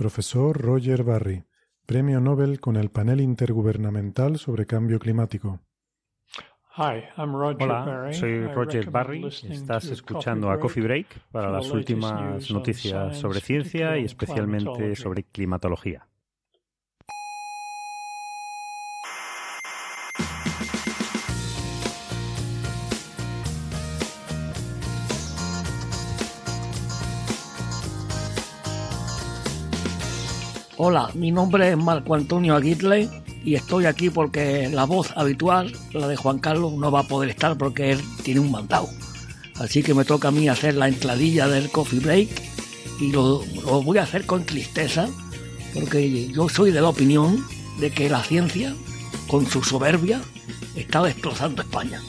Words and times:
Profesor 0.00 0.56
Roger 0.58 1.04
Barry, 1.04 1.44
Premio 1.84 2.22
Nobel 2.22 2.58
con 2.58 2.76
el 2.76 2.88
Panel 2.88 3.20
Intergubernamental 3.20 4.38
sobre 4.38 4.64
Cambio 4.64 4.98
Climático. 4.98 5.60
Hola, 6.74 8.08
soy 8.10 8.46
Roger 8.46 8.90
Barry. 8.90 9.26
Estás 9.26 9.90
escuchando 9.90 10.50
a 10.50 10.58
Coffee 10.58 10.82
Break 10.82 11.06
para 11.30 11.50
las 11.50 11.70
últimas 11.70 12.50
noticias 12.50 13.18
sobre 13.18 13.40
ciencia 13.40 13.98
y 13.98 14.06
especialmente 14.06 14.96
sobre 14.96 15.24
climatología. 15.24 16.08
Hola, 30.82 31.10
mi 31.12 31.30
nombre 31.30 31.72
es 31.72 31.76
Marco 31.76 32.14
Antonio 32.14 32.56
Aguirre 32.56 33.06
y 33.44 33.54
estoy 33.54 33.84
aquí 33.84 34.08
porque 34.08 34.70
la 34.70 34.84
voz 34.84 35.12
habitual, 35.14 35.70
la 35.92 36.08
de 36.08 36.16
Juan 36.16 36.38
Carlos, 36.38 36.72
no 36.72 36.90
va 36.90 37.00
a 37.00 37.06
poder 37.06 37.28
estar 37.28 37.58
porque 37.58 37.92
él 37.92 38.00
tiene 38.22 38.40
un 38.40 38.50
mandado. 38.50 38.88
Así 39.56 39.82
que 39.82 39.92
me 39.92 40.06
toca 40.06 40.28
a 40.28 40.30
mí 40.30 40.48
hacer 40.48 40.76
la 40.76 40.88
entradilla 40.88 41.48
del 41.48 41.70
coffee 41.70 42.00
break 42.00 42.30
y 42.98 43.12
lo, 43.12 43.40
voy 43.82 43.98
a 43.98 44.04
hacer 44.04 44.24
con 44.24 44.46
tristeza 44.46 45.06
porque 45.74 46.28
yo 46.28 46.48
soy 46.48 46.70
de 46.70 46.80
la 46.80 46.88
opinión 46.88 47.44
de 47.78 47.90
que 47.90 48.08
la 48.08 48.24
ciencia, 48.24 48.74
con 49.28 49.44
su 49.44 49.62
soberbia, 49.62 50.22
está 50.76 51.02
destrozando 51.02 51.60
España. 51.60 52.00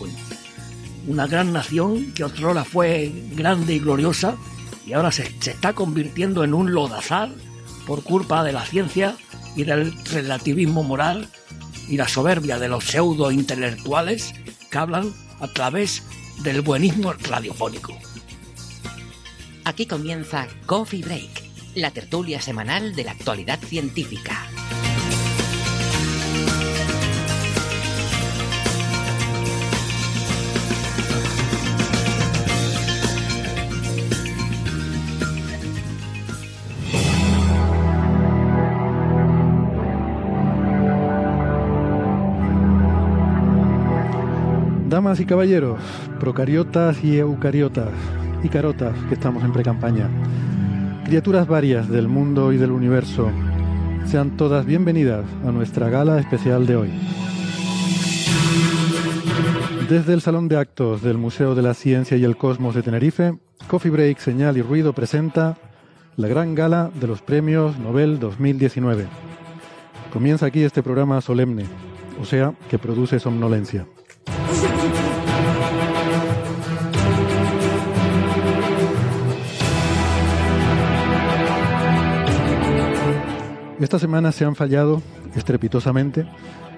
Una 1.10 1.28
gran 1.28 1.52
nación 1.52 2.14
que 2.14 2.24
otrora 2.24 2.64
fue 2.64 3.12
grande 3.36 3.74
y 3.74 3.80
gloriosa 3.80 4.38
y 4.88 4.94
ahora 4.94 5.12
se, 5.12 5.30
se 5.42 5.52
está 5.52 5.74
convirtiendo 5.74 6.46
en 6.46 6.54
un 6.54 6.72
lodazal 6.72 7.36
por 7.86 8.04
culpa 8.04 8.44
de 8.44 8.54
la 8.54 8.66
ciencia 8.66 9.16
y 9.56 9.64
del 9.64 9.94
relativismo 10.06 10.84
moral 10.84 11.28
y 11.88 11.98
la 11.98 12.08
soberbia 12.08 12.58
de 12.60 12.70
los 12.70 12.86
pseudo 12.86 13.32
intelectuales 13.32 14.34
que 14.70 14.78
hablan 14.78 15.14
a 15.40 15.48
través 15.48 16.04
del 16.44 16.62
buenismo 16.62 17.14
radiofónico. 17.14 17.98
Aquí 19.64 19.86
comienza 19.86 20.48
Coffee 20.66 21.04
Break, 21.04 21.44
la 21.76 21.92
tertulia 21.92 22.42
semanal 22.42 22.96
de 22.96 23.04
la 23.04 23.12
actualidad 23.12 23.60
científica. 23.60 24.48
Damas 45.02 45.20
y 45.20 45.26
caballeros, 45.26 45.80
procariotas 46.20 47.04
y 47.04 47.18
eucariotas, 47.18 47.90
y 48.44 48.50
carotas 48.50 48.96
que 49.10 49.16
estamos 49.16 49.44
en 49.44 49.52
precampaña, 49.52 50.08
criaturas 51.06 51.48
varias 51.48 51.90
del 51.90 52.08
mundo 52.08 52.54
y 52.54 52.58
del 52.58 52.70
universo, 52.70 53.32
sean 54.06 54.38
todas 54.38 54.64
bienvenidas 54.64 55.26
a 55.44 55.52
nuestra 55.52 55.90
gala 55.90 56.20
especial 56.20 56.68
de 56.68 56.76
hoy. 56.76 56.90
Desde 59.90 60.14
el 60.14 60.22
Salón 60.22 60.48
de 60.48 60.58
Actos 60.58 61.02
del 61.02 61.18
Museo 61.18 61.56
de 61.56 61.64
la 61.64 61.74
Ciencia 61.74 62.16
y 62.16 62.24
el 62.24 62.38
Cosmos 62.38 62.76
de 62.76 62.84
Tenerife, 62.84 63.40
Coffee 63.68 63.90
Break, 63.90 64.20
Señal 64.20 64.56
y 64.58 64.62
Ruido 64.62 64.94
presenta 64.94 65.58
la 66.16 66.28
gran 66.28 66.54
gala 66.54 66.92
de 66.94 67.08
los 67.08 67.24
premios 67.24 67.80
Nobel 67.80 68.20
2019. 68.20 69.08
Comienza 70.14 70.46
aquí 70.46 70.62
este 70.62 70.84
programa 70.84 71.22
solemne, 71.22 71.66
o 72.22 72.26
sea, 72.26 72.54
que 72.70 72.78
produce 72.78 73.20
somnolencia. 73.20 73.88
Esta 83.82 83.98
semana 83.98 84.32
se 84.32 84.46
han 84.46 84.56
fallado 84.56 85.02
estrepitosamente 85.36 86.28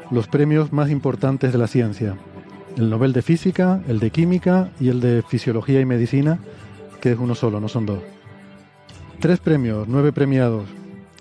los 0.09 0.29
premios 0.29 0.71
más 0.71 0.89
importantes 0.89 1.51
de 1.51 1.57
la 1.57 1.67
ciencia. 1.67 2.15
El 2.77 2.89
Nobel 2.89 3.11
de 3.11 3.21
Física, 3.21 3.83
el 3.89 3.99
de 3.99 4.09
Química 4.09 4.69
y 4.79 4.87
el 4.87 5.01
de 5.01 5.21
Fisiología 5.21 5.81
y 5.81 5.85
Medicina, 5.85 6.39
que 7.01 7.11
es 7.11 7.19
uno 7.19 7.35
solo, 7.35 7.59
no 7.59 7.67
son 7.67 7.85
dos. 7.85 7.99
Tres 9.19 9.39
premios, 9.39 9.85
nueve 9.89 10.13
premiados 10.13 10.63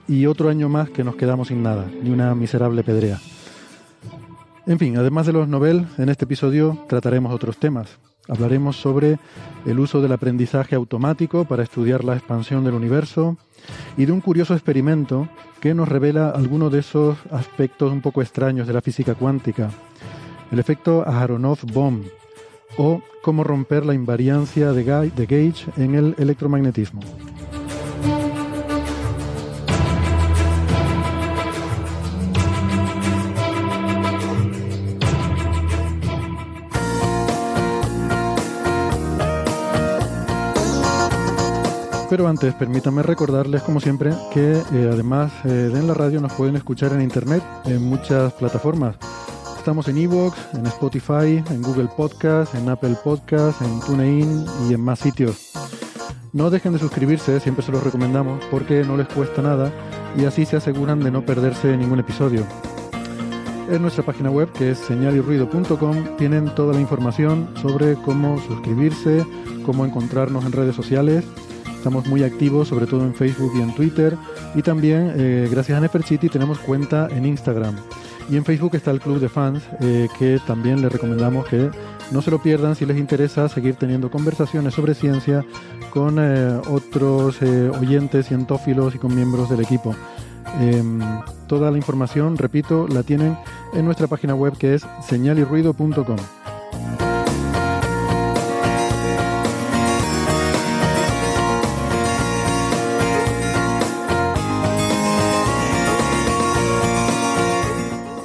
y 0.07 0.27
otro 0.27 0.51
año 0.51 0.69
más 0.69 0.89
que 0.89 1.03
nos 1.03 1.17
quedamos 1.17 1.49
sin 1.49 1.65
nada, 1.65 1.85
ni 2.01 2.11
una 2.11 2.33
miserable 2.37 2.85
pedrea. 2.85 3.19
En 4.69 4.79
fin, 4.79 4.97
además 4.97 5.27
de 5.27 5.33
los 5.33 5.49
Nobel, 5.49 5.89
en 5.99 6.09
este 6.09 6.27
episodio 6.27 6.79
trataremos 6.89 7.35
otros 7.35 7.57
temas. 7.57 7.89
Hablaremos 8.29 8.77
sobre 8.77 9.19
el 9.67 9.81
uso 9.81 10.01
del 10.01 10.13
aprendizaje 10.13 10.77
automático 10.77 11.45
para 11.45 11.65
estudiar 11.65 12.05
la 12.05 12.15
expansión 12.15 12.63
del 12.63 12.75
universo 12.75 13.37
y 13.97 14.05
de 14.05 14.13
un 14.13 14.21
curioso 14.21 14.55
experimento 14.55 15.29
que 15.61 15.75
nos 15.75 15.89
revela 15.89 16.31
algunos 16.31 16.73
de 16.73 16.81
esos 16.81 17.19
aspectos 17.31 17.93
un 17.93 18.01
poco 18.01 18.23
extraños 18.23 18.67
de 18.67 18.73
la 18.73 18.81
física 18.81 19.15
cuántica. 19.15 19.71
El 20.51 20.59
efecto 20.59 21.05
Aharonov-Bohm 21.07 22.03
o 22.79 23.03
cómo 23.23 23.45
romper 23.45 23.87
la 23.87 23.95
invariancia 23.95 24.73
de 24.73 24.85
Gauge 24.85 25.71
en 25.77 25.95
el 25.95 26.15
electromagnetismo. 26.19 27.01
Pero 42.13 42.29
antes, 42.29 42.53
permítanme 42.53 43.03
recordarles, 43.03 43.63
como 43.63 43.81
siempre, 43.81 44.13
que 44.35 44.53
eh, 44.53 44.91
además 44.93 45.33
eh, 45.47 45.49
de 45.49 45.79
en 45.79 45.89
la 45.89 45.95
radio 45.95 46.21
nos 46.21 46.35
pueden 46.35 46.57
escuchar 46.57 46.93
en 46.93 47.01
internet, 47.01 47.43
en 47.65 47.83
muchas 47.83 48.35
plataformas. 48.35 48.97
Estamos 49.57 49.89
en 49.89 49.97
Evox, 49.97 50.37
en 50.53 50.67
Spotify, 50.67 51.43
en 51.49 51.63
Google 51.63 51.89
Podcast, 51.97 52.55
en 52.55 52.69
Apple 52.69 52.97
Podcast, 53.03 53.63
en 53.63 53.81
TuneIn 53.81 54.45
y 54.69 54.75
en 54.75 54.83
más 54.83 54.99
sitios. 54.99 55.53
No 56.35 56.51
dejen 56.51 56.75
de 56.75 56.81
suscribirse, 56.81 57.41
siempre 57.41 57.65
se 57.65 57.73
los 57.73 57.83
recomendamos, 57.83 58.45
porque 58.51 58.85
no 58.85 58.99
les 58.99 59.09
cuesta 59.09 59.41
nada 59.41 59.73
y 60.15 60.27
así 60.27 60.45
se 60.45 60.57
aseguran 60.57 61.01
de 61.01 61.11
no 61.11 61.25
perderse 61.25 61.75
ningún 61.79 62.01
episodio. 62.01 62.45
En 63.71 63.81
nuestra 63.81 64.05
página 64.05 64.31
web, 64.31 64.53
que 64.53 64.73
es 64.73 64.79
señalirruido.com, 64.81 66.19
tienen 66.19 66.55
toda 66.55 66.75
la 66.75 66.81
información 66.83 67.49
sobre 67.63 67.95
cómo 67.95 68.39
suscribirse, 68.39 69.25
cómo 69.65 69.87
encontrarnos 69.87 70.45
en 70.45 70.53
redes 70.53 70.77
sociales 70.77 71.25
Estamos 71.83 72.07
muy 72.07 72.23
activos, 72.23 72.69
sobre 72.69 72.87
todo 72.87 73.05
en 73.05 73.13
Facebook 73.13 73.55
y 73.57 73.61
en 73.61 73.75
Twitter. 73.75 74.17
Y 74.55 74.63
también, 74.63 75.15
eh, 75.17 75.49
gracias 75.51 75.77
a 75.77 75.81
Neferchiti, 75.81 76.29
tenemos 76.29 76.61
cuenta 76.61 77.09
en 77.11 77.27
Instagram. 77.27 77.75
Y 78.31 78.37
en 78.37 78.45
Facebook 78.45 78.77
está 78.77 78.93
el 78.93 79.01
Club 79.01 79.19
de 79.19 79.29
Fans, 79.29 79.65
eh, 79.81 80.07
que 80.17 80.39
también 80.47 80.81
les 80.81 80.93
recomendamos 80.93 81.45
que 81.49 81.71
no 82.13 82.23
se 82.23 82.31
lo 82.31 82.41
pierdan 82.41 82.77
si 82.77 82.87
les 82.87 82.97
interesa 82.99 83.49
seguir 83.49 83.75
teniendo 83.75 84.13
conversaciones 84.13 84.75
sobre 84.75 84.95
ciencia 84.95 85.45
con 85.91 86.19
eh, 86.21 86.61
otros 86.71 87.43
oyentes, 87.43 88.29
cientófilos 88.29 88.95
y 88.95 88.99
con 88.99 89.13
miembros 89.13 89.51
del 89.51 89.61
equipo. 89.61 89.93
Em, 90.61 91.01
toda 91.49 91.73
la 91.73 91.79
información, 91.79 92.39
repito, 92.39 92.87
la 92.87 93.03
tienen 93.03 93.37
en 93.75 93.85
nuestra 93.85 94.07
página 94.07 94.37
web 94.37 94.57
que 94.57 94.75
es 94.75 94.87
señalirruido.com. 95.09 96.17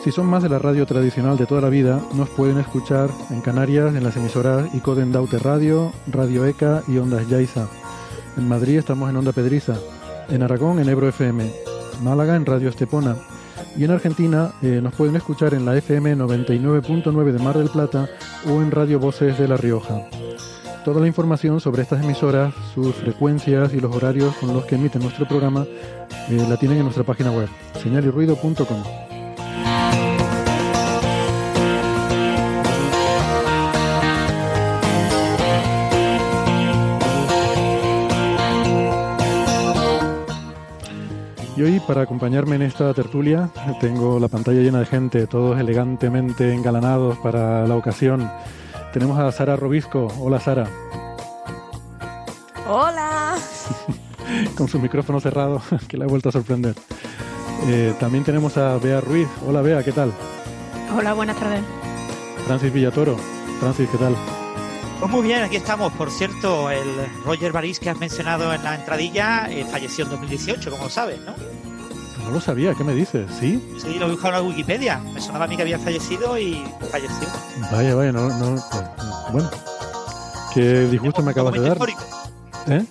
Si 0.08 0.14
son 0.14 0.28
más 0.28 0.42
de 0.42 0.48
la 0.48 0.58
radio 0.58 0.86
tradicional 0.86 1.36
de 1.36 1.46
toda 1.46 1.60
la 1.60 1.68
vida, 1.68 2.00
nos 2.14 2.30
pueden 2.30 2.60
escuchar 2.60 3.10
en 3.30 3.42
Canarias 3.42 3.94
en 3.94 4.06
las 4.06 4.16
emisoras 4.16 4.74
Icoden 4.74 5.12
Daute 5.12 5.38
Radio, 5.38 5.92
Radio 6.10 6.46
ECA 6.46 6.82
y 6.88 6.98
Ondas 6.98 7.28
Yaiza. 7.28 7.68
En 8.38 8.48
Madrid 8.48 8.78
estamos 8.78 9.10
en 9.10 9.18
Onda 9.18 9.34
Pedriza. 9.34 9.76
En 10.30 10.44
Aragón 10.44 10.80
en 10.80 10.88
Ebro 10.88 11.10
FM. 11.10 11.52
Málaga 12.04 12.38
en 12.38 12.46
Radio 12.46 12.70
Estepona. 12.70 13.18
Y 13.76 13.84
en 13.84 13.92
Argentina 13.92 14.54
eh, 14.62 14.80
nos 14.82 14.96
pueden 14.96 15.18
escuchar 15.18 15.54
en 15.54 15.66
la 15.66 15.76
FM 15.76 16.16
99.9 16.16 17.32
de 17.34 17.40
Mar 17.40 17.58
del 17.58 17.70
Plata 17.70 18.08
o 18.46 18.62
en 18.62 18.72
Radio 18.72 19.02
Voces 19.02 19.38
de 19.38 19.50
La 19.50 19.58
Rioja. 19.58 20.08
Toda 20.86 21.02
la 21.02 21.08
información 21.08 21.60
sobre 21.60 21.82
estas 21.82 22.02
emisoras, 22.02 22.54
sus 22.74 22.96
frecuencias 22.96 23.74
y 23.74 23.82
los 23.82 23.94
horarios 23.94 24.34
con 24.38 24.54
los 24.54 24.64
que 24.64 24.76
emiten 24.76 25.02
nuestro 25.02 25.28
programa 25.28 25.66
eh, 26.30 26.46
la 26.48 26.56
tienen 26.56 26.78
en 26.78 26.86
nuestra 26.86 27.04
página 27.04 27.30
web, 27.30 27.50
señalirruido.com. 27.84 29.07
Y 41.58 41.64
hoy, 41.64 41.80
para 41.80 42.04
acompañarme 42.04 42.56
en 42.56 42.62
esta 42.62 42.94
tertulia, 42.94 43.50
tengo 43.82 44.20
la 44.20 44.28
pantalla 44.28 44.62
llena 44.62 44.78
de 44.78 44.86
gente, 44.86 45.26
todos 45.26 45.60
elegantemente 45.60 46.54
engalanados 46.54 47.18
para 47.18 47.66
la 47.66 47.76
ocasión. 47.76 48.30
Tenemos 48.94 49.18
a 49.18 49.32
Sara 49.32 49.56
Robisco. 49.56 50.08
Hola, 50.20 50.40
Sara. 50.40 50.68
Hola. 52.70 53.38
Con 54.56 54.68
su 54.68 54.78
micrófono 54.78 55.20
cerrado, 55.20 55.60
que 55.88 55.98
la 55.98 56.06
he 56.06 56.08
vuelto 56.08 56.30
a 56.30 56.32
sorprender. 56.32 56.76
Eh, 57.66 57.96
también 58.00 58.24
tenemos 58.24 58.56
a 58.58 58.78
Bea 58.78 59.02
Ruiz. 59.02 59.28
Hola, 59.48 59.64
Bea, 59.64 59.82
¿qué 59.82 59.92
tal? 59.92 60.14
Hola, 60.96 61.16
buenas 61.16 61.38
tardes. 61.38 61.62
Francis 62.46 62.72
Villatoro. 62.72 63.18
Francis, 63.60 63.90
¿qué 63.90 63.98
tal? 63.98 64.16
Pues 65.00 65.12
muy 65.12 65.22
bien, 65.22 65.44
aquí 65.44 65.58
estamos. 65.58 65.94
Por 65.94 66.10
cierto, 66.10 66.70
el 66.72 66.88
Roger 67.24 67.52
Baris 67.52 67.80
que 67.80 67.90
has 67.90 67.98
mencionado 68.00 68.52
en 68.54 68.64
la 68.64 68.76
entradilla 68.76 69.48
eh, 69.50 69.66
falleció 69.70 70.06
en 70.06 70.12
2018, 70.12 70.72
como 70.72 70.86
lo 70.86 70.90
sabes, 70.90 71.20
¿no? 71.22 71.34
No 72.24 72.32
lo 72.32 72.42
sabía, 72.42 72.74
¿qué 72.74 72.84
me 72.84 72.94
dices? 72.94 73.30
¿Sí? 73.40 73.64
Sí, 73.82 74.00
lo 74.00 74.08
he 74.08 74.12
buscado 74.12 74.30
en 74.30 74.42
la 74.42 74.50
Wikipedia. 74.50 75.00
Me 75.14 75.22
sonaba 75.22 75.46
a 75.46 75.48
mí 75.48 75.56
que 75.56 75.62
había 75.62 75.80
fallecido 75.80 76.38
y 76.38 76.64
falleció. 76.92 77.28
Vaya, 77.72 77.96
vaya, 77.96 78.12
no, 78.12 78.28
no. 78.28 78.62
Pues, 78.72 78.84
bueno, 79.32 79.50
qué 80.54 80.88
disgusto 80.90 81.22
me 81.22 81.32
acabas 81.32 81.54
de 81.54 81.62
dar. 81.62 81.72
Histórico. 81.74 82.02
¿Eh? 82.68 82.84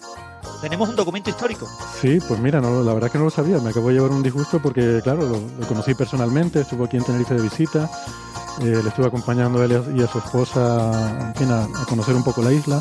Tenemos 0.63 0.89
un 0.89 0.97
documento 0.97 1.29
histórico. 1.29 1.69
Sí, 2.01 2.19
pues 2.27 2.41
mira, 2.41 2.61
no, 2.61 2.83
la 2.83 2.95
verdad 2.95 3.09
es 3.09 3.13
que 3.13 3.19
no 3.19 3.25
lo 3.25 3.31
sabía. 3.31 3.59
Me 3.59 3.71
acabo 3.71 3.89
de 3.89 3.95
llevar 3.95 4.11
un 4.11 4.23
disgusto 4.23 4.61
porque, 4.63 5.01
claro, 5.03 5.23
lo, 5.23 5.41
lo 5.61 5.67
conocí 5.67 5.95
personalmente, 5.95 6.61
estuvo 6.61 6.85
aquí 6.85 6.97
en 6.97 7.05
Tenerife 7.05 7.35
de 7.35 7.43
visita. 7.43 7.91
Eh, 8.63 8.81
le 8.83 8.89
estuve 8.89 9.07
acompañando 9.07 9.61
a 9.61 9.67
él 9.67 9.83
y 9.97 10.03
a 10.03 10.07
su 10.07 10.19
esposa 10.19 11.29
en 11.29 11.35
fin, 11.35 11.51
a, 11.51 11.65
a, 11.65 11.85
conocer 11.87 12.15
un 12.15 12.25
poco 12.25 12.43
la 12.43 12.53
isla. 12.53 12.81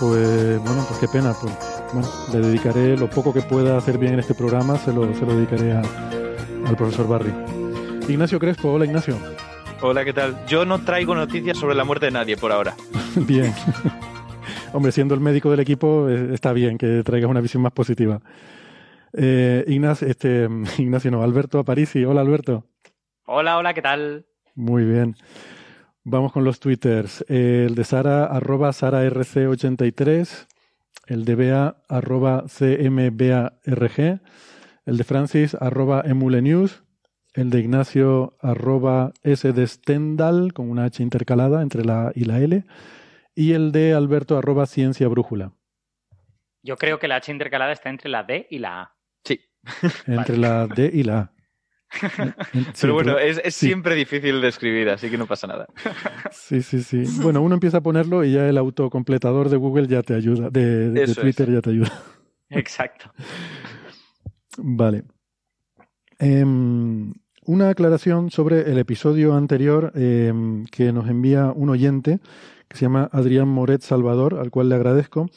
Pues 0.00 0.58
bueno, 0.60 0.84
pues 0.88 1.00
qué 1.00 1.08
pena. 1.08 1.34
Pues, 1.40 1.52
bueno, 1.92 2.08
le 2.32 2.40
dedicaré 2.40 2.96
lo 2.96 3.08
poco 3.08 3.32
que 3.32 3.42
pueda 3.42 3.76
hacer 3.76 3.98
bien 3.98 4.14
en 4.14 4.20
este 4.20 4.34
programa, 4.34 4.78
se 4.78 4.92
lo, 4.92 5.12
se 5.14 5.26
lo 5.26 5.34
dedicaré 5.34 5.72
a, 5.72 5.82
al 6.66 6.76
profesor 6.76 7.08
Barry. 7.08 7.32
Ignacio 8.08 8.38
Crespo, 8.38 8.72
hola 8.72 8.84
Ignacio. 8.84 9.16
Hola, 9.80 10.04
¿qué 10.04 10.12
tal? 10.12 10.44
Yo 10.46 10.64
no 10.64 10.80
traigo 10.84 11.14
noticias 11.14 11.56
sobre 11.56 11.74
la 11.74 11.84
muerte 11.84 12.06
de 12.06 12.12
nadie 12.12 12.36
por 12.36 12.52
ahora. 12.52 12.74
bien. 13.16 13.54
Hombre, 14.72 14.92
siendo 14.92 15.14
el 15.14 15.20
médico 15.20 15.50
del 15.50 15.60
equipo, 15.60 16.08
eh, 16.08 16.34
está 16.34 16.52
bien 16.52 16.78
que 16.78 17.02
traigas 17.04 17.30
una 17.30 17.40
visión 17.40 17.62
más 17.62 17.72
positiva. 17.72 18.20
Eh, 19.12 19.64
Ignacio, 19.66 20.08
este, 20.08 20.48
Ignacio 20.78 21.10
no, 21.10 21.22
Alberto 21.22 21.58
Aparici. 21.58 22.04
Hola 22.04 22.20
Alberto. 22.20 22.64
Hola, 23.26 23.58
hola, 23.58 23.74
¿qué 23.74 23.82
tal? 23.82 24.26
Muy 24.58 24.84
bien. 24.84 25.14
Vamos 26.02 26.32
con 26.32 26.42
los 26.42 26.58
twitters. 26.58 27.24
El 27.28 27.76
de 27.76 27.84
Sara, 27.84 28.24
arroba 28.24 28.70
SaraRC83. 28.70 30.48
El 31.06 31.24
de 31.24 31.34
Bea, 31.36 31.76
arroba 31.88 32.46
CMBARG. 32.48 34.20
El 34.84 34.96
de 34.96 35.04
Francis, 35.04 35.54
arroba 35.54 36.02
Emulenews. 36.04 36.82
El 37.34 37.50
de 37.50 37.60
Ignacio, 37.60 38.36
arroba 38.42 39.12
S 39.22 39.52
de 39.52 39.64
Stendhal, 39.64 40.52
con 40.52 40.68
una 40.70 40.86
H 40.86 41.04
intercalada 41.04 41.62
entre 41.62 41.84
la 41.84 42.08
A 42.08 42.12
y 42.16 42.24
la 42.24 42.40
L. 42.40 42.64
Y 43.36 43.52
el 43.52 43.70
de 43.70 43.94
Alberto, 43.94 44.36
arroba 44.36 44.66
Ciencia 44.66 45.06
Brújula. 45.06 45.52
Yo 46.64 46.76
creo 46.76 46.98
que 46.98 47.06
la 47.06 47.14
H 47.14 47.30
intercalada 47.30 47.70
está 47.70 47.90
entre 47.90 48.10
la 48.10 48.24
D 48.24 48.48
y 48.50 48.58
la 48.58 48.80
A. 48.80 48.96
Sí. 49.22 49.40
Entre 50.08 50.36
la 50.36 50.66
D 50.66 50.90
y 50.92 51.04
la 51.04 51.18
A. 51.20 51.37
Sí, 52.52 52.82
Pero 52.82 52.94
bueno, 52.94 53.18
es, 53.18 53.40
es 53.44 53.54
sí. 53.54 53.66
siempre 53.66 53.94
difícil 53.94 54.40
de 54.40 54.48
escribir, 54.48 54.88
así 54.90 55.10
que 55.10 55.18
no 55.18 55.26
pasa 55.26 55.46
nada. 55.46 55.66
Sí, 56.32 56.62
sí, 56.62 56.82
sí. 56.82 57.02
Bueno, 57.22 57.42
uno 57.42 57.54
empieza 57.54 57.78
a 57.78 57.82
ponerlo 57.82 58.24
y 58.24 58.32
ya 58.32 58.48
el 58.48 58.58
autocompletador 58.58 59.48
de 59.48 59.56
Google 59.56 59.86
ya 59.86 60.02
te 60.02 60.14
ayuda, 60.14 60.50
de, 60.50 60.90
de, 60.90 61.06
de 61.06 61.14
Twitter 61.14 61.48
es. 61.48 61.54
ya 61.54 61.60
te 61.62 61.70
ayuda. 61.70 61.92
Exacto. 62.50 63.10
Vale. 64.58 65.04
Eh, 66.18 66.44
una 67.46 67.70
aclaración 67.70 68.30
sobre 68.30 68.70
el 68.70 68.78
episodio 68.78 69.34
anterior 69.34 69.92
eh, 69.94 70.32
que 70.70 70.92
nos 70.92 71.08
envía 71.08 71.52
un 71.54 71.70
oyente 71.70 72.20
que 72.68 72.76
se 72.76 72.82
llama 72.84 73.08
Adrián 73.12 73.48
Moret 73.48 73.80
Salvador, 73.80 74.38
al 74.38 74.50
cual 74.50 74.68
le 74.68 74.74
agradezco 74.74 75.30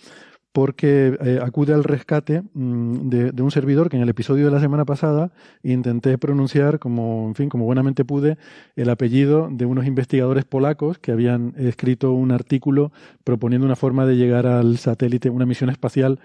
porque 0.51 1.18
eh, 1.24 1.39
acude 1.42 1.74
al 1.74 1.83
rescate 1.83 2.44
de, 2.53 3.31
de, 3.31 3.42
un 3.42 3.51
servidor 3.51 3.89
que 3.89 3.95
en 3.95 4.03
el 4.03 4.09
episodio 4.09 4.45
de 4.45 4.51
la 4.51 4.59
semana 4.59 4.83
pasada 4.86 5.31
intenté 5.63 6.18
pronunciar 6.18 6.80
como, 6.80 7.27
en 7.27 7.36
fin, 7.36 7.50
como 7.50 7.65
buenamente 7.65 8.03
pude, 8.03 8.38
el 8.75 8.89
apellido 8.89 9.48
de 9.50 9.65
unos 9.65 9.86
investigadores 9.86 10.44
polacos 10.44 11.00
que 11.00 11.12
habían 11.12 11.53
escrito 11.57 12.12
un 12.12 12.31
artículo 12.31 12.92
proponiendo 13.24 13.65
una 13.65 13.77
forma 13.77 14.06
de 14.06 14.18
llegar 14.18 14.45
al 14.45 14.77
satélite, 14.77 15.30
una 15.30 15.45
misión 15.45 15.69
espacial 15.69 16.19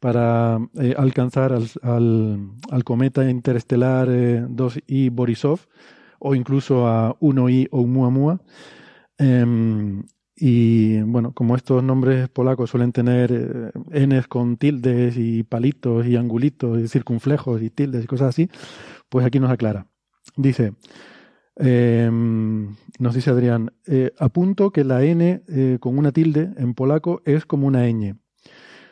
para 0.00 0.58
eh, 0.80 0.94
alcanzar 0.98 1.52
al, 1.52 1.68
al, 1.82 2.50
al, 2.72 2.84
cometa 2.84 3.30
interestelar 3.30 4.08
eh, 4.10 4.44
2I 4.48 5.10
Borisov 5.12 5.60
o 6.18 6.34
incluso 6.34 6.88
a 6.88 7.16
1I 7.20 7.68
Oumuamua. 7.70 8.40
Eh, 9.18 10.02
y 10.44 11.00
bueno, 11.02 11.30
como 11.34 11.54
estos 11.54 11.84
nombres 11.84 12.28
polacos 12.28 12.68
suelen 12.68 12.90
tener 12.90 13.30
eh, 13.30 14.06
Ns 14.06 14.26
con 14.26 14.56
tildes 14.56 15.16
y 15.16 15.44
palitos 15.44 16.04
y 16.04 16.16
angulitos 16.16 16.80
y 16.80 16.88
circunflejos 16.88 17.62
y 17.62 17.70
tildes 17.70 18.02
y 18.02 18.06
cosas 18.08 18.30
así, 18.30 18.50
pues 19.08 19.24
aquí 19.24 19.38
nos 19.38 19.52
aclara. 19.52 19.86
Dice, 20.36 20.72
eh, 21.54 22.10
nos 22.98 23.14
dice 23.14 23.30
Adrián, 23.30 23.72
eh, 23.86 24.10
apunto 24.18 24.72
que 24.72 24.82
la 24.82 25.04
N 25.04 25.44
eh, 25.46 25.78
con 25.78 25.96
una 25.96 26.10
tilde 26.10 26.50
en 26.56 26.74
polaco 26.74 27.22
es 27.24 27.46
como 27.46 27.68
una 27.68 27.86
ñ. 27.86 28.16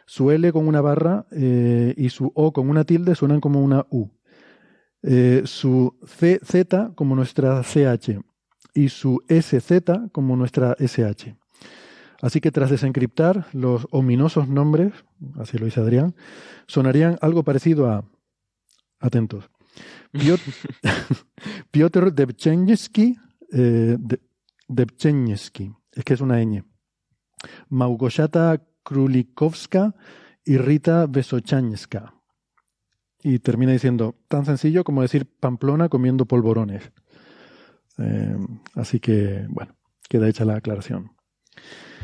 Su 0.07 0.31
L 0.31 0.53
con 0.53 0.69
una 0.69 0.81
barra 0.81 1.27
eh, 1.33 1.95
y 1.97 2.11
su 2.11 2.31
O 2.37 2.53
con 2.53 2.71
una 2.71 2.85
tilde 2.85 3.17
suenan 3.17 3.41
como 3.41 3.61
una 3.61 3.89
U. 3.91 4.09
su 5.47 5.99
CZ 6.05 6.95
como 6.95 7.17
nuestra 7.17 7.61
CH 7.65 8.21
y 8.73 8.89
su 8.89 9.21
SZ 9.29 10.13
como 10.13 10.37
nuestra 10.37 10.77
SH. 10.79 11.40
Así 12.21 12.41
que 12.41 12.51
tras 12.51 12.71
desencriptar 12.71 13.47
los 13.53 13.87
ominosos 13.91 14.49
nombres, 14.49 14.93
así 15.39 15.57
lo 15.59 15.65
dice 15.65 15.81
Adrián, 15.81 16.15
sonarían 16.67 17.19
algo 17.23 17.43
parecido 17.43 17.89
a, 17.91 18.05
atentos, 19.01 19.51
Piotr, 20.13 20.43
Piotr 21.71 22.13
Debchenyski, 22.13 23.17
eh, 23.53 23.97
es 24.69 26.05
que 26.05 26.15
es 26.15 26.21
una 26.21 26.43
ñ, 26.43 26.65
Małgorzata 27.69 28.61
Królikowska 28.83 29.95
y 30.45 30.59
Rita 30.59 31.07
Vesochanska. 31.07 32.15
Y 33.23 33.39
termina 33.39 33.73
diciendo, 33.73 34.17
tan 34.29 34.47
sencillo 34.47 34.83
como 34.85 35.03
decir 35.03 35.27
Pamplona 35.27 35.89
comiendo 35.89 36.25
polvorones. 36.25 36.91
Eh, 37.99 38.37
así 38.75 38.99
que, 38.99 39.47
bueno, 39.51 39.77
queda 40.09 40.29
hecha 40.29 40.45
la 40.45 40.57
aclaración. 40.57 41.13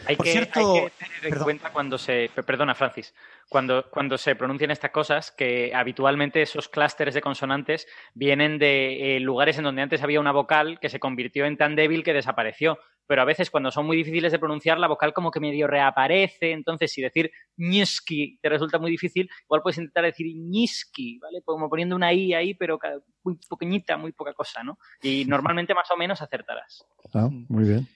Hay 0.07 0.17
que, 0.17 0.33
cierto, 0.33 0.75
hay 0.75 0.83
que, 0.83 0.91
tener 0.99 1.17
en 1.25 1.31
perdón. 1.31 1.45
cuenta 1.45 1.71
cuando 1.73 1.99
se. 1.99 2.31
Perdona, 2.47 2.75
Francis. 2.75 3.15
Cuando, 3.49 3.89
cuando 3.91 4.19
se 4.19 4.35
pronuncian 4.37 4.71
estas 4.71 4.91
cosas, 4.91 5.31
que 5.31 5.73
habitualmente 5.75 6.43
esos 6.43 6.69
clústeres 6.69 7.15
de 7.15 7.21
consonantes 7.21 7.87
vienen 8.15 8.59
de 8.59 9.17
eh, 9.17 9.21
lugares 9.21 9.59
en 9.59 9.65
donde 9.65 9.83
antes 9.83 10.03
había 10.03 10.21
una 10.21 10.33
vocal 10.33 10.79
que 10.81 10.89
se 10.89 11.01
convirtió 11.01 11.47
en 11.47 11.57
tan 11.57 11.77
débil 11.77 12.05
que 12.05 12.13
desapareció. 12.13 12.79
Pero 13.07 13.23
a 13.23 13.25
veces, 13.25 13.51
cuando 13.51 13.71
son 13.71 13.87
muy 13.87 13.97
difíciles 13.97 14.33
de 14.33 14.39
pronunciar, 14.39 14.79
la 14.79 14.89
vocal 14.89 15.13
como 15.13 15.31
que 15.31 15.41
medio 15.41 15.67
reaparece. 15.67 16.53
Entonces, 16.53 16.93
si 16.93 17.03
decir 17.03 17.31
ñiski 17.57 18.39
te 18.41 18.49
resulta 18.49 18.79
muy 18.79 18.91
difícil, 18.91 19.29
igual 19.45 19.63
puedes 19.63 19.79
intentar 19.79 20.05
decir 20.05 20.27
ñiski, 20.35 21.19
¿vale? 21.19 21.43
Como 21.45 21.69
poniendo 21.69 21.97
una 21.97 22.13
i 22.13 22.35
ahí, 22.35 22.55
pero 22.55 22.79
muy 23.23 23.39
pequeñita, 23.49 23.97
muy 23.97 24.13
poca 24.13 24.33
cosa, 24.33 24.63
¿no? 24.63 24.79
Y 25.03 25.25
normalmente 25.25 25.75
más 25.75 25.91
o 25.91 25.97
menos 25.97 26.21
acertarás. 26.21 26.85
Ah, 27.15 27.29
muy 27.31 27.65
bien. 27.65 27.89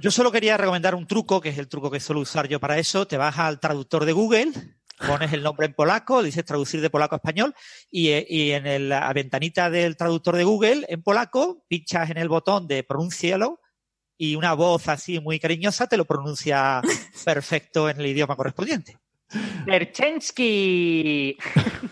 Yo 0.00 0.10
solo 0.10 0.32
quería 0.32 0.56
recomendar 0.56 0.94
un 0.94 1.06
truco, 1.06 1.40
que 1.40 1.50
es 1.50 1.58
el 1.58 1.68
truco 1.68 1.90
que 1.90 2.00
suelo 2.00 2.20
usar 2.20 2.48
yo 2.48 2.58
para 2.58 2.78
eso. 2.78 3.06
Te 3.06 3.16
vas 3.16 3.38
al 3.38 3.60
traductor 3.60 4.04
de 4.04 4.12
Google, 4.12 4.52
pones 5.06 5.32
el 5.32 5.42
nombre 5.42 5.66
en 5.66 5.74
polaco, 5.74 6.22
dices 6.22 6.44
traducir 6.44 6.80
de 6.80 6.90
polaco 6.90 7.14
a 7.14 7.18
español 7.18 7.54
y, 7.90 8.10
y 8.28 8.52
en 8.52 8.66
el, 8.66 8.88
la 8.88 9.12
ventanita 9.12 9.70
del 9.70 9.96
traductor 9.96 10.36
de 10.36 10.44
Google 10.44 10.84
en 10.88 11.02
polaco 11.02 11.64
pinchas 11.68 12.10
en 12.10 12.18
el 12.18 12.28
botón 12.28 12.66
de 12.66 12.82
pronúncialo 12.82 13.60
y 14.22 14.36
una 14.36 14.54
voz 14.54 14.86
así 14.86 15.18
muy 15.18 15.40
cariñosa 15.40 15.88
te 15.88 15.96
lo 15.96 16.04
pronuncia 16.04 16.80
perfecto 17.24 17.90
en 17.90 17.98
el 17.98 18.06
idioma 18.06 18.36
correspondiente. 18.36 18.96
Berchensky. 19.66 21.36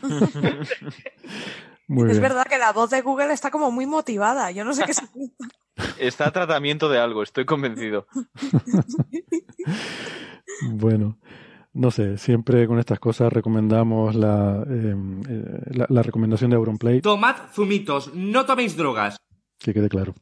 es 2.09 2.21
verdad 2.21 2.47
que 2.49 2.57
la 2.57 2.73
voz 2.73 2.91
de 2.91 3.01
Google 3.01 3.33
está 3.33 3.51
como 3.51 3.73
muy 3.73 3.87
motivada. 3.87 4.53
Yo 4.53 4.65
no 4.65 4.75
sé 4.75 4.85
qué 4.85 4.95
se 4.95 5.03
Está 5.99 6.29
a 6.29 6.33
tratamiento 6.33 6.89
de 6.89 7.01
algo, 7.01 7.25
estoy 7.25 7.47
convencido. 7.47 8.07
bueno, 10.71 11.19
no 11.73 11.91
sé, 11.91 12.17
siempre 12.17 12.69
con 12.69 12.79
estas 12.79 13.01
cosas 13.01 13.33
recomendamos 13.33 14.15
la, 14.15 14.63
em, 14.69 15.21
eh, 15.29 15.85
la, 15.89 16.03
recomendación 16.05 16.51
de 16.51 16.57
Auronplay. 16.59 17.01
Tomad 17.01 17.51
zumitos, 17.53 18.15
no 18.15 18.47
toméis 18.47 18.77
drogas. 18.77 19.17
Que 19.59 19.75
quede 19.75 19.89
claro. 19.89 20.15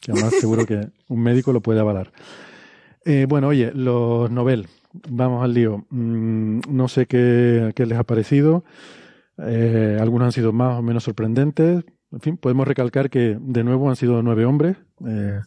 Que 0.00 0.12
además 0.12 0.34
seguro 0.40 0.66
que 0.66 0.88
un 1.08 1.22
médico 1.22 1.52
lo 1.52 1.60
puede 1.60 1.80
avalar. 1.80 2.12
Eh, 3.04 3.26
bueno, 3.28 3.48
oye, 3.48 3.72
los 3.74 4.30
novel, 4.30 4.68
vamos 5.08 5.42
al 5.42 5.54
lío. 5.54 5.86
Mm, 5.90 6.60
no 6.68 6.88
sé 6.88 7.06
qué, 7.06 7.72
qué, 7.74 7.86
les 7.86 7.98
ha 7.98 8.04
parecido. 8.04 8.64
Eh, 9.38 9.96
algunos 10.00 10.26
han 10.26 10.32
sido 10.32 10.52
más 10.52 10.78
o 10.78 10.82
menos 10.82 11.04
sorprendentes. 11.04 11.84
En 12.10 12.20
fin, 12.20 12.36
podemos 12.36 12.66
recalcar 12.66 13.10
que 13.10 13.38
de 13.40 13.64
nuevo 13.64 13.88
han 13.88 13.96
sido 13.96 14.22
nueve 14.22 14.44
hombres. 14.44 14.76
Eh, 15.06 15.40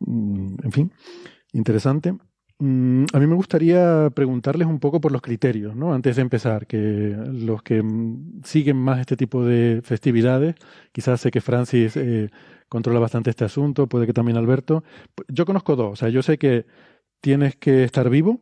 mm, 0.00 0.56
en 0.62 0.72
fin, 0.72 0.92
interesante. 1.52 2.14
Mm, 2.58 3.04
a 3.12 3.18
mí 3.18 3.26
me 3.26 3.34
gustaría 3.34 4.10
preguntarles 4.14 4.68
un 4.68 4.78
poco 4.78 5.00
por 5.00 5.12
los 5.12 5.22
criterios, 5.22 5.74
¿no? 5.76 5.92
Antes 5.92 6.16
de 6.16 6.22
empezar, 6.22 6.66
que 6.66 7.16
los 7.32 7.62
que 7.62 7.82
siguen 8.44 8.76
más 8.76 9.00
este 9.00 9.16
tipo 9.16 9.44
de 9.44 9.82
festividades, 9.84 10.54
quizás 10.92 11.20
sé 11.20 11.30
que 11.30 11.40
Francis 11.40 11.96
controla 12.68 13.00
bastante 13.00 13.30
este 13.30 13.44
asunto, 13.44 13.86
puede 13.86 14.06
que 14.06 14.12
también 14.12 14.36
Alberto. 14.36 14.84
Yo 15.28 15.46
conozco 15.46 15.76
dos, 15.76 15.92
o 15.92 15.96
sea, 15.96 16.08
yo 16.08 16.22
sé 16.22 16.38
que 16.38 16.66
tienes 17.20 17.56
que 17.56 17.84
estar 17.84 18.10
vivo, 18.10 18.40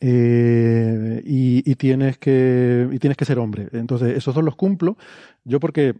eh, 0.00 1.22
y, 1.24 1.74
tienes 1.76 2.18
que, 2.18 2.88
y 2.90 2.98
tienes 2.98 3.16
que 3.16 3.24
ser 3.24 3.38
hombre. 3.38 3.68
Entonces, 3.72 4.16
esos 4.16 4.34
dos 4.34 4.44
los 4.44 4.56
cumplo. 4.56 4.96
Yo 5.44 5.60
porque, 5.60 5.94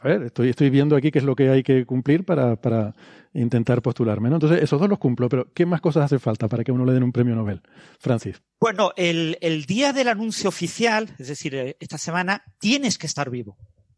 a 0.00 0.08
ver, 0.08 0.22
estoy, 0.24 0.50
estoy 0.50 0.70
viendo 0.70 0.96
aquí 0.96 1.10
qué 1.10 1.18
es 1.18 1.24
lo 1.24 1.36
que 1.36 1.48
hay 1.50 1.62
que 1.62 1.86
cumplir 1.86 2.24
para, 2.24 2.56
para 2.56 2.94
intentar 3.32 3.82
postularme. 3.82 4.30
¿no? 4.30 4.36
Entonces, 4.36 4.62
esos 4.62 4.80
dos 4.80 4.88
los 4.88 4.98
cumplo, 4.98 5.28
pero 5.28 5.52
¿qué 5.52 5.66
más 5.66 5.80
cosas 5.80 6.04
hace 6.04 6.18
falta 6.18 6.48
para 6.48 6.64
que 6.64 6.72
uno 6.72 6.84
le 6.84 6.92
den 6.92 7.04
un 7.04 7.12
premio 7.12 7.34
Nobel? 7.34 7.62
Francis. 8.00 8.42
Bueno, 8.60 8.90
el, 8.96 9.38
el 9.40 9.64
día 9.64 9.92
del 9.92 10.08
anuncio 10.08 10.48
oficial, 10.48 11.14
es 11.18 11.28
decir, 11.28 11.54
eh, 11.54 11.76
esta 11.78 11.98
semana, 11.98 12.42
tienes 12.58 12.98
que 12.98 13.06
estar 13.06 13.30
vivo 13.30 13.56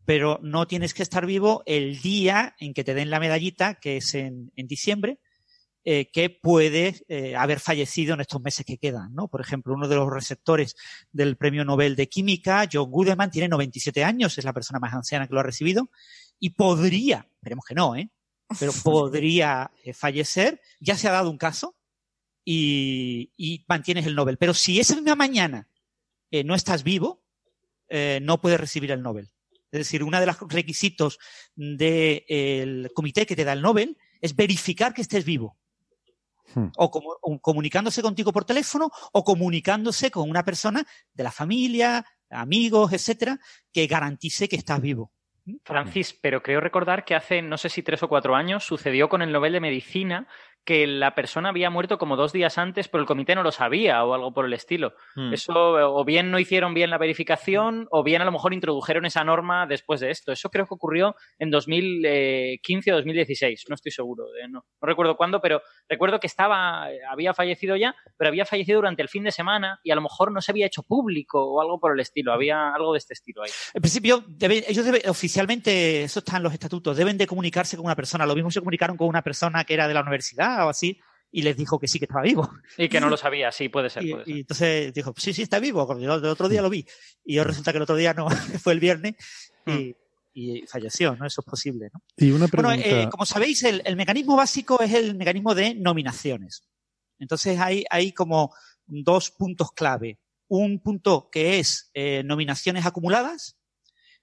pero 0.08 0.40
no 0.42 0.66
tienes 0.66 0.94
que 0.94 1.02
estar 1.02 1.26
vivo 1.26 1.62
el 1.66 2.00
día 2.00 2.56
en 2.60 2.72
que 2.72 2.82
te 2.82 2.94
den 2.94 3.10
la 3.10 3.20
medallita, 3.20 3.74
que 3.74 3.98
es 3.98 4.14
en, 4.14 4.50
en 4.56 4.66
diciembre, 4.66 5.20
eh, 5.84 6.10
que 6.10 6.30
puede 6.30 7.04
eh, 7.08 7.36
haber 7.36 7.60
fallecido 7.60 8.14
en 8.14 8.22
estos 8.22 8.40
meses 8.40 8.64
que 8.64 8.78
quedan, 8.78 9.12
¿no? 9.14 9.28
Por 9.28 9.42
ejemplo, 9.42 9.74
uno 9.74 9.86
de 9.86 9.96
los 9.96 10.10
receptores 10.10 10.76
del 11.12 11.36
Premio 11.36 11.62
Nobel 11.62 11.94
de 11.94 12.08
Química, 12.08 12.66
John 12.72 12.90
Goodman, 12.90 13.30
tiene 13.30 13.48
97 13.48 14.02
años, 14.02 14.38
es 14.38 14.46
la 14.46 14.54
persona 14.54 14.78
más 14.78 14.94
anciana 14.94 15.28
que 15.28 15.34
lo 15.34 15.40
ha 15.40 15.42
recibido, 15.42 15.90
y 16.40 16.50
podría, 16.54 17.28
esperemos 17.34 17.66
que 17.66 17.74
no, 17.74 17.94
¿eh? 17.94 18.10
Pero 18.58 18.72
podría 18.82 19.70
eh, 19.84 19.92
fallecer, 19.92 20.62
ya 20.80 20.96
se 20.96 21.08
ha 21.08 21.12
dado 21.12 21.28
un 21.28 21.36
caso, 21.36 21.76
y, 22.46 23.30
y, 23.36 23.62
mantienes 23.68 24.06
el 24.06 24.14
Nobel. 24.14 24.38
Pero 24.38 24.54
si 24.54 24.80
esa 24.80 24.94
misma 24.94 25.16
mañana 25.16 25.68
no 26.46 26.54
estás 26.54 26.82
vivo, 26.82 27.22
no 28.22 28.40
puedes 28.40 28.58
recibir 28.58 28.90
el 28.90 29.02
Nobel. 29.02 29.28
Es 29.70 29.80
decir, 29.80 30.02
uno 30.02 30.18
de 30.18 30.26
los 30.26 30.36
requisitos 30.48 31.18
del 31.54 32.90
comité 32.94 33.26
que 33.26 33.36
te 33.36 33.44
da 33.44 33.52
el 33.52 33.62
Nobel 33.62 33.96
es 34.20 34.34
verificar 34.34 34.94
que 34.94 35.02
estés 35.02 35.24
vivo. 35.24 35.56
Hmm. 36.54 36.68
O, 36.76 37.40
comunicándose 37.40 38.00
contigo 38.00 38.32
por 38.32 38.44
teléfono 38.44 38.90
o 39.12 39.22
comunicándose 39.22 40.10
con 40.10 40.30
una 40.30 40.44
persona 40.44 40.86
de 41.12 41.22
la 41.22 41.30
familia, 41.30 42.04
amigos, 42.30 42.92
etcétera, 42.92 43.38
que 43.72 43.86
garantice 43.86 44.48
que 44.48 44.56
estás 44.56 44.80
vivo. 44.80 45.12
Francis, 45.64 46.12
pero 46.20 46.42
creo 46.42 46.60
recordar 46.60 47.04
que 47.04 47.14
hace, 47.14 47.40
no 47.42 47.56
sé 47.56 47.68
si 47.68 47.82
tres 47.82 48.02
o 48.02 48.08
cuatro 48.08 48.34
años, 48.34 48.64
sucedió 48.64 49.08
con 49.08 49.22
el 49.22 49.32
Nobel 49.32 49.52
de 49.52 49.60
Medicina 49.60 50.26
que 50.68 50.86
la 50.86 51.14
persona 51.14 51.48
había 51.48 51.70
muerto 51.70 51.96
como 51.96 52.14
dos 52.14 52.30
días 52.30 52.58
antes, 52.58 52.88
pero 52.88 53.00
el 53.00 53.06
comité 53.06 53.34
no 53.34 53.42
lo 53.42 53.52
sabía 53.52 54.04
o 54.04 54.12
algo 54.12 54.34
por 54.34 54.44
el 54.44 54.52
estilo. 54.52 54.92
Hmm. 55.14 55.32
Eso 55.32 55.54
o 55.54 56.04
bien 56.04 56.30
no 56.30 56.38
hicieron 56.38 56.74
bien 56.74 56.90
la 56.90 56.98
verificación 56.98 57.88
o 57.90 58.04
bien 58.04 58.20
a 58.20 58.26
lo 58.26 58.32
mejor 58.32 58.52
introdujeron 58.52 59.06
esa 59.06 59.24
norma 59.24 59.66
después 59.66 60.00
de 60.00 60.10
esto. 60.10 60.30
Eso 60.30 60.50
creo 60.50 60.66
que 60.66 60.74
ocurrió 60.74 61.16
en 61.38 61.50
2015 61.50 62.92
o 62.92 62.96
2016, 62.96 63.64
no 63.70 63.76
estoy 63.76 63.92
seguro, 63.92 64.26
no, 64.50 64.66
recuerdo 64.82 65.16
cuándo, 65.16 65.40
pero 65.40 65.62
recuerdo 65.88 66.20
que 66.20 66.26
estaba, 66.26 66.86
había 67.10 67.32
fallecido 67.32 67.74
ya, 67.74 67.94
pero 68.18 68.28
había 68.28 68.44
fallecido 68.44 68.76
durante 68.76 69.00
el 69.00 69.08
fin 69.08 69.24
de 69.24 69.30
semana 69.30 69.80
y 69.82 69.90
a 69.90 69.94
lo 69.94 70.02
mejor 70.02 70.32
no 70.32 70.42
se 70.42 70.52
había 70.52 70.66
hecho 70.66 70.82
público 70.82 71.42
o 71.42 71.62
algo 71.62 71.80
por 71.80 71.94
el 71.94 72.00
estilo. 72.00 72.30
Había 72.30 72.74
algo 72.74 72.92
de 72.92 72.98
este 72.98 73.14
estilo 73.14 73.42
ahí. 73.42 73.50
En 73.72 73.80
principio, 73.80 74.22
ellos 74.38 74.86
oficialmente, 75.06 76.02
eso 76.02 76.18
está 76.18 76.36
en 76.36 76.42
los 76.42 76.52
estatutos, 76.52 76.94
deben 76.94 77.16
de 77.16 77.26
comunicarse 77.26 77.78
con 77.78 77.86
una 77.86 77.96
persona. 77.96 78.26
Lo 78.26 78.34
mismo 78.34 78.50
se 78.50 78.60
comunicaron 78.60 78.98
con 78.98 79.08
una 79.08 79.22
persona 79.22 79.64
que 79.64 79.72
era 79.72 79.88
de 79.88 79.94
la 79.94 80.02
universidad 80.02 80.57
o 80.66 80.70
así, 80.70 81.00
y 81.30 81.42
les 81.42 81.56
dijo 81.56 81.78
que 81.78 81.88
sí 81.88 81.98
que 81.98 82.06
estaba 82.06 82.22
vivo. 82.22 82.50
Y 82.76 82.88
que 82.88 83.00
no 83.00 83.08
lo 83.08 83.16
sabía, 83.16 83.52
sí, 83.52 83.68
puede 83.68 83.90
ser. 83.90 84.04
Y, 84.04 84.40
entonces 84.40 84.92
dijo, 84.92 85.12
sí, 85.16 85.32
sí, 85.32 85.42
está 85.42 85.58
vivo, 85.58 85.86
porque 85.86 86.04
el 86.04 86.10
otro 86.10 86.48
día 86.48 86.62
lo 86.62 86.70
vi. 86.70 86.86
Y 87.24 87.34
yo 87.34 87.44
resulta 87.44 87.72
que 87.72 87.78
el 87.78 87.82
otro 87.82 87.96
día 87.96 88.14
no, 88.14 88.28
fue 88.62 88.72
el 88.72 88.80
viernes 88.80 89.14
y, 89.66 90.62
hmm. 90.62 90.66
falleció, 90.66 91.16
¿no? 91.16 91.26
Eso 91.26 91.42
es 91.42 91.50
posible, 91.50 91.90
¿no? 91.92 92.02
Y 92.16 92.30
una 92.30 92.48
pregunta... 92.48 92.76
Bueno, 92.76 93.02
eh, 93.02 93.08
como 93.10 93.26
sabéis, 93.26 93.62
el, 93.64 93.96
mecanismo 93.96 94.36
básico 94.36 94.80
es 94.80 94.92
el 94.94 95.16
mecanismo 95.16 95.54
de 95.54 95.74
nominaciones. 95.74 96.62
Entonces 97.18 97.58
hay, 97.58 97.84
hay 97.90 98.12
como 98.12 98.54
dos 98.86 99.30
puntos 99.30 99.72
clave. 99.72 100.18
Un 100.48 100.80
punto 100.80 101.28
que 101.30 101.58
es 101.58 101.90
eh, 101.92 102.22
nominaciones 102.24 102.86
acumuladas 102.86 103.58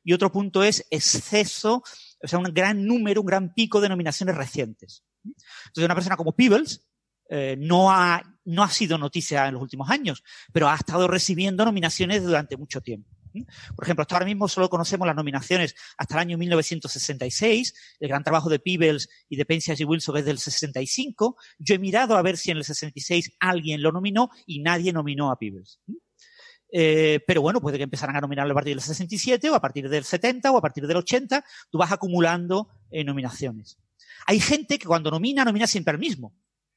y 0.04 0.14
otro 0.14 0.32
punto 0.32 0.64
es 0.64 0.86
exceso, 0.92 1.84
o 2.24 2.28
sea, 2.28 2.40
un 2.40 2.46
gran 2.54 2.86
número, 2.86 3.22
un 3.22 3.28
gran 3.28 3.54
pico 3.54 3.82
de 3.82 3.90
nominaciones 3.90 4.36
recientes. 4.36 5.04
Entonces, 5.26 5.86
una 5.86 5.96
persona 5.96 6.18
como 6.18 6.36
Peebles 6.36 6.86
eh, 7.30 7.56
no, 7.58 7.92
ha, 7.92 8.22
no 8.46 8.64
ha 8.64 8.70
sido 8.70 8.98
noticia 8.98 9.48
en 9.48 9.56
los 9.56 9.64
últimos 9.64 9.90
años, 9.90 10.24
pero 10.54 10.70
ha 10.70 10.76
estado 10.76 11.08
recibiendo 11.08 11.66
nominaciones 11.66 12.24
durante 12.24 12.58
mucho 12.58 12.82
tiempo. 12.82 13.10
Por 13.76 13.84
ejemplo, 13.84 14.04
hasta 14.04 14.16
ahora 14.16 14.26
mismo 14.26 14.48
solo 14.48 14.70
conocemos 14.70 15.06
las 15.06 15.16
nominaciones 15.16 15.76
hasta 15.98 16.16
el 16.16 16.20
año 16.22 16.38
1966. 16.38 17.74
El 18.00 18.08
gran 18.08 18.24
trabajo 18.24 18.50
de 18.50 18.60
Peebles 18.60 19.10
y 19.28 19.36
de 19.36 19.46
Penzias 19.46 19.80
y 19.80 19.84
Wilson 19.84 20.18
es 20.18 20.26
del 20.26 20.38
65. 20.38 21.36
Yo 21.60 21.76
he 21.76 21.80
mirado 21.80 22.16
a 22.16 22.22
ver 22.22 22.38
si 22.38 22.52
en 22.52 22.58
el 22.58 22.64
66 22.64 23.34
alguien 23.40 23.82
lo 23.82 23.92
nominó 23.92 24.30
y 24.46 24.62
nadie 24.62 24.94
nominó 24.94 25.32
a 25.32 25.38
Peebles. 25.38 25.80
Eh, 26.72 27.20
pero 27.26 27.42
bueno, 27.42 27.62
puede 27.62 27.78
que 27.78 27.84
empezaran 27.84 28.16
a 28.16 28.22
nominarlo 28.22 28.52
a 28.52 28.56
partir 28.56 28.74
del 28.74 28.82
67 28.82 29.50
o 29.50 29.56
a 29.56 29.62
partir 29.62 29.90
del 29.90 30.04
70 30.04 30.52
o 30.52 30.58
a 30.58 30.62
partir 30.62 30.88
del 30.88 30.98
80. 30.98 31.44
Tú 31.70 31.78
vas 31.78 31.92
acumulando 31.92 32.70
eh, 32.90 33.04
nominaciones. 33.04 33.78
Hay 34.26 34.40
gente 34.40 34.78
que 34.78 34.88
cuando 34.88 35.12
nomina, 35.12 35.46
nomina 35.46 35.68
siempre 35.68 35.94
al 35.94 36.00
mismo. 36.00 36.36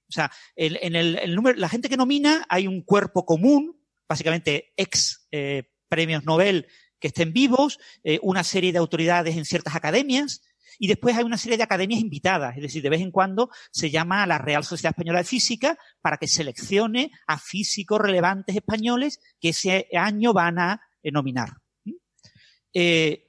O 0.09 0.12
sea, 0.12 0.31
en 0.57 0.97
el, 0.97 1.35
número, 1.35 1.59
la 1.59 1.69
gente 1.69 1.88
que 1.88 1.97
nomina 1.97 2.47
hay 2.49 2.67
un 2.67 2.83
cuerpo 2.83 3.26
común, 3.26 3.78
básicamente 4.09 4.73
ex 4.76 5.28
eh, 5.31 5.64
premios 5.88 6.25
Nobel 6.25 6.67
que 6.99 7.09
estén 7.09 7.33
vivos, 7.33 7.78
eh, 8.02 8.19
una 8.23 8.43
serie 8.43 8.73
de 8.73 8.78
autoridades 8.78 9.37
en 9.37 9.45
ciertas 9.45 9.75
academias, 9.75 10.43
y 10.78 10.87
después 10.87 11.17
hay 11.17 11.25
una 11.25 11.38
serie 11.38 11.57
de 11.57 11.64
academias 11.64 12.00
invitadas, 12.00 12.57
es 12.57 12.62
decir, 12.62 12.83
de 12.83 12.90
vez 12.90 13.00
en 13.00 13.11
cuando 13.11 13.50
se 13.71 13.90
llama 13.90 14.23
a 14.23 14.26
la 14.26 14.38
Real 14.38 14.64
Sociedad 14.64 14.93
Española 14.93 15.19
de 15.19 15.25
Física 15.25 15.76
para 16.00 16.19
que 16.19 16.28
seleccione 16.28 17.11
a 17.26 17.38
físicos 17.38 18.00
relevantes 18.00 18.55
españoles 18.55 19.21
que 19.40 19.50
ese 19.50 19.88
año 19.93 20.33
van 20.33 20.59
a 20.59 20.81
eh, 21.02 21.11
nominar. 21.11 21.55
Eh, 22.73 23.27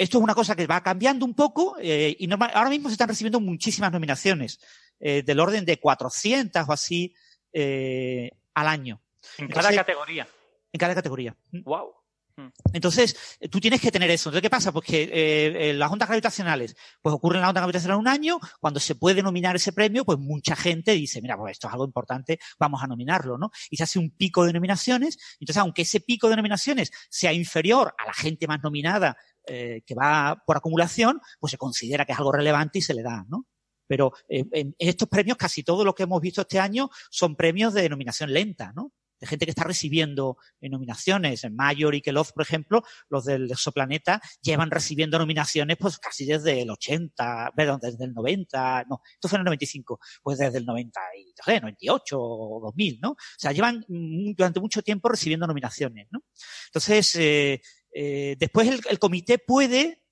esto 0.00 0.16
es 0.16 0.24
una 0.24 0.34
cosa 0.34 0.56
que 0.56 0.66
va 0.66 0.82
cambiando 0.82 1.26
un 1.26 1.34
poco 1.34 1.76
eh, 1.78 2.16
y 2.18 2.32
ahora 2.32 2.70
mismo 2.70 2.88
se 2.88 2.94
están 2.94 3.10
recibiendo 3.10 3.38
muchísimas 3.38 3.92
nominaciones, 3.92 4.58
eh, 4.98 5.22
del 5.22 5.38
orden 5.38 5.66
de 5.66 5.78
400 5.78 6.66
o 6.66 6.72
así 6.72 7.14
eh, 7.52 8.30
al 8.54 8.68
año. 8.68 9.02
En 9.36 9.48
cada 9.48 9.70
categoría. 9.74 10.26
En 10.72 10.78
cada 10.78 10.94
categoría. 10.94 11.36
Wow. 11.52 11.92
Mm. 12.34 12.44
Mm. 12.44 12.52
Entonces, 12.72 13.38
tú 13.50 13.60
tienes 13.60 13.78
que 13.78 13.90
tener 13.90 14.10
eso. 14.10 14.30
Entonces, 14.30 14.40
¿qué 14.40 14.48
pasa? 14.48 14.72
Pues 14.72 14.86
que 14.86 15.74
las 15.76 15.92
ondas 15.92 16.08
gravitacionales, 16.08 16.74
pues 17.02 17.14
ocurren 17.14 17.42
las 17.42 17.50
ondas 17.50 17.60
gravitacionales 17.60 18.00
un 18.00 18.08
año, 18.08 18.40
cuando 18.58 18.80
se 18.80 18.94
puede 18.94 19.22
nominar 19.22 19.56
ese 19.56 19.74
premio, 19.74 20.06
pues 20.06 20.18
mucha 20.18 20.56
gente 20.56 20.92
dice, 20.92 21.20
mira, 21.20 21.36
pues 21.36 21.52
esto 21.52 21.66
es 21.66 21.74
algo 21.74 21.84
importante, 21.84 22.40
vamos 22.58 22.82
a 22.82 22.86
nominarlo, 22.86 23.36
¿no? 23.36 23.50
Y 23.68 23.76
se 23.76 23.82
hace 23.82 23.98
un 23.98 24.12
pico 24.12 24.46
de 24.46 24.54
nominaciones. 24.54 25.18
Entonces, 25.40 25.58
aunque 25.58 25.82
ese 25.82 26.00
pico 26.00 26.30
de 26.30 26.36
nominaciones 26.36 26.90
sea 27.10 27.34
inferior 27.34 27.94
a 27.98 28.06
la 28.06 28.14
gente 28.14 28.46
más 28.46 28.62
nominada 28.62 29.18
eh, 29.52 29.82
que 29.84 29.96
va 29.96 30.40
por 30.46 30.56
acumulación, 30.56 31.20
pues 31.40 31.50
se 31.50 31.58
considera 31.58 32.04
que 32.04 32.12
es 32.12 32.18
algo 32.18 32.30
relevante 32.30 32.78
y 32.78 32.82
se 32.82 32.94
le 32.94 33.02
da, 33.02 33.24
¿no? 33.28 33.46
Pero 33.88 34.12
eh, 34.28 34.44
en 34.52 34.76
estos 34.78 35.08
premios, 35.08 35.36
casi 35.36 35.64
todo 35.64 35.84
lo 35.84 35.92
que 35.92 36.04
hemos 36.04 36.20
visto 36.20 36.42
este 36.42 36.60
año 36.60 36.88
son 37.10 37.34
premios 37.34 37.74
de 37.74 37.82
denominación 37.82 38.32
lenta, 38.32 38.72
¿no? 38.76 38.92
de 39.20 39.26
gente 39.26 39.44
que 39.44 39.50
está 39.50 39.64
recibiendo 39.64 40.38
nominaciones. 40.60 41.44
En 41.44 41.54
Mayor 41.54 41.94
y 41.94 42.00
Keloff, 42.00 42.32
por 42.32 42.42
ejemplo, 42.42 42.82
los 43.08 43.26
del 43.26 43.50
exoplaneta 43.50 44.20
llevan 44.40 44.70
recibiendo 44.70 45.18
nominaciones 45.18 45.76
pues 45.78 45.98
casi 45.98 46.24
desde 46.24 46.62
el 46.62 46.70
80, 46.70 47.52
perdón, 47.54 47.80
desde 47.82 48.04
el 48.04 48.14
90, 48.14 48.84
no, 48.88 49.02
esto 49.12 49.28
fue 49.28 49.36
en 49.36 49.40
el 49.40 49.44
95, 49.46 50.00
pues 50.22 50.38
desde 50.38 50.58
el 50.58 50.66
90 50.66 51.00
y, 51.18 51.60
98 51.60 52.18
o 52.18 52.60
2000, 52.62 53.00
¿no? 53.02 53.10
O 53.10 53.16
sea, 53.36 53.52
llevan 53.52 53.84
durante 53.88 54.60
mucho 54.60 54.82
tiempo 54.82 55.08
recibiendo 55.08 55.46
nominaciones, 55.46 56.08
¿no? 56.10 56.22
Entonces, 56.68 57.14
eh, 57.16 57.60
eh, 57.92 58.36
después 58.38 58.68
el, 58.68 58.98
comité 58.98 59.38
puede, 59.38 60.02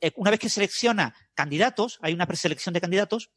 eh, 0.00 0.12
una 0.16 0.30
vez 0.30 0.40
que 0.40 0.48
selecciona 0.48 1.14
candidatos, 1.34 1.98
hay 2.02 2.12
una 2.12 2.26
preselección 2.26 2.72
de 2.72 2.80
candidatos, 2.80 3.30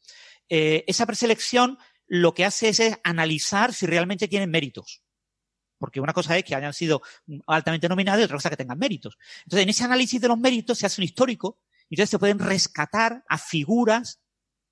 esa 0.50 1.04
preselección 1.04 1.78
lo 2.06 2.32
que 2.32 2.46
hace 2.46 2.70
es, 2.70 2.80
analizar 3.04 3.74
si 3.74 3.86
realmente 3.86 4.28
tienen 4.28 4.50
méritos. 4.50 5.02
Porque 5.78 6.00
una 6.00 6.12
cosa 6.12 6.36
es 6.36 6.44
que 6.44 6.54
hayan 6.54 6.72
sido 6.72 7.02
altamente 7.46 7.88
nominados 7.88 8.20
y 8.20 8.24
otra 8.24 8.36
cosa 8.36 8.48
es 8.48 8.50
que 8.50 8.56
tengan 8.56 8.78
méritos. 8.78 9.16
Entonces, 9.44 9.62
en 9.62 9.68
ese 9.68 9.84
análisis 9.84 10.20
de 10.20 10.28
los 10.28 10.38
méritos 10.38 10.78
se 10.78 10.86
hace 10.86 11.00
un 11.00 11.04
histórico 11.04 11.60
y 11.88 11.94
entonces 11.94 12.10
se 12.10 12.18
pueden 12.18 12.38
rescatar 12.38 13.24
a 13.28 13.38
figuras 13.38 14.20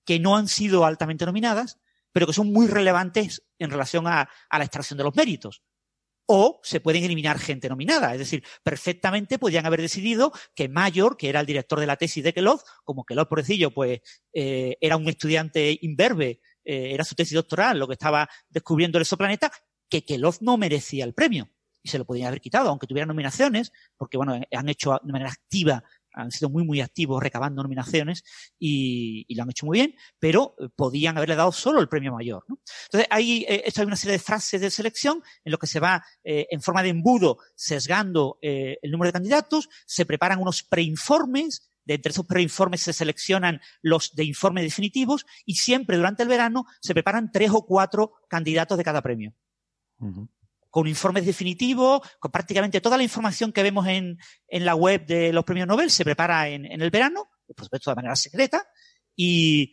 que 0.04 0.18
no 0.18 0.36
han 0.36 0.48
sido 0.48 0.84
altamente 0.84 1.26
nominadas, 1.26 1.78
pero 2.12 2.26
que 2.26 2.32
son 2.32 2.52
muy 2.52 2.66
relevantes 2.66 3.42
en 3.58 3.70
relación 3.70 4.06
a, 4.06 4.28
la 4.50 4.64
extracción 4.64 4.96
de 4.96 5.04
los 5.04 5.14
méritos. 5.14 5.62
O 6.26 6.60
se 6.62 6.80
pueden 6.80 7.04
eliminar 7.04 7.38
gente 7.38 7.68
nominada. 7.68 8.12
Es 8.12 8.18
decir, 8.18 8.42
perfectamente 8.62 9.38
podrían 9.38 9.64
haber 9.66 9.80
decidido 9.80 10.32
que 10.54 10.68
Mayor, 10.68 11.16
que 11.16 11.28
era 11.28 11.40
el 11.40 11.46
director 11.46 11.78
de 11.78 11.86
la 11.86 11.96
tesis 11.96 12.24
de 12.24 12.32
Kellogg, 12.32 12.62
como 12.84 13.04
Kellogg, 13.04 13.28
pobrecillo, 13.28 13.70
pues 13.70 14.00
eh, 14.32 14.76
era 14.80 14.96
un 14.96 15.08
estudiante 15.08 15.78
imberbe 15.82 16.40
eh, 16.66 16.92
era 16.92 17.04
su 17.04 17.14
tesis 17.14 17.34
doctoral, 17.34 17.78
lo 17.78 17.86
que 17.86 17.92
estaba 17.92 18.28
descubriendo 18.48 18.98
el 18.98 19.02
exoplaneta, 19.02 19.52
que 19.88 20.04
Kellogg 20.04 20.38
no 20.40 20.56
merecía 20.56 21.04
el 21.04 21.14
premio. 21.14 21.48
Y 21.80 21.88
se 21.88 21.98
lo 21.98 22.04
podían 22.04 22.26
haber 22.26 22.40
quitado, 22.40 22.68
aunque 22.68 22.88
tuviera 22.88 23.06
nominaciones, 23.06 23.72
porque 23.96 24.16
bueno, 24.16 24.40
han 24.50 24.68
hecho 24.68 24.98
de 25.00 25.12
manera 25.12 25.30
activa, 25.30 25.84
han 26.16 26.30
sido 26.30 26.50
muy, 26.50 26.64
muy 26.64 26.80
activos 26.80 27.22
recabando 27.22 27.62
nominaciones 27.62 28.24
y, 28.58 29.32
lo 29.34 29.42
han 29.42 29.50
hecho 29.50 29.66
muy 29.66 29.78
bien, 29.78 29.94
pero 30.18 30.56
eh, 30.58 30.68
podían 30.74 31.16
haberle 31.16 31.36
dado 31.36 31.52
solo 31.52 31.80
el 31.80 31.88
premio 31.88 32.12
mayor. 32.12 32.44
Entonces, 32.48 33.06
hay, 33.10 33.44
eh, 33.48 33.62
esto 33.66 33.82
hay 33.82 33.86
una 33.86 33.96
serie 33.96 34.14
de 34.14 34.18
frases 34.18 34.60
de 34.60 34.70
selección 34.70 35.22
en 35.44 35.52
lo 35.52 35.58
que 35.58 35.66
se 35.66 35.78
va 35.78 36.02
en 36.24 36.60
forma 36.60 36.82
de 36.82 36.88
embudo 36.88 37.38
sesgando 37.54 38.38
el 38.42 38.90
número 38.90 39.08
de 39.08 39.12
candidatos, 39.12 39.68
se 39.86 40.06
preparan 40.06 40.40
unos 40.40 40.62
preinformes 40.62 41.70
de 41.86 41.94
entre 41.94 42.10
esos 42.10 42.26
preinformes 42.26 42.82
se 42.82 42.92
seleccionan 42.92 43.60
los 43.80 44.14
de 44.14 44.24
informes 44.24 44.64
definitivos 44.64 45.24
y 45.46 45.54
siempre 45.54 45.96
durante 45.96 46.24
el 46.24 46.28
verano 46.28 46.66
se 46.80 46.92
preparan 46.92 47.30
tres 47.32 47.50
o 47.52 47.64
cuatro 47.64 48.12
candidatos 48.28 48.76
de 48.76 48.84
cada 48.84 49.00
premio. 49.00 49.32
Con 50.76 50.86
informes 50.86 51.24
definitivos, 51.24 52.02
con 52.20 52.30
prácticamente 52.30 52.82
toda 52.82 52.98
la 52.98 53.02
información 53.02 53.50
que 53.50 53.62
vemos 53.62 53.86
en, 53.86 54.18
la 54.50 54.74
web 54.74 55.06
de 55.06 55.32
los 55.32 55.42
premios 55.44 55.66
Nobel 55.66 55.90
se 55.90 56.04
prepara 56.04 56.50
en, 56.50 56.66
en 56.66 56.82
el 56.82 56.90
verano, 56.90 57.30
por 57.46 57.64
supuesto 57.64 57.90
de 57.90 57.96
manera 57.96 58.14
secreta, 58.14 58.62
y, 59.16 59.72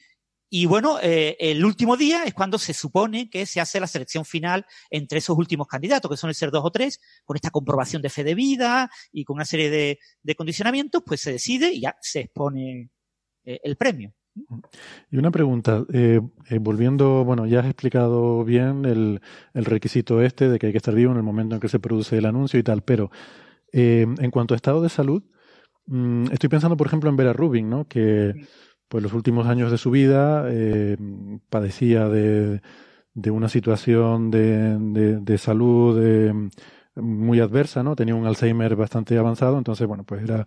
y 0.55 0.67
bueno, 0.67 0.99
eh, 1.01 1.35
el 1.39 1.65
último 1.65 1.97
día 1.97 2.25
es 2.25 2.33
cuando 2.35 2.59
se 2.59 2.75
supone 2.75 3.27
que 3.27 3.47
se 3.47 3.59
hace 3.59 3.79
la 3.79 3.87
selección 3.87 4.23
final 4.23 4.67
entre 4.91 5.17
esos 5.17 5.35
últimos 5.35 5.65
candidatos, 5.65 6.11
que 6.11 6.15
suelen 6.15 6.35
ser 6.35 6.51
dos 6.51 6.63
o 6.63 6.71
tres, 6.71 7.01
con 7.25 7.35
esta 7.35 7.49
comprobación 7.49 8.03
de 8.03 8.09
fe 8.11 8.23
de 8.23 8.35
vida 8.35 8.91
y 9.11 9.25
con 9.25 9.37
una 9.37 9.45
serie 9.45 9.71
de, 9.71 10.35
condicionamientos, 10.35 11.01
pues 11.03 11.21
se 11.21 11.31
decide 11.31 11.73
y 11.73 11.81
ya 11.81 11.97
se 12.01 12.19
expone 12.19 12.91
eh, 13.45 13.59
el 13.63 13.77
premio. 13.77 14.13
Y 15.11 15.17
una 15.17 15.31
pregunta, 15.31 15.85
eh, 15.93 16.21
volviendo, 16.59 17.23
bueno, 17.23 17.45
ya 17.45 17.59
has 17.59 17.65
explicado 17.65 18.43
bien 18.43 18.85
el, 18.85 19.21
requisito 19.53 20.21
este 20.21 20.49
de 20.49 20.59
que 20.59 20.67
hay 20.67 20.71
que 20.71 20.77
estar 20.77 20.95
vivo 20.95 21.11
en 21.11 21.17
el 21.17 21.23
momento 21.23 21.55
en 21.55 21.61
que 21.61 21.69
se 21.69 21.79
produce 21.79 22.17
el 22.17 22.25
anuncio 22.25 22.59
y 22.59 22.63
tal, 22.63 22.81
pero 22.81 23.11
en 23.71 24.31
cuanto 24.31 24.53
a 24.53 24.57
estado 24.57 24.81
de 24.81 24.89
salud, 24.89 25.23
mm, 25.87 26.31
estoy 26.31 26.49
pensando, 26.49 26.77
por 26.77 26.87
ejemplo, 26.87 27.09
en 27.09 27.15
Vera 27.15 27.33
Rubin, 27.33 27.69
¿no? 27.69 27.87
Que 27.87 28.33
pues 28.93 29.01
los 29.01 29.13
últimos 29.13 29.47
años 29.47 29.71
de 29.71 29.79
su 29.79 29.89
vida 29.89 30.45
eh, 30.51 30.97
padecía 31.49 32.07
de, 32.09 32.61
de, 33.15 33.31
una 33.31 33.49
situación 33.49 34.29
de, 34.29 34.77
de, 35.19 35.37
salud 35.39 35.99
eh, 35.99 36.31
muy 36.95 37.39
adversa, 37.39 37.81
¿no? 37.81 37.95
Tenía 37.95 38.13
un 38.13 38.27
Alzheimer 38.27 38.75
bastante 38.75 39.17
avanzado, 39.17 39.57
entonces, 39.57 39.87
bueno, 39.87 40.03
pues 40.03 40.21
era... 40.21 40.45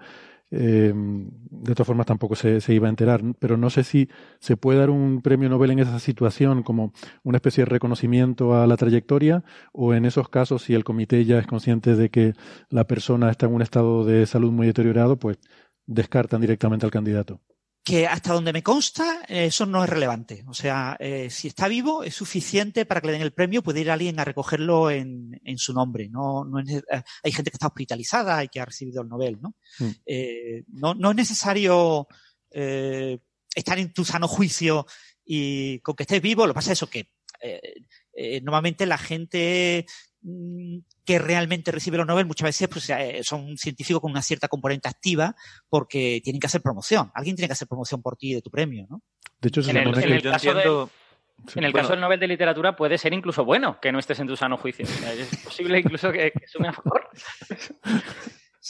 Eh, 0.51 0.93
de 0.95 1.75
todas 1.75 1.87
formas 1.87 2.07
tampoco 2.07 2.37
se, 2.37 2.61
se, 2.61 2.73
iba 2.73 2.87
a 2.87 2.91
enterar, 2.91 3.21
pero 3.41 3.57
no 3.57 3.69
sé 3.69 3.83
si 3.83 4.09
se 4.39 4.57
puede 4.57 4.79
dar 4.79 4.91
un 4.91 5.21
premio 5.21 5.49
Nobel 5.49 5.73
en 5.73 5.81
esa 5.81 5.99
situación 5.99 6.63
como 6.63 6.93
una 7.25 7.39
especie 7.39 7.63
de 7.63 7.71
reconocimiento 7.71 8.55
a 8.55 8.67
la 8.67 8.77
trayectoria 8.77 9.43
o 9.73 9.95
en 9.95 10.05
esos 10.05 10.29
casos 10.29 10.63
si 10.63 10.75
el 10.75 10.85
comité 10.85 11.25
ya 11.25 11.39
es 11.39 11.47
consciente 11.47 11.97
de 11.97 12.11
que 12.11 12.35
la 12.71 12.85
persona 12.87 13.31
está 13.31 13.47
en 13.47 13.55
un 13.55 13.63
estado 13.63 14.05
de 14.05 14.25
salud 14.27 14.53
muy 14.53 14.67
deteriorado, 14.69 15.19
pues 15.19 15.39
descartan 15.87 16.41
directamente 16.41 16.87
al 16.87 16.93
candidato 16.93 17.41
que 17.87 18.05
hasta 18.05 18.33
donde 18.33 18.53
me 18.53 18.65
consta, 18.65 19.23
eso 19.29 19.65
no 19.65 19.85
es 19.85 19.89
relevante. 19.89 20.43
O 20.49 20.55
sea, 20.55 20.97
eh, 20.99 21.31
si 21.31 21.47
está 21.47 21.69
vivo, 21.69 22.03
es 22.03 22.17
suficiente 22.17 22.85
para 22.85 23.01
que 23.01 23.07
le 23.07 23.13
den 23.13 23.23
el 23.23 23.33
premio, 23.33 23.63
puede 23.63 23.81
ir 23.81 23.93
alguien 23.93 24.19
a 24.19 24.25
recogerlo 24.25 24.91
en, 24.91 25.41
en 25.45 25.57
su 25.57 25.73
nombre. 25.73 26.09
No, 26.09 26.45
no 26.45 26.59
es, 26.59 26.69
eh, 26.69 27.03
hay 27.23 27.31
gente 27.31 27.53
que 27.53 27.55
está 27.55 27.69
hospitalizada 27.69 28.43
y 28.43 28.49
que 28.49 28.59
ha 28.59 28.65
recibido 28.65 29.03
el 29.03 29.09
Nobel, 29.09 29.39
¿no? 29.41 29.55
Mm. 29.79 29.91
Eh, 30.05 30.65
no, 30.73 30.95
no, 30.95 31.11
es 31.11 31.17
necesario 31.17 32.09
eh, 32.51 33.21
estar 33.55 33.79
en 33.79 33.93
tu 33.93 34.05
sano 34.05 34.27
juicio 34.27 34.85
y 35.25 35.79
con 35.79 35.95
que 35.95 36.03
estés 36.03 36.21
vivo. 36.21 36.45
Lo 36.45 36.55
que 36.55 36.57
pasa 36.57 36.73
es 36.73 36.79
eso 36.79 36.91
que 36.91 37.09
eh, 37.41 38.41
normalmente 38.43 38.85
la 38.85 38.99
gente 38.99 39.87
Mm, 40.27 40.79
que 41.07 41.19
realmente 41.21 41.71
recibe 41.71 41.97
los 41.97 42.07
Nobel 42.07 42.27
muchas 42.27 42.47
veces 42.47 42.69
pues, 42.69 42.91
eh, 42.91 43.21
son 43.23 43.57
científicos 43.57 44.03
con 44.03 44.11
una 44.11 44.23
cierta 44.23 44.49
componente 44.49 44.89
activa 44.89 45.37
porque 45.69 46.21
tienen 46.23 46.41
que 46.41 46.49
hacer 46.49 46.61
promoción. 46.61 47.13
Alguien 47.15 47.37
tiene 47.37 47.47
que 47.47 47.53
hacer 47.53 47.69
promoción 47.69 48.03
por 48.03 48.17
ti 48.17 48.35
de 48.35 48.43
tu 48.43 48.51
premio, 48.51 48.87
¿no? 48.91 49.01
De 49.41 49.49
hecho, 49.49 49.61
en, 49.61 49.77
el, 49.77 51.73
caso 51.73 51.91
del 51.91 52.01
Nobel 52.01 52.19
de 52.19 52.27
Literatura 52.27 52.75
puede 52.75 52.99
ser 52.99 53.13
incluso 53.13 53.45
bueno 53.45 53.79
que 53.81 53.93
no 53.93 53.99
estés 53.99 54.19
en 54.19 54.27
tu 54.27 54.37
sano 54.37 54.57
juicio. 54.57 54.85
es 54.85 55.37
posible 55.45 55.79
incluso 55.79 56.11
que, 56.11 56.33
que 56.33 56.49
sume 56.49 56.69
a 56.69 56.73
favor. 56.73 57.09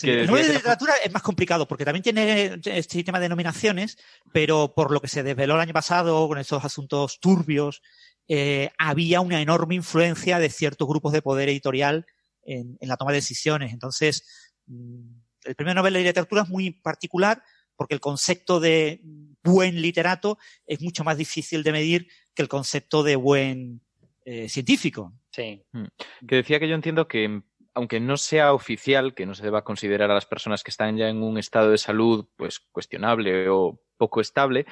el 0.03 0.27
Nobel 0.27 0.49
de 0.49 0.55
Literatura 0.55 0.95
es 1.03 1.13
más 1.13 1.23
complicado 1.23 1.67
porque 1.67 1.85
también 1.87 2.03
tiene 2.03 2.61
este 2.65 2.83
sistema 2.83 3.19
de 3.19 3.31
nominaciones, 3.31 3.97
pero 4.33 4.75
por 4.75 4.91
lo 4.91 5.01
que 5.01 5.09
se 5.09 5.23
desveló 5.23 5.55
el 5.55 5.61
año 5.61 5.73
pasado 5.73 6.29
con 6.29 6.39
estos 6.39 6.65
asuntos 6.65 7.19
turbios 7.19 7.81
eh, 8.29 8.71
había 8.77 9.21
una 9.21 9.41
enorme 9.41 9.77
influencia 9.77 10.39
de 10.39 10.51
ciertos 10.51 10.89
grupos 10.89 11.13
de 11.13 11.23
poder 11.23 11.49
editorial 11.49 12.07
en, 12.47 12.77
la 12.81 12.97
toma 12.97 13.13
de 13.13 13.19
decisiones. 13.19 13.73
Entonces, 13.73 14.53
mm, 14.67 15.03
el 15.45 15.55
premio 15.55 15.75
Nobel 15.75 15.95
de 15.95 16.01
Literatura 16.01 16.43
es 16.43 16.49
muy 16.49 16.71
particular 16.71 17.43
porque 17.77 17.95
el 17.95 18.01
concepto 18.01 18.59
de 18.59 19.01
buen 19.45 19.81
literato 19.83 20.39
es 20.67 20.81
mucho 20.81 21.05
más 21.05 21.19
difícil 21.19 21.63
de 21.63 21.73
medir 21.73 22.09
que 22.35 22.43
el 22.43 22.49
concepto 22.49 23.03
de 23.03 23.17
buen 23.17 23.83
eh, 24.25 24.49
científico. 24.49 25.13
Sí. 25.31 25.63
Mm. 25.73 25.85
Que 26.27 26.37
decía 26.37 26.59
que 26.59 26.69
yo 26.69 26.75
entiendo 26.75 27.07
que 27.07 27.43
aunque 27.75 28.01
no 28.01 28.17
sea 28.17 28.55
oficial, 28.55 29.15
que 29.15 29.27
no 29.27 29.35
se 29.35 29.45
deba 29.45 29.63
considerar 29.63 30.11
a 30.11 30.15
las 30.15 30.25
personas 30.25 30.65
que 30.65 30.71
están 30.71 30.97
ya 30.97 31.11
en 31.11 31.23
un 31.23 31.37
estado 31.37 31.71
de 31.71 31.77
salud 31.77 32.27
pues 32.35 32.59
cuestionable 32.59 33.51
o 33.51 33.83
poco 33.99 34.23
estable, 34.23 34.65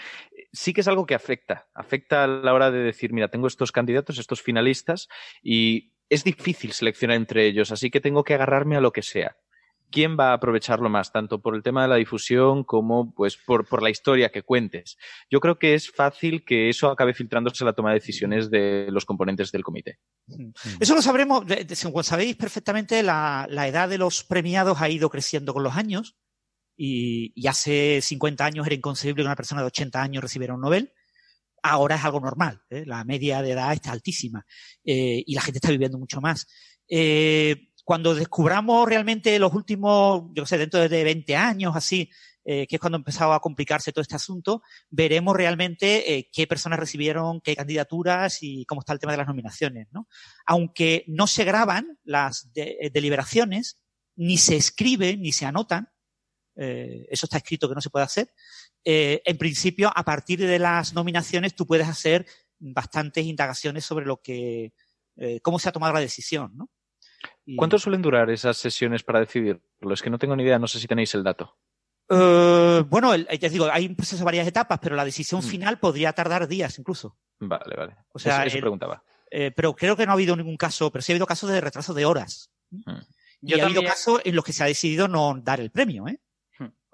sí 0.53 0.73
que 0.73 0.81
es 0.81 0.89
algo 0.89 1.05
que 1.05 1.15
afecta. 1.15 1.69
Afecta 1.75 2.25
a 2.25 2.27
la 2.27 2.55
hora 2.55 2.71
de 2.71 2.79
decir, 2.79 3.13
mira, 3.13 3.29
tengo 3.29 3.47
estos 3.47 3.73
candidatos, 3.73 4.19
estos 4.19 4.41
finalistas, 4.41 5.09
y 5.43 5.93
es 6.14 6.24
difícil 6.24 6.72
seleccionar 6.72 7.16
entre 7.16 7.46
ellos, 7.46 7.72
así 7.72 7.90
que 7.90 8.00
tengo 8.00 8.24
que 8.24 8.35
agarrarme 8.35 8.77
a 8.77 8.81
lo 8.81 8.92
que 8.92 9.03
sea. 9.03 9.37
¿Quién 9.90 10.16
va 10.18 10.31
a 10.31 10.35
aprovecharlo 10.35 10.88
más, 10.88 11.12
tanto 11.12 11.40
por 11.40 11.55
el 11.55 11.62
tema 11.62 11.83
de 11.83 11.88
la 11.88 11.96
difusión 11.96 12.64
como 12.64 13.14
pues, 13.14 13.37
por, 13.37 13.83
la 13.83 13.90
historia 13.90 14.31
que 14.31 14.42
cuentes? 14.42 14.96
Yo 15.31 15.38
creo 15.38 15.59
que 15.59 15.74
es 15.74 15.88
fácil 15.90 16.44
que 16.44 16.68
eso 16.68 16.88
acabe 16.88 17.14
filtrándose 17.14 17.62
en 17.62 17.66
la 17.66 17.74
toma 17.74 17.90
de 17.90 18.00
decisiones 18.00 18.50
de 18.50 18.88
los 18.90 19.05
componentes 19.05 19.53
del 19.53 19.62
comité. 19.62 19.98
Mm. 20.27 20.50
Eso 20.81 20.94
lo 20.96 21.03
sabremos, 21.03 21.44
sabéis 22.03 22.35
perfectamente, 22.35 23.05
la, 23.05 23.46
la 23.48 23.68
edad 23.68 23.88
de 23.88 23.98
los 23.98 24.24
premiados 24.24 24.81
ha 24.81 24.88
ido 24.88 25.11
creciendo 25.11 25.55
con 25.55 25.62
los 25.62 25.77
años 25.77 26.16
y, 26.77 27.46
hace 27.46 28.00
50 28.03 28.44
años 28.44 28.66
era 28.66 28.74
inconcebible 28.74 29.22
que 29.22 29.27
una 29.27 29.37
persona 29.37 29.61
de 29.61 29.68
80 29.68 30.03
años 30.03 30.22
recibiera 30.22 30.55
un 30.55 30.61
Nobel. 30.61 30.92
Ahora 31.66 31.96
es 31.96 32.05
algo 32.05 32.20
normal. 32.20 32.61
¿eh? 32.68 32.85
La 32.85 33.05
media 33.05 33.40
de 33.40 33.53
edad 33.53 33.72
está 33.72 33.90
altísima 33.90 34.44
eh, 34.85 35.24
y 35.27 35.35
la 35.35 35.40
gente 35.40 35.57
está 35.57 35.70
viviendo 35.70 35.98
mucho 35.98 36.20
más. 36.20 36.46
Eh, 36.87 37.68
cuando 37.85 38.14
descubramos 38.14 38.87
realmente 38.87 39.38
los 39.38 39.55
últimos, 39.55 40.24
yo 40.35 40.44
sé, 40.44 40.59
dentro 40.59 40.87
de 40.87 41.05
20 41.05 41.37
años, 41.37 41.74
así, 41.74 42.11
que 42.44 42.66
es 42.68 42.79
cuando 42.79 42.98
empezado 42.98 43.33
a 43.33 43.40
complicarse 43.40 43.92
todo 43.92 44.03
este 44.03 44.16
asunto, 44.16 44.61
veremos 44.90 45.35
realmente 45.35 46.29
qué 46.31 46.46
personas 46.46 46.79
recibieron, 46.79 47.40
qué 47.40 47.57
candidaturas 47.57 48.42
y 48.42 48.66
cómo 48.66 48.83
está 48.83 48.92
el 48.92 48.98
tema 48.98 49.12
de 49.12 49.18
las 49.18 49.27
nominaciones. 49.27 49.88
¿no? 49.92 50.09
Aunque 50.44 51.05
no 51.09 51.27
se 51.27 51.44
graban 51.44 51.98
las 52.05 52.50
deliberaciones, 52.53 53.81
ni 54.16 54.37
se 54.37 54.57
escriben, 54.57 55.22
ni 55.22 55.33
se 55.33 55.46
anotan, 55.46 55.88
eh, 56.57 57.07
eso 57.11 57.27
está 57.27 57.38
escrito 57.38 57.68
que 57.68 57.74
no 57.74 57.81
se 57.81 57.90
puede 57.90 58.05
hacer. 58.05 58.33
Eh, 58.85 59.23
en 59.25 59.38
principio, 59.38 59.90
a 59.94 60.05
partir 60.05 60.40
de 60.40 60.59
las 60.59 60.94
nominaciones, 60.94 61.55
tú 61.55 61.66
puedes 61.66 61.88
hacer 61.88 62.27
bastantes 62.59 63.25
indagaciones 63.25 63.85
sobre 63.85 64.07
lo 64.07 64.20
que, 64.20 64.73
eh, 65.16 65.40
cómo 65.40 65.59
se 65.59 65.68
ha 65.68 65.73
tomado 65.73 65.94
la 65.94 66.01
decisión, 66.01 66.53
¿no? 66.57 66.70
¿Cuánto 67.57 67.79
suelen 67.79 68.03
durar 68.03 68.31
esas 68.31 68.57
sesiones 68.57 69.03
para 69.03 69.20
decidirlo? 69.20 69.92
Es 69.92 70.03
que 70.03 70.11
no 70.11 70.18
tengo 70.18 70.37
ni 70.37 70.42
idea, 70.42 70.59
no 70.59 70.66
sé 70.66 70.79
si 70.79 70.87
tenéis 70.87 71.14
el 71.14 71.23
dato. 71.23 71.57
Eh, 72.09 72.85
bueno, 72.87 73.14
ya 73.16 73.49
digo, 73.49 73.68
hay 73.70 73.87
un 73.87 73.97
proceso 73.97 74.18
de 74.18 74.25
varias 74.25 74.47
etapas, 74.47 74.79
pero 74.81 74.97
la 74.97 75.05
decisión 75.05 75.40
mm. 75.40 75.44
final 75.44 75.79
podría 75.79 76.12
tardar 76.12 76.49
días 76.49 76.79
incluso. 76.79 77.18
Vale, 77.38 77.77
vale. 77.77 77.97
O 78.12 78.18
sea, 78.18 78.44
eso, 78.44 78.59
preguntaba. 78.59 79.03
Eh, 79.31 79.51
pero 79.51 79.75
creo 79.75 79.97
que 79.97 80.07
no 80.07 80.12
ha 80.12 80.14
habido 80.14 80.37
ningún 80.37 80.57
caso, 80.57 80.90
pero 80.90 81.03
sí 81.03 81.12
ha 81.12 81.14
habido 81.14 81.27
casos 81.27 81.51
de 81.51 81.61
retraso 81.61 81.94
de 81.94 82.05
horas. 82.05 82.51
Mm. 82.70 82.99
Y 83.42 83.61
ha 83.61 83.64
habido 83.64 83.83
casos 83.83 84.20
en 84.25 84.37
los 84.37 84.44
que 84.44 84.53
se 84.53 84.62
ha 84.62 84.66
decidido 84.66 85.07
no 85.07 85.38
dar 85.42 85.61
el 85.61 85.70
premio, 85.70 86.09
¿eh? 86.09 86.20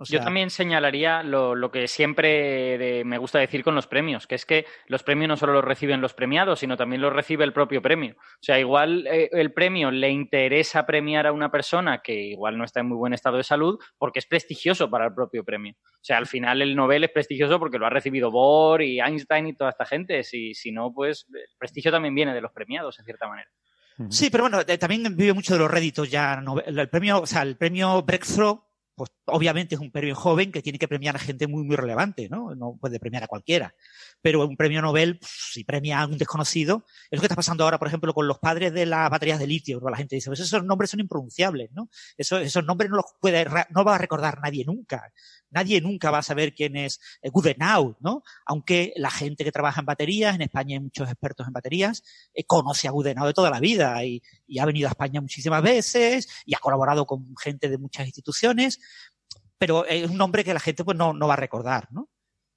Yo 0.08 0.20
también 0.20 0.50
señalaría 0.50 1.22
lo, 1.22 1.70
que 1.70 1.86
siempre 1.88 3.04
me 3.04 3.18
gusta 3.18 3.38
decir 3.38 3.62
con 3.62 3.74
los 3.74 3.86
premios, 3.86 4.26
que 4.26 4.34
es 4.34 4.46
que 4.46 4.64
los 4.86 5.02
premios 5.02 5.28
no 5.28 5.36
solo 5.36 5.52
los 5.52 5.64
reciben 5.64 6.00
los 6.00 6.14
premiados, 6.14 6.60
sino 6.60 6.76
también 6.76 7.02
los 7.02 7.12
recibe 7.12 7.44
el 7.44 7.52
propio 7.52 7.82
premio. 7.82 8.14
O 8.18 8.42
sea, 8.42 8.58
igual 8.58 9.06
eh, 9.06 9.28
el 9.32 9.52
premio 9.52 9.90
le 9.90 10.10
interesa 10.10 10.86
premiar 10.86 11.26
a 11.26 11.32
una 11.32 11.50
persona 11.50 12.00
que 12.02 12.14
igual 12.14 12.56
no 12.56 12.64
está 12.64 12.80
en 12.80 12.86
muy 12.86 12.96
buen 12.96 13.12
estado 13.12 13.36
de 13.36 13.44
salud 13.44 13.78
porque 13.98 14.20
es 14.20 14.26
prestigioso 14.26 14.88
para 14.88 15.06
el 15.06 15.14
propio 15.14 15.44
premio. 15.44 15.74
O 15.78 16.02
sea, 16.02 16.16
al 16.16 16.26
final 16.26 16.62
el 16.62 16.74
Nobel 16.74 17.04
es 17.04 17.10
prestigioso 17.10 17.58
porque 17.58 17.78
lo 17.78 17.86
ha 17.86 17.90
recibido 17.90 18.30
Bohr 18.30 18.82
y 18.82 19.00
Einstein 19.00 19.48
y 19.48 19.54
toda 19.54 19.70
esta 19.70 19.84
gente. 19.84 20.22
Si, 20.24 20.54
si 20.54 20.72
no, 20.72 20.92
pues 20.94 21.26
el 21.32 21.56
prestigio 21.58 21.90
también 21.90 22.14
viene 22.14 22.34
de 22.34 22.40
los 22.40 22.52
premiados, 22.52 22.98
en 22.98 23.04
cierta 23.04 23.28
manera. 23.28 23.50
Sí, 24.08 24.30
pero 24.30 24.44
bueno, 24.44 24.60
eh, 24.66 24.78
también 24.78 25.14
vive 25.14 25.34
mucho 25.34 25.52
de 25.52 25.58
los 25.58 25.70
réditos 25.70 26.10
ya. 26.10 26.42
El 26.64 26.88
premio, 26.88 27.20
o 27.20 27.26
sea, 27.26 27.42
el 27.42 27.56
premio 27.56 28.02
Breakthrough 28.02 28.69
pues 29.00 29.12
obviamente 29.24 29.76
es 29.76 29.80
un 29.80 29.90
premio 29.90 30.14
joven 30.14 30.52
que 30.52 30.60
tiene 30.60 30.78
que 30.78 30.86
premiar 30.86 31.16
a 31.16 31.18
gente 31.18 31.46
muy, 31.46 31.64
muy 31.64 31.74
relevante, 31.74 32.28
¿no? 32.28 32.54
No 32.54 32.76
puede 32.78 33.00
premiar 33.00 33.24
a 33.24 33.28
cualquiera. 33.28 33.74
Pero 34.20 34.46
un 34.46 34.58
premio 34.58 34.82
Nobel, 34.82 35.18
si 35.22 35.64
premia 35.64 36.02
a 36.02 36.06
un 36.06 36.18
desconocido, 36.18 36.84
es 37.10 37.16
lo 37.16 37.20
que 37.20 37.24
está 37.24 37.34
pasando 37.34 37.64
ahora, 37.64 37.78
por 37.78 37.88
ejemplo, 37.88 38.12
con 38.12 38.28
los 38.28 38.38
padres 38.38 38.74
de 38.74 38.84
las 38.84 39.08
baterías 39.08 39.38
de 39.38 39.46
litio. 39.46 39.80
La 39.88 39.96
gente 39.96 40.16
dice, 40.16 40.28
pues 40.28 40.40
esos 40.40 40.62
nombres 40.64 40.90
son 40.90 41.00
impronunciables, 41.00 41.70
¿no? 41.72 41.88
esos 42.18 42.62
nombres 42.66 42.90
no 42.90 42.96
los 42.96 43.06
puede, 43.18 43.46
no 43.70 43.84
va 43.84 43.94
a 43.94 43.98
recordar 43.98 44.38
nadie 44.42 44.66
nunca. 44.66 45.10
Nadie 45.50 45.80
nunca 45.80 46.10
va 46.10 46.18
a 46.18 46.22
saber 46.22 46.54
quién 46.54 46.76
es 46.76 47.00
eh, 47.22 47.30
Goudenau, 47.30 47.96
¿no? 48.00 48.22
Aunque 48.46 48.92
la 48.96 49.10
gente 49.10 49.44
que 49.44 49.50
trabaja 49.50 49.80
en 49.80 49.86
baterías, 49.86 50.34
en 50.34 50.42
España 50.42 50.76
hay 50.76 50.80
muchos 50.80 51.08
expertos 51.08 51.46
en 51.46 51.52
baterías, 51.52 52.04
eh, 52.34 52.44
conoce 52.44 52.86
a 52.86 52.92
Goudenau 52.92 53.26
de 53.26 53.34
toda 53.34 53.50
la 53.50 53.60
vida 53.60 54.04
y, 54.04 54.22
ha 54.60 54.66
venido 54.66 54.88
a 54.88 54.90
España 54.90 55.20
muchísimas 55.20 55.62
veces 55.62 56.28
y 56.44 56.54
ha 56.54 56.58
colaborado 56.58 57.06
con 57.06 57.34
gente 57.36 57.68
de 57.68 57.78
muchas 57.78 58.06
instituciones, 58.06 58.78
pero 59.60 59.84
es 59.84 60.08
un 60.08 60.16
nombre 60.16 60.42
que 60.42 60.54
la 60.54 60.58
gente 60.58 60.84
pues 60.84 60.96
no, 60.96 61.14
va 61.28 61.34
a 61.34 61.36
recordar, 61.36 61.86
¿no? 61.90 62.08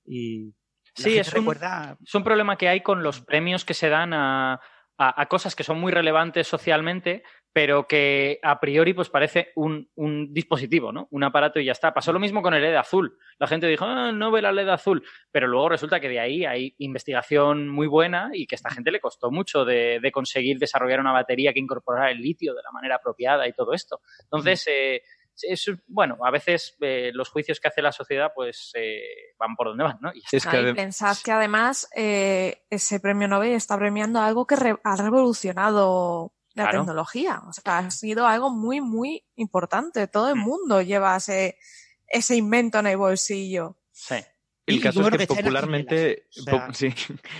Y 0.06 0.56
sí, 0.96 1.18
es 1.18 1.34
un, 1.34 1.54
es 2.02 2.16
un 2.16 2.24
problema 2.24 2.58
que 2.58 2.70
hay 2.70 2.80
con 2.80 3.04
los 3.04 3.20
premios 3.20 3.66
que 3.66 3.74
se 3.74 3.90
dan 3.90 4.14
a, 4.14 4.62
a, 4.98 5.26
cosas 5.28 5.54
que 5.54 5.66
son 5.66 5.82
muy 5.82 5.92
relevantes 5.92 6.48
socialmente, 6.48 7.24
pero 7.52 7.88
que 7.88 8.40
a 8.42 8.58
priori 8.62 8.94
pues 8.94 9.10
parece 9.10 9.52
un, 9.56 9.90
dispositivo, 10.32 10.94
¿no? 10.94 11.10
Un 11.12 11.26
aparato 11.26 11.60
y 11.60 11.66
ya 11.66 11.74
está. 11.74 11.94
Pasó 11.94 12.14
lo 12.14 12.20
mismo 12.20 12.42
con 12.42 12.54
el 12.54 12.62
LED 12.62 12.76
azul. 12.76 13.18
La 13.38 13.48
gente 13.48 13.68
dijo, 13.68 13.84
ah, 13.84 14.14
no 14.14 14.32
ve 14.32 14.42
la 14.42 14.54
LED 14.54 14.70
azul, 14.70 15.04
pero 15.30 15.48
luego 15.48 15.70
resulta 15.70 16.00
que 16.00 16.08
de 16.08 16.22
ahí 16.22 16.46
hay 16.46 16.74
investigación 16.78 17.68
muy 17.68 17.88
buena 17.88 18.30
y 18.34 18.48
que 18.48 18.56
a 18.56 18.58
esta 18.58 18.72
gente 18.72 18.92
le 18.92 19.02
costó 19.02 19.30
mucho 19.30 19.66
de, 19.66 20.00
conseguir 20.14 20.58
desarrollar 20.58 21.02
una 21.02 21.12
batería 21.12 21.52
que 21.52 21.60
incorporara 21.60 22.12
el 22.12 22.20
litio 22.20 22.54
de 22.54 22.64
la 22.64 22.72
manera 22.72 22.96
apropiada 22.96 23.46
y 23.46 23.52
todo 23.52 23.74
esto. 23.74 24.00
Entonces, 24.24 24.66
eh, 24.68 25.02
es, 25.42 25.72
bueno, 25.88 26.18
a 26.24 26.32
veces 26.32 26.76
eh, 26.82 27.12
los 27.14 27.30
juicios 27.30 27.60
que 27.60 27.68
hace 27.68 27.82
la 27.82 27.92
sociedad 27.92 28.32
pues 28.36 28.72
eh, 28.76 29.02
van 29.38 29.56
por 29.56 29.68
donde 29.68 29.84
van, 29.84 29.98
¿no? 30.02 30.12
Y 30.14 30.24
es 30.32 30.46
que 30.46 30.74
pensad 30.74 31.18
que 31.24 31.32
además 31.32 31.88
eh, 31.96 32.64
ese 32.70 33.00
premio 33.00 33.28
Nobel 33.28 33.54
está 33.54 33.78
premiando 33.78 34.20
algo 34.20 34.46
que 34.46 34.56
ha 34.84 34.96
revolucionado 34.96 36.34
la 36.54 36.70
tecnología. 36.70 37.42
O 37.48 37.54
sea, 37.54 37.80
ha 37.80 37.92
sido 37.92 38.28
algo 38.28 38.50
muy, 38.52 38.80
muy 38.82 39.26
importante. 39.36 40.08
Todo 40.08 40.30
el 40.30 40.36
mm. 40.36 40.40
mundo 40.40 40.82
lleva 40.82 41.16
ese, 41.16 41.58
ese 42.08 42.36
invento 42.36 42.80
en 42.80 42.88
el 42.88 42.98
bolsillo. 42.98 43.78
Sí. 43.92 44.16
El 44.66 44.82
caso 44.82 45.02
es 45.02 45.18
que 45.18 45.28
popularmente, 45.28 46.28
sí, 46.74 46.94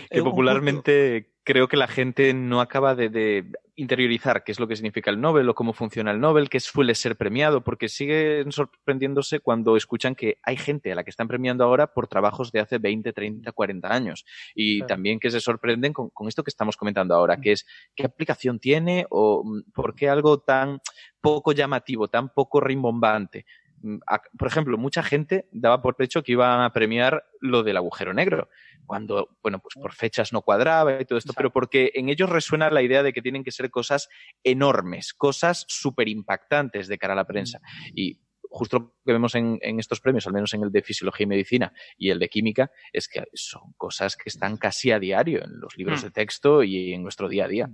que 0.10 0.22
popularmente 0.22 1.33
creo 1.44 1.68
que 1.68 1.78
la 1.78 1.88
gente 1.88 2.34
no 2.34 2.62
acaba 2.62 2.96
de, 2.96 3.52
interiorizar 3.76 4.44
qué 4.44 4.52
es 4.52 4.60
lo 4.60 4.68
que 4.68 4.76
significa 4.76 5.10
el 5.10 5.20
Nobel 5.20 5.50
o 5.50 5.56
cómo 5.56 5.74
funciona 5.74 6.12
el 6.12 6.20
Nobel, 6.20 6.50
qué 6.50 6.60
suele 6.60 6.94
ser 6.96 7.18
premiado, 7.18 7.64
porque 7.64 7.90
siguen 7.90 8.52
sorprendiéndose 8.52 9.40
cuando 9.40 9.76
escuchan 9.76 10.16
que 10.16 10.38
hay 10.44 10.58
gente 10.58 10.92
a 10.92 10.96
la 10.96 11.04
que 11.04 11.10
están 11.10 11.28
premiando 11.28 11.64
ahora 11.64 11.88
por 11.88 12.08
trabajos 12.08 12.52
de 12.52 12.60
hace 12.60 12.78
20, 12.78 13.12
30, 13.14 13.52
40 13.52 13.94
años. 13.94 14.26
Y 14.54 14.84
también 14.84 15.20
que 15.20 15.32
se 15.32 15.40
sorprenden 15.40 15.92
con, 15.92 16.10
con, 16.12 16.28
esto 16.28 16.44
que 16.44 16.52
estamos 16.52 16.78
comentando 16.78 17.16
ahora, 17.16 17.38
que 17.38 17.54
es 17.54 17.66
qué 17.96 18.06
aplicación 18.06 18.60
tiene 18.60 19.06
o 19.10 19.44
mm, 19.44 19.72
por 19.74 19.96
qué 19.96 20.10
algo 20.10 20.40
tan 20.40 20.80
poco 21.20 21.52
llamativo, 21.52 22.10
tan 22.10 22.30
poco 22.30 22.60
rimbombante. 22.60 23.46
Mm, 23.84 23.98
por 24.38 24.48
ejemplo, 24.48 24.78
mucha 24.78 25.04
gente 25.04 25.48
daba 25.52 25.82
por 25.82 25.96
hecho 26.00 26.24
que 26.24 26.32
iba 26.32 26.66
a 26.66 26.74
premiar 26.74 27.26
lo 27.42 27.64
del 27.64 27.78
agujero 27.78 28.14
negro, 28.14 28.50
cuando, 28.86 29.38
bueno, 29.44 29.60
pues 29.60 29.76
por 29.76 29.94
fechas 29.94 30.32
no 30.32 30.42
cuadraba 30.42 31.02
y 31.02 31.06
todo 31.06 31.20
esto, 31.20 31.34
pero 31.36 31.52
porque 31.52 31.92
en 31.94 32.10
ellos 32.10 32.30
resuena 32.30 32.72
la 32.72 32.82
idea 32.82 33.04
de 33.04 33.14
que 33.14 33.22
tienen 33.22 33.44
que 33.44 33.52
ser 33.52 33.70
cosas 33.70 34.10
enormes, 34.44 35.14
cosas 35.14 35.66
súper 35.68 36.08
impactantes 36.08 36.88
de 36.88 36.98
cara 36.98 37.14
a 37.14 37.18
la 37.18 37.28
prensa. 37.28 37.60
Y 37.94 38.20
justo 38.50 38.80
lo 38.80 38.94
que 39.06 39.12
vemos 39.12 39.36
en, 39.36 39.60
estos 39.80 40.00
premios, 40.00 40.28
al 40.28 40.34
menos 40.34 40.54
en 40.54 40.64
el 40.64 40.72
de 40.72 40.82
fisiología 40.82 41.26
y 41.26 41.28
medicina 41.28 41.74
y 41.98 42.10
el 42.10 42.20
de 42.20 42.30
química, 42.30 42.72
es 42.94 43.10
que 43.10 43.24
son 43.34 43.74
cosas 43.76 44.16
que 44.16 44.30
están 44.30 44.58
casi 44.58 44.92
a 44.92 45.00
diario 45.00 45.44
en 45.44 45.60
los 45.60 45.78
libros 45.78 46.02
mm. 46.02 46.06
de 46.06 46.12
texto 46.12 46.64
y 46.64 46.94
en 46.94 47.04
nuestro 47.04 47.28
día 47.28 47.46
a 47.46 47.48
día. 47.50 47.70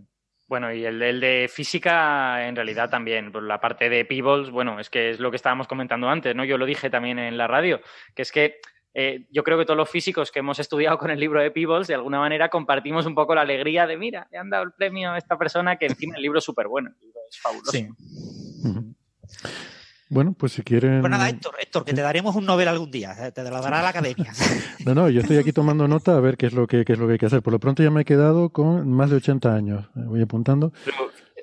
Bueno, 0.49 0.73
y 0.73 0.83
el, 0.83 0.99
de 1.19 1.47
física, 1.47 2.47
en 2.47 2.55
realidad 2.55 2.89
también, 2.89 3.31
por 3.31 3.43
la 3.43 3.62
parte 3.62 3.88
de 3.88 4.03
Peebles, 4.03 4.49
bueno, 4.49 4.79
es 4.79 4.89
que 4.89 5.12
es 5.12 5.19
lo 5.19 5.29
que 5.29 5.35
estábamos 5.35 5.67
comentando 5.67 6.09
antes, 6.09 6.35
¿no? 6.35 6.43
Yo 6.43 6.57
lo 6.57 6.65
dije 6.65 6.89
también 6.89 7.19
en 7.19 7.38
la 7.38 7.45
radio, 7.45 7.79
que 8.15 8.23
es 8.23 8.31
que 8.31 8.59
eh, 8.95 9.27
yo 9.29 9.43
creo 9.43 9.59
que 9.59 9.65
todos 9.65 9.77
los 9.77 9.91
físicos 9.91 10.31
que 10.31 10.39
hemos 10.39 10.57
estudiado 10.57 10.97
con 10.97 11.12
el 11.12 11.19
libro 11.19 11.39
de 11.39 11.51
Peebles, 11.51 11.85
de 11.85 11.93
alguna 11.93 12.17
manera 12.17 12.49
compartimos 12.49 13.05
un 13.05 13.13
poco 13.13 13.35
la 13.35 13.41
alegría 13.41 13.85
de, 13.85 13.95
mira, 13.95 14.27
le 14.31 14.39
han 14.39 14.49
dado 14.49 14.63
el 14.63 14.71
premio 14.73 15.12
a 15.12 15.19
esta 15.19 15.38
persona 15.38 15.77
que 15.77 15.85
encima 15.85 16.15
el 16.15 16.23
libro 16.23 16.39
es 16.39 16.45
súper 16.45 16.67
bueno, 16.67 16.89
el 16.89 16.99
libro 16.99 17.19
es 17.29 17.39
fabuloso. 17.39 17.71
Sí. 17.71 17.88
Bueno, 20.10 20.34
pues 20.38 20.54
si 20.54 20.63
quieren. 20.63 21.02
Pues 21.02 21.12
nada, 21.12 21.30
Héctor, 21.30 21.54
Héctor, 21.62 21.86
que 21.86 21.93
te 21.93 22.02
daremos 22.02 22.36
un 22.36 22.45
Nobel 22.45 22.67
algún 22.67 22.89
día, 22.89 23.15
eh, 23.28 23.32
te 23.32 23.43
lo 23.43 23.62
dará 23.62 23.82
la 23.84 23.89
academia. 23.89 24.32
no, 24.86 24.95
no, 24.95 25.10
yo 25.10 25.22
estoy 25.22 25.38
aquí 25.38 25.54
tomando 25.54 25.88
nota 25.88 26.17
a 26.17 26.19
ver 26.19 26.36
qué 26.36 26.48
es 26.48 26.54
lo 26.54 26.65
que, 26.65 26.84
qué 26.84 26.93
es 26.93 27.00
lo 27.00 27.06
que 27.06 27.13
hay 27.13 27.19
que 27.19 27.28
hacer. 27.28 27.43
Por 27.43 27.54
lo 27.54 27.60
pronto 27.60 27.84
ya 27.84 27.91
me 27.91 28.02
he 28.02 28.06
quedado 28.06 28.50
con 28.50 28.91
más 28.91 29.12
de 29.12 29.17
80 29.17 29.54
años. 29.54 29.86
Me 29.93 30.06
voy 30.06 30.22
apuntando. 30.22 30.74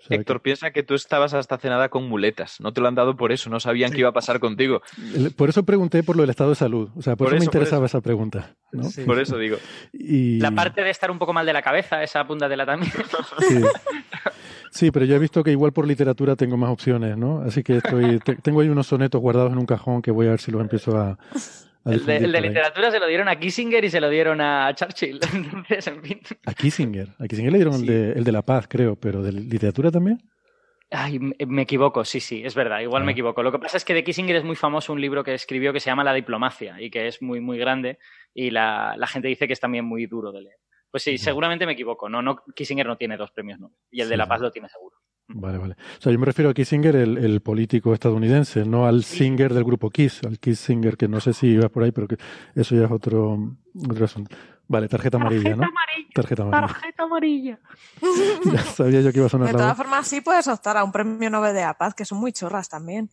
Héctor, 0.08 0.40
piensa 0.40 0.70
que 0.70 0.82
tú 0.82 0.94
estabas 0.94 1.34
hasta 1.34 1.58
cenada 1.58 1.88
con 1.88 2.08
muletas. 2.08 2.60
No 2.60 2.72
te 2.72 2.80
lo 2.80 2.88
han 2.88 2.94
dado 2.94 3.16
por 3.16 3.32
eso, 3.32 3.50
no 3.50 3.60
sabían 3.60 3.92
qué 3.92 4.00
iba 4.00 4.10
a 4.10 4.12
pasar 4.12 4.40
contigo. 4.40 4.82
Por 5.36 5.48
eso 5.48 5.64
pregunté 5.64 6.02
por 6.02 6.16
lo 6.16 6.22
del 6.22 6.30
estado 6.30 6.50
de 6.50 6.56
salud. 6.56 6.90
O 6.96 7.02
sea, 7.02 7.16
por, 7.16 7.28
eso, 7.28 7.38
me 7.38 7.44
interesaba 7.44 7.86
esa 7.86 8.00
pregunta. 8.00 8.54
Por 9.04 9.18
eso 9.20 9.38
digo. 9.38 9.56
La 9.92 10.50
parte 10.50 10.82
de 10.82 10.90
estar 10.90 11.10
un 11.10 11.18
poco 11.18 11.32
mal 11.32 11.46
de 11.46 11.52
la 11.52 11.62
cabeza, 11.62 12.02
esa 12.02 12.26
punta 12.26 12.48
de 12.48 12.56
la 12.56 12.66
también. 12.66 12.92
Sí. 13.48 13.60
Sí, 14.76 14.90
pero 14.90 15.06
yo 15.06 15.16
he 15.16 15.18
visto 15.18 15.42
que 15.42 15.52
igual 15.52 15.72
por 15.72 15.88
literatura 15.88 16.36
tengo 16.36 16.58
más 16.58 16.68
opciones, 16.68 17.16
¿no? 17.16 17.40
Así 17.40 17.62
que 17.62 17.78
estoy, 17.78 18.18
tengo 18.42 18.60
ahí 18.60 18.68
unos 18.68 18.86
sonetos 18.86 19.18
guardados 19.22 19.50
en 19.52 19.58
un 19.58 19.64
cajón 19.64 20.02
que 20.02 20.10
voy 20.10 20.26
a 20.26 20.30
ver 20.32 20.38
si 20.38 20.52
los 20.52 20.60
empiezo 20.60 20.98
a... 20.98 21.18
el 21.86 22.04
de, 22.04 22.20
literatura 22.20 22.90
se 22.90 22.98
lo 22.98 23.06
dieron 23.06 23.26
a 23.26 23.36
Kissinger 23.36 23.82
y 23.86 23.88
se 23.88 24.02
lo 24.02 24.10
dieron 24.10 24.38
a 24.42 24.74
Churchill. 24.74 25.18
A 26.44 26.52
Kissinger. 26.52 27.08
A 27.18 27.26
Kissinger 27.26 27.52
le 27.52 27.58
dieron 27.58 27.74
el, 27.76 27.86
de, 27.86 28.12
el 28.12 28.24
de 28.24 28.32
la 28.32 28.42
paz, 28.42 28.66
creo, 28.68 28.96
pero 28.96 29.22
¿de 29.22 29.32
literatura 29.32 29.90
también? 29.90 30.18
Ay, 30.90 31.18
me 31.18 31.62
equivoco, 31.62 32.04
sí, 32.04 32.20
sí, 32.20 32.42
es 32.44 32.54
verdad, 32.54 32.80
igual 32.80 33.02
me 33.02 33.12
ah. 33.12 33.14
equivoco. 33.14 33.42
Lo 33.42 33.50
que 33.50 33.58
pasa 33.58 33.78
es 33.78 33.84
que 33.86 33.94
de 33.94 34.04
Kissinger 34.04 34.36
es 34.36 34.44
muy 34.44 34.56
famoso 34.56 34.92
un 34.92 35.00
libro 35.00 35.24
que 35.24 35.32
escribió 35.32 35.72
que 35.72 35.80
se 35.80 35.88
llama 35.88 36.04
La 36.04 36.12
diplomacia 36.12 36.82
y 36.82 36.90
que 36.90 37.06
es 37.06 37.22
muy, 37.22 37.40
muy 37.40 37.56
grande 37.56 37.98
y 38.34 38.50
la, 38.50 38.94
la 38.98 39.06
gente 39.06 39.28
dice 39.28 39.46
que 39.46 39.54
es 39.54 39.60
también 39.60 39.86
muy 39.86 40.04
duro 40.04 40.32
de 40.32 40.42
leer. 40.42 40.56
Pues 40.96 41.02
sí, 41.02 41.18
seguramente 41.18 41.66
me 41.66 41.72
equivoco. 41.72 42.08
No, 42.08 42.22
no, 42.22 42.42
Kissinger 42.54 42.86
no 42.86 42.96
tiene 42.96 43.18
dos 43.18 43.30
premios 43.30 43.60
Nobel 43.60 43.76
y 43.90 44.00
el 44.00 44.08
de 44.08 44.16
La 44.16 44.26
Paz 44.26 44.40
lo 44.40 44.50
tiene 44.50 44.70
seguro. 44.70 44.96
Vale, 45.28 45.58
vale. 45.58 45.74
O 45.74 46.00
sea, 46.00 46.10
yo 46.10 46.18
me 46.18 46.24
refiero 46.24 46.48
a 46.50 46.54
Kissinger, 46.54 46.96
el, 46.96 47.40
político 47.42 47.92
estadounidense, 47.92 48.64
no 48.64 48.86
al 48.86 49.04
Singer 49.04 49.52
del 49.52 49.64
grupo 49.64 49.90
Kiss, 49.90 50.22
al 50.24 50.38
Kissinger, 50.38 50.96
que 50.96 51.06
no 51.06 51.20
sé 51.20 51.34
si 51.34 51.48
iba 51.48 51.68
por 51.68 51.82
ahí, 51.82 51.92
pero 51.92 52.08
que 52.08 52.16
eso 52.54 52.74
ya 52.74 52.86
es 52.86 52.90
otro, 52.90 53.58
otro 53.90 54.06
asunto. 54.06 54.34
Vale, 54.68 54.88
tarjeta 54.88 55.18
amarilla, 55.18 55.54
¿no? 55.54 55.64
Tarjeta 56.14 56.44
amarilla. 56.44 56.66
Tarjeta 56.66 57.02
amarilla. 57.02 57.58
ya 58.50 58.62
sabía 58.62 59.02
yo 59.02 59.12
que 59.12 59.18
iba 59.18 59.26
a 59.26 59.28
sonar 59.28 59.48
De 59.48 59.52
todas 59.52 59.76
formas, 59.76 60.08
sí 60.08 60.22
puedes 60.22 60.48
optar 60.48 60.78
a 60.78 60.84
un 60.84 60.92
premio 60.92 61.28
Nobel 61.28 61.52
de 61.52 61.60
la 61.60 61.74
Paz, 61.74 61.94
que 61.94 62.06
son 62.06 62.16
muy 62.16 62.32
chorras 62.32 62.70
también. 62.70 63.10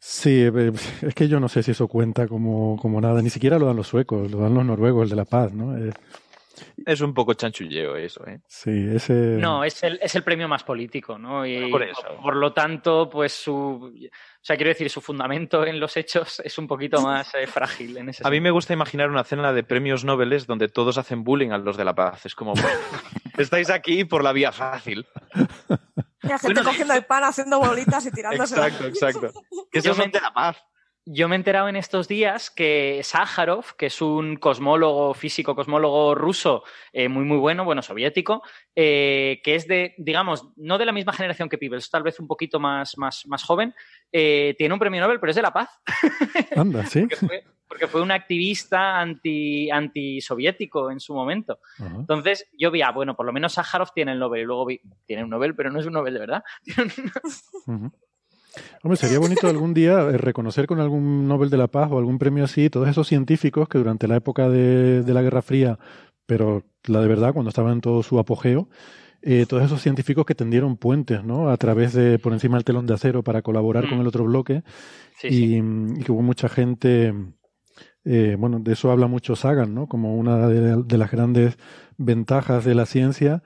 Sí, 0.00 0.42
eh, 0.42 0.72
es 1.02 1.14
que 1.14 1.28
yo 1.28 1.38
no 1.38 1.48
sé 1.48 1.62
si 1.62 1.70
eso 1.70 1.86
cuenta 1.86 2.26
como, 2.26 2.76
como 2.82 3.00
nada. 3.00 3.22
Ni 3.22 3.30
siquiera 3.30 3.60
lo 3.60 3.66
dan 3.66 3.76
los 3.76 3.86
suecos, 3.86 4.28
lo 4.28 4.38
dan 4.38 4.54
los 4.54 4.66
noruegos, 4.66 5.04
el 5.04 5.10
de 5.10 5.16
la 5.16 5.24
paz, 5.24 5.52
¿no? 5.52 5.78
Eh, 5.78 5.92
Es 6.84 7.00
un 7.00 7.14
poco 7.14 7.34
chanchulleo 7.34 7.96
eso, 7.96 8.26
¿eh? 8.26 8.40
Sí, 8.46 8.88
ese... 8.92 9.12
No, 9.12 9.62
es 9.62 9.82
el, 9.82 9.98
es 10.02 10.14
el 10.14 10.24
premio 10.24 10.48
más 10.48 10.64
político, 10.64 11.18
¿no? 11.18 11.46
Y 11.46 11.70
por, 11.70 11.82
eso. 11.82 12.02
por 12.22 12.36
lo 12.36 12.52
tanto, 12.52 13.08
pues 13.08 13.32
su... 13.32 13.52
O 13.52 14.44
sea, 14.44 14.56
quiero 14.56 14.70
decir, 14.70 14.90
su 14.90 15.00
fundamento 15.00 15.64
en 15.64 15.78
los 15.78 15.96
hechos 15.96 16.40
es 16.44 16.58
un 16.58 16.66
poquito 16.66 17.00
más 17.00 17.32
eh, 17.34 17.46
frágil 17.46 17.96
en 17.96 18.08
ese 18.08 18.26
A 18.26 18.30
mí 18.30 18.40
me 18.40 18.50
gusta 18.50 18.72
imaginar 18.72 19.08
una 19.08 19.22
cena 19.22 19.52
de 19.52 19.62
premios 19.62 20.04
Nobel 20.04 20.32
donde 20.46 20.68
todos 20.68 20.98
hacen 20.98 21.24
bullying 21.24 21.50
a 21.50 21.58
los 21.58 21.76
de 21.76 21.84
la 21.84 21.94
paz. 21.94 22.26
Es 22.26 22.34
como, 22.34 22.54
estáis 23.38 23.70
aquí 23.70 24.04
por 24.04 24.24
la 24.24 24.32
vía 24.32 24.50
fácil. 24.50 25.06
Y 26.22 26.28
la 26.28 26.38
gente 26.38 26.62
cogiendo 26.62 26.94
el 26.94 27.04
pan, 27.04 27.24
haciendo 27.24 27.58
bolitas 27.60 28.06
y 28.06 28.10
tirándose. 28.10 28.54
Exacto, 28.54 28.86
exacto. 28.86 29.32
Que 29.70 29.78
esos 29.78 29.96
son 29.96 30.10
de 30.10 30.20
la 30.20 30.32
paz. 30.32 30.56
Yo 31.04 31.28
me 31.28 31.34
he 31.34 31.38
enterado 31.38 31.68
en 31.68 31.74
estos 31.74 32.06
días 32.06 32.48
que 32.48 33.00
Sájarov, 33.02 33.74
que 33.76 33.86
es 33.86 34.00
un 34.00 34.36
cosmólogo, 34.36 35.14
físico 35.14 35.56
cosmólogo 35.56 36.14
ruso 36.14 36.62
eh, 36.92 37.08
muy, 37.08 37.24
muy 37.24 37.38
bueno, 37.38 37.64
bueno, 37.64 37.82
soviético, 37.82 38.42
eh, 38.76 39.40
que 39.42 39.56
es 39.56 39.66
de, 39.66 39.94
digamos, 39.98 40.52
no 40.56 40.78
de 40.78 40.86
la 40.86 40.92
misma 40.92 41.12
generación 41.12 41.48
que 41.48 41.58
Peebles, 41.58 41.90
tal 41.90 42.04
vez 42.04 42.20
un 42.20 42.28
poquito 42.28 42.60
más, 42.60 42.96
más, 42.98 43.26
más 43.26 43.42
joven, 43.42 43.74
eh, 44.12 44.54
tiene 44.56 44.74
un 44.74 44.78
premio 44.78 45.00
Nobel, 45.00 45.18
pero 45.18 45.30
es 45.30 45.36
de 45.36 45.42
la 45.42 45.52
paz. 45.52 45.70
Anda, 46.56 46.86
sí. 46.86 47.08
porque, 47.66 47.88
fue, 47.88 48.00
un 48.00 48.12
activista 48.12 49.00
anti, 49.00 49.72
antisoviético 49.72 50.88
en 50.92 51.00
su 51.00 51.14
momento. 51.14 51.58
Entonces 51.80 52.48
yo 52.56 52.70
vi, 52.70 52.82
ah, 52.82 52.92
bueno, 52.92 53.16
por 53.16 53.26
lo 53.26 53.32
menos 53.32 53.54
Sájarov 53.54 53.92
tiene 53.92 54.12
el 54.12 54.20
Nobel, 54.20 54.42
y 54.42 54.44
luego 54.44 54.66
vi, 54.66 54.80
tiene 55.04 55.24
un 55.24 55.30
Nobel, 55.30 55.56
pero 55.56 55.72
no 55.72 55.80
es 55.80 55.86
un 55.86 55.94
Nobel 55.94 56.14
de 56.14 56.20
verdad. 56.20 56.44
Hombre, 58.82 58.96
sería 58.96 59.18
bonito 59.18 59.48
algún 59.48 59.74
día 59.74 60.00
eh, 60.00 60.18
reconocer 60.18 60.66
con 60.66 60.80
algún 60.80 61.26
Nobel 61.26 61.50
de 61.50 61.56
la 61.56 61.68
Paz 61.68 61.90
o 61.90 61.98
algún 61.98 62.18
premio 62.18 62.44
así 62.44 62.68
todos 62.70 62.88
esos 62.88 63.06
científicos 63.06 63.68
que 63.68 63.78
durante 63.78 64.08
la 64.08 64.16
época 64.16 64.48
de, 64.48 65.04
la 65.06 65.22
Guerra 65.22 65.42
Fría, 65.42 65.78
pero 66.26 66.64
la 66.84 67.00
de 67.00 67.08
verdad, 67.08 67.32
cuando 67.32 67.50
estaban 67.50 67.74
en 67.74 67.80
todo 67.80 68.02
su 68.02 68.18
apogeo, 68.18 68.68
eh, 69.22 69.46
todos 69.48 69.62
esos 69.62 69.80
científicos 69.80 70.26
que 70.26 70.34
tendieron 70.34 70.76
puentes, 70.76 71.22
¿no? 71.24 71.48
A 71.50 71.56
través 71.56 71.92
de, 71.92 72.18
por 72.18 72.32
encima 72.32 72.56
del 72.56 72.64
telón 72.64 72.86
de 72.86 72.94
acero 72.94 73.22
para 73.22 73.42
colaborar 73.42 73.88
con 73.88 73.98
mm. 73.98 74.00
el 74.00 74.06
otro 74.06 74.24
bloque. 74.24 74.62
y, 75.22 75.60
que 76.02 76.12
hubo 76.12 76.22
mucha 76.22 76.48
gente, 76.48 77.14
eh, 78.04 78.36
bueno, 78.38 78.58
de 78.58 78.72
eso 78.72 78.90
habla 78.90 79.06
mucho 79.06 79.36
Sagan, 79.36 79.74
¿no? 79.74 79.86
Como 79.86 80.16
una 80.16 80.48
de 80.48 80.98
las 80.98 81.10
grandes 81.10 81.56
ventajas 81.96 82.64
de 82.64 82.74
la 82.74 82.86
ciencia 82.86 83.42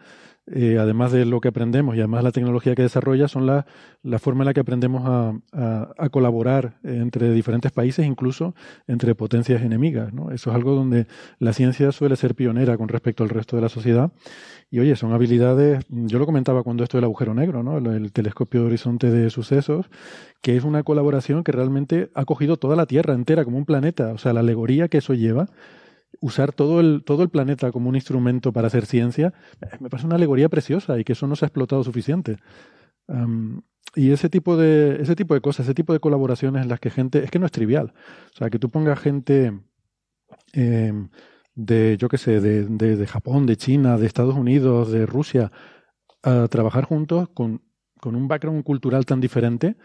eh, 0.48 0.78
además 0.78 1.10
de 1.10 1.26
lo 1.26 1.40
que 1.40 1.48
aprendemos 1.48 1.96
y 1.96 1.98
además 1.98 2.22
la 2.22 2.30
tecnología 2.30 2.76
que 2.76 2.82
desarrolla, 2.82 3.26
son 3.26 3.46
la, 3.46 3.66
la 4.04 4.20
forma 4.20 4.44
en 4.44 4.46
la 4.46 4.54
que 4.54 4.60
aprendemos 4.60 5.02
a, 5.04 5.90
a, 5.98 6.08
colaborar 6.10 6.78
entre 6.84 7.32
diferentes 7.32 7.72
países, 7.72 8.06
incluso 8.06 8.54
entre 8.86 9.16
potencias 9.16 9.62
enemigas. 9.62 10.12
¿no? 10.12 10.30
Eso 10.30 10.50
es 10.50 10.56
algo 10.56 10.76
donde 10.76 11.08
la 11.40 11.52
ciencia 11.52 11.90
suele 11.90 12.14
ser 12.14 12.36
pionera 12.36 12.76
con 12.76 12.88
respecto 12.88 13.24
al 13.24 13.30
resto 13.30 13.56
de 13.56 13.62
la 13.62 13.68
sociedad. 13.68 14.12
Y 14.70 14.78
oye, 14.78 14.94
son 14.94 15.12
habilidades, 15.12 15.84
yo 15.88 16.18
lo 16.18 16.26
comentaba 16.26 16.62
cuando 16.62 16.84
esto 16.84 16.96
del 16.96 17.04
agujero 17.04 17.34
negro, 17.34 17.64
¿no? 17.64 17.78
el, 17.78 17.86
el 17.86 18.12
telescopio 18.12 18.60
de 18.60 18.66
horizonte 18.66 19.10
de 19.10 19.30
sucesos, 19.30 19.86
que 20.42 20.56
es 20.56 20.62
una 20.62 20.84
colaboración 20.84 21.42
que 21.42 21.52
realmente 21.52 22.10
ha 22.14 22.24
cogido 22.24 22.56
toda 22.56 22.76
la 22.76 22.86
Tierra 22.86 23.14
entera 23.14 23.44
como 23.44 23.58
un 23.58 23.64
planeta. 23.64 24.12
O 24.12 24.18
sea, 24.18 24.32
la 24.32 24.40
alegoría 24.40 24.86
que 24.86 24.98
eso 24.98 25.14
lleva 25.14 25.48
usar 26.20 26.52
todo 26.52 26.80
el, 26.80 27.02
todo 27.04 27.22
el 27.22 27.28
planeta 27.28 27.72
como 27.72 27.88
un 27.88 27.94
instrumento 27.94 28.52
para 28.52 28.68
hacer 28.68 28.86
ciencia, 28.86 29.34
eh, 29.60 29.76
me 29.80 29.90
parece 29.90 30.06
una 30.06 30.16
alegoría 30.16 30.48
preciosa 30.48 30.98
y 30.98 31.04
que 31.04 31.12
eso 31.12 31.26
no 31.26 31.36
se 31.36 31.44
ha 31.44 31.48
explotado 31.48 31.84
suficiente. 31.84 32.38
y 33.94 34.10
ese 34.10 34.28
tipo 34.28 34.56
de 34.56 35.00
ese 35.00 35.14
tipo 35.16 35.34
de 35.34 35.40
cosas, 35.40 35.66
ese 35.66 35.74
tipo 35.74 35.92
de 35.92 36.00
colaboraciones 36.00 36.62
en 36.62 36.68
las 36.68 36.80
que 36.80 36.90
gente 36.90 37.24
es 37.24 37.30
que 37.30 37.38
no 37.38 37.46
es 37.46 37.52
trivial, 37.52 37.94
o 38.34 38.36
sea 38.36 38.50
que 38.50 38.58
tú 38.58 38.70
pongas 38.70 38.98
gente 39.00 39.52
em, 40.52 41.08
de 41.54 41.96
yo 41.98 42.08
qué 42.08 42.18
sé 42.18 42.40
de, 42.40 42.64
de, 42.66 42.96
de, 42.96 43.06
Japón, 43.06 43.46
de 43.46 43.56
China, 43.56 43.96
de 43.96 44.06
Estados 44.06 44.34
Unidos, 44.34 44.90
de 44.90 45.06
Rusia 45.06 45.50
a 46.22 46.48
trabajar 46.48 46.84
juntos 46.84 47.28
con, 47.30 47.62
con 48.00 48.16
un 48.16 48.28
background 48.28 48.64
cultural 48.64 49.06
tan 49.06 49.20
diferente, 49.20 49.76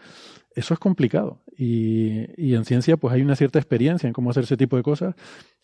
eso 0.54 0.74
es 0.74 0.80
complicado. 0.80 1.42
Y, 1.56 2.26
y, 2.36 2.54
en 2.54 2.64
ciencia, 2.64 2.96
pues 2.96 3.14
hay 3.14 3.22
una 3.22 3.36
cierta 3.36 3.58
experiencia 3.58 4.06
en 4.06 4.12
cómo 4.12 4.30
hacer 4.30 4.44
ese 4.44 4.56
tipo 4.56 4.76
de 4.76 4.82
cosas 4.82 5.14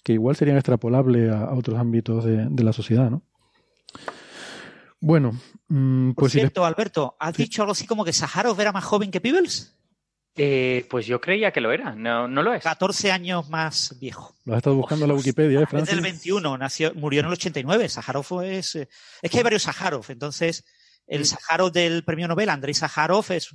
que 0.02 0.12
igual 0.12 0.36
serían 0.36 0.56
extrapolables 0.56 1.30
a, 1.30 1.52
otros 1.54 1.78
ámbitos 1.78 2.24
de, 2.24 2.64
la 2.64 2.72
sociedad, 2.72 3.10
¿no? 3.10 3.22
Bueno, 5.00 5.32
mm, 5.68 6.12
pues. 6.12 6.14
Por 6.16 6.30
cierto, 6.30 6.64
Alberto, 6.64 7.16
¿has 7.20 7.36
dicho 7.36 7.62
algo 7.62 7.72
así 7.72 7.86
como 7.86 8.04
que 8.04 8.12
Saharov 8.12 8.60
era 8.60 8.72
más 8.72 8.84
joven 8.84 9.10
que 9.10 9.20
Peebles? 9.20 9.74
Eh, 10.40 10.86
pues 10.88 11.06
yo 11.06 11.20
creía 11.20 11.50
que 11.50 11.60
lo 11.60 11.72
era, 11.72 11.94
no, 11.94 12.28
no 12.28 12.42
lo 12.42 12.54
es. 12.54 12.62
14 12.62 13.10
años 13.10 13.48
más 13.48 13.96
viejo. 14.00 14.36
Lo 14.44 14.54
has 14.54 14.58
estado 14.58 14.76
buscando 14.76 15.04
en 15.04 15.08
la 15.08 15.16
Wikipedia, 15.16 15.60
¿eh, 15.60 15.66
Francis? 15.66 15.90
Es 15.90 15.96
del 15.96 16.04
21, 16.04 16.58
nació, 16.58 16.94
murió 16.94 17.20
en 17.20 17.26
el 17.26 17.32
89. 17.32 17.88
Saharov 17.88 18.42
es. 18.44 18.76
Eh, 18.76 18.88
es 19.20 19.30
que 19.30 19.38
hay 19.38 19.42
varios 19.42 19.62
Saharov, 19.62 20.04
entonces 20.08 20.64
el 21.08 21.24
Saharov 21.26 21.72
del 21.72 22.04
premio 22.04 22.28
Nobel, 22.28 22.50
Andrei 22.50 22.74
Saharov, 22.74 23.24
es 23.30 23.50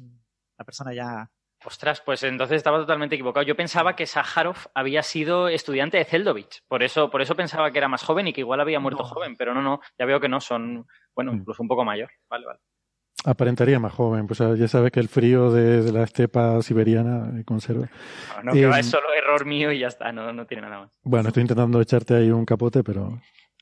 una 0.64 0.66
persona 0.66 0.94
ya 0.94 1.30
Ostras, 1.66 2.02
pues 2.06 2.24
entonces 2.24 2.58
estaba 2.58 2.78
totalmente 2.80 3.16
equivocado. 3.16 3.46
Yo 3.46 3.56
pensaba 3.56 3.96
que 3.96 4.06
Sájarov 4.06 4.58
había 4.76 5.02
sido 5.02 5.48
estudiante 5.48 5.98
de 5.98 6.06
Zeldovich. 6.06 6.62
Por 6.68 6.84
eso, 6.84 7.10
por 7.10 7.22
eso 7.22 7.36
pensaba 7.36 7.72
que 7.72 7.78
era 7.78 7.88
más 7.88 8.04
joven 8.04 8.28
y 8.28 8.34
que 8.34 8.42
igual 8.42 8.60
había 8.60 8.80
muerto 8.80 9.04
joven, 9.04 9.38
pero 9.38 9.54
no, 9.54 9.62
no, 9.62 9.80
ya 9.98 10.06
veo 10.06 10.20
que 10.20 10.28
no, 10.28 10.42
son, 10.42 10.86
bueno, 11.16 11.32
mm. 11.32 11.38
incluso 11.38 11.64
un 11.64 11.70
poco 11.70 11.86
mayor. 11.86 12.10
Vale, 12.30 12.46
vale. 12.46 12.60
Aparentaría 13.26 13.80
más 13.80 13.94
joven, 13.94 14.28
pues 14.28 14.40
ya 14.40 14.68
sabes 14.68 14.92
que 14.92 15.00
el 15.00 15.08
frío 15.08 15.52
de, 15.52 15.90
la 15.94 16.04
estepa 16.04 16.62
siberiana 16.62 17.32
conserva. 17.46 17.88
No, 18.38 18.44
no 18.44 18.52
que 18.52 18.66
va, 18.66 18.80
es 18.80 18.88
em, 18.88 18.92
solo 18.92 19.14
error 19.14 19.46
mío 19.46 19.72
y 19.72 19.80
ya 19.80 19.88
está, 19.88 20.12
no, 20.12 20.34
no 20.34 20.46
tiene 20.46 20.64
nada 20.64 20.82
más. 20.82 20.92
Bueno, 21.04 21.30
estoy 21.30 21.42
intentando 21.42 21.80
echarte 21.80 22.16
ahí 22.16 22.30
un 22.30 22.44
capote, 22.44 22.84
pero 22.84 23.22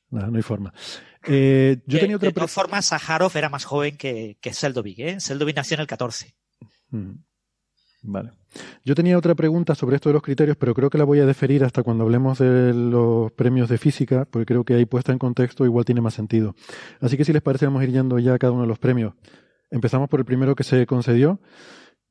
nada, 0.09 0.27
no 0.27 0.37
hay 0.37 0.41
forma. 0.41 0.73
Eh, 1.27 1.77
yo 1.85 1.99
tenía 1.99 2.15
otra 2.15 2.29
de 2.29 2.33
todas 2.33 2.51
formas, 2.51 2.87
Sájarov 2.87 3.37
era 3.37 3.49
más 3.49 3.65
joven 3.65 3.97
que, 3.97 4.37
que 4.41 4.53
Seldovich, 4.53 4.99
¿eh? 4.99 5.19
Seldovich 5.19 5.55
nació 5.55 5.75
en 5.75 5.81
el 5.81 5.87
14. 5.87 6.33
Vale. 8.03 8.31
Yo 8.83 8.95
tenía 8.95 9.17
otra 9.17 9.35
pregunta 9.35 9.75
sobre 9.75 9.95
esto 9.95 10.09
de 10.09 10.13
los 10.13 10.23
criterios, 10.23 10.57
pero 10.57 10.73
creo 10.73 10.89
que 10.89 10.97
la 10.97 11.03
voy 11.03 11.19
a 11.19 11.25
deferir 11.25 11.63
hasta 11.63 11.83
cuando 11.83 12.03
hablemos 12.03 12.39
de 12.39 12.73
los 12.73 13.31
premios 13.33 13.69
de 13.69 13.77
física, 13.77 14.25
porque 14.25 14.45
creo 14.45 14.63
que 14.63 14.73
ahí 14.73 14.85
puesta 14.85 15.11
en 15.11 15.19
contexto 15.19 15.65
igual 15.65 15.85
tiene 15.85 16.01
más 16.01 16.15
sentido. 16.15 16.55
Así 16.99 17.15
que 17.15 17.25
si 17.25 17.31
les 17.31 17.41
parece, 17.41 17.65
vamos 17.65 17.81
a 17.81 17.83
ir 17.83 17.91
yendo 17.91 18.17
ya 18.17 18.33
a 18.33 18.39
cada 18.39 18.53
uno 18.53 18.63
de 18.63 18.67
los 18.67 18.79
premios. 18.79 19.13
Empezamos 19.69 20.09
por 20.09 20.19
el 20.19 20.25
primero 20.25 20.55
que 20.55 20.63
se 20.63 20.85
concedió, 20.85 21.39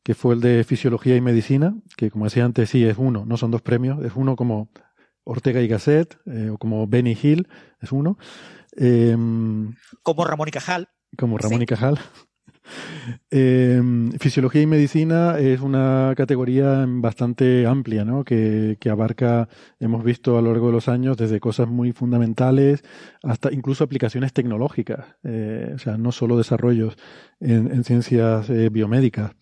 que 0.03 0.15
fue 0.15 0.35
el 0.35 0.41
de 0.41 0.65
Fisiología 0.65 1.17
y 1.17 1.21
Medicina, 1.21 1.75
que 1.97 2.11
como 2.11 2.25
decía 2.25 2.45
antes, 2.45 2.71
sí, 2.71 2.85
es 2.85 2.97
uno, 2.97 3.27
no 3.27 3.37
son 3.37 3.51
dos 3.51 3.61
premios, 3.61 4.03
es 4.05 4.13
uno 4.15 4.37
como 4.37 4.71
Ortega 5.25 5.61
y 5.61 5.69
Gasset, 5.69 6.19
eh, 6.27 6.51
o 6.51 6.59
como 6.59 6.87
Benny 6.87 7.19
Hill, 7.21 7.49
es 7.81 7.93
uno. 7.93 8.17
Em, 8.77 9.75
como 10.03 10.25
Ramón 10.25 10.49
y 10.49 10.53
Cajal. 10.53 10.89
Como 11.19 11.37
Ramón 11.37 11.63
y 11.63 11.67
Cajal. 11.67 11.99
Eh, 13.31 13.81
fisiología 14.19 14.63
y 14.63 14.67
medicina 14.67 15.39
es 15.39 15.61
una 15.61 16.15
categoría 16.17 16.85
bastante 16.87 17.67
amplia, 17.67 18.05
¿no? 18.05 18.25
Que, 18.25 18.77
que, 18.81 18.91
abarca, 18.91 19.49
hemos 19.79 20.05
visto 20.05 20.39
a 20.39 20.43
lo 20.43 20.53
largo 20.53 20.67
de 20.69 20.73
los 20.73 20.89
años, 20.89 21.17
desde 21.17 21.41
cosas 21.41 21.69
muy 21.69 21.93
fundamentales 21.93 22.83
hasta 23.23 23.53
incluso 23.53 23.85
aplicaciones 23.85 24.33
tecnológicas, 24.33 25.07
eh, 25.25 25.73
o 25.75 25.79
sea, 25.79 25.97
no 25.97 26.13
solo 26.13 26.37
desarrollos 26.37 26.97
en, 27.41 27.73
en 27.73 27.85
ciencias 27.85 28.51
eh, 28.51 28.69
biomédicas. 28.69 29.33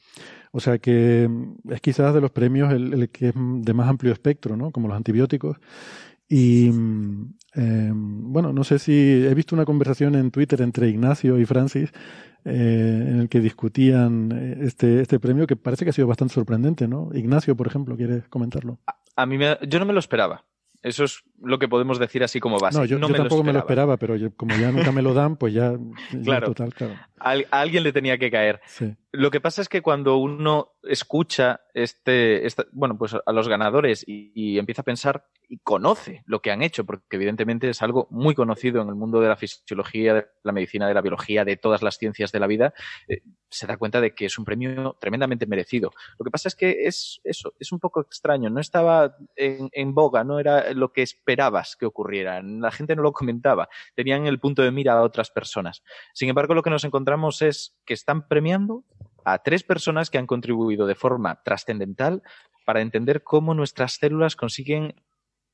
O 0.53 0.61
sea 0.61 0.79
que 0.79 1.29
mm, 1.29 1.73
es 1.73 1.81
quizás 1.81 2.15
de 2.15 2.21
los 2.21 2.31
premios 2.31 2.73
el, 2.73 2.93
el, 2.93 3.09
que 3.11 3.29
es 3.29 3.35
de 3.37 3.75
más 3.75 3.89
amplio 3.89 4.13
espectro, 4.13 4.57
¿no? 4.57 4.71
Como 4.71 4.89
los 4.89 4.97
antibióticos. 4.97 5.59
Y 6.29 6.71
mm, 6.71 7.35
eh, 7.57 7.91
bueno, 7.93 8.53
no 8.53 8.65
sé 8.65 8.79
si 8.79 8.93
he 8.93 9.35
visto 9.35 9.55
una 9.55 9.65
conversación 9.65 10.15
en 10.15 10.31
Twitter 10.31 10.61
entre 10.61 10.89
Ignacio 10.89 11.39
y 11.39 11.47
Francis 11.47 11.91
eh, 12.45 13.05
en 13.09 13.21
el 13.21 13.29
que 13.29 13.41
discutían 13.41 14.31
eh, 14.33 14.59
este, 14.63 15.01
este 15.01 15.19
premio 15.19 15.47
que 15.47 15.57
parece 15.57 15.85
que 15.85 15.91
ha 15.91 15.93
sido 15.93 16.07
bastante 16.07 16.35
sorprendente, 16.35 16.87
¿no? 16.87 17.11
Ignacio, 17.15 17.57
por 17.57 17.67
ejemplo, 17.67 17.97
¿quieres 17.97 18.29
comentarlo? 18.29 18.79
A, 19.17 19.27
mí 19.27 19.39
me, 19.39 19.59
yo 19.67 19.79
no 19.79 19.87
me 19.87 19.93
lo 19.93 19.99
esperaba. 19.99 20.45
Eso 20.83 21.03
es 21.03 21.25
lo 21.43 21.59
que 21.59 21.67
podemos 21.67 21.99
decir 21.99 22.23
así 22.23 22.39
como 22.39 22.59
base. 22.61 22.79
No, 22.79 22.85
yo, 22.85 23.01
tampoco 23.01 23.43
me 23.43 23.53
lo 23.53 23.59
esperaba, 23.59 23.97
pero 23.97 24.15
como 24.37 24.57
ya 24.57 24.71
nunca 24.71 24.93
me 24.93 25.03
lo 25.03 25.13
dan, 25.13 25.37
pues 25.37 25.53
ya, 25.53 25.77
claro. 26.25 26.47
total, 26.49 26.73
claro. 26.73 26.95
A, 27.19 27.35
alguien 27.51 27.83
le 27.83 27.93
tenía 27.93 28.17
que 28.17 28.31
caer. 28.31 28.61
Lo 29.13 29.31
que 29.31 29.41
pasa 29.41 29.63
es 29.63 29.71
que 29.71 29.81
cuando 29.81 30.19
uno 30.19 30.73
escucha 30.83 31.63
este, 31.73 32.47
bueno, 32.73 32.99
pues 32.99 33.15
a 33.25 33.33
los 33.33 33.49
ganadores 33.49 34.05
y, 34.07 34.59
empieza 34.59 34.83
a 34.83 34.85
pensar 34.85 35.27
y 35.49 35.59
conoce 35.59 36.23
lo 36.27 36.43
que 36.43 36.51
han 36.51 36.63
hecho, 36.63 36.85
porque 36.85 37.17
evidentemente 37.17 37.71
es 37.71 37.81
algo 37.83 38.09
muy 38.11 38.35
conocido 38.35 38.83
en 38.83 38.89
el 38.89 38.97
mundo 38.97 39.21
de 39.21 39.29
la 39.29 39.37
fisiología, 39.37 40.13
de 40.13 40.27
la 40.43 40.53
medicina, 40.53 40.89
de 40.89 40.95
la 40.95 41.01
biología, 41.01 41.45
de 41.45 41.57
todas 41.57 41.83
las 41.83 41.97
ciencias 41.97 42.33
de 42.33 42.41
la 42.41 42.47
vida, 42.47 42.75
eh, 43.07 43.23
se 43.49 43.67
da 43.67 43.77
cuenta 43.77 44.01
de 44.01 44.15
que 44.15 44.27
es 44.27 44.39
un 44.39 44.45
premio 44.45 44.97
tremendamente 45.01 45.47
merecido. 45.47 45.93
Lo 46.19 46.25
que 46.25 46.31
pasa 46.31 46.49
es 46.49 46.57
que 46.57 46.87
es 46.87 47.21
eso, 47.25 47.55
es 47.59 47.73
un 47.73 47.79
poco 47.79 48.01
extraño, 48.01 48.51
no 48.51 48.61
estaba 48.61 49.17
en, 49.37 49.71
en 49.73 49.95
boga, 49.95 50.25
no 50.25 50.41
era 50.41 50.73
lo 50.75 50.93
que 50.93 51.03
esperabas 51.03 51.77
que 51.77 51.87
ocurriera, 51.87 52.43
la 52.43 52.71
gente 52.71 52.97
no 52.97 53.03
lo 53.03 53.13
comentaba, 53.13 53.69
tenían 53.95 54.27
el 54.27 54.41
punto 54.41 54.63
de 54.63 54.71
mira 54.71 54.95
a 54.95 55.03
otras 55.03 55.31
personas. 55.31 55.83
Sin 56.13 56.29
embargo, 56.29 56.55
lo 56.55 56.63
que 56.63 56.71
nos 56.71 56.85
encontramos 56.85 57.41
es 57.41 57.79
que 57.87 57.95
están 57.95 58.29
premiando 58.29 58.85
a 59.25 59.39
tres 59.39 59.63
personas 59.63 60.11
que 60.11 60.19
han 60.19 60.27
contribuido 60.27 60.87
de 60.87 60.95
forma 60.95 61.43
trascendental 61.43 62.23
para 62.65 62.81
entender 62.81 63.23
cómo 63.23 63.55
nuestras 63.55 63.95
células 63.95 64.37
consiguen 64.37 64.95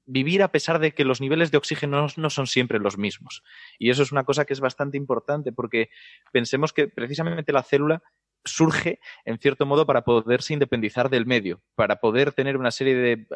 vivir 0.06 0.42
a 0.42 0.52
pesar 0.52 0.78
de 0.78 0.92
que 0.92 1.04
los 1.04 1.20
niveles 1.20 1.50
de 1.50 1.58
oxígeno 1.58 2.06
no 2.16 2.30
son 2.30 2.46
siempre 2.46 2.78
los 2.78 2.98
mismos. 2.98 3.42
Y 3.78 3.90
eso 3.90 4.02
es 4.02 4.12
una 4.12 4.24
cosa 4.24 4.44
que 4.44 4.52
es 4.52 4.60
bastante 4.60 4.96
importante 4.96 5.52
porque 5.52 5.88
pensemos 6.32 6.72
que 6.72 6.88
precisamente 6.88 7.52
la 7.52 7.62
célula 7.62 8.02
surge, 8.44 9.00
en 9.24 9.38
cierto 9.38 9.66
modo, 9.66 9.86
para 9.86 10.02
poderse 10.02 10.52
independizar 10.52 11.10
del 11.10 11.26
medio, 11.26 11.62
para 11.74 11.96
poder 11.96 12.32
tener 12.32 12.56
una 12.56 12.70
serie 12.70 12.94
de 12.94 13.12
eh, 13.12 13.26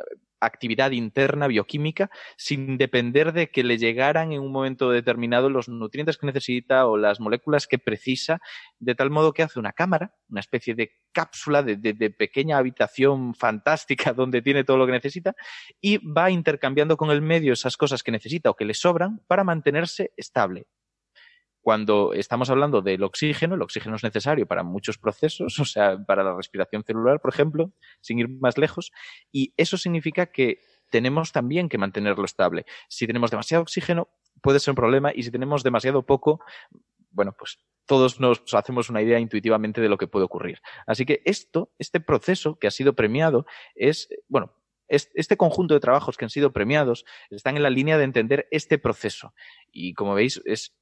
actividad 0.41 0.93
interna 0.93 1.47
bioquímica 1.47 2.11
sin 2.37 2.79
depender 2.79 3.33
de 3.33 3.51
que 3.51 3.65
le 3.65 3.79
llegaran 3.79 4.33
en 4.33 4.41
un 4.41 4.53
momento 4.53 4.91
determinado 4.91 5.51
los 5.51 5.69
nutrientes 5.69 6.17
que 6.17 6.27
necesita 6.27 6.87
o 6.87 6.97
las 6.97 7.21
moléculas 7.21 7.67
que 7.67 7.79
precisa, 7.79 8.41
de 8.79 8.95
tal 8.95 9.11
modo 9.11 9.33
que 9.33 9.43
hace 9.43 9.59
una 9.59 9.73
cámara, 9.73 10.15
una 10.29 10.41
especie 10.41 10.75
de 10.75 10.93
cápsula 11.13 11.63
de, 11.63 11.77
de 11.77 12.11
pequeña 12.11 12.59
habitación 12.59 13.35
fantástica 13.35 14.13
donde 14.15 14.43
tiene 14.43 14.65
todo 14.65 14.77
lo 14.77 14.87
que 14.87 14.93
necesita 14.93 15.35
y 15.81 15.99
va 15.99 16.31
intercambiando 16.31 16.97
con 16.97 17.11
el 17.11 17.23
medio 17.23 17.53
esas 17.53 17.77
cosas 17.77 18.03
que 18.03 18.13
necesita 18.13 18.51
o 18.51 18.55
que 18.55 18.65
le 18.65 18.75
sobran 18.75 19.21
para 19.27 19.45
mantenerse 19.45 20.13
estable 20.17 20.67
cuando 21.69 22.15
estamos 22.15 22.49
hablando 22.49 22.81
del 22.81 23.03
oxígeno, 23.03 23.55
el 23.55 23.61
oxígeno 23.61 23.97
es 23.97 24.03
necesario 24.03 24.47
para 24.47 24.63
muchos 24.63 24.97
procesos, 24.97 25.59
o 25.61 25.67
sea, 25.67 26.03
para 26.03 26.25
la 26.25 26.35
respiración 26.35 26.83
celular, 26.83 27.21
por 27.21 27.31
ejemplo, 27.31 27.75
sin 28.01 28.19
ir 28.19 28.31
más 28.31 28.57
lejos, 28.57 28.91
y 29.31 29.53
eso 29.59 29.77
significa 29.77 30.33
que 30.33 30.63
tenemos 30.91 31.31
también 31.31 31.69
que 31.69 31.77
mantenerlo 31.77 32.25
estable. 32.25 32.65
Si 32.89 33.07
tenemos 33.07 33.31
demasiado 33.31 33.61
oxígeno, 33.61 34.09
puede 34.41 34.61
ser 34.61 34.73
un 34.73 34.77
problema, 34.77 35.13
y 35.15 35.25
si 35.25 35.31
tenemos 35.31 35.63
demasiado 35.63 36.07
poco, 36.07 36.41
bueno, 37.11 37.35
pues 37.39 37.59
todos 37.85 38.19
nos 38.19 38.43
hacemos 38.55 38.89
una 38.89 39.03
idea 39.03 39.19
intuitivamente 39.19 39.83
de 39.83 39.91
lo 39.91 39.99
que 39.99 40.07
puede 40.07 40.25
ocurrir. 40.25 40.63
Así 40.87 41.05
que 41.05 41.21
esto, 41.27 41.75
este 41.79 42.01
proceso 42.01 42.59
que 42.59 42.69
ha 42.69 42.71
sido 42.71 42.95
premiado, 42.95 43.45
es, 43.75 44.09
bueno, 44.27 44.55
este 44.89 45.37
conjunto 45.37 45.75
de 45.75 45.81
trabajos 45.81 46.17
que 46.17 46.25
han 46.25 46.31
sido 46.31 46.51
premiados 46.51 47.05
están 47.29 47.59
en 47.59 47.63
la 47.63 47.69
línea 47.69 47.99
de 47.99 48.05
entender 48.05 48.49
este 48.51 48.79
proceso. 48.79 49.35
Y 49.71 49.93
como 49.93 50.15
veis, 50.15 50.41
es 50.47 50.78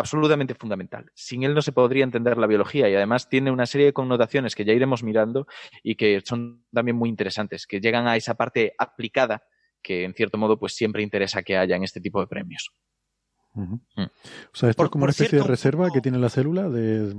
absolutamente 0.00 0.54
fundamental. 0.54 1.10
Sin 1.14 1.44
él 1.44 1.54
no 1.54 1.62
se 1.62 1.72
podría 1.72 2.04
entender 2.04 2.36
la 2.38 2.46
biología 2.46 2.88
y 2.88 2.94
además 2.94 3.28
tiene 3.28 3.50
una 3.50 3.66
serie 3.66 3.86
de 3.86 3.92
connotaciones 3.92 4.54
que 4.54 4.64
ya 4.64 4.72
iremos 4.72 5.02
mirando 5.02 5.46
y 5.82 5.94
que 5.94 6.20
son 6.24 6.64
también 6.72 6.96
muy 6.96 7.08
interesantes, 7.08 7.66
que 7.66 7.80
llegan 7.80 8.08
a 8.08 8.16
esa 8.16 8.34
parte 8.34 8.74
aplicada 8.78 9.42
que 9.82 10.04
en 10.04 10.14
cierto 10.14 10.38
modo 10.38 10.58
pues 10.58 10.74
siempre 10.74 11.02
interesa 11.02 11.42
que 11.42 11.56
haya 11.56 11.76
en 11.76 11.84
este 11.84 12.00
tipo 12.00 12.20
de 12.20 12.26
premios. 12.26 12.70
Mm. 13.54 13.74
O 13.74 14.08
sea, 14.52 14.70
esto 14.70 14.84
es 14.84 14.90
como 14.90 15.04
una 15.04 15.10
especie 15.10 15.38
de 15.38 15.44
reserva 15.44 15.88
que 15.92 16.00
tiene 16.00 16.18
la 16.18 16.28
célula 16.28 16.68
de 16.68 17.14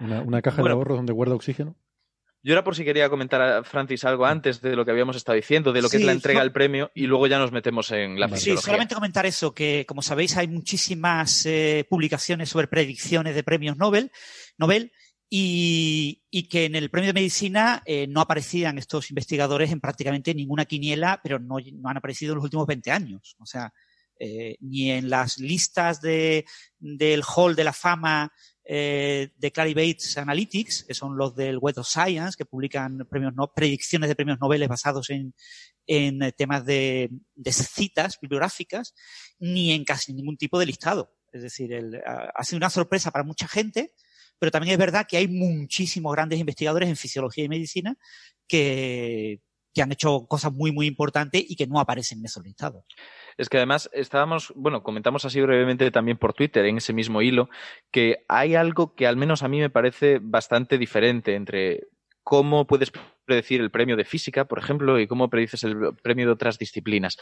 una, 0.00 0.42
caja 0.42 0.62
de 0.62 0.70
ahorros 0.70 0.98
donde 0.98 1.12
guarda 1.12 1.34
oxígeno. 1.34 1.76
Yo 2.44 2.52
era 2.52 2.64
por 2.64 2.74
si 2.74 2.84
quería 2.84 3.08
comentar 3.08 3.40
a 3.40 3.62
Francis 3.62 4.04
algo 4.04 4.26
antes 4.26 4.60
de 4.60 4.74
lo 4.74 4.84
que 4.84 4.90
habíamos 4.90 5.14
estado 5.14 5.36
diciendo, 5.36 5.72
de 5.72 5.80
lo 5.80 5.88
que 5.88 5.98
es 5.98 6.04
la 6.04 6.12
entrega 6.12 6.40
del 6.40 6.50
premio, 6.50 6.90
y 6.92 7.06
luego 7.06 7.28
ya 7.28 7.38
nos 7.38 7.52
metemos 7.52 7.90
en 7.92 8.18
la 8.18 8.28
Sí, 8.36 8.56
solamente 8.56 8.96
comentar 8.96 9.26
eso, 9.26 9.54
que 9.54 9.84
como 9.86 10.02
sabéis 10.02 10.36
hay 10.36 10.48
muchísimas 10.48 11.46
eh, 11.46 11.86
publicaciones 11.88 12.48
sobre 12.48 12.66
predicciones 12.66 13.36
de 13.36 13.44
premios 13.44 13.76
Nobel, 13.76 14.10
Nobel 14.58 14.92
y, 15.34 16.48
que 16.50 16.66
en 16.66 16.74
el 16.74 16.90
premio 16.90 17.08
de 17.08 17.14
medicina 17.14 17.82
eh, 17.86 18.06
no 18.06 18.20
aparecían 18.20 18.76
estos 18.76 19.08
investigadores 19.08 19.70
en 19.70 19.80
prácticamente 19.80 20.34
ninguna 20.34 20.66
quiniela, 20.66 21.20
pero 21.22 21.38
no, 21.38 21.56
han 21.56 21.96
aparecido 21.96 22.32
en 22.32 22.36
los 22.36 22.44
últimos 22.44 22.66
20 22.66 22.90
años. 22.90 23.36
O 23.38 23.46
sea, 23.46 23.72
eh, 24.18 24.56
ni 24.60 24.90
en 24.90 25.08
las 25.08 25.38
listas 25.38 26.02
de, 26.02 26.44
del 26.78 27.22
Hall 27.24 27.56
de 27.56 27.64
la 27.64 27.72
Fama 27.72 28.30
eh, 28.64 29.30
de 29.36 29.52
Clary 29.52 29.74
Bates 29.74 30.16
Analytics, 30.16 30.84
que 30.84 30.94
son 30.94 31.16
los 31.16 31.34
del 31.34 31.58
Web 31.58 31.78
of 31.78 31.88
Science, 31.88 32.36
que 32.36 32.44
publican 32.44 33.06
predicciones 33.54 34.08
de 34.08 34.14
premios 34.14 34.38
Nobel 34.40 34.66
basados 34.68 35.10
en, 35.10 35.34
en 35.86 36.22
eh, 36.22 36.32
temas 36.32 36.64
de, 36.64 37.10
citas 37.50 38.18
bibliográficas, 38.20 38.94
ni 39.38 39.72
en 39.72 39.84
casi 39.84 40.12
ningún 40.12 40.36
tipo 40.36 40.58
de 40.58 40.66
listado. 40.66 41.12
Es 41.32 41.42
decir, 41.42 41.72
ha 42.04 42.44
sido 42.44 42.58
una 42.58 42.70
sorpresa 42.70 43.10
para 43.10 43.24
mucha 43.24 43.48
gente, 43.48 43.94
pero 44.38 44.50
también 44.50 44.72
es 44.72 44.78
verdad 44.78 45.06
que 45.08 45.16
hay 45.16 45.28
muchísimos 45.28 46.12
grandes 46.12 46.38
investigadores 46.38 46.88
en 46.88 46.96
fisiología 46.96 47.44
y 47.44 47.48
medicina 47.48 47.96
que, 48.46 49.40
que 49.74 49.82
han 49.82 49.92
hecho 49.92 50.26
cosas 50.26 50.52
muy, 50.52 50.72
muy 50.72 50.86
importantes 50.86 51.44
y 51.48 51.56
que 51.56 51.66
no 51.66 51.80
aparecen 51.80 52.18
en 52.18 52.26
esos 52.26 52.44
listados. 52.44 52.84
Es 53.36 53.48
que 53.48 53.56
además 53.56 53.88
estábamos, 53.92 54.52
bueno, 54.54 54.82
comentamos 54.82 55.24
así 55.24 55.40
brevemente 55.40 55.90
también 55.90 56.18
por 56.18 56.34
Twitter, 56.34 56.64
en 56.66 56.76
ese 56.76 56.92
mismo 56.92 57.22
hilo, 57.22 57.48
que 57.90 58.24
hay 58.28 58.54
algo 58.54 58.94
que 58.94 59.06
al 59.06 59.16
menos 59.16 59.42
a 59.42 59.48
mí 59.48 59.60
me 59.60 59.70
parece 59.70 60.18
bastante 60.20 60.78
diferente 60.78 61.34
entre 61.34 61.88
cómo 62.22 62.66
puedes 62.66 62.92
predecir 63.24 63.60
el 63.60 63.70
premio 63.70 63.96
de 63.96 64.04
física, 64.04 64.44
por 64.44 64.58
ejemplo, 64.58 64.98
y 65.00 65.06
cómo 65.06 65.30
predices 65.30 65.64
el 65.64 65.76
premio 66.02 66.26
de 66.26 66.32
otras 66.32 66.58
disciplinas. 66.58 67.16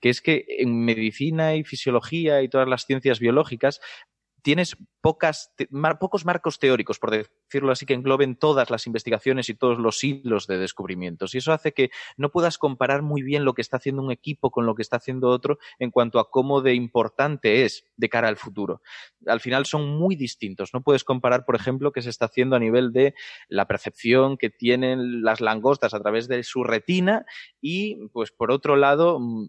Que 0.00 0.08
es 0.08 0.20
que 0.20 0.44
en 0.58 0.84
medicina 0.84 1.54
y 1.54 1.64
fisiología 1.64 2.42
y 2.42 2.48
todas 2.48 2.68
las 2.68 2.84
ciencias 2.84 3.20
biológicas 3.20 3.80
tienes 4.42 4.76
pocos 5.00 5.50
marcos 6.24 6.58
teóricos, 6.58 6.98
por 6.98 7.10
decirlo 7.10 7.72
así, 7.72 7.86
que 7.86 7.94
engloben 7.94 8.36
todas 8.36 8.70
las 8.70 8.86
investigaciones 8.86 9.48
y 9.48 9.54
todos 9.54 9.78
los 9.78 10.02
hilos 10.04 10.46
de 10.46 10.58
descubrimientos. 10.58 11.34
Y 11.34 11.38
eso 11.38 11.52
hace 11.52 11.72
que 11.72 11.90
no 12.16 12.30
puedas 12.30 12.58
comparar 12.58 13.02
muy 13.02 13.22
bien 13.22 13.44
lo 13.44 13.54
que 13.54 13.62
está 13.62 13.78
haciendo 13.78 14.02
un 14.02 14.12
equipo 14.12 14.50
con 14.50 14.66
lo 14.66 14.74
que 14.74 14.82
está 14.82 14.96
haciendo 14.96 15.28
otro 15.28 15.58
en 15.78 15.90
cuanto 15.90 16.18
a 16.18 16.30
cómo 16.30 16.60
de 16.60 16.74
importante 16.74 17.64
es 17.64 17.84
de 17.96 18.08
cara 18.08 18.28
al 18.28 18.36
futuro. 18.36 18.82
Al 19.26 19.40
final 19.40 19.66
son 19.66 19.88
muy 19.88 20.16
distintos. 20.16 20.74
No 20.74 20.82
puedes 20.82 21.04
comparar, 21.04 21.44
por 21.44 21.56
ejemplo, 21.56 21.92
qué 21.92 22.02
se 22.02 22.10
está 22.10 22.26
haciendo 22.26 22.56
a 22.56 22.60
nivel 22.60 22.92
de 22.92 23.14
la 23.48 23.66
percepción 23.66 24.36
que 24.36 24.50
tienen 24.50 25.22
las 25.22 25.40
langostas 25.40 25.94
a 25.94 26.00
través 26.00 26.28
de 26.28 26.42
su 26.42 26.64
retina 26.64 27.24
y, 27.60 28.06
pues, 28.08 28.30
por 28.30 28.50
otro 28.50 28.76
lado, 28.76 29.18
mm, 29.20 29.48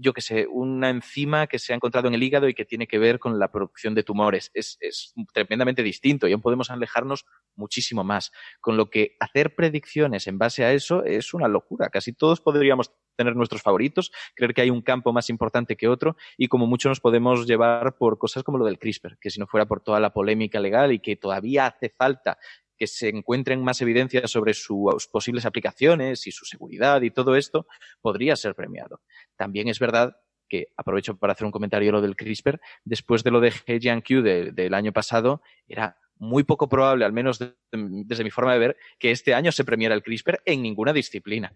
yo 0.00 0.12
que 0.12 0.20
sé, 0.20 0.46
una 0.48 0.90
enzima 0.90 1.46
que 1.46 1.58
se 1.58 1.72
ha 1.72 1.76
encontrado 1.76 2.08
en 2.08 2.14
el 2.14 2.22
hígado 2.22 2.48
y 2.48 2.54
que 2.54 2.64
tiene 2.64 2.86
que 2.86 2.98
ver 2.98 3.18
con 3.18 3.38
la 3.38 3.50
producción 3.50 3.94
de 3.94 4.04
tumores. 4.04 4.50
Es, 4.54 4.76
es, 4.80 5.12
tremendamente 5.32 5.82
distinto 5.82 6.28
y 6.28 6.32
aún 6.32 6.40
podemos 6.40 6.70
alejarnos 6.70 7.26
muchísimo 7.56 8.04
más. 8.04 8.30
Con 8.60 8.76
lo 8.76 8.90
que 8.90 9.16
hacer 9.20 9.54
predicciones 9.54 10.26
en 10.26 10.38
base 10.38 10.64
a 10.64 10.72
eso 10.72 11.04
es 11.04 11.34
una 11.34 11.48
locura. 11.48 11.88
Casi 11.90 12.12
todos 12.12 12.40
podríamos 12.40 12.92
tener 13.16 13.34
nuestros 13.34 13.62
favoritos, 13.62 14.12
creer 14.34 14.54
que 14.54 14.62
hay 14.62 14.70
un 14.70 14.80
campo 14.80 15.12
más 15.12 15.28
importante 15.28 15.76
que 15.76 15.88
otro 15.88 16.16
y 16.36 16.46
como 16.46 16.68
mucho 16.68 16.88
nos 16.88 17.00
podemos 17.00 17.46
llevar 17.46 17.96
por 17.98 18.16
cosas 18.16 18.44
como 18.44 18.58
lo 18.58 18.64
del 18.64 18.78
CRISPR, 18.78 19.18
que 19.20 19.30
si 19.30 19.40
no 19.40 19.48
fuera 19.48 19.66
por 19.66 19.80
toda 19.80 19.98
la 19.98 20.12
polémica 20.12 20.60
legal 20.60 20.92
y 20.92 21.00
que 21.00 21.16
todavía 21.16 21.66
hace 21.66 21.90
falta 21.90 22.38
que 22.78 22.86
se 22.86 23.08
encuentren 23.08 23.62
más 23.62 23.80
evidencias 23.82 24.30
sobre 24.30 24.54
sus 24.54 25.06
posibles 25.08 25.44
aplicaciones 25.44 26.26
y 26.26 26.32
su 26.32 26.44
seguridad 26.44 27.02
y 27.02 27.10
todo 27.10 27.36
esto, 27.36 27.66
podría 28.00 28.36
ser 28.36 28.54
premiado. 28.54 29.00
También 29.36 29.68
es 29.68 29.78
verdad 29.78 30.16
que, 30.48 30.68
aprovecho 30.76 31.18
para 31.18 31.32
hacer 31.32 31.44
un 31.44 31.52
comentario 31.52 31.92
lo 31.92 32.00
del 32.00 32.16
CRISPR, 32.16 32.60
después 32.84 33.22
de 33.24 33.30
lo 33.30 33.40
de 33.40 33.50
HGNQ 33.50 34.54
del 34.54 34.74
año 34.74 34.92
pasado, 34.92 35.42
era 35.66 35.98
muy 36.16 36.42
poco 36.42 36.68
probable, 36.68 37.04
al 37.04 37.12
menos 37.12 37.38
desde 37.70 38.24
mi 38.24 38.30
forma 38.30 38.52
de 38.52 38.58
ver, 38.58 38.76
que 38.98 39.10
este 39.10 39.34
año 39.34 39.52
se 39.52 39.64
premiara 39.64 39.94
el 39.94 40.02
CRISPR 40.02 40.40
en 40.44 40.62
ninguna 40.62 40.92
disciplina 40.92 41.54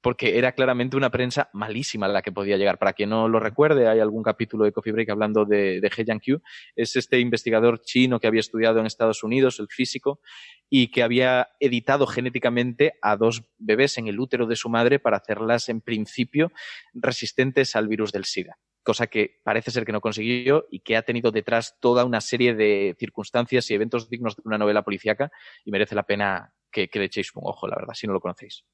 porque 0.00 0.38
era 0.38 0.52
claramente 0.52 0.96
una 0.96 1.10
prensa 1.10 1.50
malísima 1.52 2.08
la 2.08 2.22
que 2.22 2.32
podía 2.32 2.56
llegar. 2.56 2.78
Para 2.78 2.92
quien 2.92 3.10
no 3.10 3.28
lo 3.28 3.40
recuerde, 3.40 3.88
hay 3.88 4.00
algún 4.00 4.22
capítulo 4.22 4.64
de 4.64 4.72
Coffee 4.72 4.92
Break 4.92 5.10
hablando 5.10 5.44
de, 5.44 5.78
He 5.78 6.04
Jiankyu. 6.04 6.40
Es 6.76 6.96
este 6.96 7.18
investigador 7.18 7.80
chino 7.80 8.20
que 8.20 8.26
había 8.26 8.40
estudiado 8.40 8.78
en 8.78 8.86
Estados 8.86 9.24
Unidos, 9.24 9.58
el 9.58 9.68
físico, 9.68 10.20
y 10.68 10.90
que 10.90 11.02
había 11.02 11.48
editado 11.60 12.06
genéticamente 12.06 12.94
a 13.02 13.16
dos 13.16 13.44
bebés 13.58 13.98
en 13.98 14.06
el 14.06 14.20
útero 14.20 14.46
de 14.46 14.56
su 14.56 14.68
madre 14.68 14.98
para 14.98 15.16
hacerlas, 15.16 15.68
en 15.68 15.80
principio, 15.80 16.52
resistentes 16.94 17.74
al 17.74 17.88
virus 17.88 18.12
del 18.12 18.24
SIDA 18.24 18.58
cosa 18.84 19.06
que 19.06 19.38
parece 19.44 19.70
ser 19.70 19.84
que 19.84 19.92
no 19.92 20.00
consiguió 20.00 20.66
y 20.70 20.80
que 20.80 20.96
ha 20.96 21.02
tenido 21.02 21.30
detrás 21.30 21.76
toda 21.78 22.06
una 22.06 22.22
serie 22.22 22.54
de 22.54 22.96
circunstancias 22.98 23.70
y 23.70 23.74
eventos 23.74 24.08
dignos 24.08 24.36
de 24.36 24.42
una 24.46 24.56
novela 24.56 24.82
policíaca 24.82 25.30
y 25.62 25.70
merece 25.70 25.94
la 25.94 26.04
pena 26.04 26.54
que, 26.72 26.88
que 26.88 26.98
le 26.98 27.04
echéis 27.04 27.34
un 27.34 27.42
ojo, 27.44 27.68
la 27.68 27.76
verdad, 27.76 27.92
si 27.92 28.06
no 28.06 28.14
lo 28.14 28.20
conocéis. 28.22 28.64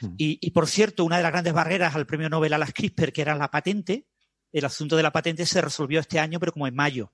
Mm. 0.00 0.14
Y, 0.16 0.50
por 0.50 0.66
cierto, 0.66 1.04
una 1.04 1.16
de 1.16 1.22
las 1.22 1.32
grandes 1.32 1.52
barreras 1.52 1.94
al 1.94 2.06
premio 2.06 2.28
Nobel 2.28 2.52
a 2.52 2.58
las 2.58 2.72
CRISPR, 2.72 3.12
que 3.12 3.22
era 3.22 3.34
la 3.34 3.50
patente, 3.50 4.06
el 4.52 4.64
asunto 4.64 4.96
de 4.96 5.02
la 5.02 5.12
patente 5.12 5.46
se 5.46 5.60
resolvió 5.60 6.00
este 6.00 6.18
año, 6.18 6.40
pero 6.40 6.52
como 6.52 6.66
en 6.66 6.74
mayo. 6.74 7.12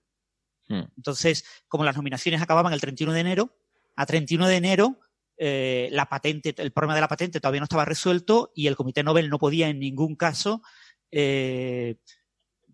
Mm. 0.68 0.82
Entonces, 0.96 1.44
como 1.68 1.84
las 1.84 1.96
nominaciones 1.96 2.40
acababan 2.40 2.72
el 2.72 2.80
31 2.80 3.12
de 3.12 3.20
enero, 3.20 3.56
a 3.96 4.06
31 4.06 4.48
de 4.48 4.56
enero 4.56 5.00
eh, 5.36 5.88
la 5.90 6.06
patente, 6.06 6.54
el 6.56 6.72
problema 6.72 6.94
de 6.94 7.00
la 7.00 7.08
patente 7.08 7.40
todavía 7.40 7.60
no 7.60 7.64
estaba 7.64 7.84
resuelto 7.84 8.52
y 8.54 8.66
el 8.66 8.76
Comité 8.76 9.02
Nobel 9.02 9.28
no 9.28 9.38
podía 9.38 9.68
en 9.68 9.80
ningún 9.80 10.14
caso 10.14 10.62
eh, 11.10 11.96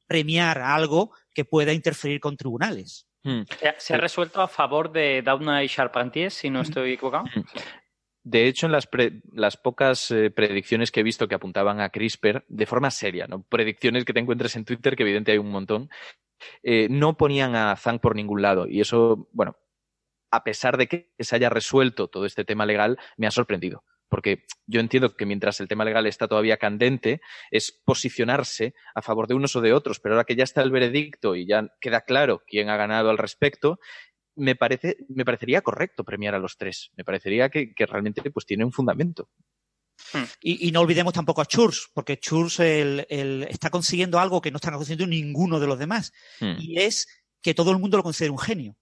premiar 0.07 0.59
algo 0.59 1.12
que 1.33 1.44
pueda 1.44 1.72
interferir 1.72 2.20
con 2.20 2.37
tribunales. 2.37 3.07
Mm. 3.22 3.42
¿Se 3.79 3.94
ha 3.94 3.98
resuelto 3.98 4.40
a 4.40 4.48
favor 4.48 4.92
de 4.92 5.22
Doudna 5.22 5.62
y 5.62 5.68
Charpentier, 5.68 6.31
si 6.31 6.50
no 6.50 6.62
estoy 6.62 6.92
equivocado? 6.92 7.24
De 8.31 8.47
hecho, 8.47 8.66
en 8.66 8.73
las, 8.73 9.57
pocas 9.57 10.12
eh, 10.12 10.31
predicciones 10.31 10.93
que 10.93 11.01
he 11.01 11.03
visto 11.03 11.27
que 11.27 11.35
apuntaban 11.35 11.81
a 11.81 11.88
CRISPR, 11.88 12.45
de 12.47 12.66
forma 12.66 12.93
seria, 12.93 13.27
¿no? 13.27 13.43
predicciones 13.43 14.05
que 14.05 14.12
te 14.12 14.21
encuentres 14.21 14.55
en 14.55 14.64
Twitter, 14.64 14.95
que 14.95 15.03
evidentemente 15.03 15.33
hay 15.33 15.38
un 15.38 15.51
montón, 15.51 15.91
eh, 16.62 16.87
no 16.89 17.16
ponían 17.16 17.57
a 17.57 17.74
Zhang 17.74 17.99
por 17.99 18.14
ningún 18.14 18.41
lado. 18.41 18.68
Y 18.68 18.81
eso, 18.81 19.28
bueno, 19.33 19.57
a 20.31 20.45
pesar 20.45 20.76
de 20.76 20.87
que 20.87 21.11
se 21.18 21.35
haya 21.35 21.51
resuelto 21.51 22.07
todo 22.07 22.24
este 22.24 22.45
tema 22.45 22.66
legal, 22.66 23.01
me 23.16 23.26
ha 23.26 23.33
sorprendido 23.33 23.83
porque 24.11 24.45
yo 24.66 24.81
entiendo 24.81 25.14
que 25.16 25.24
mientras 25.24 25.61
el 25.61 25.68
tema 25.68 25.85
legal 25.85 26.05
está 26.05 26.26
todavía 26.26 26.57
candente, 26.57 27.20
es 27.53 27.81
posicionarse 27.85 28.74
a 28.93 29.03
favor 29.03 29.28
de 29.28 29.35
unos 29.35 29.55
o 29.55 29.61
de 29.61 29.72
otros, 29.72 30.01
pero 30.01 30.16
ahora 30.16 30.24
que 30.24 30.35
ya 30.35 30.43
está 30.43 30.62
el 30.62 30.72
veredicto 30.72 31.37
y 31.37 31.47
ya 31.47 31.68
queda 31.81 32.01
claro 32.01 32.43
quién 32.45 32.70
ha 32.70 32.76
ganado 32.76 33.09
al 33.09 33.18
respecto, 33.18 33.78
me, 34.41 34.57
parece, 34.57 34.97
me 35.09 35.24
parecería 35.24 35.61
correcto 35.61 36.05
premiar 36.05 36.34
a 36.34 36.38
los 36.38 36.57
tres. 36.57 36.91
Me 36.97 37.05
parecería 37.05 37.51
que, 37.51 37.74
realmente 37.78 38.30
pues, 38.30 38.47
tiene 38.47 38.64
un 38.64 38.72
fundamento. 38.72 39.28
Hmm. 40.12 40.24
Y, 40.41 40.72
no 40.72 40.80
olvidemos 40.80 41.12
tampoco 41.12 41.43
a 41.43 41.47
Church, 41.47 41.91
porque 41.93 42.18
Church 42.18 42.61
está 42.61 43.68
consiguiendo 43.70 44.18
algo 44.18 44.41
que 44.41 44.51
no 44.51 44.57
está 44.57 44.72
consiguiendo 44.72 45.07
ninguno 45.07 45.61
de 45.61 45.66
los 45.66 45.78
demás, 45.78 46.12
hmm. 46.41 46.57
y 46.59 46.80
es 46.80 47.07
que 47.43 47.55
todo 47.55 47.70
el 47.70 47.78
mundo 47.78 47.99
lo 47.99 48.03
considere 48.03 48.30
un 48.30 48.38
genio. 48.38 48.76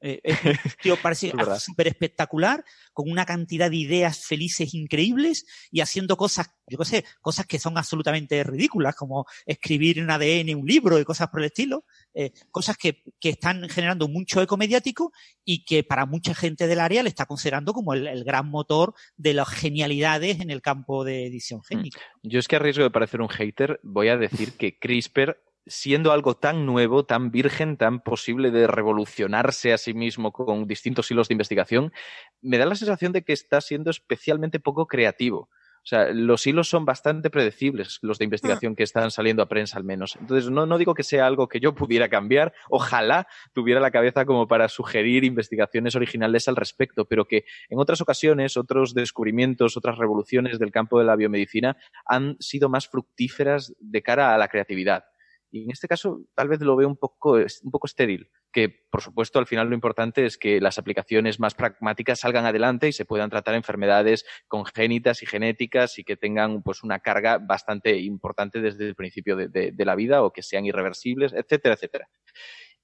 Eh, 0.00 0.20
es 0.22 0.44
un 0.44 0.52
tío 0.82 0.96
parece 0.96 1.32
súper 1.58 1.88
espectacular, 1.88 2.64
con 2.92 3.10
una 3.10 3.26
cantidad 3.26 3.70
de 3.70 3.76
ideas 3.76 4.24
felices 4.24 4.74
increíbles 4.74 5.46
y 5.70 5.80
haciendo 5.80 6.16
cosas, 6.16 6.50
yo 6.66 6.78
qué 6.78 6.84
sé, 6.84 7.04
cosas 7.20 7.46
que 7.46 7.58
son 7.58 7.76
absolutamente 7.76 8.42
ridículas, 8.44 8.94
como 8.94 9.26
escribir 9.46 9.98
en 9.98 10.10
ADN 10.10 10.56
un 10.56 10.66
libro 10.66 10.98
y 10.98 11.04
cosas 11.04 11.28
por 11.28 11.40
el 11.40 11.46
estilo, 11.46 11.84
eh, 12.14 12.32
cosas 12.50 12.76
que, 12.76 13.02
que, 13.20 13.30
están 13.30 13.68
generando 13.68 14.08
mucho 14.08 14.42
eco 14.42 14.56
mediático 14.56 15.12
y 15.44 15.64
que 15.64 15.84
para 15.84 16.06
mucha 16.06 16.34
gente 16.34 16.66
del 16.66 16.80
área 16.80 17.02
le 17.02 17.08
está 17.08 17.26
considerando 17.26 17.72
como 17.72 17.94
el, 17.94 18.06
el 18.06 18.24
gran 18.24 18.48
motor 18.48 18.94
de 19.16 19.34
las 19.34 19.48
genialidades 19.48 20.40
en 20.40 20.50
el 20.50 20.62
campo 20.62 21.04
de 21.04 21.26
edición 21.26 21.60
mm. 21.60 21.64
génica. 21.64 22.00
Yo 22.22 22.38
es 22.38 22.48
que 22.48 22.56
a 22.56 22.58
riesgo 22.58 22.84
de 22.84 22.90
parecer 22.90 23.20
un 23.20 23.28
hater, 23.28 23.80
voy 23.82 24.08
a 24.08 24.16
decir 24.16 24.52
que 24.56 24.78
CRISPR 24.78 25.38
siendo 25.66 26.12
algo 26.12 26.34
tan 26.34 26.66
nuevo, 26.66 27.04
tan 27.04 27.30
virgen, 27.30 27.76
tan 27.76 28.00
posible 28.00 28.50
de 28.50 28.66
revolucionarse 28.66 29.72
a 29.72 29.78
sí 29.78 29.94
mismo 29.94 30.32
con 30.32 30.66
distintos 30.66 31.10
hilos 31.10 31.28
de 31.28 31.34
investigación, 31.34 31.92
me 32.40 32.58
da 32.58 32.66
la 32.66 32.74
sensación 32.74 33.12
de 33.12 33.22
que 33.22 33.32
está 33.32 33.60
siendo 33.60 33.90
especialmente 33.90 34.60
poco 34.60 34.86
creativo. 34.86 35.48
O 35.82 35.86
sea, 35.86 36.10
los 36.12 36.46
hilos 36.46 36.68
son 36.68 36.84
bastante 36.84 37.30
predecibles, 37.30 37.98
los 38.02 38.18
de 38.18 38.24
investigación 38.24 38.76
que 38.76 38.82
están 38.82 39.10
saliendo 39.10 39.42
a 39.42 39.48
prensa 39.48 39.78
al 39.78 39.84
menos. 39.84 40.16
Entonces, 40.20 40.50
no, 40.50 40.66
no 40.66 40.76
digo 40.76 40.94
que 40.94 41.02
sea 41.02 41.26
algo 41.26 41.48
que 41.48 41.58
yo 41.58 41.74
pudiera 41.74 42.10
cambiar, 42.10 42.52
ojalá 42.68 43.26
tuviera 43.54 43.80
la 43.80 43.90
cabeza 43.90 44.26
como 44.26 44.46
para 44.46 44.68
sugerir 44.68 45.24
investigaciones 45.24 45.96
originales 45.96 46.48
al 46.48 46.56
respecto, 46.56 47.06
pero 47.06 47.24
que 47.24 47.44
en 47.70 47.78
otras 47.78 48.02
ocasiones, 48.02 48.58
otros 48.58 48.92
descubrimientos, 48.92 49.76
otras 49.76 49.96
revoluciones 49.96 50.58
del 50.58 50.70
campo 50.70 50.98
de 50.98 51.06
la 51.06 51.16
biomedicina 51.16 51.78
han 52.04 52.36
sido 52.40 52.68
más 52.68 52.86
fructíferas 52.86 53.74
de 53.80 54.02
cara 54.02 54.34
a 54.34 54.38
la 54.38 54.48
creatividad. 54.48 55.04
Y 55.50 55.64
en 55.64 55.70
este 55.72 55.88
caso, 55.88 56.22
tal 56.34 56.48
vez 56.48 56.60
lo 56.60 56.76
veo 56.76 56.86
un 56.86 56.96
poco, 56.96 57.32
un 57.34 57.70
poco 57.70 57.86
estéril, 57.86 58.30
que 58.52 58.68
por 58.68 59.02
supuesto 59.02 59.38
al 59.38 59.46
final 59.46 59.68
lo 59.68 59.74
importante 59.74 60.24
es 60.24 60.38
que 60.38 60.60
las 60.60 60.78
aplicaciones 60.78 61.40
más 61.40 61.54
pragmáticas 61.54 62.20
salgan 62.20 62.46
adelante 62.46 62.88
y 62.88 62.92
se 62.92 63.04
puedan 63.04 63.30
tratar 63.30 63.54
enfermedades 63.54 64.24
congénitas 64.46 65.22
y 65.22 65.26
genéticas 65.26 65.98
y 65.98 66.04
que 66.04 66.16
tengan 66.16 66.62
pues 66.62 66.84
una 66.84 67.00
carga 67.00 67.38
bastante 67.38 67.98
importante 67.98 68.60
desde 68.60 68.86
el 68.86 68.94
principio 68.94 69.36
de, 69.36 69.74
la 69.76 69.94
vida 69.96 70.22
o 70.22 70.32
que 70.32 70.42
sean 70.42 70.66
irreversibles, 70.66 71.32
etcétera, 71.32 71.74
etcétera. 71.74 72.08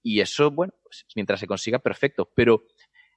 Y 0.03 0.21
eso, 0.21 0.51
bueno, 0.51 0.73
pues 0.83 1.07
mientras 1.15 1.41
se 1.41 1.47
consiga, 1.47 1.79
perfecto. 1.79 2.31
Pero 2.35 2.65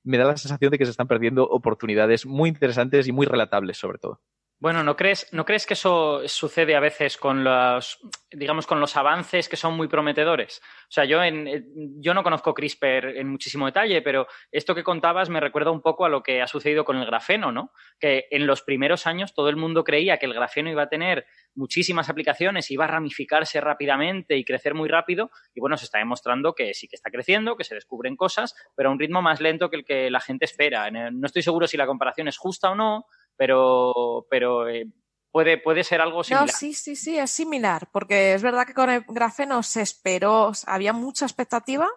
me 0.04 0.18
da 0.18 0.26
la 0.26 0.38
sensación 0.38 0.72
de 0.72 0.78
que 0.78 0.86
se 0.86 0.92
están 0.92 1.08
perdiendo 1.08 1.44
oportunidades 1.44 2.26
muy 2.26 2.50
interesantes 2.50 3.08
y 3.08 3.12
muy 3.12 3.26
relatables, 3.26 3.78
sobre 3.78 3.98
todo. 3.98 4.22
Bueno, 4.62 4.84
¿no 4.84 4.98
crees, 4.98 5.26
¿no 5.32 5.46
crees 5.46 5.66
que 5.66 5.74
eso 5.74 6.28
sucede 6.28 6.76
a 6.76 6.82
veces 6.82 7.16
con 7.16 7.46
los, 7.46 7.98
digamos, 8.30 8.68
con 8.68 8.82
los 8.82 8.98
avances 8.98 9.48
que 9.48 9.56
son 9.56 9.78
muy 9.78 9.88
prometedores? 9.88 10.62
O 10.84 10.92
sea, 10.92 11.06
yo, 11.06 11.24
en, 11.24 11.48
eh, 11.48 11.64
yo 12.02 12.14
no 12.14 12.24
conozco 12.24 12.54
CRISPR 12.54 13.16
en 13.16 13.30
muchísimo 13.30 13.68
detalle, 13.68 14.02
pero 14.02 14.28
esto 14.52 14.76
que 14.76 14.84
contabas 14.84 15.30
me 15.30 15.40
recuerda 15.40 15.72
un 15.72 15.82
poco 15.82 16.04
a 16.04 16.10
lo 16.10 16.24
que 16.24 16.42
ha 16.42 16.48
sucedido 16.48 16.84
con 16.84 16.98
el 16.98 17.06
grafeno, 17.06 17.54
¿no? 17.54 17.72
Que 18.02 18.28
en 18.32 18.48
los 18.48 18.62
primeros 18.62 19.08
años 19.08 19.34
todo 19.34 19.48
el 19.48 19.56
mundo 19.56 19.86
creía 19.86 20.18
que 20.18 20.26
el 20.26 20.34
grafeno 20.34 20.70
iba 20.70 20.84
a 20.84 20.90
tener 20.90 21.26
muchísimas 21.56 22.10
aplicaciones, 22.10 22.70
iba 22.70 22.84
a 22.84 22.90
ramificarse 22.90 23.62
rápidamente 23.62 24.36
y 24.36 24.44
crecer 24.44 24.74
muy 24.74 24.90
rápido, 24.90 25.32
y 25.56 25.62
bueno, 25.62 25.78
se 25.78 25.86
está 25.86 26.00
demostrando 26.00 26.54
que 26.54 26.74
sí 26.74 26.90
que 26.90 26.98
está 26.98 27.10
creciendo, 27.10 27.56
que 27.56 27.64
se 27.64 27.76
descubren 27.76 28.18
cosas, 28.18 28.54
pero 28.76 28.90
a 28.90 28.92
un 28.92 29.00
ritmo 29.00 29.22
más 29.22 29.40
lento 29.40 29.70
que 29.70 29.78
el 29.78 29.86
que 29.86 30.12
la 30.12 30.20
gente 30.20 30.44
espera. 30.44 30.92
No 30.92 31.26
estoy 31.26 31.44
seguro 31.44 31.66
si 31.66 31.78
la 31.78 31.88
comparación 31.88 32.28
es 32.28 32.38
justa 32.38 32.72
o 32.72 32.76
no, 32.76 33.06
pero, 33.40 34.28
pero 34.30 34.68
eh, 34.68 34.86
puede, 35.32 35.58
puede 35.58 35.86
ser 35.86 36.02
algo 36.02 36.26
similar. 36.26 36.46
No, 36.46 36.52
sí, 36.52 36.74
sí, 36.74 36.98
sí, 36.98 37.18
es 37.18 37.32
similar, 37.32 37.88
porque 37.90 38.34
es 38.34 38.42
verdad 38.42 38.68
que 38.68 38.74
con 38.74 38.90
el 38.90 39.06
grafeno 39.08 39.64
se 39.64 39.82
esperó, 39.82 40.52
había 40.68 40.92
mucha 40.92 41.24
expectativa 41.24 41.88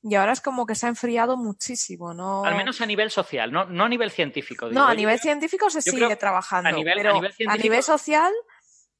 y 0.00 0.14
ahora 0.14 0.30
es 0.30 0.40
como 0.40 0.64
que 0.64 0.76
se 0.76 0.86
ha 0.86 0.88
enfriado 0.88 1.36
muchísimo, 1.36 2.14
¿no? 2.14 2.44
Al 2.44 2.54
menos 2.54 2.80
a 2.80 2.86
nivel 2.86 3.10
social, 3.10 3.50
no, 3.50 3.64
no 3.64 3.86
a 3.86 3.88
nivel 3.88 4.12
científico. 4.12 4.68
no, 4.70 4.86
a 4.86 4.94
nivel 4.94 5.18
científico 5.18 5.68
se 5.70 5.82
sigue 5.82 6.14
trabajando, 6.14 6.80
pero 6.84 7.20
a 7.48 7.56
nivel, 7.56 7.82
social 7.82 8.32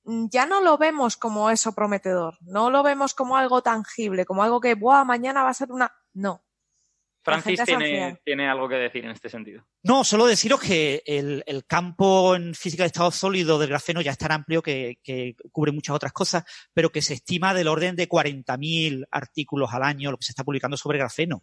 mm, 0.03 0.27
ya 0.29 0.45
no 0.45 0.61
lo 0.61 0.79
vemos 0.79 1.17
como 1.17 1.51
eso 1.51 1.73
prometedor, 1.73 2.37
no 2.41 2.69
lo 2.69 2.83
vemos 2.83 3.15
como 3.15 3.37
algo 3.37 3.63
tangible, 3.63 4.27
como 4.27 4.43
algo 4.43 4.61
que, 4.61 4.75
Buah, 4.75 5.05
mañana 5.05 5.45
va 5.45 5.51
a 5.51 5.55
ser 5.55 5.71
una... 5.71 5.95
No, 6.15 6.46
Francis 7.27 7.61
tiene, 8.25 8.49
algo 8.49 8.69
que 8.69 8.77
decir 8.77 9.05
en 9.05 9.11
este 9.11 9.29
sentido. 9.29 9.67
No, 9.83 10.05
solo 10.05 10.27
deciros 10.27 10.61
que 10.61 11.03
el, 11.05 11.43
campo 11.67 12.37
en 12.37 12.55
física 12.55 12.85
de 12.85 12.87
estado 12.87 13.11
sólido 13.11 13.59
del 13.59 13.71
grafeno 13.71 14.01
ya 14.01 14.13
es 14.13 14.19
tan 14.19 14.31
amplio 14.31 14.63
que, 14.63 15.35
cubre 15.51 15.73
muchas 15.73 15.97
otras 15.97 16.13
cosas, 16.13 16.45
pero 16.73 16.93
que 16.93 17.03
se 17.03 17.15
estima 17.15 17.53
del 17.53 17.67
orden 17.67 17.97
de 17.97 18.09
40.000 18.09 19.09
artículos 19.11 19.73
al 19.73 19.83
año 19.83 20.13
lo 20.13 20.19
que 20.19 20.25
se 20.25 20.31
está 20.31 20.45
publicando 20.45 20.77
sobre 20.77 20.99
grafeno. 20.99 21.43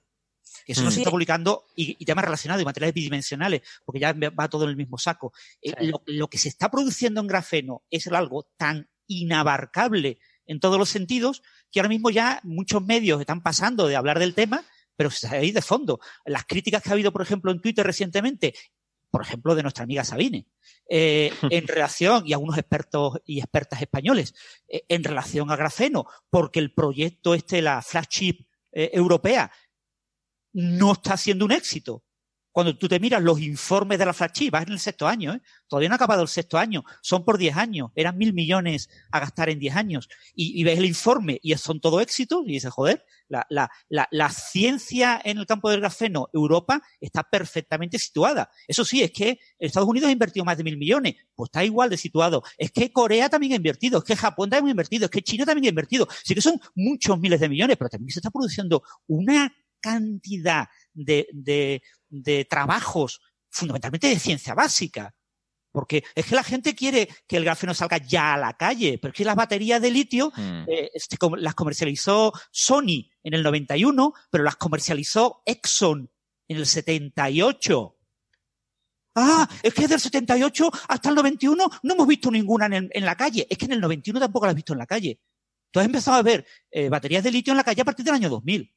Eso 0.66 0.84
no 0.84 0.92
se 0.92 1.00
está 1.00 1.12
publicando 1.12 1.66
y, 1.76 2.06
temas 2.06 2.24
relacionados 2.24 2.62
y 2.62 2.66
materiales 2.66 2.94
bidimensionales, 2.94 3.62
porque 3.84 4.00
ya 4.00 4.14
va 4.14 4.48
todo 4.48 4.64
en 4.64 4.70
el 4.70 4.78
mismo 4.78 4.98
saco. 4.98 5.34
Eh, 5.62 5.74
lo, 5.82 6.02
lo 6.06 6.30
que 6.30 6.38
se 6.38 6.48
está 6.48 6.72
produciendo 6.72 7.20
en 7.20 7.28
grafeno 7.28 7.84
es 7.90 8.08
algo 8.08 8.48
tan 8.56 8.88
inabarcable 9.08 10.20
en 10.46 10.62
todos 10.62 10.80
los 10.80 10.88
sentidos 10.88 11.42
que 11.72 11.82
ahora 11.82 11.90
mismo 11.90 12.10
ya 12.10 12.40
muchos 12.44 12.82
medios 12.82 13.20
están 13.20 13.44
pasando 13.44 13.88
de 13.88 13.98
hablar 13.98 14.20
del 14.20 14.34
tema 14.34 14.64
pero 14.96 15.10
ahí 15.30 15.52
de 15.52 15.62
fondo. 15.62 16.00
Las 16.26 16.46
críticas 16.46 16.82
que 16.82 16.90
ha 16.90 16.94
habido, 16.94 17.12
por 17.12 17.22
ejemplo, 17.22 17.52
en 17.52 17.62
Twitter 17.62 17.86
recientemente, 17.86 18.54
por 19.10 19.22
ejemplo, 19.22 19.54
de 19.54 19.62
nuestra 19.62 19.84
amiga 19.84 20.04
Sabine, 20.04 20.48
eh, 20.90 21.32
en 21.50 21.68
relación, 21.68 22.24
y 22.26 22.34
algunos 22.34 22.58
expertos 22.58 23.20
y 23.26 23.40
expertas 23.40 23.82
españoles, 23.82 24.34
eh, 24.68 24.84
en 24.88 25.04
relación 25.04 25.52
a 25.52 25.56
grafeno, 25.56 26.06
porque 26.30 26.60
el 26.60 26.74
proyecto 26.74 27.34
este, 27.34 27.62
la 27.62 27.82
flagship 27.82 28.46
eh, 28.72 28.90
europea, 28.94 29.52
no 30.54 30.94
está 30.94 31.18
siendo 31.18 31.46
un 31.46 31.52
éxito. 31.52 32.04
Cuando 32.54 32.78
tú 32.78 32.88
te 32.88 33.00
miras 33.00 33.24
los 33.24 33.42
informes 33.42 33.98
de 33.98 34.06
la 34.06 34.14
flagship, 34.14 34.52
vas 34.52 34.68
en 34.68 34.74
el 34.74 34.80
sexto 34.80 35.08
año, 35.08 35.34
¿eh? 35.34 35.42
todavía 35.68 35.90
no 35.90 35.96
ha 35.96 35.98
acabado 35.98 36.22
el 36.22 36.28
sexto 36.28 36.60
año, 36.60 36.84
son 37.02 37.26
por 37.26 37.40
diez 37.40 37.58
años, 37.58 37.90
eran 37.96 38.16
mil 38.16 38.32
millones 38.32 38.90
a 39.12 39.20
gastar 39.20 39.50
en 39.50 39.58
diez 39.58 39.76
años, 39.76 40.08
y, 40.36 40.64
ves 40.64 40.78
el 40.78 40.86
informe 40.86 41.40
y 41.42 41.56
son 41.56 41.82
todo 41.82 42.00
éxitos, 42.00 42.44
y 42.46 42.52
dices, 42.52 42.72
joder, 42.72 43.04
la, 43.28 43.44
la, 43.50 43.72
la, 43.90 44.08
la, 44.12 44.30
ciencia 44.30 45.20
en 45.26 45.40
el 45.40 45.48
campo 45.48 45.72
del 45.72 45.80
grafeno, 45.80 46.30
Europa, 46.32 46.84
está 47.02 47.24
perfectamente 47.24 47.98
situada. 47.98 48.52
Eso 48.68 48.86
sí, 48.86 49.02
es 49.02 49.12
que 49.12 49.40
Estados 49.58 49.90
Unidos 49.90 50.10
ha 50.10 50.12
invertido 50.12 50.46
más 50.46 50.58
de 50.58 50.64
mil 50.64 50.78
millones, 50.78 51.16
pues 51.34 51.48
está 51.48 51.66
igual 51.66 51.90
de 51.90 51.98
situado. 51.98 52.44
Es 52.56 52.72
que 52.72 52.92
Corea 52.92 53.30
también 53.30 53.54
ha 53.54 53.56
invertido, 53.56 53.98
es 53.98 54.04
que 54.04 54.16
Japón 54.16 54.52
también 54.52 54.68
ha 54.68 54.72
invertido, 54.72 55.06
es 55.06 55.12
que 55.12 55.24
China 55.24 55.46
también 55.46 55.66
ha 55.66 55.70
invertido. 55.70 56.08
Sí 56.24 56.36
que 56.36 56.42
son 56.42 56.60
muchos 56.76 57.20
miles 57.20 57.40
de 57.40 57.50
millones, 57.50 57.78
pero 57.78 57.90
también 57.90 58.12
se 58.12 58.20
está 58.20 58.30
produciendo 58.30 58.84
una 59.08 59.52
cantidad 59.84 60.68
de, 60.94 61.28
de, 61.34 61.82
de 62.14 62.46
trabajos, 62.46 63.22
fundamentalmente 63.50 64.08
de 64.08 64.20
ciencia 64.20 64.54
básica. 64.54 65.16
Porque 65.72 66.04
es 66.14 66.28
que 66.28 66.36
la 66.36 66.44
gente 66.44 66.76
quiere 66.76 67.10
que 67.28 67.38
el 67.38 67.46
grafeno 67.46 67.74
salga 67.74 67.98
ya 67.98 68.36
a 68.36 68.38
la 68.38 68.54
calle, 68.54 69.00
pero 69.02 69.12
es 69.12 69.18
que 69.18 69.26
las 69.26 69.36
baterías 69.36 69.82
de 69.82 69.90
litio 69.90 70.32
mm. 70.36 70.66
eh, 70.68 70.92
este, 70.94 71.18
las 71.38 71.56
comercializó 71.56 72.32
Sony 72.52 73.10
en 73.24 73.34
el 73.34 73.42
91, 73.42 74.14
pero 74.30 74.44
las 74.44 74.56
comercializó 74.56 75.42
Exxon 75.46 76.12
en 76.48 76.58
el 76.58 76.68
78. 76.68 77.98
Ah, 79.16 79.50
es 79.64 79.74
que 79.74 79.88
del 79.88 80.00
78 80.00 80.72
hasta 80.90 81.10
el 81.10 81.16
91 81.16 81.70
no 81.82 81.94
hemos 81.94 82.08
visto 82.08 82.30
ninguna 82.30 82.68
en, 82.68 82.90
en, 82.92 83.06
la 83.06 83.16
calle. 83.16 83.48
Es 83.50 83.58
que 83.58 83.66
en 83.66 83.74
el 83.74 83.82
91 83.82 84.20
tampoco 84.20 84.46
las 84.46 84.52
has 84.52 84.56
visto 84.56 84.74
en 84.74 84.80
la 84.80 84.86
calle. 84.86 85.20
Tú 85.72 85.80
has 85.80 85.88
empezado 85.88 86.18
a 86.18 86.22
ver 86.22 86.46
eh, 86.70 86.88
baterías 86.90 87.24
de 87.24 87.32
litio 87.32 87.52
en 87.52 87.58
la 87.58 87.64
calle 87.64 87.82
a 87.82 87.86
partir 87.86 88.06
del 88.06 88.14
año 88.14 88.30
2000. 88.30 88.72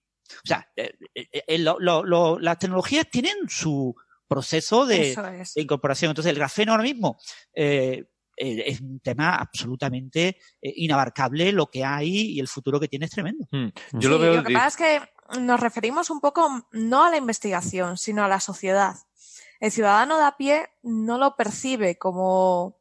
O 0.45 0.47
sea, 0.47 0.69
eh, 0.77 0.93
eh, 1.15 1.45
eh, 1.47 1.59
las 1.59 2.59
tecnologías 2.59 3.09
tienen 3.11 3.37
su 3.49 3.95
proceso 4.29 4.87
de, 4.87 5.17
incorporación. 5.57 6.11
Entonces, 6.11 6.31
el 6.31 6.39
grafeno 6.39 6.73
ahora 6.73 6.85
mismo 6.85 7.17
es 7.55 8.81
un 8.81 9.01
tema 9.01 9.37
absolutamente 9.37 10.39
inabarcable. 10.61 11.53
Lo 11.53 11.67
que 11.71 11.85
hay 11.85 12.33
y 12.33 12.41
el 12.41 12.49
futuro 12.49 12.81
que 12.81 12.89
tiene 12.89 13.07
es 13.07 13.13
tremendo. 13.13 13.47
Hmm. 13.51 13.69
Yo 13.93 14.11
lo, 14.11 14.19
veo 14.19 14.35
lo 14.35 14.45
que 14.45 14.53
pasa 14.53 14.67
es 14.67 14.77
que 14.77 15.41
nos 15.41 15.61
referimos 15.61 16.11
un 16.11 16.21
poco 16.21 16.69
no 16.73 17.05
a 17.05 17.11
la 17.11 17.17
investigación, 17.17 17.97
sino 17.97 18.25
a 18.25 18.29
la 18.29 18.41
sociedad. 18.41 18.97
El 19.61 19.73
ciudadano 19.73 20.19
de 20.19 20.25
a 20.25 20.37
pie 20.37 20.69
no 20.83 21.19
lo 21.19 21.37
percibe 21.37 21.97
como, 21.97 22.79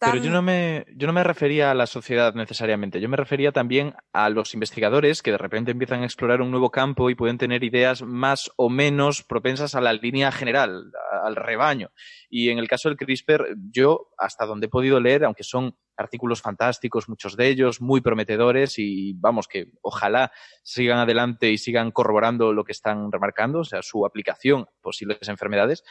Pero 0.00 0.16
yo 0.16 0.30
no, 0.30 0.40
me, 0.40 0.86
yo 0.96 1.06
no 1.06 1.12
me 1.12 1.22
refería 1.22 1.70
a 1.70 1.74
la 1.74 1.86
sociedad 1.86 2.34
necesariamente, 2.34 3.00
yo 3.00 3.08
me 3.08 3.18
refería 3.18 3.52
también 3.52 3.94
a 4.12 4.30
los 4.30 4.54
investigadores 4.54 5.22
que 5.22 5.30
de 5.30 5.38
repente 5.38 5.72
empiezan 5.72 6.02
a 6.02 6.06
explorar 6.06 6.40
un 6.40 6.50
nuevo 6.50 6.70
campo 6.70 7.10
y 7.10 7.14
pueden 7.14 7.36
tener 7.36 7.62
ideas 7.64 8.02
más 8.02 8.50
o 8.56 8.70
menos 8.70 9.22
propensas 9.22 9.74
a 9.74 9.80
la 9.80 9.92
línea 9.92 10.32
general, 10.32 10.90
al 11.22 11.36
rebaño. 11.36 11.90
Y 12.30 12.48
en 12.48 12.58
el 12.58 12.68
caso 12.68 12.88
del 12.88 12.96
CRISPR, 12.96 13.56
yo, 13.70 14.08
hasta 14.16 14.46
donde 14.46 14.66
he 14.66 14.70
podido 14.70 15.00
leer, 15.00 15.24
aunque 15.24 15.44
son 15.44 15.76
artículos 16.00 16.40
fantásticos, 16.40 17.08
muchos 17.08 17.36
de 17.36 17.48
ellos, 17.48 17.80
muy 17.80 18.00
prometedores 18.00 18.78
y 18.78 19.12
vamos, 19.14 19.46
que 19.46 19.66
ojalá 19.82 20.32
sigan 20.62 20.98
adelante 20.98 21.50
y 21.50 21.58
sigan 21.58 21.90
corroborando 21.90 22.52
lo 22.52 22.64
que 22.64 22.72
están 22.72 23.12
remarcando, 23.12 23.60
o 23.60 23.64
sea, 23.64 23.82
su 23.82 24.06
aplicación 24.06 24.62
a 24.62 24.80
posibles 24.80 25.28
enfermedades, 25.28 25.84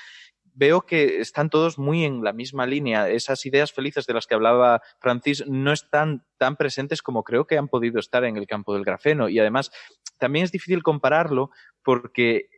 veo 0.60 0.82
que 0.82 1.22
están 1.22 1.50
todos 1.50 1.80
muy 1.80 2.04
en 2.04 2.22
la 2.22 2.34
misma 2.34 2.68
línea. 2.68 3.10
Esas 3.10 3.46
ideas 3.46 3.72
felices 3.72 4.06
de 4.06 4.14
las 4.14 4.28
que 4.28 4.36
hablaba 4.36 4.82
Francis 5.00 5.46
no 5.48 5.72
están 5.72 6.26
tan 6.38 6.58
presentes 6.58 7.02
como 7.02 7.24
creo 7.24 7.48
que 7.48 7.58
han 7.58 7.70
podido 7.70 7.98
estar 7.98 8.26
en 8.26 8.36
el 8.36 8.46
campo 8.46 8.74
del 8.74 8.84
grafeno. 8.84 9.30
Y 9.30 9.40
además, 9.40 9.72
también 10.18 10.44
es 10.44 10.52
difícil 10.52 10.84
compararlo 10.84 11.50
porque 11.82 12.50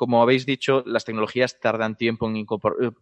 como 0.00 0.22
habéis 0.22 0.46
dicho, 0.46 0.82
las 0.86 1.04
tecnologías 1.04 1.60
tardan 1.60 1.94
tiempo 1.94 2.26
en 2.26 2.34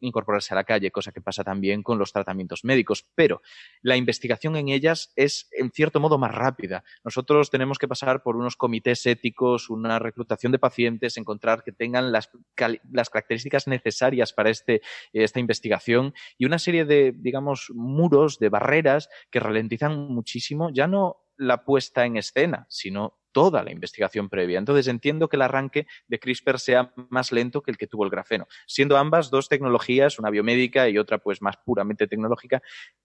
incorporarse 0.01 0.53
a 0.53 0.57
la 0.57 0.65
calle, 0.65 0.91
cosa 0.91 1.13
que 1.13 1.21
pasa 1.21 1.45
también 1.45 1.85
con 1.85 1.97
los 1.97 2.13
tratamientos 2.13 2.65
médicos, 2.65 3.07
pero 3.15 3.41
la 3.83 3.97
investigación 3.97 4.57
en 4.57 4.69
ellas 4.69 5.13
es, 5.15 5.49
en 5.53 5.71
cierto 5.71 6.01
modo, 6.01 6.19
más 6.19 6.35
rápida. 6.35 6.83
Nosotros 7.05 7.51
tenemos 7.51 7.79
que 7.79 7.87
pasar 7.87 8.25
por 8.25 8.35
unos 8.35 8.57
comités 8.57 9.07
éticos, 9.07 9.71
una 9.71 10.01
reclutación 10.01 10.51
de 10.51 10.59
pacientes, 10.59 11.17
encontrar 11.19 11.63
que 11.63 11.71
tengan 11.71 12.11
las, 12.11 12.31
características 12.57 13.69
necesarias 13.69 14.33
para 14.33 14.51
este, 14.51 14.83
esta 15.13 15.39
investigación 15.39 16.15
y 16.37 16.47
una 16.47 16.59
serie 16.59 16.85
de, 16.85 17.15
digamos, 17.17 17.71
muros, 17.77 18.41
de 18.41 18.49
barreras 18.49 19.09
que 19.31 19.39
ralentizan 19.39 19.97
muchísimo, 20.13 20.71
ya 20.73 20.89
no 20.89 21.28
la 21.39 21.65
puesta 21.65 22.05
en 22.05 22.17
escena, 22.17 22.67
sino 22.69 23.19
toda 23.33 23.63
la 23.63 23.71
investigación 23.71 24.29
previa. 24.29 24.59
Entonces 24.59 24.89
entiendo 24.89 25.29
que 25.29 25.37
el 25.37 25.43
arranque 25.43 25.87
de 26.09 26.19
CRISPR 26.19 26.59
sea 26.59 26.93
más 27.09 27.31
lento 27.31 27.63
que 27.63 27.71
el 27.71 27.77
que 27.77 27.87
tuvo 27.87 28.05
el 28.05 28.11
grafeno, 28.11 28.49
siendo 28.67 28.97
ambas 28.97 29.31
dos 29.31 29.49
tecnologías, 29.49 30.19
una 30.19 30.31
biomédica 30.31 30.89
y 30.89 30.99
otra 30.99 31.19
pues 31.19 31.41
más 31.41 31.57
puramente 31.65 32.07
tecnológica, 32.07 32.63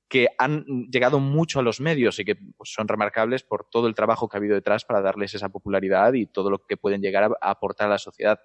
que 0.07 0.29
han 0.37 0.65
llegado 0.91 1.19
mucho 1.19 1.59
a 1.59 1.63
los 1.63 1.79
medios 1.79 2.19
y 2.19 2.25
que 2.25 2.35
pues, 2.35 2.71
son 2.73 2.87
remarcables 2.87 3.43
por 3.43 3.69
todo 3.69 3.87
el 3.87 3.95
trabajo 3.95 4.27
que 4.27 4.37
ha 4.37 4.39
habido 4.39 4.55
detrás 4.55 4.85
para 4.85 5.01
darles 5.01 5.33
esa 5.33 5.49
popularidad 5.49 6.13
y 6.13 6.25
todo 6.25 6.49
lo 6.49 6.65
que 6.65 6.77
pueden 6.77 7.01
llegar 7.01 7.23
a, 7.23 7.49
aportar 7.51 7.87
a 7.87 7.91
la 7.91 7.99
sociedad. 7.99 8.39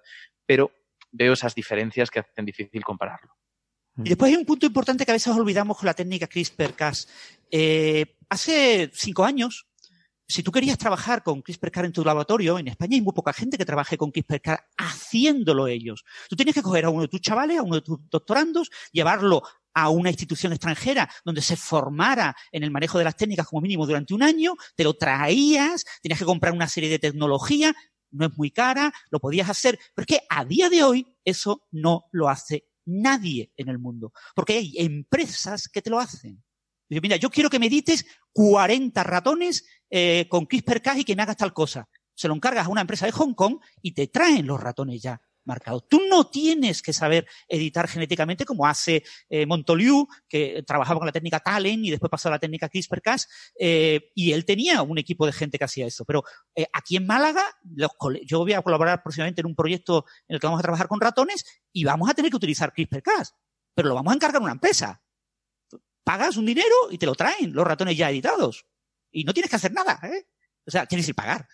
Pero 0.45 0.71
veo 1.11 1.33
esas 1.33 1.55
diferencias 1.55 2.11
que 2.11 2.19
hacen 2.19 2.45
difícil 2.45 2.83
compararlo. 2.83 3.35
Y 3.97 4.09
después 4.09 4.31
hay 4.31 4.37
un 4.37 4.45
punto 4.45 4.65
importante 4.65 5.05
que 5.05 5.11
a 5.11 5.15
veces 5.15 5.35
olvidamos 5.35 5.77
con 5.77 5.85
la 5.85 5.93
técnica 5.93 6.27
CRISPR-Cas. 6.27 7.09
Eh, 7.51 8.17
hace 8.29 8.89
cinco 8.93 9.25
años, 9.25 9.68
si 10.29 10.43
tú 10.43 10.51
querías 10.51 10.77
trabajar 10.77 11.23
con 11.23 11.41
CRISPR-Cas 11.41 11.85
en 11.85 11.91
tu 11.91 12.03
laboratorio, 12.05 12.59
en 12.59 12.67
España 12.67 12.95
hay 12.95 13.01
muy 13.01 13.13
poca 13.13 13.33
gente 13.33 13.57
que 13.57 13.65
trabaje 13.65 13.97
con 13.97 14.11
CRISPR-Cas 14.11 14.59
haciéndolo 14.77 15.67
ellos. 15.67 16.05
Tú 16.29 16.35
tienes 16.35 16.53
que 16.53 16.61
coger 16.61 16.85
a 16.85 16.91
uno 16.91 17.01
de 17.01 17.07
tus 17.07 17.19
chavales, 17.19 17.57
a 17.57 17.63
uno 17.63 17.75
de 17.75 17.81
tus 17.81 17.99
doctorandos, 18.11 18.69
llevarlo 18.91 19.41
a 19.73 19.89
una 19.89 20.11
institución 20.11 20.53
extranjera 20.53 21.09
donde 21.25 21.41
se 21.41 21.55
formara 21.55 22.35
en 22.51 22.63
el 22.63 22.69
manejo 22.69 22.99
de 22.99 23.05
las 23.05 23.15
técnicas 23.15 23.47
como 23.47 23.61
mínimo 23.61 23.87
durante 23.87 24.13
un 24.13 24.21
año, 24.21 24.53
te 24.75 24.83
lo 24.83 24.93
traías, 24.93 25.83
tenías 26.01 26.19
que 26.19 26.25
comprar 26.25 26.53
una 26.53 26.67
serie 26.67 26.89
de 26.89 26.99
tecnología, 26.99 27.73
no 28.11 28.27
es 28.27 28.37
muy 28.37 28.51
cara, 28.51 28.93
lo 29.09 29.19
podías 29.19 29.49
hacer, 29.49 29.79
pero 29.95 30.03
es 30.03 30.19
que 30.19 30.25
a 30.29 30.45
día 30.45 30.69
de 30.69 30.83
hoy 30.83 31.07
eso 31.25 31.65
no 31.71 32.05
lo 32.11 32.29
hace 32.29 32.67
nadie 32.85 33.51
en 33.57 33.69
el 33.69 33.79
mundo, 33.79 34.13
porque 34.35 34.53
hay 34.53 34.73
empresas 34.77 35.67
que 35.67 35.81
te 35.81 35.89
lo 35.89 35.99
hacen. 35.99 36.43
Dice, 36.89 37.01
mira, 37.01 37.15
yo 37.17 37.29
quiero 37.29 37.49
que 37.49 37.59
me 37.59 37.67
edites 37.67 38.05
40 38.33 39.03
ratones 39.03 39.65
eh, 39.89 40.27
con 40.29 40.45
CRISPR-Cas 40.45 40.97
y 40.97 41.03
que 41.03 41.15
me 41.15 41.21
hagas 41.21 41.37
tal 41.37 41.53
cosa. 41.53 41.87
Se 42.15 42.27
lo 42.27 42.35
encargas 42.35 42.65
a 42.65 42.69
una 42.69 42.81
empresa 42.81 43.05
de 43.05 43.11
Hong 43.13 43.33
Kong 43.33 43.59
y 43.81 43.93
te 43.93 44.07
traen 44.07 44.45
los 44.45 44.59
ratones 44.59 45.01
ya 45.01 45.21
marcados. 45.49 45.87
Tú 45.89 46.01
no 46.09 46.27
tienes 46.27 46.81
que 46.81 46.93
saber 46.93 47.27
editar 47.47 47.87
genéticamente 47.87 48.45
como 48.45 48.65
hace 48.65 49.03
eh, 49.29 49.45
Montoliu, 49.45 50.07
que 50.27 50.63
trabajaba 50.65 50.99
con 50.99 51.05
la 51.07 51.11
técnica 51.11 51.39
Talent 51.39 51.83
y 51.83 51.89
después 51.89 52.09
pasó 52.09 52.29
a 52.29 52.31
la 52.31 52.39
técnica 52.39 52.69
CRISPR-Cas, 52.69 53.27
eh, 53.59 54.11
y 54.15 54.31
él 54.31 54.45
tenía 54.45 54.81
un 54.81 54.97
equipo 54.97 55.25
de 55.25 55.33
gente 55.33 55.57
que 55.57 55.65
hacía 55.65 55.87
eso. 55.87 56.05
Pero 56.05 56.23
eh, 56.55 56.67
aquí 56.71 56.95
en 56.95 57.05
Málaga, 57.05 57.43
yo 58.25 58.39
voy 58.39 58.53
a 58.53 58.61
colaborar 58.61 59.03
próximamente 59.03 59.41
en 59.41 59.47
un 59.47 59.55
proyecto 59.55 60.05
en 60.27 60.35
el 60.35 60.39
que 60.39 60.47
vamos 60.47 60.59
a 60.59 60.63
trabajar 60.63 60.87
con 60.87 61.01
ratones 61.01 61.43
y 61.73 61.83
vamos 61.83 62.09
a 62.09 62.13
tener 62.13 62.31
que 62.31 62.37
utilizar 62.37 62.71
CRISPR-Cas, 62.71 63.35
pero 63.73 63.89
lo 63.89 63.95
vamos 63.95 64.11
a 64.11 64.15
encargar 64.15 64.41
a 64.41 64.45
una 64.45 64.53
empresa 64.53 65.01
pagas 66.09 66.37
un 66.37 66.45
dinero 66.47 66.75
y 66.89 66.97
te 66.97 67.05
lo 67.05 67.13
traen 67.13 67.53
los 67.53 67.67
ratones 67.67 67.95
ya 67.95 68.09
editados. 68.09 68.65
Y 69.11 69.25
no 69.25 69.31
tienes 69.31 69.47
que 69.47 69.57
hacer 69.57 69.71
nada, 69.71 69.99
¿eh? 70.01 70.25
O 70.65 70.71
sea, 70.71 70.87
tienes 70.87 71.05
que 71.05 71.13
pagar. 71.13 71.47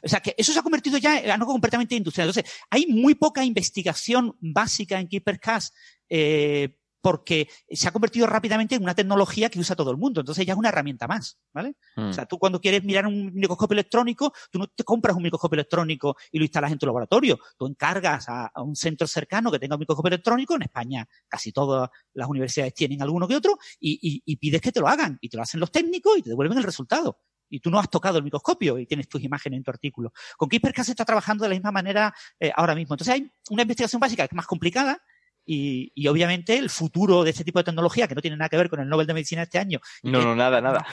O 0.00 0.08
sea, 0.08 0.20
que 0.20 0.32
eso 0.38 0.52
se 0.52 0.58
ha 0.60 0.62
convertido 0.62 0.96
ya 0.96 1.18
en 1.18 1.28
algo 1.28 1.46
completamente 1.46 1.96
industrial. 1.96 2.28
Entonces, 2.28 2.52
hay 2.70 2.86
muy 2.86 3.16
poca 3.16 3.44
investigación 3.44 4.36
básica 4.38 5.00
en 5.00 5.08
KeeperCast 5.08 5.74
eh, 6.08 6.78
porque 7.00 7.48
se 7.70 7.88
ha 7.88 7.92
convertido 7.92 8.26
rápidamente 8.26 8.74
en 8.74 8.82
una 8.82 8.94
tecnología 8.94 9.48
que 9.48 9.58
usa 9.58 9.76
todo 9.76 9.90
el 9.90 9.96
mundo. 9.96 10.20
Entonces 10.20 10.44
ya 10.46 10.52
es 10.54 10.58
una 10.58 10.70
herramienta 10.70 11.06
más, 11.06 11.38
¿vale? 11.52 11.76
O 11.96 12.12
sea, 12.12 12.26
tú 12.26 12.38
cuando 12.38 12.60
quieres 12.60 12.84
mirar 12.84 13.06
un 13.06 13.32
microscopio 13.34 13.74
electrónico, 13.74 14.32
tú 14.50 14.58
no 14.58 14.66
te 14.66 14.84
compras 14.84 15.16
un 15.16 15.22
microscopio 15.22 15.56
electrónico 15.56 16.16
y 16.32 16.38
lo 16.38 16.44
instalas 16.44 16.72
en 16.72 16.78
tu 16.78 16.86
laboratorio. 16.86 17.38
Tú 17.56 17.66
encargas 17.66 18.28
a, 18.28 18.50
un 18.56 18.74
centro 18.74 19.06
cercano 19.06 19.50
que 19.52 19.58
tenga 19.58 19.76
un 19.76 19.80
microscopio 19.80 20.08
electrónico. 20.08 20.56
En 20.56 20.62
España 20.62 21.06
casi 21.28 21.52
todas 21.52 21.88
las 22.14 22.28
universidades 22.28 22.74
tienen 22.74 23.02
alguno 23.02 23.28
que 23.28 23.36
otro 23.36 23.56
y, 23.78 24.22
y 24.24 24.36
pides 24.36 24.60
que 24.60 24.72
te 24.72 24.80
lo 24.80 24.88
hagan 24.88 25.18
y 25.20 25.28
te 25.28 25.36
lo 25.36 25.42
hacen 25.42 25.60
los 25.60 25.70
técnicos 25.70 26.18
y 26.18 26.22
te 26.22 26.30
devuelven 26.30 26.58
el 26.58 26.64
resultado 26.64 27.18
y 27.48 27.60
tú 27.60 27.70
no 27.70 27.78
has 27.78 27.88
tocado 27.88 28.18
el 28.18 28.24
microscopio 28.24 28.78
y 28.78 28.86
tienes 28.86 29.08
tus 29.08 29.22
imágenes 29.22 29.58
en 29.58 29.64
tu 29.64 29.70
artículo. 29.70 30.12
Con 30.36 30.48
CRISPR-Cas 30.48 30.86
se 30.86 30.92
está 30.92 31.04
trabajando 31.04 31.44
de 31.44 31.50
la 31.50 31.54
misma 31.54 31.72
manera 31.72 32.14
eh, 32.40 32.52
ahora 32.54 32.74
mismo. 32.74 32.94
Entonces 32.94 33.14
hay 33.14 33.30
una 33.50 33.62
investigación 33.62 34.00
básica 34.00 34.26
que 34.26 34.34
es 34.34 34.36
más 34.36 34.46
complicada, 34.46 35.02
y, 35.46 36.08
obviamente 36.08 36.56
el 36.56 36.70
futuro 36.70 37.22
de 37.22 37.30
este 37.30 37.44
tipo 37.44 37.60
de 37.60 37.64
tecnología, 37.64 38.08
que 38.08 38.14
no 38.14 38.20
tiene 38.20 38.36
nada 38.36 38.48
que 38.48 38.56
ver 38.56 38.68
con 38.68 38.80
el 38.80 38.88
Nobel 38.88 39.06
de 39.06 39.14
Medicina 39.14 39.42
este 39.42 39.58
año. 39.58 39.80
No, 40.02 40.20
no, 40.20 40.34
nada, 40.34 40.60
nada. 40.60 40.84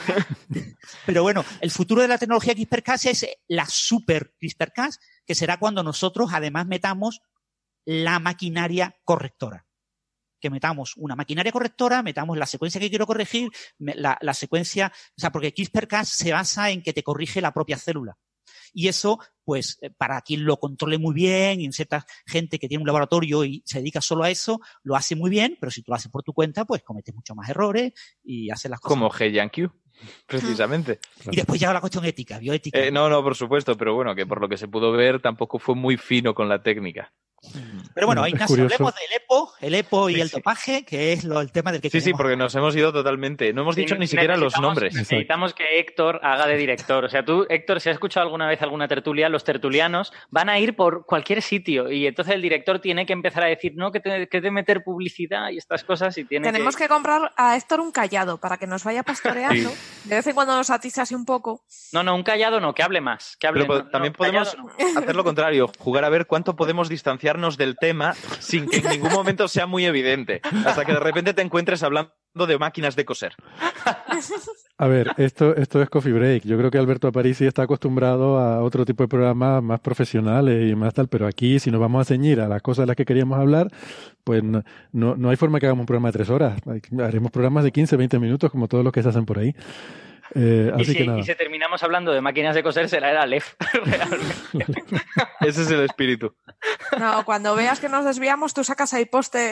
Pero 1.06 1.24
bueno, 1.24 1.44
el 1.60 1.72
futuro 1.72 2.02
de 2.02 2.08
la 2.08 2.20
tecnología 2.20 2.54
CRISPR-Cas 2.54 3.06
es 3.06 3.28
la 3.48 3.66
super 3.66 4.34
CRISPR-Cas, 4.40 5.00
que 5.26 5.36
será 5.36 5.58
cuando 5.58 5.82
nosotros 5.82 6.30
además 6.34 6.68
metamos 6.68 7.22
la 7.86 8.20
maquinaria 8.20 8.96
correctora. 9.04 9.66
Que 10.40 10.50
metamos 10.50 10.94
una 10.98 11.16
maquinaria 11.16 11.52
correctora, 11.52 12.04
metamos 12.04 12.38
la 12.38 12.46
secuencia 12.46 12.80
que 12.80 12.90
quiero 12.90 13.08
corregir, 13.08 13.50
la, 13.80 14.18
la 14.22 14.34
secuencia, 14.34 14.92
o 15.18 15.22
sea, 15.22 15.32
porque 15.32 15.54
CRISPR-Cas 15.54 16.10
se 16.10 16.32
basa 16.32 16.70
en 16.70 16.84
que 16.84 16.94
te 16.94 17.02
corrige 17.02 17.42
la 17.42 17.54
propia 17.54 17.78
célula. 17.78 18.18
Y 18.74 18.88
eso, 18.88 19.20
pues, 19.44 19.78
eh, 19.82 19.90
para 19.90 20.22
quien 20.22 20.46
lo 20.46 20.58
controle 20.58 20.98
muy 20.98 21.14
bien, 21.14 21.62
y 21.62 21.66
en 21.66 21.74
cierta 21.74 22.06
gente 22.26 22.60
que 22.60 22.68
tiene 22.68 22.82
un 22.82 22.88
laboratorio 22.88 23.46
y 23.46 23.62
se 23.66 23.80
dedica 23.80 24.02
solo 24.02 24.24
a 24.24 24.30
eso, 24.30 24.60
lo 24.84 24.96
hace 24.96 25.16
muy 25.16 25.30
bien, 25.30 25.58
pero 25.60 25.72
si 25.72 25.82
tú 25.82 25.92
lo 25.92 25.96
haces 25.96 26.12
por 26.12 26.24
tu 26.24 26.34
cuenta, 26.34 26.66
pues 26.66 26.84
cometes 26.84 27.14
muchos 27.14 27.36
más 27.36 27.50
errores 27.50 27.94
y 28.24 28.50
haces 28.50 28.72
las 28.72 28.80
cosas. 28.80 28.98
Como 28.98 29.10
Q, 29.10 29.72
precisamente. 30.26 31.00
Y 31.32 31.36
después 31.36 31.60
llega 31.60 31.74
la 31.74 31.82
cuestión 31.82 32.06
ética, 32.06 32.40
bioética. 32.40 32.80
Eh, 32.80 32.92
no, 32.92 33.10
no, 33.10 33.24
por 33.24 33.36
supuesto, 33.36 33.78
pero 33.78 33.94
bueno, 33.94 34.16
que 34.16 34.26
por 34.26 34.42
lo 34.42 34.50
que 34.50 34.58
se 34.58 34.68
pudo 34.68 34.92
ver 34.92 35.22
tampoco 35.22 35.60
fue 35.60 35.76
muy 35.76 35.98
fino 35.98 36.34
con 36.34 36.50
la 36.50 36.62
técnica. 36.62 37.14
Pero 37.94 38.08
bueno, 38.08 38.28
Ignacio, 38.28 38.64
hablemos 38.64 38.94
del 38.96 39.22
EPO, 39.22 39.54
el 39.62 39.76
EPO 39.76 40.10
y 40.10 40.22
el 40.22 40.32
topaje, 40.32 40.84
que 40.86 41.14
es 41.14 41.24
lo, 41.24 41.42
el 41.42 41.52
tema 41.52 41.72
del 41.72 41.82
que 41.82 41.90
Sí, 41.90 42.02
sí, 42.02 42.14
porque 42.14 42.36
nos 42.36 42.56
hemos 42.56 42.76
ido 42.76 42.92
totalmente. 42.92 43.54
No 43.54 43.62
hemos 43.62 43.76
dicho 43.76 43.96
ni 43.96 44.08
siquiera 44.08 44.38
los 44.38 44.60
nombres. 44.60 44.96
Necesitamos 44.96 45.54
que 45.54 45.80
Héctor 45.80 46.20
haga 46.24 46.48
de 46.48 46.58
director. 46.58 47.06
O 47.06 47.10
sea, 47.10 47.24
tú, 47.24 47.46
Héctor, 47.50 47.82
si 47.82 47.90
has 47.90 47.96
escuchado 47.96 48.26
alguna 48.26 48.48
vez 48.48 48.62
alguna 48.62 48.88
tertulia, 48.88 49.30
los 49.30 49.44
tertulianos 49.44 50.14
van 50.30 50.50
a 50.50 50.60
ir 50.60 50.76
por 50.76 51.06
cualquier 51.06 51.42
sitio 51.42 51.92
y 51.92 52.08
entonces 52.08 52.36
el 52.36 52.42
director 52.42 52.80
tiene 52.80 53.06
que 53.06 53.14
empezar 53.14 53.44
a 53.44 53.48
decir, 53.48 53.74
no, 53.76 53.92
que 53.92 54.00
te, 54.00 54.28
que 54.28 54.42
meter 54.52 54.84
publicidad 54.84 55.50
y 55.50 55.58
estas 55.58 55.84
cosas 55.84 56.18
y 56.18 56.26
tiene 56.26 56.52
Tenemos 56.52 56.76
que... 56.76 56.88
comprar 56.88 57.34
a 57.36 57.58
Héctor 57.58 57.80
un 57.80 57.92
callado 57.92 58.38
para 58.38 58.58
que 58.58 58.68
nos 58.68 58.84
vaya 58.84 59.04
pastoreando. 59.04 59.72
De 60.06 60.16
vez 60.16 60.28
en 60.28 60.34
cuando 60.34 60.56
nos 60.56 60.70
atizase 60.70 61.16
un 61.16 61.26
poco. 61.26 61.64
No, 61.92 62.04
no, 62.04 62.16
un 62.16 62.24
callado 62.24 62.60
no, 62.60 62.74
que 62.74 62.84
hable 62.84 63.02
más. 63.02 63.38
Que 63.38 63.48
hable, 63.48 63.68
también 63.92 64.14
podemos 64.14 64.56
hacer 64.96 65.16
lo 65.16 65.24
contrario, 65.24 65.72
jugar 65.80 66.06
a 66.06 66.10
ver 66.10 66.28
cuánto 66.28 66.56
podemos 66.56 66.90
distanciarnos 67.34 67.58
del 67.58 67.76
tema 67.76 68.14
sin 68.40 68.68
que 68.68 68.78
en 68.78 68.90
ningún 68.90 69.12
momento 69.12 69.48
sea 69.48 69.68
muy 69.68 69.86
evidente. 69.86 70.42
Hasta 70.66 70.86
que 70.86 70.94
de 70.94 71.00
repente 71.00 71.34
te 71.34 71.42
encuentres 71.42 71.84
hablando 71.84 72.12
de 72.48 72.58
máquinas 72.58 72.96
de 72.96 73.06
coser. 73.06 73.34
A 74.78 74.88
ver, 74.88 75.12
esto, 75.18 75.56
esto 75.56 75.82
es 75.82 75.90
Coffee 75.90 76.14
Break. 76.14 76.44
Yo 76.44 76.58
creo 76.58 76.72
que 76.72 76.78
Alberto 76.78 77.08
Aparici 77.08 77.46
está 77.46 77.64
acostumbrado 77.64 78.40
a 78.40 78.62
otro 78.64 78.86
tipo 78.86 79.04
de 79.04 79.08
programas 79.08 79.62
más 79.62 79.80
profesionales 79.80 80.72
y 80.72 80.76
más 80.76 80.94
tal, 80.94 81.08
pero 81.08 81.28
aquí 81.28 81.60
si 81.60 81.72
nos 81.72 81.80
vamos 81.80 82.02
a 82.02 82.06
ceñir 82.06 82.42
a 82.42 82.48
las 82.48 82.62
cosas 82.62 82.84
de 82.84 82.88
las 82.88 82.96
que 82.96 83.06
queríamos 83.06 83.40
hablar, 83.40 83.68
pues 84.24 84.44
no, 84.44 84.64
no, 84.92 85.30
hay 85.30 85.36
forma 85.36 85.60
que 85.60 85.68
hagamos 85.68 85.84
un 85.84 85.88
programa 85.88 86.10
de 86.10 86.14
tres 86.14 86.30
horas. 86.30 86.60
Haremos 87.00 87.32
programas 87.32 87.64
de 87.64 87.72
15, 87.72 87.98
20 87.98 88.20
minutos 88.20 88.52
como 88.52 88.68
todos 88.68 88.84
los 88.84 88.94
que 88.94 89.04
se 89.04 89.10
hacen 89.10 89.26
por 89.26 89.40
ahí. 89.40 89.56
Eh, 90.36 90.72
y, 90.78 90.86
si, 90.86 91.36
terminamos 91.36 91.84
hablando 91.84 92.12
de 92.12 92.22
máquinas 92.22 92.56
de 92.56 92.64
coser, 92.64 92.90
será 92.90 93.12
el 93.12 93.18
Aleph. 93.18 93.56
Ese 95.42 95.62
es 95.64 95.72
el 95.72 95.82
espíritu. 95.82 96.36
No, 97.00 97.26
cuando 97.26 97.56
veas 97.56 97.80
que 97.80 97.90
nos 97.90 98.06
desviamos, 98.06 98.54
tú 98.54 98.64
sacas 98.64 98.94
ahí 98.94 99.10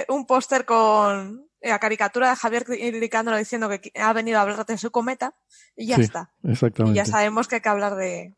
un 0.08 0.26
póster 0.26 0.66
con 0.66 1.46
la 1.62 1.80
caricatura 1.80 2.30
de 2.30 2.36
Javier 2.36 2.66
Licandro 2.70 3.38
diciendo 3.38 3.70
que 3.70 3.92
ha 4.00 4.14
venido 4.14 4.40
a 4.40 4.42
hablar 4.42 4.66
de 4.66 4.78
su 4.78 4.92
cometa 4.92 5.36
y 5.76 5.88
ya 5.88 5.98
está. 5.98 6.32
Exactamente. 6.44 6.94
Y 6.94 7.04
ya 7.04 7.06
sabemos 7.06 7.48
que 7.48 7.56
hay 7.56 7.62
que 7.62 7.70
hablar 7.70 7.96
de, 7.96 8.36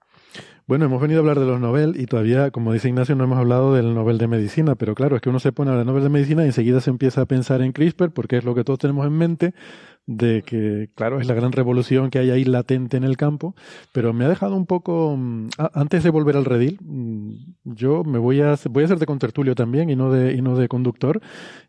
bueno, 0.66 0.86
hemos 0.86 1.02
venido 1.02 1.20
a 1.20 1.22
hablar 1.22 1.40
de 1.40 1.46
los 1.46 1.60
Nobel 1.60 2.00
y 2.00 2.06
todavía, 2.06 2.50
como 2.52 2.72
dice 2.72 2.88
Ignacio, 2.88 3.16
no 3.16 3.26
hemos 3.26 3.38
hablado 3.38 3.74
del 3.74 3.94
Nobel 3.94 4.18
de 4.18 4.30
Medicina, 4.30 4.76
pero 4.76 4.96
claro, 4.96 5.18
es 5.18 5.22
que 5.22 5.28
uno 5.28 5.40
se 5.40 5.52
pone 5.52 5.72
a 5.72 5.74
el 5.80 5.86
Nobel 5.86 6.04
de 6.04 6.10
Medicina 6.10 6.44
y 6.44 6.48
enseguida 6.48 6.80
se 6.80 6.90
empieza 6.90 7.20
a 7.22 7.26
pensar 7.26 7.62
en 7.62 7.74
CRISPR 7.74 8.12
porque 8.12 8.38
es 8.38 8.46
lo 8.46 8.56
que 8.56 8.64
todos 8.64 8.80
tenemos 8.80 9.06
en 9.06 9.12
mente 9.12 9.54
de 10.06 10.44
que, 10.44 10.90
claro, 10.96 11.20
es 11.20 11.28
la 11.28 11.34
gran 11.34 11.52
revolución 11.52 12.10
que 12.10 12.20
hay 12.20 12.30
ahí 12.32 12.44
latente 12.44 12.98
en 12.98 13.04
el 13.04 13.18
campo, 13.18 13.56
pero 13.92 14.14
me 14.14 14.26
ha 14.26 14.30
dejado 14.30 14.56
un 14.56 14.66
poco, 14.66 15.16
mm, 15.18 15.50
antes 15.74 16.04
de 16.04 16.10
volver 16.10 16.38
al 16.38 16.46
redil, 16.46 16.80
mm, 16.82 17.34
yo 17.64 18.04
me 18.04 18.20
voy 18.20 18.42
a, 18.42 18.56
voy 18.70 18.84
a 18.84 18.88
ser 18.88 19.00
de 19.00 19.06
contertulio 19.06 19.56
también 19.56 19.90
y 19.90 19.96
no 19.96 20.12
de, 20.12 20.34
y 20.34 20.42
no 20.42 20.58
de 20.58 20.68
conductor, 20.68 21.22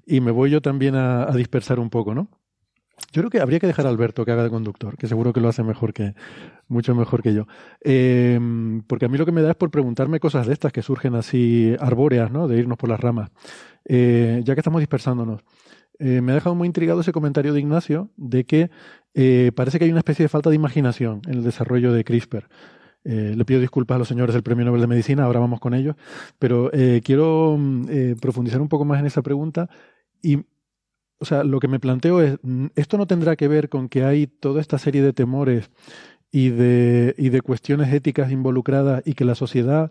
y 0.07 0.20
me 0.20 0.30
voy 0.30 0.51
yo 0.51 0.61
también 0.62 0.95
a 0.97 1.30
dispersar 1.32 1.78
un 1.78 1.91
poco, 1.91 2.14
¿no? 2.14 2.28
Yo 3.12 3.22
creo 3.22 3.30
que 3.30 3.41
habría 3.41 3.61
que 3.61 3.66
dejar 3.66 3.87
a 3.87 3.91
Alberto 3.91 4.24
que 4.24 4.32
haga 4.32 4.45
de 4.45 4.51
conductor, 4.51 4.97
que 4.97 5.07
seguro 5.07 5.32
que 5.32 5.41
lo 5.41 5.49
hace 5.49 5.62
mejor 5.62 5.93
que, 5.93 6.14
mucho 6.68 6.95
mejor 6.95 7.22
que 7.22 7.35
yo. 7.35 7.47
Eh, 7.80 8.39
porque 8.87 9.07
a 9.07 9.09
mí 9.09 9.18
lo 9.18 9.26
que 9.26 9.32
me 9.32 9.43
da 9.43 9.51
es 9.51 9.57
por 9.57 9.70
preguntarme 9.70 10.20
cosas 10.20 10.47
de 10.47 10.53
estas 10.53 10.72
que 10.72 10.82
surgen 10.82 11.14
así 11.14 11.74
arbóreas, 11.80 12.30
¿no? 12.30 12.49
De 12.49 12.59
irnos 12.59 12.78
por 12.78 12.89
las 12.89 13.01
ramas. 13.01 13.30
Eh, 13.85 14.43
ya 14.45 14.55
que 14.55 14.61
estamos 14.61 14.80
dispersándonos. 14.80 15.43
Eh, 15.99 16.20
me 16.20 16.32
ha 16.32 16.34
dejado 16.34 16.55
muy 16.55 16.66
intrigado 16.66 17.01
ese 17.01 17.12
comentario 17.12 17.53
de 17.53 17.61
Ignacio 17.61 18.11
de 18.16 18.45
que 18.45 18.70
parece 19.55 19.78
que 19.78 19.84
hay 19.84 19.90
una 19.90 20.01
especie 20.01 20.24
de 20.24 20.28
falta 20.28 20.51
de 20.51 20.57
imaginación 20.57 21.22
en 21.26 21.34
el 21.34 21.45
desarrollo 21.45 21.92
de 21.92 22.03
CRISPR. 22.03 22.49
le 23.05 23.45
pido 23.45 23.61
disculpas 23.61 23.95
a 23.95 23.99
los 23.99 24.09
señores 24.09 24.34
del 24.34 24.42
Premio 24.42 24.64
Nobel 24.64 24.80
de 24.80 24.88
Medicina, 24.88 25.22
ahora 25.22 25.38
vamos 25.38 25.61
con 25.61 25.72
ellos, 25.72 25.95
pero 26.40 26.68
quiero 27.05 27.57
mm, 27.57 28.16
profundizar 28.20 28.61
un 28.61 28.68
poco 28.68 28.84
más 28.84 28.99
en 28.99 29.07
esa 29.07 29.22
pregunta 29.22 29.70
y 30.20 30.38
o 31.18 31.24
sea, 31.24 31.45
lo 31.45 31.61
que 31.61 31.68
me 31.68 31.80
planteo 31.80 32.20
es, 32.20 32.38
mm, 32.42 32.66
¿esto 32.74 32.99
no 32.99 33.07
tendrá 33.07 33.36
que 33.36 33.49
ver 33.49 33.68
con 33.68 33.88
que 33.88 34.05
hay 34.05 34.26
toda 34.26 34.61
esta 34.61 34.78
serie 34.78 35.03
de 35.03 35.12
temores 35.12 35.70
y 36.30 36.51
de, 36.51 37.14
y 37.16 37.28
de 37.30 37.40
cuestiones 37.40 37.92
éticas 37.92 38.30
involucradas 38.30 39.03
y 39.07 39.14
que 39.14 39.24
la 39.24 39.34
sociedad 39.34 39.90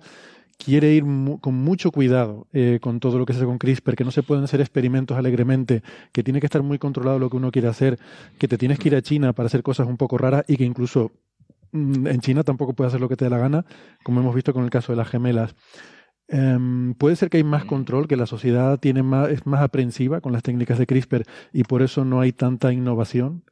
quiere 0.57 0.93
ir 0.93 1.03
con 1.41 1.55
mucho 1.55 1.91
cuidado 1.91 2.47
eh, 2.53 2.79
con 2.81 2.99
todo 2.99 3.17
lo 3.17 3.25
que 3.25 3.33
se 3.33 3.39
hace 3.39 3.45
con 3.45 3.57
CRISPR, 3.57 3.95
que 3.95 4.03
no 4.03 4.11
se 4.11 4.23
pueden 4.23 4.43
hacer 4.43 4.61
experimentos 4.61 5.17
alegremente, 5.17 5.83
que 6.11 6.23
tiene 6.23 6.39
que 6.39 6.47
estar 6.47 6.63
muy 6.63 6.79
controlado 6.79 7.19
lo 7.19 7.29
que 7.29 7.37
uno 7.37 7.51
quiere 7.51 7.67
hacer, 7.67 7.99
que 8.37 8.47
te 8.47 8.57
tienes 8.57 8.79
que 8.79 8.89
ir 8.89 8.95
a 8.95 9.01
China 9.01 9.33
para 9.33 9.47
hacer 9.47 9.63
cosas 9.63 9.87
un 9.87 9.97
poco 9.97 10.17
raras 10.17 10.45
y 10.47 10.57
que 10.57 10.63
incluso 10.63 11.11
mm, 11.71 12.07
en 12.07 12.21
China 12.21 12.43
tampoco 12.43 12.73
puedes 12.73 12.91
hacer 12.91 13.01
lo 13.01 13.09
que 13.09 13.15
te 13.15 13.25
dé 13.25 13.31
la 13.31 13.37
gana, 13.37 13.65
como 14.03 14.21
hemos 14.21 14.35
visto 14.35 14.53
con 14.53 14.63
el 14.63 14.69
caso 14.69 14.91
de 14.91 14.97
las 14.97 15.09
gemelas. 15.09 15.55
Em, 16.29 16.93
puede 16.93 17.15
ser 17.15 17.29
que 17.29 17.37
hay 17.37 17.43
más 17.43 17.65
control, 17.65 18.07
que 18.07 18.15
la 18.15 18.25
sociedad 18.25 18.79
tiene 18.79 19.03
más, 19.03 19.29
es 19.29 19.45
más 19.45 19.61
aprensiva 19.61 20.21
con 20.21 20.31
las 20.31 20.43
técnicas 20.43 20.79
de 20.79 20.87
CRISPR 20.87 21.23
y 21.51 21.63
por 21.63 21.81
eso 21.81 22.05
no 22.05 22.21
hay 22.21 22.31
tanta 22.31 22.71
innovación. 22.71 23.43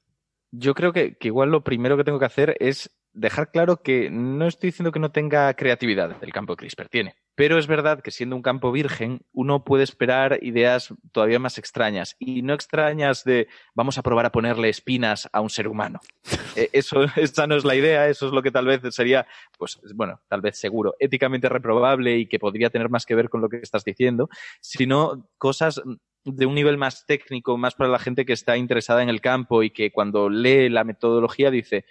Yo 0.52 0.74
creo 0.74 0.94
que, 0.94 1.16
que 1.16 1.28
igual 1.28 1.52
lo 1.52 1.64
primero 1.64 1.98
que 1.98 2.04
tengo 2.04 2.20
que 2.20 2.26
hacer 2.26 2.56
es 2.60 2.90
dejar 3.14 3.52
claro 3.52 3.82
que 3.82 4.10
no 4.10 4.48
estoy 4.48 4.70
diciendo 4.70 4.92
que 4.92 5.00
no 5.00 5.12
tenga 5.12 5.54
creatividad 5.54 6.16
el 6.22 6.32
campo 6.32 6.54
de 6.54 6.58
CRISPR, 6.58 6.90
tiene. 6.90 7.16
Pero 7.36 7.58
es 7.58 7.66
verdad 7.68 8.02
que 8.02 8.12
siendo 8.12 8.36
un 8.36 8.42
campo 8.42 8.72
virgen, 8.72 9.22
uno 9.32 9.64
puede 9.64 9.84
esperar 9.84 10.40
ideas 10.42 10.94
todavía 11.12 11.40
más 11.40 11.58
extrañas. 11.58 12.16
Y 12.20 12.42
no 12.42 12.54
extrañas 12.54 13.24
de 13.24 13.48
vamos 13.74 13.98
a 13.98 14.04
probar 14.04 14.26
a 14.26 14.32
ponerle 14.32 14.70
espinas 14.70 15.30
a 15.32 15.42
un 15.42 15.50
ser 15.50 15.68
humano. 15.68 16.00
Eh, 16.58 16.70
eso, 16.74 17.06
esa 17.16 17.48
no 17.48 17.56
es 17.56 17.64
la 17.64 17.76
idea, 17.76 18.10
eso 18.10 18.28
es 18.28 18.34
lo 18.34 18.42
que 18.42 18.52
tal 18.52 18.66
vez 18.66 18.82
sería, 18.94 19.26
pues, 19.58 19.80
bueno, 19.96 20.20
tal 20.28 20.42
vez 20.42 20.60
seguro, 20.60 20.96
éticamente 21.00 21.48
reprobable 21.48 22.18
y 22.18 22.28
que 22.28 22.40
podría 22.40 22.70
tener 22.70 22.90
más 22.90 23.06
que 23.06 23.16
ver 23.16 23.30
con 23.30 23.40
lo 23.40 23.48
que 23.48 23.62
estás 23.64 23.86
diciendo, 23.86 24.28
sino 24.60 25.30
cosas 25.38 25.82
de 26.26 26.46
un 26.46 26.56
nivel 26.56 26.78
más 26.78 27.06
técnico, 27.06 27.58
más 27.58 27.76
para 27.76 27.90
la 27.90 28.00
gente 28.00 28.26
que 28.26 28.34
está 28.34 28.58
interesada 28.58 29.02
en 29.02 29.08
el 29.08 29.22
campo 29.22 29.64
y 29.64 29.72
que 29.72 29.92
cuando 29.92 30.30
lee 30.30 30.68
la 30.68 30.84
metodología 30.84 31.50
dice, 31.52 31.86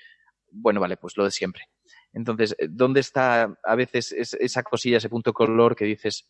bueno, 0.50 0.80
vale, 0.80 0.96
pues 0.96 1.16
lo 1.16 1.24
de 1.24 1.30
siempre. 1.30 1.68
Entonces, 2.12 2.54
eh, 2.58 2.68
¿dónde 2.68 3.00
está 3.00 3.58
a 3.62 3.74
veces 3.74 4.12
esa 4.12 4.62
cosilla, 4.62 4.98
ese 4.98 5.08
punto 5.08 5.32
color 5.32 5.76
que 5.76 5.84
dices, 5.84 6.28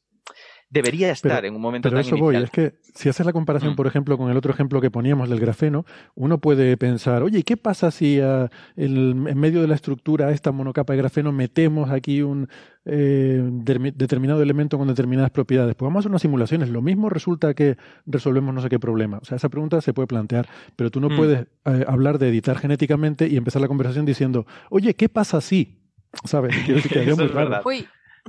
debería 0.70 1.10
estar 1.10 1.44
en 1.44 1.54
un 1.56 1.60
momento 1.60 1.88
pero 1.88 2.00
eso 2.00 2.16
voy, 2.16 2.36
es 2.36 2.50
que 2.50 2.74
si 2.94 3.08
haces 3.08 3.26
la 3.26 3.32
comparación, 3.32 3.72
mm. 3.72 3.76
por 3.76 3.86
ejemplo, 3.88 4.16
con 4.16 4.30
el 4.30 4.36
otro 4.36 4.52
ejemplo 4.52 4.80
que 4.80 4.90
poníamos 4.90 5.28
del 5.28 5.40
grafeno, 5.40 5.84
uno 6.14 6.38
puede 6.38 6.76
pensar, 6.76 7.22
oye, 7.24 7.40
¿y 7.40 7.42
qué 7.42 7.56
pasa 7.56 7.90
si 7.90 8.20
ah, 8.20 8.48
en 8.76 9.38
medio 9.38 9.60
de 9.60 9.68
la 9.68 9.74
estructura, 9.74 10.30
esta 10.30 10.52
monocapa 10.52 10.92
de 10.92 10.98
grafeno, 10.98 11.32
metemos 11.32 11.90
aquí 11.90 12.22
un 12.22 12.48
eh, 12.84 13.42
determinado 13.52 14.42
elemento 14.42 14.78
con 14.78 14.86
determinadas 14.86 15.30
propiedades? 15.32 15.74
Pues 15.74 15.86
vamos 15.86 15.98
a 15.98 16.00
hacer 16.00 16.10
unas 16.10 16.22
simulaciones. 16.22 16.68
Lo 16.68 16.82
mismo 16.82 17.10
resulta 17.10 17.52
que 17.54 17.76
resolvemos 18.06 18.54
no 18.54 18.60
sé 18.60 18.68
qué 18.68 18.78
problema. 18.78 19.18
O 19.18 19.24
sea, 19.24 19.36
esa 19.36 19.48
pregunta 19.48 19.80
se 19.80 19.92
puede 19.92 20.06
plantear, 20.06 20.48
pero 20.76 20.90
tú 20.90 21.00
no 21.00 21.10
mm. 21.10 21.16
puedes 21.16 21.40
eh, 21.64 21.84
hablar 21.88 22.18
de 22.18 22.28
editar 22.28 22.56
genéticamente 22.56 23.26
y 23.26 23.36
empezar 23.36 23.60
la 23.60 23.68
conversación 23.68 24.06
diciendo, 24.06 24.46
oye, 24.70 24.94
¿qué 24.94 25.08
pasa 25.08 25.40
si? 25.40 25.80
¿Sabes? 26.24 26.56
Quiero 26.64 26.76
decir 26.76 26.92
que 26.92 27.14
muy 27.16 27.26
raro. 27.26 27.60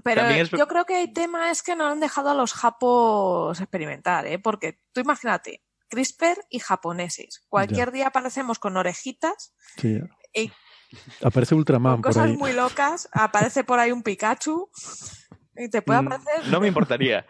Pero 0.04 0.24
yo 0.58 0.68
creo 0.68 0.86
que 0.86 1.04
el 1.04 1.14
tema 1.14 1.52
es 1.52 1.64
que 1.64 1.76
no 1.76 1.88
han 1.88 2.00
dejado 2.00 2.30
a 2.30 2.34
los 2.34 2.54
japos 2.54 3.60
experimentar, 3.60 4.26
¿eh? 4.28 4.40
Porque 4.40 4.80
tú 4.92 5.02
imagínate, 5.02 5.64
CRISPR 5.90 6.46
y 6.50 6.60
japoneses. 6.60 7.46
Cualquier 7.50 7.92
día 7.92 8.08
aparecemos 8.08 8.60
con 8.60 8.78
orejitas. 8.78 9.54
Sí. 9.78 10.00
Y 10.34 10.52
Aparece 11.24 11.56
Ultraman. 11.56 12.02
cosas 12.02 12.30
muy 12.32 12.54
locas. 12.54 13.10
Aparece 13.12 13.64
por 13.64 13.80
ahí 13.80 13.92
un 13.92 14.04
Pikachu. 14.04 14.70
Y 15.56 15.70
te 15.70 15.82
puede 15.82 16.02
mm, 16.02 16.08
aparecer. 16.08 16.48
No 16.48 16.60
me 16.60 16.68
importaría. 16.68 17.26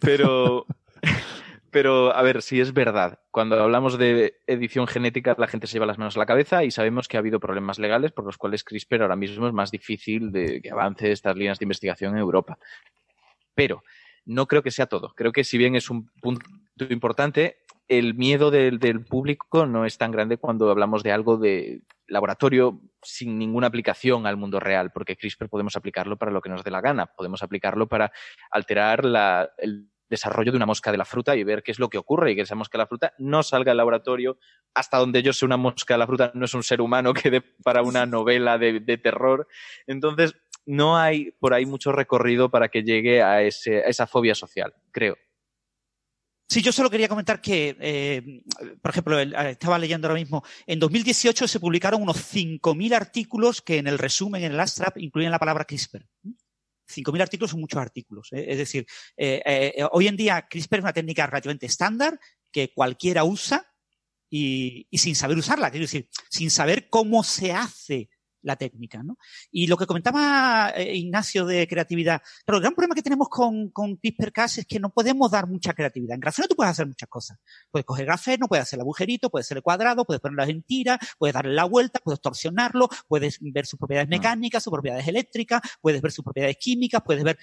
Pero 0.00 0.66
pero 1.70 2.14
a 2.14 2.22
ver, 2.22 2.42
si 2.42 2.60
es 2.60 2.72
verdad. 2.72 3.20
Cuando 3.30 3.60
hablamos 3.60 3.98
de 3.98 4.40
edición 4.46 4.86
genética, 4.86 5.34
la 5.38 5.48
gente 5.48 5.66
se 5.66 5.74
lleva 5.74 5.86
las 5.86 5.98
manos 5.98 6.16
a 6.16 6.18
la 6.18 6.26
cabeza 6.26 6.64
y 6.64 6.70
sabemos 6.70 7.08
que 7.08 7.16
ha 7.16 7.20
habido 7.20 7.40
problemas 7.40 7.78
legales 7.78 8.12
por 8.12 8.24
los 8.24 8.38
cuales 8.38 8.64
CRISPR 8.64 9.02
ahora 9.02 9.16
mismo 9.16 9.46
es 9.46 9.52
más 9.52 9.70
difícil 9.70 10.32
de 10.32 10.60
que 10.60 10.70
avance 10.70 11.12
estas 11.12 11.36
líneas 11.36 11.58
de 11.58 11.64
investigación 11.64 12.14
en 12.14 12.18
Europa. 12.18 12.58
Pero 13.54 13.82
no 14.24 14.46
creo 14.46 14.62
que 14.62 14.70
sea 14.70 14.86
todo. 14.86 15.12
Creo 15.14 15.32
que 15.32 15.44
si 15.44 15.58
bien 15.58 15.76
es 15.76 15.90
un 15.90 16.10
punto 16.20 16.46
importante, 16.90 17.58
el 17.88 18.14
miedo 18.14 18.50
del, 18.50 19.04
público 19.04 19.66
no 19.66 19.84
es 19.84 19.98
tan 19.98 20.10
grande 20.10 20.38
cuando 20.38 20.70
hablamos 20.70 21.02
de 21.02 21.12
algo 21.12 21.36
de 21.36 21.82
laboratorio 22.08 22.80
sin 23.02 23.38
ninguna 23.38 23.68
aplicación 23.68 24.26
al 24.26 24.36
mundo 24.36 24.60
real, 24.60 24.90
porque 24.92 25.16
CRISPR 25.16 25.48
podemos 25.48 25.76
aplicarlo 25.76 26.16
para 26.16 26.32
lo 26.32 26.40
que 26.40 26.50
nos 26.50 26.64
dé 26.64 26.70
la 26.70 26.80
gana, 26.80 27.06
podemos 27.06 27.42
aplicarlo 27.42 27.86
para 27.88 28.12
alterar 28.50 29.04
la, 29.04 29.50
el 29.58 29.88
desarrollo 30.08 30.52
de 30.52 30.56
una 30.56 30.66
mosca 30.66 30.90
de 30.90 30.98
la 30.98 31.04
fruta 31.04 31.36
y 31.36 31.44
ver 31.44 31.62
qué 31.62 31.72
es 31.72 31.78
lo 31.78 31.88
que 31.88 31.98
ocurre 31.98 32.32
y 32.32 32.36
que 32.36 32.42
esa 32.42 32.54
mosca 32.54 32.78
de 32.78 32.82
la 32.82 32.86
fruta 32.86 33.14
no 33.18 33.42
salga 33.42 33.72
al 33.72 33.78
laboratorio. 33.78 34.38
Hasta 34.74 34.98
donde 34.98 35.22
yo 35.22 35.32
sé, 35.32 35.44
una 35.44 35.56
mosca 35.56 35.94
de 35.94 35.98
la 35.98 36.06
fruta 36.06 36.32
no 36.34 36.44
es 36.44 36.54
un 36.54 36.62
ser 36.62 36.80
humano 36.80 37.14
que 37.14 37.30
dé 37.30 37.40
para 37.40 37.82
una 37.82 38.06
novela 38.06 38.58
de, 38.58 38.80
terror. 38.98 39.46
Entonces, 39.86 40.34
no 40.64 40.96
hay 40.96 41.32
por 41.32 41.54
ahí 41.54 41.66
mucho 41.66 41.92
recorrido 41.92 42.50
para 42.50 42.68
que 42.68 42.82
llegue 42.82 43.22
a, 43.22 43.42
ese, 43.42 43.88
esa 43.88 44.06
fobia 44.06 44.34
social, 44.34 44.74
creo. 44.90 45.16
Sí, 46.48 46.62
yo 46.62 46.70
solo 46.70 46.90
quería 46.90 47.08
comentar 47.08 47.40
que, 47.40 47.76
eh, 47.80 48.42
por 48.80 48.90
ejemplo, 48.92 49.18
estaba 49.18 49.78
leyendo 49.80 50.06
ahora 50.06 50.20
mismo, 50.20 50.44
en 50.66 50.78
2018 50.78 51.48
se 51.48 51.58
publicaron 51.58 52.00
unos 52.00 52.16
5.000 52.32 52.94
artículos 52.94 53.60
que 53.62 53.78
en 53.78 53.88
el 53.88 53.98
resumen, 53.98 54.44
en 54.44 54.52
el 54.52 54.60
abstract, 54.60 54.96
incluyen 54.98 55.32
la 55.32 55.40
palabra 55.40 55.64
CRISPR. 55.64 56.06
5.000 56.88 57.22
artículos 57.22 57.50
son 57.50 57.60
muchos 57.60 57.80
artículos. 57.80 58.28
¿eh? 58.32 58.46
Es 58.48 58.58
decir, 58.58 58.86
eh, 59.16 59.42
eh, 59.44 59.86
hoy 59.92 60.08
en 60.08 60.16
día 60.16 60.46
CRISPR 60.48 60.76
es 60.78 60.82
una 60.82 60.92
técnica 60.92 61.26
relativamente 61.26 61.66
estándar 61.66 62.18
que 62.50 62.72
cualquiera 62.72 63.24
usa 63.24 63.66
y, 64.30 64.86
y, 64.90 64.98
sin 64.98 65.14
saber 65.14 65.38
usarla, 65.38 65.70
quiero 65.70 65.84
decir, 65.84 66.08
sin 66.30 66.50
saber 66.50 66.88
cómo 66.88 67.22
se 67.22 67.52
hace 67.52 68.08
la 68.46 68.56
técnica. 68.56 69.02
¿no? 69.02 69.18
Y 69.50 69.66
lo 69.66 69.76
que 69.76 69.86
comentaba 69.86 70.72
eh, 70.74 70.96
Ignacio 70.96 71.44
de 71.44 71.66
creatividad, 71.66 72.22
pero 72.44 72.56
el 72.56 72.62
gran 72.62 72.74
problema 72.74 72.94
que 72.94 73.02
tenemos 73.02 73.28
con, 73.28 73.70
con 73.70 73.96
CRISPR-Cas 73.96 74.58
es 74.58 74.66
que 74.66 74.80
no 74.80 74.90
podemos 74.90 75.30
dar 75.30 75.46
mucha 75.46 75.74
creatividad. 75.74 76.14
En 76.14 76.20
grafeno 76.20 76.48
tú 76.48 76.56
puedes 76.56 76.70
hacer 76.70 76.86
muchas 76.86 77.08
cosas. 77.08 77.38
Puedes 77.70 77.84
coger 77.84 78.06
grafeno, 78.06 78.46
puedes 78.46 78.62
hacer 78.62 78.78
el 78.78 78.82
agujerito, 78.82 79.28
puedes 79.28 79.46
hacer 79.46 79.58
el 79.58 79.62
cuadrado, 79.62 80.04
puedes 80.04 80.20
ponerlo 80.20 80.44
en 80.44 80.62
tira, 80.62 80.98
puedes 81.18 81.34
darle 81.34 81.54
la 81.54 81.64
vuelta, 81.64 82.00
puedes 82.02 82.20
torsionarlo, 82.20 82.88
puedes 83.08 83.38
ver 83.40 83.66
sus 83.66 83.78
propiedades 83.78 84.08
ah. 84.08 84.16
mecánicas, 84.16 84.62
sus 84.62 84.72
propiedades 84.72 85.06
eléctricas, 85.08 85.60
puedes 85.80 86.00
ver 86.00 86.12
sus 86.12 86.24
propiedades 86.24 86.56
químicas, 86.58 87.02
puedes 87.04 87.24
ver 87.24 87.38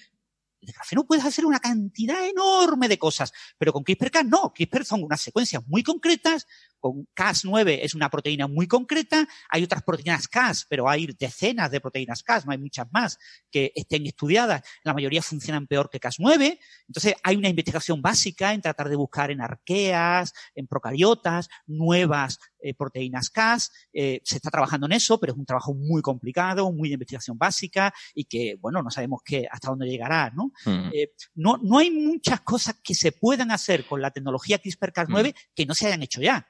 de 0.65 0.71
grafeno 0.71 1.05
puedes 1.05 1.25
hacer 1.25 1.45
una 1.45 1.59
cantidad 1.59 2.25
enorme 2.25 2.87
de 2.87 2.97
cosas, 2.97 3.33
pero 3.57 3.73
con 3.73 3.83
CRISPR-Cas 3.83 4.25
no. 4.25 4.53
CRISPR 4.53 4.85
son 4.85 5.03
unas 5.03 5.21
secuencias 5.21 5.61
muy 5.67 5.83
concretas 5.83 6.47
con 6.83 7.07
Cas9 7.15 7.79
es 7.81 7.95
una 7.95 8.09
proteína 8.09 8.49
muy 8.49 8.67
concreta, 8.67 9.25
hay 9.47 9.63
otras 9.63 9.83
proteínas 9.83 10.27
Cas, 10.27 10.65
pero 10.67 10.89
hay 10.89 11.07
decenas 11.17 11.71
de 11.71 11.79
proteínas 11.79 12.23
Cas, 12.23 12.45
no 12.45 12.51
hay 12.51 12.57
muchas 12.57 12.87
más 12.91 13.17
que 13.49 13.71
estén 13.73 14.05
estudiadas, 14.05 14.63
la 14.83 14.93
mayoría 14.93 15.21
funcionan 15.21 15.65
peor 15.65 15.89
que 15.89 16.01
Cas9, 16.01 16.59
entonces 16.89 17.15
hay 17.23 17.37
una 17.37 17.47
investigación 17.47 18.01
básica 18.01 18.53
en 18.53 18.59
tratar 18.59 18.89
de 18.89 18.97
buscar 18.97 19.31
en 19.31 19.39
arqueas, 19.39 20.33
en 20.55 20.67
procariotas, 20.67 21.47
nuevas 21.67 22.39
eh, 22.59 22.73
proteínas 22.73 23.29
Cas, 23.29 23.71
eh, 23.93 24.19
se 24.25 24.35
está 24.35 24.49
trabajando 24.49 24.85
en 24.87 24.91
eso, 24.91 25.17
pero 25.21 25.31
es 25.31 25.39
un 25.39 25.45
trabajo 25.45 25.73
muy 25.73 26.01
complicado, 26.01 26.69
muy 26.69 26.89
de 26.89 26.95
investigación 26.95 27.37
básica 27.37 27.93
y 28.13 28.25
que, 28.25 28.57
bueno, 28.59 28.83
no 28.83 28.91
sabemos 28.91 29.21
qué, 29.23 29.47
hasta 29.49 29.69
dónde 29.69 29.87
llegará, 29.87 30.33
¿no? 30.35 30.51
Mm. 30.65 30.89
Eh, 30.93 31.13
no, 31.35 31.57
no 31.63 31.77
hay 31.77 31.91
muchas 31.91 32.41
cosas 32.41 32.75
que 32.83 32.93
se 32.93 33.13
puedan 33.13 33.51
hacer 33.51 33.85
con 33.85 34.01
la 34.01 34.11
tecnología 34.11 34.61
CRISPR-Cas9 34.61 35.29
mm. 35.29 35.35
que 35.55 35.65
no 35.65 35.75
se 35.75 35.87
hayan 35.87 36.03
hecho 36.03 36.21
ya. 36.21 36.45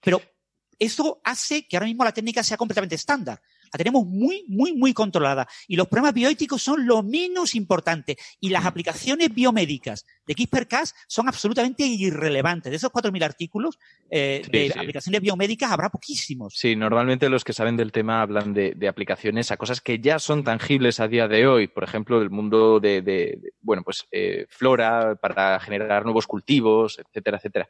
Pero 0.00 0.22
eso 0.78 1.20
hace 1.24 1.66
que 1.66 1.76
ahora 1.76 1.86
mismo 1.86 2.04
la 2.04 2.12
técnica 2.12 2.42
sea 2.42 2.56
completamente 2.56 2.94
estándar. 2.94 3.40
La 3.72 3.78
tenemos 3.78 4.06
muy, 4.06 4.44
muy, 4.48 4.72
muy 4.72 4.92
controlada. 4.92 5.46
Y 5.66 5.76
los 5.76 5.88
problemas 5.88 6.14
bioéticos 6.14 6.62
son 6.62 6.86
lo 6.86 7.02
menos 7.02 7.54
importante. 7.54 8.16
Y 8.40 8.50
las 8.50 8.64
mm. 8.64 8.66
aplicaciones 8.66 9.34
biomédicas 9.34 10.04
de 10.26 10.34
CRISPR-Cas 10.34 10.94
son 11.06 11.28
absolutamente 11.28 11.84
irrelevantes. 11.84 12.70
De 12.70 12.76
esos 12.76 12.90
4.000 12.90 13.24
artículos 13.24 13.78
eh, 14.10 14.42
de 14.50 14.72
aplicaciones 14.74 15.20
biomédicas 15.20 15.70
habrá 15.70 15.90
poquísimos. 15.90 16.54
Sí, 16.56 16.76
normalmente 16.76 17.28
los 17.28 17.44
que 17.44 17.52
saben 17.52 17.76
del 17.76 17.92
tema 17.92 18.22
hablan 18.22 18.52
de, 18.54 18.88
aplicaciones 18.88 19.50
a 19.50 19.56
cosas 19.56 19.80
que 19.80 19.98
ya 19.98 20.18
son 20.18 20.44
tangibles 20.44 21.00
a 21.00 21.08
día 21.08 21.28
de 21.28 21.46
hoy. 21.46 21.68
Por 21.68 21.84
ejemplo, 21.84 22.20
el 22.20 22.30
mundo 22.30 22.80
de, 22.80 23.38
bueno, 23.60 23.82
pues 23.82 24.06
eh, 24.10 24.46
flora 24.48 25.16
para 25.16 25.60
generar 25.60 26.04
nuevos 26.04 26.26
cultivos, 26.26 26.98
etcétera, 26.98 27.38
etcétera. 27.38 27.68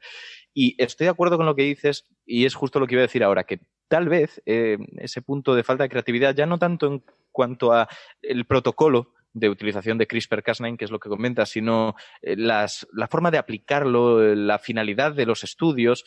Y 0.55 0.75
estoy 0.83 1.07
de 1.07 1.11
acuerdo 1.11 1.37
con 1.37 1.47
lo 1.47 1.55
que 1.55 1.63
dices 1.63 2.05
y 2.27 2.45
es 2.45 2.55
justo 2.55 2.81
lo 2.81 2.87
que 2.87 2.95
iba 2.95 3.03
a 3.03 3.07
decir 3.07 3.25
ahora, 3.25 3.45
que 3.45 3.61
tal 3.89 4.09
vez 4.09 4.43
eh, 4.47 4.79
ese 4.99 5.23
punto 5.23 5.55
de 5.55 5.65
falta 5.65 5.85
de 5.85 5.91
creatividad, 5.91 6.35
ya 6.35 6.47
no 6.47 6.59
tanto 6.59 6.87
en 6.87 7.03
cuanto 7.33 7.73
a 7.73 7.89
el 8.23 8.45
protocolo 8.45 9.15
de 9.33 9.49
utilización 9.49 9.99
de 9.99 10.09
CRISPR-Cas9, 10.09 10.77
que 10.77 10.85
es 10.85 10.91
lo 10.91 10.99
que 10.99 11.09
comenta, 11.09 11.47
sino 11.47 11.95
eh, 12.23 12.37
la 12.37 12.69
forma 13.11 13.31
de 13.31 13.39
aplicarlo, 13.39 14.35
la 14.35 14.59
finalidad 14.59 15.13
de 15.13 15.27
los 15.27 15.45
estudios, 15.45 16.05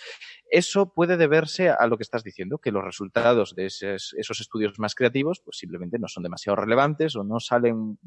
eso 0.49 0.93
puede 0.93 1.17
deberse 1.17 1.69
a 1.69 1.87
lo 1.87 1.97
que 1.97 2.03
estás 2.03 2.23
diciendo, 2.23 2.57
que 2.57 2.71
los 2.71 2.83
resultados 2.83 3.55
de 3.55 3.67
esos, 3.67 4.13
esos, 4.17 4.41
estudios 4.41 4.77
más 4.79 4.95
creativos, 4.95 5.39
pues 5.39 5.57
simplemente 5.57 5.97
no 5.97 6.07
son 6.07 6.23
demasiado 6.23 6.57
relevantes 6.57 7.15
o 7.15 7.23
no 7.23 7.39
salen, 7.39 7.97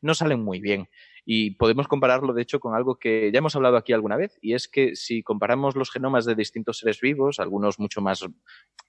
no 0.00 0.14
salen 0.14 0.42
muy 0.42 0.60
bien. 0.60 0.88
Y 1.28 1.50
podemos 1.50 1.88
compararlo, 1.88 2.32
de 2.32 2.42
hecho, 2.42 2.60
con 2.60 2.76
algo 2.76 3.00
que 3.00 3.30
ya 3.32 3.38
hemos 3.38 3.56
hablado 3.56 3.76
aquí 3.76 3.92
alguna 3.92 4.16
vez, 4.16 4.38
y 4.40 4.54
es 4.54 4.68
que 4.68 4.94
si 4.94 5.24
comparamos 5.24 5.74
los 5.74 5.90
genomas 5.90 6.24
de 6.24 6.36
distintos 6.36 6.78
seres 6.78 7.00
vivos, 7.00 7.40
algunos 7.40 7.80
mucho 7.80 8.00
más 8.00 8.24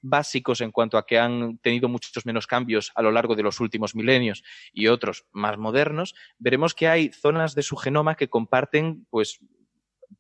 básicos 0.01 0.61
en 0.61 0.71
cuanto 0.71 0.99
a 0.99 1.05
que 1.07 1.17
han 1.17 1.57
tenido 1.57 1.89
muchos 1.89 2.25
menos 2.27 2.45
cambios 2.45 2.91
a 2.93 3.01
lo 3.01 3.11
largo 3.11 3.35
de 3.35 3.41
los 3.41 3.59
últimos 3.59 3.95
milenios 3.95 4.43
y 4.71 4.87
otros 4.87 5.25
más 5.31 5.57
modernos, 5.57 6.13
veremos 6.37 6.75
que 6.75 6.87
hay 6.87 7.09
zonas 7.11 7.55
de 7.55 7.63
su 7.63 7.75
genoma 7.75 8.15
que 8.15 8.29
comparten 8.29 9.07
pues 9.09 9.39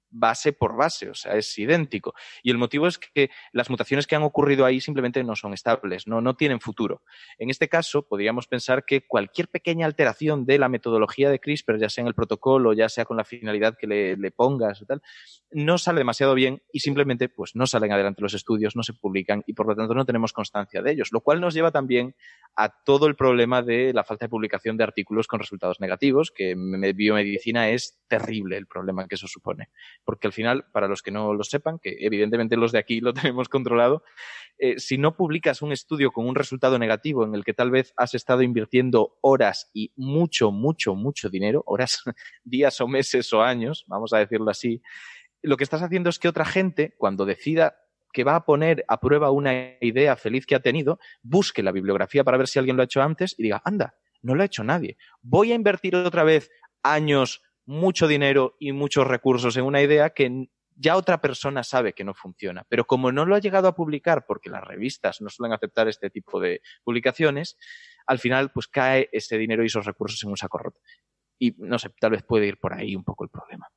base 0.09 0.53
por 0.53 0.75
base, 0.75 1.09
o 1.09 1.13
sea, 1.13 1.33
es 1.33 1.57
idéntico. 1.57 2.13
Y 2.43 2.51
el 2.51 2.57
motivo 2.57 2.87
es 2.87 2.97
que 2.97 3.29
las 3.51 3.69
mutaciones 3.69 4.07
que 4.07 4.15
han 4.15 4.23
ocurrido 4.23 4.65
ahí 4.65 4.79
simplemente 4.81 5.23
no 5.23 5.35
son 5.35 5.53
estables, 5.53 6.07
no, 6.07 6.21
no 6.21 6.35
tienen 6.35 6.59
futuro. 6.59 7.01
En 7.37 7.49
este 7.49 7.67
caso, 7.67 8.07
podríamos 8.07 8.47
pensar 8.47 8.85
que 8.85 9.05
cualquier 9.05 9.47
pequeña 9.47 9.85
alteración 9.85 10.45
de 10.45 10.59
la 10.59 10.69
metodología 10.69 11.29
de 11.29 11.39
CRISPR, 11.39 11.79
ya 11.79 11.89
sea 11.89 12.03
en 12.03 12.07
el 12.07 12.15
protocolo, 12.15 12.73
ya 12.73 12.89
sea 12.89 13.05
con 13.05 13.17
la 13.17 13.23
finalidad 13.23 13.77
que 13.77 13.87
le, 13.87 14.17
le 14.17 14.31
pongas 14.31 14.83
tal, 14.87 15.01
no 15.51 15.77
sale 15.77 15.99
demasiado 15.99 16.33
bien 16.33 16.61
y 16.71 16.79
simplemente 16.79 17.29
pues 17.29 17.55
no 17.55 17.67
salen 17.67 17.91
adelante 17.91 18.21
los 18.21 18.33
estudios, 18.33 18.75
no 18.75 18.83
se 18.83 18.93
publican 18.93 19.43
y 19.45 19.53
por 19.53 19.67
lo 19.67 19.75
tanto 19.75 19.93
no 19.93 20.05
tenemos 20.05 20.33
constancia 20.33 20.81
de 20.81 20.91
ellos, 20.91 21.09
lo 21.11 21.21
cual 21.21 21.41
nos 21.41 21.53
lleva 21.53 21.71
también 21.71 22.15
a 22.55 22.69
todo 22.69 23.07
el 23.07 23.15
problema 23.15 23.61
de 23.61 23.93
la 23.93 24.03
falta 24.03 24.25
de 24.25 24.29
publicación 24.29 24.77
de 24.77 24.83
artículos 24.83 25.27
con 25.27 25.39
resultados 25.39 25.79
negativos, 25.79 26.31
que 26.31 26.51
en 26.51 26.81
biomedicina 26.95 27.69
es 27.69 27.99
terrible 28.07 28.57
el 28.57 28.67
problema 28.67 29.07
que 29.07 29.15
eso 29.15 29.27
supone 29.27 29.69
porque 30.07 30.25
al 30.25 30.31
final, 30.31 30.63
para 30.71 30.87
los 30.87 31.01
que 31.01 31.11
no 31.11 31.33
lo 31.33 31.43
sepan, 31.43 31.79
que 31.79 31.97
evidentemente 31.99 32.55
los 32.55 32.71
de 32.71 32.79
aquí 32.79 33.01
lo 33.01 33.13
tenemos 33.13 33.49
controlado, 33.49 34.03
eh, 34.57 34.79
si 34.79 34.97
no 34.97 35.17
publicas 35.17 35.61
un 35.61 35.73
estudio 35.73 36.13
con 36.13 36.25
un 36.25 36.33
resultado 36.33 36.79
negativo 36.79 37.25
en 37.25 37.35
el 37.35 37.43
que 37.43 37.53
tal 37.53 37.71
vez 37.71 37.93
has 37.97 38.15
estado 38.15 38.41
invirtiendo 38.41 39.17
horas 39.19 39.69
y 39.73 39.91
mucho, 39.97 40.51
mucho, 40.51 40.95
mucho 40.95 41.29
dinero, 41.29 41.61
horas, 41.67 42.03
días 42.45 42.79
o 42.79 42.87
meses 42.87 43.33
o 43.33 43.43
años, 43.43 43.83
vamos 43.87 44.13
a 44.13 44.19
decirlo 44.19 44.49
así, 44.49 44.81
lo 45.41 45.57
que 45.57 45.65
estás 45.65 45.83
haciendo 45.83 46.09
es 46.09 46.19
que 46.19 46.29
otra 46.29 46.45
gente, 46.45 46.95
cuando 46.97 47.25
decida 47.25 47.75
que 48.13 48.23
va 48.23 48.35
a 48.35 48.45
poner 48.45 48.85
a 48.87 49.01
prueba 49.01 49.31
una 49.31 49.75
idea 49.81 50.15
feliz 50.15 50.45
que 50.45 50.55
ha 50.55 50.61
tenido, 50.61 50.99
busque 51.21 51.61
la 51.61 51.73
bibliografía 51.73 52.23
para 52.23 52.37
ver 52.37 52.47
si 52.47 52.59
alguien 52.59 52.77
lo 52.77 52.81
ha 52.81 52.85
hecho 52.85 53.01
antes 53.01 53.35
y 53.37 53.43
diga, 53.43 53.61
anda, 53.65 53.95
no 54.21 54.35
lo 54.35 54.41
ha 54.41 54.45
hecho 54.45 54.63
nadie. 54.63 54.97
Voy 55.21 55.51
a 55.51 55.55
invertir 55.55 55.97
otra 55.97 56.23
vez 56.23 56.49
años, 56.81 57.41
mucho 57.67 58.07
dinero 58.07 58.55
y 58.59 58.71
muchos 58.71 59.05
recursos 59.05 59.55
en 59.57 59.65
una 59.65 59.81
idea 59.81 60.09
que 60.09 60.49
ya 60.75 60.95
otra 60.95 61.19
persona 61.19 61.63
sabe 61.63 61.93
que 61.93 62.03
no 62.03 62.13
funciona. 62.13 62.65
Pero 62.69 62.85
como 62.85 63.11
no 63.11 63.25
lo 63.25 63.35
ha 63.35 63.39
llegado 63.39 63.67
a 63.67 63.75
publicar, 63.75 64.25
porque 64.25 64.49
las 64.49 64.63
revistas 64.63 65.21
no 65.21 65.29
suelen 65.29 65.53
aceptar 65.53 65.87
este 65.87 66.09
tipo 66.09 66.39
de 66.39 66.61
publicaciones, 66.83 67.57
al 68.07 68.19
final 68.19 68.51
pues 68.51 68.67
cae 68.67 69.09
ese 69.11 69.37
dinero 69.37 69.63
y 69.63 69.67
esos 69.67 69.85
recursos 69.85 70.23
en 70.23 70.29
un 70.29 70.37
saco 70.37 70.57
roto. 70.57 70.79
Y 71.39 71.55
no 71.59 71.77
sé, 71.77 71.89
tal 71.99 72.11
vez 72.11 72.23
puede 72.23 72.47
ir 72.47 72.57
por 72.57 72.73
ahí 72.73 72.95
un 72.95 73.03
poco 73.03 73.23
el 73.23 73.29
problema. 73.29 73.67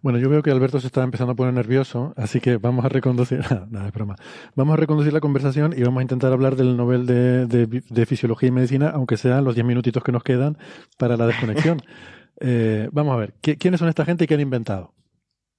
Bueno, 0.00 0.18
yo 0.18 0.28
veo 0.28 0.42
que 0.42 0.50
Alberto 0.50 0.80
se 0.80 0.88
está 0.88 1.02
empezando 1.04 1.32
a 1.32 1.36
poner 1.36 1.54
nervioso, 1.54 2.12
así 2.16 2.40
que 2.40 2.56
vamos 2.56 2.84
a 2.84 2.88
reconducir, 2.88 3.38
nada, 3.70 3.84
de 3.84 3.90
broma. 3.90 4.16
Vamos 4.54 4.74
a 4.74 4.76
reconducir 4.76 5.12
la 5.12 5.20
conversación 5.20 5.72
y 5.76 5.82
vamos 5.82 6.00
a 6.00 6.02
intentar 6.02 6.32
hablar 6.32 6.56
del 6.56 6.76
Nobel 6.76 7.06
de, 7.06 7.46
de 7.46 8.06
Fisiología 8.06 8.48
y 8.48 8.52
Medicina, 8.52 8.90
aunque 8.90 9.16
sean 9.16 9.44
los 9.44 9.54
diez 9.54 9.66
minutitos 9.66 10.02
que 10.02 10.12
nos 10.12 10.22
quedan 10.22 10.58
para 10.98 11.16
la 11.16 11.26
desconexión. 11.26 11.80
Eh, 12.40 12.88
vamos 12.92 13.14
a 13.14 13.18
ver, 13.18 13.34
¿quiénes 13.40 13.78
son 13.78 13.88
esta 13.88 14.04
gente 14.04 14.24
y 14.24 14.26
qué 14.26 14.34
han 14.34 14.40
inventado? 14.40 14.94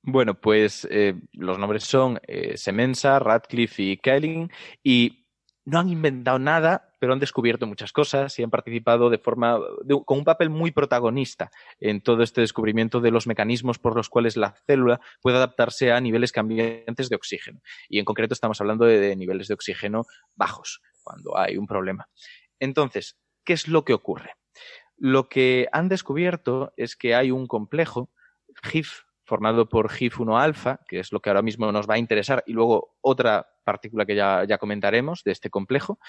Bueno, 0.02 0.40
pues 0.40 0.86
eh, 0.92 1.16
los 1.32 1.58
nombres 1.58 1.86
son 1.86 2.20
eh, 2.28 2.58
Semensa, 2.58 3.20
Radcliffe 3.20 3.82
y 3.82 3.98
Kelling 3.98 4.52
y 4.84 5.24
no 5.66 5.80
han 5.80 5.88
inventado 5.88 6.40
nada, 6.40 6.90
pero 7.00 7.14
han 7.14 7.20
descubierto 7.20 7.68
muchas 7.68 7.94
cosas 7.94 8.38
y 8.38 8.44
han 8.44 8.50
participado 8.50 9.10
de 9.10 9.18
forma 9.18 9.60
con 10.06 10.18
un 10.18 10.24
papel 10.26 10.50
muy 10.50 10.72
protagonista 10.72 11.52
en 11.80 12.02
todo 12.02 12.22
este 12.22 12.42
descubrimiento 12.42 13.00
de 13.00 13.12
los 13.12 13.28
mecanismos 13.28 13.80
por 13.80 13.96
los 13.96 14.10
cuales 14.10 14.36
la 14.36 14.56
célula 14.68 15.00
puede 15.22 15.38
adaptarse 15.38 15.94
a 15.94 16.02
niveles 16.02 16.34
cambiantes 16.34 17.08
de 17.08 17.16
oxígeno. 17.16 17.62
Y 17.88 18.00
en 18.00 18.06
concreto 18.06 18.34
estamos 18.34 18.60
hablando 18.60 18.84
de 18.84 19.16
niveles 19.16 19.48
de 19.48 19.54
oxígeno 19.54 20.04
bajos 20.36 20.82
cuando 21.02 21.38
hay 21.38 21.56
un 21.56 21.66
problema. 21.66 22.10
Entonces, 22.60 23.18
¿qué 23.46 23.54
es 23.54 23.70
lo 23.70 23.86
que 23.86 23.94
ocurre? 23.94 24.32
Lo 25.04 25.28
que 25.28 25.68
han 25.74 25.90
descubierto 25.90 26.72
es 26.78 26.96
que 26.96 27.14
hay 27.14 27.30
un 27.30 27.46
complejo, 27.46 28.10
GIF, 28.64 29.02
formado 29.26 29.68
por 29.68 29.90
GIF1 29.90 30.42
alfa, 30.42 30.80
que 30.88 31.00
es 31.00 31.12
lo 31.12 31.20
que 31.20 31.30
ahora 31.30 31.42
mismo 31.42 31.70
nos 31.74 31.90
va 31.90 31.96
a 31.96 31.98
interesar, 31.98 32.42
y 32.48 32.54
luego 32.54 32.96
otra 33.02 33.46
partícula 33.66 34.06
que 34.06 34.16
ya, 34.16 34.58
comentaremos 34.58 35.22
de 35.26 35.34
este 35.34 35.50
complejo. 35.50 36.00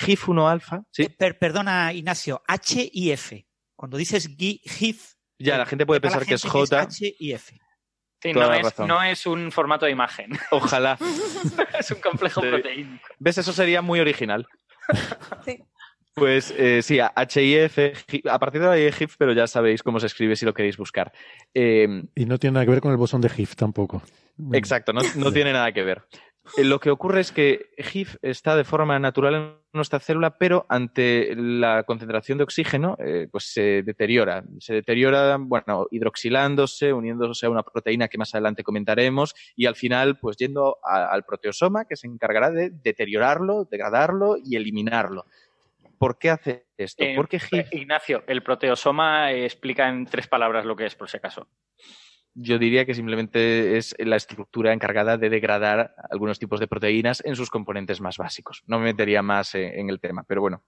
GIF1 0.00 0.48
alfa. 0.48 0.84
¿sí? 0.92 1.02
Eh, 1.02 1.34
perdona, 1.34 1.92
Ignacio, 1.92 2.44
H 2.46 2.90
y 2.92 3.10
F. 3.10 3.44
Cuando 3.74 3.96
dices 3.96 4.28
GIF. 4.28 5.14
Ya, 5.36 5.58
la 5.58 5.66
gente 5.66 5.84
puede 5.84 6.00
pensar 6.00 6.24
que 6.24 6.34
es 6.34 6.44
J. 6.44 6.80
H 6.80 7.12
y 7.18 7.32
F. 7.32 7.58
Sí, 8.22 8.32
no 8.32 8.54
es, 8.54 8.78
no 8.78 9.02
es, 9.02 9.26
un 9.26 9.50
formato 9.50 9.84
de 9.84 9.90
imagen. 9.90 10.30
Ojalá. 10.52 10.96
es 11.76 11.90
un 11.90 12.00
complejo 12.00 12.40
proteínico. 12.40 13.04
¿Ves? 13.18 13.38
Eso 13.38 13.52
sería 13.52 13.82
muy 13.82 13.98
original. 13.98 14.46
sí. 15.44 15.60
Pues 16.14 16.54
eh, 16.56 16.80
sí, 16.82 17.00
HIF, 17.00 17.78
a 18.30 18.38
partir 18.38 18.60
de 18.60 18.68
ahí 18.68 18.92
GIF, 18.92 19.16
pero 19.18 19.32
ya 19.32 19.48
sabéis 19.48 19.82
cómo 19.82 19.98
se 19.98 20.06
escribe 20.06 20.36
si 20.36 20.46
lo 20.46 20.54
queréis 20.54 20.76
buscar. 20.76 21.12
Em, 21.52 22.06
y 22.14 22.24
no 22.24 22.38
tiene 22.38 22.54
nada 22.54 22.64
que 22.64 22.70
ver 22.70 22.80
con 22.80 22.92
el 22.92 22.96
bosón 22.96 23.20
de 23.20 23.28
GIF 23.28 23.56
tampoco. 23.56 24.00
Exacto, 24.52 24.92
no, 24.92 25.32
tiene 25.32 25.52
nada 25.52 25.72
que 25.72 25.82
ver. 25.82 26.02
Eh, 26.56 26.64
lo 26.64 26.78
que 26.78 26.90
ocurre 26.90 27.20
es 27.20 27.32
que 27.32 27.70
GIF 27.78 28.16
está 28.22 28.54
de 28.54 28.62
forma 28.62 28.96
natural 29.00 29.34
en 29.34 29.54
nuestra 29.72 29.98
célula, 29.98 30.38
pero 30.38 30.66
ante 30.68 31.34
la 31.34 31.82
concentración 31.82 32.38
de 32.38 32.44
oxígeno, 32.44 32.96
eh, 33.00 33.26
pues 33.30 33.52
se 33.52 33.82
deteriora. 33.82 34.44
Se 34.60 34.74
deteriora, 34.74 35.36
bueno, 35.40 35.88
hidroxilándose, 35.90 36.92
uniéndose 36.92 37.46
a 37.46 37.50
una 37.50 37.64
proteína 37.64 38.06
que 38.06 38.18
más 38.18 38.32
adelante 38.34 38.62
comentaremos, 38.62 39.34
y 39.56 39.66
al 39.66 39.74
final, 39.74 40.18
pues 40.18 40.36
yendo 40.36 40.78
al 40.84 41.24
proteosoma, 41.24 41.86
que 41.86 41.96
se 41.96 42.06
encargará 42.06 42.50
de 42.50 42.70
deteriorarlo, 42.70 43.64
degradarlo 43.68 44.36
y 44.36 44.54
eliminarlo. 44.54 45.26
¿Por 46.04 46.18
qué 46.18 46.28
hace 46.28 46.66
esto? 46.76 47.02
Eh, 47.02 47.16
eh, 47.16 47.68
Ignacio, 47.72 48.24
el 48.26 48.42
proteosoma 48.42 49.32
explica 49.32 49.88
en 49.88 50.04
tres 50.04 50.28
palabras 50.28 50.66
lo 50.66 50.76
que 50.76 50.84
es, 50.84 50.94
por 50.94 51.08
si 51.08 51.16
acaso. 51.16 51.48
Yo 52.34 52.58
diría 52.58 52.84
que 52.84 52.92
simplemente 52.92 53.78
es 53.78 53.94
la 53.98 54.16
estructura 54.16 54.74
encargada 54.74 55.16
de 55.16 55.30
degradar 55.30 55.94
algunos 56.10 56.38
tipos 56.38 56.60
de 56.60 56.66
proteínas 56.66 57.24
en 57.24 57.36
sus 57.36 57.48
componentes 57.48 58.02
más 58.02 58.18
básicos. 58.18 58.62
No 58.66 58.78
me 58.78 58.84
metería 58.84 59.22
más 59.22 59.54
en 59.54 59.88
el 59.88 59.98
tema, 59.98 60.24
pero 60.28 60.42
bueno. 60.42 60.62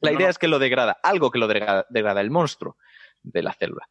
La 0.00 0.10
idea 0.10 0.30
es 0.30 0.38
que 0.38 0.48
lo 0.48 0.58
degrada, 0.58 0.98
algo 1.02 1.30
que 1.30 1.38
lo 1.38 1.48
degrada, 1.48 1.84
degrada 1.90 2.22
el 2.22 2.30
monstruo 2.30 2.78
de 3.22 3.42
la 3.42 3.52
célula. 3.52 3.90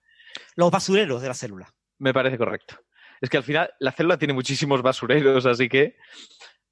Los 0.55 0.71
basureros 0.71 1.21
de 1.21 1.27
la 1.27 1.35
célula. 1.35 1.69
Me 1.99 2.11
parece 2.11 2.39
correcto. 2.39 2.79
Es 3.21 3.29
que 3.29 3.37
al 3.37 3.43
final 3.43 3.71
la 3.77 3.91
célula 3.91 4.17
tiene 4.17 4.33
muchísimos 4.33 4.81
basureros, 4.81 5.45
así 5.45 5.69
que. 5.69 5.97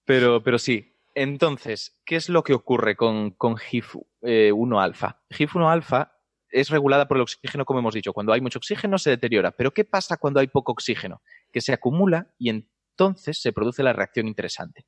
Pero, 0.03 0.41
pero 0.41 0.57
sí. 0.57 0.95
Entonces, 1.21 1.99
¿qué 2.05 2.15
es 2.15 2.29
lo 2.29 2.43
que 2.43 2.53
ocurre 2.53 2.95
con, 2.95 3.31
con 3.31 3.57
GIF1-alfa? 3.57 5.19
Eh, 5.29 5.35
GIF1-alfa 5.35 6.13
es 6.49 6.69
regulada 6.69 7.09
por 7.09 7.17
el 7.17 7.23
oxígeno, 7.23 7.65
como 7.65 7.79
hemos 7.79 7.93
dicho. 7.93 8.13
Cuando 8.13 8.31
hay 8.31 8.39
mucho 8.39 8.59
oxígeno 8.59 8.97
se 8.97 9.09
deteriora. 9.09 9.51
Pero 9.51 9.73
¿qué 9.73 9.83
pasa 9.83 10.15
cuando 10.15 10.39
hay 10.39 10.47
poco 10.47 10.71
oxígeno? 10.71 11.21
Que 11.51 11.59
se 11.59 11.73
acumula 11.73 12.29
y 12.37 12.49
entonces 12.49 13.41
se 13.41 13.51
produce 13.51 13.83
la 13.83 13.91
reacción 13.91 14.29
interesante. 14.29 14.85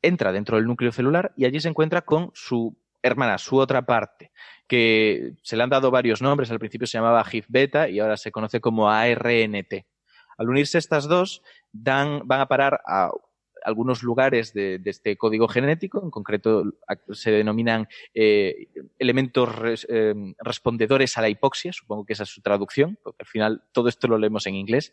Entra 0.00 0.30
dentro 0.30 0.58
del 0.58 0.66
núcleo 0.66 0.92
celular 0.92 1.32
y 1.36 1.44
allí 1.44 1.58
se 1.58 1.70
encuentra 1.70 2.02
con 2.02 2.30
su 2.34 2.80
hermana, 3.02 3.36
su 3.38 3.56
otra 3.56 3.84
parte, 3.84 4.30
que 4.68 5.32
se 5.42 5.56
le 5.56 5.64
han 5.64 5.70
dado 5.70 5.90
varios 5.90 6.22
nombres. 6.22 6.52
Al 6.52 6.60
principio 6.60 6.86
se 6.86 6.98
llamaba 6.98 7.24
GIF 7.24 7.46
beta 7.48 7.88
y 7.88 7.98
ahora 7.98 8.16
se 8.16 8.30
conoce 8.30 8.60
como 8.60 8.88
ARNT. 8.88 9.74
Al 10.38 10.48
unirse 10.48 10.78
estas 10.78 11.08
dos, 11.08 11.42
dan, 11.72 12.20
van 12.26 12.42
a 12.42 12.46
parar 12.46 12.80
a 12.86 13.10
algunos 13.64 14.02
lugares 14.02 14.52
de, 14.52 14.80
este 14.84 15.16
código 15.16 15.48
genético, 15.48 16.02
en 16.02 16.10
concreto 16.10 16.64
se 17.10 17.30
denominan 17.30 17.88
eh, 18.14 18.68
elementos 18.98 19.86
eh, 19.88 20.14
respondedores 20.38 21.16
a 21.18 21.22
la 21.22 21.28
hipoxia, 21.28 21.72
supongo 21.72 22.04
que 22.04 22.12
esa 22.12 22.24
es 22.24 22.28
su 22.28 22.42
traducción, 22.42 22.98
porque 23.02 23.22
al 23.22 23.28
final 23.28 23.62
todo 23.72 23.88
esto 23.88 24.06
lo 24.06 24.18
leemos 24.18 24.46
en 24.46 24.54
inglés, 24.54 24.92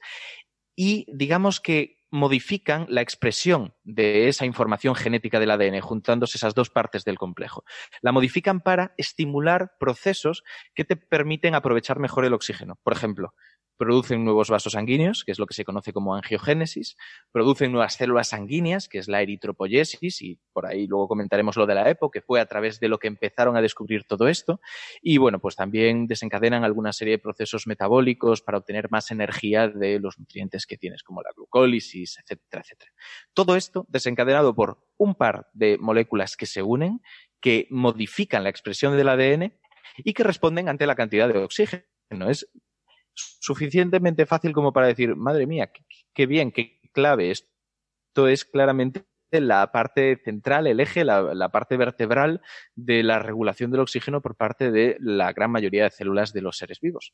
y 0.75 1.05
digamos 1.11 1.59
que 1.59 2.01
modifican 2.11 2.85
la 2.89 3.01
expresión 3.01 3.73
de 3.83 4.27
esa 4.27 4.45
información 4.45 4.95
genética 4.95 5.39
del 5.39 5.51
ADN, 5.51 5.79
juntándose 5.79 6.37
esas 6.37 6.53
dos 6.53 6.69
partes 6.69 7.05
del 7.05 7.17
complejo. 7.17 7.63
La 8.01 8.11
modifican 8.11 8.59
para 8.59 8.93
estimular 8.97 9.77
procesos 9.79 10.43
que 10.75 10.83
te 10.83 10.97
permiten 10.97 11.55
aprovechar 11.55 11.99
mejor 11.99 12.25
el 12.25 12.33
oxígeno. 12.33 12.77
Por 12.83 12.93
ejemplo, 12.93 13.33
producen 13.77 14.23
nuevos 14.23 14.49
vasos 14.49 14.73
sanguíneos, 14.73 15.23
que 15.23 15.31
es 15.31 15.39
lo 15.39 15.47
que 15.47 15.53
se 15.53 15.65
conoce 15.65 15.93
como 15.93 16.15
angiogénesis, 16.15 16.97
producen 17.31 17.71
nuevas 17.71 17.95
células 17.95 18.29
sanguíneas, 18.29 18.87
que 18.87 18.99
es 18.99 19.07
la 19.07 19.21
eritropoyesis, 19.21 20.21
y 20.21 20.39
por 20.53 20.65
ahí 20.65 20.87
luego 20.87 21.07
comentaremos 21.07 21.57
lo 21.57 21.65
de 21.65 21.75
la 21.75 21.89
EPO, 21.89 22.11
que 22.11 22.21
fue 22.21 22.39
a 22.39 22.45
través 22.45 22.79
de 22.79 22.87
lo 22.87 22.99
que 22.99 23.07
empezaron 23.07 23.57
a 23.57 23.61
descubrir 23.61 24.03
todo 24.03 24.27
esto, 24.27 24.61
y 25.01 25.17
bueno, 25.17 25.39
pues 25.39 25.55
también 25.55 26.07
desencadenan 26.07 26.63
alguna 26.63 26.93
serie 26.93 27.13
de 27.13 27.19
procesos 27.19 27.67
metabólicos 27.67 28.41
para 28.41 28.59
obtener 28.59 28.89
más 28.91 29.11
energía 29.11 29.67
de 29.67 29.99
los 29.99 30.19
nutrientes 30.19 30.65
que 30.65 30.77
tienes, 30.77 31.03
como 31.03 31.21
la 31.21 31.31
glucólisis, 31.35 32.19
etcétera, 32.19 32.61
etcétera. 32.63 32.91
Todo 33.33 33.55
esto 33.55 33.85
desencadenado 33.89 34.53
por 34.53 34.77
un 34.97 35.15
par 35.15 35.49
de 35.53 35.77
moléculas 35.79 36.37
que 36.37 36.45
se 36.45 36.61
unen, 36.61 37.01
que 37.39 37.67
modifican 37.69 38.43
la 38.43 38.49
expresión 38.49 38.95
del 38.95 39.09
ADN 39.09 39.53
y 39.97 40.13
que 40.13 40.23
responden 40.23 40.69
ante 40.69 40.85
la 40.85 40.95
cantidad 40.95 41.27
de 41.27 41.39
oxígeno. 41.39 41.83
Es 42.29 42.47
suficientemente 43.13 44.25
fácil 44.25 44.53
como 44.53 44.73
para 44.73 44.87
decir, 44.87 45.15
madre 45.15 45.47
mía, 45.47 45.71
qué, 46.13 46.25
bien, 46.25 46.51
qué 46.51 46.79
clave. 46.93 47.31
Esto 47.31 48.27
es 48.27 48.45
claramente 48.45 49.05
la 49.31 49.71
parte 49.71 50.17
central, 50.17 50.67
el 50.67 50.79
eje, 50.79 51.05
la, 51.05 51.49
parte 51.49 51.77
vertebral 51.77 52.41
de 52.75 53.03
la 53.03 53.19
regulación 53.19 53.71
del 53.71 53.81
oxígeno 53.81 54.21
por 54.21 54.35
parte 54.35 54.71
de 54.71 54.97
la 54.99 55.31
gran 55.31 55.51
mayoría 55.51 55.83
de 55.83 55.91
células 55.91 56.33
de 56.33 56.41
los 56.41 56.57
seres 56.57 56.79
vivos. 56.81 57.13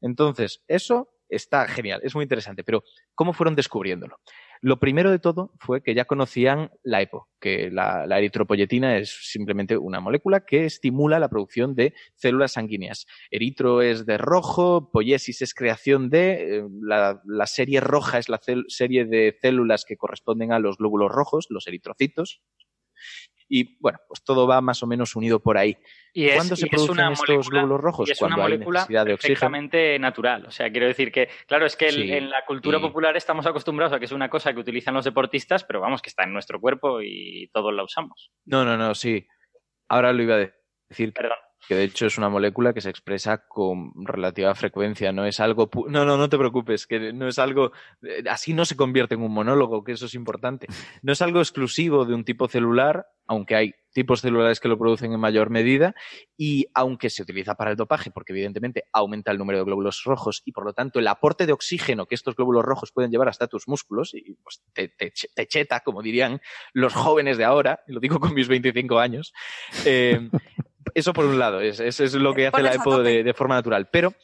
Entonces, 0.00 0.62
eso 0.68 1.13
está 1.28 1.66
genial, 1.68 2.00
es 2.02 2.14
muy 2.14 2.22
interesante, 2.22 2.64
pero 2.64 2.84
¿cómo 3.14 3.32
fueron 3.32 3.54
descubriéndolo? 3.54 4.18
Lo 4.60 4.80
primero 4.80 5.10
de 5.10 5.18
todo 5.18 5.52
fue 5.58 5.82
que 5.82 5.94
ya 5.94 6.06
conocían 6.06 6.70
la 6.82 7.02
EPO, 7.02 7.28
que 7.38 7.70
la, 7.70 8.04
eritropoyetina 8.04 8.96
es 8.96 9.10
simplemente 9.30 9.76
una 9.76 10.00
molécula 10.00 10.46
que 10.46 10.64
estimula 10.64 11.18
la 11.18 11.28
producción 11.28 11.74
de 11.74 11.92
células 12.14 12.52
sanguíneas. 12.52 13.06
Eritro 13.30 13.82
es 13.82 14.06
de 14.06 14.16
rojo, 14.16 14.90
poiesis 14.90 15.42
es 15.42 15.52
creación 15.52 16.08
de, 16.08 16.58
eh, 16.58 16.64
la, 16.80 17.46
serie 17.46 17.80
roja 17.80 18.18
es 18.18 18.30
la 18.30 18.40
serie 18.68 19.04
de 19.04 19.36
células 19.40 19.84
que 19.84 19.98
corresponden 19.98 20.52
a 20.52 20.58
los 20.58 20.78
glóbulos 20.78 21.12
rojos, 21.12 21.46
los 21.50 21.66
eritrocitos, 21.66 22.40
y 23.48 23.76
bueno, 23.80 23.98
pues 24.08 24.22
todo 24.24 24.46
va 24.46 24.60
más 24.60 24.82
o 24.82 24.86
menos 24.86 25.14
unido 25.16 25.40
por 25.40 25.58
ahí. 25.58 25.76
Y 26.12 26.28
¿Cuándo 26.30 26.56
se 26.56 26.66
producen 26.66 27.12
estos 27.12 27.50
glóbulos 27.50 27.80
rojos? 27.80 28.10
es 28.10 28.18
Cuando 28.18 28.36
una 28.36 28.44
molécula 28.44 28.86
perfectamente 28.86 29.98
natural. 29.98 30.46
O 30.46 30.50
sea, 30.50 30.70
quiero 30.70 30.86
decir 30.86 31.10
que, 31.10 31.28
claro, 31.46 31.66
es 31.66 31.76
que 31.76 31.88
en 31.88 32.30
la 32.30 32.44
cultura 32.46 32.80
popular 32.80 33.16
estamos 33.16 33.46
acostumbrados 33.46 33.92
a 33.92 33.98
que 33.98 34.04
es 34.04 34.12
una 34.12 34.28
cosa 34.28 34.52
que 34.52 34.60
utilizan 34.60 34.94
los 34.94 35.04
deportistas, 35.04 35.64
pero 35.64 35.80
vamos, 35.80 36.02
que 36.02 36.08
está 36.10 36.24
en 36.24 36.32
nuestro 36.32 36.60
cuerpo 36.60 37.02
y 37.02 37.48
todos 37.52 37.72
la 37.74 37.84
usamos. 37.84 38.30
No, 38.44 38.64
no, 38.64 38.76
no, 38.76 38.94
sí. 38.94 39.26
Ahora 39.88 40.12
lo 40.12 40.22
iba 40.22 40.36
a 40.36 40.50
decir. 40.88 41.12
Perdón 41.12 41.38
que 41.68 41.74
de 41.74 41.84
hecho 41.84 42.06
es 42.06 42.18
una 42.18 42.28
molécula 42.28 42.72
que 42.72 42.80
se 42.80 42.90
expresa 42.90 43.46
con 43.46 43.92
relativa 44.04 44.54
frecuencia, 44.54 45.12
no 45.12 45.24
es 45.24 45.40
algo... 45.40 45.70
No, 45.88 46.04
no, 46.04 46.16
no 46.16 46.28
te 46.28 46.38
preocupes, 46.38 46.86
que 46.86 47.12
no 47.12 47.28
es 47.28 47.38
algo... 47.38 47.72
Eh, 48.02 48.24
así 48.28 48.52
no 48.52 48.64
se 48.64 48.76
convierte 48.76 49.14
en 49.14 49.22
un 49.22 49.32
monólogo, 49.32 49.84
que 49.84 49.92
eso 49.92 50.06
es 50.06 50.14
importante. 50.14 50.66
No 51.02 51.12
es 51.12 51.22
algo 51.22 51.40
exclusivo 51.40 52.04
de 52.04 52.14
un 52.14 52.24
tipo 52.24 52.48
celular, 52.48 53.06
aunque 53.26 53.56
hay 53.56 53.74
tipos 53.92 54.20
celulares 54.20 54.60
que 54.60 54.68
lo 54.68 54.76
producen 54.76 55.12
en 55.12 55.20
mayor 55.20 55.50
medida, 55.50 55.94
y 56.36 56.66
aunque 56.74 57.08
se 57.08 57.22
utiliza 57.22 57.54
para 57.54 57.70
el 57.70 57.76
dopaje, 57.76 58.10
porque 58.10 58.32
evidentemente 58.32 58.84
aumenta 58.92 59.30
el 59.30 59.38
número 59.38 59.58
de 59.58 59.64
glóbulos 59.64 60.02
rojos 60.04 60.42
y 60.44 60.52
por 60.52 60.64
lo 60.64 60.72
tanto 60.74 60.98
el 60.98 61.06
aporte 61.06 61.46
de 61.46 61.52
oxígeno 61.52 62.06
que 62.06 62.16
estos 62.16 62.34
glóbulos 62.34 62.64
rojos 62.64 62.92
pueden 62.92 63.10
llevar 63.10 63.28
hasta 63.28 63.46
tus 63.46 63.68
músculos, 63.68 64.12
y 64.14 64.34
pues 64.42 64.62
te, 64.72 64.88
te, 64.88 65.46
cheta, 65.46 65.80
como 65.80 66.02
dirían 66.02 66.40
los 66.72 66.92
jóvenes 66.92 67.38
de 67.38 67.44
ahora, 67.44 67.80
lo 67.86 68.00
digo 68.00 68.20
con 68.20 68.34
mis 68.34 68.48
25 68.48 68.98
años, 68.98 69.32
eh, 69.86 70.28
eso 70.94 71.12
por 71.12 71.26
un 71.26 71.38
lado, 71.38 71.60
es, 71.60 71.80
es 71.80 72.14
lo 72.14 72.34
que 72.34 72.46
hace 72.46 72.62
la 72.62 72.74
EPO 72.74 73.02
de, 73.02 73.34
forma 73.34 73.56
natural. 73.56 73.88
Pero, 73.90 74.14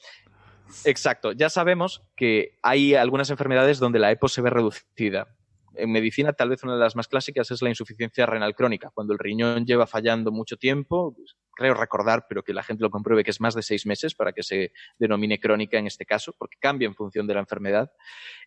exacto, 0.85 1.33
ya 1.33 1.51
sabemos 1.51 2.03
que 2.17 2.59
hay 2.63 2.95
algunas 2.95 3.31
enfermedades 3.31 3.79
donde 3.79 3.99
la 3.99 4.11
EPO 4.11 4.29
se 4.29 4.41
ve 4.41 4.51
reducida. 4.51 5.29
En 5.75 5.93
medicina, 5.93 6.33
tal 6.33 6.49
vez 6.49 6.63
una 6.63 6.75
de 6.75 6.81
las 6.81 6.97
más 6.97 7.09
clásicas 7.09 7.51
es 7.51 7.63
la 7.63 7.69
insuficiencia 7.69 8.27
renal 8.27 8.55
crónica, 8.55 8.91
cuando 8.95 9.13
el 9.13 9.19
riñón 9.19 9.67
lleva 9.67 9.87
fallando 9.87 10.33
mucho 10.33 10.57
tiempo, 10.57 11.15
pues, 11.15 11.37
creo 11.55 11.75
recordar, 11.75 12.27
pero 12.29 12.43
que 12.43 12.55
la 12.55 12.63
gente 12.63 12.83
lo 12.83 12.91
compruebe 12.91 13.25
que 13.25 13.31
es 13.31 13.41
más 13.41 13.55
de 13.55 13.63
seis 13.63 13.87
meses 13.87 14.15
para 14.15 14.33
que 14.33 14.43
se 14.43 14.73
denomine 14.99 15.39
crónica 15.39 15.79
en 15.79 15.87
este 15.87 16.07
caso, 16.07 16.35
porque 16.39 16.59
cambia 16.59 16.87
en 16.87 16.95
función 16.95 17.27
de 17.27 17.35
la 17.35 17.41
enfermedad. 17.41 17.93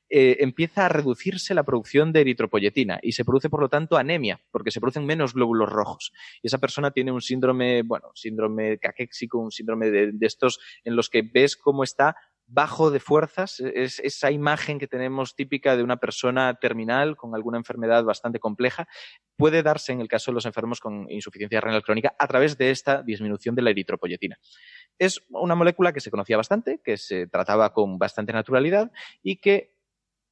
Eh, 0.10 0.38
empieza 0.42 0.86
a 0.86 0.90
reducirse 0.90 1.54
la 1.54 1.64
producción 1.64 2.14
de 2.14 2.22
eritropoyetina 2.22 3.00
y 3.02 3.14
se 3.14 3.26
produce, 3.26 3.50
por 3.50 3.62
lo 3.62 3.70
tanto, 3.70 3.98
anemia, 3.98 4.42
porque 4.52 4.72
se 4.72 4.80
producen 4.80 5.06
menos 5.06 5.34
glóbulos 5.34 5.70
rojos. 5.70 6.14
Y 6.42 6.48
esa 6.48 6.58
persona 6.58 6.92
tiene 6.92 7.12
un 7.12 7.22
síndrome, 7.22 7.82
bueno, 7.84 8.12
síndrome 8.14 8.78
caquéxico, 8.78 9.40
un 9.40 9.52
síndrome 9.52 9.90
de, 9.90 10.12
de 10.12 10.26
estos 10.26 10.60
en 10.84 10.96
los 10.96 11.10
que 11.10 11.22
ves 11.22 11.56
cómo 11.56 11.84
está 11.84 12.16
bajo 12.46 12.92
de 12.92 13.00
fuerzas, 13.00 13.60
es 13.60 14.00
esa 14.00 14.32
imagen 14.32 14.80
que 14.80 14.88
tenemos 14.88 15.36
típica 15.36 15.76
de 15.76 15.84
una 15.84 15.98
persona 15.98 16.54
terminal 16.56 17.16
con 17.16 17.36
alguna 17.36 17.58
enfermedad 17.58 18.04
bastante 18.04 18.40
compleja, 18.40 18.88
puede 19.36 19.64
darse 19.64 19.92
en 19.92 20.02
el 20.02 20.08
caso 20.08 20.32
de 20.32 20.36
los 20.36 20.46
enfermos 20.46 20.80
con 20.80 21.10
insuficiencia 21.10 21.62
renal 21.62 21.84
crónica 21.84 22.16
a 22.20 22.28
través 22.28 22.58
de 22.58 22.72
esta 22.72 23.02
disminución 23.02 23.56
de 23.56 23.62
la 23.62 23.72
eritropoyetina. 23.72 24.38
Es 25.00 25.22
una 25.30 25.56
molécula 25.56 25.94
que 25.94 26.02
se 26.02 26.12
conocía 26.12 26.38
bastante, 26.38 26.82
que 26.84 26.98
se 26.98 27.28
trataba 27.28 27.74
con 27.74 27.98
bastante 27.98 28.34
naturalidad 28.34 28.92
y 29.22 29.38
que 29.38 29.74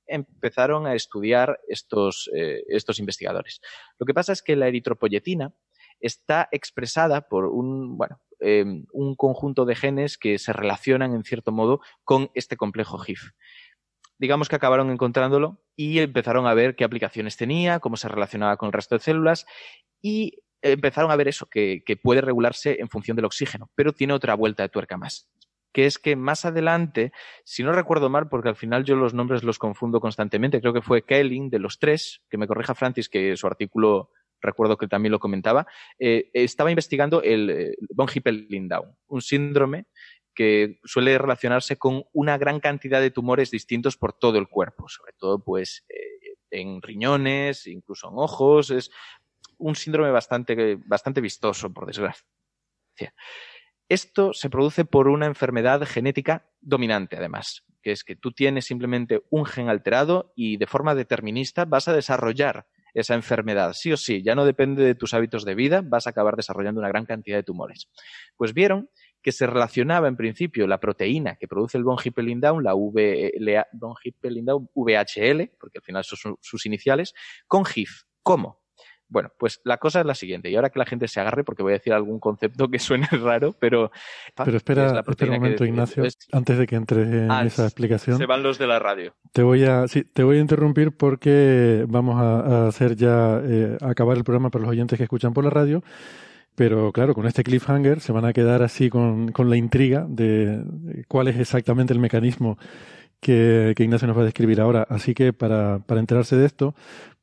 empezaron 0.05 0.87
a 0.87 0.93
estudiar 0.93 1.59
estos, 1.67 2.29
eh, 2.35 2.63
estos 2.67 2.99
investigadores. 2.99 3.61
Lo 3.97 4.05
que 4.05 4.13
pasa 4.13 4.33
es 4.33 4.41
que 4.41 4.55
la 4.55 4.67
eritropoyetina 4.67 5.53
está 6.01 6.49
expresada 6.51 7.21
por 7.21 7.45
un, 7.45 7.97
bueno, 7.97 8.19
em, 8.39 8.85
un 8.91 9.15
conjunto 9.15 9.65
de 9.65 9.75
genes 9.75 10.17
que 10.17 10.37
se 10.37 10.53
relacionan 10.53 11.13
en 11.13 11.23
cierto 11.23 11.51
modo 11.51 11.79
con 12.03 12.29
este 12.33 12.57
complejo 12.57 12.97
GIF. 12.97 13.31
Digamos 14.17 14.49
que 14.49 14.55
acabaron 14.55 14.91
encontrándolo 14.91 15.63
y 15.75 15.99
empezaron 15.99 16.45
a 16.45 16.53
ver 16.53 16.75
qué 16.75 16.83
aplicaciones 16.83 17.37
tenía, 17.37 17.79
cómo 17.79 17.97
se 17.97 18.07
relacionaba 18.07 18.57
con 18.57 18.67
el 18.67 18.73
resto 18.73 18.95
de 18.95 19.03
células 19.03 19.45
y 20.01 20.39
empezaron 20.61 21.09
a 21.09 21.15
ver 21.15 21.27
eso, 21.27 21.47
que, 21.47 21.83
que 21.85 21.97
puede 21.97 22.21
regularse 22.21 22.77
en 22.79 22.89
función 22.89 23.15
del 23.15 23.25
oxígeno, 23.25 23.71
pero 23.75 23.93
tiene 23.93 24.13
otra 24.13 24.35
vuelta 24.35 24.63
de 24.63 24.69
tuerca 24.69 24.97
más 24.97 25.31
que 25.73 25.85
es 25.85 25.99
que 25.99 26.15
más 26.15 26.45
adelante, 26.45 27.11
si 27.43 27.63
no 27.63 27.71
recuerdo 27.71 28.09
mal, 28.09 28.29
porque 28.29 28.49
al 28.49 28.55
final 28.55 28.83
yo 28.83 28.95
los 28.95 29.13
nombres 29.13 29.43
los 29.43 29.59
confundo 29.59 29.99
constantemente, 29.99 30.61
creo 30.61 30.73
que 30.73 30.81
fue 30.81 31.03
Kelling 31.03 31.49
de 31.49 31.59
los 31.59 31.79
tres, 31.79 32.21
que 32.29 32.37
me 32.37 32.47
corrija 32.47 32.75
Francis, 32.75 33.09
que 33.09 33.35
su 33.37 33.47
artículo 33.47 34.09
recuerdo 34.41 34.77
que 34.77 34.87
también 34.87 35.11
lo 35.11 35.19
comentaba, 35.19 35.67
eh, 35.99 36.29
estaba 36.33 36.71
investigando 36.71 37.21
el 37.21 37.49
eh, 37.49 37.77
von 37.93 38.07
Hippel-Lindau, 38.13 38.95
un 39.07 39.21
síndrome 39.21 39.85
que 40.33 40.79
suele 40.83 41.17
relacionarse 41.17 41.77
con 41.77 42.03
una 42.13 42.37
gran 42.37 42.59
cantidad 42.59 43.01
de 43.01 43.11
tumores 43.11 43.51
distintos 43.51 43.97
por 43.97 44.13
todo 44.13 44.37
el 44.37 44.47
cuerpo, 44.47 44.87
sobre 44.87 45.13
todo 45.13 45.43
pues 45.43 45.85
eh, 45.89 46.35
en 46.49 46.81
riñones, 46.81 47.67
incluso 47.67 48.09
en 48.09 48.15
ojos, 48.17 48.71
es 48.71 48.91
un 49.57 49.75
síndrome 49.75 50.11
bastante, 50.11 50.77
bastante 50.85 51.21
vistoso, 51.21 51.71
por 51.71 51.85
desgracia. 51.85 52.25
Esto 53.89 54.33
se 54.33 54.49
produce 54.49 54.85
por 54.85 55.07
una 55.07 55.25
enfermedad 55.25 55.85
genética 55.85 56.49
dominante, 56.61 57.17
además, 57.17 57.65
que 57.81 57.91
es 57.91 58.03
que 58.03 58.15
tú 58.15 58.31
tienes 58.31 58.65
simplemente 58.65 59.23
un 59.29 59.45
gen 59.45 59.69
alterado 59.69 60.31
y 60.35 60.57
de 60.57 60.67
forma 60.67 60.95
determinista 60.95 61.65
vas 61.65 61.87
a 61.87 61.93
desarrollar 61.93 62.67
esa 62.93 63.15
enfermedad. 63.15 63.73
Sí 63.73 63.91
o 63.91 63.97
sí, 63.97 64.21
ya 64.23 64.35
no 64.35 64.45
depende 64.45 64.83
de 64.83 64.95
tus 64.95 65.13
hábitos 65.13 65.45
de 65.45 65.55
vida, 65.55 65.81
vas 65.83 66.07
a 66.07 66.11
acabar 66.11 66.35
desarrollando 66.35 66.79
una 66.79 66.89
gran 66.89 67.05
cantidad 67.05 67.37
de 67.37 67.43
tumores. 67.43 67.89
Pues 68.35 68.53
vieron 68.53 68.89
que 69.21 69.31
se 69.31 69.45
relacionaba 69.45 70.07
en 70.07 70.17
principio 70.17 70.67
la 70.67 70.79
proteína 70.79 71.35
que 71.35 71.47
produce 71.47 71.77
el 71.77 71.83
von 71.83 71.97
Hippel-Lindau, 72.03 72.59
la 72.59 72.73
von 72.73 73.95
Hippel-Lindau 74.03 74.69
VHL, 74.73 75.51
porque 75.59 75.77
al 75.77 75.83
final 75.83 76.03
son 76.03 76.37
sus 76.41 76.65
iniciales, 76.65 77.13
con 77.47 77.63
HIF. 77.63 78.03
¿Cómo? 78.23 78.60
Bueno, 79.11 79.29
pues 79.37 79.59
la 79.65 79.75
cosa 79.75 79.99
es 79.99 80.05
la 80.05 80.15
siguiente, 80.15 80.49
y 80.49 80.55
ahora 80.55 80.69
que 80.69 80.79
la 80.79 80.85
gente 80.85 81.09
se 81.09 81.19
agarre, 81.19 81.43
porque 81.43 81.63
voy 81.63 81.73
a 81.73 81.75
decir 81.77 81.91
algún 81.91 82.17
concepto 82.17 82.69
que 82.69 82.79
suene 82.79 83.07
raro, 83.11 83.53
pero... 83.59 83.91
Pero 84.35 84.55
espera, 84.55 85.03
un 85.05 85.29
momento, 85.29 85.65
Ignacio, 85.65 86.05
antes 86.31 86.57
de 86.57 86.65
que 86.65 86.77
entres 86.77 87.07
en 87.07 87.29
ah, 87.29 87.43
esa 87.43 87.65
explicación. 87.65 88.17
Se 88.17 88.25
van 88.25 88.41
los 88.41 88.57
de 88.57 88.67
la 88.67 88.79
radio. 88.79 89.13
Te 89.33 89.43
voy 89.43 89.65
a, 89.65 89.85
sí, 89.89 90.05
te 90.05 90.23
voy 90.23 90.37
a 90.37 90.39
interrumpir 90.39 90.93
porque 90.93 91.83
vamos 91.89 92.21
a, 92.21 92.67
hacer 92.67 92.95
ya, 92.95 93.41
eh, 93.43 93.77
acabar 93.81 94.15
el 94.15 94.23
programa 94.23 94.49
para 94.49 94.63
los 94.63 94.71
oyentes 94.71 94.97
que 94.97 95.03
escuchan 95.03 95.33
por 95.33 95.43
la 95.43 95.49
radio, 95.49 95.83
pero 96.55 96.93
claro, 96.93 97.13
con 97.13 97.27
este 97.27 97.43
cliffhanger 97.43 97.99
se 97.99 98.13
van 98.13 98.23
a 98.23 98.31
quedar 98.31 98.63
así 98.63 98.89
con, 98.89 99.33
con 99.33 99.49
la 99.49 99.57
intriga 99.57 100.05
de 100.07 100.63
cuál 101.09 101.27
es 101.27 101.37
exactamente 101.37 101.91
el 101.91 101.99
mecanismo 101.99 102.57
que, 103.19 103.73
que, 103.75 103.83
Ignacio 103.83 104.07
nos 104.07 104.17
va 104.17 104.21
a 104.21 104.25
describir 104.25 104.59
ahora. 104.59 104.85
Así 104.89 105.13
que 105.13 105.31
para, 105.31 105.79
para 105.79 105.99
enterarse 105.99 106.35
de 106.35 106.45
esto, 106.45 106.75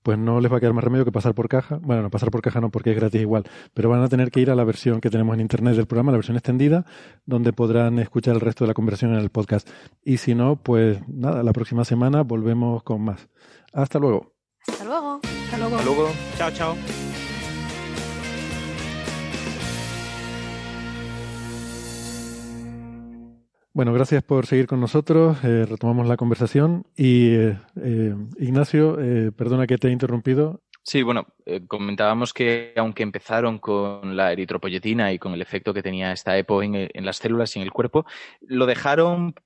pues 0.09 0.18
no 0.18 0.40
les 0.40 0.50
va 0.50 0.56
a 0.56 0.61
quedar 0.61 0.72
más 0.72 0.82
remedio 0.82 1.04
que 1.04 1.12
pasar 1.12 1.34
por 1.34 1.50
caja. 1.50 1.78
Bueno, 1.82 2.00
no 2.00 2.09
pasar 2.09 2.30
por 2.30 2.40
caja 2.40 2.62
no 2.62 2.70
porque 2.70 2.92
es 2.92 2.96
gratis 2.96 3.20
igual, 3.20 3.44
pero 3.74 3.90
van 3.90 4.02
a 4.02 4.09
tener 4.09 4.30
que 4.30 4.40
ir 4.40 4.50
a 4.50 4.54
la 4.54 4.64
versión 4.64 5.02
que 5.02 5.11
tenemos 5.11 5.34
en 5.34 5.42
internet 5.42 5.76
del 5.76 5.84
programa, 5.84 6.12
la 6.12 6.16
versión 6.16 6.38
extendida, 6.38 6.86
donde 7.26 7.52
podrán 7.52 7.98
escuchar 7.98 8.34
el 8.34 8.40
resto 8.40 8.64
de 8.64 8.68
la 8.68 8.72
conversación 8.72 9.12
en 9.12 9.20
el 9.20 9.28
podcast. 9.28 9.68
Y 10.02 10.16
si 10.16 10.34
no, 10.34 10.56
pues 10.56 11.06
nada, 11.09 11.42
la 11.42 11.52
próxima 11.52 11.84
semana 11.84 12.22
volvemos 12.22 12.82
con 12.84 13.02
más. 13.02 13.28
Hasta 13.74 13.98
luego. 13.98 14.32
Hasta 14.66 14.84
luego. 14.84 15.20
Hasta 15.22 15.59
luego. 15.59 15.76
Hasta 15.76 15.84
luego. 15.84 16.09
Chao, 16.38 16.50
chao. 16.52 17.07
Bueno, 23.78 23.92
gracias 23.92 24.24
por 24.24 24.44
seguir 24.44 24.66
con 24.66 24.80
nosotros. 24.80 25.38
Eh, 25.44 25.64
retomamos 25.64 26.08
la 26.08 26.16
conversación. 26.16 26.84
Y 26.96 27.32
eh, 27.36 27.58
eh, 27.80 28.12
Ignacio, 28.40 28.96
perdona 29.36 29.68
que 29.68 29.78
te 29.78 29.86
he 29.86 29.92
interrumpido. 29.92 30.64
Sí, 30.82 31.04
bueno, 31.04 31.28
comentábamos 31.68 32.34
que 32.34 32.72
aunque 32.74 33.04
empezaron 33.04 33.60
con 33.60 34.16
la 34.16 34.32
eritropoyetina 34.32 35.12
y 35.12 35.20
con 35.20 35.32
el 35.32 35.42
efecto 35.42 35.72
que 35.72 35.84
tenía 35.84 36.10
esta 36.10 36.36
EPO 36.36 36.64
en, 36.64 37.06
las 37.06 37.18
células 37.18 37.54
y 37.54 37.60
en 37.60 37.66
el 37.66 37.70
cuerpo, 37.70 38.04
lo 38.40 38.66
dejaron 38.66 39.36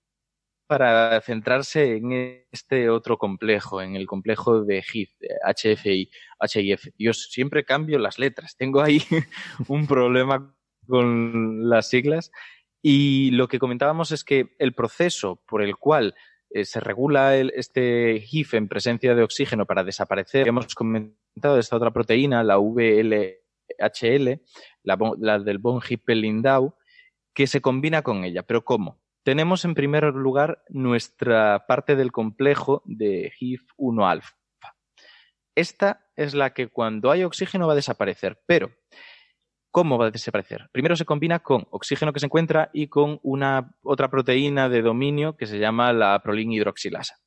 para 0.66 1.20
centrarse 1.20 1.96
en 1.96 2.46
este 2.50 2.88
otro 2.88 3.18
complejo, 3.18 3.82
en 3.82 3.96
el 3.96 4.06
complejo 4.06 4.64
de 4.64 4.82
HIF, 4.82 5.10
HFI, 5.44 6.08
HIF. 6.54 6.86
Yo 6.98 7.12
siempre 7.12 7.66
cambio 7.66 7.98
las 7.98 8.18
letras. 8.18 8.56
Tengo 8.56 8.80
ahí 8.80 9.02
un 9.68 9.86
problema 9.86 10.56
con 10.86 11.68
las 11.68 11.90
siglas 11.90 12.30
y 12.82 13.30
lo 13.30 13.46
que 13.46 13.60
comentábamos 13.60 14.10
es 14.10 14.24
que 14.24 14.56
el 14.58 14.74
proceso 14.74 15.40
por 15.46 15.62
el 15.62 15.76
cual 15.76 16.14
eh, 16.50 16.64
se 16.64 16.80
regula 16.80 17.36
este 17.36 18.22
HIF 18.28 18.54
en 18.54 18.68
presencia 18.68 19.14
de 19.14 19.22
oxígeno 19.22 19.64
para 19.64 19.84
desaparecer, 19.84 20.48
hemos 20.48 20.74
comentado 20.74 21.58
esta 21.58 21.76
otra 21.76 21.92
proteína, 21.92 22.42
la 22.42 22.58
VLHL, 22.58 24.40
la, 24.82 25.38
del 25.38 25.58
von 25.58 25.80
Hippel-Lindau, 25.88 26.74
que 27.32 27.46
se 27.46 27.62
combina 27.62 28.02
con 28.02 28.24
ella. 28.24 28.42
¿Pero 28.42 28.64
cómo? 28.64 29.00
Tenemos 29.24 29.64
en 29.64 29.74
primer 29.74 30.04
lugar 30.04 30.64
nuestra 30.68 31.64
parte 31.66 31.94
del 31.94 32.10
complejo 32.10 32.82
de 32.84 33.32
HIF-1-alfa. 33.40 34.36
Esta 35.54 36.06
es 36.16 36.34
la 36.34 36.52
que 36.52 36.68
cuando 36.68 37.10
hay 37.10 37.24
oxígeno 37.24 37.66
va 37.66 37.74
a 37.74 37.76
desaparecer, 37.76 38.42
pero 38.46 38.72
¿Cómo 39.72 39.96
va 39.96 40.08
a 40.08 40.10
desaparecer? 40.10 40.68
Primero 40.70 40.96
se 40.96 41.06
combina 41.06 41.38
con 41.38 41.66
oxígeno 41.70 42.12
que 42.12 42.20
se 42.20 42.26
encuentra 42.26 42.68
y 42.74 42.88
con 42.88 43.18
una 43.22 43.74
otra 43.82 44.10
proteína 44.10 44.68
de 44.68 44.82
dominio 44.82 45.34
que 45.34 45.46
se 45.46 45.58
llama 45.58 45.94
la 45.94 46.20
prolin 46.22 46.52
hidroxilasa. 46.52 47.18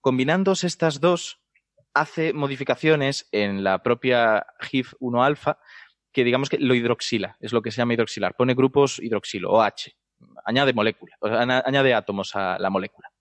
Combinándose 0.00 0.66
estas 0.66 1.00
dos, 1.00 1.40
hace 1.94 2.32
modificaciones 2.32 3.28
en 3.30 3.62
la 3.62 3.84
propia 3.84 4.46
HIF1-alfa 4.60 5.60
que 6.12 6.24
digamos 6.24 6.48
que 6.48 6.58
lo 6.58 6.74
hidroxila, 6.74 7.36
es 7.38 7.52
lo 7.52 7.62
que 7.62 7.70
se 7.70 7.76
llama 7.76 7.94
hidroxilar. 7.94 8.34
Pone 8.34 8.54
grupos 8.54 8.98
hidroxilo, 8.98 9.52
OH, 9.52 9.92
añade 10.44 10.72
molécula, 10.72 11.16
añade 11.20 11.94
átomos 11.94 12.34
a 12.34 12.58
la 12.58 12.68
molécula. 12.68 13.12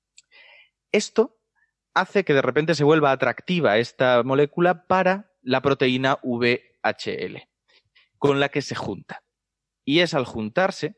Esto 0.92 1.38
hace 1.94 2.26
que 2.26 2.34
de 2.34 2.42
repente 2.42 2.74
se 2.74 2.84
vuelva 2.84 3.12
atractiva 3.12 3.78
esta 3.78 4.24
molécula 4.24 4.88
para 4.88 5.34
la 5.44 5.62
proteína 5.62 6.18
VHL 6.24 7.48
con 8.26 8.40
la 8.40 8.50
que 8.50 8.62
se 8.62 8.76
junta. 8.76 9.24
Y 9.86 10.00
es 10.00 10.14
al 10.14 10.26
juntarse 10.26 10.98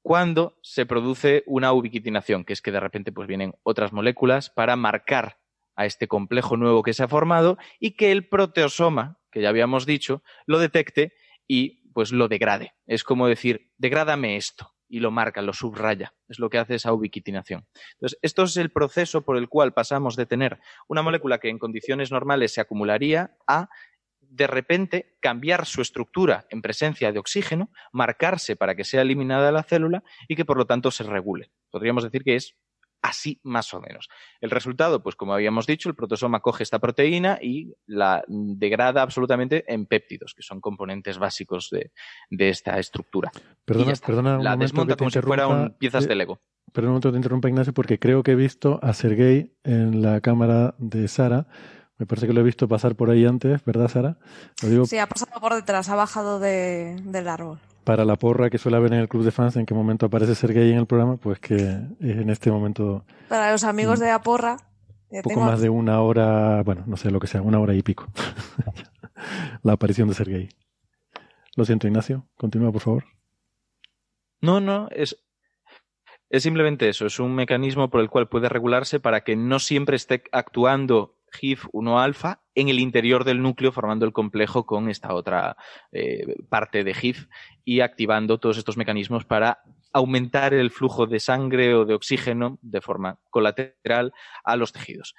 cuando 0.00 0.58
se 0.62 0.86
produce 0.86 1.42
una 1.46 1.72
ubiquitinación, 1.72 2.44
que 2.44 2.52
es 2.52 2.62
que 2.62 2.70
de 2.70 2.78
repente 2.78 3.10
pues 3.10 3.26
vienen 3.26 3.54
otras 3.64 3.92
moléculas 3.92 4.48
para 4.48 4.76
marcar 4.76 5.40
a 5.74 5.86
este 5.86 6.06
complejo 6.06 6.56
nuevo 6.56 6.82
que 6.82 6.92
se 6.92 7.02
ha 7.02 7.08
formado 7.08 7.58
y 7.80 7.96
que 7.96 8.12
el 8.12 8.28
proteosoma, 8.28 9.18
que 9.32 9.42
ya 9.42 9.48
habíamos 9.48 9.86
dicho, 9.86 10.22
lo 10.46 10.58
detecte 10.58 11.14
y 11.48 11.90
pues 11.92 12.12
lo 12.12 12.28
degrade. 12.28 12.74
Es 12.86 13.02
como 13.02 13.26
decir, 13.26 13.72
degrádame 13.76 14.36
esto 14.36 14.72
y 14.88 15.00
lo 15.00 15.10
marca, 15.10 15.42
lo 15.42 15.52
subraya. 15.52 16.14
Es 16.28 16.38
lo 16.38 16.48
que 16.48 16.58
hace 16.58 16.76
esa 16.76 16.92
ubiquitinación. 16.92 17.66
Entonces, 17.94 18.18
esto 18.22 18.44
es 18.44 18.56
el 18.56 18.70
proceso 18.70 19.22
por 19.22 19.36
el 19.36 19.48
cual 19.48 19.74
pasamos 19.74 20.14
de 20.14 20.26
tener 20.26 20.60
una 20.86 21.02
molécula 21.02 21.38
que 21.38 21.48
en 21.48 21.58
condiciones 21.58 22.12
normales 22.12 22.52
se 22.52 22.60
acumularía 22.60 23.36
a 23.46 23.68
de 24.30 24.46
repente 24.46 25.16
cambiar 25.20 25.66
su 25.66 25.82
estructura 25.82 26.46
en 26.50 26.62
presencia 26.62 27.12
de 27.12 27.18
oxígeno, 27.18 27.70
marcarse 27.92 28.56
para 28.56 28.74
que 28.74 28.84
sea 28.84 29.02
eliminada 29.02 29.52
la 29.52 29.62
célula 29.62 30.04
y 30.28 30.36
que 30.36 30.44
por 30.44 30.58
lo 30.58 30.66
tanto 30.66 30.90
se 30.90 31.04
regule. 31.04 31.50
Podríamos 31.70 32.04
decir 32.04 32.22
que 32.22 32.36
es 32.36 32.56
así 33.02 33.40
más 33.42 33.72
o 33.74 33.80
menos. 33.80 34.08
El 34.40 34.50
resultado, 34.50 35.02
pues 35.02 35.16
como 35.16 35.32
habíamos 35.32 35.66
dicho, 35.66 35.88
el 35.88 35.94
protosoma 35.94 36.40
coge 36.40 36.62
esta 36.62 36.78
proteína 36.78 37.38
y 37.40 37.72
la 37.86 38.24
degrada 38.28 39.02
absolutamente 39.02 39.64
en 39.72 39.86
péptidos, 39.86 40.34
que 40.34 40.42
son 40.42 40.60
componentes 40.60 41.18
básicos 41.18 41.70
de, 41.70 41.90
esta 42.30 42.78
estructura. 42.78 43.30
Perdona, 43.64 43.92
perdona 44.04 44.38
la 44.38 44.56
desmonta 44.56 44.96
como 44.96 45.10
si 45.10 45.20
fueran 45.20 45.76
piezas 45.78 46.08
de 46.08 46.14
Lego. 46.14 46.40
Perdón 46.72 46.90
un 46.90 46.92
momento, 46.94 47.10
te 47.12 47.16
interrumpa 47.16 47.48
Ignacio, 47.48 47.72
porque 47.72 47.98
creo 47.98 48.22
que 48.22 48.32
he 48.32 48.36
visto 48.36 48.78
a 48.82 48.92
Sergei 48.92 49.56
en 49.64 50.02
la 50.02 50.20
cámara 50.20 50.74
de 50.78 51.08
Sara 51.08 51.46
me 51.98 52.06
parece 52.06 52.28
que 52.28 52.32
lo 52.32 52.40
he 52.40 52.44
visto 52.44 52.68
pasar 52.68 52.94
por 52.94 53.10
ahí 53.10 53.24
antes, 53.24 53.64
¿verdad, 53.64 53.88
Sara? 53.88 54.16
Sí, 54.86 54.98
ha 54.98 55.06
pasado 55.08 55.40
por 55.40 55.54
detrás, 55.54 55.88
ha 55.88 55.96
bajado 55.96 56.38
del 56.38 57.28
árbol. 57.28 57.58
Para 57.82 58.04
la 58.04 58.16
porra 58.16 58.50
que 58.50 58.58
suele 58.58 58.76
haber 58.76 58.92
en 58.92 59.00
el 59.00 59.08
club 59.08 59.24
de 59.24 59.32
fans, 59.32 59.56
en 59.56 59.66
qué 59.66 59.74
momento 59.74 60.06
aparece 60.06 60.34
Sergei 60.34 60.70
en 60.70 60.78
el 60.78 60.86
programa, 60.86 61.16
pues 61.16 61.40
que 61.40 61.56
en 61.56 62.30
este 62.30 62.50
momento. 62.50 63.04
Para 63.28 63.50
los 63.50 63.64
amigos 63.64 63.98
de 63.98 64.06
la 64.06 64.20
porra. 64.20 64.58
Un 65.10 65.22
poco 65.22 65.40
más 65.40 65.60
de 65.60 65.70
una 65.70 66.02
hora, 66.02 66.62
bueno, 66.62 66.84
no 66.86 66.98
sé 66.98 67.10
lo 67.10 67.18
que 67.18 67.26
sea, 67.26 67.40
una 67.40 67.58
hora 67.58 67.74
y 67.74 67.82
pico. 67.82 68.06
la 69.62 69.72
aparición 69.72 70.06
de 70.08 70.14
Sergei. 70.14 70.50
Lo 71.56 71.64
siento, 71.64 71.88
Ignacio. 71.88 72.28
Continúa, 72.36 72.70
por 72.70 72.82
favor. 72.82 73.04
No, 74.40 74.60
no, 74.60 74.88
es, 74.92 75.16
es 76.30 76.42
simplemente 76.42 76.88
eso. 76.88 77.06
Es 77.06 77.18
un 77.18 77.34
mecanismo 77.34 77.88
por 77.90 78.02
el 78.02 78.10
cual 78.10 78.28
puede 78.28 78.48
regularse 78.48 79.00
para 79.00 79.22
que 79.22 79.34
no 79.34 79.58
siempre 79.58 79.96
esté 79.96 80.22
actuando 80.30 81.17
HIF 81.40 81.66
1 81.72 82.00
alfa 82.00 82.42
en 82.54 82.68
el 82.68 82.80
interior 82.80 83.24
del 83.24 83.42
núcleo 83.42 83.72
formando 83.72 84.04
el 84.04 84.12
complejo 84.12 84.66
con 84.66 84.88
esta 84.88 85.14
otra 85.14 85.56
eh, 85.92 86.36
parte 86.48 86.84
de 86.84 86.94
HIF 86.94 87.26
y 87.64 87.80
activando 87.80 88.38
todos 88.38 88.58
estos 88.58 88.76
mecanismos 88.76 89.24
para 89.24 89.62
aumentar 89.92 90.54
el 90.54 90.70
flujo 90.70 91.06
de 91.06 91.20
sangre 91.20 91.74
o 91.74 91.84
de 91.84 91.94
oxígeno 91.94 92.58
de 92.62 92.80
forma 92.80 93.18
colateral 93.30 94.12
a 94.44 94.56
los 94.56 94.72
tejidos. 94.72 95.14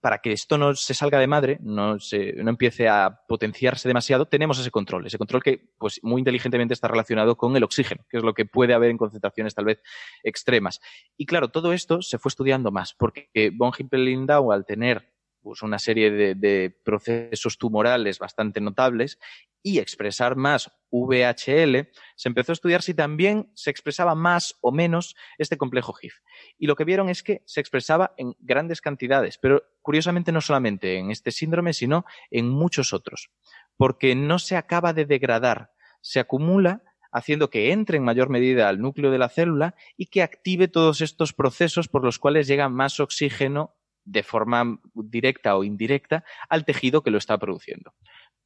Para 0.00 0.18
que 0.18 0.32
esto 0.32 0.58
no 0.58 0.74
se 0.74 0.92
salga 0.92 1.18
de 1.18 1.26
madre, 1.26 1.58
no, 1.62 1.98
se, 1.98 2.34
no 2.34 2.50
empiece 2.50 2.88
a 2.88 3.20
potenciarse 3.26 3.88
demasiado, 3.88 4.26
tenemos 4.26 4.58
ese 4.58 4.70
control. 4.70 5.06
Ese 5.06 5.16
control 5.16 5.42
que, 5.42 5.70
pues, 5.78 5.98
muy 6.02 6.20
inteligentemente 6.20 6.74
está 6.74 6.88
relacionado 6.88 7.38
con 7.38 7.56
el 7.56 7.64
oxígeno, 7.64 8.04
que 8.10 8.18
es 8.18 8.22
lo 8.22 8.34
que 8.34 8.44
puede 8.44 8.74
haber 8.74 8.90
en 8.90 8.98
concentraciones 8.98 9.54
tal 9.54 9.64
vez 9.64 9.80
extremas. 10.22 10.80
Y 11.16 11.24
claro, 11.24 11.48
todo 11.48 11.72
esto 11.72 12.02
se 12.02 12.18
fue 12.18 12.28
estudiando 12.28 12.70
más, 12.70 12.92
porque 12.92 13.30
von 13.54 13.72
Hippel-Lindau, 13.78 14.52
al 14.52 14.66
tener 14.66 15.13
pues, 15.44 15.62
una 15.62 15.78
serie 15.78 16.10
de, 16.10 16.76
procesos 16.84 17.58
tumorales 17.58 18.18
bastante 18.18 18.62
notables 18.62 19.18
y 19.62 19.78
expresar 19.78 20.36
más 20.36 20.72
VHL, 20.90 21.90
se 22.16 22.28
empezó 22.28 22.52
a 22.52 22.54
estudiar 22.54 22.82
si 22.82 22.94
también 22.94 23.50
se 23.54 23.70
expresaba 23.70 24.14
más 24.14 24.56
o 24.62 24.72
menos 24.72 25.14
este 25.36 25.58
complejo 25.58 25.94
HIF. 26.00 26.14
Y 26.58 26.66
lo 26.66 26.76
que 26.76 26.84
vieron 26.84 27.10
es 27.10 27.22
que 27.22 27.42
se 27.44 27.60
expresaba 27.60 28.14
en 28.16 28.34
grandes 28.40 28.80
cantidades, 28.80 29.38
pero 29.38 29.62
curiosamente 29.82 30.32
no 30.32 30.40
solamente 30.40 30.96
en 30.96 31.10
este 31.10 31.30
síndrome, 31.30 31.74
sino 31.74 32.06
en 32.30 32.48
muchos 32.48 32.94
otros, 32.94 33.30
porque 33.76 34.14
no 34.14 34.38
se 34.38 34.56
acaba 34.56 34.94
de 34.94 35.04
degradar, 35.04 35.72
se 36.00 36.20
acumula 36.20 36.82
haciendo 37.12 37.50
que 37.50 37.70
entre 37.70 37.98
en 37.98 38.04
mayor 38.04 38.30
medida 38.30 38.68
al 38.68 38.80
núcleo 38.80 39.10
de 39.10 39.18
la 39.18 39.28
célula 39.28 39.74
y 39.96 40.06
que 40.06 40.22
active 40.22 40.68
todos 40.68 41.02
estos 41.02 41.32
procesos 41.32 41.88
por 41.88 42.02
los 42.02 42.18
cuales 42.18 42.46
llega 42.46 42.68
más 42.68 42.98
oxígeno 42.98 43.76
de 44.04 44.22
forma 44.22 44.80
directa 44.94 45.56
o 45.56 45.64
indirecta 45.64 46.24
al 46.48 46.64
tejido 46.64 47.02
que 47.02 47.10
lo 47.10 47.18
está 47.18 47.38
produciendo. 47.38 47.94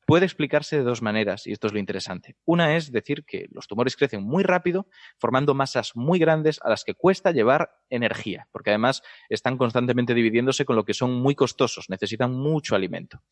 puede 0.07 0.25
explicarse 0.25 0.79
de 0.79 0.85
dos 0.85 1.03
maneras, 1.03 1.47
y 1.47 1.53
esto 1.53 1.67
es 1.67 1.75
lo 1.75 1.79
interesante. 1.79 2.35
Una 2.47 2.77
es 2.77 2.91
decir 2.91 3.27
que 3.27 3.47
los 3.51 3.67
tumores 3.67 3.95
crecen 3.95 4.23
muy 4.23 4.43
rápido, 4.43 4.87
formando 5.19 5.53
masas 5.53 5.95
muy 5.95 6.19
grandes 6.19 6.59
a 6.63 6.71
las 6.71 6.83
que 6.83 6.95
cuesta 6.95 7.31
llevar 7.31 7.73
energía, 7.91 8.49
porque 8.51 8.71
además 8.71 9.03
están 9.29 9.59
constantemente 9.59 10.15
dividiéndose 10.15 10.65
con 10.65 10.77
lo 10.77 10.87
que 10.87 10.95
son 10.95 11.13
muy 11.13 11.35
costosos, 11.35 11.91
necesitan 11.91 12.33
mucho 12.33 12.75
alimento. 12.75 13.23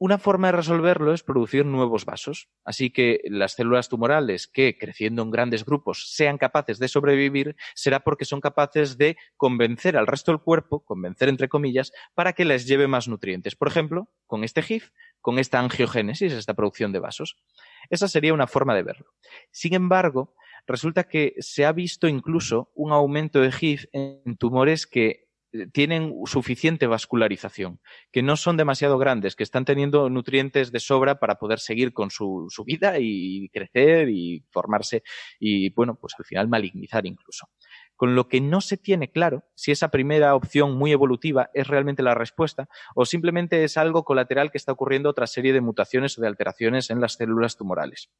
Una 0.00 0.18
forma 0.18 0.48
de 0.48 0.52
resolverlo 0.52 1.12
es 1.12 1.24
producir 1.24 1.66
nuevos 1.66 2.04
vasos. 2.04 2.48
Así 2.64 2.90
que 2.90 3.20
las 3.24 3.54
células 3.54 3.88
tumorales 3.88 4.46
que, 4.46 4.78
creciendo 4.78 5.22
en 5.22 5.32
grandes 5.32 5.64
grupos, 5.64 6.12
sean 6.14 6.38
capaces 6.38 6.78
de 6.78 6.86
sobrevivir, 6.86 7.56
será 7.74 8.00
porque 8.00 8.24
son 8.24 8.40
capaces 8.40 8.96
de 8.96 9.16
convencer 9.36 9.96
al 9.96 10.06
resto 10.06 10.30
del 10.30 10.40
cuerpo, 10.40 10.84
convencer 10.84 11.28
entre 11.28 11.48
comillas, 11.48 11.92
para 12.14 12.32
que 12.32 12.44
les 12.44 12.66
lleve 12.66 12.86
más 12.86 13.08
nutrientes. 13.08 13.56
Por 13.56 13.66
ejemplo, 13.66 14.08
con 14.28 14.44
este 14.44 14.62
GIF, 14.62 14.90
con 15.20 15.40
esta 15.40 15.58
angiogénesis, 15.58 16.32
esta 16.32 16.54
producción 16.54 16.92
de 16.92 17.00
vasos. 17.00 17.36
Esa 17.90 18.06
sería 18.06 18.34
una 18.34 18.46
forma 18.46 18.76
de 18.76 18.84
verlo. 18.84 19.06
Sin 19.50 19.74
embargo, 19.74 20.34
resulta 20.68 21.04
que 21.04 21.34
se 21.38 21.64
ha 21.64 21.72
visto 21.72 22.06
incluso 22.06 22.70
un 22.74 22.92
aumento 22.92 23.40
de 23.40 23.50
GIF 23.50 23.86
en 23.92 24.36
tumores 24.36 24.86
que 24.86 25.27
tienen 25.72 26.14
suficiente 26.26 26.86
vascularización, 26.86 27.80
que 28.12 28.22
no 28.22 28.36
son 28.36 28.56
demasiado 28.56 28.98
grandes, 28.98 29.34
que 29.34 29.42
están 29.42 29.64
teniendo 29.64 30.10
nutrientes 30.10 30.72
de 30.72 30.80
sobra 30.80 31.18
para 31.18 31.36
poder 31.36 31.58
seguir 31.58 31.92
con 31.92 32.10
su, 32.10 32.46
su, 32.50 32.64
vida 32.64 32.96
y 32.98 33.48
crecer 33.48 34.10
y 34.10 34.44
formarse 34.50 35.02
y, 35.38 35.70
bueno, 35.70 35.94
pues 35.94 36.14
al 36.18 36.24
final 36.24 36.48
malignizar 36.48 37.06
incluso. 37.06 37.48
Con 37.96 38.14
lo 38.14 38.28
que 38.28 38.40
no 38.40 38.60
se 38.60 38.76
tiene 38.76 39.10
claro 39.10 39.44
si 39.54 39.72
esa 39.72 39.90
primera 39.90 40.34
opción 40.34 40.76
muy 40.76 40.92
evolutiva 40.92 41.50
es 41.54 41.66
realmente 41.66 42.02
la 42.02 42.14
respuesta 42.14 42.68
o 42.94 43.04
simplemente 43.06 43.64
es 43.64 43.76
algo 43.76 44.04
colateral 44.04 44.50
que 44.50 44.58
está 44.58 44.72
ocurriendo 44.72 45.10
otra 45.10 45.26
serie 45.26 45.52
de 45.52 45.60
mutaciones 45.60 46.16
o 46.18 46.20
de 46.20 46.28
alteraciones 46.28 46.90
en 46.90 47.00
las 47.00 47.14
células 47.14 47.56
tumorales 47.56 48.10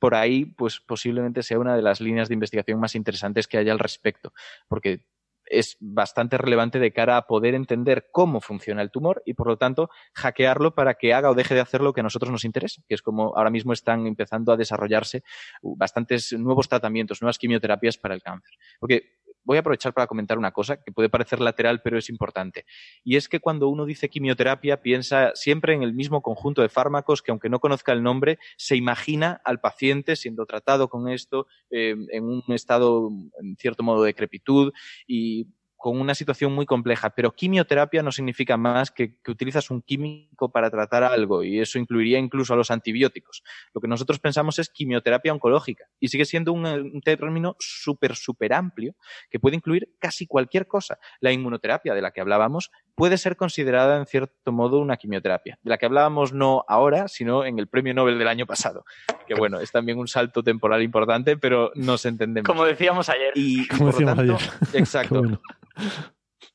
por 0.00 0.14
ahí, 0.14 0.46
pues 0.46 0.80
posiblemente 0.80 1.42
sea 1.42 1.58
una 1.58 1.76
de 1.76 1.82
las 1.82 2.00
líneas 2.00 2.28
de 2.28 2.34
investigación 2.34 2.80
más 2.80 2.94
interesantes 2.94 3.46
que 3.46 3.58
haya 3.58 3.70
al 3.70 3.78
respecto, 3.78 4.32
porque 4.66 5.04
es 5.50 5.76
bastante 5.80 6.38
relevante 6.38 6.78
de 6.78 6.92
cara 6.92 7.16
a 7.16 7.26
poder 7.26 7.54
entender 7.54 8.08
cómo 8.12 8.40
funciona 8.40 8.82
el 8.82 8.90
tumor 8.90 9.22
y, 9.26 9.34
por 9.34 9.48
lo 9.48 9.58
tanto, 9.58 9.90
hackearlo 10.14 10.74
para 10.74 10.94
que 10.94 11.12
haga 11.12 11.30
o 11.30 11.34
deje 11.34 11.54
de 11.54 11.60
hacer 11.60 11.80
lo 11.80 11.92
que 11.92 12.00
a 12.00 12.04
nosotros 12.04 12.30
nos 12.30 12.44
interesa, 12.44 12.82
que 12.88 12.94
es 12.94 13.02
como 13.02 13.36
ahora 13.36 13.50
mismo 13.50 13.72
están 13.72 14.06
empezando 14.06 14.52
a 14.52 14.56
desarrollarse 14.56 15.22
bastantes 15.62 16.32
nuevos 16.32 16.68
tratamientos, 16.68 17.20
nuevas 17.20 17.38
quimioterapias 17.38 17.98
para 17.98 18.14
el 18.14 18.22
cáncer. 18.22 18.54
Porque 18.78 19.19
voy 19.44 19.56
a 19.56 19.60
aprovechar 19.60 19.92
para 19.92 20.06
comentar 20.06 20.38
una 20.38 20.52
cosa 20.52 20.82
que 20.82 20.92
puede 20.92 21.08
parecer 21.08 21.40
lateral, 21.40 21.80
pero 21.82 21.98
es 21.98 22.08
importante. 22.08 22.64
Y 23.04 23.16
es 23.16 23.28
que 23.28 23.40
cuando 23.40 23.68
uno 23.68 23.86
dice 23.86 24.08
quimioterapia, 24.08 24.82
piensa 24.82 25.32
siempre 25.34 25.74
en 25.74 25.82
el 25.82 25.94
mismo 25.94 26.22
conjunto 26.22 26.62
de 26.62 26.68
fármacos 26.68 27.22
que, 27.22 27.30
aunque 27.30 27.48
no 27.48 27.60
conozca 27.60 27.92
el 27.92 28.02
nombre, 28.02 28.38
se 28.56 28.76
imagina 28.76 29.40
al 29.44 29.60
paciente 29.60 30.16
siendo 30.16 30.46
tratado 30.46 30.88
con 30.88 31.08
esto 31.08 31.46
eh, 31.70 31.94
en 32.10 32.24
un 32.24 32.42
estado, 32.48 33.10
en 33.40 33.56
cierto 33.56 33.82
modo, 33.82 34.04
de 34.04 34.14
crepitud 34.14 34.72
y 35.06 35.46
con 35.80 35.98
una 35.98 36.14
situación 36.14 36.52
muy 36.52 36.66
compleja, 36.66 37.08
pero 37.08 37.32
quimioterapia 37.32 38.02
no 38.02 38.12
significa 38.12 38.58
más 38.58 38.90
que, 38.90 39.16
que, 39.24 39.30
utilizas 39.30 39.70
un 39.70 39.80
químico 39.80 40.52
para 40.52 40.70
tratar 40.70 41.02
algo 41.04 41.42
y 41.42 41.58
eso 41.58 41.78
incluiría 41.78 42.18
incluso 42.18 42.52
a 42.52 42.56
los 42.56 42.70
antibióticos. 42.70 43.42
Lo 43.72 43.80
que 43.80 43.88
nosotros 43.88 44.18
pensamos 44.18 44.58
es 44.58 44.68
quimioterapia 44.68 45.32
oncológica 45.32 45.86
y 45.98 46.08
sigue 46.08 46.26
siendo 46.26 46.52
un, 46.52 46.66
un 46.66 47.00
término 47.00 47.56
súper, 47.58 48.14
súper 48.14 48.52
amplio 48.52 48.94
que 49.30 49.40
puede 49.40 49.56
incluir 49.56 49.88
casi 49.98 50.26
cualquier 50.26 50.66
cosa. 50.66 50.98
La 51.18 51.32
inmunoterapia 51.32 51.94
de 51.94 52.02
la 52.02 52.10
que 52.10 52.20
hablábamos 52.20 52.70
puede 52.94 53.16
ser 53.16 53.36
considerada 53.36 53.96
en 53.96 54.04
cierto 54.04 54.52
modo 54.52 54.80
una 54.80 54.98
quimioterapia, 54.98 55.58
de 55.62 55.70
la 55.70 55.78
que 55.78 55.86
hablábamos 55.86 56.34
no 56.34 56.62
ahora, 56.68 57.08
sino 57.08 57.46
en 57.46 57.58
el 57.58 57.68
premio 57.68 57.94
Nobel 57.94 58.18
del 58.18 58.28
año 58.28 58.44
pasado, 58.44 58.84
que 59.26 59.34
bueno, 59.34 59.60
es 59.60 59.72
también 59.72 59.98
un 59.98 60.08
salto 60.08 60.42
temporal 60.42 60.82
importante, 60.82 61.38
pero 61.38 61.72
nos 61.74 62.04
entendemos. 62.04 62.46
Como 62.46 62.66
decíamos 62.66 63.08
ayer. 63.08 63.32
Y, 63.34 63.66
por 63.66 63.98
lo 63.98 64.14
tanto, 64.14 64.36
exacto. 64.74 65.22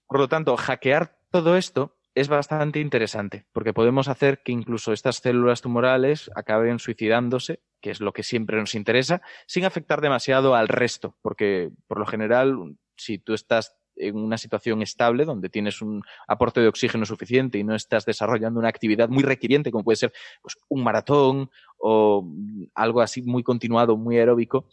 Por 0.08 0.20
lo 0.20 0.28
tanto, 0.28 0.56
hackear 0.58 1.18
todo 1.32 1.58
esto 1.58 1.98
es 2.16 2.30
bastante 2.30 2.80
interesante, 2.80 3.46
porque 3.52 3.74
podemos 3.74 4.08
hacer 4.08 4.42
que 4.42 4.54
incluso 4.54 4.94
estas 4.94 5.18
células 5.18 5.62
tumorales 5.62 6.32
acaben 6.34 6.80
suicidándose, 6.80 7.62
que 7.82 7.92
es 7.92 8.00
lo 8.00 8.14
que 8.14 8.24
siempre 8.24 8.58
nos 8.58 8.74
interesa, 8.74 9.22
sin 9.48 9.66
afectar 9.66 10.00
demasiado 10.00 10.56
al 10.56 10.70
resto, 10.70 11.18
porque 11.22 11.72
por 11.88 12.00
lo 12.00 12.06
general, 12.06 12.78
si 12.96 13.18
tú 13.18 13.34
estás 13.34 13.76
en 13.98 14.16
una 14.18 14.38
situación 14.38 14.82
estable, 14.82 15.26
donde 15.26 15.50
tienes 15.50 15.82
un 15.82 16.04
aporte 16.28 16.62
de 16.62 16.68
oxígeno 16.68 17.06
suficiente 17.06 17.58
y 17.58 17.64
no 17.64 17.76
estás 17.76 18.06
desarrollando 18.06 18.60
una 18.60 18.70
actividad 18.70 19.10
muy 19.10 19.24
requiriente, 19.24 19.72
como 19.72 19.84
puede 19.84 19.98
ser 19.98 20.14
pues, 20.42 20.58
un 20.70 20.84
maratón 20.84 21.50
o 21.78 22.26
algo 22.74 23.02
así 23.02 23.22
muy 23.24 23.44
continuado, 23.44 23.98
muy 23.98 24.18
aeróbico, 24.18 24.68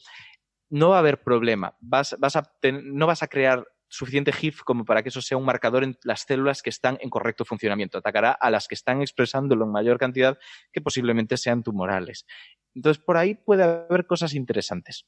no 0.70 0.90
va 0.90 0.96
a 0.96 1.00
haber 1.00 1.22
problema. 1.22 1.76
No 1.80 3.06
vas 3.06 3.22
a 3.22 3.28
crear 3.28 3.66
suficiente 3.92 4.32
GIF 4.32 4.62
como 4.62 4.84
para 4.86 5.02
que 5.02 5.10
eso 5.10 5.20
sea 5.20 5.36
un 5.36 5.44
marcador 5.44 5.84
en 5.84 5.98
las 6.02 6.22
células 6.22 6.62
que 6.62 6.70
están 6.70 6.96
en 7.02 7.10
correcto 7.10 7.44
funcionamiento. 7.44 7.98
Atacará 7.98 8.32
a 8.32 8.50
las 8.50 8.66
que 8.66 8.74
están 8.74 9.02
expresándolo 9.02 9.66
en 9.66 9.70
mayor 9.70 9.98
cantidad 9.98 10.38
que 10.72 10.80
posiblemente 10.80 11.36
sean 11.36 11.62
tumorales. 11.62 12.26
Entonces, 12.74 13.02
por 13.02 13.18
ahí 13.18 13.34
puede 13.34 13.64
haber 13.64 14.06
cosas 14.06 14.34
interesantes. 14.34 15.06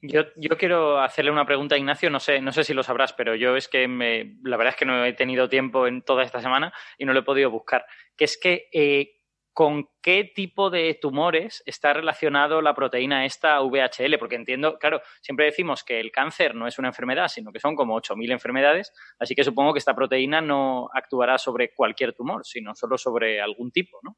Yo, 0.00 0.22
yo, 0.36 0.56
quiero 0.56 0.98
hacerle 0.98 1.30
una 1.30 1.44
pregunta 1.44 1.74
a 1.74 1.78
Ignacio, 1.78 2.08
no 2.08 2.20
sé, 2.20 2.40
no 2.40 2.52
sé 2.52 2.64
si 2.64 2.72
lo 2.72 2.82
sabrás, 2.82 3.12
pero 3.12 3.34
yo 3.34 3.54
es 3.54 3.68
que 3.68 3.86
me, 3.86 4.38
la 4.44 4.56
verdad 4.56 4.72
es 4.72 4.78
que 4.78 4.86
no 4.86 5.04
he 5.04 5.12
tenido 5.12 5.50
tiempo 5.50 5.86
en 5.86 6.00
toda 6.00 6.24
esta 6.24 6.40
semana 6.40 6.72
y 6.96 7.04
no 7.04 7.12
lo 7.12 7.20
he 7.20 7.24
podido 7.24 7.50
buscar. 7.50 7.84
Que 8.16 8.24
es 8.24 8.38
que 8.40 8.68
eh, 8.72 9.19
con 9.60 9.90
qué 10.00 10.24
tipo 10.24 10.70
de 10.70 10.94
tumores 10.98 11.62
está 11.66 11.92
relacionado 11.92 12.62
la 12.62 12.74
proteína 12.74 13.26
esta 13.26 13.60
VHL, 13.60 14.16
porque 14.18 14.36
entiendo, 14.36 14.78
claro, 14.78 15.02
siempre 15.20 15.44
decimos 15.44 15.84
que 15.84 16.00
el 16.00 16.10
cáncer 16.10 16.54
no 16.54 16.66
es 16.66 16.78
una 16.78 16.88
enfermedad, 16.88 17.28
sino 17.28 17.52
que 17.52 17.60
son 17.60 17.76
como 17.76 17.94
8.000 17.94 18.32
enfermedades, 18.32 18.90
así 19.18 19.34
que 19.34 19.44
supongo 19.44 19.74
que 19.74 19.78
esta 19.78 19.94
proteína 19.94 20.40
no 20.40 20.88
actuará 20.94 21.36
sobre 21.36 21.74
cualquier 21.74 22.14
tumor, 22.14 22.46
sino 22.46 22.74
solo 22.74 22.96
sobre 22.96 23.42
algún 23.42 23.70
tipo, 23.70 23.98
¿no? 24.02 24.16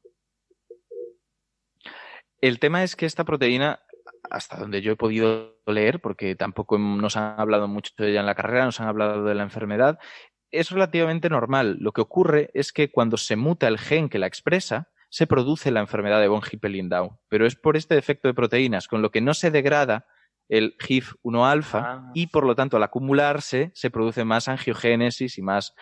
El 2.39 2.57
tema 2.59 2.81
es 2.83 2.95
que 2.95 3.05
esta 3.05 3.25
proteína, 3.25 3.81
hasta 4.29 4.55
donde 4.55 4.81
yo 4.81 4.93
he 4.93 4.95
podido 4.95 5.59
leer, 5.67 5.99
porque 5.99 6.37
tampoco 6.37 6.77
nos 6.77 7.17
han 7.17 7.37
hablado 7.37 7.67
mucho 7.67 7.91
de 7.97 8.11
ella 8.11 8.21
en 8.21 8.27
la 8.27 8.35
carrera, 8.35 8.63
nos 8.63 8.79
han 8.79 8.87
hablado 8.87 9.25
de 9.25 9.35
la 9.35 9.43
enfermedad, 9.43 9.99
es 10.51 10.71
relativamente 10.71 11.27
normal. 11.27 11.75
Lo 11.81 11.91
que 11.91 11.99
ocurre 11.99 12.49
es 12.53 12.71
que 12.71 12.91
cuando 12.91 13.17
se 13.17 13.35
muta 13.35 13.67
el 13.67 13.77
gen 13.77 14.07
que 14.07 14.19
la 14.19 14.27
expresa, 14.27 14.92
se 15.13 15.27
produce 15.27 15.69
la 15.69 15.79
enfermedad 15.79 16.19
de 16.19 16.27
von 16.27 16.41
Hippel-Lindau, 16.41 17.19
pero 17.29 17.45
es 17.45 17.55
por 17.55 17.77
este 17.77 17.93
defecto 17.93 18.27
de 18.27 18.33
proteínas, 18.33 18.87
con 18.87 19.03
lo 19.03 19.11
que 19.11 19.21
no 19.21 19.35
se 19.35 19.51
degrada 19.51 20.07
el 20.49 20.75
HIF-1-alfa 20.79 21.77
ah. 21.77 22.11
y 22.15 22.27
por 22.27 22.47
lo 22.47 22.55
tanto 22.55 22.77
al 22.77 22.83
acumularse 22.83 23.69
se 23.75 23.91
produce 23.91 24.25
más 24.25 24.47
angiogénesis 24.47 25.37
y 25.37 25.43
más, 25.43 25.75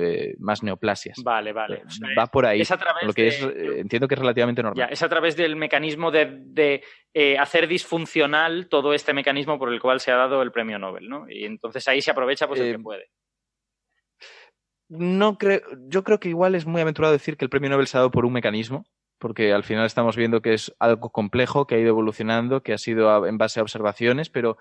eh, 0.00 0.36
más 0.38 0.62
neoplasias. 0.62 1.20
Vale, 1.24 1.52
vale. 1.52 1.82
Va 2.16 2.28
por 2.28 2.46
ahí, 2.46 2.62
lo 3.02 3.12
que 3.12 3.26
es, 3.26 3.42
eh, 3.42 3.80
entiendo 3.80 4.06
que 4.06 4.14
es 4.14 4.20
relativamente 4.20 4.62
normal. 4.62 4.86
Ya, 4.86 4.92
es 4.92 5.02
a 5.02 5.08
través 5.08 5.34
del 5.34 5.56
mecanismo 5.56 6.12
de, 6.12 6.84
eh, 7.14 7.36
hacer 7.36 7.66
disfuncional 7.66 8.68
todo 8.68 8.94
este 8.94 9.12
mecanismo 9.12 9.58
por 9.58 9.72
el 9.72 9.80
cual 9.80 9.98
se 9.98 10.12
ha 10.12 10.16
dado 10.16 10.40
el 10.40 10.52
premio 10.52 10.78
Nobel, 10.78 11.08
¿no? 11.08 11.28
Y 11.28 11.44
entonces 11.44 11.88
ahí 11.88 12.00
se 12.00 12.12
aprovecha 12.12 12.46
pues 12.46 12.60
el 12.60 12.76
que 12.76 12.78
puede 12.78 13.10
no 14.88 15.38
creo, 15.38 15.60
yo 15.88 16.04
creo 16.04 16.20
que 16.20 16.28
igual 16.28 16.54
es 16.54 16.66
muy 16.66 16.80
aventurado 16.80 17.12
decir 17.12 17.36
que 17.36 17.44
el 17.44 17.50
premio 17.50 17.70
Nobel 17.70 17.86
se 17.86 17.96
ha 17.96 18.00
dado 18.00 18.10
por 18.10 18.24
un 18.24 18.32
mecanismo, 18.32 18.86
porque 19.18 19.52
al 19.52 19.64
final 19.64 19.86
estamos 19.86 20.16
viendo 20.16 20.40
que 20.40 20.54
es 20.54 20.74
algo 20.78 21.10
complejo, 21.10 21.66
que 21.66 21.74
ha 21.74 21.78
ido 21.78 21.90
evolucionando, 21.90 22.62
que 22.62 22.72
ha 22.72 22.78
sido 22.78 23.26
en 23.26 23.38
base 23.38 23.60
a 23.60 23.62
observaciones, 23.62 24.30
pero, 24.30 24.56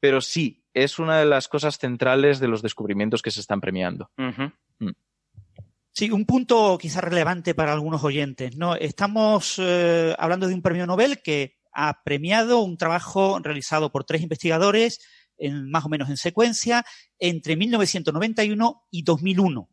pero 0.00 0.20
sí, 0.20 0.64
es 0.74 0.98
una 0.98 1.18
de 1.18 1.26
las 1.26 1.48
cosas 1.48 1.78
centrales 1.78 2.40
de 2.40 2.48
los 2.48 2.62
descubrimientos 2.62 3.22
que 3.22 3.30
se 3.30 3.40
están 3.40 3.60
premiando. 3.60 4.10
Mm. 4.16 4.90
Sí, 5.92 6.10
un 6.10 6.24
punto 6.24 6.78
quizás 6.78 7.02
relevante 7.02 7.54
para 7.54 7.72
algunos 7.72 8.04
oyentes. 8.04 8.56
¿no? 8.56 8.76
Estamos 8.76 9.56
eh, 9.58 10.14
hablando 10.18 10.46
de 10.46 10.54
un 10.54 10.62
premio 10.62 10.86
Nobel 10.86 11.20
que 11.22 11.58
ha 11.72 12.02
premiado 12.02 12.60
un 12.60 12.76
trabajo 12.76 13.38
realizado 13.42 13.90
por 13.90 14.04
tres 14.04 14.22
investigadores 14.22 15.00
en, 15.40 15.70
más 15.70 15.84
o 15.84 15.88
menos 15.88 16.08
en 16.08 16.16
secuencia, 16.16 16.84
entre 17.18 17.56
1991 17.56 18.86
y 18.90 19.02
2001. 19.02 19.68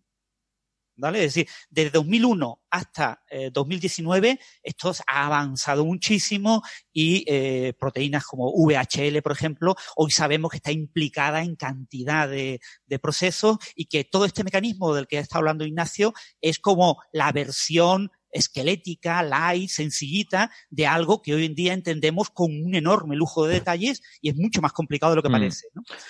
¿Vale? 0.99 1.24
Es 1.24 1.36
decir, 1.36 1.47
desde 1.70 1.91
2001 1.91 2.59
hasta 2.72 3.22
2019 3.53 4.30
eh, 4.30 4.39
esto 4.63 4.91
ha 5.05 5.28
avanzado 5.28 5.86
muchísimo 5.86 6.63
y 6.91 7.24
eh, 7.28 7.74
proteínas 7.80 8.26
como 8.26 8.51
VHL, 8.51 9.22
por 9.22 9.32
ejemplo, 9.32 9.76
hoy 9.95 10.09
sabemos 10.09 10.49
que 10.49 10.57
está 10.57 10.72
implicada 10.72 11.43
en 11.43 11.55
cantidad 11.55 12.28
de, 12.28 12.59
de, 12.88 12.99
procesos 12.99 13.57
y 13.76 13.86
que 13.86 14.05
todo 14.05 14.26
este 14.26 14.43
mecanismo 14.43 14.95
del 14.95 15.05
que 15.05 15.20
está 15.20 15.38
hablando 15.38 15.65
Ignacio 15.65 16.15
es 16.41 16.57
como 16.57 16.99
la 17.11 17.32
versión 17.32 18.09
esquelética, 18.38 19.21
light, 19.23 19.69
sencillita, 19.69 20.51
de 20.69 20.88
algo 20.88 21.21
que 21.21 21.33
hoy 21.33 21.45
en 21.45 21.55
día 21.55 21.73
entendemos 21.73 22.29
con 22.29 22.51
un 22.51 22.75
enorme 22.75 23.15
lujo 23.15 23.45
de 23.45 23.55
detalles 23.55 24.01
y 24.21 24.29
es 24.29 24.35
mucho 24.35 24.61
más 24.61 24.73
complicado 24.73 25.11
de 25.11 25.15
lo 25.17 25.23
que 25.23 25.29
mm. 25.29 25.31
parece. 25.31 25.67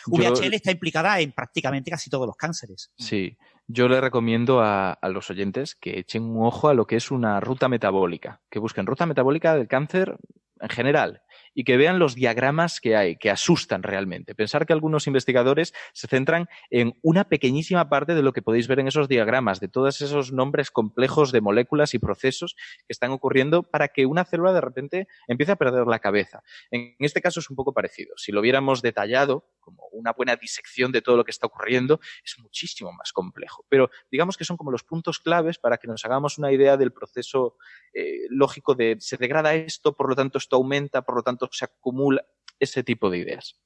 VHL 0.08 0.54
está 0.54 0.72
implicada 0.72 1.20
en 1.20 1.32
prácticamente 1.32 1.92
casi 1.92 2.10
todos 2.10 2.28
los 2.28 2.36
cánceres. 2.36 2.92
Sí. 2.98 3.38
yo 3.68 3.88
le 3.88 4.00
recomiendo 4.00 4.62
a, 4.62 4.98
los 5.04 5.30
oyentes 5.30 5.76
que 5.76 6.00
echen 6.00 6.24
un 6.24 6.46
ojo 6.46 6.70
a 6.70 6.74
lo 6.74 6.86
que 6.86 6.96
es 6.96 7.12
una 7.12 7.40
ruta 7.40 7.68
metabólica, 7.68 8.42
que 8.50 8.60
busquen 8.60 8.86
ruta 8.86 9.06
metabólica 9.06 9.56
del 9.56 9.68
cáncer 9.68 10.18
en 10.60 10.70
general 10.70 11.22
y 11.58 11.64
que 11.64 11.76
vean 11.76 11.98
los 11.98 12.14
diagramas 12.14 12.80
que 12.80 12.96
hay, 12.96 13.16
que 13.16 13.32
asustan 13.32 13.82
realmente. 13.82 14.36
Pensar 14.36 14.68
que 14.68 14.74
algunos 14.74 15.08
investigadores 15.08 15.74
se 15.92 16.08
centran 16.08 16.48
en 16.70 16.94
una 17.02 17.24
pequeñísima 17.24 17.90
parte 17.90 18.14
de 18.14 18.22
lo 18.22 18.32
que 18.32 18.44
podéis 18.44 18.68
ver 18.68 18.80
en 18.80 18.88
esos 18.88 19.08
diagramas, 19.08 19.60
de 19.60 19.68
todos 19.68 20.00
esos 20.02 20.32
nombres 20.32 20.70
complejos 20.70 21.32
de 21.32 21.42
moléculas 21.42 21.96
y 21.96 22.00
procesos 22.00 22.56
que 22.56 22.92
están 22.92 23.10
ocurriendo 23.10 23.64
para 23.64 23.88
que 23.88 24.06
una 24.06 24.24
célula 24.24 24.54
de 24.54 24.62
repente 24.62 25.08
empiece 25.28 25.52
a 25.52 25.56
perder 25.56 25.88
la 25.88 25.98
cabeza. 25.98 26.44
En 26.70 26.96
este 27.00 27.24
caso 27.24 27.40
es 27.40 27.50
un 27.50 27.56
poco 27.56 27.74
parecido. 27.74 28.16
Si 28.18 28.32
lo 28.32 28.42
viéramos 28.42 28.84
detallado, 28.84 29.50
como 29.68 29.84
una 29.92 30.14
buena 30.14 30.38
disección 30.38 30.94
de 30.94 31.02
todo 31.02 31.18
lo 31.18 31.26
que 31.26 31.32
está 31.32 31.48
ocurriendo, 31.48 32.00
es 32.24 32.40
muchísimo 32.40 32.94
más 32.94 33.12
complejo. 33.12 33.66
Pero 33.68 33.90
digamos 34.10 34.38
que 34.38 34.46
son 34.46 34.56
como 34.56 34.72
los 34.72 34.84
puntos 34.84 35.20
claves 35.20 35.58
para 35.58 35.78
que 35.78 35.88
nos 35.88 36.06
hagamos 36.06 36.38
una 36.38 36.54
idea 36.54 36.78
del 36.78 36.94
proceso 36.94 37.58
eh, 37.94 38.28
lógico 38.30 38.76
de 38.76 38.96
se 39.00 39.18
degrada 39.18 39.56
esto, 39.56 39.94
por 39.94 40.08
lo 40.08 40.16
tanto 40.16 40.38
esto 40.38 40.56
aumenta, 40.56 41.02
por 41.02 41.16
lo 41.16 41.24
tanto 41.24 41.50
se 41.52 41.66
acumula 41.66 42.26
ese 42.60 42.82
tipo 42.82 43.10
de 43.10 43.18
ideas. 43.18 43.60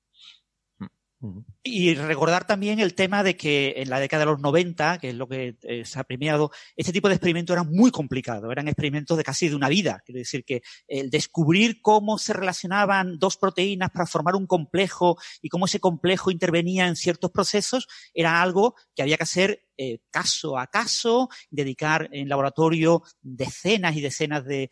Y 1.63 1.93
recordar 1.93 2.47
también 2.47 2.79
el 2.79 2.95
tema 2.95 3.23
de 3.23 3.37
que 3.37 3.75
en 3.77 3.89
la 3.89 3.99
década 3.99 4.21
de 4.21 4.31
los 4.31 4.39
90, 4.39 4.97
que 4.97 5.09
es 5.09 5.15
lo 5.15 5.27
que 5.27 5.55
eh, 5.61 5.85
se 5.85 5.99
ha 5.99 6.03
premiado, 6.03 6.51
este 6.75 6.91
tipo 6.91 7.07
de 7.07 7.15
experimentos 7.15 7.53
eran 7.53 7.69
muy 7.69 7.91
complicados, 7.91 8.51
eran 8.51 8.67
experimentos 8.67 9.17
de 9.17 9.23
casi 9.23 9.47
de 9.47 9.55
una 9.55 9.69
vida. 9.69 10.01
Quiero 10.05 10.19
decir 10.19 10.43
que 10.43 10.61
el 10.87 11.09
descubrir 11.11 11.81
cómo 11.81 12.17
se 12.17 12.33
relacionaban 12.33 13.19
dos 13.19 13.37
proteínas 13.37 13.91
para 13.91 14.07
formar 14.07 14.35
un 14.35 14.47
complejo 14.47 15.17
y 15.41 15.49
cómo 15.49 15.65
ese 15.65 15.79
complejo 15.79 16.31
intervenía 16.31 16.87
en 16.87 16.95
ciertos 16.95 17.31
procesos 17.31 17.87
era 18.13 18.41
algo 18.41 18.75
que 18.95 19.03
había 19.03 19.17
que 19.17 19.23
hacer 19.23 19.67
eh, 19.83 19.99
caso 20.11 20.59
a 20.59 20.67
caso, 20.67 21.27
dedicar 21.49 22.07
en 22.11 22.29
laboratorio 22.29 23.01
decenas 23.19 23.95
y 23.95 24.01
decenas 24.01 24.45
de, 24.45 24.69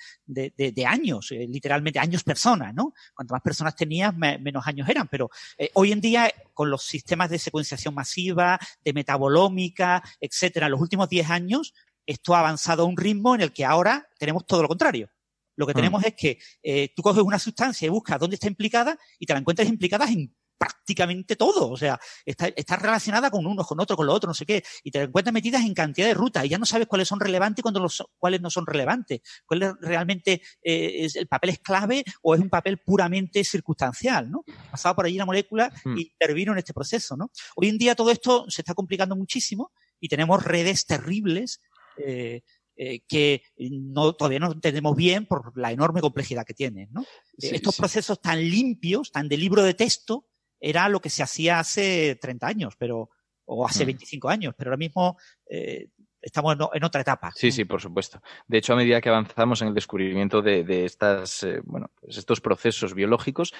años, 0.86 1.31
eh, 1.31 1.48
literalmente 1.49 1.98
años 1.98 2.23
personas, 2.23 2.76
¿no? 2.76 2.94
Cuanto 3.15 3.34
más 3.34 3.41
personas 3.41 3.76
tenías, 3.76 4.15
menos 4.15 4.68
años 4.68 4.88
eran. 4.88 5.07
Pero 5.07 5.31
eh, 5.57 5.72
hoy 5.73 5.94
en 5.94 5.99
día, 5.99 6.31
con 6.53 6.69
los 6.69 6.84
sistemas 6.84 7.31
de 7.31 7.40
secuenciación 7.40 7.95
masiva, 7.95 8.60
de 8.84 8.94
metabolómica, 8.94 10.03
etcétera, 10.22 10.68
en 10.68 10.73
los 10.73 10.81
últimos 10.81 11.10
10 11.10 11.27
años, 11.31 11.73
esto 12.06 12.36
ha 12.36 12.41
avanzado 12.41 12.84
a 12.84 12.86
un 12.86 12.95
ritmo 12.95 13.34
en 13.34 13.41
el 13.41 13.52
que 13.52 13.65
ahora 13.65 14.07
tenemos 14.19 14.45
todo 14.45 14.61
lo 14.61 14.68
contrario. 14.68 15.10
Lo 15.56 15.65
que 15.65 15.73
mm. 15.73 15.76
tenemos 15.76 16.03
es 16.06 16.14
que 16.14 16.94
tú 16.95 17.02
coges 17.02 17.23
una 17.23 17.40
sustancia 17.40 17.88
y 17.88 17.90
buscas 17.90 18.19
dónde 18.19 18.36
está 18.36 18.45
implicada 18.45 18.95
y 19.18 19.26
te 19.26 19.34
la 19.34 19.40
encuentras 19.40 19.68
implicada 19.68 20.06
en 20.06 20.31
prácticamente 20.60 21.36
todo. 21.36 21.72
O 21.72 21.77
sea, 21.77 21.99
está, 22.26 22.76
relacionada 22.76 23.31
con 23.31 23.48
uno, 23.48 23.64
con 23.64 23.80
otro, 23.80 23.95
con 23.95 24.06
lo 24.06 24.14
otro, 24.14 24.27
no 24.27 24.34
sé 24.34 24.45
qué. 24.45 24.64
Y 24.84 24.91
te 24.91 25.02
encuentras 25.02 25.34
metidas 25.34 25.64
en 25.64 25.73
cantidad 25.73 26.07
de 26.07 26.14
rutas 26.14 26.45
y 26.45 26.49
ya 26.49 26.57
no 26.57 26.65
sabes 26.65 26.88
cuáles 26.88 27.07
son 27.07 27.19
relevantes 27.19 27.60
y 27.60 27.64
cuándo 27.64 27.80
los, 27.80 28.03
cuáles 28.18 28.41
no 28.41 28.49
son 28.49 28.68
relevantes. 28.68 29.22
¿Cuál 29.45 29.64
es 29.64 29.73
realmente 29.81 30.41
eh, 30.61 31.06
es, 31.06 31.15
el 31.15 31.27
papel 31.27 31.52
es 31.52 31.60
clave 31.60 32.03
o 32.22 32.36
es 32.36 32.41
un 32.41 32.49
papel 32.49 32.80
puramente 32.80 33.44
circunstancial, 33.44 34.30
¿no? 34.30 34.44
Pasado 34.69 34.95
por 34.95 35.06
allí 35.06 35.18
la 35.18 35.26
molécula 35.26 35.72
y 35.86 35.90
hmm. 35.90 35.98
intervino 35.98 36.52
en 36.52 36.60
este 36.60 36.73
proceso, 36.73 37.15
¿no? 37.15 37.31
Hoy 37.56 37.69
en 37.69 37.77
día 37.77 37.95
todo 37.95 38.11
esto 38.11 38.45
se 38.49 38.61
está 38.61 38.73
complicando 38.73 39.15
muchísimo 39.15 39.72
y 39.99 40.10
tenemos 40.10 40.44
redes 40.44 40.86
terribles 40.86 41.61
eh, 41.98 42.41
eh, 42.81 43.02
que 43.10 43.44
no, 43.57 44.14
todavía 44.14 44.40
no 44.40 44.53
entendemos 44.53 44.95
bien 44.95 45.26
por 45.26 45.52
la 45.57 45.73
enorme 45.73 45.99
complejidad 45.99 46.45
que 46.45 46.53
tienen. 46.53 46.88
¿no? 46.94 47.03
Estos 47.38 47.76
procesos 47.76 48.22
tan 48.22 48.40
limpios, 48.40 49.11
tan 49.11 49.27
de 49.27 49.36
libro 49.36 49.64
de 49.64 49.73
texto, 49.73 50.29
era 50.60 50.90
lo 50.90 50.99
que 50.99 51.10
se 51.10 51.23
hacía 51.23 51.60
hace 51.60 52.18
30 52.22 52.48
años, 52.48 52.76
pero, 52.77 53.10
o 53.45 53.65
hace 53.65 53.86
25 53.86 54.27
mm. 54.27 54.31
años, 54.31 54.56
pero 54.57 54.69
ahora 54.69 54.77
mismo 54.77 55.18
eh, 55.49 55.90
estamos 56.22 56.56
en, 56.73 56.84
otra 56.84 57.02
etapa. 57.02 57.31
Sí, 57.36 57.52
sí, 57.52 57.65
por 57.65 57.81
supuesto. 57.81 58.22
De 58.48 58.57
hecho, 58.57 58.73
a 58.73 58.76
medida 58.76 59.02
que 59.02 59.10
avanzamos 59.10 59.61
en 59.61 59.69
el 59.69 59.73
descubrimiento 59.73 60.41
de, 60.41 60.86
estas, 60.86 61.44
eh, 61.44 61.61
bueno, 61.64 61.91
pues 61.99 62.18
estos 62.18 62.41
procesos 62.41 62.94
biológicos, 62.94 63.53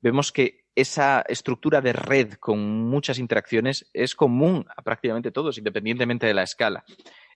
vemos 0.00 0.32
que 0.32 0.64
esa 0.74 1.24
estructura 1.28 1.80
de 1.80 1.92
red 1.92 2.34
con 2.34 2.60
muchas 2.60 3.18
interacciones 3.18 3.88
es 3.92 4.14
común 4.14 4.66
a 4.76 4.82
prácticamente 4.82 5.30
todos, 5.32 5.58
independientemente 5.58 6.26
de 6.26 6.34
la 6.34 6.42
escala. 6.42 6.84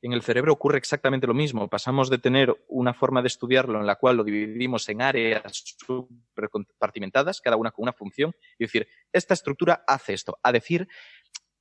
En 0.02 0.12
el 0.12 0.22
cerebro 0.22 0.52
ocurre 0.52 0.78
exactamente 0.78 1.26
lo 1.26 1.34
mismo. 1.34 1.68
Pasamos 1.68 2.08
de 2.08 2.18
tener 2.18 2.56
una 2.68 2.94
forma 2.94 3.20
de 3.20 3.28
estudiarlo 3.28 3.78
en 3.80 3.86
la 3.86 3.96
cual 3.96 4.16
lo 4.16 4.24
dividimos 4.24 4.88
en 4.88 5.02
áreas 5.02 5.76
compartimentadas, 6.50 7.40
cada 7.40 7.56
una 7.56 7.70
con 7.70 7.82
una 7.82 7.92
función, 7.92 8.34
y 8.58 8.64
decir, 8.64 8.88
esta 9.12 9.34
estructura 9.34 9.84
hace 9.86 10.14
esto, 10.14 10.38
a 10.42 10.52
decir, 10.52 10.88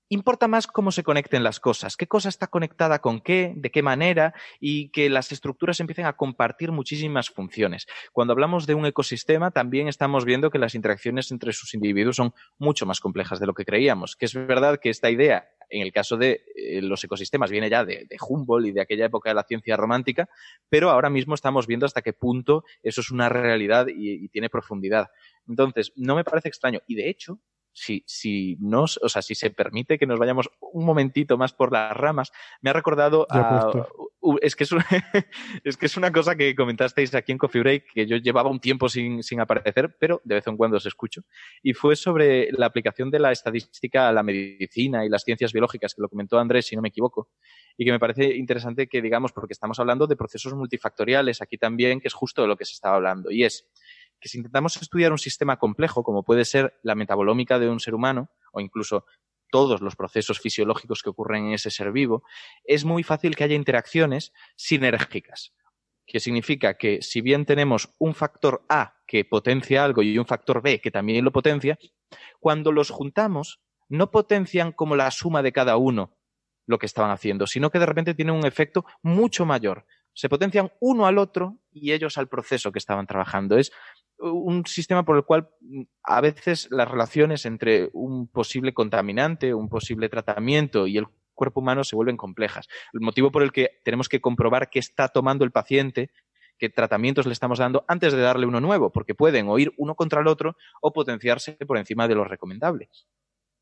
importa 0.09 0.47
más 0.47 0.67
cómo 0.67 0.91
se 0.91 1.03
conecten 1.03 1.43
las 1.43 1.59
cosas, 1.59 1.95
qué 1.95 2.07
cosa 2.07 2.29
está 2.29 2.47
conectada 2.47 2.99
con 2.99 3.21
qué, 3.21 3.53
de 3.55 3.69
qué 3.71 3.83
manera 3.83 4.33
y 4.59 4.89
que 4.89 5.09
las 5.09 5.31
estructuras 5.31 5.79
empiecen 5.79 6.05
a 6.05 6.13
compartir 6.13 6.71
muchísimas 6.71 7.29
funciones. 7.29 7.85
Cuando 8.11 8.33
hablamos 8.33 8.65
de 8.65 8.73
un 8.73 8.85
ecosistema, 8.85 9.51
también 9.51 9.87
estamos 9.87 10.25
viendo 10.25 10.49
que 10.49 10.59
las 10.59 10.75
interacciones 10.75 11.31
entre 11.31 11.53
sus 11.53 11.73
individuos 11.73 12.15
son 12.15 12.33
mucho 12.57 12.85
más 12.85 12.99
complejas 12.99 13.39
de 13.39 13.45
lo 13.45 13.53
que 13.53 13.65
creíamos, 13.65 14.15
que 14.15 14.25
es 14.25 14.33
verdad 14.33 14.79
que 14.81 14.89
esta 14.89 15.11
idea 15.11 15.47
en 15.69 15.81
el 15.81 15.91
caso 15.91 16.17
de 16.17 16.43
eh, 16.55 16.81
los 16.81 17.03
ecosistemas 17.03 17.51
viene 17.51 17.69
ya 17.69 17.85
de, 17.85 18.07
Humboldt 18.27 18.67
y 18.67 18.71
de 18.71 18.81
aquella 18.81 19.05
época 19.05 19.29
de 19.29 19.35
la 19.35 19.43
ciencia 19.43 19.77
romántica, 19.77 20.29
pero 20.69 20.89
ahora 20.89 21.09
mismo 21.09 21.35
estamos 21.35 21.67
viendo 21.67 21.85
hasta 21.85 22.01
qué 22.01 22.13
punto 22.13 22.63
eso 22.83 23.01
es 23.01 23.11
una 23.11 23.29
realidad 23.29 23.87
y 23.87 24.27
tiene 24.29 24.49
profundidad. 24.49 25.09
Entonces, 25.47 25.91
no 25.95 26.15
me 26.15 26.23
parece 26.23 26.47
extraño. 26.47 26.81
Y 26.87 26.95
de 26.95 27.09
hecho, 27.09 27.39
si, 27.79 28.03
si, 28.05 28.57
nos, 28.59 28.99
o 29.01 29.07
sea, 29.07 29.21
si 29.21 29.35
se 29.35 29.51
permite 29.51 29.97
que 29.97 30.05
nos 30.05 30.19
vayamos 30.19 30.49
un 30.59 30.85
momentito 30.85 31.37
más 31.37 31.53
por 31.53 31.71
las 31.71 31.95
ramas, 31.95 32.31
me 32.61 32.69
ha 32.69 32.73
recordado 32.73 33.25
a, 33.29 33.71
es, 34.41 34.55
que 34.57 34.65
es, 34.65 34.71
es 35.63 35.77
que 35.77 35.85
es 35.85 35.95
una 35.95 36.11
cosa 36.11 36.35
que 36.35 36.53
comentasteis 36.55 37.15
aquí 37.15 37.31
en 37.31 37.37
Coffee 37.37 37.61
Break, 37.61 37.85
que 37.93 38.05
yo 38.05 38.17
llevaba 38.17 38.49
un 38.49 38.59
tiempo 38.59 38.89
sin, 38.89 39.23
sin 39.23 39.39
aparecer, 39.39 39.95
pero 39.97 40.21
de 40.25 40.35
vez 40.35 40.47
en 40.47 40.57
cuando 40.57 40.75
os 40.75 40.85
escucho, 40.85 41.21
y 41.63 41.73
fue 41.73 41.95
sobre 41.95 42.51
la 42.51 42.65
aplicación 42.65 43.09
de 43.09 43.19
la 43.19 43.31
estadística 43.31 44.09
a 44.09 44.11
la 44.11 44.23
medicina 44.23 45.05
y 45.05 45.09
las 45.09 45.23
ciencias 45.23 45.53
biológicas, 45.53 45.95
que 45.95 46.01
lo 46.01 46.09
comentó 46.09 46.37
Andrés, 46.37 46.67
si 46.67 46.75
no 46.75 46.81
me 46.81 46.89
equivoco, 46.89 47.29
y 47.77 47.85
que 47.85 47.91
me 47.91 47.99
parece 47.99 48.35
interesante 48.35 48.87
que 48.87 49.01
digamos, 49.01 49.31
porque 49.31 49.53
estamos 49.53 49.79
hablando 49.79 50.05
de 50.05 50.17
procesos 50.17 50.53
multifactoriales 50.53 51.41
aquí 51.41 51.57
también, 51.57 52.01
que 52.01 52.09
es 52.09 52.13
justo 52.13 52.41
de 52.41 52.49
lo 52.49 52.57
que 52.57 52.65
se 52.65 52.73
estaba 52.73 52.97
hablando, 52.97 53.31
y 53.31 53.45
es 53.45 53.69
que 54.19 54.29
si 54.29 54.37
intentamos 54.37 54.77
estudiar 54.81 55.11
un 55.11 55.17
sistema 55.17 55.57
complejo, 55.57 56.03
como 56.03 56.23
puede 56.23 56.45
ser 56.45 56.79
la 56.83 56.95
metabolómica 56.95 57.59
de 57.59 57.69
un 57.69 57.79
ser 57.79 57.93
humano, 57.93 58.29
o 58.51 58.59
incluso 58.59 59.05
todos 59.51 59.81
los 59.81 59.95
procesos 59.95 60.39
fisiológicos 60.39 61.01
que 61.01 61.09
ocurren 61.09 61.47
en 61.47 61.53
ese 61.53 61.71
ser 61.71 61.91
vivo, 61.91 62.23
es 62.63 62.85
muy 62.85 63.03
fácil 63.03 63.35
que 63.35 63.43
haya 63.43 63.55
interacciones 63.55 64.31
sinérgicas, 64.55 65.53
que 66.05 66.19
significa 66.19 66.75
que 66.75 67.01
si 67.01 67.21
bien 67.21 67.45
tenemos 67.45 67.93
un 67.99 68.13
factor 68.13 68.65
A 68.69 68.95
que 69.07 69.25
potencia 69.25 69.83
algo 69.83 70.01
y 70.01 70.17
un 70.17 70.25
factor 70.25 70.61
B 70.61 70.79
que 70.81 70.91
también 70.91 71.25
lo 71.25 71.31
potencia, 71.31 71.77
cuando 72.39 72.71
los 72.71 72.89
juntamos, 72.89 73.61
no 73.87 74.11
potencian 74.11 74.71
como 74.71 74.95
la 74.95 75.09
suma 75.11 75.41
de 75.41 75.51
cada 75.51 75.77
uno 75.77 76.15
lo 76.65 76.77
que 76.77 76.85
estaban 76.85 77.09
haciendo, 77.09 77.47
sino 77.47 77.71
que 77.71 77.79
de 77.79 77.87
repente 77.87 78.13
tienen 78.13 78.35
un 78.35 78.45
efecto 78.45 78.85
mucho 79.01 79.45
mayor. 79.45 79.87
Se 80.13 80.29
potencian 80.29 80.71
uno 80.79 81.07
al 81.07 81.17
otro 81.17 81.57
y 81.71 81.93
ellos 81.93 82.19
al 82.19 82.27
proceso 82.27 82.71
que 82.71 82.77
estaban 82.77 83.07
trabajando. 83.07 83.57
Es 83.57 83.71
un 84.19 84.65
sistema 84.65 85.03
por 85.03 85.17
el 85.17 85.23
cual 85.23 85.49
mm, 85.61 85.83
a 86.03 86.21
veces 86.21 86.67
las 86.71 86.89
relaciones 86.89 87.45
entre 87.45 87.89
un 87.93 88.27
posible 88.27 88.73
contaminante, 88.73 89.53
un 89.53 89.69
posible 89.69 90.09
tratamiento 90.09 90.87
y 90.87 90.97
el 90.97 91.07
cuerpo 91.33 91.61
humano 91.61 91.83
se 91.83 91.95
vuelven 91.95 92.17
complejas. 92.17 92.67
El 92.93 93.01
motivo 93.01 93.31
por 93.31 93.43
el 93.43 93.51
que 93.51 93.79
tenemos 93.83 94.09
que 94.09 94.21
comprobar 94.21 94.69
qué 94.69 94.79
está 94.79 95.07
tomando 95.07 95.45
el 95.45 95.51
paciente, 95.51 96.11
qué 96.57 96.69
tratamientos 96.69 97.25
le 97.25 97.33
estamos 97.33 97.59
dando 97.59 97.85
antes 97.87 98.13
de 98.13 98.19
darle 98.19 98.45
uno 98.45 98.59
nuevo, 98.59 98.91
porque 98.91 99.15
pueden 99.15 99.47
o 99.47 99.57
ir 99.57 99.71
uno 99.77 99.95
contra 99.95 100.21
el 100.21 100.27
otro 100.27 100.57
o 100.81 100.91
potenciarse 100.91 101.53
por 101.53 101.77
encima 101.77 102.07
de 102.07 102.15
lo 102.15 102.25
recomendable. 102.25 102.89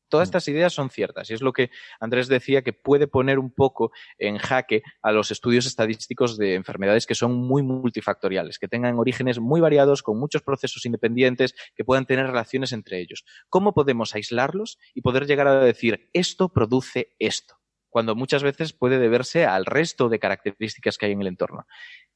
Todas 0.08 0.26
mm. 0.26 0.30
estas 0.30 0.48
ideas 0.48 0.72
son 0.72 0.90
ciertas 0.90 1.30
y 1.30 1.34
es 1.34 1.42
lo 1.42 1.52
que 1.52 1.70
Andrés 2.00 2.28
decía 2.28 2.62
que 2.62 2.72
puede 2.72 3.06
poner 3.06 3.38
un 3.38 3.50
poco 3.50 3.92
en 4.18 4.38
jaque 4.38 4.82
a 5.02 5.12
los 5.12 5.30
estudios 5.30 5.66
estadísticos 5.66 6.36
de 6.36 6.54
enfermedades 6.54 7.06
que 7.06 7.14
son 7.14 7.34
muy 7.34 7.62
multifactoriales, 7.62 8.58
que 8.58 8.68
tengan 8.68 8.98
orígenes 8.98 9.38
muy 9.38 9.60
variados, 9.60 10.02
con 10.02 10.18
muchos 10.18 10.42
procesos 10.42 10.84
independientes, 10.86 11.54
que 11.74 11.84
puedan 11.84 12.06
tener 12.06 12.26
relaciones 12.26 12.72
entre 12.72 13.00
ellos. 13.00 13.24
¿Cómo 13.48 13.74
podemos 13.74 14.14
aislarlos 14.14 14.78
y 14.94 15.02
poder 15.02 15.26
llegar 15.26 15.48
a 15.48 15.64
decir 15.64 16.10
esto 16.12 16.48
produce 16.48 17.14
esto? 17.18 17.56
Cuando 17.88 18.14
muchas 18.14 18.42
veces 18.42 18.72
puede 18.72 18.98
deberse 18.98 19.46
al 19.46 19.64
resto 19.64 20.08
de 20.08 20.18
características 20.18 20.98
que 20.98 21.06
hay 21.06 21.12
en 21.12 21.22
el 21.22 21.28
entorno. 21.28 21.66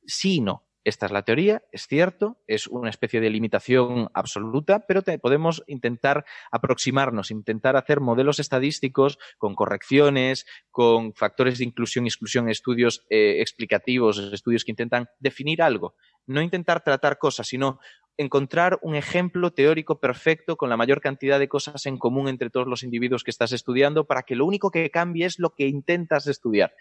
Sí 0.06 0.36
y 0.36 0.40
no. 0.40 0.66
Esta 0.84 1.06
es 1.06 1.12
la 1.12 1.22
teoría, 1.22 1.62
es 1.70 1.86
cierto, 1.86 2.38
es 2.48 2.66
una 2.66 2.90
especie 2.90 3.20
de 3.20 3.30
limitación 3.30 4.08
absoluta, 4.14 4.84
pero 4.88 5.02
podemos 5.20 5.62
intentar 5.68 6.24
aproximarnos, 6.50 7.30
intentar 7.30 7.76
hacer 7.76 8.00
modelos 8.00 8.40
estadísticos 8.40 9.18
con 9.38 9.54
correcciones, 9.54 10.44
con 10.72 11.14
factores 11.14 11.58
de 11.58 11.66
inclusión 11.66 12.06
exclusión, 12.06 12.48
estudios 12.48 13.06
eh, 13.10 13.40
explicativos, 13.40 14.18
estudios 14.32 14.64
que 14.64 14.72
intentan 14.72 15.08
definir 15.20 15.62
algo. 15.62 15.94
No 16.26 16.42
intentar 16.42 16.82
tratar 16.82 17.16
cosas, 17.16 17.46
sino 17.46 17.78
encontrar 18.16 18.80
un 18.82 18.96
ejemplo 18.96 19.52
teórico 19.52 20.00
perfecto 20.00 20.56
con 20.56 20.68
la 20.68 20.76
mayor 20.76 21.00
cantidad 21.00 21.38
de 21.38 21.48
cosas 21.48 21.86
en 21.86 21.96
común 21.96 22.26
entre 22.26 22.50
todos 22.50 22.66
los 22.66 22.82
individuos 22.82 23.22
que 23.22 23.30
estás 23.30 23.52
estudiando 23.52 24.04
para 24.06 24.24
que 24.24 24.34
lo 24.34 24.46
único 24.46 24.72
que 24.72 24.90
cambie 24.90 25.26
es 25.26 25.38
lo 25.38 25.54
que 25.54 25.68
intentas 25.68 26.26
estudiar. 26.26 26.74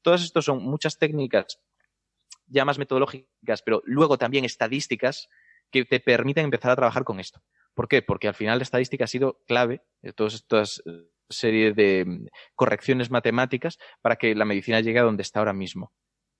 Todas 0.00 0.22
estas 0.22 0.44
son 0.44 0.62
muchas 0.62 0.96
técnicas 0.96 1.60
ya 2.48 2.64
más 2.64 2.78
metodológicas, 2.78 3.62
pero 3.62 3.82
luego 3.84 4.18
también 4.18 4.44
estadísticas 4.44 5.28
que 5.70 5.84
te 5.84 6.00
permiten 6.00 6.44
empezar 6.44 6.70
a 6.70 6.76
trabajar 6.76 7.04
con 7.04 7.20
esto. 7.20 7.42
¿Por 7.74 7.88
qué? 7.88 8.02
Porque 8.02 8.28
al 8.28 8.34
final 8.34 8.58
la 8.58 8.64
estadística 8.64 9.04
ha 9.04 9.08
sido 9.08 9.40
clave 9.46 9.82
de 10.02 10.12
todas 10.12 10.34
estas 10.34 10.82
eh, 10.86 11.08
series 11.28 11.76
de 11.76 12.04
mm, 12.06 12.26
correcciones 12.54 13.10
matemáticas 13.10 13.78
para 14.00 14.16
que 14.16 14.34
la 14.34 14.44
medicina 14.44 14.80
llegue 14.80 14.98
a 14.98 15.04
donde 15.04 15.22
está 15.22 15.38
ahora 15.40 15.52
mismo. 15.52 15.92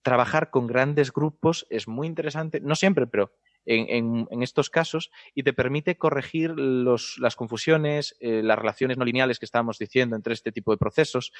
Trabajar 0.02 0.50
con 0.50 0.66
grandes 0.66 1.12
grupos 1.12 1.66
es 1.70 1.86
muy 1.86 2.06
interesante, 2.06 2.60
no 2.60 2.74
siempre, 2.74 3.06
pero 3.06 3.32
en, 3.66 4.42
estos 4.42 4.70
casos, 4.70 5.10
y 5.34 5.42
te 5.42 5.52
permite 5.52 5.98
corregir 5.98 6.54
las 6.58 7.36
confusiones, 7.36 8.16
eh, 8.20 8.42
las 8.42 8.58
relaciones 8.58 8.96
no 8.96 9.04
lineales 9.04 9.38
que 9.38 9.44
estábamos 9.44 9.78
diciendo 9.78 10.16
entre 10.16 10.32
este 10.32 10.52
tipo 10.52 10.70
de 10.70 10.78
procesos. 10.78 11.32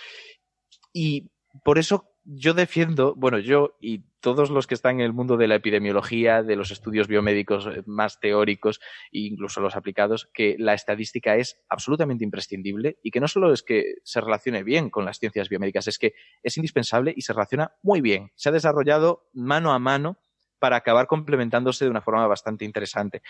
Y 0.93 1.31
por 1.62 1.78
eso 1.78 2.12
yo 2.24 2.52
defiendo, 2.52 3.14
bueno, 3.14 3.39
yo 3.39 3.76
y 3.80 4.05
todos 4.20 4.51
los 4.51 4.66
que 4.66 4.74
están 4.74 4.97
en 4.97 5.06
el 5.06 5.12
mundo 5.12 5.36
de 5.36 5.48
la 5.48 5.55
epidemiología, 5.55 6.43
de 6.43 6.56
los 6.56 6.70
estudios 6.70 7.09
biomédicos 7.09 7.66
eh, 7.66 7.82
más 7.86 8.20
teóricos 8.20 8.80
e 9.12 9.20
incluso 9.20 9.60
los 9.60 9.76
aplicados, 9.76 10.28
que 10.35 10.56
la 10.59 10.74
estadística 10.74 11.36
es 11.36 11.60
absolutamente 11.68 12.24
imprescindible 12.24 12.98
y 13.02 13.10
que 13.10 13.20
no 13.20 13.28
solo 13.28 13.52
es 13.52 13.62
que 13.62 13.94
se 14.02 14.20
relacione 14.20 14.62
bien 14.62 14.90
con 14.90 15.05
las 15.05 15.18
ciencias 15.18 15.48
biomédicas, 15.48 15.89
es 15.89 15.98
que 15.98 16.14
es 16.43 16.56
indispensable 16.56 17.14
y 17.16 17.22
se 17.22 17.32
relaciona 17.32 17.72
muy 17.82 18.01
bien. 18.01 18.30
Se 18.35 18.51
ha 18.51 18.52
desarrollado 18.52 19.28
mano 19.32 19.72
a 19.72 19.78
mano 19.78 20.18
para 20.59 20.76
acabar 20.76 21.06
complementándose 21.06 21.85
de 21.85 21.90
una 21.90 22.02
forma 22.02 22.26
bastante 22.26 22.64
interesante. 22.64 23.22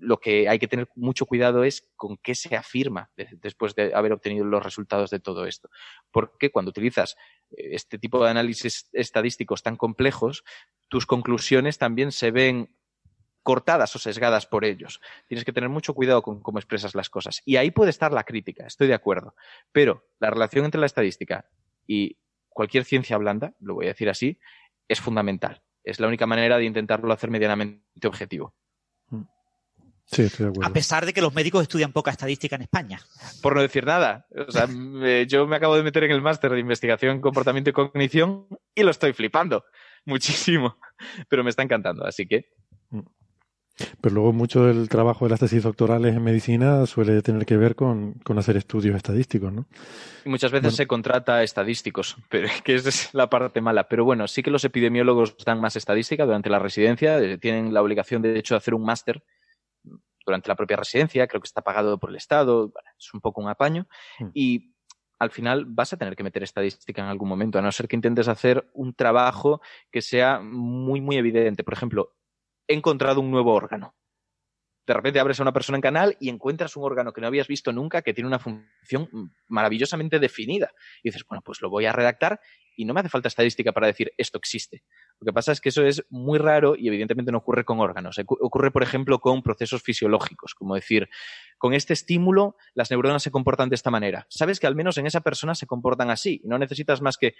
Lo 0.00 0.18
que 0.18 0.48
hay 0.48 0.58
que 0.58 0.68
tener 0.68 0.88
mucho 0.94 1.26
cuidado 1.26 1.64
es 1.64 1.88
con 1.96 2.16
qué 2.16 2.34
se 2.34 2.56
afirma 2.56 3.10
después 3.16 3.74
de 3.74 3.94
haber 3.94 4.12
obtenido 4.12 4.44
los 4.44 4.62
resultados 4.62 5.10
de 5.10 5.20
todo 5.20 5.46
esto. 5.46 5.70
Porque 6.10 6.50
cuando 6.50 6.70
utilizas 6.70 7.16
eh, 7.50 7.70
este 7.72 7.98
tipo 7.98 8.22
de 8.22 8.30
análisis 8.30 8.88
estadísticos 8.92 9.62
tan 9.62 9.76
complejos, 9.76 10.44
tus 10.88 11.06
conclusiones 11.06 11.78
también 11.78 12.12
se 12.12 12.30
ven 12.30 12.74
cortadas 13.42 13.94
o 13.96 13.98
sesgadas 13.98 14.46
por 14.46 14.64
ellos. 14.64 15.00
Tienes 15.26 15.44
que 15.44 15.52
tener 15.52 15.70
mucho 15.70 15.94
cuidado 15.94 16.22
con 16.22 16.40
cómo 16.40 16.58
expresas 16.58 16.94
las 16.94 17.10
cosas. 17.10 17.42
Y 17.44 17.56
ahí 17.56 17.70
puede 17.70 17.90
estar 17.90 18.12
la 18.12 18.24
crítica, 18.24 18.66
estoy 18.66 18.88
de 18.88 18.94
acuerdo. 18.94 19.34
Pero 19.72 20.04
la 20.18 20.30
relación 20.30 20.64
entre 20.64 20.80
la 20.80 20.86
estadística 20.86 21.48
y 21.86 22.18
cualquier 22.48 22.84
ciencia 22.84 23.16
blanda, 23.16 23.54
lo 23.58 23.74
voy 23.74 23.86
a 23.86 23.88
decir 23.88 24.10
así, 24.10 24.38
es 24.88 25.00
fundamental. 25.00 25.62
Es 25.82 25.98
la 25.98 26.08
única 26.08 26.26
manera 26.26 26.58
de 26.58 26.64
intentarlo 26.64 27.12
hacer 27.12 27.30
medianamente 27.30 28.06
objetivo. 28.06 28.54
A 30.62 30.72
pesar 30.72 31.06
de 31.06 31.12
que 31.12 31.20
los 31.20 31.34
médicos 31.34 31.62
estudian 31.62 31.92
poca 31.92 32.10
estadística 32.10 32.56
en 32.56 32.62
España. 32.62 33.00
Por 33.42 33.54
no 33.54 33.62
decir 33.62 33.84
nada. 33.86 34.26
O 34.48 34.50
sea, 34.50 34.66
yo 35.28 35.46
me 35.46 35.56
acabo 35.56 35.76
de 35.76 35.82
meter 35.82 36.04
en 36.04 36.10
el 36.10 36.20
máster 36.20 36.50
de 36.50 36.58
investigación 36.58 37.16
en 37.16 37.20
comportamiento 37.20 37.70
y 37.70 37.72
cognición 37.72 38.46
y 38.74 38.82
lo 38.82 38.90
estoy 38.90 39.12
flipando 39.12 39.64
muchísimo. 40.04 40.78
Pero 41.28 41.44
me 41.44 41.50
está 41.50 41.62
encantando, 41.62 42.04
así 42.04 42.26
que. 42.26 42.50
Pero 44.00 44.14
luego 44.14 44.32
mucho 44.32 44.64
del 44.64 44.88
trabajo 44.88 45.24
de 45.24 45.30
las 45.30 45.40
tesis 45.40 45.62
doctorales 45.62 46.14
en 46.14 46.22
medicina 46.22 46.84
suele 46.84 47.22
tener 47.22 47.46
que 47.46 47.56
ver 47.56 47.74
con, 47.74 48.20
hacer 48.36 48.58
estudios 48.58 48.94
estadísticos, 48.94 49.52
¿no? 49.52 49.66
Y 50.24 50.28
muchas 50.28 50.52
veces 50.52 50.76
se 50.76 50.86
contrata 50.86 51.42
estadísticos, 51.42 52.16
pero 52.28 52.48
que 52.64 52.74
esa 52.74 52.90
es 52.90 53.08
la 53.14 53.30
parte 53.30 53.62
mala. 53.62 53.88
Pero 53.88 54.04
bueno, 54.04 54.28
sí 54.28 54.42
que 54.42 54.50
los 54.50 54.64
epidemiólogos 54.64 55.36
dan 55.46 55.60
más 55.60 55.76
estadística 55.76 56.26
durante 56.26 56.50
la 56.50 56.58
residencia, 56.58 57.18
eh, 57.20 57.38
tienen 57.38 57.72
la 57.72 57.80
obligación 57.80 58.20
de 58.20 58.38
hecho 58.38 58.54
de 58.54 58.58
hacer 58.58 58.74
un 58.74 58.84
máster 58.84 59.22
durante 60.30 60.48
la 60.48 60.56
propia 60.56 60.76
residencia, 60.76 61.26
creo 61.26 61.40
que 61.40 61.46
está 61.46 61.62
pagado 61.62 61.98
por 61.98 62.10
el 62.10 62.16
Estado, 62.16 62.72
es 62.98 63.12
un 63.12 63.20
poco 63.20 63.40
un 63.40 63.48
apaño. 63.48 63.86
Hmm. 64.18 64.28
Y 64.32 64.74
al 65.18 65.30
final 65.30 65.66
vas 65.66 65.92
a 65.92 65.96
tener 65.98 66.16
que 66.16 66.22
meter 66.22 66.42
estadística 66.42 67.02
en 67.02 67.08
algún 67.08 67.28
momento, 67.28 67.58
a 67.58 67.62
no 67.62 67.70
ser 67.72 67.88
que 67.88 67.96
intentes 67.96 68.28
hacer 68.28 68.70
un 68.72 68.94
trabajo 68.94 69.60
que 69.90 70.00
sea 70.00 70.40
muy, 70.40 71.00
muy 71.00 71.16
evidente. 71.16 71.62
Por 71.62 71.74
ejemplo, 71.74 72.16
he 72.66 72.74
encontrado 72.74 73.20
un 73.20 73.30
nuevo 73.30 73.52
órgano. 73.52 73.94
De 74.90 74.94
repente 74.94 75.20
abres 75.20 75.38
a 75.38 75.44
una 75.44 75.52
persona 75.52 75.76
en 75.76 75.82
canal 75.82 76.16
y 76.18 76.30
encuentras 76.30 76.76
un 76.76 76.82
órgano 76.82 77.12
que 77.12 77.20
no 77.20 77.28
habías 77.28 77.46
visto 77.46 77.72
nunca 77.72 78.02
que 78.02 78.12
tiene 78.12 78.26
una 78.26 78.40
función 78.40 79.32
maravillosamente 79.46 80.18
definida. 80.18 80.72
Y 81.04 81.10
dices, 81.10 81.24
bueno, 81.28 81.42
pues 81.44 81.62
lo 81.62 81.70
voy 81.70 81.86
a 81.86 81.92
redactar 81.92 82.40
y 82.74 82.84
no 82.84 82.92
me 82.92 82.98
hace 82.98 83.08
falta 83.08 83.28
estadística 83.28 83.70
para 83.70 83.86
decir 83.86 84.12
esto 84.16 84.36
existe. 84.36 84.82
Lo 85.20 85.26
que 85.26 85.32
pasa 85.32 85.52
es 85.52 85.60
que 85.60 85.68
eso 85.68 85.84
es 85.84 86.04
muy 86.10 86.40
raro 86.40 86.74
y 86.76 86.88
evidentemente 86.88 87.30
no 87.30 87.38
ocurre 87.38 87.64
con 87.64 87.78
órganos. 87.78 88.18
Ocurre, 88.18 88.72
por 88.72 88.82
ejemplo, 88.82 89.20
con 89.20 89.44
procesos 89.44 89.80
fisiológicos, 89.80 90.56
como 90.56 90.74
decir, 90.74 91.08
con 91.56 91.72
este 91.72 91.92
estímulo 91.92 92.56
las 92.74 92.90
neuronas 92.90 93.22
se 93.22 93.30
comportan 93.30 93.68
de 93.68 93.76
esta 93.76 93.92
manera. 93.92 94.26
Sabes 94.28 94.58
que 94.58 94.66
al 94.66 94.74
menos 94.74 94.98
en 94.98 95.06
esa 95.06 95.20
persona 95.20 95.54
se 95.54 95.68
comportan 95.68 96.10
así. 96.10 96.40
No 96.42 96.58
necesitas 96.58 97.00
más 97.00 97.16
que 97.16 97.36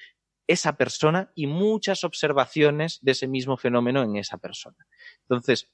esa 0.46 0.76
persona 0.76 1.32
y 1.34 1.48
muchas 1.48 2.04
observaciones 2.04 3.00
de 3.02 3.10
ese 3.10 3.26
mismo 3.26 3.56
fenómeno 3.56 4.04
en 4.04 4.14
esa 4.14 4.38
persona. 4.38 4.76
Entonces, 5.22 5.68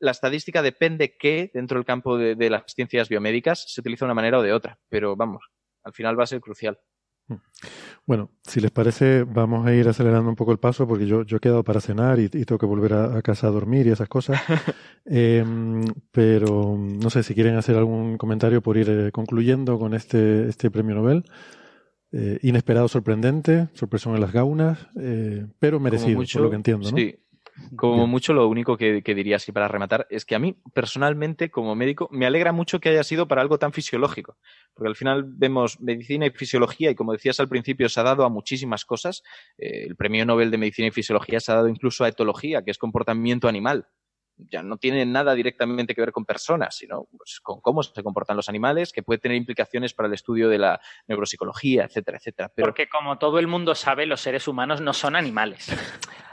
la 0.00 0.10
estadística 0.10 0.62
depende 0.62 1.16
que 1.16 1.50
dentro 1.54 1.78
del 1.78 1.84
campo 1.84 2.18
de, 2.18 2.34
de 2.34 2.50
las 2.50 2.64
ciencias 2.66 3.08
biomédicas 3.08 3.64
se 3.68 3.80
utiliza 3.80 4.04
de 4.04 4.08
una 4.08 4.14
manera 4.14 4.38
o 4.38 4.42
de 4.42 4.52
otra. 4.52 4.78
Pero 4.88 5.14
vamos, 5.16 5.42
al 5.84 5.92
final 5.92 6.18
va 6.18 6.24
a 6.24 6.26
ser 6.26 6.40
crucial. 6.40 6.78
Bueno, 8.06 8.30
si 8.42 8.60
les 8.60 8.70
parece, 8.70 9.22
vamos 9.24 9.66
a 9.66 9.72
ir 9.72 9.86
acelerando 9.88 10.28
un 10.28 10.36
poco 10.36 10.52
el 10.52 10.58
paso 10.58 10.86
porque 10.86 11.06
yo, 11.06 11.22
yo 11.22 11.36
he 11.36 11.40
quedado 11.40 11.62
para 11.62 11.80
cenar 11.80 12.18
y, 12.18 12.28
tengo 12.28 12.58
que 12.58 12.66
volver 12.66 12.92
a, 12.94 13.22
casa 13.22 13.46
a 13.46 13.50
dormir 13.50 13.86
y 13.86 13.90
esas 13.90 14.08
cosas. 14.08 14.40
Em, 15.06 15.86
pero 16.12 16.76
no 16.78 17.08
sé 17.08 17.22
si 17.22 17.34
quieren 17.34 17.56
hacer 17.56 17.74
algún 17.74 18.18
comentario 18.18 18.62
por 18.62 18.76
ir 18.76 18.88
eh, 18.90 19.10
concluyendo 19.10 19.78
con 19.78 19.94
este, 19.94 20.48
este 20.48 20.70
premio 20.70 20.94
Nobel. 20.94 21.24
Eh, 22.12 22.38
inesperado, 22.42 22.86
sorprendente, 22.86 23.68
sorpresión 23.72 24.14
en 24.14 24.20
las 24.20 24.32
gaunas, 24.32 24.78
eh, 25.00 25.46
pero 25.58 25.80
merecido, 25.80 26.22
por 26.32 26.42
lo 26.42 26.50
que 26.50 26.56
entiendo, 26.56 26.90
¿no? 26.90 26.96
Como 27.76 28.06
mucho, 28.06 28.32
lo 28.32 28.48
único 28.48 28.76
que, 28.76 29.02
diría 29.02 29.36
así 29.36 29.52
para 29.52 29.68
rematar 29.68 30.06
es 30.10 30.24
que 30.24 30.34
a 30.34 30.38
mí, 30.38 30.56
personalmente, 30.74 31.50
como 31.50 31.74
médico, 31.74 32.08
me 32.10 32.26
alegra 32.26 32.52
mucho 32.52 32.80
que 32.80 32.88
haya 32.88 33.04
sido 33.04 33.28
para 33.28 33.42
algo 33.42 33.58
tan 33.58 33.72
fisiológico. 33.72 34.36
Porque 34.74 34.88
al 34.88 34.96
final 34.96 35.24
vemos 35.26 35.80
medicina 35.80 36.26
y 36.26 36.30
fisiología, 36.30 36.90
y 36.90 36.94
como 36.94 37.12
decías 37.12 37.40
al 37.40 37.48
principio, 37.48 37.88
se 37.88 38.00
ha 38.00 38.04
dado 38.04 38.24
a 38.24 38.28
muchísimas 38.28 38.84
cosas. 38.84 39.22
Eh, 39.58 39.84
el 39.86 39.96
premio 39.96 40.26
Nobel 40.26 40.50
de 40.50 40.58
Medicina 40.58 40.88
y 40.88 40.92
Fisiología 40.92 41.40
se 41.40 41.52
ha 41.52 41.56
dado 41.56 41.68
incluso 41.68 42.04
a 42.04 42.08
etología, 42.08 42.62
que 42.62 42.70
es 42.70 42.78
comportamiento 42.78 43.48
animal 43.48 43.86
ya 44.48 44.62
no 44.62 44.76
tiene 44.76 45.04
nada 45.06 45.34
directamente 45.34 45.94
que 45.94 46.00
ver 46.00 46.12
con 46.12 46.24
personas, 46.24 46.76
sino 46.76 47.06
pues, 47.16 47.40
con 47.40 47.60
cómo 47.60 47.82
se 47.82 48.02
comportan 48.02 48.36
los 48.36 48.48
animales, 48.48 48.92
que 48.92 49.02
puede 49.02 49.18
tener 49.18 49.36
implicaciones 49.36 49.94
para 49.94 50.08
el 50.08 50.14
estudio 50.14 50.48
de 50.48 50.58
la 50.58 50.80
neuropsicología, 51.08 51.84
etcétera, 51.84 52.18
etcétera. 52.18 52.52
Porque 52.56 52.88
como 52.88 53.18
todo 53.18 53.38
el 53.38 53.46
mundo 53.46 53.74
sabe, 53.74 54.06
los 54.06 54.20
seres 54.20 54.48
humanos 54.48 54.80
no 54.80 54.92
son 54.92 55.16
animales. 55.16 55.68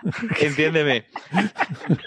Entiéndeme. 0.40 1.08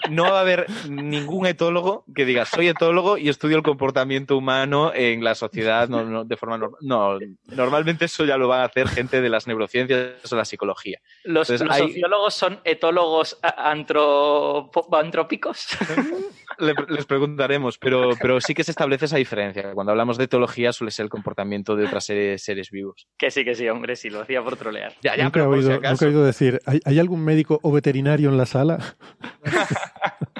No 0.09 0.23
va 0.23 0.39
a 0.39 0.41
haber 0.41 0.67
ningún 0.89 1.45
etólogo 1.45 2.05
que 2.15 2.25
diga, 2.25 2.45
soy 2.45 2.67
etólogo 2.67 3.17
y 3.17 3.29
estudio 3.29 3.57
el 3.57 3.63
comportamiento 3.63 4.37
humano 4.37 4.91
en 4.93 5.23
la 5.23 5.35
sociedad 5.35 5.87
de 5.87 6.37
forma 6.37 6.57
normal. 6.57 6.79
No, 6.81 7.19
normalmente 7.47 8.05
eso 8.05 8.25
ya 8.25 8.37
lo 8.37 8.47
van 8.47 8.61
a 8.61 8.65
hacer 8.65 8.87
gente 8.87 9.21
de 9.21 9.29
las 9.29 9.47
neurociencias 9.47 10.31
o 10.31 10.35
la 10.35 10.45
psicología. 10.45 10.99
¿Los, 11.23 11.47
sociólogos 11.47 12.33
son 12.33 12.59
etólogos 12.63 13.37
les 16.89 17.05
preguntaremos, 17.05 17.77
pero, 17.77 18.11
pero 18.21 18.39
sí 18.39 18.53
que 18.53 18.63
se 18.63 18.71
establece 18.71 19.05
esa 19.05 19.17
diferencia. 19.17 19.73
Cuando 19.73 19.91
hablamos 19.91 20.17
de 20.17 20.25
etología 20.25 20.71
suele 20.73 20.91
ser 20.91 21.05
el 21.05 21.09
comportamiento 21.09 21.75
de 21.75 21.85
otras 21.85 22.05
seres, 22.05 22.43
seres 22.43 22.69
vivos. 22.71 23.07
Que 23.17 23.31
sí, 23.31 23.43
que 23.43 23.55
sí, 23.55 23.67
hombre, 23.69 23.95
sí, 23.95 24.09
lo 24.09 24.21
hacía 24.21 24.43
por 24.43 24.57
trolear. 24.57 24.93
Ya, 25.01 25.15
ya, 25.15 25.23
nunca, 25.23 25.39
he 25.39 25.43
oído, 25.43 25.71
nunca 25.73 26.05
he 26.05 26.07
oído 26.07 26.23
decir, 26.23 26.59
¿hay, 26.65 26.99
algún 26.99 27.23
médico 27.23 27.59
o 27.63 27.71
veterinario 27.71 28.29
en 28.29 28.37
la 28.37 28.45
sala? 28.45 28.95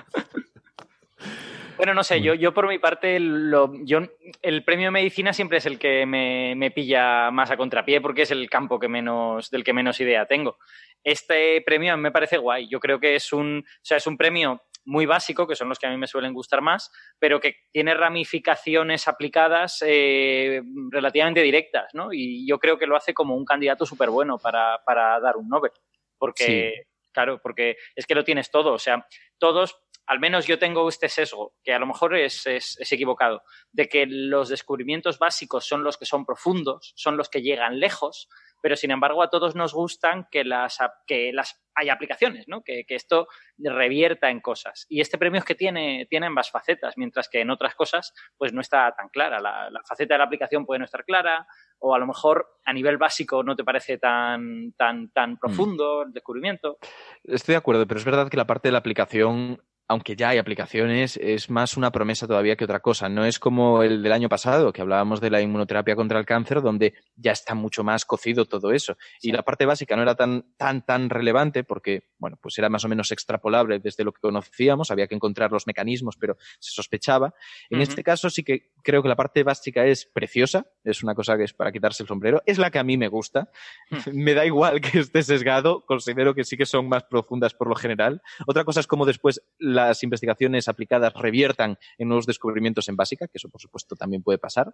Bueno, 1.77 1.95
no 1.95 2.03
sé, 2.03 2.21
yo, 2.21 2.35
yo 2.35 2.53
por 2.53 2.67
mi 2.67 2.77
parte, 2.77 3.19
lo, 3.19 3.73
yo, 3.83 4.01
el 4.43 4.63
premio 4.63 4.85
de 4.85 4.91
medicina 4.91 5.33
siempre 5.33 5.57
es 5.57 5.65
el 5.65 5.79
que 5.79 6.05
me, 6.05 6.53
me, 6.55 6.69
pilla 6.69 7.31
más 7.31 7.49
a 7.49 7.57
contrapié 7.57 7.99
porque 7.99 8.21
es 8.21 8.29
el 8.29 8.47
campo 8.51 8.79
que 8.79 8.87
menos, 8.87 9.49
del 9.49 9.63
que 9.63 9.73
menos 9.73 9.99
idea 9.99 10.27
tengo. 10.27 10.59
Este 11.03 11.59
premio 11.65 11.97
me 11.97 12.11
parece 12.11 12.37
guay. 12.37 12.67
Yo 12.69 12.79
creo 12.79 12.99
que 12.99 13.15
es 13.15 13.33
un, 13.33 13.63
o 13.65 13.79
sea, 13.81 13.97
es 13.97 14.05
un 14.05 14.15
premio 14.15 14.61
muy 14.85 15.05
básico, 15.05 15.47
que 15.47 15.55
son 15.55 15.69
los 15.69 15.79
que 15.79 15.87
a 15.87 15.89
mí 15.89 15.97
me 15.97 16.07
suelen 16.07 16.33
gustar 16.33 16.61
más, 16.61 16.91
pero 17.19 17.39
que 17.39 17.55
tiene 17.71 17.93
ramificaciones 17.93 19.07
aplicadas 19.07 19.83
eh, 19.85 20.61
relativamente 20.89 21.41
directas, 21.41 21.91
¿no? 21.93 22.09
Y 22.11 22.47
yo 22.47 22.59
creo 22.59 22.77
que 22.77 22.87
lo 22.87 22.95
hace 22.95 23.13
como 23.13 23.35
un 23.35 23.45
candidato 23.45 23.85
súper 23.85 24.09
bueno 24.09 24.37
para, 24.37 24.79
dar 25.19 25.37
un 25.37 25.47
Nobel. 25.47 25.71
Porque, 26.17 26.87
claro, 27.11 27.39
porque 27.41 27.77
es 27.95 28.05
que 28.05 28.15
lo 28.15 28.23
tienes 28.23 28.51
todo. 28.51 28.73
O 28.73 28.79
sea, 28.79 29.07
todos, 29.37 29.75
al 30.05 30.19
menos 30.19 30.45
yo 30.45 30.59
tengo 30.59 30.87
este 30.87 31.09
sesgo, 31.09 31.55
que 31.63 31.73
a 31.73 31.79
lo 31.79 31.87
mejor 31.87 32.15
es, 32.15 32.45
es, 32.45 32.91
equivocado, 32.91 33.43
de 33.71 33.87
que 33.87 34.05
los 34.07 34.49
descubrimientos 34.49 35.19
básicos 35.19 35.65
son 35.65 35.83
los 35.83 35.97
que 35.97 36.05
son 36.05 36.25
profundos, 36.25 36.93
son 36.95 37.17
los 37.17 37.29
que 37.29 37.41
llegan 37.41 37.79
lejos, 37.79 38.27
pero 38.61 38.75
sin 38.75 38.91
embargo 38.91 39.23
a 39.23 39.29
todos 39.29 39.55
nos 39.55 39.73
gustan 39.73 40.27
que 40.31 40.43
las, 40.43 40.77
que 41.05 41.33
las 41.33 41.61
haya 41.75 41.93
aplicaciones, 41.93 42.47
¿no? 42.47 42.63
Que, 42.63 42.85
esto 42.87 43.27
revierta 43.57 44.29
en 44.29 44.41
cosas. 44.41 44.85
Y 44.89 45.01
este 45.01 45.17
premio 45.17 45.39
es 45.39 45.45
que 45.45 45.55
tiene, 45.55 46.05
tiene 46.09 46.27
ambas 46.27 46.51
facetas, 46.51 46.97
mientras 46.97 47.29
que 47.29 47.41
en 47.41 47.49
otras 47.49 47.75
cosas 47.75 48.13
pues 48.37 48.53
no 48.53 48.61
está 48.61 48.93
tan 48.95 49.09
clara. 49.09 49.39
La, 49.39 49.81
faceta 49.87 50.13
de 50.13 50.19
la 50.19 50.25
aplicación 50.25 50.65
puede 50.65 50.79
no 50.79 50.85
estar 50.85 51.03
clara, 51.03 51.47
o 51.79 51.95
a 51.95 51.99
lo 51.99 52.07
mejor 52.07 52.47
a 52.65 52.73
nivel 52.73 52.97
básico 52.97 53.43
no 53.43 53.55
te 53.55 53.63
parece 53.63 53.97
tan, 53.97 54.73
tan, 54.73 55.09
tan 55.11 55.33
mm. 55.33 55.37
profundo 55.39 56.03
el 56.03 56.11
descubrimiento. 56.11 56.77
Estoy 57.23 57.53
de 57.53 57.57
acuerdo, 57.57 57.87
pero 57.87 57.99
es 57.99 58.05
verdad 58.05 58.29
que 58.29 58.37
la 58.37 58.47
parte 58.47 58.67
de 58.67 58.73
la 58.73 58.79
aplicación 58.79 59.61
aunque 59.87 60.15
ya 60.15 60.29
hay 60.29 60.37
aplicaciones, 60.37 61.17
es 61.17 61.49
más 61.49 61.75
una 61.75 61.91
promesa 61.91 62.25
todavía 62.25 62.55
que 62.55 62.63
otra 62.63 62.79
cosa. 62.79 63.09
No 63.09 63.25
es 63.25 63.39
como 63.39 63.83
el 63.83 64.01
del 64.01 64.13
año 64.13 64.29
pasado, 64.29 64.71
que 64.71 64.81
hablábamos 64.81 65.19
de 65.19 65.29
la 65.29 65.41
inmunoterapia 65.41 65.95
contra 65.95 66.17
el 66.17 66.25
cáncer, 66.25 66.61
donde 66.61 66.93
ya 67.15 67.33
está 67.33 67.55
mucho 67.55 67.83
más 67.83 68.05
cocido 68.05 68.45
todo 68.45 68.71
eso. 68.71 68.97
Y 69.21 69.31
la 69.33 69.43
parte 69.43 69.65
básica 69.65 69.95
no 69.95 70.01
era 70.03 70.15
tan, 70.15 70.45
tan, 70.55 70.85
tan 70.85 71.09
relevante 71.09 71.63
porque, 71.63 72.03
bueno, 72.17 72.37
pues 72.41 72.57
era 72.57 72.69
más 72.69 72.85
o 72.85 72.87
menos 72.87 73.11
extrapolable 73.11 73.79
desde 73.79 74.03
lo 74.03 74.13
que 74.13 74.21
conocíamos, 74.21 74.91
había 74.91 75.07
que 75.07 75.15
encontrar 75.15 75.51
los 75.51 75.67
mecanismos, 75.67 76.15
pero 76.17 76.37
se 76.59 76.71
sospechaba. 76.71 77.33
En 77.69 77.81
este 77.81 78.03
caso 78.03 78.29
sí 78.29 78.43
que 78.43 78.71
creo 78.83 79.03
que 79.03 79.09
la 79.09 79.15
parte 79.15 79.43
básica 79.43 79.85
es 79.85 80.05
preciosa, 80.05 80.67
es 80.83 81.03
una 81.03 81.15
cosa 81.15 81.37
que 81.37 81.43
es 81.43 81.53
para 81.53 81.71
quitarse 81.71 82.03
el 82.03 82.07
sombrero, 82.07 82.41
es 82.45 82.57
la 82.57 82.71
que 82.71 82.79
a 82.79 82.83
mí 82.83 82.97
me 82.97 83.07
gusta. 83.07 83.49
Hmm. 83.89 83.97
me 84.13 84.33
da 84.33 84.45
igual 84.45 84.79
que 84.79 84.99
esté 84.99 85.23
sesgado, 85.23 85.85
considero 85.85 86.33
que 86.33 86.43
sí 86.43 86.55
que 86.55 86.65
son 86.65 86.87
más 86.87 87.03
profundas 87.03 87.53
por 87.53 87.67
lo 87.67 87.75
general. 87.75 88.21
Otra 88.47 88.63
cosa 88.63 88.79
es 88.79 88.87
cómo 88.87 89.05
después 89.05 89.41
la 89.59 89.80
las 89.87 90.03
investigaciones 90.03 90.67
aplicadas 90.67 91.13
reviertan 91.13 91.77
en 91.97 92.07
nuevos 92.07 92.25
descubrimientos 92.25 92.89
en 92.89 92.95
básica, 92.95 93.27
que 93.27 93.37
eso 93.37 93.49
por 93.49 93.61
supuesto 93.61 93.95
también 93.95 94.23
puede 94.23 94.37
pasar, 94.37 94.73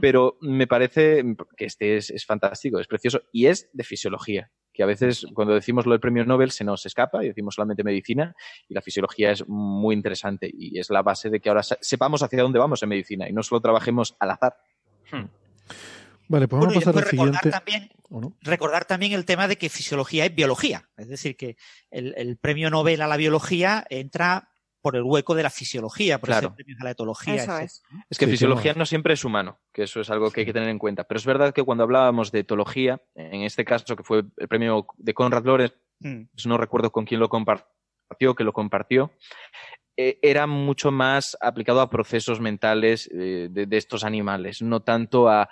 pero 0.00 0.38
me 0.40 0.66
parece 0.66 1.24
que 1.56 1.66
este 1.66 1.96
es, 1.96 2.24
fantástico, 2.26 2.78
es 2.78 2.86
precioso 2.86 3.22
y 3.32 3.46
es 3.46 3.68
de 3.72 3.84
fisiología 3.84 4.50
que 4.72 4.82
a 4.82 4.86
veces 4.86 5.26
cuando 5.32 5.54
decimos 5.54 5.86
lo 5.86 5.92
del 5.92 6.00
premio 6.00 6.26
Nobel 6.26 6.50
se 6.50 6.62
nos 6.62 6.84
escapa 6.84 7.24
y 7.24 7.28
decimos 7.28 7.54
solamente 7.54 7.82
medicina 7.82 8.36
y 8.68 8.74
la 8.74 8.82
fisiología 8.82 9.30
es 9.30 9.48
muy 9.48 9.94
interesante 9.94 10.50
y 10.52 10.78
es 10.78 10.90
la 10.90 11.00
base 11.00 11.30
de 11.30 11.40
que 11.40 11.48
ahora 11.48 11.62
sepamos 11.62 12.22
hacia 12.22 12.42
dónde 12.42 12.58
vamos 12.58 12.82
en 12.82 12.90
medicina 12.90 13.26
y 13.26 13.32
no 13.32 13.42
solo 13.42 13.62
trabajemos 13.62 14.14
al 14.20 14.32
azar. 14.32 14.58
Hmm. 15.10 15.45
Vale, 16.28 16.48
pues 16.48 16.60
vamos 16.60 16.76
a 16.76 16.80
pasar 16.80 17.02
al 17.02 17.10
siguiente. 17.10 17.50
También, 17.50 17.90
Recordar 18.42 18.84
también 18.84 19.12
el 19.12 19.24
tema 19.24 19.48
de 19.48 19.56
que 19.56 19.68
fisiología 19.68 20.24
es 20.24 20.34
biología. 20.34 20.88
Es 20.96 21.08
decir, 21.08 21.36
que 21.36 21.56
el, 21.90 22.36
premio 22.38 22.70
Nobel 22.70 23.00
a 23.00 23.08
la 23.08 23.16
biología 23.16 23.84
entra 23.90 24.50
por 24.80 24.94
el 24.94 25.02
hueco 25.02 25.34
de 25.34 25.42
la 25.42 25.50
fisiología, 25.50 26.20
por 26.20 26.28
claro. 26.28 26.54
a 26.80 26.84
la 26.84 26.90
etología. 26.92 27.62
es. 27.62 27.82
que 28.16 28.26
fisiología 28.28 28.74
no 28.74 28.86
siempre 28.86 29.14
es 29.14 29.24
humano, 29.24 29.58
que 29.72 29.82
eso 29.82 30.00
es 30.00 30.10
algo 30.10 30.30
que 30.30 30.40
hay 30.40 30.46
que 30.46 30.52
tener 30.52 30.68
en 30.68 30.78
cuenta. 30.78 31.04
Pero 31.04 31.18
es 31.18 31.26
verdad 31.26 31.52
que 31.52 31.64
cuando 31.64 31.82
hablábamos 31.82 32.30
de 32.30 32.40
etología, 32.40 33.02
en 33.16 33.42
este 33.42 33.64
caso 33.64 33.96
que 33.96 34.04
fue 34.04 34.24
el 34.36 34.48
premio 34.48 34.86
de 34.96 35.14
Conrad 35.14 35.44
Lorenz, 35.44 35.74
mm. 35.98 36.22
pues 36.32 36.46
no 36.46 36.56
recuerdo 36.56 36.92
con 36.92 37.04
quién 37.04 37.18
lo 37.18 37.28
compartió, 37.28 38.34
que 38.36 38.44
lo 38.44 38.52
compartió, 38.52 39.10
eh, 39.96 40.18
era 40.22 40.46
mucho 40.46 40.92
más 40.92 41.36
aplicado 41.40 41.80
a 41.80 41.90
procesos 41.90 42.38
mentales 42.38 43.10
eh, 43.12 43.48
de, 43.50 43.76
estos 43.76 44.04
animales, 44.04 44.62
no 44.62 44.82
tanto 44.82 45.28
a 45.28 45.48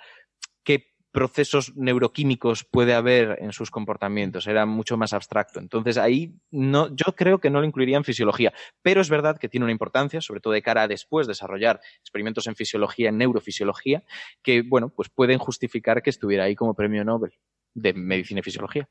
procesos 1.15 1.73
neuroquímicos 1.77 2.65
puede 2.65 2.93
haber 2.93 3.37
en 3.39 3.53
sus 3.53 3.71
comportamientos, 3.71 4.47
era 4.47 4.65
mucho 4.65 4.97
más 4.97 5.13
abstracto. 5.13 5.61
Entonces 5.61 5.97
ahí 5.97 6.35
no, 6.51 6.93
yo 6.93 7.15
creo 7.15 7.39
que 7.39 7.49
no 7.49 7.61
lo 7.61 7.65
incluiría 7.65 7.95
en 7.95 8.03
fisiología, 8.03 8.51
pero 8.81 8.99
es 8.99 9.09
verdad 9.09 9.37
que 9.37 9.47
tiene 9.47 9.63
una 9.63 9.71
importancia, 9.71 10.19
sobre 10.19 10.41
todo 10.41 10.51
de 10.51 10.61
cara 10.61 10.81
a 10.81 10.87
después 10.89 11.25
desarrollar 11.25 11.79
experimentos 12.01 12.47
en 12.47 12.57
fisiología, 12.57 13.07
en 13.07 13.17
neurofisiología, 13.17 14.03
que 14.43 14.61
bueno, 14.61 14.89
pues 14.89 15.07
pueden 15.07 15.37
justificar 15.39 16.03
que 16.03 16.09
estuviera 16.09 16.43
ahí 16.43 16.55
como 16.55 16.73
premio 16.73 17.05
Nobel 17.05 17.31
de 17.73 17.93
medicina 17.93 18.41
y 18.41 18.43
fisiología. 18.43 18.89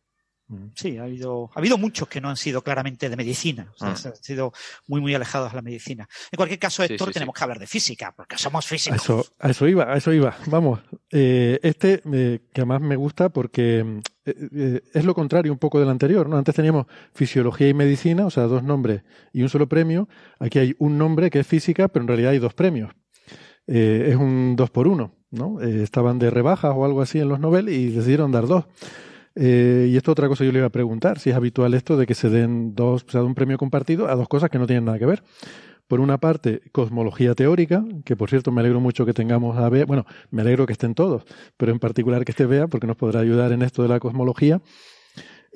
Sí, 0.75 0.99
ha 0.99 1.05
habido, 1.05 1.51
ha 1.55 1.59
habido 1.59 1.79
muchos 1.79 2.07
que 2.07 2.21
no 2.21 2.29
han 2.29 2.37
sido 2.37 2.63
claramente 2.63 3.09
de 3.09 3.17
medicina, 3.17 3.73
o 3.75 3.79
sea, 3.79 3.89
ah. 3.89 4.15
han 4.15 4.23
sido 4.23 4.53
muy, 4.87 5.01
muy 5.01 5.15
alejados 5.15 5.51
de 5.51 5.57
la 5.57 5.63
medicina. 5.63 6.07
En 6.31 6.37
cualquier 6.37 6.59
caso, 6.59 6.83
Héctor, 6.83 7.13
tenemos 7.13 7.35
que 7.35 7.45
hablar 7.45 7.59
de 7.59 7.67
física, 7.67 8.13
porque 8.15 8.37
somos 8.37 8.67
físicos. 8.67 9.03
Eso, 9.03 9.25
a 9.39 9.49
eso 9.49 9.67
iba, 9.67 9.85
a 9.91 9.97
eso 9.97 10.13
iba. 10.13 10.37
Vamos, 10.47 10.81
eh, 11.11 11.59
este 11.63 12.03
eh, 12.13 12.41
que 12.53 12.61
además 12.61 12.83
me 12.83 12.97
gusta 12.97 13.31
porque 13.31 14.03
eh, 14.27 14.81
es 14.93 15.05
lo 15.05 15.15
contrario 15.15 15.51
un 15.51 15.59
poco 15.59 15.81
del 15.81 15.89
anterior, 15.89 16.29
¿no? 16.29 16.37
Antes 16.37 16.55
teníamos 16.55 16.87
fisiología 17.15 17.69
y 17.69 17.75
medicina, 17.75 18.27
o 18.27 18.31
sea, 18.31 18.45
dos 18.45 18.63
nombres 18.63 19.03
y 19.33 19.43
un 19.43 19.49
solo 19.49 19.67
premio. 19.67 20.09
Aquí 20.39 20.59
hay 20.59 20.77
un 20.79 20.99
nombre 20.99 21.31
que 21.31 21.41
es 21.41 21.47
física, 21.47 21.89
pero 21.89 22.03
en 22.03 22.09
realidad 22.09 22.33
hay 22.33 22.39
dos 22.39 22.53
premios. 22.53 22.93
es 23.67 24.17
un 24.17 24.57
dos 24.57 24.69
por 24.69 24.87
uno, 24.89 25.15
¿no? 25.31 25.59
estaban 25.63 26.19
de 26.19 26.29
rebajas 26.29 26.73
o 26.77 26.85
algo 26.85 27.01
así 27.01 27.19
en 27.19 27.31
los 27.31 27.41
Nobel 27.41 27.71
y 27.71 27.89
decidieron 27.89 28.31
dar 28.31 28.47
dos. 28.47 28.67
Eh, 29.37 29.89
y 29.91 29.97
esto 29.97 30.13
otra 30.13 30.29
cosa 30.29 30.45
yo 30.45 30.53
le 30.53 30.59
iba 30.59 30.67
a 30.69 30.71
preguntar, 30.71 31.19
si 31.19 31.31
es 31.31 31.37
habitual 31.37 31.75
esto 31.75 31.97
de 31.97 32.07
que 32.07 32.15
se 32.15 32.31
den 32.31 32.75
dos, 32.75 33.05
se 33.09 33.19
da 33.19 33.25
un 33.25 33.35
premio 33.35 33.59
compartido 33.59 34.09
a 34.09 34.15
dos 34.15 34.29
cosas 34.29 34.51
que 34.51 34.59
no 34.59 34.67
tienen 34.67 34.85
nada 34.85 34.99
que 34.99 35.07
ver. 35.07 35.23
Por 35.87 36.01
una 36.01 36.19
parte, 36.19 36.63
cosmología 36.73 37.35
teórica, 37.35 37.85
que 38.05 38.17
por 38.17 38.31
cierto 38.31 38.51
me 38.51 38.61
alegro 38.61 38.81
mucho 38.81 39.05
que 39.05 39.13
tengamos 39.13 39.59
a 39.59 39.69
Bea, 39.69 39.85
bueno, 39.85 40.07
me 40.31 40.41
alegro 40.43 40.67
que 40.67 40.73
estén 40.73 40.95
todos, 40.95 41.25
pero 41.57 41.73
en 41.73 41.79
particular 41.79 42.25
que 42.25 42.33
esté 42.33 42.47
Bea, 42.47 42.69
porque 42.69 42.87
nos 42.87 42.97
podrá 42.97 43.21
ayudar 43.21 43.53
en 43.53 43.63
esto 43.63 43.83
de 43.83 43.89
la 43.89 44.01
cosmología. 44.01 44.63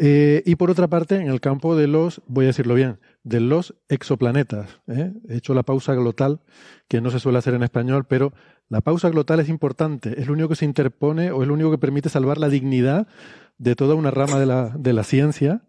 Eh, 0.01 0.43
y 0.47 0.55
por 0.55 0.71
otra 0.71 0.87
parte, 0.87 1.17
en 1.17 1.29
el 1.29 1.41
campo 1.41 1.75
de 1.75 1.89
los, 1.89 2.23
voy 2.27 2.45
a 2.45 2.49
decirlo 2.49 2.75
bien, 2.75 3.01
de 3.25 3.41
los 3.41 3.75
exoplanetas. 3.89 4.81
¿eh? 4.87 5.13
He 5.29 5.39
hecho 5.39 5.55
la 5.55 5.65
pausa 5.65 5.95
glotal, 5.95 6.41
que 6.89 7.01
no 7.01 7.11
se 7.11 7.19
suele 7.19 7.39
hacer 7.39 7.55
en 7.55 7.65
español, 7.65 8.05
pero 8.09 8.33
la 8.69 8.81
pausa 8.81 9.09
glotal 9.09 9.41
es 9.41 9.49
importante, 9.49 10.21
es 10.21 10.27
lo 10.27 10.35
único 10.35 10.51
que 10.51 10.57
se 10.57 10.67
interpone 10.67 11.33
o 11.33 11.43
es 11.43 11.49
lo 11.49 11.55
único 11.55 11.71
que 11.71 11.79
permite 11.79 12.11
salvar 12.11 12.39
la 12.39 12.49
dignidad 12.49 13.09
de 13.59 13.75
toda 13.75 13.95
una 13.95 14.11
rama 14.11 14.39
de 14.39 14.47
la, 14.47 14.71
de 14.77 14.93
la 14.93 15.05
ciencia, 15.05 15.63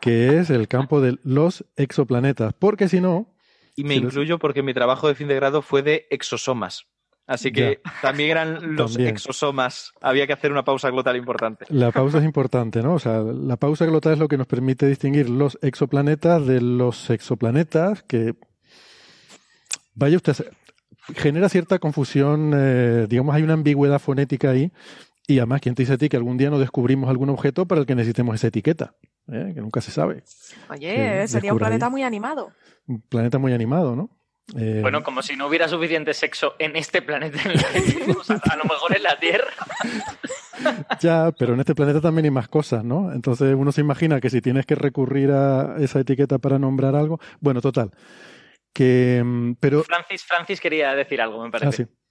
que 0.00 0.38
es 0.38 0.50
el 0.50 0.68
campo 0.68 1.00
de 1.00 1.18
los 1.24 1.64
exoplanetas, 1.76 2.54
porque 2.54 2.88
si 2.88 3.00
no... 3.00 3.34
Y 3.76 3.84
me 3.84 3.96
incluyo 3.96 4.38
porque 4.38 4.62
mi 4.62 4.72
trabajo 4.72 5.08
de 5.08 5.16
fin 5.16 5.26
de 5.26 5.34
grado 5.34 5.60
fue 5.60 5.82
de 5.82 6.06
exosomas. 6.10 6.86
Así 7.26 7.52
que 7.52 7.80
también 8.02 8.30
eran 8.30 8.76
los 8.76 8.98
exosomas. 8.98 9.92
Había 10.02 10.26
que 10.26 10.34
hacer 10.34 10.52
una 10.52 10.62
pausa 10.62 10.90
glotal 10.90 11.16
importante. 11.16 11.64
La 11.70 11.90
pausa 11.90 12.18
es 12.18 12.24
importante, 12.24 12.82
¿no? 12.82 12.94
O 12.94 12.98
sea, 12.98 13.20
la 13.20 13.56
pausa 13.56 13.86
glotal 13.86 14.12
es 14.12 14.18
lo 14.18 14.28
que 14.28 14.36
nos 14.36 14.46
permite 14.46 14.86
distinguir 14.86 15.30
los 15.30 15.58
exoplanetas 15.62 16.46
de 16.46 16.60
los 16.60 17.08
exoplanetas, 17.08 18.02
que 18.02 18.34
vaya 19.94 20.16
usted, 20.16 20.34
genera 21.16 21.48
cierta 21.48 21.78
confusión, 21.78 22.52
eh, 22.54 23.06
digamos, 23.08 23.34
hay 23.34 23.42
una 23.42 23.54
ambigüedad 23.54 23.98
fonética 23.98 24.50
ahí, 24.50 24.70
y 25.26 25.38
además, 25.38 25.60
¿quién 25.60 25.74
te 25.74 25.82
dice 25.82 25.94
a 25.94 25.98
ti 25.98 26.08
que 26.08 26.16
algún 26.16 26.36
día 26.36 26.50
no 26.50 26.58
descubrimos 26.58 27.08
algún 27.08 27.30
objeto 27.30 27.66
para 27.66 27.80
el 27.80 27.86
que 27.86 27.94
necesitemos 27.94 28.34
esa 28.34 28.48
etiqueta? 28.48 28.94
¿Eh? 29.32 29.52
Que 29.54 29.60
nunca 29.60 29.80
se 29.80 29.90
sabe. 29.90 30.22
Oye, 30.68 31.26
sería 31.28 31.52
un 31.52 31.58
planeta 31.58 31.88
muy 31.88 32.02
animado. 32.02 32.52
Un 32.86 33.00
planeta 33.00 33.38
muy 33.38 33.52
animado, 33.54 33.96
¿no? 33.96 34.10
Eh, 34.54 34.80
bueno, 34.82 35.02
como 35.02 35.22
si 35.22 35.36
no 35.36 35.46
hubiera 35.46 35.68
suficiente 35.68 36.12
sexo 36.12 36.54
en 36.58 36.76
este 36.76 37.00
planeta 37.00 37.40
en 37.42 37.52
el 37.52 37.64
que 37.64 37.80
vivimos, 37.80 38.30
a, 38.30 38.56
lo 38.56 38.64
mejor 38.64 38.94
en 38.94 39.02
la 39.02 39.18
Tierra. 39.18 39.50
ya, 41.00 41.32
pero 41.38 41.54
en 41.54 41.60
este 41.60 41.74
planeta 41.74 42.02
también 42.02 42.26
hay 42.26 42.30
más 42.30 42.48
cosas, 42.48 42.84
¿no? 42.84 43.10
Entonces 43.12 43.54
uno 43.56 43.72
se 43.72 43.80
imagina 43.80 44.20
que 44.20 44.28
si 44.28 44.42
tienes 44.42 44.66
que 44.66 44.74
recurrir 44.74 45.30
a 45.30 45.76
esa 45.78 46.00
etiqueta 46.00 46.36
para 46.38 46.58
nombrar 46.58 46.94
algo, 46.94 47.18
bueno, 47.40 47.62
total. 47.62 47.92
Que, 48.74 49.22
mm, 49.24 49.54
pero... 49.58 49.82
Francis, 49.84 50.24
Francis 50.24 50.60
quería 50.60 50.94
decir 50.94 51.22
algo, 51.22 51.42
me 51.42 51.50
parece. 51.50 51.84
Ah, 51.84 52.03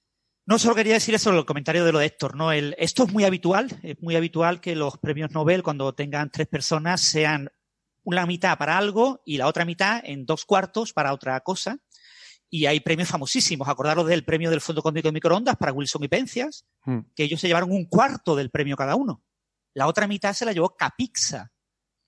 no, 0.46 0.58
solo 0.58 0.74
quería 0.74 0.94
decir 0.94 1.14
eso, 1.14 1.30
el 1.30 1.46
comentario 1.46 1.84
de 1.84 1.92
lo 1.92 1.98
de 1.98 2.06
Héctor. 2.06 2.36
¿no? 2.36 2.52
El, 2.52 2.74
esto 2.78 3.04
es 3.04 3.12
muy 3.12 3.24
habitual, 3.24 3.68
es 3.82 4.00
muy 4.02 4.16
habitual 4.16 4.60
que 4.60 4.76
los 4.76 4.98
premios 4.98 5.30
Nobel, 5.30 5.62
cuando 5.62 5.94
tengan 5.94 6.30
tres 6.30 6.46
personas, 6.46 7.00
sean 7.00 7.50
una 8.02 8.26
mitad 8.26 8.58
para 8.58 8.76
algo 8.76 9.22
y 9.24 9.38
la 9.38 9.46
otra 9.46 9.64
mitad 9.64 10.02
en 10.04 10.26
dos 10.26 10.44
cuartos 10.44 10.92
para 10.92 11.12
otra 11.14 11.40
cosa. 11.40 11.78
Y 12.50 12.66
hay 12.66 12.80
premios 12.80 13.08
famosísimos. 13.08 13.68
Acordaros 13.68 14.06
del 14.06 14.24
premio 14.24 14.50
del 14.50 14.60
Fondo 14.60 14.82
Cósmico 14.82 15.08
de 15.08 15.12
Microondas 15.12 15.56
para 15.56 15.72
Wilson 15.72 16.04
y 16.04 16.08
Penzias, 16.08 16.66
hmm. 16.84 16.98
que 17.16 17.24
ellos 17.24 17.40
se 17.40 17.48
llevaron 17.48 17.72
un 17.72 17.86
cuarto 17.86 18.36
del 18.36 18.50
premio 18.50 18.76
cada 18.76 18.94
uno. 18.94 19.24
La 19.72 19.88
otra 19.88 20.06
mitad 20.06 20.34
se 20.34 20.44
la 20.44 20.52
llevó 20.52 20.76
Capixa 20.76 21.52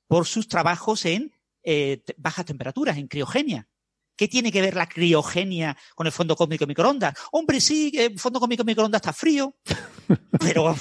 por 0.07 0.27
sus 0.27 0.47
trabajos 0.47 1.05
en 1.05 1.33
eh, 1.65 2.05
bajas 2.17 2.45
temperaturas, 2.45 2.97
en 2.97 3.09
criogenia. 3.09 3.67
¿Qué 4.17 4.29
tiene 4.29 4.51
que 4.51 4.61
ver 4.61 4.75
la 4.75 4.89
criogenia 4.89 5.77
con 5.95 6.07
el 6.07 6.13
fondo 6.13 6.37
cósmico 6.37 6.65
de 6.65 6.69
microondas? 6.69 7.15
Hombre, 7.33 7.61
sí, 7.61 7.93
el 7.95 8.19
fondo 8.19 8.41
cósmico 8.41 8.63
de 8.63 8.71
microondas 8.71 9.01
está 9.01 9.13
frío, 9.13 9.55
pero 10.41 10.75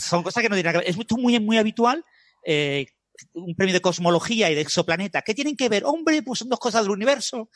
son 0.00 0.22
cosas 0.22 0.42
que 0.42 0.48
no 0.48 0.54
tienen 0.56 0.72
que 0.72 0.78
ver. 0.78 0.88
Es 0.88 0.96
muy, 1.10 1.40
muy 1.40 1.58
habitual. 1.58 2.04
Eh, 2.44 2.86
un 3.34 3.54
premio 3.54 3.74
de 3.74 3.80
cosmología 3.80 4.50
y 4.50 4.54
de 4.54 4.60
exoplaneta. 4.60 5.22
¿Qué 5.22 5.34
tienen 5.34 5.56
que 5.56 5.68
ver? 5.68 5.84
Hombre, 5.84 6.22
pues 6.22 6.40
son 6.40 6.48
dos 6.48 6.58
cosas 6.58 6.82
del 6.82 6.92
universo. 6.92 7.48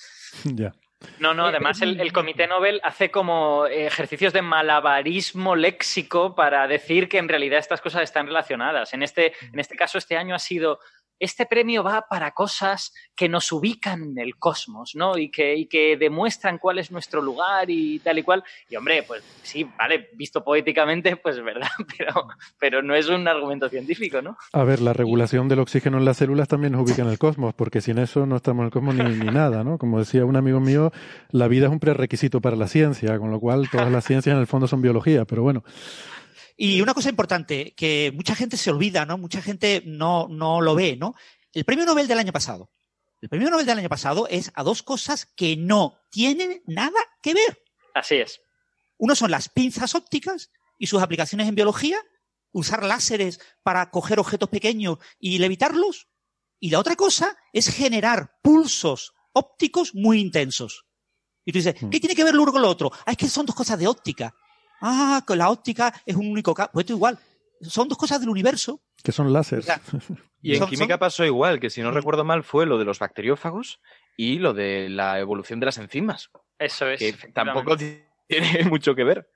Ya. 0.44 0.72
No, 1.18 1.34
no, 1.34 1.46
además 1.46 1.82
el, 1.82 2.00
el, 2.00 2.12
Comité 2.12 2.46
Nobel 2.46 2.80
hace 2.82 3.10
como 3.10 3.66
ejercicios 3.66 4.32
de 4.32 4.40
malabarismo 4.40 5.54
léxico 5.54 6.34
para 6.34 6.66
decir 6.66 7.08
que 7.08 7.18
en 7.18 7.28
realidad 7.28 7.58
estas 7.58 7.82
cosas 7.82 8.02
están 8.02 8.26
relacionadas. 8.26 8.94
En 8.94 9.02
este, 9.02 9.34
en 9.52 9.58
este 9.58 9.76
caso, 9.76 9.98
este 9.98 10.16
año 10.16 10.34
ha 10.34 10.38
sido 10.38 10.78
este 11.18 11.46
premio 11.46 11.82
va 11.82 12.06
para 12.08 12.32
cosas 12.32 12.92
que 13.14 13.28
nos 13.28 13.50
ubican 13.52 14.02
en 14.02 14.18
el 14.18 14.36
cosmos, 14.36 14.94
¿no? 14.94 15.16
Y 15.16 15.30
que, 15.30 15.56
y 15.56 15.66
que 15.66 15.96
demuestran 15.96 16.58
cuál 16.58 16.78
es 16.78 16.90
nuestro 16.90 17.22
lugar 17.22 17.70
y 17.70 17.98
tal 18.00 18.18
y 18.18 18.22
cual. 18.22 18.44
Y 18.68 18.76
hombre, 18.76 19.02
pues 19.02 19.22
sí, 19.42 19.64
vale, 19.78 20.10
visto 20.14 20.44
poéticamente, 20.44 21.16
pues 21.16 21.42
verdad, 21.42 21.68
pero, 21.98 22.28
pero 22.58 22.82
no 22.82 22.94
es 22.94 23.08
un 23.08 23.26
argumento 23.26 23.68
científico, 23.68 24.20
¿no? 24.20 24.36
A 24.52 24.64
ver, 24.64 24.80
la 24.80 24.92
regulación 24.92 25.48
del 25.48 25.60
oxígeno 25.60 25.98
en 25.98 26.04
las 26.04 26.18
células 26.18 26.48
también 26.48 26.72
nos 26.72 26.82
ubica 26.82 27.02
en 27.02 27.08
el 27.08 27.18
cosmos, 27.18 27.54
porque 27.54 27.80
sin 27.80 27.98
eso 27.98 28.26
no 28.26 28.36
estamos 28.36 28.62
en 28.62 28.66
el 28.66 28.72
cosmos 28.72 28.94
ni, 28.94 29.04
ni 29.04 29.26
nada, 29.32 29.64
¿no? 29.64 29.78
Como 29.78 29.98
decía 29.98 30.24
un 30.24 30.36
amigo 30.36 30.60
mío, 30.60 30.92
la 31.30 31.48
vida 31.48 31.66
es 31.66 31.72
un 31.72 31.80
prerequisito 31.80 32.40
para 32.40 32.56
la 32.56 32.68
ciencia, 32.68 33.18
con 33.18 33.30
lo 33.30 33.40
cual 33.40 33.68
todas 33.70 33.90
las 33.90 34.04
ciencias 34.04 34.34
en 34.34 34.40
el 34.40 34.46
fondo 34.46 34.66
son 34.66 34.82
biología, 34.82 35.24
pero 35.24 35.42
bueno. 35.42 35.64
Y 36.56 36.80
una 36.80 36.94
cosa 36.94 37.10
importante, 37.10 37.74
que 37.76 38.12
mucha 38.14 38.34
gente 38.34 38.56
se 38.56 38.70
olvida, 38.70 39.04
¿no? 39.04 39.18
Mucha 39.18 39.42
gente 39.42 39.82
no, 39.84 40.26
no 40.28 40.60
lo 40.60 40.74
ve, 40.74 40.96
¿no? 40.96 41.14
El 41.52 41.64
premio 41.64 41.84
Nobel 41.84 42.08
del 42.08 42.18
año 42.18 42.32
pasado. 42.32 42.70
El 43.20 43.28
premio 43.28 43.50
Nobel 43.50 43.66
del 43.66 43.78
año 43.78 43.88
pasado 43.88 44.26
es 44.28 44.50
a 44.54 44.62
dos 44.62 44.82
cosas 44.82 45.26
que 45.26 45.56
no 45.56 45.98
tienen 46.10 46.62
nada 46.66 46.98
que 47.22 47.34
ver. 47.34 47.62
Así 47.94 48.16
es. 48.16 48.40
Uno 48.98 49.14
son 49.14 49.30
las 49.30 49.48
pinzas 49.48 49.94
ópticas 49.94 50.50
y 50.78 50.86
sus 50.86 51.02
aplicaciones 51.02 51.48
en 51.48 51.54
biología, 51.54 51.98
usar 52.52 52.84
láseres 52.84 53.40
para 53.62 53.90
coger 53.90 54.18
objetos 54.18 54.48
pequeños 54.48 54.98
y 55.18 55.38
levitarlos. 55.38 56.08
Y 56.58 56.70
la 56.70 56.78
otra 56.78 56.96
cosa 56.96 57.36
es 57.52 57.68
generar 57.68 58.38
pulsos 58.42 59.12
ópticos 59.32 59.94
muy 59.94 60.20
intensos. 60.20 60.86
Y 61.44 61.52
tú 61.52 61.58
dices, 61.58 61.80
hmm. 61.80 61.90
¿qué 61.90 62.00
tiene 62.00 62.14
que 62.14 62.24
ver 62.24 62.34
lo 62.34 62.42
uno 62.42 62.52
con 62.52 62.62
lo 62.62 62.68
otro? 62.68 62.90
Ah, 63.04 63.12
es 63.12 63.16
que 63.16 63.28
son 63.28 63.46
dos 63.46 63.54
cosas 63.54 63.78
de 63.78 63.86
óptica. 63.86 64.34
Ah, 64.80 65.22
con 65.26 65.38
la 65.38 65.50
óptica 65.50 65.92
es 66.04 66.16
un 66.16 66.30
único 66.30 66.54
caso. 66.54 66.70
Pues 66.72 66.84
esto 66.84 66.94
igual. 66.94 67.18
Son 67.62 67.88
dos 67.88 67.96
cosas 67.96 68.20
del 68.20 68.28
universo. 68.28 68.80
Que 69.02 69.12
son 69.12 69.32
láseres. 69.32 69.66
y 70.42 70.56
en 70.56 70.66
química 70.66 70.98
pasó 70.98 71.24
igual, 71.24 71.58
que 71.60 71.70
si 71.70 71.80
no 71.80 71.90
recuerdo 71.90 72.24
mal 72.24 72.44
fue 72.44 72.66
lo 72.66 72.78
de 72.78 72.84
los 72.84 72.98
bacteriófagos 72.98 73.80
y 74.16 74.38
lo 74.38 74.52
de 74.52 74.88
la 74.88 75.18
evolución 75.18 75.60
de 75.60 75.66
las 75.66 75.78
enzimas. 75.78 76.30
Eso 76.58 76.88
es. 76.88 76.98
Que 76.98 77.12
tampoco 77.32 77.76
tiene 78.28 78.64
mucho 78.68 78.94
que 78.94 79.04
ver. 79.04 79.30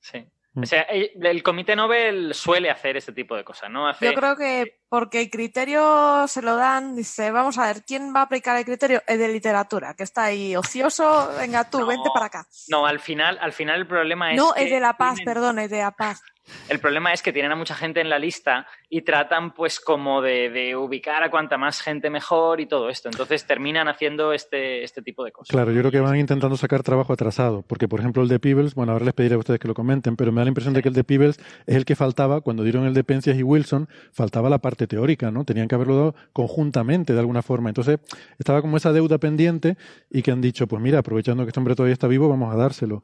Sí. 0.00 0.26
O 0.54 0.66
sea, 0.66 0.82
el 0.82 1.42
Comité 1.42 1.76
Nobel 1.76 2.34
suele 2.34 2.70
hacer 2.70 2.96
ese 2.96 3.12
tipo 3.12 3.36
de 3.36 3.44
cosas, 3.44 3.70
¿no? 3.70 3.92
Yo 4.00 4.14
creo 4.14 4.36
que 4.36 4.77
porque 4.88 5.20
el 5.20 5.30
criterio 5.30 6.26
se 6.28 6.42
lo 6.42 6.56
dan, 6.56 6.96
dice, 6.96 7.30
vamos 7.30 7.58
a 7.58 7.66
ver, 7.66 7.82
¿quién 7.86 8.14
va 8.14 8.20
a 8.20 8.22
aplicar 8.24 8.56
el 8.56 8.64
criterio? 8.64 9.02
El 9.06 9.18
de 9.18 9.28
literatura, 9.28 9.94
que 9.94 10.02
está 10.02 10.24
ahí 10.24 10.56
ocioso, 10.56 11.30
venga 11.38 11.68
tú, 11.68 11.86
vente 11.86 12.08
para 12.12 12.26
acá. 12.26 12.46
No, 12.68 12.86
al 12.86 13.00
final, 13.00 13.38
al 13.40 13.52
final 13.52 13.80
el 13.80 13.86
problema 13.86 14.32
es. 14.32 14.36
No, 14.36 14.54
el 14.54 14.70
de 14.70 14.80
la 14.80 14.96
paz, 14.96 15.18
perdón, 15.24 15.58
el 15.58 15.68
de 15.68 15.78
la 15.78 15.90
paz. 15.90 16.22
El 16.68 16.80
problema 16.80 17.12
es 17.12 17.22
que 17.22 17.32
tienen 17.32 17.52
a 17.52 17.56
mucha 17.56 17.74
gente 17.74 18.00
en 18.00 18.08
la 18.08 18.18
lista 18.18 18.66
y 18.88 19.02
tratan 19.02 19.54
pues 19.54 19.80
como 19.80 20.22
de, 20.22 20.74
ubicar 20.76 21.22
a 21.22 21.30
cuanta 21.30 21.58
más 21.58 21.80
gente 21.80 22.10
mejor 22.10 22.60
y 22.60 22.66
todo 22.66 22.88
esto. 22.88 23.08
Entonces 23.08 23.46
terminan 23.46 23.88
haciendo 23.88 24.32
este, 24.32 24.84
este 24.84 25.02
tipo 25.02 25.24
de 25.24 25.32
cosas. 25.32 25.50
Claro, 25.50 25.72
yo 25.72 25.80
creo 25.80 25.90
que 25.90 26.00
van 26.00 26.16
intentando 26.16 26.56
sacar 26.56 26.82
trabajo 26.82 27.12
atrasado, 27.12 27.62
porque 27.62 27.88
por 27.88 28.00
ejemplo 28.00 28.22
el 28.22 28.28
de 28.28 28.38
Peebles, 28.38 28.74
bueno, 28.74 28.92
ahora 28.92 29.04
les 29.04 29.14
pediré 29.14 29.34
a 29.34 29.38
ustedes 29.38 29.60
que 29.60 29.68
lo 29.68 29.74
comenten, 29.74 30.16
pero 30.16 30.32
me 30.32 30.40
da 30.40 30.44
la 30.44 30.50
impresión 30.50 30.74
de 30.74 30.82
que 30.82 30.88
el 30.88 30.94
de 30.94 31.04
Peebles 31.04 31.38
es 31.66 31.76
el 31.76 31.84
que 31.84 31.96
faltaba, 31.96 32.40
cuando 32.40 32.62
dieron 32.62 32.86
el 32.86 32.94
de 32.94 33.04
Penzias 33.04 33.36
y 33.36 33.42
Wilson, 33.42 33.88
faltaba 34.12 34.48
la 34.48 34.58
parte 34.58 34.77
teórica, 34.86 35.30
¿no? 35.30 35.44
Tenían 35.44 35.68
que 35.68 35.74
haberlo 35.74 35.96
dado 35.96 36.14
conjuntamente 36.32 37.12
de 37.12 37.18
alguna 37.18 37.42
forma. 37.42 37.70
Entonces 37.70 37.98
estaba 38.38 38.62
como 38.62 38.76
esa 38.76 38.92
deuda 38.92 39.18
pendiente 39.18 39.76
y 40.10 40.22
que 40.22 40.30
han 40.30 40.40
dicho, 40.40 40.66
pues 40.66 40.82
mira, 40.82 41.00
aprovechando 41.00 41.44
que 41.44 41.48
este 41.48 41.60
hombre 41.60 41.74
todavía 41.74 41.94
está 41.94 42.06
vivo, 42.06 42.28
vamos 42.28 42.52
a 42.54 42.56
dárselo. 42.56 43.02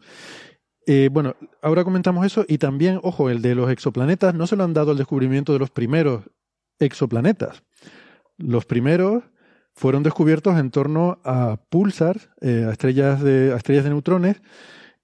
Eh, 0.87 1.09
bueno, 1.11 1.35
ahora 1.63 1.85
comentamos 1.85 2.27
eso 2.27 2.45
y 2.47 2.59
también, 2.59 3.01
ojo, 3.03 3.31
el 3.31 3.41
de 3.41 3.55
los 3.55 3.71
exoplanetas 3.71 4.35
no 4.35 4.47
se 4.47 4.57
lo 4.57 4.65
han 4.65 4.75
dado 4.75 4.93
el 4.93 4.99
descubrimiento 4.99 5.53
de 5.53 5.59
los 5.59 5.71
primeros 5.71 6.25
exoplanetas. 6.79 7.63
Los 8.37 8.67
primeros 8.67 9.25
fueron 9.75 10.03
descubiertos 10.03 10.59
en 10.59 10.71
torno 10.71 11.19
a 11.25 11.59
pulsars, 11.69 12.29
eh, 12.41 12.65
a, 12.69 12.73
estrellas 12.73 13.23
de, 13.23 13.55
estrellas 13.55 13.85
de 13.85 13.91
neutrones, 13.91 14.43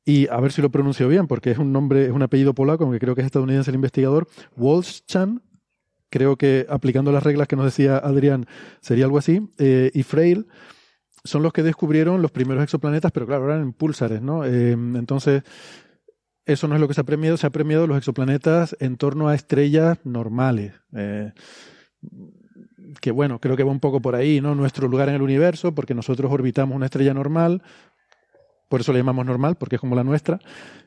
y 0.05 0.28
a 0.28 0.40
ver 0.40 0.52
si 0.52 0.62
lo 0.62 0.70
pronuncio 0.70 1.09
bien, 1.09 1.26
porque 1.26 1.51
es 1.51 1.59
un 1.59 1.72
nombre, 1.72 2.06
es 2.06 2.12
un 2.12 2.22
apellido 2.22 2.55
polaco, 2.55 2.84
aunque 2.84 2.98
creo 2.98 3.14
que 3.14 3.20
es 3.20 3.26
estadounidense 3.26 3.70
el 3.70 3.76
investigador, 3.76 4.28
Wolfschan, 4.56 5.42
creo 6.11 6.37
que 6.37 6.66
aplicando 6.69 7.12
las 7.12 7.23
reglas 7.23 7.49
que 7.49 7.57
nos 7.57 7.65
decía 7.65 7.97
Adrián 7.97 8.47
sería 8.81 9.05
algo 9.05 9.19
así, 9.19 9.49
eh, 9.59 9.91
y 9.95 10.03
Freil 10.03 10.47
son 11.24 11.43
los 11.43 11.53
que 11.53 11.62
descubrieron 11.62 12.23
los 12.23 12.31
primeros 12.31 12.62
exoplanetas, 12.62 13.12
pero 13.12 13.27
claro, 13.27 13.47
eran 13.47 13.62
en 13.62 13.73
púlsares, 13.73 14.23
¿no? 14.23 14.45
Eh, 14.45 14.73
entonces, 14.73 15.43
eso 16.47 16.66
no 16.66 16.74
es 16.74 16.81
lo 16.81 16.89
que 16.89 16.95
se 16.95 17.01
ha 17.01 17.05
premiado, 17.05 17.37
se 17.37 17.47
ha 17.47 17.51
premiado 17.51 17.87
los 17.87 17.99
exoplanetas 17.99 18.77
en 18.81 18.97
torno 18.97 19.28
a 19.28 19.35
estrellas 19.35 19.99
normales. 20.05 20.73
Eh, 20.95 21.32
que 23.01 23.11
bueno, 23.11 23.39
creo 23.39 23.57
que 23.57 23.62
va 23.62 23.70
un 23.70 23.81
poco 23.81 24.01
por 24.01 24.15
ahí, 24.15 24.41
¿no? 24.41 24.55
Nuestro 24.55 24.89
lugar 24.89 25.09
en 25.09 25.15
el 25.16 25.23
universo, 25.23 25.74
porque 25.74 25.95
nosotros 25.95 26.32
orbitamos 26.32 26.74
una 26.74 26.87
estrella 26.87 27.15
normal, 27.15 27.62
por 28.70 28.82
eso 28.82 28.92
le 28.92 29.01
llamamos 29.01 29.26
normal, 29.26 29.56
porque 29.59 29.74
es 29.74 29.80
como 29.80 29.97
la 29.97 30.05
nuestra, 30.05 30.38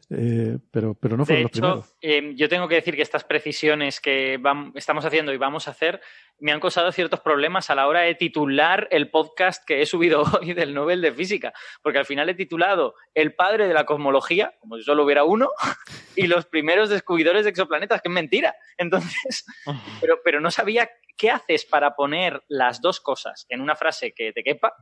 eh, 0.10 0.58
pero, 0.72 0.94
pero 0.94 1.18
no 1.18 1.26
fueron 1.26 1.44
los 1.44 1.52
primeros. 1.52 1.98
Eh, 2.00 2.32
yo 2.36 2.48
tengo 2.48 2.70
que 2.70 2.76
decir 2.76 2.96
que 2.96 3.02
estas 3.02 3.26
precisiones 3.26 4.00
que 4.00 4.40
estamos 4.76 5.04
haciendo 5.04 5.34
y 5.34 5.38
vamos 5.38 5.68
a 5.68 5.72
hacer 5.72 6.00
me 6.40 6.54
han 6.54 6.62
causado 6.62 6.94
ciertos 6.94 7.20
problemas 7.20 7.70
a 7.70 7.76
la 7.76 7.86
hora 7.88 8.00
de 8.00 8.16
titular 8.16 8.88
el 8.90 9.10
podcast 9.10 9.66
que 9.68 9.82
he 9.82 9.86
subido 9.86 10.24
hoy 10.42 10.54
del 10.54 10.74
Nobel 10.74 11.02
de 11.02 11.12
Física, 11.12 11.52
porque 11.82 12.00
al 12.00 12.06
final 12.06 12.30
he 12.30 12.36
titulado 12.36 12.96
El 13.14 13.36
padre 13.36 13.68
de 13.68 13.74
la 13.74 13.86
cosmología, 13.86 14.54
como 14.62 14.78
si 14.78 14.84
solo 14.84 15.04
hubiera 15.04 15.26
uno, 15.26 15.50
y 16.16 16.28
los 16.28 16.46
primeros 16.46 16.88
descubridores 16.88 17.44
de 17.44 17.50
exoplanetas, 17.50 18.02
que 18.02 18.08
es 18.08 18.14
mentira. 18.14 18.56
Entonces, 18.78 19.46
pero, 20.00 20.20
pero 20.24 20.40
no 20.40 20.52
sabía 20.52 20.90
qué 21.18 21.32
haces 21.32 21.66
para 21.66 21.98
poner 21.98 22.44
las 22.48 22.80
dos 22.80 23.02
cosas 23.02 23.46
en 23.50 23.60
una 23.60 23.76
frase 23.76 24.14
que 24.14 24.32
te 24.32 24.42
quepa 24.42 24.74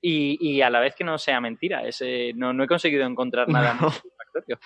y, 0.00 0.62
a 0.62 0.70
la 0.70 0.80
vez 0.80 0.94
que 0.94 1.04
no 1.04 1.18
sea 1.18 1.40
mentira. 1.40 1.86
Ese, 1.86 2.32
no, 2.34 2.52
no 2.52 2.64
he 2.64 2.66
conseguido 2.66 3.06
encontrar 3.06 3.48
nada 3.48 3.78
satisfactorio. 3.78 4.58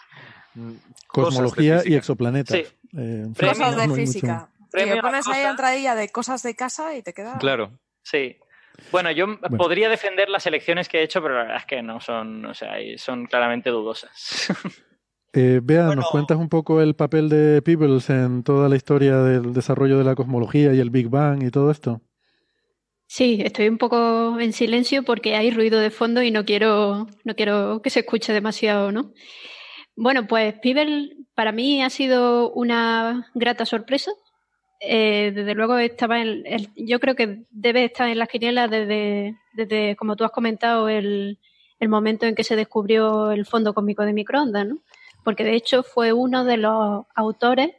Cosmología 1.09 1.83
y 1.85 1.95
exoplanetas. 1.95 2.57
Sí. 2.57 2.65
Eh, 2.97 3.27
cosas 3.39 3.77
de 3.77 3.95
física. 3.95 4.49
Te 4.71 5.01
pones 5.01 5.27
ahí 5.29 5.45
entradilla 5.45 5.95
de 5.95 6.09
cosas 6.11 6.43
de 6.43 6.55
casa 6.55 6.97
y 6.97 7.03
te 7.03 7.13
queda. 7.13 7.39
Claro. 7.39 7.79
Sí. 8.03 8.37
Bueno, 8.91 9.11
yo 9.13 9.39
podría 9.57 9.89
defender 9.89 10.29
las 10.29 10.47
elecciones 10.47 10.89
que 10.89 10.99
he 10.99 11.03
hecho, 11.03 11.23
pero 11.23 11.35
la 11.35 11.43
verdad 11.43 11.59
es 11.59 11.67
que 11.67 11.83
no 11.83 12.01
son, 12.01 12.45
o 12.45 12.55
sea, 12.55 12.75
son 12.97 13.27
claramente 13.27 13.71
dudosas. 13.71 14.49
Eh, 15.37 15.61
¿nos 15.97 16.09
cuentas 16.11 16.39
un 16.39 16.49
poco 16.49 16.81
el 16.81 16.95
papel 16.95 17.29
de 17.29 17.61
Peebles 17.61 18.09
en 18.09 18.45
toda 18.45 18.69
la 18.69 18.77
historia 18.77 19.17
del 19.17 19.53
desarrollo 19.53 19.99
de 19.99 20.05
la 20.05 20.15
cosmología 20.15 20.73
y 20.73 20.79
el 20.79 20.91
Big 20.91 21.09
Bang 21.09 21.43
y 21.43 21.51
todo 21.51 21.73
esto? 21.73 22.01
Sí, 23.17 23.41
estoy 23.45 23.69
un 23.69 23.79
poco 23.79 24.41
en 24.41 24.53
silencio 24.53 25.05
porque 25.05 25.37
hay 25.37 25.53
ruido 25.53 25.79
de 25.79 25.93
fondo 25.93 26.21
y 26.21 26.33
no 26.33 26.45
quiero, 26.45 27.07
no 27.23 27.37
quiero 27.37 27.81
que 27.81 27.89
se 27.89 28.01
escuche 28.01 28.33
demasiado, 28.33 28.91
¿no? 28.91 29.13
Bueno, 29.95 30.27
pues 30.27 30.59
Pibel 30.59 31.25
para 31.37 31.53
mí 31.53 31.81
ha 31.81 31.91
sido 31.91 32.51
una 32.55 33.31
grata 33.33 33.67
sorpresa. 33.67 34.11
Eh, 34.81 35.31
desde 35.33 35.55
luego 35.55 35.79
estaba 35.79 36.21
en, 36.21 36.43
yo 36.75 36.99
creo 36.99 37.15
que 37.15 37.45
debe 37.53 37.85
estar 37.85 38.09
en 38.09 38.19
las 38.19 38.29
quinielas 38.29 38.69
desde, 38.69 39.37
desde 39.53 39.95
como 39.95 40.17
tú 40.17 40.25
has 40.25 40.33
comentado, 40.33 40.89
el, 40.89 41.39
el 41.79 41.89
momento 41.89 42.27
en 42.27 42.35
que 42.35 42.43
se 42.43 42.57
descubrió 42.57 43.31
el 43.31 43.47
fondo 43.47 43.75
cósmico 43.75 44.05
de 44.05 44.13
microondas, 44.13 44.67
¿no? 44.67 44.79
Porque 45.23 45.45
de 45.45 45.55
hecho 45.55 45.85
fue 45.85 46.13
uno 46.13 46.45
de 46.45 46.57
los 46.57 47.07
autores 47.15 47.77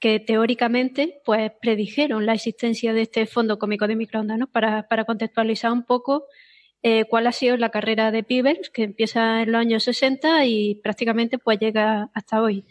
que 0.00 0.20
teóricamente 0.20 1.20
pues 1.24 1.50
predijeron 1.60 2.26
la 2.26 2.34
existencia 2.34 2.92
de 2.92 3.02
este 3.02 3.26
fondo 3.26 3.58
cómico 3.58 3.86
de 3.86 3.96
microondas, 3.96 4.38
¿no? 4.38 4.46
Para, 4.46 4.86
para 4.88 5.04
contextualizar 5.04 5.72
un 5.72 5.84
poco 5.84 6.26
eh, 6.82 7.04
cuál 7.06 7.26
ha 7.26 7.32
sido 7.32 7.56
la 7.56 7.70
carrera 7.70 8.12
de 8.12 8.22
Peebles, 8.22 8.70
que 8.70 8.84
empieza 8.84 9.42
en 9.42 9.52
los 9.52 9.60
años 9.60 9.82
60 9.82 10.44
y 10.46 10.76
prácticamente 10.76 11.38
pues 11.38 11.58
llega 11.58 12.10
hasta 12.14 12.40
hoy. 12.40 12.64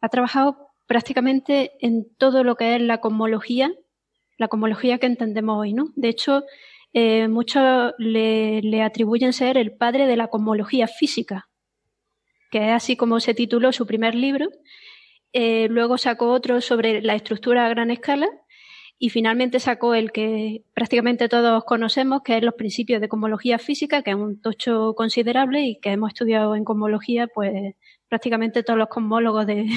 Ha 0.00 0.10
trabajado 0.10 0.68
prácticamente 0.86 1.72
en 1.80 2.06
todo 2.16 2.44
lo 2.44 2.56
que 2.56 2.76
es 2.76 2.82
la 2.82 3.00
cosmología, 3.00 3.72
la 4.36 4.48
cosmología 4.48 4.98
que 4.98 5.06
entendemos 5.06 5.58
hoy, 5.58 5.72
¿no? 5.72 5.92
De 5.96 6.08
hecho, 6.08 6.44
eh, 6.92 7.28
muchos 7.28 7.92
le, 7.98 8.60
le 8.60 8.82
atribuyen 8.82 9.32
ser 9.32 9.56
el 9.56 9.72
padre 9.72 10.06
de 10.06 10.16
la 10.16 10.28
cosmología 10.28 10.86
física, 10.86 11.48
que 12.50 12.68
es 12.68 12.72
así 12.72 12.96
como 12.96 13.20
se 13.20 13.32
tituló 13.32 13.72
su 13.72 13.86
primer 13.86 14.14
libro, 14.14 14.48
eh, 15.32 15.68
luego 15.68 15.98
sacó 15.98 16.30
otro 16.32 16.60
sobre 16.60 17.02
la 17.02 17.14
estructura 17.14 17.66
a 17.66 17.68
gran 17.68 17.90
escala 17.90 18.28
y 18.98 19.10
finalmente 19.10 19.60
sacó 19.60 19.94
el 19.94 20.10
que 20.10 20.62
prácticamente 20.72 21.28
todos 21.28 21.64
conocemos, 21.64 22.22
que 22.22 22.38
es 22.38 22.42
los 22.42 22.54
principios 22.54 23.00
de 23.00 23.08
cosmología 23.08 23.58
física, 23.58 24.02
que 24.02 24.10
es 24.10 24.16
un 24.16 24.40
tocho 24.40 24.94
considerable 24.94 25.62
y 25.62 25.80
que 25.80 25.92
hemos 25.92 26.08
estudiado 26.08 26.54
en 26.54 26.64
cosmología, 26.64 27.26
pues 27.26 27.74
prácticamente 28.08 28.62
todos 28.62 28.78
los 28.78 28.88
cosmólogos 28.88 29.46
de, 29.46 29.68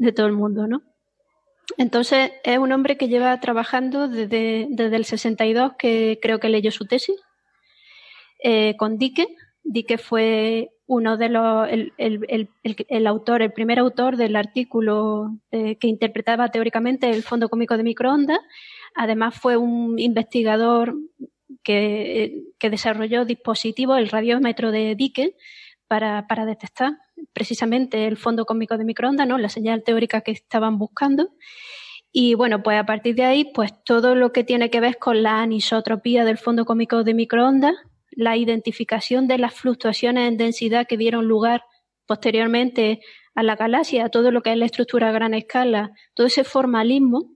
todo 0.16 0.26
el 0.26 0.32
mundo, 0.32 0.66
¿no? 0.66 0.82
Entonces, 1.78 2.32
es 2.42 2.58
un 2.58 2.72
hombre 2.72 2.96
que 2.96 3.06
lleva 3.06 3.38
trabajando 3.38 4.08
desde, 4.08 4.66
desde 4.70 4.96
el 4.96 5.04
62, 5.04 5.74
que 5.78 6.18
creo 6.20 6.40
que 6.40 6.48
leyó 6.48 6.72
su 6.72 6.86
tesis, 6.86 7.14
eh, 8.42 8.76
con 8.76 8.98
Dicke. 8.98 9.28
Dicke 9.62 9.98
fue 9.98 10.70
uno 10.86 11.16
de 11.16 11.28
los, 11.28 11.68
el, 11.68 11.92
el, 11.98 12.48
el, 12.62 13.06
autor, 13.06 13.42
el 13.42 13.52
primer 13.52 13.78
autor 13.78 14.16
del 14.16 14.34
artículo 14.34 15.36
que 15.50 15.86
interpretaba 15.86 16.48
teóricamente 16.48 17.08
el 17.10 17.22
fondo 17.22 17.48
cómico 17.48 17.76
de 17.76 17.84
microondas. 17.84 18.40
Además 18.96 19.36
fue 19.36 19.56
un 19.56 19.98
investigador 19.98 20.96
que, 21.62 22.42
desarrolló 22.60 23.24
dispositivos, 23.24 23.98
el 23.98 24.08
radiómetro 24.08 24.70
de 24.70 24.94
Dicke, 24.94 25.36
para, 25.88 26.26
para, 26.28 26.46
detectar 26.46 26.98
precisamente 27.32 28.06
el 28.06 28.16
fondo 28.16 28.44
cósmico 28.46 28.78
de 28.78 28.84
microondas, 28.84 29.26
¿no? 29.26 29.38
la 29.38 29.48
señal 29.48 29.82
teórica 29.82 30.20
que 30.20 30.30
estaban 30.30 30.78
buscando. 30.78 31.30
Y 32.12 32.34
bueno, 32.34 32.62
pues 32.62 32.78
a 32.78 32.86
partir 32.86 33.14
de 33.14 33.24
ahí, 33.24 33.44
pues 33.52 33.72
todo 33.84 34.14
lo 34.14 34.32
que 34.32 34.44
tiene 34.44 34.70
que 34.70 34.80
ver 34.80 34.98
con 34.98 35.22
la 35.22 35.42
anisotropía 35.42 36.24
del 36.24 36.38
fondo 36.38 36.64
cósmico 36.64 37.04
de 37.04 37.14
microondas, 37.14 37.74
la 38.20 38.36
identificación 38.36 39.26
de 39.26 39.38
las 39.38 39.54
fluctuaciones 39.54 40.28
en 40.28 40.36
densidad 40.36 40.86
que 40.86 40.96
dieron 40.96 41.26
lugar 41.26 41.62
posteriormente 42.06 43.00
a 43.34 43.42
la 43.42 43.56
galaxia, 43.56 44.08
todo 44.08 44.30
lo 44.30 44.42
que 44.42 44.52
es 44.52 44.56
la 44.56 44.66
estructura 44.66 45.08
a 45.08 45.12
gran 45.12 45.34
escala, 45.34 45.92
todo 46.14 46.26
ese 46.26 46.44
formalismo 46.44 47.32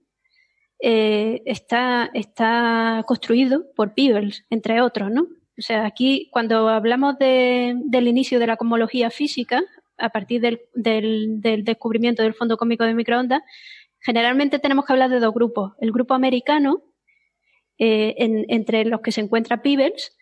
eh, 0.79 1.41
está, 1.45 2.09
está 2.13 3.03
construido 3.07 3.65
por 3.75 3.93
Peebles, 3.93 4.45
entre 4.49 4.81
otros, 4.81 5.09
¿no? 5.11 5.23
O 5.57 5.61
sea, 5.61 5.85
aquí 5.85 6.29
cuando 6.31 6.67
hablamos 6.67 7.17
de, 7.17 7.75
del 7.85 8.07
inicio 8.07 8.39
de 8.39 8.47
la 8.47 8.57
cosmología 8.57 9.09
física, 9.09 9.63
a 9.97 10.09
partir 10.09 10.41
del, 10.41 10.59
del, 10.73 11.41
del 11.41 11.63
descubrimiento 11.63 12.21
del 12.23 12.33
fondo 12.33 12.57
cósmico 12.57 12.83
de 12.83 12.93
microondas, 12.93 13.41
generalmente 14.01 14.59
tenemos 14.59 14.85
que 14.85 14.93
hablar 14.93 15.09
de 15.09 15.21
dos 15.21 15.33
grupos. 15.33 15.71
El 15.79 15.91
grupo 15.91 16.13
americano, 16.13 16.83
eh, 17.77 18.15
en, 18.17 18.45
entre 18.49 18.85
los 18.85 18.99
que 19.01 19.13
se 19.13 19.21
encuentra 19.21 19.61
Peebles, 19.61 20.15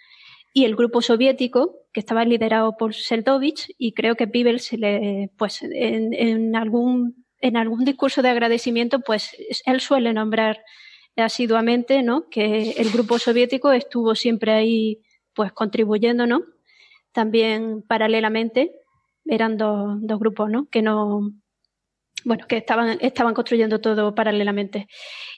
y 0.53 0.65
el 0.65 0.75
grupo 0.75 1.01
soviético, 1.01 1.79
que 1.91 1.99
estaba 1.99 2.23
liderado 2.23 2.77
por 2.77 2.93
Seldovich, 2.93 3.73
y 3.77 3.93
creo 3.93 4.15
que 4.15 4.27
Peebles, 4.27 4.71
le, 4.73 5.31
pues, 5.37 5.63
en, 5.63 6.13
en, 6.13 6.55
algún, 6.55 7.25
en 7.39 7.57
algún 7.57 7.83
discurso 7.83 8.21
de 8.21 8.29
agradecimiento, 8.29 8.99
pues 8.99 9.35
él 9.65 9.81
suele 9.81 10.13
nombrar 10.13 10.63
asiduamente, 11.15 12.03
¿no? 12.03 12.29
Que 12.29 12.71
el 12.77 12.91
grupo 12.91 13.17
soviético 13.17 13.71
estuvo 13.71 14.13
siempre 14.15 14.51
ahí, 14.51 15.01
pues, 15.33 15.51
contribuyendo, 15.51 16.27
¿no? 16.27 16.43
También 17.11 17.83
paralelamente 17.87 18.71
eran 19.25 19.57
dos, 19.57 19.97
dos 20.01 20.19
grupos, 20.19 20.49
¿no? 20.51 20.67
Que 20.69 20.83
no, 20.83 21.31
bueno, 22.25 22.45
que 22.47 22.57
estaban, 22.57 22.97
estaban 23.01 23.33
construyendo 23.33 23.81
todo 23.81 24.13
paralelamente. 24.15 24.87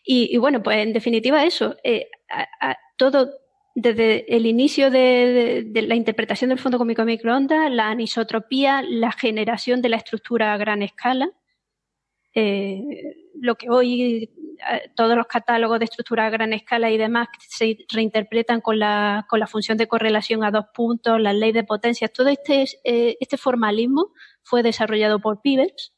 Y, 0.04 0.38
bueno, 0.38 0.62
pues 0.62 0.78
en 0.78 0.94
definitiva 0.94 1.46
eso, 1.46 1.76
eh, 1.84 2.10
todo 2.98 3.32
desde 3.76 4.34
el 4.34 4.46
inicio 4.46 4.90
de, 4.90 5.70
la 5.74 5.96
interpretación 5.96 6.50
del 6.50 6.60
fondo 6.60 6.78
cómico 6.78 7.02
de 7.02 7.08
microondas, 7.08 7.70
la 7.70 7.90
anisotropía, 7.90 8.82
la 8.82 9.12
generación 9.12 9.82
de 9.82 9.90
la 9.90 9.98
estructura 9.98 10.54
a 10.54 10.58
gran 10.58 10.82
escala, 10.82 11.30
eh, 12.34 12.82
lo 13.40 13.56
que 13.56 13.70
hoy 13.70 14.30
eh, 14.72 14.92
todos 14.96 15.18
los 15.18 15.28
catálogos 15.28 15.80
de 15.80 15.86
estructura 15.86 16.26
a 16.26 16.30
gran 16.30 16.54
escala 16.54 16.90
y 16.90 16.98
demás 16.98 17.28
se 17.50 17.78
reinterpretan 17.94 18.62
con 18.62 18.80
la, 18.80 19.26
con 19.30 19.42
la 19.42 19.48
función 19.48 19.78
de 19.78 19.90
correlación 19.90 20.46
a 20.46 20.52
dos 20.52 20.68
puntos, 20.74 21.20
la 21.20 21.34
ley 21.34 21.52
de 21.52 21.66
potencias, 21.66 22.14
todo 22.14 22.30
este, 22.30 22.66
eh, 22.86 23.18
este 23.20 23.36
formalismo 23.36 24.14
fue 24.42 24.64
desarrollado 24.64 25.20
por 25.20 25.42
Peebles. 25.42 25.94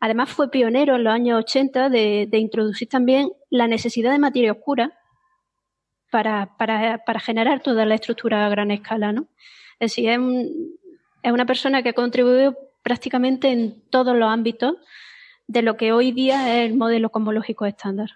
Además 0.00 0.30
fue 0.30 0.50
pionero 0.50 0.96
en 0.96 1.04
los 1.04 1.12
años 1.12 1.38
80 1.40 1.90
de, 1.90 2.26
de 2.30 2.38
introducir 2.38 2.88
también 2.88 3.30
la 3.50 3.66
necesidad 3.66 4.12
de 4.12 4.18
materia 4.18 4.52
oscura 4.52 4.97
para, 6.10 6.56
para, 6.56 7.04
para 7.04 7.20
generar 7.20 7.60
toda 7.60 7.84
la 7.84 7.94
estructura 7.94 8.46
a 8.46 8.48
gran 8.48 8.70
escala, 8.70 9.12
¿no? 9.12 9.28
Es 9.80 9.92
decir, 9.92 10.08
es, 10.08 10.18
un, 10.18 10.78
es 11.22 11.32
una 11.32 11.46
persona 11.46 11.82
que 11.82 11.90
ha 11.90 11.94
contribuido 11.94 12.56
prácticamente 12.82 13.50
en 13.50 13.82
todos 13.90 14.16
los 14.16 14.28
ámbitos 14.30 14.74
de 15.46 15.62
lo 15.62 15.76
que 15.76 15.92
hoy 15.92 16.12
día 16.12 16.56
es 16.56 16.70
el 16.70 16.76
modelo 16.76 17.10
cosmológico 17.10 17.66
estándar. 17.66 18.10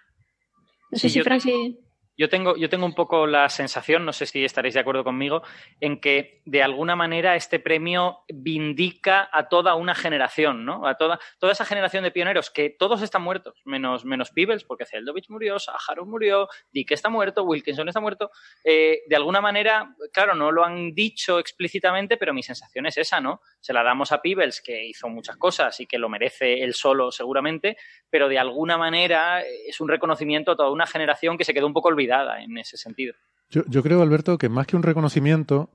No 0.91 0.99
sí, 0.99 1.09
sé 1.09 1.11
si 1.11 1.21
Francis... 1.23 1.77
Yo 2.17 2.29
tengo, 2.29 2.57
yo 2.57 2.69
tengo 2.69 2.85
un 2.85 2.95
poco 2.95 3.27
la 3.27 3.49
sensación, 3.49 4.05
no 4.05 4.13
sé 4.13 4.27
si 4.27 4.45
estaréis 4.45 4.75
de 4.75 4.81
acuerdo 4.81 5.03
conmigo, 5.03 5.43
en 5.81 5.99
que 5.99 6.43
de 6.45 6.63
alguna 6.63 6.95
manera 6.95 7.37
este 7.37 7.59
premio 7.59 8.25
vindica 8.29 9.31
a 9.33 9.49
toda 9.49 9.75
una 9.77 9.95
generación, 9.95 10.67
¿no? 10.67 10.87
A 10.87 10.97
toda, 10.97 11.19
toda 11.39 11.53
esa 11.53 11.65
generación 11.65 12.05
de 12.05 12.11
pioneros 12.11 12.51
que 12.51 12.69
todos 12.69 13.01
están 13.01 13.23
muertos, 13.23 13.63
menos, 13.65 14.05
menos 14.05 14.31
Peebles, 14.31 14.65
porque 14.65 14.85
Zeldovich 14.85 15.31
murió, 15.31 15.59
Saharov 15.59 16.07
murió, 16.07 16.49
Dick 16.71 16.91
está 16.91 17.09
muerto, 17.09 17.45
Wilkinson 17.45 17.89
está 17.89 18.01
muerto. 18.01 18.31
Eh, 18.63 19.05
de 19.09 19.17
alguna 19.17 19.41
manera, 19.41 19.95
claro, 20.13 20.35
no 20.35 20.53
lo 20.53 20.65
han 20.65 20.95
dicho 20.95 21.39
explícitamente, 21.39 22.19
pero 22.19 22.35
mi 22.35 22.43
sensación 22.43 22.85
es 22.85 22.99
esa, 22.99 23.23
¿no? 23.23 23.41
Se 23.61 23.73
la 23.73 23.83
damos 23.83 24.13
a 24.13 24.21
Peebles, 24.21 24.61
que 24.61 24.85
hizo 24.85 25.09
muchas 25.09 25.39
cosas 25.39 25.81
y 25.81 25.87
que 25.87 25.99
lo 25.99 26.11
merece 26.11 26.63
él 26.63 26.75
solo 26.75 27.11
seguramente, 27.11 27.79
pero 28.11 28.29
de 28.29 28.39
alguna 28.39 28.77
manera 28.77 29.41
es 29.43 29.81
un 29.81 29.89
reconocimiento 29.89 30.53
a 30.53 30.57
toda 30.57 30.71
una 30.71 30.87
generación 30.87 31.39
que 31.39 31.45
se 31.45 31.55
quedó 31.55 31.67
un 31.67 31.73
poco 31.73 31.89
olvidada 31.89 32.02
en 32.05 32.59
ese 32.59 32.77
sentido. 32.77 33.15
Yo, 33.51 33.63
yo, 33.69 33.83
creo, 33.83 34.03
Alberto, 34.03 34.39
que 34.39 34.49
más 34.49 34.67
que 34.67 34.77
un 34.77 34.83
reconocimiento 34.83 35.71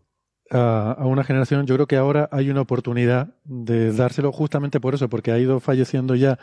a, 0.50 0.94
a, 0.94 1.06
una 1.06 1.24
generación, 1.24 1.68
yo 1.68 1.76
creo 1.76 1.88
que 1.88 1.98
ahora 1.98 2.28
hay 2.32 2.50
una 2.50 2.62
oportunidad 2.62 3.36
de 3.44 3.92
dárselo 3.92 4.32
justamente 4.32 4.80
por 4.80 4.96
eso, 4.96 5.10
porque 5.10 5.32
ha 5.32 5.38
ido 5.38 5.60
falleciendo 5.60 6.16
ya 6.16 6.40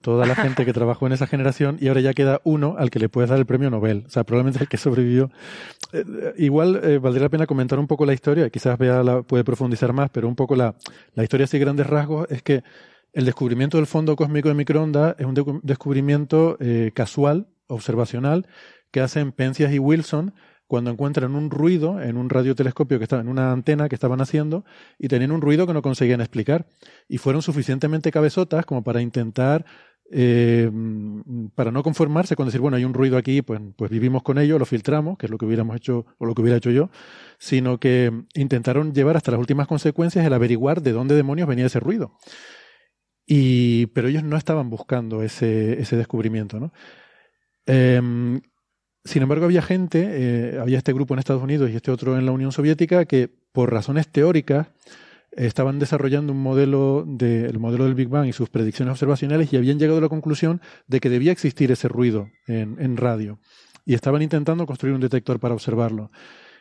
toda 0.00 0.26
la 0.26 0.34
gente 0.34 0.64
que 0.64 0.72
trabajó 0.74 1.06
en 1.06 1.12
esa 1.12 1.26
generación 1.26 1.78
y 1.80 1.88
ahora 1.88 2.00
ya 2.00 2.14
queda 2.14 2.40
uno 2.44 2.76
al 2.78 2.90
que 2.90 2.98
le 2.98 3.08
puedes 3.08 3.30
dar 3.30 3.38
el 3.38 3.46
premio 3.46 3.70
Nobel. 3.70 4.04
O 4.06 4.10
sea, 4.10 4.24
probablemente 4.24 4.62
el 4.62 4.68
que 4.68 4.76
sobrevivió. 4.76 5.30
Eh, 5.92 6.04
igual 6.36 6.80
eh, 6.82 6.98
valdría 6.98 7.24
la 7.24 7.30
pena 7.30 7.46
comentar 7.46 7.78
un 7.78 7.86
poco 7.86 8.06
la 8.06 8.12
historia, 8.12 8.50
quizás 8.50 8.78
Bea 8.78 9.02
la, 9.02 9.22
puede 9.22 9.44
profundizar 9.44 9.92
más, 9.92 10.10
pero 10.10 10.28
un 10.28 10.36
poco 10.36 10.54
la, 10.54 10.74
la 11.14 11.22
historia 11.22 11.44
así 11.44 11.58
grandes 11.58 11.86
rasgos 11.86 12.26
es 12.30 12.42
que 12.42 12.62
el 13.12 13.24
descubrimiento 13.24 13.78
del 13.78 13.86
fondo 13.86 14.14
cósmico 14.14 14.48
de 14.48 14.54
microondas 14.54 15.16
es 15.18 15.24
un 15.24 15.34
de 15.34 15.42
descubrimiento 15.62 16.58
eh, 16.60 16.92
casual, 16.94 17.48
observacional, 17.66 18.46
que 18.96 19.02
hacen 19.02 19.30
Penzias 19.30 19.74
y 19.74 19.78
Wilson 19.78 20.32
cuando 20.66 20.90
encuentran 20.90 21.34
un 21.34 21.50
ruido 21.50 22.00
en 22.00 22.16
un 22.16 22.30
radiotelescopio 22.30 22.96
que 22.96 23.02
estaba 23.02 23.20
en 23.20 23.28
una 23.28 23.52
antena 23.52 23.90
que 23.90 23.94
estaban 23.94 24.22
haciendo 24.22 24.64
y 24.98 25.08
tenían 25.08 25.32
un 25.32 25.42
ruido 25.42 25.66
que 25.66 25.74
no 25.74 25.82
conseguían 25.82 26.22
explicar. 26.22 26.64
Y 27.06 27.18
fueron 27.18 27.42
suficientemente 27.42 28.10
cabezotas 28.10 28.64
como 28.64 28.82
para 28.82 29.02
intentar, 29.02 29.66
eh, 30.10 30.70
para 31.54 31.72
no 31.72 31.82
conformarse 31.82 32.36
con 32.36 32.46
decir, 32.46 32.62
bueno, 32.62 32.78
hay 32.78 32.86
un 32.86 32.94
ruido 32.94 33.18
aquí, 33.18 33.42
pues, 33.42 33.60
pues 33.76 33.90
vivimos 33.90 34.22
con 34.22 34.38
ello, 34.38 34.58
lo 34.58 34.64
filtramos, 34.64 35.18
que 35.18 35.26
es 35.26 35.30
lo 35.30 35.36
que 35.36 35.44
hubiéramos 35.44 35.76
hecho 35.76 36.06
o 36.16 36.24
lo 36.24 36.34
que 36.34 36.40
hubiera 36.40 36.56
hecho 36.56 36.70
yo, 36.70 36.88
sino 37.36 37.78
que 37.78 38.10
intentaron 38.32 38.94
llevar 38.94 39.18
hasta 39.18 39.30
las 39.30 39.40
últimas 39.40 39.66
consecuencias 39.66 40.24
el 40.24 40.32
averiguar 40.32 40.80
de 40.80 40.92
dónde 40.92 41.14
demonios 41.16 41.46
venía 41.48 41.66
ese 41.66 41.80
ruido. 41.80 42.16
Y, 43.26 43.88
pero 43.88 44.08
ellos 44.08 44.24
no 44.24 44.38
estaban 44.38 44.70
buscando 44.70 45.22
ese, 45.22 45.82
ese 45.82 45.98
descubrimiento, 45.98 46.58
¿no? 46.58 46.72
Eh, 47.66 48.00
sin 49.06 49.22
embargo, 49.22 49.46
había 49.46 49.62
gente, 49.62 50.06
eh, 50.10 50.58
había 50.60 50.78
este 50.78 50.92
grupo 50.92 51.14
en 51.14 51.20
Estados 51.20 51.42
Unidos 51.42 51.70
y 51.70 51.76
este 51.76 51.90
otro 51.90 52.18
en 52.18 52.26
la 52.26 52.32
Unión 52.32 52.52
Soviética 52.52 53.04
que, 53.06 53.30
por 53.52 53.72
razones 53.72 54.08
teóricas, 54.08 54.68
estaban 55.32 55.78
desarrollando 55.78 56.32
un 56.32 56.42
modelo 56.42 57.04
de, 57.06 57.46
el 57.46 57.58
modelo 57.58 57.84
del 57.84 57.94
Big 57.94 58.08
Bang 58.08 58.26
y 58.26 58.32
sus 58.32 58.48
predicciones 58.48 58.92
observacionales 58.92 59.52
y 59.52 59.56
habían 59.56 59.78
llegado 59.78 59.98
a 59.98 60.02
la 60.02 60.08
conclusión 60.08 60.60
de 60.86 61.00
que 61.00 61.10
debía 61.10 61.32
existir 61.32 61.70
ese 61.72 61.88
ruido 61.88 62.28
en, 62.46 62.76
en 62.80 62.96
radio. 62.96 63.38
Y 63.84 63.94
estaban 63.94 64.22
intentando 64.22 64.66
construir 64.66 64.94
un 64.94 65.00
detector 65.00 65.38
para 65.38 65.54
observarlo. 65.54 66.10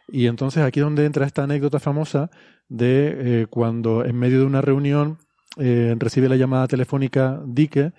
Y 0.07 0.27
entonces 0.27 0.63
aquí 0.63 0.79
es 0.79 0.83
donde 0.85 1.05
entra 1.05 1.25
esta 1.25 1.43
anécdota 1.43 1.79
famosa 1.79 2.29
de 2.69 3.41
eh, 3.41 3.47
cuando 3.49 4.05
en 4.05 4.15
medio 4.17 4.39
de 4.39 4.45
una 4.45 4.61
reunión 4.61 5.17
eh, 5.57 5.95
recibe 5.97 6.29
la 6.29 6.35
llamada 6.35 6.67
telefónica 6.67 7.41
Dicke 7.45 7.93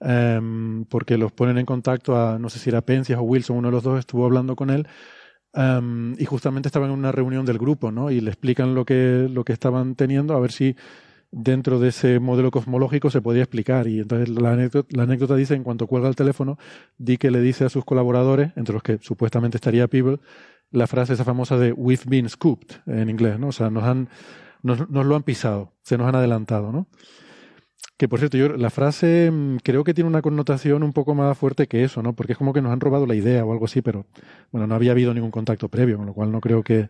um, 0.00 0.84
porque 0.86 1.16
los 1.16 1.32
ponen 1.32 1.58
en 1.58 1.66
contacto 1.66 2.16
a, 2.16 2.38
no 2.38 2.48
sé 2.48 2.58
si 2.58 2.70
era 2.70 2.80
Penzias 2.80 3.18
o 3.18 3.22
Wilson, 3.22 3.58
uno 3.58 3.68
de 3.68 3.72
los 3.72 3.82
dos 3.82 3.98
estuvo 3.98 4.24
hablando 4.24 4.56
con 4.56 4.70
él, 4.70 4.88
um, 5.54 6.14
y 6.18 6.24
justamente 6.24 6.68
estaban 6.68 6.90
en 6.90 6.98
una 6.98 7.12
reunión 7.12 7.46
del 7.46 7.58
grupo, 7.58 7.90
¿no? 7.92 8.10
Y 8.10 8.20
le 8.20 8.30
explican 8.30 8.74
lo 8.74 8.84
que, 8.84 9.28
lo 9.30 9.44
que 9.44 9.52
estaban 9.52 9.94
teniendo, 9.94 10.34
a 10.34 10.40
ver 10.40 10.52
si 10.52 10.76
dentro 11.32 11.78
de 11.78 11.88
ese 11.88 12.18
modelo 12.18 12.50
cosmológico 12.50 13.10
se 13.10 13.22
podía 13.22 13.42
explicar. 13.42 13.86
Y 13.86 14.00
entonces 14.00 14.28
la 14.28 14.52
anécdota, 14.52 14.88
la 14.90 15.04
anécdota 15.04 15.36
dice, 15.36 15.54
en 15.54 15.62
cuanto 15.62 15.86
cuelga 15.86 16.08
el 16.08 16.16
teléfono, 16.16 16.58
Di 16.98 17.16
que 17.18 17.30
le 17.30 17.40
dice 17.40 17.64
a 17.64 17.68
sus 17.68 17.84
colaboradores, 17.84 18.52
entre 18.56 18.72
los 18.74 18.82
que 18.82 18.98
supuestamente 19.00 19.56
estaría 19.56 19.88
Peeble, 19.88 20.18
la 20.70 20.86
frase 20.86 21.14
esa 21.14 21.24
famosa 21.24 21.56
de 21.56 21.72
we've 21.72 22.04
been 22.06 22.28
scooped 22.28 22.76
en 22.86 23.10
inglés, 23.10 23.38
¿no? 23.38 23.48
O 23.48 23.52
sea, 23.52 23.70
nos 23.70 23.84
han, 23.84 24.08
nos, 24.62 24.88
nos 24.90 25.06
lo 25.06 25.16
han 25.16 25.22
pisado, 25.22 25.72
se 25.82 25.98
nos 25.98 26.08
han 26.08 26.14
adelantado, 26.14 26.72
¿no? 26.72 26.86
Que 27.96 28.08
por 28.08 28.18
cierto, 28.18 28.38
yo 28.38 28.48
la 28.48 28.70
frase 28.70 29.30
mm, 29.30 29.58
creo 29.62 29.84
que 29.84 29.94
tiene 29.94 30.08
una 30.08 30.22
connotación 30.22 30.82
un 30.82 30.92
poco 30.92 31.14
más 31.14 31.36
fuerte 31.36 31.66
que 31.66 31.84
eso, 31.84 32.02
¿no? 32.02 32.14
Porque 32.14 32.32
es 32.32 32.38
como 32.38 32.52
que 32.52 32.62
nos 32.62 32.72
han 32.72 32.80
robado 32.80 33.06
la 33.06 33.14
idea 33.14 33.44
o 33.44 33.52
algo 33.52 33.66
así, 33.66 33.82
pero 33.82 34.06
bueno, 34.52 34.66
no 34.66 34.74
había 34.74 34.92
habido 34.92 35.12
ningún 35.14 35.30
contacto 35.30 35.68
previo, 35.68 35.98
con 35.98 36.06
lo 36.06 36.14
cual 36.14 36.32
no 36.32 36.40
creo 36.40 36.62
que, 36.62 36.88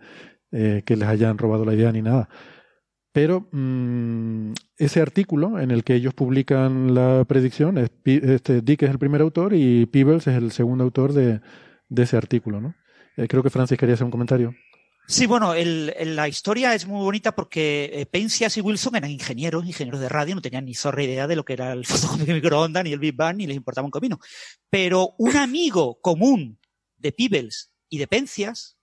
eh, 0.53 0.83
que 0.85 0.97
les 0.97 1.09
hayan 1.09 1.39
robado 1.39 1.65
la 1.65 1.75
idea 1.75 1.93
ni 1.93 2.03
nada. 2.03 2.29
Pero 3.13 3.49
mmm, 3.51 4.53
ese 4.77 5.01
artículo 5.01 5.59
en 5.59 5.71
el 5.73 5.83
que 5.85 5.95
ellos 5.95 6.15
publican 6.15 6.95
la 6.95 7.25
predicción, 7.27 7.79
es, 7.79 7.91
este, 8.05 8.61
Dick 8.63 8.83
es 8.83 8.91
el 8.91 8.99
primer 8.99 9.21
autor 9.21 9.53
y 9.55 9.87
Peebles 9.87 10.27
es 10.29 10.37
el 10.37 10.53
segundo 10.53 10.85
autor 10.85 11.13
de, 11.13 11.41
de 11.89 12.03
ese 12.03 12.17
artículo, 12.17 12.61
¿no? 12.61 12.75
Eh, 13.17 13.27
creo 13.29 13.43
que 13.43 13.51
Francis 13.51 13.79
quería 13.79 13.95
hacer 13.95 14.05
un 14.05 14.13
comentario. 14.13 14.55
Sí, 15.11 15.27
bueno, 15.27 15.55
la 15.57 16.29
historia 16.29 16.73
es 16.73 16.87
muy 16.87 17.03
bonita 17.03 17.35
porque 17.35 18.07
eh, 18.13 18.49
y 18.55 18.61
Wilson 18.61 18.95
eran 18.95 19.11
ingenieros, 19.11 19.67
ingenieros 19.67 20.01
de 20.01 20.09
radio, 20.09 20.37
no 20.37 20.41
tenían 20.41 20.65
ni 20.65 20.75
zorra 20.75 21.03
idea 21.03 21.27
de 21.27 21.35
lo 21.35 21.45
que 21.45 21.55
era 21.55 21.73
el 21.73 21.85
de 22.25 22.33
microondas, 22.33 22.85
ni 22.85 22.93
el 22.93 23.01
Big 23.01 23.17
Bang, 23.17 23.39
ni 23.39 23.49
les 23.49 23.57
importaba 23.57 23.85
un 23.85 23.91
comino. 23.91 24.21
Pero 24.71 25.17
un 25.19 25.37
amigo 25.37 26.01
común 26.01 26.61
de 26.97 27.11
Peebles 27.11 27.73
y 27.89 27.99
de 27.99 28.07
Penzias 28.07 28.79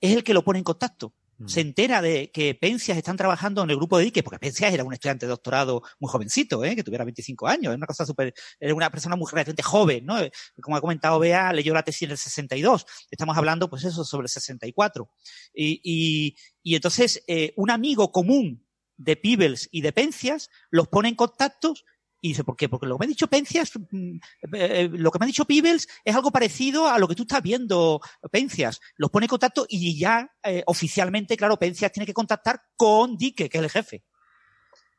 es 0.00 0.16
el 0.16 0.24
que 0.24 0.34
lo 0.34 0.42
pone 0.42 0.58
en 0.58 0.64
contacto. 0.64 1.14
Mm. 1.38 1.48
se 1.48 1.60
entera 1.60 2.00
de 2.00 2.30
que 2.30 2.54
Pencias 2.54 2.96
están 2.96 3.16
trabajando 3.16 3.62
en 3.62 3.70
el 3.70 3.76
grupo 3.76 3.98
de 3.98 4.04
Dique, 4.04 4.22
porque 4.22 4.38
Pencias 4.38 4.72
era 4.72 4.84
un 4.84 4.92
estudiante 4.92 5.26
de 5.26 5.30
doctorado 5.30 5.82
muy 5.98 6.10
jovencito, 6.10 6.64
¿eh? 6.64 6.74
que 6.74 6.82
tuviera 6.82 7.04
25 7.04 7.46
años, 7.46 7.64
era 7.64 7.74
una 7.74 7.86
cosa 7.86 8.06
súper, 8.06 8.32
era 8.58 8.74
una 8.74 8.90
persona 8.90 9.16
muy 9.16 9.26
relativamente 9.30 9.62
joven, 9.62 10.06
¿no? 10.06 10.16
Como 10.62 10.76
ha 10.76 10.80
comentado 10.80 11.18
Bea, 11.18 11.52
leyó 11.52 11.74
la 11.74 11.82
tesis 11.82 12.02
en 12.02 12.12
el 12.12 12.18
62, 12.18 12.86
estamos 13.10 13.36
hablando, 13.36 13.68
pues 13.68 13.84
eso, 13.84 14.04
sobre 14.04 14.24
el 14.24 14.30
64. 14.30 15.10
Y, 15.52 15.80
y, 15.82 16.36
y 16.62 16.74
entonces, 16.74 17.22
eh, 17.26 17.52
un 17.56 17.70
amigo 17.70 18.10
común 18.12 18.66
de 18.96 19.16
Peebles 19.16 19.68
y 19.70 19.82
de 19.82 19.92
Pencias 19.92 20.48
los 20.70 20.88
pone 20.88 21.08
en 21.08 21.14
contactos 21.16 21.84
y 22.26 22.30
dice, 22.30 22.42
¿por 22.42 22.56
qué? 22.56 22.68
Porque 22.68 22.86
lo 22.86 22.96
que 22.96 23.00
me 23.00 23.06
ha 23.06 23.08
dicho 23.08 23.28
Pencias, 23.28 23.70
mm, 23.90 24.18
eh, 24.52 24.88
lo 24.92 25.12
que 25.12 25.18
me 25.18 25.24
ha 25.24 25.26
dicho 25.28 25.44
Peebles 25.44 25.86
es 26.04 26.14
algo 26.14 26.32
parecido 26.32 26.88
a 26.88 26.98
lo 26.98 27.06
que 27.06 27.14
tú 27.14 27.22
estás 27.22 27.40
viendo, 27.40 28.00
Pencias. 28.32 28.80
Los 28.96 29.10
pone 29.10 29.26
en 29.26 29.28
contacto 29.28 29.64
y 29.68 29.96
ya 29.96 30.28
eh, 30.42 30.64
oficialmente, 30.66 31.36
claro, 31.36 31.56
Pencias 31.56 31.92
tiene 31.92 32.06
que 32.06 32.12
contactar 32.12 32.60
con 32.76 33.16
Dique, 33.16 33.48
que 33.48 33.58
es 33.58 33.64
el 33.64 33.70
jefe. 33.70 34.02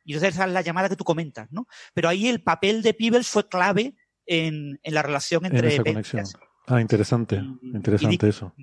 Y 0.05 0.13
entonces 0.13 0.35
esa 0.35 0.45
es 0.45 0.53
la 0.53 0.61
llamada 0.61 0.87
que 0.87 0.95
tú 0.95 1.03
comentas, 1.03 1.49
¿no? 1.51 1.67
Pero 1.93 2.07
ahí 2.07 2.29
el 2.29 2.41
papel 2.41 2.81
de 2.81 2.93
Peebles 2.93 3.27
fue 3.27 3.49
clave 3.49 3.93
en, 4.25 4.79
en 4.81 4.93
la 4.93 5.01
relación 5.01 5.45
entre 5.45 5.67
en 5.67 5.73
esa 5.73 5.83
conexión. 5.83 6.25
Ah, 6.65 6.79
interesante, 6.79 7.43
interesante 7.61 8.29
eso. 8.29 8.53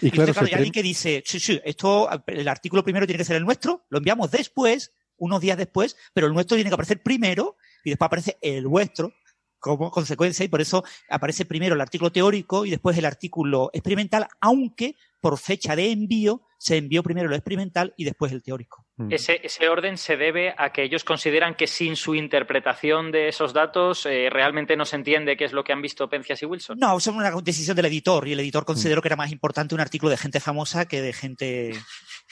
Y, 0.00 0.10
claro, 0.12 0.32
claro 0.32 0.48
ya 0.48 0.58
Dique 0.58 0.82
dice, 0.82 1.22
sí, 1.26 1.40
sí, 1.40 1.60
esto, 1.64 2.08
el 2.28 2.48
artículo 2.48 2.84
primero 2.84 3.06
tiene 3.06 3.18
que 3.18 3.24
ser 3.24 3.36
el 3.36 3.44
nuestro, 3.44 3.84
lo 3.90 3.98
enviamos 3.98 4.30
después, 4.30 4.94
unos 5.18 5.40
días 5.40 5.58
después, 5.58 5.96
pero 6.14 6.26
el 6.26 6.32
nuestro 6.32 6.56
tiene 6.56 6.70
que 6.70 6.74
aparecer 6.74 7.02
primero 7.02 7.56
y 7.84 7.90
después 7.90 8.06
aparece 8.06 8.38
el 8.40 8.66
vuestro 8.66 9.12
como 9.58 9.90
consecuencia 9.90 10.44
y 10.44 10.48
por 10.48 10.60
eso 10.60 10.84
aparece 11.08 11.44
primero 11.44 11.74
el 11.74 11.80
artículo 11.80 12.12
teórico 12.12 12.64
y 12.64 12.70
después 12.70 12.96
el 12.96 13.04
artículo 13.04 13.70
experimental, 13.72 14.28
aunque 14.40 14.94
por 15.20 15.38
fecha 15.38 15.74
de 15.74 15.90
envío 15.90 16.42
se 16.58 16.76
envió 16.76 17.02
primero 17.02 17.28
lo 17.28 17.36
experimental 17.36 17.94
y 17.96 18.04
después 18.04 18.32
el 18.32 18.42
teórico. 18.42 18.84
Mm. 18.96 19.12
Ese, 19.12 19.40
ese 19.42 19.68
orden 19.68 19.96
se 19.96 20.16
debe 20.16 20.54
a 20.56 20.72
que 20.72 20.82
ellos 20.82 21.04
consideran 21.04 21.54
que 21.54 21.66
sin 21.66 21.96
su 21.96 22.14
interpretación 22.14 23.12
de 23.12 23.28
esos 23.28 23.52
datos 23.52 24.06
eh, 24.06 24.28
realmente 24.30 24.76
no 24.76 24.84
se 24.84 24.96
entiende 24.96 25.36
qué 25.36 25.44
es 25.44 25.52
lo 25.52 25.64
que 25.64 25.72
han 25.72 25.82
visto 25.82 26.08
Pencias 26.08 26.42
y 26.42 26.46
Wilson. 26.46 26.78
No, 26.78 26.96
es 26.96 27.06
una 27.06 27.30
decisión 27.30 27.76
del 27.76 27.86
editor 27.86 28.26
y 28.26 28.32
el 28.32 28.40
editor 28.40 28.64
consideró 28.64 29.00
mm. 29.00 29.02
que 29.02 29.08
era 29.08 29.16
más 29.16 29.30
importante 29.30 29.74
un 29.74 29.80
artículo 29.80 30.10
de 30.10 30.16
gente 30.16 30.40
famosa 30.40 30.86
que 30.86 31.00
de 31.00 31.12
gente... 31.12 31.72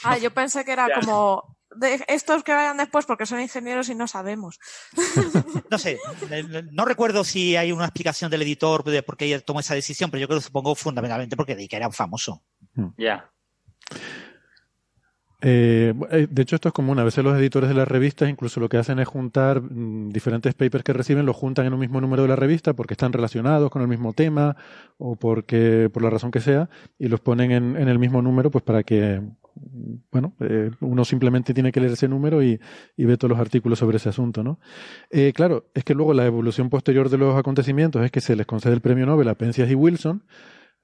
Ah, 0.03 0.19
yo 0.19 0.33
pensé 0.33 0.65
que 0.65 0.73
era 0.73 0.89
como 1.01 1.57
de 1.77 2.05
estos 2.09 2.43
que 2.43 2.53
vayan 2.53 2.77
después 2.77 3.07
porque 3.07 3.27
son 3.27 3.41
ingenieros 3.41 3.89
y 3.89 3.95
no 3.95 4.09
sabemos. 4.09 4.59
no 5.71 5.79
sé, 5.79 5.99
no 6.73 6.85
recuerdo 6.85 7.25
si 7.25 7.57
hay 7.57 7.73
una 7.73 7.85
explicación 7.85 8.31
del 8.31 8.43
editor 8.43 8.85
de 8.85 9.03
por 9.03 9.17
qué 9.17 9.39
tomó 9.41 9.61
esa 9.61 9.75
decisión, 9.75 10.11
pero 10.11 10.21
yo 10.21 10.29
creo 10.29 10.39
que 10.39 10.45
supongo 10.45 10.75
fundamentalmente 10.75 11.37
porque 11.37 11.57
que 11.69 11.77
era 11.77 11.87
un 11.87 11.93
famoso. 11.93 12.43
Hmm. 12.75 12.89
Ya. 12.97 13.31
Eh, 15.43 15.95
eh, 16.11 16.27
de 16.31 16.43
hecho, 16.43 16.57
esto 16.57 16.69
es 16.69 16.73
común. 16.73 16.99
A 16.99 17.05
veces 17.05 17.23
los 17.23 17.39
editores 17.39 17.69
de 17.69 17.75
las 17.75 17.87
revistas 17.87 18.29
incluso 18.29 18.59
lo 18.59 18.69
que 18.69 18.79
hacen 18.79 18.99
es 18.99 19.07
juntar 19.07 19.61
mm, 19.61 20.11
diferentes 20.11 20.55
papers 20.55 20.83
que 20.83 20.93
reciben, 20.93 21.27
los 21.27 21.37
juntan 21.37 21.67
en 21.67 21.75
un 21.75 21.81
mismo 21.81 22.01
número 22.01 22.23
de 22.23 22.29
la 22.29 22.37
revista 22.37 22.73
porque 22.73 22.95
están 22.95 23.13
relacionados 23.13 23.71
con 23.71 23.83
el 23.83 23.89
mismo 23.89 24.13
tema 24.13 24.57
o 24.99 25.17
porque 25.17 25.91
por 25.93 26.03
la 26.03 26.11
razón 26.11 26.31
que 26.31 26.41
sea 26.41 26.69
y 26.99 27.09
los 27.09 27.21
ponen 27.21 27.53
en, 27.53 27.77
en 27.77 27.89
el 27.89 27.99
mismo 27.99 28.23
número 28.23 28.51
pues 28.51 28.65
para 28.65 28.83
que 28.83 29.21
bueno, 30.11 30.35
eh, 30.41 30.71
uno 30.81 31.05
simplemente 31.05 31.55
tiene 31.55 31.73
que 31.73 31.81
leer 31.81 31.93
ese 31.93 32.09
número 32.09 32.43
y, 32.43 32.61
y 32.97 33.05
ve 33.05 33.17
todos 33.17 33.31
los 33.31 33.41
artículos 33.41 33.79
sobre 33.79 33.97
ese 33.97 34.09
asunto, 34.09 34.43
¿no? 34.43 34.59
Eh, 35.11 35.33
claro, 35.35 35.67
es 35.75 35.85
que 35.85 35.95
luego 35.95 36.15
la 36.15 36.27
evolución 36.27 36.71
posterior 36.71 37.09
de 37.09 37.19
los 37.19 37.37
acontecimientos 37.37 38.05
es 38.05 38.11
que 38.11 38.21
se 38.21 38.37
les 38.37 38.47
concede 38.47 38.75
el 38.75 38.81
premio 38.81 39.07
Nobel 39.07 39.29
a 39.29 39.35
Penzias 39.35 39.71
y 39.71 39.75
Wilson, 39.75 40.23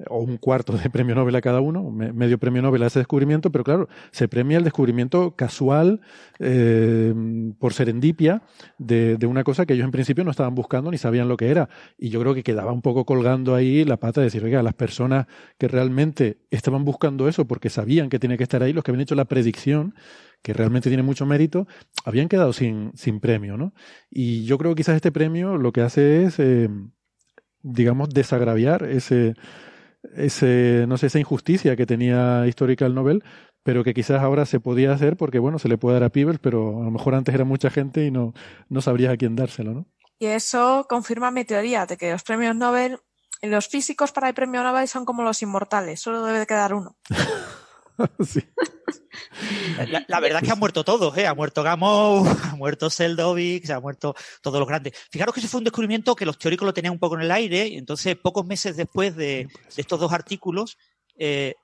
o 0.08 0.20
un 0.20 0.36
cuarto 0.36 0.72
de 0.72 0.90
premio 0.90 1.14
Nobel 1.14 1.34
a 1.36 1.40
cada 1.40 1.60
uno, 1.60 1.90
medio 1.90 2.38
premio 2.38 2.62
Nobel 2.62 2.82
a 2.82 2.86
ese 2.86 3.00
descubrimiento, 3.00 3.50
pero 3.50 3.64
claro, 3.64 3.88
se 4.10 4.28
premia 4.28 4.58
el 4.58 4.64
descubrimiento 4.64 5.36
casual 5.36 6.00
eh, 6.38 7.14
por 7.58 7.72
serendipia 7.72 8.42
de, 8.78 9.16
de, 9.16 9.26
una 9.26 9.44
cosa 9.44 9.66
que 9.66 9.74
ellos 9.74 9.84
en 9.84 9.90
principio 9.90 10.24
no 10.24 10.30
estaban 10.30 10.54
buscando 10.54 10.90
ni 10.90 10.98
sabían 10.98 11.28
lo 11.28 11.36
que 11.36 11.48
era. 11.48 11.68
Y 11.98 12.10
yo 12.10 12.20
creo 12.20 12.34
que 12.34 12.42
quedaba 12.42 12.72
un 12.72 12.82
poco 12.82 13.04
colgando 13.04 13.54
ahí 13.54 13.84
la 13.84 13.98
pata 13.98 14.20
de 14.20 14.26
decir, 14.26 14.44
oiga, 14.44 14.62
las 14.62 14.74
personas 14.74 15.26
que 15.58 15.68
realmente 15.68 16.38
estaban 16.50 16.84
buscando 16.84 17.28
eso 17.28 17.46
porque 17.46 17.70
sabían 17.70 18.08
que 18.08 18.18
tenía 18.18 18.36
que 18.36 18.44
estar 18.44 18.62
ahí, 18.62 18.72
los 18.72 18.84
que 18.84 18.90
habían 18.90 19.02
hecho 19.02 19.14
la 19.14 19.24
predicción, 19.24 19.94
que 20.42 20.52
realmente 20.52 20.90
tiene 20.90 21.02
mucho 21.02 21.24
mérito, 21.24 21.66
habían 22.04 22.28
quedado 22.28 22.52
sin, 22.52 22.92
sin 22.94 23.20
premio, 23.20 23.56
¿no? 23.56 23.72
Y 24.10 24.44
yo 24.44 24.58
creo 24.58 24.72
que 24.72 24.80
quizás 24.80 24.96
este 24.96 25.12
premio 25.12 25.56
lo 25.56 25.72
que 25.72 25.82
hace 25.82 26.24
es, 26.24 26.38
eh, 26.38 26.68
digamos, 27.62 28.10
desagraviar 28.10 28.82
ese 28.84 29.34
ese, 30.14 30.84
no 30.88 30.98
sé, 30.98 31.06
esa 31.06 31.18
injusticia 31.18 31.76
que 31.76 31.86
tenía 31.86 32.46
Historical 32.46 32.94
Nobel, 32.94 33.22
pero 33.62 33.84
que 33.84 33.94
quizás 33.94 34.20
ahora 34.20 34.46
se 34.46 34.60
podía 34.60 34.92
hacer 34.92 35.16
porque, 35.16 35.38
bueno, 35.38 35.58
se 35.58 35.68
le 35.68 35.78
puede 35.78 35.94
dar 35.94 36.04
a 36.04 36.10
Peebles, 36.10 36.38
pero 36.40 36.80
a 36.80 36.84
lo 36.84 36.90
mejor 36.90 37.14
antes 37.14 37.34
era 37.34 37.44
mucha 37.44 37.70
gente 37.70 38.04
y 38.04 38.10
no, 38.10 38.34
no 38.68 38.80
sabrías 38.80 39.12
a 39.12 39.16
quién 39.16 39.36
dárselo, 39.36 39.72
¿no? 39.72 39.86
Y 40.18 40.26
eso 40.26 40.86
confirma 40.88 41.30
mi 41.30 41.44
teoría 41.44 41.86
de 41.86 41.96
que 41.96 42.12
los 42.12 42.22
premios 42.22 42.54
Nobel, 42.54 43.00
los 43.42 43.68
físicos 43.68 44.12
para 44.12 44.28
el 44.28 44.34
premio 44.34 44.62
Nobel 44.62 44.86
son 44.86 45.04
como 45.04 45.22
los 45.22 45.42
inmortales, 45.42 46.00
solo 46.00 46.24
debe 46.24 46.46
quedar 46.46 46.74
uno. 46.74 46.96
sí. 48.24 48.40
La, 50.09 50.20
verdad 50.20 50.43
es 50.43 50.47
que 50.47 50.52
han 50.52 50.59
muerto 50.59 50.84
todos, 50.84 51.16
¿eh? 51.16 51.26
Ha 51.26 51.34
muerto 51.34 51.62
Gamow, 51.62 52.26
ha 52.44 52.56
muerto 52.56 52.90
Seldovich, 52.90 53.66
se 53.66 53.72
ha 53.72 53.80
muerto 53.80 54.14
todos 54.40 54.59
los 54.59 54.68
grandes. 54.68 54.94
Fijaros 55.10 55.34
que 55.34 55.40
ese 55.40 55.48
fue 55.48 55.59
un 55.59 55.64
descubrimiento 55.64 56.14
que 56.14 56.26
los 56.26 56.39
teóricos 56.39 56.66
lo 56.66 56.74
tenían 56.74 56.93
un 56.93 56.98
poco 56.98 57.16
en 57.16 57.22
el 57.22 57.30
aire, 57.30 57.66
y 57.68 57.76
entonces 57.76 58.16
pocos 58.16 58.47
meses 58.47 58.76
después 58.76 59.16
de, 59.16 59.48
estos 59.76 60.01
dos 60.01 60.12
artículos, 60.12 60.78
eh, 61.16 61.55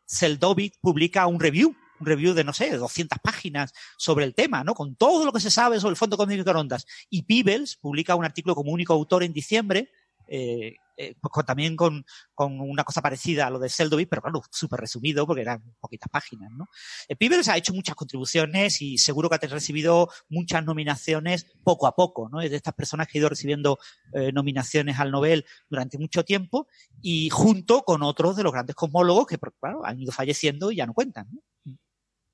publica 0.80 1.26
un 1.26 1.40
review, 1.40 1.74
un 2.00 2.06
review 2.06 2.34
de, 2.34 2.44
no 2.44 2.52
sé, 2.52 2.76
200 2.76 3.18
páginas 3.20 3.72
sobre 3.96 4.24
el 4.24 4.34
tema, 4.34 4.62
¿no? 4.62 4.74
Con 4.74 4.94
todo 4.94 5.24
lo 5.24 5.32
que 5.32 5.40
se 5.40 5.50
sabe 5.50 5.80
sobre 5.80 5.92
el 5.92 5.96
fondo 5.96 6.16
con 6.16 6.28
microondas. 6.28 6.86
Y 7.10 7.22
Peebles 7.22 7.76
publica 7.76 8.14
un 8.14 8.24
artículo 8.24 8.54
como 8.54 8.72
único 8.72 8.92
autor 8.92 9.22
en 9.24 9.32
diciembre, 9.32 9.90
eh, 10.28 10.76
eh, 11.00 11.14
pues 11.20 11.46
también 11.46 11.76
con, 11.76 12.04
con, 12.34 12.60
una 12.60 12.82
cosa 12.82 13.00
parecida 13.00 13.46
a 13.46 13.50
lo 13.50 13.60
de 13.60 13.68
Seldovic, 13.68 14.08
pero 14.08 14.20
claro, 14.20 14.42
súper 14.50 14.80
resumido 14.80 15.26
porque 15.28 15.42
eran 15.42 15.62
poquitas 15.78 16.10
páginas, 16.10 16.50
¿no? 16.50 16.66
El 17.06 17.16
ha 17.48 17.56
hecho 17.56 17.72
muchas 17.72 17.94
contribuciones 17.94 18.82
y 18.82 18.98
seguro 18.98 19.28
que 19.28 19.36
ha 19.36 19.48
recibido 19.48 20.08
muchas 20.28 20.64
nominaciones 20.64 21.46
poco 21.62 21.86
a 21.86 21.94
poco, 21.94 22.28
¿no? 22.28 22.40
Es 22.40 22.50
de 22.50 22.56
estas 22.56 22.74
personas 22.74 23.06
que 23.06 23.16
ha 23.16 23.20
ido 23.20 23.28
recibiendo 23.28 23.78
eh, 24.12 24.32
nominaciones 24.32 24.98
al 24.98 25.12
Nobel 25.12 25.46
durante 25.70 25.98
mucho 25.98 26.24
tiempo 26.24 26.66
y 27.00 27.30
junto 27.30 27.82
con 27.82 28.02
otros 28.02 28.36
de 28.36 28.42
los 28.42 28.52
grandes 28.52 28.74
cosmólogos 28.74 29.28
que, 29.28 29.38
claro, 29.38 29.86
han 29.86 30.00
ido 30.00 30.10
falleciendo 30.10 30.72
y 30.72 30.76
ya 30.76 30.86
no 30.86 30.94
cuentan, 30.94 31.28
¿no? 31.30 31.42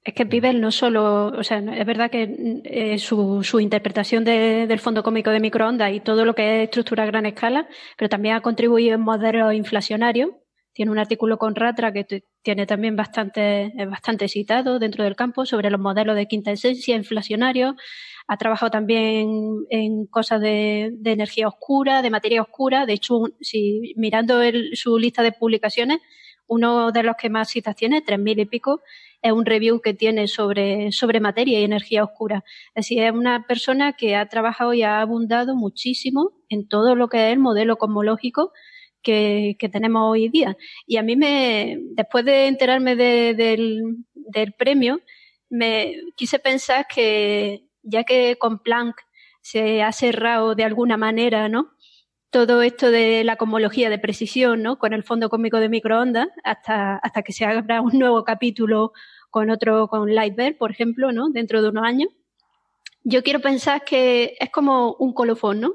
Es 0.04 0.12
que 0.12 0.26
Pibel 0.26 0.60
no 0.60 0.70
solo, 0.70 1.28
o 1.28 1.42
sea, 1.42 1.58
es 1.58 1.86
verdad 1.86 2.10
que 2.10 2.60
eh, 2.64 2.98
su, 2.98 3.42
su, 3.42 3.58
interpretación 3.58 4.22
de, 4.22 4.66
del 4.66 4.78
fondo 4.78 5.02
cómico 5.02 5.30
de 5.30 5.40
microondas 5.40 5.94
y 5.94 6.00
todo 6.00 6.26
lo 6.26 6.34
que 6.34 6.62
es 6.62 6.64
estructura 6.64 7.04
a 7.04 7.06
gran 7.06 7.24
escala, 7.24 7.66
pero 7.96 8.10
también 8.10 8.34
ha 8.34 8.42
contribuido 8.42 8.96
en 8.96 9.00
modelos 9.00 9.54
inflacionarios. 9.54 10.30
Tiene 10.74 10.90
un 10.90 10.98
artículo 10.98 11.38
con 11.38 11.54
Ratra 11.54 11.90
que 11.92 12.24
tiene 12.42 12.66
también 12.66 12.96
bastante, 12.96 13.72
bastante 13.88 14.28
citado 14.28 14.78
dentro 14.78 15.04
del 15.04 15.16
campo 15.16 15.46
sobre 15.46 15.70
los 15.70 15.80
modelos 15.80 16.16
de 16.16 16.26
quinta 16.26 16.50
esencia 16.50 16.96
inflacionarios. 16.96 17.74
Ha 18.26 18.36
trabajado 18.36 18.72
también 18.72 19.28
en 19.70 20.06
cosas 20.06 20.40
de, 20.40 20.92
energía 21.04 21.48
oscura, 21.48 22.02
de 22.02 22.10
materia 22.10 22.42
oscura. 22.42 22.84
De 22.84 22.92
hecho, 22.92 23.22
si 23.40 23.94
mirando 23.96 24.40
su 24.74 24.98
lista 24.98 25.22
de 25.22 25.32
publicaciones, 25.32 26.00
uno 26.46 26.92
de 26.92 27.02
los 27.04 27.16
que 27.16 27.30
más 27.30 27.48
citas 27.48 27.74
tiene, 27.76 28.02
tres 28.02 28.18
mil 28.18 28.38
y 28.38 28.44
pico, 28.44 28.82
es 29.24 29.32
un 29.32 29.46
review 29.46 29.80
que 29.80 29.94
tiene 29.94 30.28
sobre, 30.28 30.92
sobre 30.92 31.18
materia 31.18 31.58
y 31.58 31.64
energía 31.64 32.04
oscura. 32.04 32.44
Es 32.74 32.84
decir, 32.84 33.02
es 33.02 33.10
una 33.10 33.46
persona 33.46 33.94
que 33.94 34.16
ha 34.16 34.28
trabajado 34.28 34.74
y 34.74 34.82
ha 34.82 35.00
abundado 35.00 35.56
muchísimo 35.56 36.32
en 36.50 36.68
todo 36.68 36.94
lo 36.94 37.08
que 37.08 37.26
es 37.28 37.32
el 37.32 37.38
modelo 37.38 37.78
cosmológico 37.78 38.52
que, 39.02 39.56
que 39.58 39.70
tenemos 39.70 40.02
hoy 40.04 40.28
día. 40.28 40.58
Y 40.86 40.98
a 40.98 41.02
mí 41.02 41.16
me, 41.16 41.78
después 41.92 42.26
de 42.26 42.48
enterarme 42.48 42.96
del, 42.96 44.04
del 44.12 44.52
premio, 44.52 45.00
me 45.48 45.94
quise 46.16 46.38
pensar 46.38 46.86
que 46.86 47.64
ya 47.82 48.04
que 48.04 48.36
con 48.38 48.58
Planck 48.58 48.96
se 49.40 49.82
ha 49.82 49.92
cerrado 49.92 50.54
de 50.54 50.64
alguna 50.64 50.98
manera, 50.98 51.48
¿no? 51.48 51.70
todo 52.34 52.62
esto 52.62 52.90
de 52.90 53.22
la 53.22 53.36
cosmología 53.36 53.90
de 53.90 53.98
precisión, 54.00 54.60
¿no? 54.60 54.76
Con 54.76 54.92
el 54.92 55.04
fondo 55.04 55.28
cósmico 55.30 55.60
de 55.60 55.68
microondas, 55.68 56.26
hasta, 56.42 56.96
hasta 56.96 57.22
que 57.22 57.32
se 57.32 57.44
abra 57.44 57.80
un 57.80 57.96
nuevo 57.96 58.24
capítulo 58.24 58.92
con 59.34 59.50
otro, 59.50 59.88
con 59.88 60.14
Lightbear, 60.14 60.56
por 60.56 60.70
ejemplo, 60.70 61.10
¿no? 61.10 61.28
Dentro 61.28 61.60
de 61.60 61.68
unos 61.68 61.82
años. 61.84 62.08
Yo 63.02 63.24
quiero 63.24 63.40
pensar 63.40 63.84
que 63.84 64.36
es 64.38 64.48
como 64.50 64.94
un 65.00 65.12
colofón, 65.12 65.58
¿no? 65.58 65.74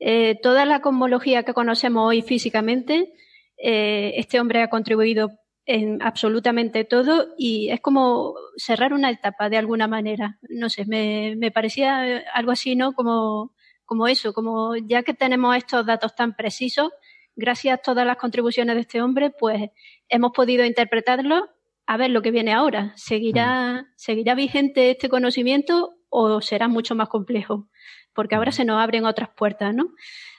Eh, 0.00 0.38
toda 0.42 0.66
la 0.66 0.82
cosmología 0.82 1.42
que 1.42 1.54
conocemos 1.54 2.06
hoy 2.06 2.20
físicamente, 2.20 3.14
eh, 3.56 4.12
este 4.16 4.38
hombre 4.38 4.60
ha 4.60 4.68
contribuido 4.68 5.30
en 5.64 6.02
absolutamente 6.02 6.84
todo 6.84 7.28
y 7.38 7.70
es 7.70 7.80
como 7.80 8.34
cerrar 8.58 8.92
una 8.92 9.08
etapa 9.08 9.48
de 9.48 9.56
alguna 9.56 9.88
manera. 9.88 10.38
No 10.50 10.68
sé, 10.68 10.84
me, 10.84 11.36
me 11.38 11.50
parecía 11.50 12.22
algo 12.34 12.52
así, 12.52 12.76
¿no? 12.76 12.92
Como, 12.92 13.54
como 13.86 14.08
eso, 14.08 14.34
como 14.34 14.76
ya 14.76 15.02
que 15.04 15.14
tenemos 15.14 15.56
estos 15.56 15.86
datos 15.86 16.14
tan 16.14 16.36
precisos, 16.36 16.90
gracias 17.34 17.78
a 17.78 17.82
todas 17.82 18.06
las 18.06 18.18
contribuciones 18.18 18.74
de 18.74 18.82
este 18.82 19.00
hombre, 19.00 19.30
pues 19.30 19.70
hemos 20.10 20.32
podido 20.32 20.66
interpretarlo 20.66 21.48
a 21.90 21.96
ver 21.96 22.12
lo 22.12 22.22
que 22.22 22.30
viene 22.30 22.52
ahora. 22.52 22.92
¿Seguirá, 22.94 23.82
mm. 23.82 23.86
¿seguirá 23.96 24.36
vigente 24.36 24.92
este 24.92 25.08
conocimiento 25.08 25.96
o 26.08 26.40
será 26.40 26.68
mucho 26.68 26.94
más 26.94 27.08
complejo? 27.08 27.68
Porque 28.14 28.36
ahora 28.36 28.50
mm. 28.50 28.52
se 28.52 28.64
nos 28.64 28.80
abren 28.80 29.06
otras 29.06 29.30
puertas, 29.36 29.74
¿no? 29.74 29.88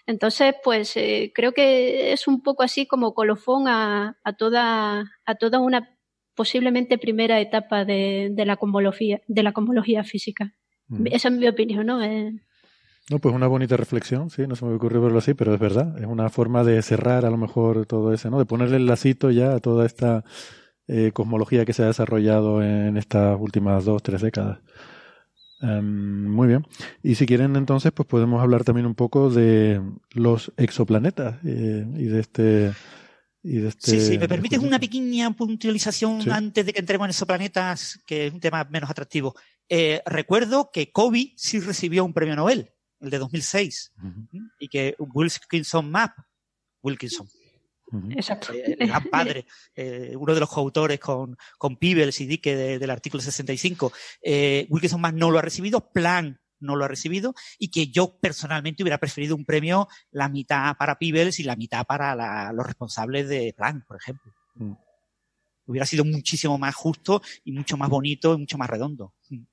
Entonces, 0.07 0.55
pues 0.63 0.95
eh, 0.95 1.33
creo 1.35 1.51
que 1.51 2.13
es 2.13 2.25
un 2.25 2.41
poco 2.41 2.63
así 2.63 2.87
como 2.87 3.13
colofón 3.13 3.67
a, 3.67 4.17
a, 4.23 4.33
toda, 4.33 5.11
a 5.25 5.35
toda 5.35 5.59
una 5.59 5.97
posiblemente 6.35 6.97
primera 6.97 7.41
etapa 7.41 7.83
de, 7.83 8.29
de 8.31 8.45
la 8.45 8.55
cosmología, 8.55 9.19
de 9.27 9.43
la 9.43 9.51
cosmología 9.51 10.05
física. 10.05 10.55
Mm. 10.87 11.07
Esa 11.07 11.27
es 11.27 11.33
mi 11.33 11.49
opinión, 11.49 11.85
¿no? 11.85 12.01
Eh, 12.01 12.31
no, 13.09 13.19
pues 13.19 13.35
una 13.35 13.47
bonita 13.47 13.75
reflexión, 13.75 14.29
sí, 14.29 14.47
no 14.47 14.55
se 14.55 14.63
me 14.63 14.73
ocurrió 14.73 15.01
verlo 15.01 15.17
así, 15.17 15.33
pero 15.33 15.53
es 15.53 15.59
verdad, 15.59 15.97
es 15.99 16.05
una 16.05 16.29
forma 16.29 16.63
de 16.63 16.81
cerrar 16.81 17.25
a 17.25 17.29
lo 17.29 17.35
mejor 17.35 17.85
todo 17.87 18.13
eso, 18.13 18.29
¿no? 18.29 18.39
De 18.39 18.45
ponerle 18.45 18.77
el 18.77 18.85
lacito 18.85 19.31
ya 19.31 19.55
a 19.55 19.59
toda 19.59 19.85
esta 19.85 20.23
eh, 20.91 21.13
cosmología 21.13 21.63
que 21.63 21.71
se 21.71 21.83
ha 21.83 21.87
desarrollado 21.87 22.61
en 22.61 22.97
estas 22.97 23.39
últimas 23.39 23.85
dos, 23.85 24.03
tres 24.03 24.21
décadas. 24.21 24.59
Em, 25.61 26.27
muy 26.27 26.49
bien. 26.49 26.67
Y 27.01 27.15
si 27.15 27.25
quieren 27.25 27.55
entonces, 27.55 27.93
pues 27.93 28.07
podemos 28.07 28.41
hablar 28.41 28.65
también 28.65 28.85
un 28.85 28.95
poco 28.95 29.29
de 29.29 29.81
los 30.11 30.51
exoplanetas 30.57 31.37
eh, 31.45 31.85
y 31.95 32.05
de 32.05 32.19
este... 32.19 32.73
Y 33.43 33.57
de 33.57 33.69
este 33.69 33.91
sí, 33.91 34.01
sí, 34.01 34.17
me 34.19 34.27
permites 34.27 34.59
una 34.59 34.79
pequeña 34.79 35.31
puntualización 35.31 36.29
antes 36.29 36.63
de 36.63 36.73
que 36.73 36.79
entremos 36.79 37.05
en 37.05 37.09
exoplanetas, 37.09 37.99
que 38.05 38.27
es 38.27 38.33
un 38.33 38.39
tema 38.39 38.67
menos 38.69 38.89
atractivo. 38.89 39.33
Eh, 39.67 40.01
recuerdo 40.05 40.69
que 40.71 40.91
Kobe 40.91 41.33
sí 41.37 41.59
recibió 41.59 42.03
un 42.03 42.13
premio 42.13 42.35
Nobel, 42.35 42.69
el 42.99 43.09
de 43.09 43.17
2006, 43.17 43.93
y 44.59 44.67
que 44.67 44.95
Wilkinson 44.99 45.89
Map, 45.89 46.11
Wilkinson, 46.83 47.27
Exacto. 48.11 48.53
Eh, 48.53 48.77
el 48.79 48.87
gran 48.87 49.03
padre, 49.05 49.45
eh, 49.75 50.13
uno 50.17 50.33
de 50.33 50.39
los 50.39 50.49
coautores 50.49 50.99
con, 50.99 51.37
con 51.57 51.77
Peebles 51.77 52.19
y 52.21 52.25
Dicke 52.25 52.55
del 52.55 52.89
artículo 52.89 53.21
65. 53.21 53.91
Eh, 54.21 54.67
Wilkinson 54.69 55.01
más 55.01 55.13
no 55.13 55.31
lo 55.31 55.39
ha 55.39 55.41
recibido, 55.41 55.91
Plan 55.91 56.39
no 56.59 56.75
lo 56.75 56.85
ha 56.85 56.87
recibido 56.87 57.33
y 57.57 57.71
que 57.71 57.87
yo 57.87 58.19
personalmente 58.19 58.83
hubiera 58.83 58.99
preferido 58.99 59.35
un 59.35 59.45
premio 59.45 59.87
la 60.11 60.29
mitad 60.29 60.77
para 60.77 60.97
Peebles 60.97 61.39
y 61.39 61.43
la 61.43 61.55
mitad 61.55 61.85
para 61.85 62.53
los 62.53 62.65
responsables 62.65 63.27
de 63.27 63.53
Plan, 63.57 63.83
por 63.87 63.97
ejemplo. 63.97 64.31
Mm. 64.55 64.73
Hubiera 65.65 65.85
sido 65.85 66.05
muchísimo 66.05 66.57
más 66.57 66.75
justo 66.75 67.21
y 67.43 67.51
mucho 67.51 67.77
más 67.77 67.89
bonito 67.89 68.33
y 68.35 68.37
mucho 68.37 68.57
más 68.57 68.69
redondo. 68.69 69.13
Mm. 69.29 69.43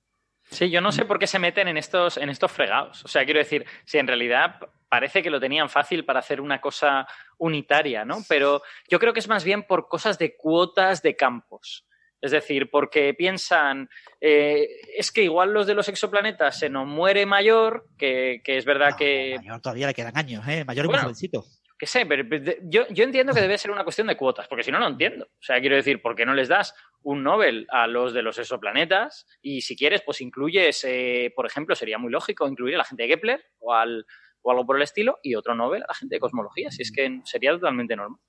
Sí, 0.50 0.70
yo 0.70 0.80
no 0.80 0.92
sé 0.92 1.04
por 1.04 1.18
qué 1.18 1.26
se 1.26 1.38
meten 1.38 1.68
en 1.68 1.76
estos, 1.76 2.16
en 2.16 2.30
estos 2.30 2.50
fregados. 2.50 3.04
O 3.04 3.08
sea, 3.08 3.24
quiero 3.24 3.38
decir, 3.38 3.66
si 3.84 3.98
en 3.98 4.06
realidad 4.06 4.58
parece 4.88 5.22
que 5.22 5.30
lo 5.30 5.40
tenían 5.40 5.68
fácil 5.68 6.04
para 6.04 6.20
hacer 6.20 6.40
una 6.40 6.60
cosa 6.60 7.06
unitaria, 7.36 8.04
¿no? 8.04 8.18
Pero 8.28 8.62
yo 8.88 8.98
creo 8.98 9.12
que 9.12 9.20
es 9.20 9.28
más 9.28 9.44
bien 9.44 9.64
por 9.64 9.88
cosas 9.88 10.18
de 10.18 10.36
cuotas 10.36 11.02
de 11.02 11.16
campos. 11.16 11.84
Es 12.20 12.32
decir, 12.32 12.68
porque 12.70 13.14
piensan, 13.14 13.88
eh, 14.20 14.66
es 14.96 15.12
que 15.12 15.22
igual 15.22 15.52
los 15.52 15.66
de 15.66 15.74
los 15.74 15.88
exoplanetas 15.88 16.58
se 16.58 16.68
nos 16.68 16.86
muere 16.86 17.26
mayor, 17.26 17.86
que, 17.96 18.42
es 18.44 18.64
verdad 18.64 18.96
que... 18.96 19.36
Mayor 19.36 19.60
todavía 19.60 19.86
le 19.86 19.94
quedan 19.94 20.16
años, 20.16 20.46
¿eh? 20.48 20.64
Mayor 20.64 20.86
y 20.86 20.98
jovencito. 20.98 21.44
Que 21.78 21.86
sé, 21.86 22.06
pero 22.06 22.24
yo, 22.64 22.88
yo 22.88 23.04
entiendo 23.04 23.32
que 23.32 23.40
debe 23.40 23.56
ser 23.56 23.70
una 23.70 23.84
cuestión 23.84 24.08
de 24.08 24.16
cuotas, 24.16 24.48
porque 24.48 24.64
si 24.64 24.72
no, 24.72 24.80
no 24.80 24.88
entiendo. 24.88 25.26
O 25.26 25.42
sea, 25.42 25.60
quiero 25.60 25.76
decir, 25.76 26.02
¿por 26.02 26.16
qué 26.16 26.26
no 26.26 26.34
les 26.34 26.48
das 26.48 26.74
un 27.02 27.22
Nobel 27.22 27.66
a 27.70 27.86
los 27.86 28.12
de 28.12 28.22
los 28.22 28.38
exoplanetas? 28.38 29.26
Y 29.42 29.62
si 29.62 29.76
quieres, 29.76 30.02
pues 30.04 30.20
incluyes, 30.20 30.84
eh, 30.84 31.32
por 31.34 31.46
ejemplo, 31.46 31.74
sería 31.74 31.98
muy 31.98 32.10
lógico 32.10 32.46
incluir 32.48 32.74
a 32.74 32.78
la 32.78 32.84
gente 32.84 33.04
de 33.04 33.08
Kepler 33.10 33.44
o 33.58 33.74
al, 33.74 34.06
o 34.42 34.50
algo 34.50 34.66
por 34.66 34.76
el 34.76 34.82
estilo, 34.82 35.18
y 35.22 35.34
otro 35.34 35.54
Nobel 35.54 35.82
a 35.82 35.88
la 35.88 35.94
gente 35.94 36.16
de 36.16 36.20
cosmología, 36.20 36.70
si 36.70 36.82
es 36.82 36.92
que 36.92 37.20
sería 37.24 37.52
totalmente 37.52 37.96
normal. 37.96 38.20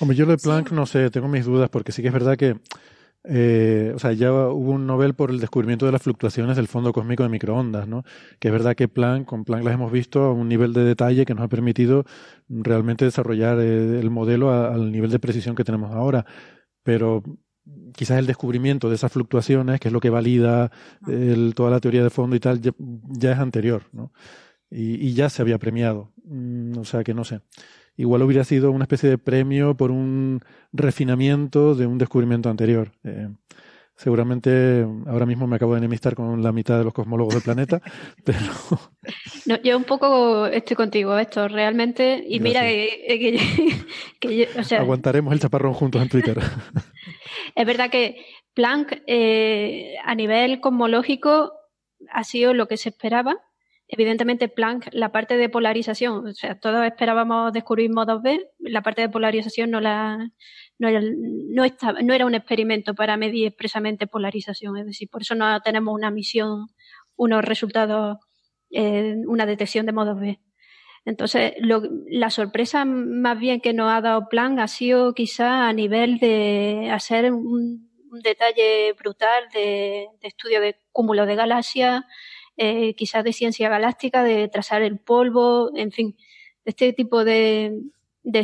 Hombre, 0.00 0.16
yo 0.16 0.24
lo 0.24 0.32
de 0.32 0.38
Planck 0.38 0.70
no 0.72 0.86
sé, 0.86 1.10
tengo 1.10 1.28
mis 1.28 1.44
dudas, 1.44 1.68
porque 1.70 1.92
sí 1.92 2.02
que 2.02 2.08
es 2.08 2.14
verdad 2.14 2.36
que, 2.36 2.56
eh, 3.30 3.92
o 3.94 3.98
sea, 3.98 4.12
ya 4.12 4.32
hubo 4.32 4.72
un 4.72 4.86
Nobel 4.86 5.12
por 5.12 5.30
el 5.30 5.38
descubrimiento 5.38 5.84
de 5.84 5.92
las 5.92 6.00
fluctuaciones 6.00 6.56
del 6.56 6.66
fondo 6.66 6.94
cósmico 6.94 7.24
de 7.24 7.28
microondas, 7.28 7.86
¿no? 7.86 8.02
Que 8.38 8.48
es 8.48 8.52
verdad 8.52 8.74
que 8.74 8.88
Planck, 8.88 9.26
con 9.26 9.44
Planck 9.44 9.64
las 9.64 9.74
hemos 9.74 9.92
visto 9.92 10.22
a 10.22 10.32
un 10.32 10.48
nivel 10.48 10.72
de 10.72 10.82
detalle 10.82 11.26
que 11.26 11.34
nos 11.34 11.44
ha 11.44 11.48
permitido 11.48 12.06
realmente 12.48 13.04
desarrollar 13.04 13.58
eh, 13.60 14.00
el 14.00 14.08
modelo 14.08 14.50
al 14.50 14.90
nivel 14.90 15.10
de 15.10 15.18
precisión 15.18 15.54
que 15.54 15.64
tenemos 15.64 15.94
ahora. 15.94 16.24
Pero 16.82 17.22
quizás 17.94 18.18
el 18.18 18.26
descubrimiento 18.26 18.88
de 18.88 18.94
esas 18.94 19.12
fluctuaciones, 19.12 19.78
que 19.78 19.88
es 19.88 19.92
lo 19.92 20.00
que 20.00 20.08
valida 20.08 20.70
toda 21.54 21.70
la 21.70 21.80
teoría 21.80 22.02
de 22.02 22.10
fondo 22.10 22.34
y 22.34 22.40
tal, 22.40 22.62
ya, 22.62 23.32
es 23.32 23.38
anterior, 23.38 23.82
¿no? 23.92 24.10
Y, 24.70 25.12
ya 25.12 25.28
se 25.28 25.42
había 25.42 25.58
premiado. 25.58 26.12
Mm, 26.24 26.78
o 26.78 26.84
sea 26.84 27.04
que 27.04 27.12
no 27.12 27.24
sé. 27.24 27.40
Igual 27.98 28.22
hubiera 28.22 28.44
sido 28.44 28.70
una 28.70 28.84
especie 28.84 29.10
de 29.10 29.18
premio 29.18 29.76
por 29.76 29.90
un 29.90 30.40
refinamiento 30.72 31.74
de 31.74 31.84
un 31.84 31.98
descubrimiento 31.98 32.48
anterior. 32.48 32.92
Eh, 33.02 33.28
seguramente 33.96 34.86
ahora 35.08 35.26
mismo 35.26 35.48
me 35.48 35.56
acabo 35.56 35.72
de 35.72 35.78
enemistar 35.78 36.14
con 36.14 36.40
la 36.40 36.52
mitad 36.52 36.78
de 36.78 36.84
los 36.84 36.94
cosmólogos 36.94 37.34
del 37.34 37.42
planeta, 37.42 37.82
pero... 38.24 38.38
No, 39.46 39.60
yo 39.62 39.76
un 39.76 39.82
poco 39.82 40.46
estoy 40.46 40.76
contigo, 40.76 41.18
esto 41.18 41.48
realmente, 41.48 42.24
y 42.26 42.38
mira 42.38 42.60
que, 42.62 43.40
Aguantaremos 44.78 45.32
el 45.32 45.40
chaparrón 45.40 45.74
juntos 45.74 46.00
en 46.00 46.08
Twitter. 46.08 46.38
Es 47.56 47.66
verdad 47.66 47.90
que 47.90 48.24
Planck 48.54 49.02
eh, 49.08 49.96
a 50.04 50.14
nivel 50.14 50.60
cosmológico 50.60 51.52
ha 52.12 52.22
sido 52.22 52.54
lo 52.54 52.68
que 52.68 52.76
se 52.76 52.90
esperaba. 52.90 53.38
Evidentemente, 53.88 54.48
Planck, 54.48 54.88
la 54.92 55.10
parte 55.12 55.36
de 55.38 55.48
polarización, 55.48 56.26
o 56.26 56.32
sea, 56.34 56.58
todos 56.60 56.84
esperábamos 56.84 57.52
descubrir 57.54 57.90
modos 57.90 58.22
B, 58.22 58.50
la 58.58 58.82
parte 58.82 59.00
de 59.00 59.08
polarización 59.08 59.70
no 59.70 59.80
la 59.80 60.30
no 60.78 60.88
era, 60.88 61.00
no, 61.00 62.14
era 62.14 62.26
un 62.26 62.34
experimento 62.34 62.94
para 62.94 63.16
medir 63.16 63.46
expresamente 63.46 64.06
polarización, 64.06 64.76
es 64.76 64.86
decir, 64.86 65.08
por 65.10 65.22
eso 65.22 65.34
no 65.34 65.60
tenemos 65.60 65.94
una 65.94 66.10
misión, 66.10 66.68
unos 67.16 67.44
resultados, 67.44 68.18
eh, 68.70 69.16
una 69.26 69.46
detección 69.46 69.86
de 69.86 69.92
modos 69.92 70.20
B. 70.20 70.38
Entonces, 71.04 71.54
la 72.10 72.30
sorpresa 72.30 72.84
más 72.84 73.38
bien 73.38 73.60
que 73.60 73.72
nos 73.72 73.90
ha 73.90 74.02
dado 74.02 74.28
Plan 74.28 74.60
ha 74.60 74.68
sido 74.68 75.14
quizá 75.14 75.66
a 75.66 75.72
nivel 75.72 76.18
de 76.18 76.90
hacer 76.92 77.32
un, 77.32 77.88
detalle 78.22 78.92
brutal 78.94 79.44
de, 79.52 80.06
estudio 80.22 80.60
de 80.60 80.76
cúmulo 80.92 81.24
de 81.26 81.34
galaxias, 81.34 82.02
eh, 82.58 82.94
quizás 82.94 83.22
de 83.22 83.32
ciencia 83.32 83.68
galáctica, 83.68 84.24
de 84.24 84.48
trazar 84.48 84.82
el 84.82 84.98
polvo, 84.98 85.70
en 85.76 85.92
fin, 85.92 86.16
este 86.64 86.92
tipo 86.92 87.24
de, 87.24 87.80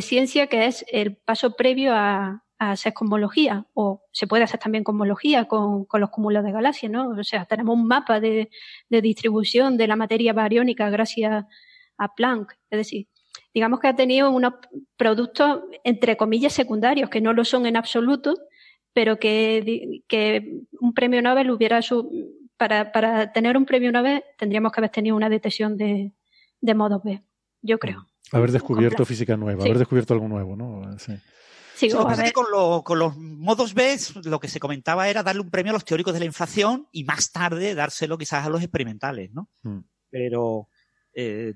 ciencia 0.01 0.47
que 0.47 0.65
es 0.65 0.85
el 0.89 1.17
paso 1.17 1.55
previo 1.55 1.93
a, 1.93 2.41
hacer 2.57 2.93
cosmología, 2.93 3.65
o 3.73 4.03
se 4.13 4.27
puede 4.27 4.45
hacer 4.45 4.61
también 4.61 4.85
cosmología 4.85 5.45
con, 5.45 5.85
los 5.91 6.09
cúmulos 6.09 6.45
de 6.45 6.53
galaxias, 6.53 6.89
¿no? 6.89 7.09
O 7.09 7.23
sea, 7.23 7.45
tenemos 7.45 7.75
un 7.75 7.85
mapa 7.85 8.21
de, 8.21 8.49
de 8.89 9.01
distribución 9.01 9.75
de 9.75 9.87
la 9.87 9.97
materia 9.97 10.31
bariónica 10.31 10.89
gracias 10.89 11.45
a 11.97 12.15
Planck. 12.15 12.53
Es 12.69 12.77
decir, 12.77 13.07
digamos 13.53 13.81
que 13.81 13.89
ha 13.89 13.95
tenido 13.97 14.31
unos 14.31 14.53
productos, 14.95 15.63
entre 15.83 16.15
comillas, 16.15 16.53
secundarios, 16.53 17.09
que 17.09 17.19
no 17.19 17.33
lo 17.33 17.43
son 17.43 17.65
en 17.65 17.75
absoluto, 17.75 18.35
pero 18.93 19.19
que, 19.19 20.03
que 20.07 20.61
un 20.79 20.93
premio 20.93 21.21
Nobel 21.21 21.51
hubiera 21.51 21.81
su, 21.81 22.09
para, 22.57 22.91
para, 22.91 23.31
tener 23.31 23.57
un 23.57 23.65
premio 23.65 23.91
Nobel 23.91 24.23
tendríamos 24.37 24.71
que 24.71 24.79
haber 24.79 24.91
tenido 24.91 25.15
una 25.15 25.29
detección 25.29 25.77
de, 25.77 26.13
de 26.61 26.73
modos 26.73 27.03
B, 27.03 27.21
yo 27.61 27.77
creo. 27.79 28.07
Haber 28.31 28.51
descubierto 28.51 29.05
física 29.05 29.37
nueva, 29.37 29.63
haber 29.63 29.77
descubierto 29.77 30.13
algo 30.13 30.27
nuevo, 30.27 30.55
¿no? 30.55 30.97
Sí. 30.97 31.13
Sí, 31.75 31.89
con, 31.89 32.83
con, 32.83 32.99
los 32.99 33.17
modos 33.17 33.73
B 33.73 33.97
lo 34.23 34.39
que 34.39 34.47
se 34.47 34.61
comentaba 34.61 35.09
era 35.09 35.23
darle 35.23 35.41
un 35.41 35.49
premio 35.49 35.71
a 35.71 35.73
los 35.73 35.83
teóricos 35.83 36.13
de 36.13 36.19
la 36.19 36.25
inflación 36.25 36.87
y 36.93 37.03
más 37.03 37.33
tarde 37.33 37.75
dárselo 37.75 38.17
quizás 38.17 38.45
a 38.45 38.49
los 38.49 38.61
experimentales, 38.61 39.33
¿no? 39.33 39.49
Mm. 39.63 39.79
Pero 40.09 40.69
eh, 41.13 41.53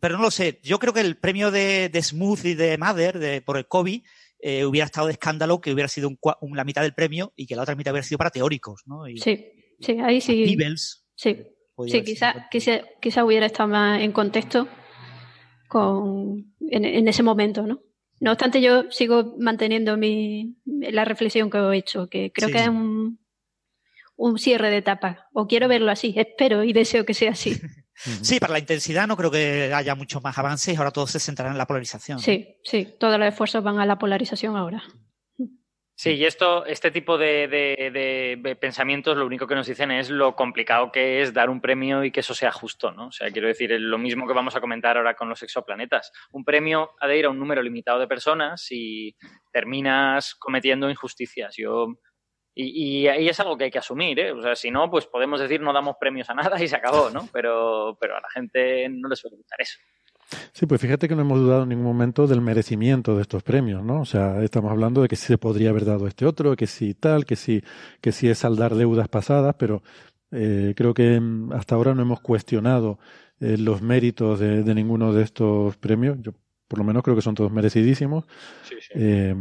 pero 0.00 0.16
no 0.16 0.22
lo 0.22 0.30
sé. 0.32 0.58
Yo 0.64 0.80
creo 0.80 0.92
que 0.92 1.00
el 1.00 1.16
premio 1.16 1.52
de, 1.52 1.90
Smooth 1.94 2.44
y 2.44 2.54
de 2.54 2.76
Mother 2.76 3.20
de, 3.20 3.40
por 3.40 3.56
el 3.56 3.68
COVID 3.68 4.02
eh, 4.40 4.64
hubiera 4.64 4.86
estado 4.86 5.06
de 5.06 5.12
escándalo 5.12 5.60
que 5.60 5.72
hubiera 5.72 5.86
sido 5.86 6.08
un, 6.08 6.56
la 6.56 6.64
mitad 6.64 6.82
del 6.82 6.92
premio 6.94 7.32
y 7.36 7.46
que 7.46 7.54
la 7.54 7.62
otra 7.62 7.76
mitad 7.76 7.92
hubiera 7.92 8.06
sido 8.06 8.18
para 8.18 8.30
teóricos, 8.30 8.82
¿no? 8.86 9.04
sí, 9.16 9.46
sí, 9.82 9.98
ahí 10.00 10.20
sí. 10.20 10.56
Sí, 11.14 11.36
sí 11.86 12.02
quizá, 12.02 12.48
quizá, 12.50 13.24
hubiera 13.24 13.46
estado 13.46 13.68
más 13.68 14.00
en 14.00 14.12
contexto 14.12 14.68
con, 15.68 16.54
en, 16.60 17.08
ese 17.08 17.22
momento, 17.22 17.66
¿no? 17.66 17.80
No 18.20 18.32
obstante, 18.32 18.60
yo 18.60 18.90
sigo 18.90 19.34
manteniendo 19.38 19.96
mi, 19.96 20.56
la 20.64 21.04
reflexión 21.04 21.50
que 21.50 21.58
he 21.58 21.76
hecho, 21.76 22.08
que 22.08 22.30
creo 22.32 22.50
que 22.50 22.58
es 22.58 22.68
un, 22.68 23.18
un 24.16 24.38
cierre 24.38 24.70
de 24.70 24.78
etapa, 24.78 25.28
o 25.32 25.46
quiero 25.46 25.68
verlo 25.68 25.90
así, 25.90 26.14
espero 26.16 26.62
y 26.64 26.72
deseo 26.72 27.04
que 27.04 27.14
sea 27.14 27.32
así. 27.32 27.60
Sí, 28.22 28.40
para 28.40 28.54
la 28.54 28.58
intensidad 28.58 29.06
no 29.06 29.16
creo 29.16 29.30
que 29.30 29.72
haya 29.72 29.94
mucho 29.94 30.20
más 30.20 30.36
avances, 30.36 30.76
ahora 30.76 30.90
todo 30.90 31.06
se 31.06 31.20
centrará 31.20 31.52
en 31.52 31.58
la 31.58 31.66
polarización. 31.66 32.18
Sí, 32.18 32.56
sí, 32.64 32.88
todos 32.98 33.16
los 33.16 33.28
esfuerzos 33.28 33.62
van 33.62 33.78
a 33.78 33.86
la 33.86 33.98
polarización 33.98 34.56
ahora. 34.56 34.82
Sí, 36.02 36.14
y 36.14 36.24
esto, 36.24 36.66
este 36.66 36.90
tipo 36.90 37.16
de, 37.16 37.46
de, 37.46 38.56
pensamientos 38.56 39.16
lo 39.16 39.24
único 39.24 39.46
que 39.46 39.54
nos 39.54 39.68
dicen 39.68 39.92
es 39.92 40.10
lo 40.10 40.34
complicado 40.34 40.90
que 40.90 41.22
es 41.22 41.32
dar 41.32 41.48
un 41.48 41.60
premio 41.60 42.02
y 42.02 42.10
que 42.10 42.18
eso 42.18 42.34
sea 42.34 42.50
justo, 42.50 42.90
¿no? 42.90 43.06
O 43.06 43.12
sea, 43.12 43.30
quiero 43.30 43.46
decir, 43.46 43.70
es 43.70 43.80
lo 43.80 43.98
mismo 43.98 44.26
que 44.26 44.32
vamos 44.32 44.56
a 44.56 44.60
comentar 44.60 44.96
ahora 44.96 45.14
con 45.14 45.28
los 45.28 45.44
exoplanetas. 45.44 46.10
Un 46.32 46.44
premio 46.44 46.90
ha 46.98 47.06
de 47.06 47.18
ir 47.18 47.26
a 47.26 47.30
un 47.30 47.38
número 47.38 47.62
limitado 47.62 48.00
de 48.00 48.08
personas 48.08 48.66
y 48.72 49.14
terminas 49.52 50.34
cometiendo 50.34 50.90
injusticias. 50.90 51.54
Yo 51.56 51.86
y, 52.52 53.06
y, 53.06 53.28
es 53.28 53.38
algo 53.38 53.56
que 53.56 53.64
hay 53.64 53.70
que 53.70 53.78
asumir, 53.78 54.18
¿eh? 54.18 54.32
O 54.32 54.42
sea, 54.42 54.56
si 54.56 54.72
no, 54.72 54.90
pues 54.90 55.06
podemos 55.06 55.38
decir 55.38 55.60
no 55.60 55.72
damos 55.72 55.98
premios 56.00 56.28
a 56.30 56.34
nada 56.34 56.60
y 56.60 56.66
se 56.66 56.74
acabó, 56.74 57.10
¿no? 57.10 57.28
Pero, 57.32 57.96
pero 58.00 58.16
a 58.16 58.20
la 58.20 58.28
gente 58.30 58.88
no 58.88 59.08
les 59.08 59.20
suele 59.20 59.36
gustar 59.36 59.60
eso. 59.60 59.78
Sí, 60.52 60.66
pues 60.66 60.80
fíjate 60.80 61.08
que 61.08 61.14
no 61.14 61.22
hemos 61.22 61.38
dudado 61.40 61.62
en 61.64 61.70
ningún 61.70 61.84
momento 61.84 62.26
del 62.26 62.40
merecimiento 62.40 63.16
de 63.16 63.22
estos 63.22 63.42
premios, 63.42 63.84
¿no? 63.84 64.00
O 64.00 64.04
sea, 64.04 64.42
estamos 64.42 64.70
hablando 64.70 65.02
de 65.02 65.08
que 65.08 65.16
sí 65.16 65.26
se 65.26 65.38
podría 65.38 65.70
haber 65.70 65.84
dado 65.84 66.06
este 66.06 66.26
otro, 66.26 66.56
que 66.56 66.66
sí 66.66 66.94
tal, 66.94 67.24
que 67.24 67.36
sí, 67.36 67.62
que 68.00 68.12
sí 68.12 68.28
es 68.28 68.38
saldar 68.38 68.74
deudas 68.74 69.08
pasadas, 69.08 69.54
pero 69.58 69.82
eh, 70.30 70.74
creo 70.76 70.94
que 70.94 71.20
mm, 71.20 71.52
hasta 71.52 71.74
ahora 71.74 71.94
no 71.94 72.02
hemos 72.02 72.20
cuestionado 72.20 72.98
eh, 73.40 73.56
los 73.58 73.82
méritos 73.82 74.40
de, 74.40 74.62
de, 74.62 74.74
ninguno 74.74 75.12
de 75.12 75.22
estos 75.22 75.76
premios. 75.76 76.18
Yo, 76.20 76.32
por 76.68 76.78
lo 76.78 76.84
menos, 76.84 77.02
creo 77.02 77.16
que 77.16 77.22
son 77.22 77.34
todos 77.34 77.52
merecidísimos. 77.52 78.24
Sí, 78.62 78.76
sí. 78.80 78.92
Eh, 78.94 79.34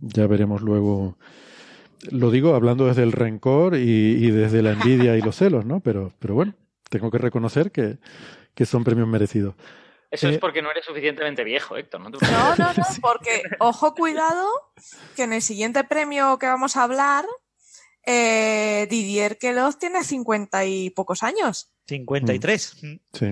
ya 0.00 0.26
veremos 0.26 0.62
luego. 0.62 1.18
Lo 2.10 2.30
digo 2.30 2.54
hablando 2.54 2.86
desde 2.86 3.02
el 3.02 3.12
rencor 3.12 3.76
y, 3.76 3.80
y 3.80 4.30
desde 4.30 4.62
la 4.62 4.72
envidia 4.72 5.16
y 5.16 5.22
los 5.22 5.36
celos, 5.36 5.64
¿no? 5.64 5.80
Pero, 5.80 6.12
pero 6.18 6.34
bueno, 6.34 6.54
tengo 6.90 7.10
que 7.10 7.18
reconocer 7.18 7.70
que, 7.70 7.98
que 8.54 8.66
son 8.66 8.84
premios 8.84 9.08
merecidos. 9.08 9.54
Eso 10.14 10.28
es 10.28 10.36
eh, 10.36 10.38
porque 10.38 10.62
no 10.62 10.70
eres 10.70 10.84
suficientemente 10.84 11.42
viejo, 11.42 11.76
Héctor. 11.76 12.00
No, 12.00 12.08
no, 12.08 12.18
no, 12.20 12.54
no, 12.56 12.84
porque, 13.02 13.42
ojo, 13.58 13.94
cuidado, 13.96 14.46
que 15.16 15.24
en 15.24 15.32
el 15.32 15.42
siguiente 15.42 15.82
premio 15.82 16.38
que 16.38 16.46
vamos 16.46 16.76
a 16.76 16.84
hablar, 16.84 17.26
eh, 18.06 18.86
Didier 18.88 19.38
Queloz 19.38 19.76
tiene 19.76 20.04
cincuenta 20.04 20.64
y 20.64 20.90
pocos 20.90 21.24
años. 21.24 21.72
53. 21.88 22.76
Mm. 22.82 22.94
Sí. 23.12 23.30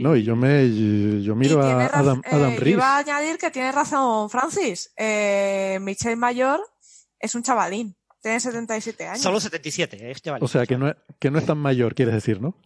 No, 0.00 0.16
y 0.16 0.22
yo 0.22 0.34
me 0.34 1.22
yo 1.22 1.36
miro 1.36 1.62
a 1.62 1.84
Adam, 1.84 2.22
Adam 2.24 2.52
eh, 2.52 2.70
Iba 2.70 2.96
a 2.96 2.98
añadir 3.00 3.36
que 3.36 3.50
tiene 3.50 3.70
razón 3.70 4.30
Francis. 4.30 4.94
Eh, 4.96 5.78
Michel 5.82 6.16
Mayor 6.16 6.62
es 7.18 7.34
un 7.34 7.42
chavalín. 7.42 7.94
Tiene 8.22 8.40
77 8.40 9.08
años. 9.08 9.20
Solo 9.20 9.40
77, 9.40 10.10
es 10.10 10.22
chavalín. 10.22 10.42
O 10.42 10.48
sea, 10.48 10.64
que 10.64 10.78
no, 10.78 10.94
que 11.18 11.30
no 11.30 11.38
es 11.38 11.44
tan 11.44 11.58
mayor, 11.58 11.94
quieres 11.94 12.14
decir, 12.14 12.40
¿no? 12.40 12.56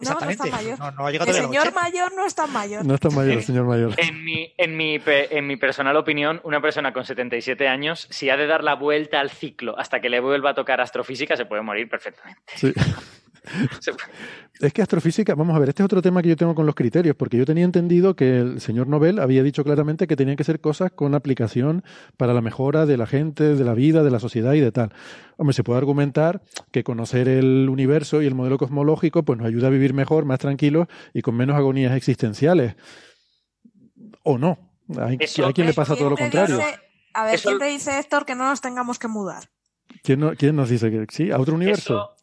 Exactamente. 0.00 0.50
No, 0.78 0.90
no, 0.92 1.08
está 1.08 1.24
mayor. 1.24 1.28
el 1.28 1.34
señor 1.34 1.74
mayor 1.74 2.12
no 2.14 2.26
es 2.26 2.34
tan 2.34 2.52
mayor. 2.52 2.84
No 2.84 2.94
es 2.94 3.00
tan 3.00 3.14
mayor 3.14 3.32
el 3.32 3.44
señor 3.44 3.64
mayor. 3.64 3.94
En 3.96 4.24
mi, 4.24 4.52
en, 4.56 4.76
mi, 4.76 5.00
en 5.06 5.46
mi 5.46 5.56
personal 5.56 5.96
opinión, 5.96 6.40
una 6.44 6.60
persona 6.60 6.92
con 6.92 7.04
77 7.04 7.68
años, 7.68 8.06
si 8.10 8.30
ha 8.30 8.36
de 8.36 8.46
dar 8.46 8.64
la 8.64 8.74
vuelta 8.74 9.20
al 9.20 9.30
ciclo 9.30 9.78
hasta 9.78 10.00
que 10.00 10.08
le 10.08 10.20
vuelva 10.20 10.50
a 10.50 10.54
tocar 10.54 10.80
astrofísica, 10.80 11.36
se 11.36 11.46
puede 11.46 11.62
morir 11.62 11.88
perfectamente. 11.88 12.42
Sí. 12.56 12.72
es 14.60 14.72
que 14.72 14.82
astrofísica, 14.82 15.34
vamos 15.34 15.56
a 15.56 15.58
ver, 15.58 15.70
este 15.70 15.82
es 15.82 15.84
otro 15.84 16.02
tema 16.02 16.22
que 16.22 16.28
yo 16.28 16.36
tengo 16.36 16.54
con 16.54 16.66
los 16.66 16.74
criterios, 16.74 17.16
porque 17.16 17.36
yo 17.36 17.46
tenía 17.46 17.64
entendido 17.64 18.14
que 18.14 18.38
el 18.38 18.60
señor 18.60 18.86
Nobel 18.86 19.18
había 19.18 19.42
dicho 19.42 19.64
claramente 19.64 20.06
que 20.06 20.16
tenían 20.16 20.36
que 20.36 20.44
ser 20.44 20.60
cosas 20.60 20.92
con 20.92 21.14
aplicación 21.14 21.82
para 22.16 22.34
la 22.34 22.40
mejora 22.40 22.86
de 22.86 22.96
la 22.96 23.06
gente, 23.06 23.54
de 23.54 23.64
la 23.64 23.74
vida, 23.74 24.02
de 24.02 24.10
la 24.10 24.20
sociedad 24.20 24.52
y 24.52 24.60
de 24.60 24.72
tal. 24.72 24.92
Hombre, 25.36 25.54
se 25.54 25.64
puede 25.64 25.78
argumentar 25.78 26.42
que 26.70 26.84
conocer 26.84 27.28
el 27.28 27.68
universo 27.70 28.22
y 28.22 28.26
el 28.26 28.34
modelo 28.34 28.58
cosmológico 28.58 29.22
pues 29.24 29.38
nos 29.38 29.48
ayuda 29.48 29.68
a 29.68 29.70
vivir 29.70 29.94
mejor, 29.94 30.24
más 30.24 30.38
tranquilos 30.38 30.86
y 31.14 31.22
con 31.22 31.36
menos 31.36 31.56
agonías 31.56 31.96
existenciales. 31.96 32.76
O 34.22 34.38
no. 34.38 34.58
Hay, 34.98 35.18
quien 35.18 35.66
le 35.66 35.72
pasa 35.72 35.94
todo 35.94 36.10
lo 36.10 36.16
contrario. 36.16 36.60
a 37.14 37.24
ver, 37.24 37.40
¿quién 37.40 37.58
te 37.58 37.66
dice, 37.66 37.98
Héctor, 37.98 38.26
que 38.26 38.34
no 38.34 38.48
nos 38.48 38.60
tengamos 38.60 38.98
que 38.98 39.08
mudar? 39.08 39.50
¿Quién, 40.02 40.34
¿Quién, 40.36 40.56
nos 40.56 40.68
dice 40.68 40.90
que 40.90 41.06
sí? 41.10 41.30
¿A 41.30 41.38
otro 41.38 41.54
universo? 41.54 41.94
Eso, 41.94 42.19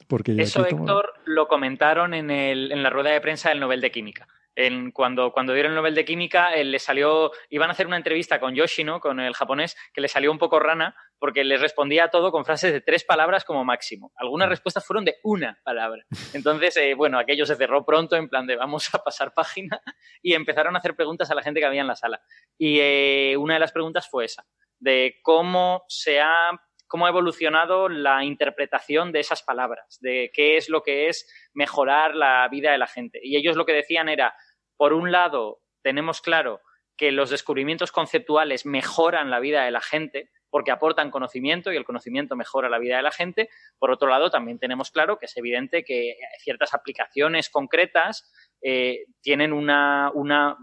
Héctor, 0.66 1.14
lo 1.26 1.48
comentaron 1.48 2.14
en, 2.14 2.32
el, 2.32 2.72
en 2.72 2.84
la 2.84 2.90
rueda 2.90 3.12
de 3.12 3.22
prensa 3.22 3.50
del 3.50 3.60
Nobel 3.60 3.82
de 3.82 3.92
Química. 3.92 4.28
En, 4.56 4.92
cuando, 4.92 5.32
cuando 5.32 5.54
dieron 5.54 5.74
el 5.74 5.76
Nobel 5.76 5.94
de 5.94 6.04
Química, 6.04 6.48
él 6.48 6.72
le 6.72 6.80
salió, 6.80 7.32
iban 7.50 7.70
a 7.70 7.74
hacer 7.74 7.86
una 7.86 7.98
entrevista 7.98 8.40
con 8.40 8.56
Yoshino, 8.56 9.00
con 9.00 9.20
el 9.20 9.36
japonés, 9.36 9.78
que 9.94 10.02
le 10.02 10.08
salió 10.08 10.32
un 10.32 10.40
poco 10.40 10.60
rana, 10.60 10.96
porque 11.20 11.44
les 11.44 11.62
respondía 11.62 12.08
todo 12.08 12.32
con 12.32 12.44
frases 12.44 12.74
de 12.74 12.82
tres 12.82 13.04
palabras 13.04 13.46
como 13.46 13.64
máximo. 13.64 14.12
Algunas 14.16 14.50
respuestas 14.50 14.84
fueron 14.84 15.06
de 15.06 15.18
una 15.22 15.60
palabra. 15.64 16.04
Entonces, 16.34 16.76
eh, 16.78 16.96
bueno, 16.96 17.20
aquello 17.20 17.46
se 17.46 17.56
cerró 17.56 17.86
pronto, 17.86 18.16
en 18.16 18.30
plan 18.30 18.48
de 18.48 18.56
vamos 18.56 18.90
a 18.96 18.98
pasar 18.98 19.32
página, 19.32 19.80
y 20.24 20.34
empezaron 20.34 20.76
a 20.76 20.80
hacer 20.80 20.96
preguntas 20.96 21.30
a 21.30 21.36
la 21.36 21.44
gente 21.44 21.60
que 21.60 21.68
había 21.68 21.82
en 21.82 21.88
la 21.88 21.96
sala. 21.96 22.20
Y 22.58 22.80
eh, 22.80 23.36
una 23.38 23.54
de 23.54 23.60
las 23.60 23.72
preguntas 23.72 24.10
fue 24.10 24.26
esa, 24.26 24.44
de 24.80 25.20
cómo 25.22 25.84
se 25.88 26.20
ha 26.20 26.50
cómo 26.88 27.06
ha 27.06 27.10
evolucionado 27.10 27.90
la 27.90 28.24
interpretación 28.24 29.12
de 29.12 29.20
esas 29.20 29.44
palabras, 29.44 30.00
de 30.02 30.32
qué 30.34 30.58
es 30.58 30.70
lo 30.70 30.84
que 30.84 31.10
es 31.10 31.28
mejorar 31.54 32.16
la 32.16 32.48
vida 32.50 32.72
de 32.72 32.78
la 32.78 32.88
gente. 32.88 33.20
Y 33.22 33.38
ellos 33.38 33.56
lo 33.56 33.66
que 33.66 33.74
decían 33.74 34.10
era, 34.10 34.36
por 34.78 34.94
un 34.94 35.12
lado, 35.12 35.60
tenemos 35.84 36.22
claro 36.22 36.62
que 36.98 37.12
los 37.12 37.30
descubrimientos 37.30 37.92
conceptuales 37.92 38.66
mejoran 38.66 39.30
la 39.30 39.40
vida 39.40 39.64
de 39.64 39.72
la 39.72 39.82
gente 39.82 40.32
porque 40.50 40.72
aportan 40.72 41.12
conocimiento 41.12 41.72
y 41.72 41.78
el 41.78 41.84
conocimiento 41.84 42.36
mejora 42.36 42.70
la 42.70 42.80
vida 42.80 42.98
de 42.98 43.04
la 43.04 43.12
gente. 43.12 43.50
Por 43.78 43.92
otro 43.92 44.08
lado, 44.08 44.30
también 44.30 44.60
tenemos 44.60 44.92
claro 44.92 45.20
que 45.20 45.26
es 45.26 45.38
evidente 45.38 45.84
que 45.84 46.16
ciertas 46.40 46.74
aplicaciones 46.74 47.50
concretas 47.50 48.32
eh, 48.62 49.06
tienen 49.22 49.54
una, 49.54 50.10
una 50.14 50.58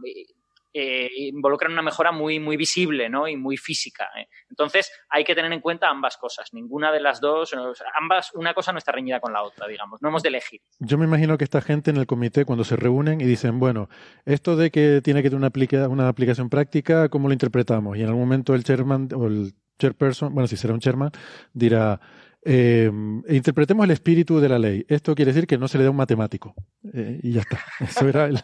eh, 0.77 1.09
involucran 1.17 1.71
una 1.71 1.83
mejora 1.83 2.11
muy, 2.11 2.41
muy 2.41 2.57
visible 2.57 3.09
¿no? 3.09 3.29
y 3.29 3.37
muy 3.37 3.57
física. 3.57 4.09
¿eh? 4.19 4.27
Entonces, 4.51 4.91
hay 5.09 5.23
que 5.23 5.33
tener 5.33 5.53
en 5.53 5.61
cuenta 5.61 5.89
ambas 5.89 6.17
cosas. 6.17 6.53
Ninguna 6.53 6.91
de 6.91 7.01
las 7.01 7.21
dos, 7.21 7.55
ambas, 7.97 8.33
una 8.35 8.55
cosa 8.55 8.73
no 8.73 8.79
está 8.79 8.91
reñida 8.91 9.21
con 9.21 9.33
la 9.33 9.45
otra, 9.45 9.69
digamos. 9.69 10.03
No 10.03 10.09
hemos 10.09 10.25
de 10.25 10.31
elegir. 10.31 10.61
Yo 10.81 10.99
me 10.99 11.05
imagino 11.05 11.39
que 11.39 11.45
esta 11.45 11.61
gente 11.61 11.93
en 11.93 11.97
el 11.97 12.09
comité, 12.09 12.45
cuando 12.45 12.65
se 12.65 12.75
reúnen 12.75 13.21
y 13.21 13.25
dicen, 13.25 13.61
bueno, 13.61 13.89
esto 14.25 14.57
de 14.57 14.73
que 14.73 15.01
tiene 15.01 15.23
que 15.23 15.31
tener 15.31 15.49
una, 15.89 16.09
aplicación 16.09 16.51
práctica, 16.51 17.09
¿cómo 17.09 17.29
lo 17.29 17.35
interpretamos? 17.35 17.97
Y 17.97 18.01
en 18.01 18.09
algún 18.09 18.23
momento 18.23 18.53
el 18.57 18.65
chairman 18.65 19.11
o 19.15 19.29
el 19.29 19.55
chairperson, 19.79 20.35
bueno, 20.35 20.49
si 20.49 20.57
será 20.57 20.75
un 20.75 20.81
chairman, 20.81 21.13
dirá, 21.53 22.01
eh, 22.45 22.91
interpretemos 23.29 23.85
el 23.85 23.93
espíritu 23.93 24.41
de 24.41 24.49
la 24.49 24.59
ley. 24.59 24.85
Esto 24.89 25.15
quiere 25.15 25.33
decir 25.33 25.47
que 25.47 25.57
no 25.57 25.69
se 25.69 25.79
le 25.79 25.85
da 25.85 25.91
un 25.91 25.97
matemático. 25.97 26.53
y 26.83 27.31
ya 27.31 27.43
está. 27.43 27.61
Eso 27.79 28.09
era 28.09 28.27
el 28.27 28.43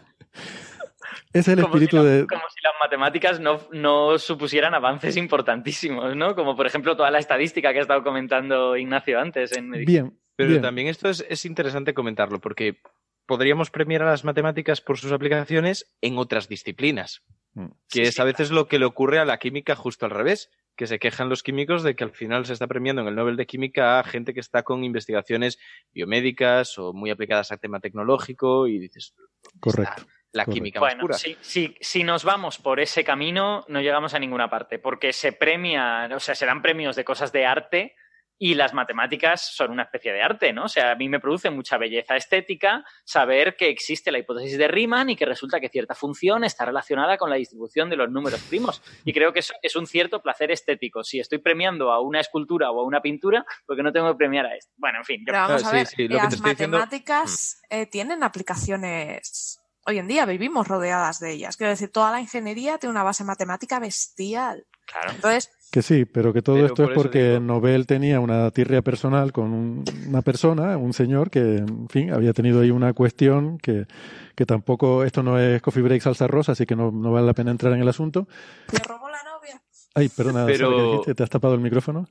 es 1.32 1.48
el 1.48 1.60
espíritu 1.60 2.02
de. 2.02 2.26
Como 2.26 2.42
si 2.48 2.60
las 2.62 2.74
matemáticas 2.80 3.40
no, 3.40 3.60
no, 3.72 4.18
supusieran 4.18 4.74
avances 4.74 5.16
importantísimos, 5.16 6.16
¿no? 6.16 6.34
Como 6.34 6.56
por 6.56 6.66
ejemplo 6.66 6.96
toda 6.96 7.10
la 7.10 7.18
estadística 7.18 7.72
que 7.72 7.78
ha 7.78 7.82
estado 7.82 8.02
comentando 8.02 8.76
Ignacio 8.76 9.20
antes 9.20 9.56
en 9.56 9.70
Bien. 9.70 10.18
Pero 10.36 10.60
también 10.60 10.88
esto 10.88 11.10
es, 11.10 11.24
es 11.28 11.44
interesante 11.44 11.92
comentarlo, 11.92 12.40
porque 12.40 12.80
podríamos 13.26 13.70
premiar 13.70 14.02
a 14.02 14.06
las 14.06 14.24
matemáticas 14.24 14.80
por 14.80 14.96
sus 14.96 15.12
aplicaciones 15.12 15.92
en 16.00 16.16
otras 16.16 16.48
disciplinas. 16.48 17.22
Mm. 17.52 17.66
Que 17.90 18.02
es 18.02 18.18
a 18.18 18.24
veces 18.24 18.50
lo 18.50 18.66
que 18.66 18.78
le 18.78 18.86
ocurre 18.86 19.18
a 19.18 19.26
la 19.26 19.38
química 19.38 19.76
justo 19.76 20.06
al 20.06 20.12
revés, 20.12 20.50
que 20.76 20.86
se 20.86 20.98
quejan 20.98 21.28
los 21.28 21.42
químicos 21.42 21.82
de 21.82 21.94
que 21.94 22.04
al 22.04 22.12
final 22.12 22.46
se 22.46 22.54
está 22.54 22.66
premiando 22.66 23.02
en 23.02 23.08
el 23.08 23.16
Nobel 23.16 23.36
de 23.36 23.46
Química 23.46 23.98
a 23.98 24.04
gente 24.04 24.32
que 24.32 24.40
está 24.40 24.62
con 24.62 24.82
investigaciones 24.82 25.58
biomédicas 25.92 26.78
o 26.78 26.94
muy 26.94 27.10
aplicadas 27.10 27.52
al 27.52 27.60
tema 27.60 27.80
tecnológico 27.80 28.66
y 28.66 28.78
dices, 28.78 29.14
Correcto 29.60 30.06
la 30.32 30.44
química 30.44 30.80
bueno, 30.80 31.02
pura. 31.02 31.16
Si, 31.16 31.76
si, 31.80 32.04
nos 32.04 32.24
vamos 32.24 32.58
por 32.58 32.80
ese 32.80 33.04
camino, 33.04 33.64
no 33.68 33.80
llegamos 33.80 34.14
a 34.14 34.18
ninguna 34.18 34.48
parte, 34.48 34.78
porque 34.78 35.12
se 35.12 35.32
premia, 35.32 36.08
o 36.14 36.20
sea, 36.20 36.34
se 36.34 36.46
dan 36.46 36.62
premios 36.62 36.96
de 36.96 37.04
cosas 37.04 37.32
de 37.32 37.46
arte 37.46 37.96
y 38.42 38.54
las 38.54 38.72
matemáticas 38.72 39.54
son 39.54 39.70
una 39.70 39.82
especie 39.82 40.14
de 40.14 40.22
arte, 40.22 40.54
¿no? 40.54 40.64
O 40.64 40.68
sea, 40.68 40.92
a 40.92 40.94
mí 40.94 41.10
me 41.10 41.20
produce 41.20 41.50
mucha 41.50 41.76
belleza 41.76 42.16
estética 42.16 42.82
saber 43.04 43.54
que 43.54 43.68
existe 43.68 44.10
la 44.10 44.18
hipótesis 44.18 44.56
de 44.56 44.66
Riemann 44.66 45.10
y 45.10 45.16
que 45.16 45.26
resulta 45.26 45.60
que 45.60 45.68
cierta 45.68 45.94
función 45.94 46.42
está 46.42 46.64
relacionada 46.64 47.18
con 47.18 47.28
la 47.28 47.36
distribución 47.36 47.90
de 47.90 47.96
los 47.96 48.10
números 48.10 48.40
primos. 48.48 48.82
Y 49.04 49.12
creo 49.12 49.34
que 49.34 49.40
eso 49.40 49.52
es 49.60 49.76
un 49.76 49.86
cierto 49.86 50.22
placer 50.22 50.50
estético. 50.50 51.04
Si 51.04 51.20
estoy 51.20 51.36
premiando 51.36 51.92
a 51.92 52.00
una 52.00 52.20
escultura 52.20 52.70
o 52.70 52.80
a 52.80 52.84
una 52.84 53.02
pintura, 53.02 53.44
porque 53.66 53.82
no 53.82 53.92
tengo 53.92 54.10
que 54.10 54.16
premiar 54.16 54.46
a 54.46 54.56
esto. 54.56 54.72
Bueno, 54.78 55.00
en 55.00 55.04
fin. 55.04 55.22
vamos 55.26 55.62
a 55.62 55.72
ver, 55.72 55.88
las 56.08 56.40
matemáticas 56.40 57.60
eh, 57.68 57.84
tienen 57.84 58.22
aplicaciones 58.22 59.60
hoy 59.86 59.98
en 59.98 60.08
día 60.08 60.26
vivimos 60.26 60.68
rodeadas 60.68 61.20
de 61.20 61.32
ellas. 61.32 61.56
Quiero 61.56 61.70
decir, 61.70 61.90
toda 61.90 62.10
la 62.12 62.20
ingeniería 62.20 62.78
tiene 62.78 62.92
una 62.92 63.02
base 63.02 63.24
matemática 63.24 63.78
bestial. 63.78 64.66
Claro. 64.86 65.12
Entonces, 65.12 65.50
que 65.70 65.82
sí, 65.82 66.04
pero 66.04 66.32
que 66.32 66.42
todo 66.42 66.66
esto 66.66 66.82
es 66.82 66.90
porque 66.96 67.38
Nobel 67.40 67.86
tenía 67.86 68.18
una 68.18 68.50
tirria 68.50 68.82
personal 68.82 69.32
con 69.32 69.84
una 70.08 70.20
persona, 70.22 70.76
un 70.76 70.92
señor 70.92 71.30
que, 71.30 71.58
en 71.58 71.88
fin, 71.88 72.12
había 72.12 72.32
tenido 72.32 72.60
ahí 72.60 72.72
una 72.72 72.92
cuestión 72.92 73.56
que, 73.58 73.86
que 74.34 74.46
tampoco, 74.46 75.04
esto 75.04 75.22
no 75.22 75.38
es 75.38 75.62
Coffee 75.62 75.82
Break 75.82 76.02
Salsa 76.02 76.26
Rosa, 76.26 76.52
así 76.52 76.66
que 76.66 76.74
no, 76.74 76.90
no 76.90 77.12
vale 77.12 77.26
la 77.26 77.34
pena 77.34 77.52
entrar 77.52 77.72
en 77.72 77.82
el 77.82 77.88
asunto. 77.88 78.26
Le 78.72 78.80
robó 78.80 79.08
la 79.08 79.22
novia. 79.22 79.62
Ay, 79.94 80.08
perdona, 80.08 80.44
pero... 80.44 81.02
¿te 81.02 81.22
has 81.22 81.30
tapado 81.30 81.54
el 81.54 81.60
micrófono? 81.60 82.08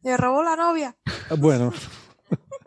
Le 0.00 0.16
robó 0.16 0.42
la 0.42 0.56
novia. 0.56 0.96
Bueno. 1.36 1.74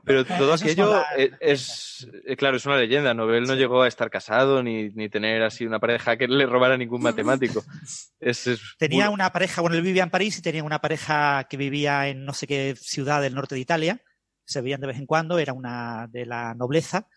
Pero 0.04 0.26
todo 0.26 0.54
aquello 0.54 1.04
es, 1.40 2.08
eh, 2.26 2.36
claro, 2.36 2.58
es 2.58 2.66
una 2.66 2.78
leyenda. 2.78 3.14
Nobel 3.14 3.44
no 3.44 3.56
llegó 3.56 3.82
a 3.82 3.88
estar 3.88 4.10
casado 4.10 4.64
ni, 4.64 4.90
ni, 4.90 5.10
tener 5.10 5.44
así 5.44 5.66
una 5.66 5.80
pareja 5.80 6.18
que 6.18 6.28
le 6.28 6.46
robara 6.46 6.78
ningún 6.78 7.02
matemático. 7.02 7.64
tenía 8.78 9.10
una 9.10 9.32
pareja, 9.32 9.62
bueno, 9.62 9.76
él 9.76 9.82
vivía 9.82 10.04
en 10.04 10.10
París 10.10 10.38
y 10.38 10.42
tenía 10.42 10.64
una 10.64 10.80
pareja 10.80 11.46
que 11.50 11.58
vivía 11.58 12.08
en 12.08 12.26
no 12.26 12.34
sé 12.34 12.48
qué 12.48 12.76
ciudad 12.80 13.22
del 13.22 13.36
norte 13.36 13.56
de 13.56 13.62
Italia. 13.62 14.02
Se 14.46 14.62
veían 14.62 14.82
de 14.82 14.88
vez 14.88 14.98
en 14.98 15.06
cuando, 15.06 15.40
era 15.40 15.54
una 15.54 16.08
de 16.10 16.26
la 16.26 16.54
nobleza. 16.56 17.08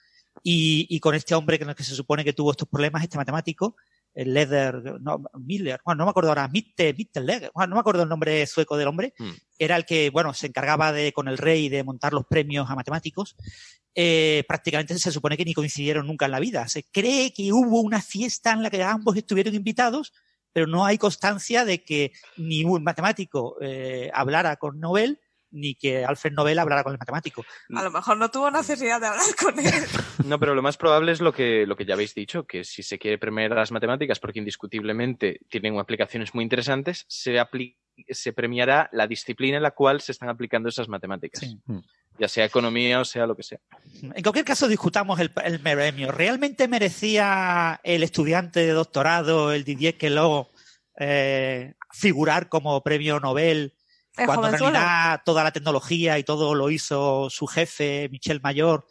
Y, 0.43 0.87
y 0.89 1.01
con 1.01 1.15
este 1.15 1.35
hombre 1.35 1.59
que, 1.59 1.75
que 1.75 1.85
se 1.85 1.95
supone 1.95 2.25
que 2.25 2.33
tuvo 2.33 2.53
estos 2.53 2.69
problemas, 2.69 3.03
este 3.03 3.19
matemático, 3.19 3.77
Leder, 4.15 5.01
no, 5.01 5.23
Miller, 5.39 5.81
bueno, 5.85 6.01
no 6.01 6.05
me 6.05 6.11
acuerdo 6.11 6.31
ahora, 6.31 6.49
Mitte, 6.49 6.95
bueno, 7.55 7.71
no 7.71 7.77
me 7.77 7.81
acuerdo 7.81 8.03
el 8.03 8.09
nombre 8.09 8.47
sueco 8.47 8.77
del 8.77 8.89
hombre, 8.89 9.15
hmm. 9.19 9.31
era 9.59 9.77
el 9.77 9.85
que, 9.85 10.11
bueno, 10.11 10.35
se 10.35 10.47
encargaba 10.47 10.93
de, 10.93 11.13
con 11.13 11.29
el 11.29 11.39
rey 11.39 11.69
de 11.69 11.85
montar 11.85 12.13
los 12.13 12.27
premios 12.27 12.69
a 12.71 12.75
matemáticos. 12.75 13.37
Eh, 13.95 14.45
prácticamente 14.49 14.99
se 14.99 15.13
supone 15.13 15.37
que 15.37 15.45
ni 15.45 15.53
coincidieron 15.53 16.07
nunca 16.07 16.25
en 16.25 16.33
la 16.33 16.41
vida. 16.41 16.69
Se 16.69 16.85
cree 16.85 17.33
que 17.33 17.53
hubo 17.53 17.81
una 17.81 18.01
fiesta 18.01 18.53
en 18.53 18.63
la 18.63 18.71
que 18.71 18.83
ambos 18.83 19.17
estuvieron 19.17 19.55
invitados, 19.55 20.13
pero 20.53 20.67
no 20.67 20.85
hay 20.85 20.99
constancia 20.99 21.65
de 21.65 21.83
que 21.83 22.13
ni 22.37 22.65
un 22.65 22.83
matemático 22.85 23.57
eh, 23.61 24.11
hablara 24.15 24.57
con 24.57 24.81
Nobel 24.81 25.21
ni 25.53 25.75
que 25.75 26.05
Alfred 26.05 26.33
Nobel 26.33 26.59
hablara 26.59 26.83
con 26.83 26.93
el 26.93 26.99
matemático. 26.99 27.45
A 27.75 27.83
lo 27.83 27.91
mejor 27.91 28.17
no 28.17 28.31
tuvo 28.31 28.51
necesidad 28.51 29.01
de 29.01 29.07
hablar 29.07 29.37
con 29.41 29.59
él. 29.59 29.73
No, 30.25 30.39
pero 30.39 30.55
lo 30.55 30.63
más 30.63 30.77
probable 30.77 31.13
es 31.13 31.21
lo 31.21 31.33
que, 31.33 31.67
lo 31.67 31.77
que 31.77 31.85
ya 31.85 31.95
habéis 31.95 32.15
dicho, 32.15 32.47
que 32.47 32.65
si 32.65 32.83
se 32.83 32.99
quiere 32.99 33.19
premiar 33.19 33.53
a 33.53 33.57
las 33.57 33.73
matemáticas, 33.73 34.19
porque 34.19 34.39
indiscutiblemente 34.39 35.41
tienen 35.49 35.79
aplicaciones 35.79 36.35
muy 36.35 36.45
interesantes, 36.45 37.05
se, 37.09 37.37
se 38.09 38.33
premiará 38.33 38.89
la 38.93 39.07
disciplina 39.07 39.57
en 39.57 39.63
la 39.63 39.73
cual 39.73 40.01
se 40.01 40.13
están 40.13 40.29
aplicando 40.29 40.69
esas 40.69 40.89
matemáticas. 40.89 41.43
Ya 42.19 42.29
sea 42.29 42.45
economía 42.45 43.01
o 43.01 43.05
sea 43.05 43.27
lo 43.27 43.37
que 43.37 43.43
sea. 43.43 43.59
En 44.03 44.23
cualquier 44.23 44.45
caso, 44.45 44.69
discutamos 44.69 45.19
el, 45.19 45.33
el 45.45 45.61
premio. 45.61 46.13
¿Realmente 46.13 46.69
merecía 46.69 47.81
el 47.83 48.03
estudiante 48.03 48.61
de 48.61 48.73
doctorado, 48.73 49.53
el 49.53 49.65
Didier 49.65 49.97
Queloz, 49.99 50.49
eh, 50.99 51.75
figurar 51.91 52.49
como 52.49 52.83
premio 52.83 53.19
Nobel 53.19 53.75
cuando 54.15 54.49
en 54.49 54.59
realidad 54.59 55.23
toda 55.25 55.45
la 55.45 55.53
tecnología 55.53 56.19
y 56.19 56.25
todo 56.25 56.55
lo 56.55 56.71
hizo 56.71 57.31
su 57.31 57.47
jefe, 57.47 58.09
Michel 58.11 58.41
Mayor, 58.43 58.87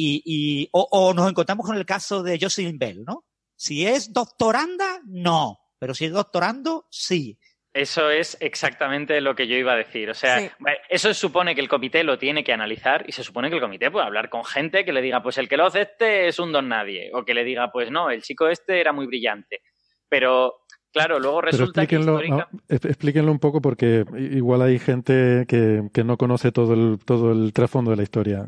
y, 0.00 0.68
o, 0.72 1.12
nos 1.14 1.28
encontramos 1.28 1.66
con 1.66 1.76
el 1.76 1.84
caso 1.84 2.22
de 2.22 2.38
Jocelyn 2.40 2.78
Bell, 2.78 3.04
¿no? 3.04 3.24
Si 3.56 3.84
es 3.84 4.12
doctoranda, 4.12 5.00
no, 5.06 5.58
pero 5.78 5.92
si 5.92 6.04
es 6.04 6.12
doctorando, 6.12 6.86
sí. 6.90 7.36
Eso 7.72 8.10
es 8.10 8.36
exactamente 8.40 9.20
lo 9.20 9.34
que 9.34 9.46
yo 9.46 9.56
iba 9.56 9.72
a 9.72 9.76
decir. 9.76 10.08
O 10.10 10.14
sea, 10.14 10.56
eso 10.88 11.12
supone 11.14 11.54
que 11.54 11.60
el 11.60 11.68
comité 11.68 12.02
lo 12.02 12.18
tiene 12.18 12.42
que 12.44 12.52
analizar 12.52 13.04
y 13.08 13.12
se 13.12 13.24
supone 13.24 13.48
que 13.48 13.56
el 13.56 13.60
comité 13.60 13.90
puede 13.90 14.06
hablar 14.06 14.30
con 14.30 14.44
gente 14.44 14.84
que 14.84 14.92
le 14.92 15.02
diga, 15.02 15.22
pues 15.22 15.38
el 15.38 15.48
que 15.48 15.56
lo 15.56 15.66
hace 15.66 15.82
este 15.82 16.28
es 16.28 16.38
un 16.38 16.52
don 16.52 16.68
nadie, 16.68 17.10
o 17.12 17.24
que 17.24 17.34
le 17.34 17.44
diga, 17.44 17.70
pues 17.72 17.90
no, 17.90 18.10
el 18.10 18.22
chico 18.22 18.48
este 18.48 18.80
era 18.80 18.92
muy 18.92 19.06
brillante. 19.06 19.62
Pero 20.08 20.60
Claro, 20.92 21.18
luego 21.18 21.42
resulta 21.42 21.82
explíquenlo, 21.82 22.18
que 22.18 22.74
explíquenlo 22.88 23.30
un 23.30 23.38
poco 23.38 23.60
porque 23.60 24.04
igual 24.18 24.62
hay 24.62 24.78
gente 24.78 25.44
que, 25.46 26.04
no 26.04 26.16
conoce 26.16 26.50
todo 26.50 26.72
el, 26.74 26.98
todo 27.04 27.32
el 27.32 27.52
trasfondo 27.52 27.90
de 27.90 27.96
la 27.98 28.02
historia. 28.02 28.46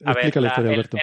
Explica 0.00 0.40
la, 0.40 0.48
historia, 0.48 0.72
Alberto. 0.72 0.96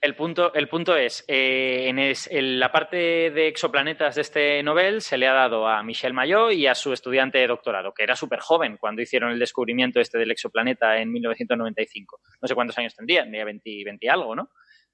El, 0.00 0.14
punto, 0.14 0.52
el 0.52 0.68
punto 0.68 0.96
es, 0.96 1.24
eh, 1.28 1.88
en, 2.30 2.60
la 2.60 2.70
parte 2.70 2.96
de 3.30 3.48
exoplanetas 3.48 4.16
de 4.16 4.20
este 4.20 4.62
Nobel 4.62 5.00
se 5.00 5.16
le 5.16 5.26
ha 5.26 5.32
dado 5.32 5.66
a 5.66 5.82
Michel 5.82 6.12
Maillot 6.12 6.52
y 6.52 6.66
a 6.66 6.74
su 6.74 6.92
estudiante 6.92 7.38
de 7.38 7.46
doctorado, 7.46 7.94
que 7.94 8.02
era 8.02 8.14
súper 8.14 8.40
joven 8.40 8.76
cuando 8.76 9.00
hicieron 9.00 9.32
el 9.32 9.38
descubrimiento 9.38 9.98
este 9.98 10.18
del 10.18 10.30
exoplaneta 10.30 10.98
en 10.98 11.10
1995. 11.10 12.20
No 12.42 12.46
sé 12.46 12.54
cuántos 12.54 12.76
años 12.76 12.94
tendría, 12.94 13.22
tendría 13.22 13.46
20, 13.46 13.82
20 13.84 14.10
algo, 14.10 14.36
¿no? 14.36 14.50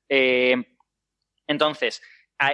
Eh, 0.09 0.55
entonces, 1.47 2.01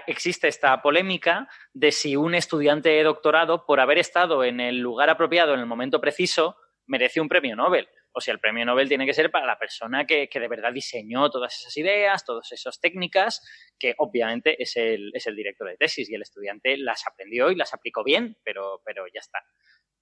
existe 0.06 0.48
esta 0.48 0.80
polémica 0.82 1.48
de 1.72 1.92
si 1.92 2.16
un 2.16 2.34
estudiante 2.34 2.90
de 2.90 3.02
doctorado, 3.02 3.64
por 3.66 3.80
haber 3.80 3.98
estado 3.98 4.44
en 4.44 4.60
el 4.60 4.78
lugar 4.78 5.10
apropiado 5.10 5.54
en 5.54 5.60
el 5.60 5.66
momento 5.66 6.00
preciso, 6.00 6.56
merece 6.86 7.20
un 7.20 7.28
premio 7.28 7.56
Nobel. 7.56 7.88
O 8.12 8.20
sea, 8.20 8.34
el 8.34 8.40
premio 8.40 8.64
Nobel 8.64 8.88
tiene 8.88 9.06
que 9.06 9.14
ser 9.14 9.30
para 9.30 9.46
la 9.46 9.58
persona 9.58 10.04
que, 10.04 10.28
de 10.32 10.48
verdad 10.48 10.72
diseñó 10.72 11.30
todas 11.30 11.56
esas 11.60 11.76
ideas, 11.76 12.24
todas 12.24 12.50
esas 12.50 12.80
técnicas, 12.80 13.40
que 13.78 13.94
obviamente 13.98 14.60
es 14.60 14.76
el, 14.76 15.12
es 15.14 15.26
el 15.26 15.36
director 15.36 15.68
de 15.68 15.76
tesis 15.76 16.10
y 16.10 16.14
el 16.14 16.22
estudiante 16.22 16.76
las 16.76 17.06
aprendió 17.06 17.50
y 17.50 17.54
las 17.54 17.72
aplicó 17.72 18.02
bien, 18.02 18.36
pero, 18.42 18.82
pero 18.84 19.04
ya 19.06 19.20
está. 19.20 19.38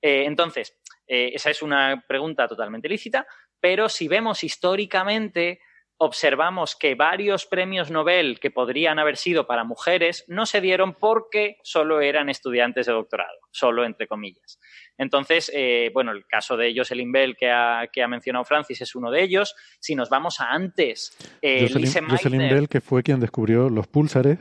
Eh, 0.01 0.25
entonces, 0.25 0.79
eh, 1.07 1.33
esa 1.35 1.51
es 1.51 1.61
una 1.61 2.05
pregunta 2.09 2.49
totalmente 2.49 2.89
lícita, 2.89 3.27
pero 3.61 3.89
si 3.89 4.09
vemos 4.09 4.43
históricamente 4.43 5.61
observamos 5.99 6.77
que 6.77 6.95
varios 6.95 7.45
premios 7.45 7.91
Nobel 7.91 8.39
que 8.41 8.51
podrían 8.51 8.99
haber 8.99 9.17
sido 9.17 9.47
para 9.47 9.65
mujeres 9.65 10.25
no 10.29 10.47
se 10.47 10.61
dieron 10.61 10.95
porque 10.95 11.59
solo 11.63 12.01
eran 12.01 12.29
estudiantes 12.29 12.87
de 12.87 12.93
doctorado, 12.93 13.39
solo 13.51 13.85
entre 13.85 14.07
comillas. 14.07 14.61
Entonces, 14.97 15.51
eh, 15.55 15.91
bueno, 15.93 16.13
el 16.13 16.25
caso 16.27 16.57
de 16.57 16.73
Jocelyn 16.75 17.13
Bell 17.13 17.37
que 17.37 17.51
ha, 17.51 17.89
que 17.93 18.03
ha, 18.03 18.09
mencionado 18.09 18.45
Francis 18.45 18.81
es 18.81 18.95
uno 18.95 19.11
de 19.11 19.23
ellos. 19.23 19.55
Si 19.81 19.95
nos 19.95 20.09
vamos 20.09 20.41
a 20.41 20.51
antes, 20.51 21.17
eh, 21.43 21.69
Jocelyn, 21.69 22.49
Bell, 22.49 22.69
que 22.69 22.81
fue 22.81 23.03
quien 23.03 23.21
descubrió 23.21 23.69
los 23.69 23.89
púlsares. 23.89 24.39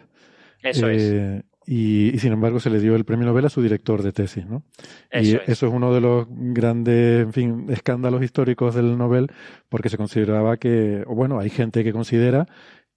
Eso 0.62 0.88
es 0.90 1.44
eh, 1.68 2.12
y, 2.14 2.20
sin 2.20 2.34
embargo 2.34 2.60
se 2.60 2.70
le 2.70 2.80
dio 2.80 2.96
el 2.96 3.06
premio 3.06 3.26
Nobel 3.26 3.46
a 3.46 3.50
su 3.50 3.62
director 3.62 4.02
de 4.02 4.12
tesis, 4.14 4.46
¿no? 4.46 4.64
y 5.12 5.36
eso 5.36 5.68
es 5.68 5.74
uno 5.74 5.94
de 5.94 6.02
los 6.02 6.28
grandes, 6.30 7.24
en 7.24 7.34
fin, 7.34 7.66
escándalos 7.70 8.24
históricos 8.24 8.76
del 8.76 8.98
Nobel, 8.98 9.28
porque 9.70 9.90
se 9.90 9.98
consideraba 9.98 10.58
que, 10.58 11.04
o 11.06 11.16
bueno, 11.16 11.40
hay 11.40 11.50
gente 11.50 11.84
que 11.84 11.94
considera 11.94 12.48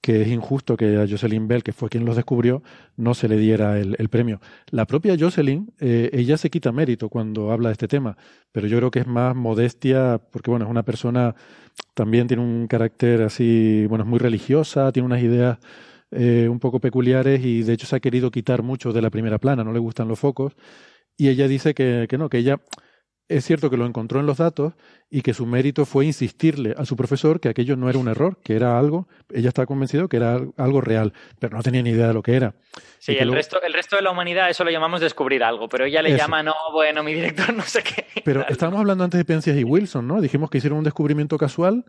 que 0.00 0.22
es 0.22 0.28
injusto 0.28 0.76
que 0.76 0.96
a 0.96 1.06
Jocelyn 1.06 1.46
Bell, 1.46 1.62
que 1.62 1.72
fue 1.72 1.90
quien 1.90 2.04
los 2.04 2.16
descubrió, 2.16 2.62
no 2.96 3.14
se 3.14 3.28
le 3.28 3.36
diera 3.36 3.78
el, 3.78 4.08
premio. 4.08 4.40
La 4.70 4.86
propia 4.86 5.14
Jocelyn, 5.18 5.72
eh, 5.78 6.10
ella 6.12 6.38
se 6.38 6.48
quita 6.48 6.72
mérito 6.72 7.08
cuando 7.08 7.52
habla 7.52 7.68
de 7.68 7.74
este 7.74 7.88
tema, 7.88 8.16
pero 8.52 8.66
yo 8.66 8.78
creo 8.78 8.90
que 8.90 9.00
es 9.00 9.06
más 9.06 9.36
modestia, 9.36 10.20
porque 10.30 10.50
bueno, 10.50 10.64
es 10.64 10.70
una 10.70 10.84
persona, 10.84 11.34
también 11.94 12.26
tiene 12.28 12.42
un 12.42 12.66
carácter 12.66 13.22
así, 13.22 13.84
bueno, 13.88 14.04
es 14.04 14.10
muy 14.10 14.18
religiosa, 14.18 14.90
tiene 14.92 15.06
unas 15.06 15.22
ideas 15.22 15.58
eh, 16.10 16.48
un 16.48 16.58
poco 16.58 16.80
peculiares 16.80 17.44
y 17.44 17.62
de 17.62 17.72
hecho 17.72 17.86
se 17.86 17.96
ha 17.96 18.00
querido 18.00 18.30
quitar 18.30 18.62
mucho 18.62 18.92
de 18.92 19.02
la 19.02 19.10
primera 19.10 19.38
plana, 19.38 19.64
no 19.64 19.72
le 19.72 19.78
gustan 19.78 20.08
los 20.08 20.18
focos. 20.18 20.54
Y 21.16 21.28
ella 21.28 21.48
dice 21.48 21.74
que, 21.74 22.06
que 22.08 22.18
no, 22.18 22.28
que 22.28 22.38
ella 22.38 22.60
es 23.30 23.44
cierto 23.44 23.70
que 23.70 23.76
lo 23.76 23.86
encontró 23.86 24.18
en 24.18 24.26
los 24.26 24.38
datos 24.38 24.74
y 25.08 25.22
que 25.22 25.34
su 25.34 25.46
mérito 25.46 25.86
fue 25.86 26.04
insistirle 26.04 26.74
a 26.76 26.84
su 26.84 26.96
profesor 26.96 27.38
que 27.38 27.48
aquello 27.48 27.76
no 27.76 27.88
era 27.88 27.98
un 27.98 28.08
error, 28.08 28.38
que 28.42 28.56
era 28.56 28.76
algo, 28.76 29.06
ella 29.32 29.48
estaba 29.48 29.66
convencida 29.66 30.08
que 30.08 30.16
era 30.16 30.40
algo 30.56 30.80
real, 30.80 31.12
pero 31.38 31.56
no 31.56 31.62
tenía 31.62 31.80
ni 31.80 31.90
idea 31.90 32.08
de 32.08 32.14
lo 32.14 32.22
que 32.22 32.34
era. 32.34 32.54
Sí, 32.98 33.16
el, 33.16 33.32
resto, 33.32 33.62
el 33.62 33.72
resto 33.72 33.94
de 33.94 34.02
la 34.02 34.10
humanidad 34.10 34.50
eso 34.50 34.64
lo 34.64 34.70
llamamos 34.72 35.00
descubrir 35.00 35.44
algo, 35.44 35.68
pero 35.68 35.84
ella 35.84 36.02
le 36.02 36.16
llama, 36.16 36.42
no, 36.42 36.54
bueno, 36.72 37.04
mi 37.04 37.14
director 37.14 37.54
no 37.54 37.62
sé 37.62 37.84
qué. 37.84 38.04
Pero 38.24 38.44
estábamos 38.48 38.80
hablando 38.80 39.04
antes 39.04 39.18
de 39.18 39.24
Penzias 39.24 39.56
y 39.56 39.62
Wilson, 39.62 40.08
¿no? 40.08 40.20
Dijimos 40.20 40.50
que 40.50 40.58
hicieron 40.58 40.78
un 40.78 40.84
descubrimiento 40.84 41.38
casual, 41.38 41.84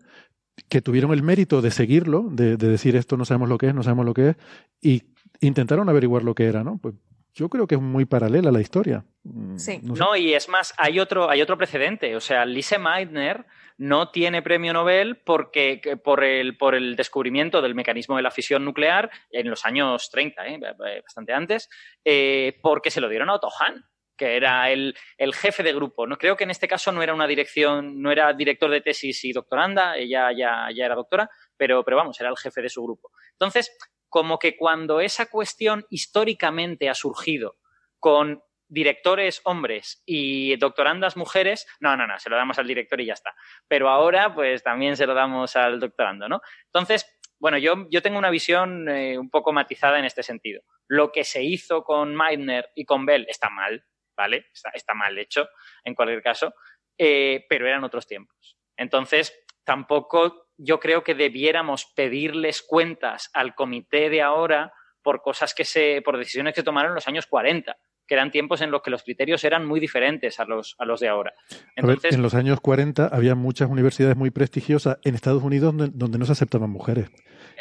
que 0.69 0.81
tuvieron 0.81 1.13
el 1.13 1.23
mérito 1.23 1.61
de 1.61 1.71
seguirlo, 1.71 2.27
de, 2.31 2.57
decir 2.57 2.95
esto 2.95 3.17
no 3.17 3.25
sabemos 3.25 3.49
lo 3.49 3.57
que 3.57 3.67
es, 3.67 3.75
no 3.75 3.83
sabemos 3.83 4.05
lo 4.05 4.13
que 4.13 4.29
es, 4.29 4.35
y 4.81 5.03
intentaron 5.39 5.89
averiguar 5.89 6.23
lo 6.23 6.35
que 6.35 6.45
era, 6.45 6.63
¿no? 6.63 6.77
Pues 6.77 6.95
yo 7.33 7.49
creo 7.49 7.67
que 7.67 7.75
es 7.75 7.81
muy 7.81 8.05
paralela 8.05 8.49
a 8.49 8.51
la 8.51 8.61
historia. 8.61 9.05
Mm, 9.23 9.57
sí. 9.57 9.79
No, 9.83 10.15
y 10.15 10.33
es 10.33 10.49
más, 10.49 10.73
hay 10.77 10.99
otro, 10.99 11.29
hay 11.29 11.41
otro 11.41 11.57
precedente. 11.57 12.15
O 12.15 12.19
sea, 12.19 12.45
Lise 12.45 12.77
Meitner 12.77 13.45
no 13.77 14.09
tiene 14.09 14.41
premio 14.41 14.73
Nobel 14.73 15.17
porque, 15.17 15.99
por, 16.03 16.23
el, 16.23 16.57
por 16.57 16.75
el 16.75 16.95
descubrimiento 16.95 17.61
del 17.61 17.75
mecanismo 17.75 18.17
de 18.17 18.21
la 18.21 18.31
fisión 18.31 18.65
nuclear 18.65 19.09
en 19.31 19.49
los 19.49 19.65
años 19.65 20.09
30, 20.11 20.47
¿eh? 20.47 20.59
bastante 21.01 21.33
antes, 21.33 21.69
eh, 22.03 22.59
porque 22.61 22.91
se 22.91 23.01
lo 23.01 23.09
dieron 23.09 23.29
a 23.29 23.35
Otto 23.35 23.49
Hahn 23.49 23.85
que 24.21 24.35
era 24.35 24.69
el, 24.69 24.93
jefe 25.33 25.63
de 25.63 25.73
grupo. 25.73 26.05
¿no? 26.05 26.15
Creo 26.15 26.37
que 26.37 26.43
en 26.43 26.51
este 26.51 26.67
caso 26.67 26.91
no 26.91 27.01
era 27.01 27.15
una 27.15 27.25
dirección, 27.25 27.99
no 28.03 28.11
era 28.11 28.31
director 28.33 28.69
de 28.69 28.81
tesis 28.81 29.25
y 29.25 29.33
doctoranda, 29.33 29.97
ella 29.97 30.31
ya, 30.31 30.67
ya 30.71 30.85
era 30.85 30.93
doctora, 30.93 31.27
pero, 31.57 31.83
pero 31.83 31.97
vamos, 31.97 32.19
era 32.19 32.29
el 32.29 32.37
jefe 32.37 32.61
de 32.61 32.69
su 32.69 32.83
grupo. 32.83 33.09
Entonces, 33.31 33.75
como 34.09 34.37
que 34.37 34.55
cuando 34.55 35.01
esa 35.01 35.25
cuestión 35.25 35.87
históricamente 35.89 36.87
ha 36.87 36.93
surgido 36.93 37.57
con 37.97 38.43
directores 38.67 39.41
hombres 39.43 40.03
y 40.05 40.55
doctorandas 40.57 41.17
mujeres, 41.17 41.65
no, 41.79 41.97
no, 41.97 42.05
no, 42.05 42.19
se 42.19 42.29
lo 42.29 42.35
damos 42.35 42.59
al 42.59 42.67
director 42.67 43.01
y 43.01 43.07
ya 43.07 43.13
está. 43.13 43.33
Pero 43.67 43.89
ahora, 43.89 44.35
pues 44.35 44.61
también 44.61 44.97
se 44.97 45.07
lo 45.07 45.15
damos 45.15 45.55
al 45.55 45.79
doctorando, 45.79 46.29
¿no? 46.29 46.41
Entonces, 46.67 47.07
bueno, 47.39 47.57
yo, 47.57 47.87
yo 47.89 48.03
tengo 48.03 48.19
una 48.19 48.29
visión 48.29 48.87
eh, 48.87 49.17
un 49.17 49.31
poco 49.31 49.51
matizada 49.51 49.97
en 49.97 50.05
este 50.05 50.21
sentido. 50.21 50.61
Lo 50.87 51.11
que 51.11 51.23
se 51.23 51.41
hizo 51.41 51.83
con 51.83 52.15
Meitner 52.15 52.69
y 52.75 52.85
con 52.85 53.07
Bell 53.07 53.25
está 53.27 53.49
mal, 53.49 53.83
¿vale? 54.21 54.45
Está, 54.73 54.93
mal 54.93 55.17
hecho, 55.17 55.49
en 55.83 55.95
cualquier 55.95 56.21
caso, 56.21 56.53
eh, 56.95 57.45
pero 57.49 57.67
eran 57.67 57.83
otros 57.83 58.05
tiempos. 58.05 58.55
Entonces, 58.77 59.33
tampoco 59.63 60.49
yo 60.57 60.79
creo 60.79 61.03
que 61.03 61.15
debiéramos 61.15 61.87
pedirles 61.95 62.61
cuentas 62.61 63.31
al 63.33 63.55
comité 63.55 64.11
de 64.11 64.21
ahora 64.21 64.73
por 65.01 65.23
cosas 65.23 65.55
que 65.55 65.65
se, 65.65 66.03
por 66.05 66.19
decisiones 66.19 66.53
que 66.53 66.61
tomaron 66.61 66.91
en 66.91 66.95
los 66.95 67.07
años 67.07 67.25
40, 67.25 67.75
que 68.05 68.13
eran 68.13 68.29
tiempos 68.29 68.61
en 68.61 68.69
los 68.69 68.83
que 68.83 68.91
los 68.91 69.01
criterios 69.01 69.43
eran 69.43 69.65
muy 69.65 69.79
diferentes 69.79 70.39
a 70.39 70.45
los, 70.45 70.75
a 70.77 70.85
los 70.85 70.99
de 70.99 71.07
ahora. 71.07 71.33
en 71.75 72.21
los 72.21 72.35
años 72.35 72.61
40 72.61 73.07
había 73.07 73.33
muchas 73.33 73.71
universidades 73.71 74.15
muy 74.15 74.29
prestigiosas 74.29 74.99
en 75.03 75.15
Estados 75.15 75.41
Unidos 75.41 75.73
donde, 75.75 76.17
no 76.19 76.25
se 76.25 76.33
aceptaban 76.33 76.69
mujeres. 76.69 77.09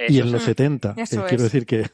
y 0.09 0.21
en 0.21 0.31
los 0.31 0.43
70, 0.43 0.95
eh, 0.99 1.05
quiero 1.27 1.45
decir 1.45 1.65
que... 1.65 1.87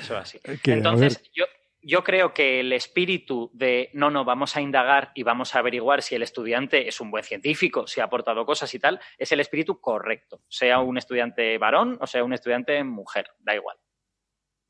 Eso 0.00 0.16
así. 0.16 0.40
Entonces, 0.64 1.22
yo, 1.32 1.44
yo 1.82 2.04
creo 2.04 2.32
que 2.32 2.60
el 2.60 2.72
espíritu 2.72 3.50
de 3.52 3.90
no, 3.92 4.10
no, 4.10 4.24
vamos 4.24 4.56
a 4.56 4.60
indagar 4.60 5.12
y 5.14 5.22
vamos 5.22 5.54
a 5.54 5.58
averiguar 5.58 6.02
si 6.02 6.14
el 6.14 6.22
estudiante 6.22 6.88
es 6.88 7.00
un 7.00 7.10
buen 7.10 7.24
científico, 7.24 7.86
si 7.86 8.00
ha 8.00 8.04
aportado 8.04 8.46
cosas 8.46 8.72
y 8.74 8.78
tal, 8.78 9.00
es 9.18 9.32
el 9.32 9.40
espíritu 9.40 9.80
correcto, 9.80 10.42
sea 10.48 10.78
un 10.80 10.98
estudiante 10.98 11.58
varón 11.58 11.98
o 12.00 12.06
sea 12.06 12.24
un 12.24 12.32
estudiante 12.32 12.82
mujer, 12.84 13.26
da 13.40 13.54
igual. 13.54 13.76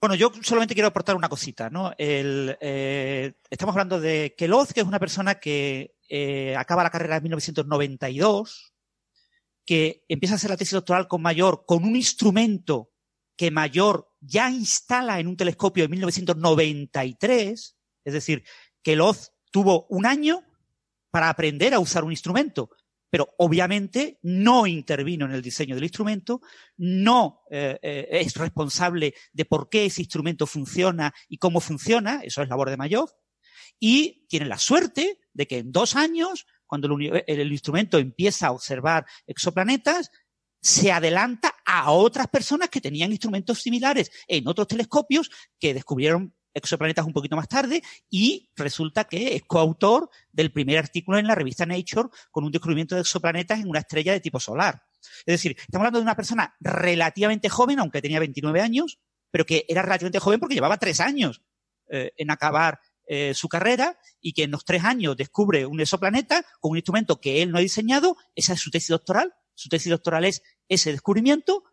Bueno, 0.00 0.16
yo 0.16 0.32
solamente 0.42 0.74
quiero 0.74 0.88
aportar 0.88 1.14
una 1.14 1.28
cosita, 1.28 1.70
¿no? 1.70 1.92
Eh, 1.96 3.34
estamos 3.48 3.72
hablando 3.72 4.00
de 4.00 4.34
Keloz, 4.36 4.72
que 4.72 4.80
es 4.80 4.86
una 4.86 4.98
persona 4.98 5.36
que 5.36 5.94
eh, 6.08 6.56
acaba 6.56 6.82
la 6.82 6.90
carrera 6.90 7.18
en 7.18 7.22
1992, 7.22 8.74
que 9.64 10.04
empieza 10.08 10.34
a 10.34 10.36
hacer 10.36 10.50
la 10.50 10.56
tesis 10.56 10.72
doctoral 10.72 11.06
con 11.06 11.22
Mayor 11.22 11.64
con 11.66 11.84
un 11.84 11.94
instrumento 11.94 12.90
que 13.36 13.52
Mayor 13.52 14.11
ya 14.22 14.50
instala 14.50 15.18
en 15.18 15.26
un 15.26 15.36
telescopio 15.36 15.84
en 15.84 15.90
1993, 15.90 17.76
es 18.04 18.12
decir, 18.12 18.44
que 18.82 18.96
Loz 18.96 19.32
tuvo 19.50 19.86
un 19.90 20.06
año 20.06 20.44
para 21.10 21.28
aprender 21.28 21.74
a 21.74 21.80
usar 21.80 22.04
un 22.04 22.12
instrumento, 22.12 22.70
pero 23.10 23.34
obviamente 23.38 24.18
no 24.22 24.66
intervino 24.66 25.26
en 25.26 25.32
el 25.32 25.42
diseño 25.42 25.74
del 25.74 25.84
instrumento, 25.84 26.40
no 26.78 27.42
eh, 27.50 27.78
eh, 27.82 28.08
es 28.10 28.34
responsable 28.36 29.12
de 29.32 29.44
por 29.44 29.68
qué 29.68 29.86
ese 29.86 30.00
instrumento 30.00 30.46
funciona 30.46 31.12
y 31.28 31.36
cómo 31.36 31.60
funciona, 31.60 32.20
eso 32.22 32.42
es 32.42 32.48
labor 32.48 32.70
de 32.70 32.78
Mayor, 32.78 33.10
y 33.78 34.26
tiene 34.28 34.46
la 34.46 34.58
suerte 34.58 35.18
de 35.32 35.46
que 35.46 35.58
en 35.58 35.72
dos 35.72 35.96
años, 35.96 36.46
cuando 36.64 36.96
el 36.96 37.52
instrumento 37.52 37.98
empieza 37.98 38.46
a 38.46 38.52
observar 38.52 39.04
exoplanetas, 39.26 40.10
se 40.62 40.92
adelanta 40.92 41.54
a 41.74 41.90
otras 41.90 42.28
personas 42.28 42.68
que 42.68 42.82
tenían 42.82 43.12
instrumentos 43.12 43.62
similares 43.62 44.12
en 44.28 44.46
otros 44.46 44.68
telescopios 44.68 45.30
que 45.58 45.72
descubrieron 45.72 46.34
exoplanetas 46.52 47.06
un 47.06 47.14
poquito 47.14 47.34
más 47.34 47.48
tarde 47.48 47.82
y 48.10 48.50
resulta 48.54 49.04
que 49.04 49.36
es 49.36 49.42
coautor 49.44 50.10
del 50.30 50.52
primer 50.52 50.76
artículo 50.76 51.16
en 51.16 51.26
la 51.26 51.34
revista 51.34 51.64
Nature 51.64 52.10
con 52.30 52.44
un 52.44 52.52
descubrimiento 52.52 52.94
de 52.94 53.00
exoplanetas 53.00 53.58
en 53.58 53.70
una 53.70 53.78
estrella 53.78 54.12
de 54.12 54.20
tipo 54.20 54.38
solar. 54.38 54.82
Es 55.24 55.32
decir, 55.32 55.56
estamos 55.58 55.80
hablando 55.80 56.00
de 56.00 56.02
una 56.02 56.14
persona 56.14 56.54
relativamente 56.60 57.48
joven, 57.48 57.78
aunque 57.78 58.02
tenía 58.02 58.20
29 58.20 58.60
años, 58.60 58.98
pero 59.30 59.46
que 59.46 59.64
era 59.66 59.80
relativamente 59.80 60.18
joven 60.18 60.40
porque 60.40 60.54
llevaba 60.54 60.76
tres 60.76 61.00
años 61.00 61.40
eh, 61.88 62.12
en 62.18 62.30
acabar 62.30 62.80
eh, 63.06 63.32
su 63.32 63.48
carrera 63.48 63.98
y 64.20 64.34
que 64.34 64.42
en 64.42 64.50
los 64.50 64.66
tres 64.66 64.84
años 64.84 65.16
descubre 65.16 65.64
un 65.64 65.80
exoplaneta 65.80 66.44
con 66.60 66.72
un 66.72 66.76
instrumento 66.76 67.18
que 67.18 67.40
él 67.40 67.50
no 67.50 67.56
ha 67.56 67.62
diseñado, 67.62 68.18
esa 68.34 68.52
es 68.52 68.60
su 68.60 68.70
tesis 68.70 68.88
doctoral 68.88 69.32
su 69.62 69.68
tesis 69.68 69.90
doctoral 69.90 70.24
es 70.24 70.42
ese 70.68 70.90
descubrimiento, 70.90 71.64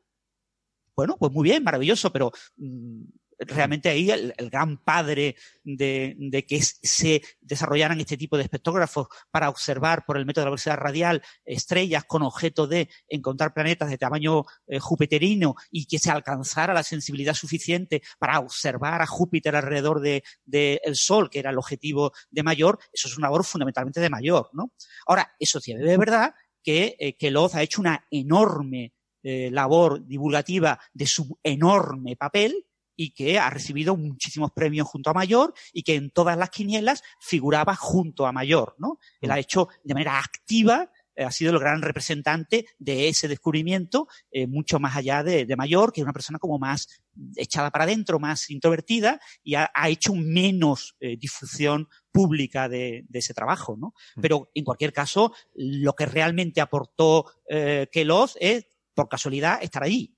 bueno, 0.95 1.17
pues 1.17 1.31
muy 1.31 1.43
bien, 1.43 1.63
maravilloso, 1.63 2.11
pero 2.11 2.31
mm, 2.57 3.03
realmente 3.39 3.89
ahí 3.89 4.11
el, 4.11 4.33
gran 4.51 4.77
padre 4.77 5.35
de, 5.63 6.45
que 6.47 6.61
se 6.61 7.21
desarrollaran 7.39 7.99
este 7.99 8.17
tipo 8.17 8.37
de 8.37 8.43
espectrógrafos 8.43 9.07
para 9.31 9.49
observar 9.49 10.05
por 10.05 10.17
el 10.17 10.25
método 10.25 10.41
de 10.41 10.45
la 10.45 10.51
velocidad 10.51 10.77
radial 10.77 11.23
estrellas 11.45 12.03
con 12.05 12.23
objeto 12.23 12.67
de 12.67 12.89
encontrar 13.07 13.53
planetas 13.53 13.89
de 13.89 13.97
tamaño 13.97 14.43
eh, 14.67 14.79
jupiterino 14.79 15.55
y 15.71 15.85
que 15.85 15.99
se 15.99 16.11
alcanzara 16.11 16.73
la 16.73 16.83
sensibilidad 16.83 17.33
suficiente 17.33 18.01
para 18.19 18.39
observar 18.39 19.01
a 19.01 19.07
Júpiter 19.07 19.55
alrededor 19.55 20.01
del 20.01 20.23
de, 20.45 20.81
Sol, 20.93 21.29
que 21.29 21.39
era 21.39 21.51
el 21.51 21.57
objetivo 21.57 22.11
de 22.29 22.43
mayor, 22.43 22.79
eso 22.91 23.07
es 23.07 23.17
una 23.17 23.27
labor 23.27 23.45
fundamentalmente 23.45 24.01
de 24.01 24.09
mayor, 24.09 24.49
¿no? 24.53 24.73
Ahora, 25.07 25.31
eso 25.39 25.59
sí 25.59 25.71
es 25.71 25.97
verdad 25.97 26.33
que, 26.63 26.95
eh, 26.99 27.15
que 27.15 27.31
Loz 27.31 27.55
ha 27.55 27.61
hecho 27.61 27.81
una 27.81 28.05
enorme 28.11 28.93
eh, 29.21 29.49
labor 29.51 30.05
divulgativa 30.05 30.79
de 30.93 31.05
su 31.05 31.37
enorme 31.43 32.15
papel 32.15 32.65
y 32.95 33.11
que 33.11 33.39
ha 33.39 33.49
recibido 33.49 33.95
muchísimos 33.95 34.51
premios 34.51 34.87
junto 34.87 35.09
a 35.09 35.13
Mayor 35.13 35.53
y 35.71 35.83
que 35.83 35.95
en 35.95 36.09
todas 36.09 36.37
las 36.37 36.49
quinielas 36.49 37.01
figuraba 37.19 37.75
junto 37.75 38.27
a 38.27 38.31
Mayor, 38.31 38.75
¿no? 38.77 38.99
Él 39.21 39.31
ha 39.31 39.35
mm. 39.35 39.39
hecho 39.39 39.67
de 39.83 39.93
manera 39.93 40.19
activa 40.19 40.91
ha 41.25 41.31
sido 41.31 41.53
el 41.53 41.59
gran 41.59 41.81
representante 41.81 42.65
de 42.77 43.07
ese 43.09 43.27
descubrimiento, 43.27 44.07
mucho 44.47 44.79
más 44.79 44.95
allá 44.95 45.23
de, 45.23 45.55
Mayor, 45.55 45.91
que 45.91 46.01
es 46.01 46.03
una 46.03 46.13
persona 46.13 46.39
como 46.39 46.57
más 46.59 46.87
echada 47.35 47.71
para 47.71 47.83
adentro, 47.83 48.19
más 48.19 48.49
introvertida, 48.49 49.19
y 49.43 49.55
ha, 49.55 49.69
hecho 49.87 50.13
menos 50.15 50.95
difusión 50.99 51.87
pública 52.11 52.69
de, 52.69 53.05
ese 53.13 53.33
trabajo, 53.33 53.77
¿no? 53.77 53.93
Mm. 54.15 54.21
Pero 54.21 54.51
en 54.53 54.63
cualquier 54.63 54.93
caso, 54.93 55.33
lo 55.55 55.93
que 55.93 56.05
realmente 56.05 56.61
aportó 56.61 57.25
eh, 57.47 57.87
Kelos 57.91 58.37
es, 58.39 58.65
por 58.93 59.09
casualidad, 59.09 59.59
estar 59.61 59.83
allí. 59.83 60.15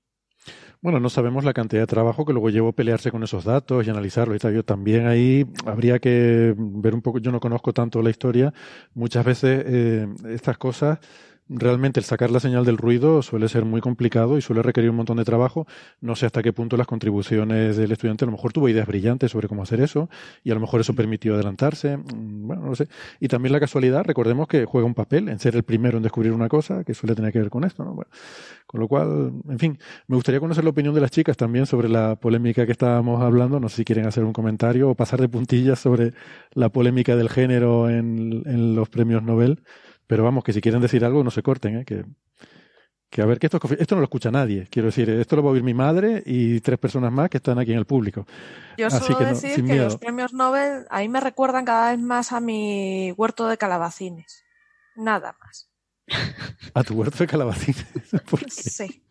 Bueno, 0.82 0.98
no 0.98 1.10
sabemos 1.10 1.44
la 1.44 1.52
cantidad 1.52 1.82
de 1.82 1.86
trabajo 1.86 2.24
que 2.24 2.32
luego 2.32 2.50
llevó 2.50 2.72
pelearse 2.72 3.12
con 3.12 3.22
esos 3.22 3.44
datos 3.44 3.86
y 3.86 3.90
analizarlo 3.90 4.34
y 4.34 4.38
tal. 4.40 4.52
Yo 4.52 4.64
también 4.64 5.06
ahí 5.06 5.46
habría 5.64 6.00
que 6.00 6.54
ver 6.58 6.92
un 6.94 7.02
poco, 7.02 7.20
yo 7.20 7.30
no 7.30 7.38
conozco 7.38 7.72
tanto 7.72 8.02
la 8.02 8.10
historia, 8.10 8.52
muchas 8.92 9.24
veces 9.24 9.62
eh, 9.64 10.08
estas 10.28 10.58
cosas 10.58 10.98
realmente 11.48 12.00
el 12.00 12.04
sacar 12.04 12.30
la 12.30 12.40
señal 12.40 12.64
del 12.64 12.78
ruido 12.78 13.22
suele 13.22 13.48
ser 13.48 13.64
muy 13.64 13.80
complicado 13.80 14.38
y 14.38 14.42
suele 14.42 14.62
requerir 14.62 14.90
un 14.90 14.96
montón 14.96 15.16
de 15.16 15.24
trabajo. 15.24 15.66
No 16.00 16.16
sé 16.16 16.26
hasta 16.26 16.42
qué 16.42 16.52
punto 16.52 16.76
las 16.76 16.86
contribuciones 16.86 17.76
del 17.76 17.92
estudiante 17.92 18.24
a 18.24 18.26
lo 18.26 18.32
mejor 18.32 18.52
tuvo 18.52 18.68
ideas 18.68 18.86
brillantes 18.86 19.30
sobre 19.30 19.48
cómo 19.48 19.62
hacer 19.62 19.80
eso 19.80 20.08
y 20.44 20.50
a 20.50 20.54
lo 20.54 20.60
mejor 20.60 20.80
eso 20.80 20.94
permitió 20.94 21.34
adelantarse. 21.34 21.96
Mm, 21.96 22.46
bueno, 22.46 22.62
no 22.62 22.74
sé. 22.74 22.88
Y 23.20 23.28
también 23.28 23.52
la 23.52 23.60
casualidad, 23.60 24.04
recordemos 24.04 24.48
que 24.48 24.64
juega 24.64 24.86
un 24.86 24.94
papel 24.94 25.28
en 25.28 25.38
ser 25.38 25.56
el 25.56 25.62
primero 25.62 25.96
en 25.96 26.02
descubrir 26.02 26.32
una 26.32 26.48
cosa 26.48 26.84
que 26.84 26.94
suele 26.94 27.14
tener 27.14 27.32
que 27.32 27.40
ver 27.40 27.50
con 27.50 27.64
esto. 27.64 27.84
¿no? 27.84 27.96
Con 28.66 28.80
lo 28.80 28.88
cual, 28.88 29.32
en 29.48 29.58
fin, 29.58 29.78
me 30.06 30.16
gustaría 30.16 30.40
conocer 30.40 30.64
la 30.64 30.70
opinión 30.70 30.94
de 30.94 31.00
las 31.00 31.10
chicas 31.10 31.36
también 31.36 31.66
sobre 31.66 31.88
la 31.88 32.16
polémica 32.16 32.64
que 32.66 32.72
estábamos 32.72 33.20
hablando. 33.22 33.60
No 33.60 33.68
sé 33.68 33.76
si 33.76 33.84
quieren 33.84 34.06
hacer 34.06 34.24
un 34.24 34.32
comentario 34.32 34.90
o 34.90 34.94
pasar 34.94 35.20
de 35.20 35.28
puntillas 35.28 35.78
sobre 35.78 36.14
la 36.54 36.70
polémica 36.70 37.16
del 37.16 37.28
género 37.28 37.90
en 37.90 38.74
los 38.74 38.88
premios 38.88 39.22
Nobel. 39.22 39.62
Pero 40.12 40.24
vamos, 40.24 40.44
que 40.44 40.52
si 40.52 40.60
quieren 40.60 40.82
decir 40.82 41.06
algo, 41.06 41.24
no 41.24 41.30
se 41.30 41.42
corten, 41.42 41.78
¿eh? 41.78 41.84
que, 41.86 42.04
que 43.08 43.22
a 43.22 43.24
ver, 43.24 43.38
que 43.38 43.46
esto, 43.46 43.58
esto 43.78 43.94
no 43.94 44.02
lo 44.02 44.04
escucha 44.04 44.30
nadie. 44.30 44.68
Quiero 44.70 44.88
decir, 44.88 45.08
esto 45.08 45.36
lo 45.36 45.42
va 45.42 45.48
a 45.48 45.52
oír 45.54 45.62
mi 45.62 45.72
madre 45.72 46.22
y 46.26 46.60
tres 46.60 46.78
personas 46.78 47.10
más 47.10 47.30
que 47.30 47.38
están 47.38 47.58
aquí 47.58 47.72
en 47.72 47.78
el 47.78 47.86
público. 47.86 48.26
Yo 48.76 48.90
suelo 48.90 49.24
decir 49.24 49.64
que 49.64 49.76
los 49.76 49.96
premios 49.96 50.34
Nobel 50.34 50.84
a 50.90 50.98
mí 50.98 51.08
me 51.08 51.18
recuerdan 51.18 51.64
cada 51.64 51.92
vez 51.92 51.98
más 51.98 52.32
a 52.32 52.40
mi 52.40 53.10
huerto 53.12 53.48
de 53.48 53.56
calabacines. 53.56 54.44
Nada 54.96 55.34
más. 55.40 55.70
¿A 56.74 56.84
tu 56.84 56.92
huerto 56.92 57.16
de 57.16 57.26
calabacines? 57.26 57.86
Sí. 58.50 59.02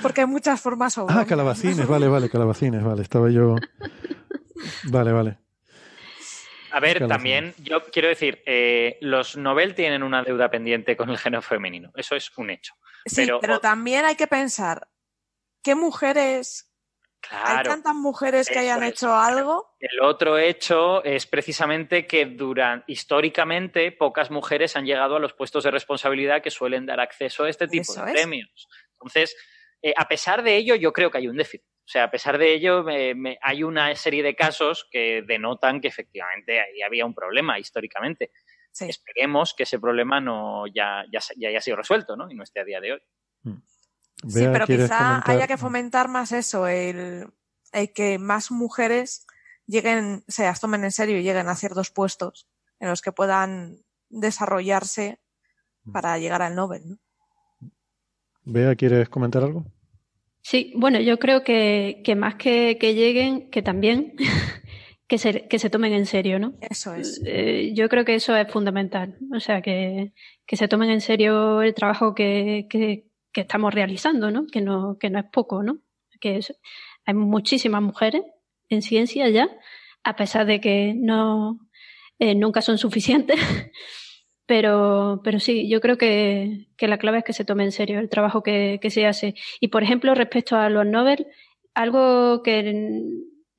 Porque 0.00 0.22
hay 0.22 0.26
muchas 0.26 0.62
formas 0.62 0.94
sobre. 0.94 1.14
Ah, 1.14 1.26
calabacines, 1.26 1.86
vale, 1.86 2.08
vale, 2.08 2.30
calabacines, 2.30 2.82
vale. 2.82 3.02
Estaba 3.02 3.28
yo. 3.28 3.56
Vale, 4.84 5.12
vale. 5.12 5.41
A 6.72 6.80
ver, 6.80 7.06
también 7.06 7.54
yo 7.58 7.84
quiero 7.84 8.08
decir, 8.08 8.42
eh, 8.46 8.98
los 9.00 9.36
Nobel 9.36 9.74
tienen 9.74 10.02
una 10.02 10.22
deuda 10.22 10.50
pendiente 10.50 10.96
con 10.96 11.10
el 11.10 11.18
género 11.18 11.42
femenino, 11.42 11.92
eso 11.96 12.16
es 12.16 12.30
un 12.36 12.50
hecho. 12.50 12.74
Sí, 13.04 13.28
pero, 13.40 13.60
también 13.60 14.04
hay 14.04 14.16
que 14.16 14.26
pensar, 14.26 14.88
¿qué 15.62 15.74
mujeres 15.74 16.68
Claro. 17.20 17.58
¿Hay 17.58 17.64
tantas 17.64 17.94
mujeres 17.94 18.48
que 18.48 18.58
hayan 18.58 18.82
hecho 18.82 19.14
algo? 19.14 19.76
El 19.78 20.00
otro 20.00 20.38
hecho 20.38 21.04
es 21.04 21.24
precisamente 21.24 22.04
que 22.04 22.26
durante, 22.26 22.90
históricamente 22.90 23.92
pocas 23.92 24.32
mujeres 24.32 24.74
han 24.74 24.84
llegado 24.84 25.14
a 25.14 25.20
los 25.20 25.32
puestos 25.32 25.62
de 25.62 25.70
responsabilidad 25.70 26.42
que 26.42 26.50
suelen 26.50 26.84
dar 26.84 26.98
acceso 26.98 27.44
a 27.44 27.48
este 27.48 27.68
tipo 27.68 27.94
de 27.94 28.12
premios. 28.12 28.68
Entonces, 28.94 29.36
eh, 29.82 29.94
a 29.96 30.08
pesar 30.08 30.42
de 30.42 30.56
ello, 30.56 30.74
yo 30.74 30.92
creo 30.92 31.12
que 31.12 31.18
hay 31.18 31.28
un 31.28 31.36
déficit. 31.36 31.62
O 31.84 31.88
sea, 31.92 32.04
a 32.04 32.10
pesar 32.10 32.38
de 32.38 32.54
ello, 32.54 32.84
hay 33.42 33.62
una 33.64 33.94
serie 33.96 34.22
de 34.22 34.36
casos 34.36 34.88
que 34.90 35.22
denotan 35.26 35.80
que 35.80 35.88
efectivamente 35.88 36.60
ahí 36.60 36.80
había 36.80 37.04
un 37.04 37.14
problema 37.14 37.58
históricamente. 37.58 38.30
Esperemos 38.80 39.52
que 39.54 39.64
ese 39.64 39.78
problema 39.78 40.20
no 40.20 40.66
ya, 40.68 41.04
ya, 41.12 41.20
haya 41.48 41.60
sido 41.60 41.76
resuelto, 41.76 42.16
¿no? 42.16 42.30
Y 42.30 42.34
no 42.34 42.44
esté 42.44 42.60
a 42.60 42.64
día 42.64 42.80
de 42.80 42.92
hoy. 42.92 43.00
Mm. 43.42 43.62
sí, 44.28 44.46
pero 44.52 44.66
quizá 44.66 45.22
haya 45.28 45.46
que 45.48 45.56
fomentar 45.56 46.08
más 46.08 46.30
eso, 46.30 46.68
el, 46.68 47.32
que 47.94 48.18
más 48.18 48.52
mujeres 48.52 49.26
lleguen, 49.66 50.24
se 50.28 50.44
las 50.44 50.60
tomen 50.60 50.84
en 50.84 50.92
serio 50.92 51.18
y 51.18 51.22
lleguen 51.24 51.48
a 51.48 51.56
ciertos 51.56 51.90
puestos 51.90 52.48
en 52.78 52.88
los 52.88 53.02
que 53.02 53.12
puedan 53.12 53.84
desarrollarse 54.08 55.20
mm. 55.84 55.92
para 55.92 56.16
llegar 56.18 56.42
al 56.42 56.54
Nobel. 56.54 56.82
¿no? 56.88 56.98
Bea, 58.44 58.74
¿quieres 58.76 59.08
comentar 59.08 59.42
algo? 59.42 59.66
Sí, 60.42 60.72
bueno, 60.74 61.00
yo 61.00 61.18
creo 61.18 61.44
que, 61.44 62.02
más 62.16 62.34
que, 62.34 62.74
lleguen, 62.74 63.48
que 63.50 63.62
también 63.62 64.14
que, 65.08 65.16
se, 65.18 65.46
que 65.46 65.58
se 65.58 65.70
tomen 65.70 65.92
en 65.92 66.04
serio, 66.04 66.38
¿no? 66.40 66.54
Eso 66.60 66.94
es. 66.94 67.22
Eh, 67.24 67.72
yo 67.74 67.88
creo 67.88 68.04
que 68.04 68.16
eso 68.16 68.36
es 68.36 68.50
fundamental. 68.50 69.16
O 69.34 69.40
sea, 69.40 69.62
que, 69.62 70.12
se 70.48 70.68
tomen 70.68 70.90
en 70.90 71.00
serio 71.00 71.62
el 71.62 71.74
trabajo 71.74 72.14
que, 72.14 72.66
estamos 73.32 73.72
realizando, 73.72 74.30
¿no? 74.30 74.46
Que 74.46 74.60
no, 74.60 74.98
que 74.98 75.10
no 75.10 75.20
es 75.20 75.26
poco, 75.32 75.62
¿no? 75.62 75.78
Que 76.20 76.40
hay 77.06 77.14
muchísimas 77.14 77.82
mujeres 77.82 78.22
en 78.68 78.82
ciencia 78.82 79.28
ya, 79.28 79.48
a 80.04 80.16
pesar 80.16 80.46
de 80.46 80.60
que 80.60 80.94
no 80.94 81.58
eh, 82.18 82.34
nunca 82.34 82.62
son 82.62 82.78
suficientes. 82.78 83.38
pero, 84.52 85.22
pero 85.24 85.40
sí, 85.40 85.66
yo 85.66 85.80
creo 85.80 85.96
que, 85.96 86.66
la 86.78 86.98
clave 86.98 87.20
es 87.20 87.24
que 87.24 87.32
se 87.32 87.46
tome 87.46 87.64
en 87.64 87.72
serio 87.72 87.98
el 87.98 88.10
trabajo 88.10 88.42
que, 88.42 88.78
se 88.90 89.06
hace. 89.06 89.34
Y 89.60 89.68
por 89.68 89.82
ejemplo, 89.82 90.14
respecto 90.14 90.56
a 90.56 90.68
los 90.68 90.84
Nobel, 90.84 91.26
algo 91.72 92.42
que 92.42 93.00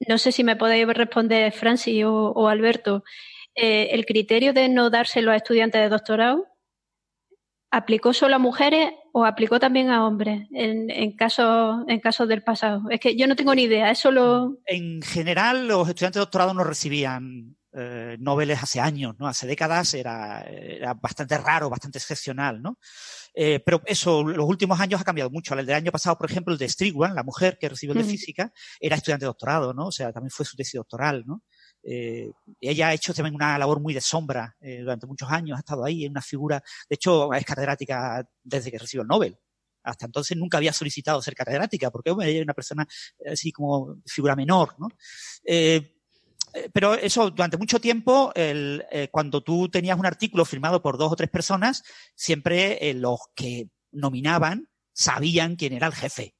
no 0.07 0.17
sé 0.19 0.31
si 0.31 0.43
me 0.43 0.55
podéis 0.55 0.85
responder 0.85 1.51
Francis 1.51 2.03
o, 2.05 2.47
Alberto, 2.47 3.03
eh, 3.55 3.89
el 3.93 4.05
criterio 4.05 4.53
de 4.53 4.69
no 4.69 4.91
dárselo 4.91 5.31
a 5.31 5.35
estudiantes 5.35 5.81
de 5.81 5.89
doctorado, 5.89 6.45
¿aplicó 7.71 8.13
solo 8.13 8.35
a 8.35 8.37
mujeres 8.39 8.91
o 9.13 9.25
aplicó 9.25 9.59
también 9.59 9.89
a 9.89 10.05
hombres 10.05 10.47
en, 10.51 10.91
en, 10.91 11.15
casos, 11.15 11.85
en 11.87 12.01
casos 12.01 12.27
del 12.27 12.43
pasado? 12.43 12.83
Es 12.91 12.99
que 12.99 13.15
yo 13.15 13.25
no 13.25 13.35
tengo 13.35 13.55
ni 13.55 13.63
idea, 13.63 13.89
es 13.89 13.97
solo... 13.97 14.59
En 14.67 15.01
general, 15.01 15.67
los 15.67 15.89
estudiantes 15.89 16.19
de 16.19 16.25
doctorado 16.25 16.53
no 16.53 16.63
recibían 16.63 17.57
eh, 17.75 18.17
noveles 18.19 18.61
hace 18.61 18.79
años, 18.79 19.15
¿no? 19.19 19.27
Hace 19.27 19.47
décadas 19.47 19.93
era, 19.93 20.41
era 20.41 20.93
bastante 20.93 21.37
raro, 21.37 21.69
bastante 21.69 21.97
excepcional, 21.97 22.61
¿no? 22.61 22.77
Eh, 23.33 23.59
pero 23.65 23.81
eso, 23.85 24.23
los 24.23 24.47
últimos 24.47 24.79
años 24.79 25.01
ha 25.01 25.03
cambiado 25.03 25.29
mucho. 25.29 25.55
El 25.55 25.65
del 25.65 25.75
año 25.75 25.91
pasado, 25.91 26.17
por 26.17 26.29
ejemplo, 26.29 26.53
el 26.53 26.59
de 26.59 26.69
Strigwan, 26.69 27.15
la 27.15 27.23
mujer 27.23 27.57
que 27.59 27.69
recibió 27.69 27.93
el 27.95 28.03
de 28.05 28.11
física, 28.11 28.53
era 28.79 28.95
estudiante 28.95 29.25
de 29.25 29.27
doctorado, 29.27 29.73
¿no? 29.73 29.87
O 29.87 29.91
sea, 29.91 30.11
también 30.11 30.29
fue 30.31 30.45
su 30.45 30.55
tesis 30.55 30.75
doctoral, 30.75 31.23
¿no? 31.25 31.41
Eh, 31.83 32.31
ella 32.61 32.89
ha 32.89 32.93
hecho 32.93 33.13
también 33.13 33.35
una 33.35 33.57
labor 33.57 33.81
muy 33.81 33.93
de 33.93 34.01
sombra 34.01 34.55
eh, 34.61 34.79
durante 34.79 35.07
muchos 35.07 35.29
años, 35.29 35.57
ha 35.57 35.59
estado 35.59 35.83
ahí, 35.83 36.05
en 36.05 36.11
una 36.11 36.21
figura, 36.21 36.63
de 36.89 36.95
hecho, 36.95 37.33
es 37.33 37.43
catedrática 37.43 38.25
desde 38.43 38.71
que 38.71 38.77
recibió 38.77 39.01
el 39.01 39.07
Nobel. 39.07 39.37
Hasta 39.83 40.05
entonces 40.05 40.37
nunca 40.37 40.57
había 40.57 40.71
solicitado 40.71 41.21
ser 41.21 41.35
catedrática, 41.35 41.91
porque 41.91 42.11
ella 42.11 42.39
es 42.39 42.43
una 42.43 42.53
persona 42.53 42.87
así 43.29 43.51
como 43.51 43.97
figura 44.05 44.33
menor, 44.33 44.75
¿no? 44.79 44.87
Eh, 45.43 45.92
pero 46.71 46.93
eso, 46.93 47.31
durante 47.31 47.57
mucho 47.57 47.79
tiempo, 47.79 48.31
el, 48.35 48.85
eh, 48.91 49.09
cuando 49.11 49.41
tú 49.41 49.69
tenías 49.69 49.97
un 49.97 50.05
artículo 50.05 50.45
firmado 50.45 50.81
por 50.81 50.97
dos 50.97 51.11
o 51.11 51.15
tres 51.15 51.29
personas, 51.29 51.83
siempre 52.15 52.89
eh, 52.89 52.93
los 52.93 53.19
que 53.35 53.69
nominaban 53.91 54.69
sabían 54.93 55.55
quién 55.55 55.73
era 55.73 55.87
el 55.87 55.93
jefe. 55.93 56.35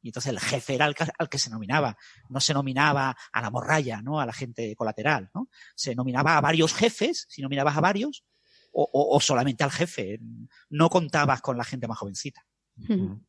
Y 0.00 0.08
entonces 0.08 0.30
el 0.30 0.40
jefe 0.40 0.74
era 0.74 0.84
al 0.84 1.28
que 1.30 1.38
se 1.38 1.50
nominaba. 1.50 1.96
No 2.28 2.40
se 2.40 2.52
nominaba 2.52 3.16
a 3.32 3.40
la 3.40 3.50
morralla, 3.50 4.02
¿no? 4.02 4.20
A 4.20 4.26
la 4.26 4.34
gente 4.34 4.74
colateral, 4.76 5.30
¿no? 5.34 5.48
Se 5.74 5.94
nominaba 5.94 6.36
a 6.36 6.42
varios 6.42 6.74
jefes, 6.74 7.24
si 7.28 7.40
nominabas 7.40 7.76
a 7.76 7.80
varios, 7.80 8.22
o, 8.70 8.88
o 8.92 9.20
solamente 9.20 9.64
al 9.64 9.70
jefe. 9.70 10.20
No 10.68 10.90
contabas 10.90 11.40
con 11.40 11.56
la 11.56 11.64
gente 11.64 11.88
más 11.88 11.98
jovencita. 11.98 12.44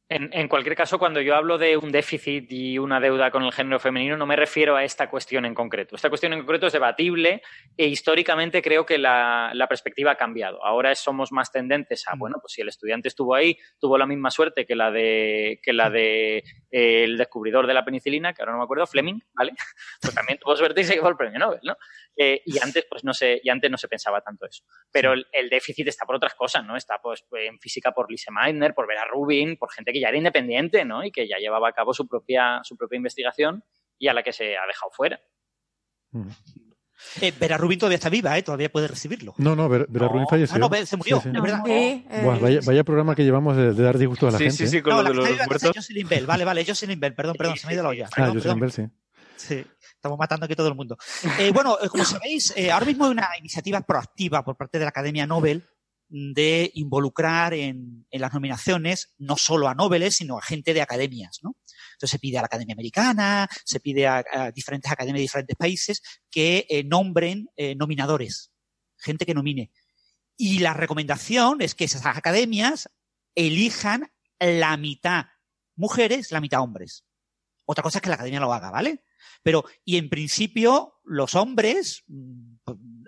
En, 0.07 0.47
cualquier 0.47 0.75
caso, 0.75 0.97
cuando 0.97 1.21
yo 1.21 1.35
hablo 1.35 1.57
de 1.57 1.77
un 1.77 1.91
déficit 1.91 2.51
y 2.51 2.79
una 2.79 2.99
deuda 2.99 3.29
con 3.31 3.43
el 3.43 3.51
género 3.51 3.79
femenino, 3.79 4.17
no 4.17 4.25
me 4.25 4.35
refiero 4.35 4.75
a 4.75 4.83
esta 4.83 5.09
cuestión 5.09 5.45
en 5.45 5.53
concreto. 5.53 5.95
Esta 5.95 6.09
cuestión 6.09 6.33
en 6.33 6.39
concreto 6.39 6.67
es 6.67 6.73
debatible 6.73 7.41
e 7.77 7.87
históricamente 7.87 8.61
creo 8.61 8.85
que 8.85 8.97
la, 8.97 9.51
perspectiva 9.69 10.11
ha 10.11 10.15
cambiado. 10.15 10.63
Ahora 10.65 10.93
somos 10.95 11.31
más 11.31 11.51
tendentes 11.51 12.07
a, 12.07 12.15
bueno, 12.15 12.37
pues 12.41 12.53
si 12.53 12.61
el 12.61 12.69
estudiante 12.69 13.07
estuvo 13.07 13.35
ahí, 13.35 13.57
tuvo 13.79 13.97
la 13.97 14.05
misma 14.05 14.31
suerte 14.31 14.65
que 14.65 14.75
la 14.75 14.91
de, 14.91 15.59
que 15.61 15.73
la 15.73 15.89
de 15.89 16.43
eh, 16.71 17.03
el 17.03 17.17
descubridor 17.17 17.67
de 17.67 17.73
la 17.73 17.85
penicilina, 17.85 18.33
que 18.33 18.41
ahora 18.41 18.53
no 18.53 18.59
me 18.59 18.63
acuerdo, 18.63 18.87
Fleming, 18.87 19.19
¿vale? 19.33 19.53
Pues 20.01 20.13
también 20.13 20.39
tuvo 20.39 20.55
suerte 20.55 20.81
y 20.81 20.83
se 20.83 20.95
llevó 20.95 21.09
el 21.09 21.17
premio 21.17 21.39
Nobel, 21.39 21.59
¿no? 21.63 21.75
Eh, 22.17 22.41
y 22.45 22.57
antes, 22.59 22.85
pues 22.89 23.03
no 23.03 23.13
se, 23.13 23.41
y 23.43 23.49
antes 23.49 23.69
no 23.69 23.77
se 23.77 23.87
pensaba 23.87 24.21
tanto 24.21 24.45
eso. 24.45 24.63
Pero 24.91 25.13
el, 25.13 25.49
déficit 25.49 25.87
está 25.87 26.05
por 26.05 26.15
otras 26.15 26.33
cosas, 26.33 26.65
¿no? 26.65 26.77
Está 26.77 26.99
pues, 27.01 27.25
en 27.31 27.59
física 27.59 27.91
por 27.91 28.09
Lise 28.09 28.31
Meitner, 28.31 28.73
por 28.73 28.87
Vera 28.87 29.05
Rubin, 29.05 29.57
por 29.57 29.71
gente 29.71 29.91
que 29.91 29.99
ya 29.99 30.09
era 30.09 30.17
independiente, 30.17 30.85
¿no? 30.85 31.03
Y 31.03 31.11
que 31.11 31.27
ya 31.27 31.37
llevaba 31.37 31.69
a 31.69 31.73
cabo 31.73 31.93
su 31.93 32.07
propia, 32.07 32.61
su 32.63 32.77
propia 32.77 32.97
investigación 32.97 33.63
y 33.97 34.07
a 34.07 34.13
la 34.13 34.23
que 34.23 34.31
se 34.31 34.57
ha 34.57 34.65
dejado 34.65 34.91
fuera. 34.91 35.21
Mm. 36.11 36.29
Eh, 37.21 37.33
Vera 37.37 37.57
Rubin 37.57 37.77
todavía 37.77 37.97
está 37.97 38.09
viva, 38.09 38.37
¿eh? 38.37 38.43
Todavía 38.43 38.71
puede 38.71 38.87
recibirlo. 38.87 39.33
No, 39.37 39.55
no, 39.55 39.67
Vera, 39.67 39.85
Rubin 39.89 40.27
falleció. 40.27 40.55
Ah, 40.55 40.59
no, 40.59 40.85
se 40.85 40.95
murió, 40.95 41.17
es 41.17 41.25
verdad. 41.25 41.61
vaya, 42.41 42.59
vaya, 42.65 42.83
programa 42.85 43.15
que 43.15 43.23
llevamos 43.23 43.57
de, 43.57 43.73
dar 43.73 43.97
disgusto 43.97 44.29
a 44.29 44.31
la 44.31 44.37
gente. 44.37 44.53
Sí, 44.53 44.67
sí, 44.67 44.81
con 44.81 44.93
no, 44.93 45.03
lo 45.03 45.23
de 45.23 45.35
los 45.35 45.47
muertos. 45.47 45.71
Jocelyn 45.75 46.07
Bell, 46.07 46.25
vale, 46.25 46.45
vale, 46.45 46.65
Jocelyn 46.65 46.99
Bell, 46.99 47.13
perdón, 47.13 47.35
perdón, 47.37 47.57
se 47.57 47.67
me 47.67 47.71
ha 47.71 47.73
ido 47.73 47.83
la 47.83 47.89
olla. 47.89 48.09
Ah, 48.15 48.31
Jocelyn 48.33 48.59
Bell, 48.59 48.71
sí. 48.71 48.83
Sí, 49.37 49.63
estamos 49.95 50.17
matando 50.17 50.45
aquí 50.45 50.55
todo 50.55 50.67
el 50.67 50.75
mundo. 50.75 50.97
Eh, 51.39 51.51
bueno, 51.51 51.77
eh, 51.81 51.89
como 51.89 52.05
sabéis, 52.05 52.53
eh, 52.55 52.71
ahora 52.71 52.85
mismo 52.85 53.05
hay 53.05 53.11
una 53.11 53.29
iniciativa 53.39 53.81
proactiva 53.81 54.43
por 54.43 54.55
parte 54.55 54.79
de 54.79 54.85
la 54.85 54.89
Academia 54.89 55.27
Nobel 55.27 55.63
de 56.07 56.71
involucrar 56.75 57.53
en, 57.53 58.05
las 58.11 58.33
nominaciones 58.33 59.13
no 59.17 59.37
solo 59.37 59.67
a 59.67 59.73
Nobel, 59.73 60.11
sino 60.11 60.37
a 60.37 60.41
gente 60.41 60.73
de 60.73 60.81
academias, 60.81 61.39
¿no? 61.41 61.55
Entonces 61.93 62.11
se 62.11 62.19
pide 62.19 62.37
a 62.37 62.41
la 62.41 62.45
Academia 62.45 62.73
Americana, 62.73 63.49
se 63.65 63.79
pide 63.79 64.07
a, 64.07 64.23
diferentes 64.53 64.91
academias 64.91 65.17
de 65.17 65.23
diferentes 65.23 65.57
países 65.57 66.01
que 66.29 66.85
nombren 66.85 67.49
nominadores, 67.75 68.51
gente 68.97 69.25
que 69.25 69.33
nomine. 69.33 69.71
Y 70.37 70.59
la 70.59 70.73
recomendación 70.73 71.61
es 71.61 71.73
que 71.73 71.85
esas 71.85 72.05
academias 72.05 72.89
elijan 73.33 74.11
la 74.39 74.77
mitad 74.77 75.25
mujeres, 75.75 76.31
la 76.31 76.41
mitad 76.41 76.61
hombres. 76.61 77.05
Otra 77.65 77.83
cosa 77.83 77.97
es 77.97 78.01
que 78.01 78.09
la 78.09 78.15
academia 78.15 78.39
lo 78.39 78.53
haga, 78.53 78.71
¿vale? 78.71 79.03
Pero, 79.43 79.65
y 79.83 79.97
en 79.97 80.09
principio, 80.09 80.95
los 81.03 81.35
hombres 81.35 82.03
mm, 82.07 82.55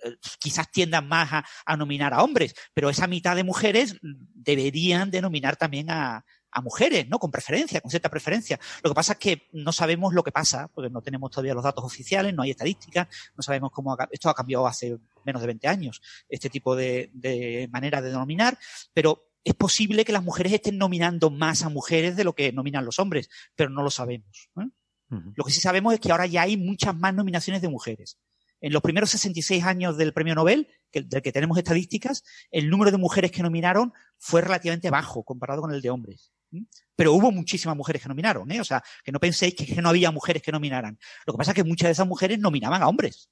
eh, 0.03 0.17
quizás 0.39 0.71
tiendan 0.71 1.07
más 1.07 1.43
a, 1.65 1.77
nominar 1.77 2.13
a 2.13 2.23
hombres, 2.23 2.53
pero 2.73 2.89
esa 2.89 3.07
mitad 3.07 3.35
de 3.35 3.43
mujeres 3.43 3.97
deberían 4.01 5.11
de 5.11 5.21
nominar 5.21 5.55
también 5.55 5.89
a, 5.89 6.23
mujeres, 6.63 7.07
¿no? 7.07 7.19
Con 7.19 7.29
preferencia, 7.29 7.81
con 7.81 7.91
cierta 7.91 8.09
preferencia. 8.09 8.59
Lo 8.81 8.89
que 8.89 8.95
pasa 8.95 9.13
es 9.13 9.19
que 9.19 9.47
no 9.51 9.71
sabemos 9.71 10.15
lo 10.15 10.23
que 10.23 10.31
pasa, 10.31 10.67
porque 10.69 10.89
no 10.89 11.03
tenemos 11.03 11.29
todavía 11.29 11.53
los 11.53 11.63
datos 11.63 11.83
oficiales, 11.83 12.33
no 12.33 12.41
hay 12.41 12.49
estadísticas, 12.49 13.07
no 13.35 13.43
sabemos 13.43 13.69
cómo 13.71 13.95
esto 14.09 14.27
ha 14.27 14.33
cambiado 14.33 14.65
hace 14.65 14.97
menos 15.23 15.39
de 15.43 15.45
20 15.45 15.67
años, 15.67 16.01
este 16.27 16.49
tipo 16.49 16.75
de, 16.75 17.11
de 17.13 17.69
manera 17.71 18.01
de 18.01 18.09
denominar, 18.09 18.57
pero 18.91 19.27
es 19.47 19.53
posible 19.53 20.03
que 20.03 20.11
las 20.11 20.23
mujeres 20.23 20.51
estén 20.51 20.77
nominando 20.77 21.29
más 21.29 21.63
a 21.63 21.69
mujeres 21.69 22.17
de 22.17 22.25
lo 22.25 22.33
que 22.33 22.51
nominan 22.51 22.83
los 22.83 22.99
hombres, 22.99 23.29
pero 23.55 23.69
no 23.69 23.81
lo 23.81 23.89
sabemos. 23.89 24.49
¿eh? 24.59 24.67
Lo 25.09 25.45
que 25.45 25.51
sí 25.51 25.61
sabemos 25.61 25.93
es 25.93 25.99
que 25.99 26.11
ahora 26.11 26.25
ya 26.25 26.41
hay 26.41 26.57
muchas 26.57 26.95
más 26.95 27.13
nominaciones 27.13 27.61
de 27.61 27.69
mujeres. 27.69 28.17
En 28.59 28.73
los 28.73 28.81
primeros 28.81 29.09
66 29.11 29.63
años 29.63 29.97
del 29.97 30.13
premio 30.13 30.35
Nobel, 30.35 30.67
del 30.91 31.21
que 31.21 31.31
tenemos 31.31 31.57
estadísticas, 31.57 32.23
el 32.51 32.69
número 32.69 32.91
de 32.91 32.97
mujeres 32.97 33.31
que 33.31 33.43
nominaron 33.43 33.93
fue 34.17 34.41
relativamente 34.41 34.89
bajo 34.89 35.23
comparado 35.23 35.61
con 35.61 35.71
el 35.71 35.81
de 35.81 35.89
hombres. 35.89 36.31
Pero 36.95 37.13
hubo 37.13 37.31
muchísimas 37.31 37.77
mujeres 37.77 38.01
que 38.01 38.09
nominaron, 38.09 38.49
¿eh? 38.51 38.59
O 38.59 38.63
sea, 38.63 38.83
que 39.03 39.11
no 39.11 39.19
penséis 39.19 39.53
que, 39.53 39.81
no 39.81 39.89
había 39.89 40.11
mujeres 40.11 40.41
que 40.41 40.51
nominaran. 40.51 40.97
Lo 41.25 41.33
que 41.33 41.37
pasa 41.37 41.51
es 41.51 41.55
que 41.55 41.63
muchas 41.63 41.87
de 41.87 41.91
esas 41.91 42.07
mujeres 42.07 42.39
nominaban 42.39 42.81
a 42.81 42.87
hombres. 42.87 43.29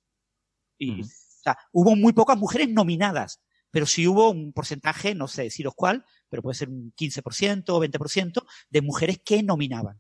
Y, 0.78 1.02
O 1.02 1.06
sea, 1.44 1.58
hubo 1.72 1.96
muy 1.96 2.14
pocas 2.14 2.38
mujeres 2.38 2.70
nominadas, 2.70 3.42
pero 3.72 3.86
sí 3.86 4.08
hubo 4.08 4.30
un 4.30 4.54
porcentaje, 4.54 5.16
no 5.16 5.28
sé 5.28 5.44
deciros 5.44 5.74
cuál, 5.76 6.06
pero 6.30 6.44
puede 6.44 6.56
ser 6.56 6.70
un 6.70 6.94
15% 6.94 7.64
o 7.70 7.82
20% 7.82 8.46
de 8.70 8.82
mujeres 8.82 9.20
que 9.24 9.42
nominaban. 9.42 10.00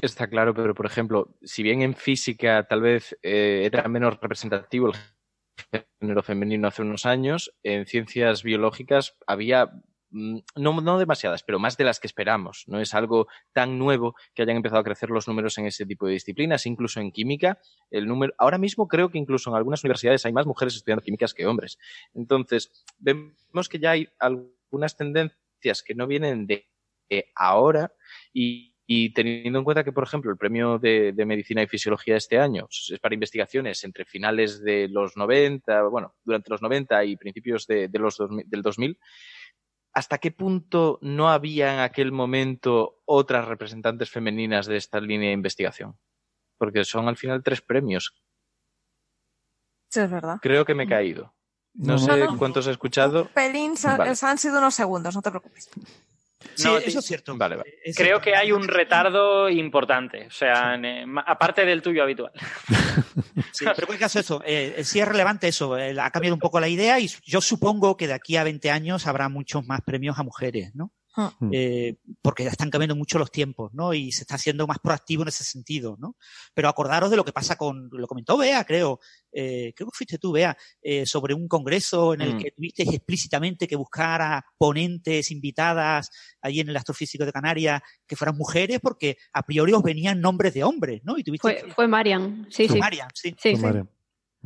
Está 0.00 0.28
claro, 0.28 0.54
pero 0.54 0.74
por 0.74 0.86
ejemplo, 0.86 1.36
si 1.42 1.64
bien 1.64 1.82
en 1.82 1.94
física 1.94 2.68
tal 2.68 2.82
vez 2.82 3.18
eh, 3.20 3.62
era 3.64 3.88
menos 3.88 4.20
representativo 4.20 4.92
el 5.72 5.86
género 6.00 6.22
femenino 6.22 6.68
hace 6.68 6.82
unos 6.82 7.04
años, 7.04 7.52
en 7.64 7.84
ciencias 7.84 8.44
biológicas 8.44 9.16
había 9.26 9.66
mm, 10.10 10.38
no, 10.54 10.80
no, 10.80 11.00
demasiadas, 11.00 11.42
pero 11.42 11.58
más 11.58 11.76
de 11.76 11.82
las 11.82 11.98
que 11.98 12.06
esperamos. 12.06 12.62
No 12.68 12.78
es 12.78 12.94
algo 12.94 13.26
tan 13.52 13.76
nuevo 13.76 14.14
que 14.34 14.42
hayan 14.42 14.54
empezado 14.54 14.80
a 14.80 14.84
crecer 14.84 15.10
los 15.10 15.26
números 15.26 15.58
en 15.58 15.66
ese 15.66 15.84
tipo 15.84 16.06
de 16.06 16.12
disciplinas. 16.12 16.64
Incluso 16.66 17.00
en 17.00 17.10
química, 17.10 17.58
el 17.90 18.06
número, 18.06 18.32
ahora 18.38 18.58
mismo 18.58 18.86
creo 18.86 19.10
que 19.10 19.18
incluso 19.18 19.50
en 19.50 19.56
algunas 19.56 19.82
universidades 19.82 20.24
hay 20.24 20.32
más 20.32 20.46
mujeres 20.46 20.76
estudiando 20.76 21.02
químicas 21.02 21.34
que 21.34 21.44
hombres. 21.44 21.76
Entonces, 22.14 22.70
vemos 22.98 23.68
que 23.68 23.80
ya 23.80 23.90
hay 23.90 24.08
algunas 24.20 24.96
tendencias 24.96 25.82
que 25.84 25.96
no 25.96 26.06
vienen 26.06 26.46
de 26.46 26.68
ahora 27.34 27.92
y, 28.32 28.77
y 28.90 29.10
teniendo 29.12 29.58
en 29.58 29.66
cuenta 29.66 29.84
que, 29.84 29.92
por 29.92 30.04
ejemplo, 30.04 30.30
el 30.30 30.38
premio 30.38 30.78
de, 30.78 31.12
Medicina 31.26 31.62
y 31.62 31.66
Fisiología 31.66 32.16
este 32.16 32.38
año 32.38 32.66
es 32.70 32.98
para 33.00 33.12
investigaciones 33.12 33.84
entre 33.84 34.06
finales 34.06 34.62
de 34.62 34.88
los 34.88 35.14
90, 35.14 35.82
bueno, 35.88 36.14
durante 36.24 36.48
los 36.48 36.62
90 36.62 37.04
y 37.04 37.16
principios 37.18 37.66
de, 37.66 37.90
los 37.92 38.16
del 38.16 38.62
2000, 38.62 38.98
¿hasta 39.92 40.16
qué 40.16 40.30
punto 40.30 40.98
no 41.02 41.28
había 41.28 41.74
en 41.74 41.80
aquel 41.80 42.12
momento 42.12 43.02
otras 43.04 43.46
representantes 43.46 44.08
femeninas 44.08 44.64
de 44.64 44.78
esta 44.78 45.00
línea 45.00 45.28
de 45.28 45.34
investigación? 45.34 45.98
Porque 46.56 46.82
son 46.86 47.08
al 47.08 47.18
final 47.18 47.42
tres 47.42 47.60
premios. 47.60 48.14
Sí, 49.90 50.00
es 50.00 50.10
verdad. 50.10 50.38
Creo 50.40 50.64
que 50.64 50.74
me 50.74 50.84
he 50.84 50.88
caído. 50.88 51.34
No, 51.74 51.98
sé 51.98 52.26
cuántos 52.38 52.66
he 52.66 52.70
escuchado. 52.70 53.28
Pelín, 53.34 53.74
han 53.84 54.38
sido 54.38 54.58
unos 54.58 54.74
segundos, 54.74 55.14
no 55.14 55.20
te 55.20 55.28
preocupes. 55.28 55.68
Sí, 56.54 56.68
eso 56.84 56.98
es 57.00 57.04
cierto. 57.04 57.36
Vale, 57.36 57.56
vale. 57.56 57.74
Creo 57.96 58.20
que 58.20 58.34
hay 58.36 58.52
un 58.52 58.66
retardo 58.68 59.48
importante, 59.48 60.26
o 60.26 60.30
sea, 60.30 60.76
eh, 60.76 61.04
aparte 61.26 61.64
del 61.64 61.82
tuyo 61.82 62.02
habitual. 62.02 62.32
Sí, 63.52 63.64
pero 63.64 63.80
en 63.80 63.86
cualquier 63.86 63.98
caso 63.98 64.20
eso, 64.20 64.42
eh, 64.44 64.82
sí 64.84 65.00
es 65.00 65.08
relevante 65.08 65.48
eso, 65.48 65.76
eh, 65.78 65.96
ha 65.98 66.10
cambiado 66.10 66.34
un 66.34 66.40
poco 66.40 66.60
la 66.60 66.68
idea 66.68 67.00
y 67.00 67.08
yo 67.24 67.40
supongo 67.40 67.96
que 67.96 68.06
de 68.06 68.12
aquí 68.12 68.36
a 68.36 68.44
20 68.44 68.70
años 68.70 69.06
habrá 69.06 69.28
muchos 69.28 69.66
más 69.66 69.80
premios 69.80 70.18
a 70.18 70.22
mujeres, 70.22 70.74
¿no? 70.74 70.92
Ah. 71.20 71.34
Hmm. 71.40 71.50
Eh, 71.52 71.96
porque 72.22 72.44
ya 72.44 72.50
están 72.50 72.70
cambiando 72.70 72.94
mucho 72.94 73.18
los 73.18 73.32
tiempos, 73.32 73.74
¿no? 73.74 73.92
Y 73.92 74.12
se 74.12 74.20
está 74.20 74.36
haciendo 74.36 74.68
más 74.68 74.78
proactivo 74.78 75.22
en 75.22 75.28
ese 75.28 75.42
sentido, 75.42 75.96
¿no? 75.98 76.14
Pero 76.54 76.68
acordaros 76.68 77.10
de 77.10 77.16
lo 77.16 77.24
que 77.24 77.32
pasa 77.32 77.56
con, 77.56 77.88
lo 77.90 78.06
comentó 78.06 78.36
Bea, 78.36 78.64
creo, 78.64 79.00
eh, 79.32 79.72
creo 79.74 79.90
que 79.90 79.96
fuiste 79.96 80.18
tú, 80.18 80.30
Bea, 80.30 80.56
eh, 80.80 81.04
sobre 81.06 81.34
un 81.34 81.48
congreso 81.48 82.14
en 82.14 82.20
el 82.20 82.34
hmm. 82.36 82.38
que 82.38 82.50
tuviste 82.52 82.82
explícitamente 82.84 83.66
que 83.66 83.74
buscar 83.74 84.22
a 84.22 84.46
ponentes 84.56 85.32
invitadas 85.32 86.08
ahí 86.40 86.60
en 86.60 86.68
el 86.68 86.76
astrofísico 86.76 87.26
de 87.26 87.32
Canarias 87.32 87.82
que 88.06 88.14
fueran 88.14 88.36
mujeres, 88.36 88.78
porque 88.80 89.16
a 89.32 89.42
priori 89.42 89.72
os 89.72 89.82
venían 89.82 90.20
nombres 90.20 90.54
de 90.54 90.62
hombres, 90.62 91.02
¿no? 91.02 91.18
Y 91.18 91.24
tuviste 91.24 91.64
fue, 91.74 91.88
Marian, 91.88 92.46
sí, 92.48 92.68
sí. 92.68 92.78
Marian, 92.78 93.08
sí. 93.12 93.34
sí, 93.42 93.56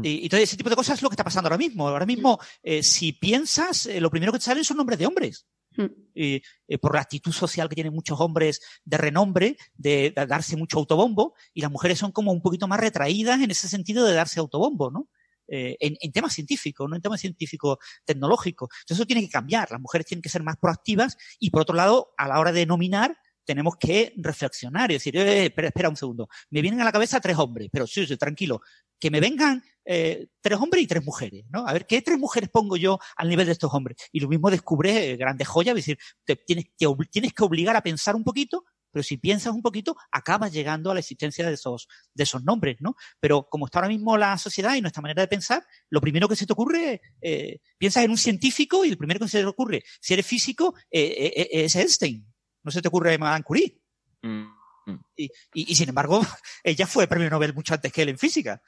Y, 0.02 0.26
todo 0.30 0.40
ese 0.40 0.56
tipo 0.56 0.70
de 0.70 0.76
cosas 0.76 0.96
es 0.96 1.02
lo 1.02 1.10
que 1.10 1.14
está 1.14 1.24
pasando 1.24 1.48
ahora 1.48 1.58
mismo. 1.58 1.86
Ahora 1.86 2.06
mismo, 2.06 2.40
si 2.80 3.12
piensas, 3.12 3.90
lo 4.00 4.08
primero 4.08 4.32
que 4.32 4.38
te 4.38 4.46
salen 4.46 4.64
son 4.64 4.78
nombres 4.78 4.98
de 4.98 5.06
hombres. 5.06 5.46
Hmm. 5.76 5.86
Y, 6.14 6.42
eh, 6.68 6.78
por 6.78 6.94
la 6.94 7.00
actitud 7.00 7.32
social 7.32 7.68
que 7.68 7.74
tienen 7.74 7.94
muchos 7.94 8.20
hombres 8.20 8.60
de 8.84 8.96
renombre, 8.98 9.56
de, 9.74 10.12
darse 10.14 10.56
mucho 10.56 10.78
autobombo, 10.78 11.34
y 11.54 11.62
las 11.62 11.70
mujeres 11.70 11.98
son 11.98 12.12
como 12.12 12.32
un 12.32 12.42
poquito 12.42 12.68
más 12.68 12.80
retraídas 12.80 13.40
en 13.40 13.50
ese 13.50 13.68
sentido 13.68 14.04
de 14.04 14.14
darse 14.14 14.40
autobombo, 14.40 14.90
¿no? 14.90 15.08
Eh, 15.48 15.76
en, 15.80 16.12
temas 16.12 16.32
científicos, 16.32 16.88
no 16.88 16.96
en 16.96 17.02
temas 17.02 17.20
científicos 17.20 17.78
tecnológicos. 18.04 18.68
Entonces 18.82 18.98
eso 18.98 19.06
tiene 19.06 19.22
que 19.22 19.28
cambiar. 19.28 19.70
Las 19.70 19.80
mujeres 19.80 20.06
tienen 20.06 20.22
que 20.22 20.28
ser 20.28 20.42
más 20.42 20.56
proactivas 20.56 21.16
y, 21.38 21.50
por 21.50 21.62
otro 21.62 21.74
lado, 21.74 22.14
a 22.16 22.28
la 22.28 22.38
hora 22.38 22.52
de 22.52 22.64
nominar, 22.64 23.16
tenemos 23.44 23.76
que 23.76 24.12
reflexionar 24.16 24.90
y 24.90 24.94
decir, 24.94 25.16
eh, 25.16 25.46
espera, 25.46 25.68
espera 25.68 25.88
un 25.88 25.96
segundo, 25.96 26.28
me 26.50 26.62
vienen 26.62 26.80
a 26.80 26.84
la 26.84 26.92
cabeza 26.92 27.20
tres 27.20 27.36
hombres, 27.38 27.68
pero 27.72 27.86
sí, 27.86 28.06
tranquilo, 28.16 28.60
que 28.98 29.10
me 29.10 29.20
vengan 29.20 29.62
eh, 29.84 30.28
tres 30.40 30.58
hombres 30.60 30.84
y 30.84 30.86
tres 30.86 31.04
mujeres, 31.04 31.44
¿no? 31.50 31.66
A 31.66 31.72
ver, 31.72 31.86
¿qué 31.86 32.02
tres 32.02 32.18
mujeres 32.18 32.50
pongo 32.50 32.76
yo 32.76 32.98
al 33.16 33.28
nivel 33.28 33.46
de 33.46 33.52
estos 33.52 33.72
hombres? 33.74 33.96
Y 34.12 34.20
lo 34.20 34.28
mismo 34.28 34.50
descubre 34.50 35.10
eh, 35.10 35.16
grandes 35.16 35.48
joyas, 35.48 35.76
es 35.76 35.84
decir, 35.84 35.98
te 36.24 36.36
tienes, 36.36 36.66
que, 36.78 36.86
tienes 37.10 37.32
que 37.32 37.44
obligar 37.44 37.74
a 37.74 37.82
pensar 37.82 38.14
un 38.14 38.22
poquito, 38.22 38.64
pero 38.92 39.02
si 39.02 39.16
piensas 39.16 39.54
un 39.54 39.62
poquito, 39.62 39.96
acabas 40.12 40.52
llegando 40.52 40.90
a 40.90 40.94
la 40.94 41.00
existencia 41.00 41.46
de 41.46 41.54
esos, 41.54 41.88
de 42.14 42.22
esos 42.22 42.44
nombres, 42.44 42.76
¿no? 42.80 42.94
Pero 43.18 43.48
como 43.48 43.66
está 43.66 43.78
ahora 43.78 43.88
mismo 43.88 44.16
la 44.16 44.36
sociedad 44.38 44.74
y 44.74 44.82
nuestra 44.82 45.02
manera 45.02 45.22
de 45.22 45.28
pensar, 45.28 45.66
lo 45.88 46.00
primero 46.00 46.28
que 46.28 46.36
se 46.36 46.46
te 46.46 46.52
ocurre, 46.52 47.00
eh, 47.20 47.58
piensas 47.78 48.04
en 48.04 48.10
un 48.10 48.18
científico 48.18 48.84
y 48.84 48.90
el 48.90 48.98
primero 48.98 49.18
que 49.18 49.28
se 49.28 49.40
te 49.40 49.46
ocurre, 49.46 49.82
si 50.00 50.12
eres 50.12 50.26
físico, 50.26 50.74
eh, 50.90 51.48
es 51.50 51.74
Einstein, 51.74 52.31
no 52.62 52.70
se 52.70 52.82
te 52.82 52.88
ocurre 52.88 53.18
Madame 53.18 53.44
Curie. 53.44 53.80
Mm, 54.22 54.44
mm. 54.86 55.00
Y, 55.16 55.30
y, 55.54 55.74
sin 55.74 55.88
embargo, 55.88 56.20
ella 56.64 56.86
fue 56.86 57.06
premio 57.06 57.30
Nobel 57.30 57.54
mucho 57.54 57.74
antes 57.74 57.92
que 57.92 58.02
él 58.02 58.10
en 58.10 58.18
física. 58.18 58.62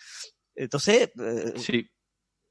Entonces. 0.55 1.11
Eh, 1.19 1.55
sí. 1.57 1.89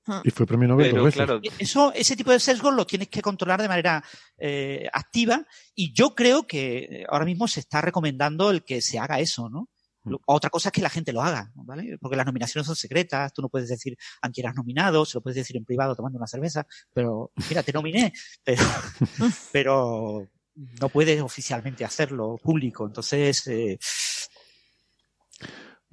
Ah. 0.06 0.22
Y 0.26 0.32
fue 0.32 0.46
premio 0.46 0.68
Nobel 0.68 0.94
dos 0.94 1.16
veces. 1.16 1.54
Eso, 1.60 1.94
ese 1.94 2.18
tipo 2.18 2.32
de 2.32 2.40
sesgos 2.40 2.74
lo 2.74 2.86
tienes 2.86 3.08
que 3.08 3.22
controlar 3.22 3.62
de 3.62 3.70
manera 3.70 4.04
eh, 4.38 4.90
activa 4.92 5.46
y 5.76 5.94
yo 5.94 6.14
creo 6.14 6.46
que 6.46 7.06
ahora 7.08 7.24
mismo 7.24 7.48
se 7.48 7.62
está 7.62 7.80
recomendando 7.80 8.52
el 8.52 8.66
que 8.66 8.82
se 8.82 9.00
haga 9.00 9.22
eso, 9.22 9.50
¿no? 9.50 9.70
Mm. 10.04 10.16
Otra 10.26 10.50
cosa 10.50 10.70
es 10.70 10.74
que 10.74 10.82
la 10.82 10.90
gente 10.90 11.14
lo 11.14 11.22
haga, 11.22 11.52
¿vale? 11.56 11.98
Porque 12.00 12.18
las 12.18 12.26
nominaciones 12.26 12.66
son 12.66 12.76
secretas, 12.76 13.34
tú 13.34 13.42
no 13.42 13.50
puedes 13.50 13.70
decir 13.70 13.98
a 14.22 14.30
quién 14.30 14.48
has 14.48 14.56
nominado, 14.56 15.06
se 15.06 15.18
lo 15.18 15.22
puedes 15.22 15.38
decir 15.38 15.58
en 15.58 15.66
privado 15.66 15.96
tomando 15.96 16.18
una 16.18 16.28
cerveza, 16.28 16.68
pero 16.94 17.32
mira, 17.50 17.64
te 17.64 17.74
nominé, 17.74 18.14
pero, 18.44 18.64
pero 19.52 20.28
no 20.56 20.90
puedes 20.90 21.22
oficialmente 21.22 21.86
hacerlo 21.86 22.38
público. 22.42 22.86
Entonces, 22.86 23.48
eh... 23.48 23.80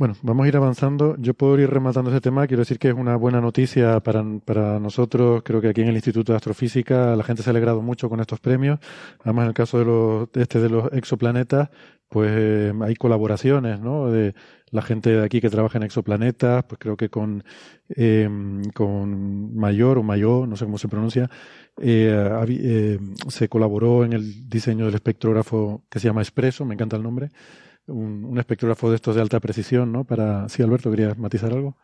bueno, 0.01 0.15
vamos 0.23 0.47
a 0.47 0.49
ir 0.49 0.57
avanzando. 0.57 1.15
Yo 1.19 1.35
puedo 1.35 1.59
ir 1.59 1.69
rematando 1.69 2.09
ese 2.11 2.23
tema. 2.23 2.47
Quiero 2.47 2.63
decir 2.63 2.79
que 2.79 2.89
es 2.89 2.95
una 2.95 3.17
buena 3.17 3.43
noticia 3.43 4.01
para, 4.01 4.25
para 4.43 4.81
nosotros. 4.81 5.43
Creo 5.45 5.61
que 5.61 5.69
aquí 5.69 5.83
en 5.83 5.89
el 5.89 5.95
Instituto 5.95 6.33
de 6.33 6.37
Astrofísica 6.37 7.15
la 7.17 7.23
gente 7.23 7.43
se 7.43 7.51
ha 7.51 7.53
alegrado 7.53 7.83
mucho 7.83 8.09
con 8.09 8.19
estos 8.19 8.41
premios. 8.41 8.79
Además, 9.23 9.43
en 9.43 9.49
el 9.49 9.55
caso 9.55 9.79
de 9.79 9.85
los, 9.85 10.29
este 10.37 10.59
de 10.59 10.71
los 10.71 10.91
exoplanetas, 10.95 11.69
pues 12.09 12.31
eh, 12.33 12.73
hay 12.81 12.95
colaboraciones, 12.95 13.79
¿no? 13.79 14.11
De 14.11 14.35
la 14.71 14.81
gente 14.81 15.11
de 15.11 15.23
aquí 15.23 15.43
que 15.43 15.51
trabaja 15.51 15.77
en 15.77 15.85
exoplanetas, 15.85 16.65
pues 16.65 16.79
creo 16.79 16.97
que 16.97 17.11
con, 17.11 17.45
eh, 17.91 18.27
con 18.73 19.55
Mayor 19.55 19.99
o 19.99 20.03
Mayor, 20.03 20.49
no 20.49 20.57
sé 20.57 20.65
cómo 20.65 20.79
se 20.79 20.89
pronuncia, 20.89 21.29
eh, 21.79 22.31
eh, 22.49 22.99
se 23.29 23.49
colaboró 23.51 24.05
en 24.07 24.15
el 24.15 24.49
diseño 24.49 24.87
del 24.87 24.95
espectrógrafo 24.95 25.85
que 25.91 25.99
se 25.99 26.09
llama 26.09 26.23
Expreso, 26.23 26.65
me 26.65 26.73
encanta 26.73 26.97
el 26.97 27.03
nombre, 27.03 27.29
un, 27.91 28.25
un 28.25 28.39
espectrógrafo 28.39 28.91
de 28.91 28.97
estos 28.97 29.15
de 29.15 29.21
alta 29.21 29.41
precisión, 29.41 29.93
¿no? 29.93 30.05
Para, 30.05 30.49
sí, 30.49 30.63
Alberto, 30.63 30.91
¿querías 30.91 31.19
matizar 31.19 31.53
algo? 31.53 31.77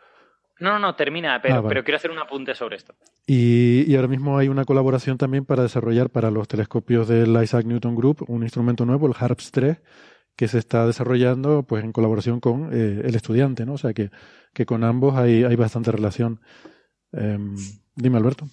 No, 0.59 0.73
no, 0.73 0.79
no, 0.79 0.97
termina, 0.97 1.41
pero, 1.43 1.57
ah, 1.57 1.65
pero 1.69 1.85
quiero 1.85 1.97
hacer 1.97 2.11
un 2.11 2.19
apunte 2.19 2.55
sobre 2.55 2.77
esto. 2.77 2.95
Y, 3.27 3.85
y, 3.87 3.95
ahora 3.97 4.09
mismo 4.09 4.39
hay 4.39 4.49
una 4.49 4.65
colaboración 4.65 5.19
también 5.19 5.45
para 5.45 5.63
desarrollar 5.63 6.09
para 6.09 6.31
los 6.31 6.49
telescopios 6.49 7.09
del 7.09 7.37
Isaac 7.43 7.67
Newton 7.67 7.95
Group 7.95 8.25
un 8.29 8.43
instrumento 8.43 8.87
nuevo, 8.87 9.07
el 9.07 9.15
HARPS 9.19 9.51
3, 9.51 9.79
que 10.35 10.49
se 10.49 10.59
está 10.59 10.87
desarrollando 10.87 11.65
pues 11.65 11.85
en 11.85 11.93
colaboración 11.93 12.41
con 12.41 12.71
eh, 12.73 13.03
el 13.05 13.15
estudiante, 13.15 13.67
¿no? 13.67 13.75
O 13.75 13.79
sea 13.79 13.93
que, 13.93 14.11
que 14.55 14.65
con 14.65 14.85
ambos 14.85 15.17
hay, 15.17 15.45
hay 15.45 15.57
bastante 15.57 15.93
relación. 15.93 16.41
Em, 17.13 17.57
dime, 17.95 18.17
Alberto. 18.17 18.47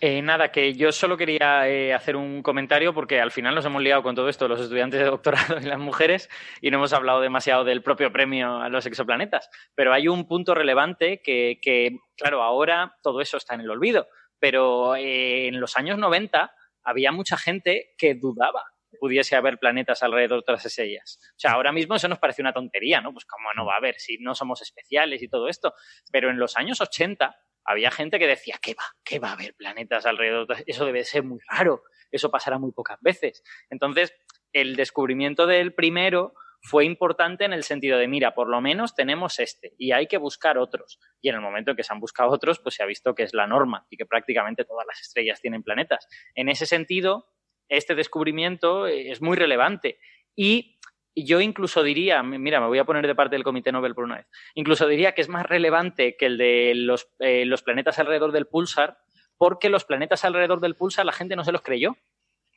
Eh, 0.00 0.22
nada, 0.22 0.52
que 0.52 0.74
yo 0.74 0.92
solo 0.92 1.16
quería 1.16 1.68
eh, 1.68 1.92
hacer 1.92 2.14
un 2.14 2.40
comentario 2.40 2.94
porque 2.94 3.20
al 3.20 3.32
final 3.32 3.56
nos 3.56 3.64
hemos 3.64 3.82
liado 3.82 4.04
con 4.04 4.14
todo 4.14 4.28
esto, 4.28 4.46
los 4.46 4.60
estudiantes 4.60 5.00
de 5.00 5.06
doctorado 5.06 5.58
y 5.60 5.64
las 5.64 5.80
mujeres, 5.80 6.28
y 6.60 6.70
no 6.70 6.76
hemos 6.76 6.92
hablado 6.92 7.20
demasiado 7.20 7.64
del 7.64 7.82
propio 7.82 8.12
premio 8.12 8.60
a 8.60 8.68
los 8.68 8.86
exoplanetas. 8.86 9.50
Pero 9.74 9.92
hay 9.92 10.06
un 10.06 10.28
punto 10.28 10.54
relevante 10.54 11.20
que, 11.20 11.58
que 11.60 11.98
claro, 12.16 12.44
ahora 12.44 12.96
todo 13.02 13.20
eso 13.20 13.36
está 13.38 13.54
en 13.54 13.62
el 13.62 13.70
olvido, 13.70 14.06
pero 14.38 14.94
en 14.94 15.58
los 15.58 15.76
años 15.76 15.98
90 15.98 16.52
había 16.84 17.10
mucha 17.10 17.36
gente 17.36 17.94
que 17.98 18.14
dudaba 18.14 18.62
pudiese 19.00 19.36
haber 19.36 19.58
planetas 19.58 20.02
alrededor 20.02 20.38
de 20.38 20.40
otras 20.40 20.64
estrellas. 20.64 21.18
O 21.36 21.38
sea, 21.38 21.52
ahora 21.52 21.72
mismo 21.72 21.94
eso 21.94 22.08
nos 22.08 22.18
parece 22.18 22.40
una 22.42 22.52
tontería, 22.52 23.00
¿no? 23.00 23.12
Pues 23.12 23.26
cómo 23.26 23.52
no 23.54 23.66
va 23.66 23.74
a 23.74 23.76
haber 23.76 23.96
si 23.98 24.18
no 24.18 24.34
somos 24.34 24.62
especiales 24.62 25.22
y 25.22 25.28
todo 25.28 25.48
esto. 25.48 25.74
Pero 26.10 26.30
en 26.30 26.38
los 26.38 26.56
años 26.56 26.80
80 26.80 27.36
había 27.68 27.90
gente 27.90 28.18
que 28.18 28.26
decía, 28.26 28.58
¿qué 28.62 28.74
va? 28.74 28.84
¿Qué 29.04 29.18
va 29.18 29.28
a 29.28 29.32
haber 29.34 29.54
planetas 29.54 30.06
alrededor? 30.06 30.46
De... 30.46 30.64
Eso 30.66 30.86
debe 30.86 31.04
ser 31.04 31.22
muy 31.22 31.38
raro. 31.46 31.82
Eso 32.10 32.30
pasará 32.30 32.58
muy 32.58 32.72
pocas 32.72 32.98
veces. 33.02 33.42
Entonces, 33.68 34.14
el 34.54 34.74
descubrimiento 34.74 35.46
del 35.46 35.74
primero 35.74 36.32
fue 36.62 36.86
importante 36.86 37.44
en 37.44 37.52
el 37.52 37.64
sentido 37.64 37.98
de, 37.98 38.08
mira, 38.08 38.34
por 38.34 38.48
lo 38.48 38.62
menos 38.62 38.94
tenemos 38.94 39.38
este 39.38 39.74
y 39.76 39.92
hay 39.92 40.06
que 40.06 40.16
buscar 40.16 40.56
otros. 40.56 40.98
Y 41.20 41.28
en 41.28 41.34
el 41.34 41.42
momento 41.42 41.72
en 41.72 41.76
que 41.76 41.84
se 41.84 41.92
han 41.92 42.00
buscado 42.00 42.30
otros, 42.30 42.58
pues 42.58 42.74
se 42.74 42.82
ha 42.82 42.86
visto 42.86 43.14
que 43.14 43.22
es 43.22 43.34
la 43.34 43.46
norma 43.46 43.86
y 43.90 43.98
que 43.98 44.06
prácticamente 44.06 44.64
todas 44.64 44.86
las 44.86 45.00
estrellas 45.02 45.40
tienen 45.40 45.62
planetas. 45.62 46.08
En 46.34 46.48
ese 46.48 46.64
sentido, 46.64 47.28
este 47.68 47.94
descubrimiento 47.94 48.86
es 48.86 49.20
muy 49.20 49.36
relevante. 49.36 49.98
Y 50.34 50.77
yo 51.24 51.40
incluso 51.40 51.82
diría, 51.82 52.22
mira, 52.22 52.60
me 52.60 52.66
voy 52.66 52.78
a 52.78 52.84
poner 52.84 53.06
de 53.06 53.14
parte 53.14 53.36
del 53.36 53.44
Comité 53.44 53.72
Nobel 53.72 53.94
por 53.94 54.04
una 54.04 54.16
vez, 54.16 54.26
incluso 54.54 54.86
diría 54.86 55.12
que 55.12 55.22
es 55.22 55.28
más 55.28 55.46
relevante 55.46 56.16
que 56.16 56.26
el 56.26 56.38
de 56.38 56.72
los, 56.74 57.08
eh, 57.18 57.44
los 57.44 57.62
planetas 57.62 57.98
alrededor 57.98 58.32
del 58.32 58.46
pulsar, 58.46 58.98
porque 59.36 59.68
los 59.68 59.84
planetas 59.84 60.24
alrededor 60.24 60.60
del 60.60 60.74
pulsar 60.74 61.06
la 61.06 61.12
gente 61.12 61.36
no 61.36 61.44
se 61.44 61.52
los 61.52 61.62
creyó. 61.62 61.96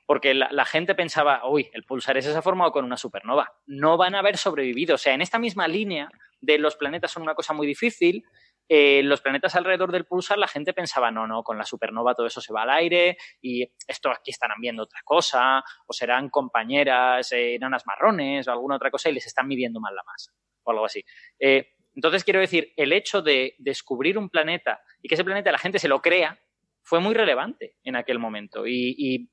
Porque 0.07 0.33
la, 0.33 0.49
la, 0.51 0.65
gente 0.65 0.93
pensaba, 0.93 1.47
uy, 1.47 1.69
el 1.73 1.83
pulsar 1.83 2.17
ese 2.17 2.33
se 2.33 2.37
ha 2.37 2.41
formado 2.41 2.71
con 2.71 2.83
una 2.83 2.97
supernova. 2.97 3.53
No 3.65 3.95
van 3.95 4.13
a 4.15 4.19
haber 4.19 4.35
sobrevivido. 4.35 4.95
O 4.95 4.97
sea, 4.97 5.13
en 5.13 5.21
esta 5.21 5.39
misma 5.39 5.69
línea 5.69 6.09
de 6.41 6.57
los 6.57 6.75
planetas 6.75 7.11
son 7.11 7.23
una 7.23 7.35
cosa 7.35 7.53
muy 7.53 7.65
difícil, 7.65 8.25
eh, 8.73 9.03
los 9.03 9.19
planetas 9.19 9.53
alrededor 9.57 9.91
del 9.91 10.05
pulsar, 10.05 10.37
la 10.37 10.47
gente 10.47 10.71
pensaba, 10.71 11.11
no, 11.11 11.27
no, 11.27 11.43
con 11.43 11.57
la 11.57 11.65
supernova 11.65 12.15
todo 12.15 12.27
eso 12.27 12.39
se 12.39 12.53
va 12.53 12.61
al 12.61 12.69
aire 12.69 13.17
y 13.41 13.69
esto 13.85 14.09
aquí 14.09 14.31
estarán 14.31 14.61
viendo 14.61 14.83
otra 14.83 15.01
cosa, 15.03 15.61
o 15.85 15.91
serán 15.91 16.29
compañeras 16.29 17.33
eh, 17.33 17.55
enanas 17.55 17.85
marrones 17.85 18.47
o 18.47 18.51
alguna 18.53 18.77
otra 18.77 18.89
cosa 18.89 19.09
y 19.09 19.13
les 19.13 19.27
están 19.27 19.49
midiendo 19.49 19.81
mal 19.81 19.93
la 19.93 20.03
masa 20.05 20.31
o 20.63 20.71
algo 20.71 20.85
así. 20.85 21.03
Eh, 21.37 21.73
entonces, 21.93 22.23
quiero 22.23 22.39
decir, 22.39 22.71
el 22.77 22.93
hecho 22.93 23.21
de 23.21 23.55
descubrir 23.59 24.17
un 24.17 24.29
planeta 24.29 24.79
y 25.01 25.09
que 25.09 25.15
ese 25.15 25.25
planeta 25.25 25.51
la 25.51 25.57
gente 25.57 25.77
se 25.77 25.89
lo 25.89 26.01
crea 26.01 26.39
fue 26.81 27.01
muy 27.01 27.13
relevante 27.13 27.75
en 27.83 27.97
aquel 27.97 28.19
momento 28.19 28.63
y 28.65 29.27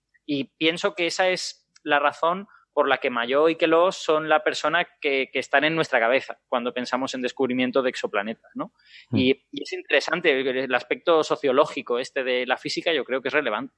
pienso 0.58 0.96
que 0.96 1.06
esa 1.06 1.28
es 1.28 1.70
la 1.84 2.00
razón 2.00 2.48
por 2.78 2.88
la 2.88 2.98
que 2.98 3.10
Mayo 3.10 3.48
y 3.48 3.56
Queloz 3.56 3.96
son 3.96 4.28
la 4.28 4.44
persona 4.44 4.86
que, 5.00 5.30
están 5.32 5.64
en 5.64 5.74
nuestra 5.74 5.98
cabeza 5.98 6.38
cuando 6.46 6.72
pensamos 6.72 7.12
en 7.12 7.22
descubrimiento 7.22 7.82
de 7.82 7.90
exoplanetas, 7.90 8.52
¿no? 8.54 8.72
Mm. 9.10 9.16
Y, 9.16 9.30
es 9.50 9.72
interesante, 9.72 10.48
el 10.48 10.72
aspecto 10.72 11.24
sociológico 11.24 11.98
este 11.98 12.22
de 12.22 12.46
la 12.46 12.56
física 12.56 12.92
yo 12.92 13.04
creo 13.04 13.20
que 13.20 13.30
es 13.30 13.34
relevante. 13.34 13.74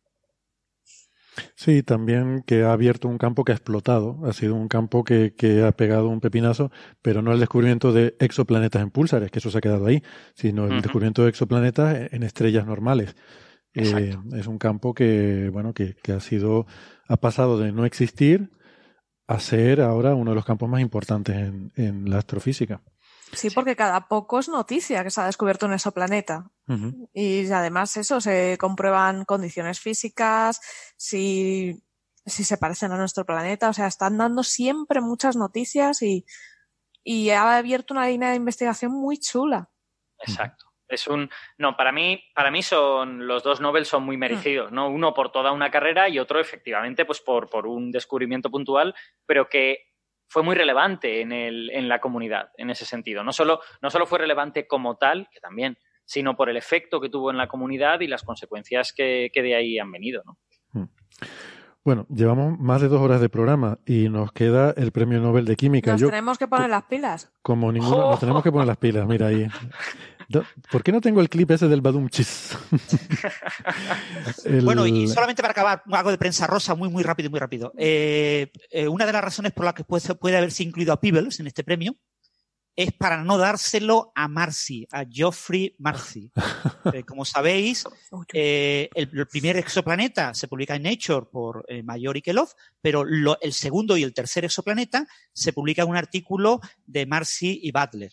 Sí, 1.55 1.83
también 1.83 2.43
que 2.47 2.63
ha 2.63 2.75
abierto 2.75 3.09
un 3.09 3.17
campo 3.17 3.43
que 3.43 3.53
ha 3.53 3.55
explotado, 3.55 4.19
ha 4.27 4.35
sido 4.35 4.55
un 4.55 4.69
campo 4.69 5.03
que, 5.03 5.33
ha 5.67 5.73
pegado 5.73 6.09
un 6.09 6.21
pepinazo, 6.21 6.71
pero 7.01 7.23
no 7.23 7.33
el 7.33 7.41
descubrimiento 7.41 7.95
de 7.95 8.17
exoplanetas 8.21 8.83
en 8.83 8.91
pulsares, 8.91 9.31
que 9.31 9.39
eso 9.39 9.51
se 9.51 9.57
ha 9.57 9.63
quedado 9.63 9.87
ahí, 9.87 10.03
sino 10.35 10.67
el 10.67 10.83
descubrimiento 10.83 11.23
de 11.23 11.31
exoplanetas 11.31 12.13
en 12.13 12.23
estrellas 12.23 12.67
normales. 12.67 13.17
Eh, 13.73 14.15
es 14.37 14.47
un 14.47 14.59
campo 14.59 14.93
que, 14.93 15.49
bueno, 15.51 15.73
que, 15.73 15.95
que, 16.03 16.13
ha 16.13 16.21
sido, 16.21 16.67
ha 17.09 17.17
pasado 17.17 17.59
de 17.59 17.73
no 17.73 17.87
existir 17.87 18.51
a 19.31 19.41
ser 19.41 19.81
ahora 19.81 20.15
uno 20.15 20.33
de 20.33 20.35
los 20.35 20.45
campos 20.45 20.69
más 20.69 20.81
importantes 20.81 21.37
en, 21.37 22.11
la 22.11 22.19
astrofísica. 22.19 22.81
Sí, 23.33 23.51
porque 23.51 23.77
cada 23.77 24.09
poco 24.09 24.41
es 24.41 24.49
noticia 24.49 25.05
que 25.05 25.11
se 25.11 25.21
ha 25.21 25.27
descubierto 25.27 25.67
un 25.67 25.73
exoplaneta. 25.73 26.51
Y 27.13 27.51
además 27.51 27.97
eso, 27.97 28.21
se 28.21 28.57
comprueban 28.59 29.25
condiciones 29.25 29.81
físicas, 29.81 30.61
si 30.97 31.81
si 32.27 32.45
se 32.45 32.57
parecen 32.57 32.93
a 32.93 32.97
nuestro 32.97 33.25
planeta. 33.25 33.69
O 33.69 33.73
sea, 33.73 33.87
están 33.87 34.19
dando 34.19 34.43
siempre 34.43 35.01
muchas 35.01 35.37
noticias 35.37 36.03
y, 36.03 36.25
y 37.03 37.31
ha 37.31 37.57
abierto 37.57 37.95
una 37.95 38.07
línea 38.07 38.31
de 38.31 38.37
investigación 38.37 38.93
muy 38.93 39.19
chula. 39.19 39.71
Exacto. 40.19 40.67
Es 40.91 41.07
un 41.07 41.31
no, 41.59 41.77
para 41.77 41.93
mí, 41.93 42.23
para 42.35 42.51
mí 42.51 42.63
son 42.63 43.27
los 43.27 43.43
dos 43.43 43.61
Nobel 43.61 43.87
son 43.87 44.03
muy 44.03 44.17
merecidos, 44.17 44.73
¿no? 44.73 44.89
Uno 44.89 45.15
por 45.15 45.33
toda 45.33 45.53
una 45.53 45.71
carrera 45.71 46.09
y 46.09 46.19
otro 46.19 46.41
efectivamente 46.41 47.05
pues 47.05 47.21
por, 47.21 47.49
por 47.49 47.67
un 47.67 47.91
descubrimiento 47.91 48.51
puntual, 48.51 48.95
pero 49.27 49.49
que 49.49 49.91
fue 50.29 50.43
muy 50.43 50.55
relevante 50.55 51.21
en, 51.21 51.33
el, 51.33 51.71
en 51.71 51.89
la 51.89 52.01
comunidad 52.01 52.51
en 52.57 52.71
ese 52.71 52.85
sentido. 52.85 53.25
No 53.25 53.33
solo, 53.33 53.61
no 53.83 53.91
solo 53.91 54.07
fue 54.07 54.21
relevante 54.21 54.67
como 54.67 54.97
tal, 54.97 55.29
que 55.33 55.41
también, 55.41 55.77
sino 56.05 56.37
por 56.37 56.49
el 56.49 56.57
efecto 56.57 57.01
que 57.01 57.09
tuvo 57.09 57.31
en 57.31 57.37
la 57.37 57.49
comunidad 57.49 58.01
y 58.01 58.07
las 58.07 58.23
consecuencias 58.23 58.93
que, 58.93 59.31
que 59.33 59.43
de 59.43 59.57
ahí 59.57 59.79
han 59.79 59.91
venido, 59.91 60.23
¿no? 60.25 60.39
Mm. 60.73 60.89
Bueno, 61.83 62.07
llevamos 62.11 62.59
más 62.59 62.83
de 62.83 62.89
dos 62.89 63.01
horas 63.01 63.23
de 63.23 63.31
programa 63.31 63.79
y 63.87 64.11
nos 64.11 64.33
queda 64.33 64.73
el 64.77 64.93
premio 64.93 65.19
Nobel 65.19 65.47
de 65.47 65.57
Química. 65.57 65.93
Nos 65.93 66.03
tenemos 66.03 66.39
que 66.39 66.47
poner 66.47 66.69
las 66.69 66.85
pilas. 66.85 67.33
Como 67.41 67.73
ninguno, 67.73 68.11
nos 68.11 68.21
tenemos 68.21 68.43
que 68.43 68.53
poner 68.53 68.69
las 68.69 68.77
pilas, 68.77 69.07
mira 69.07 69.29
ahí. 69.29 69.47
¿Por 70.71 70.83
qué 70.83 70.93
no 70.93 71.01
tengo 71.01 71.21
el 71.21 71.29
clip 71.29 71.51
ese 71.51 71.69
del 71.69 71.81
Badum 71.81 72.09
Chis? 72.09 72.57
Bueno, 74.63 74.87
y 74.87 75.09
solamente 75.09 75.43
para 75.43 75.53
acabar, 75.53 75.83
algo 75.91 76.11
de 76.11 76.19
prensa 76.19 76.47
rosa 76.47 76.75
muy, 76.75 76.89
muy 76.89 77.03
rápido, 77.03 77.31
muy 77.31 77.41
rápido. 77.41 77.73
Eh, 77.77 78.51
eh, 78.71 78.89
una 78.89 79.07
de 79.07 79.13
las 79.13 79.23
razones 79.23 79.53
por 79.53 79.65
las 79.65 79.75
que 79.75 79.85
puede, 79.85 80.15
puede 80.15 80.37
haberse 80.37 80.63
incluido 80.63 80.93
a 80.93 81.01
Peebles 81.01 81.41
en 81.41 81.47
este 81.47 81.65
premio 81.65 81.97
es 82.83 82.93
para 82.93 83.23
no 83.23 83.37
dárselo 83.37 84.11
a 84.15 84.27
Marcy, 84.27 84.87
a 84.91 85.05
Geoffrey 85.05 85.75
Marcy. 85.79 86.31
Eh, 86.95 87.05
como 87.05 87.27
sabéis, 87.27 87.85
eh, 88.33 88.89
el, 88.95 89.27
primer 89.29 89.59
exoplaneta 89.59 90.33
se 90.33 90.49
publica 90.49 90.77
en 90.77 90.85
Nature 90.85 91.27
por 91.31 91.67
eh, 91.69 91.83
Mayor 91.83 92.17
y 92.17 92.23
Kelov, 92.23 92.49
pero 92.81 93.05
el 93.05 93.53
segundo 93.53 93.99
y 93.99 94.03
el 94.03 94.15
tercer 94.15 94.47
exoplaneta 94.47 95.07
se 95.35 95.53
publica 95.53 95.83
en 95.83 95.91
un 95.91 95.97
artículo 95.97 96.59
de 96.87 97.05
Marcy 97.05 97.61
y 97.63 97.71
Butler, 97.71 98.13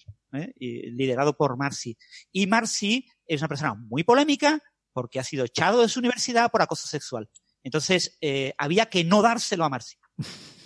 liderado 0.60 1.38
por 1.38 1.56
Marcy. 1.56 1.98
Y 2.34 2.45
Marcy 2.45 3.07
es 3.26 3.39
una 3.39 3.48
persona 3.48 3.73
muy 3.73 4.03
polémica 4.03 4.61
porque 4.91 5.22
ha 5.22 5.23
sido 5.23 5.45
echado 5.45 5.81
de 5.81 5.88
su 5.88 5.99
universidad 5.99 6.52
por 6.52 6.61
acoso 6.61 6.88
sexual. 6.88 7.30
Entonces, 7.64 8.19
había 8.57 8.88
que 8.88 9.06
no 9.06 9.22
dárselo 9.22 9.64
a 9.64 9.69
Marcy. 9.69 9.95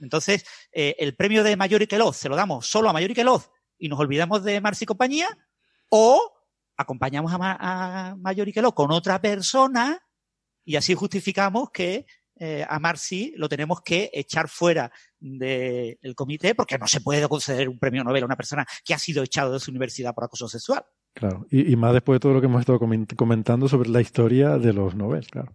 Entonces, 0.00 0.44
eh, 0.72 0.96
el 0.98 1.16
premio 1.16 1.42
de 1.42 1.56
Mayor 1.56 1.82
y 1.82 1.86
Queloz 1.86 2.16
se 2.16 2.28
lo 2.28 2.36
damos 2.36 2.66
solo 2.66 2.88
a 2.88 2.92
Mayor 2.92 3.10
y 3.78 3.88
nos 3.88 4.00
olvidamos 4.00 4.44
de 4.44 4.60
Marcy 4.60 4.84
y 4.84 4.86
compañía, 4.86 5.28
o 5.88 6.20
acompañamos 6.76 7.32
a, 7.34 8.14
Mayor 8.18 8.48
y 8.48 8.52
Queloz 8.52 8.74
con 8.74 8.90
otra 8.92 9.20
persona 9.20 10.00
y 10.64 10.76
así 10.76 10.94
justificamos 10.94 11.70
que 11.72 12.06
eh, 12.40 12.64
a 12.68 12.78
Marcy 12.78 13.32
lo 13.36 13.48
tenemos 13.48 13.80
que 13.80 14.10
echar 14.12 14.48
fuera 14.48 14.92
del 15.18 16.14
comité 16.14 16.54
porque 16.54 16.78
no 16.78 16.86
se 16.86 17.00
puede 17.00 17.28
conceder 17.28 17.68
un 17.68 17.78
premio 17.78 18.04
Nobel 18.04 18.22
a 18.22 18.26
una 18.26 18.36
persona 18.36 18.64
que 18.84 18.94
ha 18.94 18.98
sido 18.98 19.24
echado 19.24 19.52
de 19.52 19.60
su 19.60 19.70
universidad 19.70 20.14
por 20.14 20.24
acoso 20.24 20.48
sexual. 20.48 20.84
Claro, 21.18 21.46
y, 21.50 21.74
más 21.74 21.92
después 21.94 22.14
de 22.14 22.20
todo 22.20 22.32
lo 22.32 22.40
que 22.40 22.46
hemos 22.46 22.60
estado 22.60 22.78
comentando 22.78 23.66
sobre 23.66 23.88
la 23.88 24.00
historia 24.00 24.56
de 24.56 24.72
los 24.72 24.94
Nobel, 24.94 25.26
claro. 25.26 25.52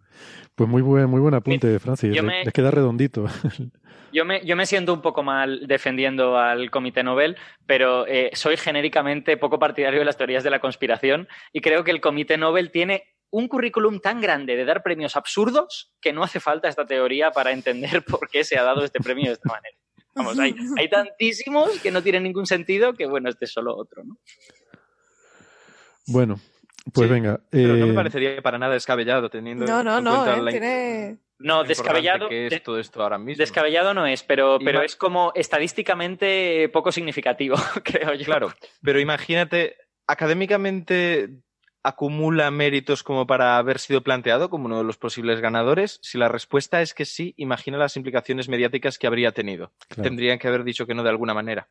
Pues 0.56 0.70
muy 0.70 0.82
buen, 0.82 1.10
muy 1.10 1.22
buen 1.22 1.34
apunte, 1.36 1.80
Francis. 1.80 2.22
Les 2.22 2.52
queda 2.54 2.70
redondito. 2.70 3.28
Yo 4.12 4.26
me, 4.26 4.46
yo 4.46 4.56
me 4.56 4.68
siento 4.68 4.94
un 4.94 5.02
poco 5.02 5.24
mal 5.24 5.66
defendiendo 5.66 6.38
al 6.38 6.70
Comité 6.70 7.02
Nobel, 7.02 7.36
pero 7.66 8.06
eh, 8.06 8.30
soy 8.34 8.58
genéricamente 8.58 9.38
poco 9.38 9.58
partidario 9.58 9.98
de 9.98 10.06
las 10.06 10.18
teorías 10.18 10.44
de 10.44 10.52
la 10.52 10.60
conspiración 10.60 11.28
y 11.52 11.62
creo 11.62 11.84
que 11.84 11.90
el 11.90 12.00
Comité 12.00 12.38
Nobel 12.38 12.70
tiene 12.70 13.06
un 13.32 13.48
currículum 13.48 14.00
tan 14.02 14.22
grande 14.22 14.56
de 14.56 14.66
dar 14.66 14.84
premios 14.84 15.16
absurdos 15.16 15.96
que 16.00 16.14
no 16.14 16.24
hace 16.24 16.40
falta 16.40 16.68
esta 16.68 16.86
teoría 16.86 17.32
para 17.32 17.54
entender 17.54 18.04
por 18.06 18.30
qué 18.30 18.44
se 18.44 18.56
ha 18.56 18.62
dado 18.62 18.84
este 18.84 19.00
premio 19.00 19.28
de 19.28 19.34
esta 19.34 19.50
manera. 19.50 19.78
Vamos, 20.14 20.38
hay, 20.38 20.54
hay 20.78 20.90
tantísimos 20.90 21.80
que 21.80 21.90
no 21.90 22.04
tienen 22.04 22.22
ningún 22.22 22.46
sentido 22.46 22.94
que, 22.94 23.08
bueno, 23.08 23.30
este 23.30 23.46
es 23.46 23.52
solo 23.52 23.76
otro, 23.76 24.04
¿no? 24.04 24.20
Bueno, 26.08 26.40
pues 26.92 27.10
venga. 27.10 27.40
Pero 27.50 27.76
no 27.76 27.86
me 27.86 27.94
eh, 27.94 27.96
parecería 27.96 28.42
para 28.42 28.58
nada 28.58 28.74
descabellado 28.74 29.30
teniendo 29.30 29.66
no, 29.66 29.84
no, 29.84 29.98
en 30.00 30.04
no, 30.04 30.24
cuenta 30.24 30.50
eh, 30.50 30.52
tiene... 30.52 31.18
No, 31.40 31.64
descabellado. 31.64 32.30
Que 32.30 32.48
es 32.48 32.64
todo 32.64 32.80
esto 32.80 33.02
ahora 33.02 33.18
mismo. 33.18 33.42
Descabellado 33.42 33.94
no 33.94 34.06
es, 34.06 34.24
pero, 34.24 34.60
pero 34.64 34.82
es 34.82 34.96
como 34.96 35.32
estadísticamente 35.36 36.70
poco 36.70 36.92
significativo, 36.92 37.56
creo 37.84 38.14
yo. 38.14 38.26
Claro, 38.26 38.54
pero 38.82 39.00
imagínate, 39.00 39.76
académicamente 40.08 41.42
acumula 41.84 42.50
méritos 42.50 43.04
como 43.04 43.28
para 43.28 43.58
haber 43.58 43.78
sido 43.78 44.02
planteado 44.02 44.50
como 44.50 44.66
uno 44.66 44.78
de 44.78 44.84
los 44.86 44.98
posibles 44.98 45.42
ganadores? 45.42 46.00
Si 46.02 46.18
la 46.18 46.30
respuesta 46.30 46.82
es 46.82 46.94
que 46.94 47.06
sí, 47.06 47.34
imagina 47.38 47.78
las 47.78 47.98
implicaciones 47.98 48.48
mediáticas 48.48 48.98
que 48.98 49.06
habría 49.06 49.34
tenido. 49.34 49.74
Tendrían 50.02 50.40
que 50.40 50.48
haber 50.48 50.64
dicho 50.64 50.88
que 50.88 50.96
no 50.96 51.04
de 51.04 51.10
alguna 51.10 51.34
manera. 51.34 51.68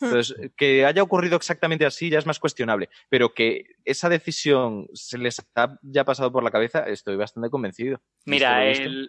Entonces, 0.00 0.34
que 0.56 0.84
haya 0.84 1.02
ocurrido 1.02 1.36
exactamente 1.36 1.86
así 1.86 2.10
ya 2.10 2.18
es 2.18 2.26
más 2.26 2.40
cuestionable, 2.40 2.88
pero 3.08 3.32
que 3.32 3.66
esa 3.84 4.08
decisión 4.08 4.88
se 4.92 5.18
les 5.18 5.40
ha 5.54 5.78
ya 5.82 6.04
pasado 6.04 6.32
por 6.32 6.42
la 6.42 6.50
cabeza, 6.50 6.80
estoy 6.88 7.16
bastante 7.16 7.50
convencido. 7.50 8.00
Mira, 8.26 8.62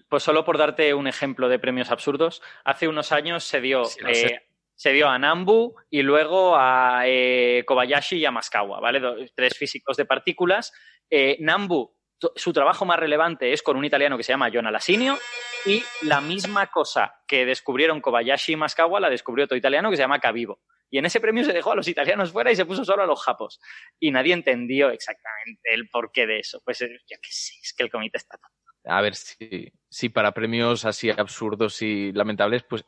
pues 0.10 0.24
solo 0.24 0.45
por 0.45 0.57
darte 0.57 0.94
un 0.94 1.07
ejemplo 1.07 1.49
de 1.49 1.60
premios 1.60 1.91
absurdos, 1.91 2.41
hace 2.64 2.88
unos 2.88 3.12
años 3.12 3.44
se 3.44 3.62
dio, 3.62 3.84
eh, 4.07 4.41
se 4.76 4.91
dio 4.91 5.07
a 5.07 5.18
Nambu 5.18 5.76
y 5.90 6.02
luego 6.02 6.56
a 6.56 7.03
eh, 7.06 7.64
Kobayashi 7.66 8.18
y 8.18 8.26
a 8.26 8.32
Maskawa, 8.32 8.80
¿vale? 8.80 9.32
tres 9.34 9.57
físicos 9.57 9.98
de 9.98 10.06
partículas. 10.06 10.72
Eh, 11.10 11.38
Nambu, 11.40 11.94
su 12.35 12.53
trabajo 12.53 12.85
más 12.85 12.99
relevante 12.99 13.51
es 13.51 13.61
con 13.61 13.77
un 13.77 13.85
italiano 13.85 14.17
que 14.17 14.23
se 14.23 14.31
llama 14.31 14.49
John 14.53 14.67
Alasinio 14.67 15.17
y 15.65 15.83
la 16.03 16.21
misma 16.21 16.67
cosa 16.67 17.21
que 17.27 17.45
descubrieron 17.45 18.01
Kobayashi 18.01 18.53
y 18.53 18.55
Maskawa 18.55 18.99
la 18.99 19.09
descubrió 19.09 19.45
otro 19.45 19.57
italiano 19.57 19.89
que 19.89 19.97
se 19.97 20.03
llama 20.03 20.19
Cavivo. 20.19 20.61
Y 20.89 20.97
en 20.97 21.05
ese 21.05 21.19
premio 21.19 21.43
se 21.43 21.51
dejó 21.51 21.71
a 21.71 21.75
los 21.75 21.87
italianos 21.87 22.31
fuera 22.31 22.51
y 22.51 22.55
se 22.55 22.65
puso 22.65 22.85
solo 22.85 23.03
a 23.03 23.05
los 23.05 23.21
japos. 23.21 23.59
Y 23.99 24.11
nadie 24.11 24.33
entendió 24.33 24.89
exactamente 24.91 25.73
el 25.73 25.89
porqué 25.89 26.27
de 26.27 26.39
eso. 26.39 26.61
Pues 26.63 26.81
eh, 26.81 26.99
yo 27.07 27.17
qué 27.21 27.29
sé, 27.31 27.53
es 27.61 27.73
que 27.73 27.83
el 27.83 27.91
comité 27.91 28.17
está 28.17 28.37
tonto. 28.37 28.55
A 28.85 29.01
ver, 29.01 29.15
si, 29.15 29.73
si 29.89 30.09
para 30.09 30.31
premios 30.31 30.85
así 30.85 31.09
absurdos 31.09 31.81
y 31.81 32.11
lamentables, 32.11 32.63
pues 32.63 32.85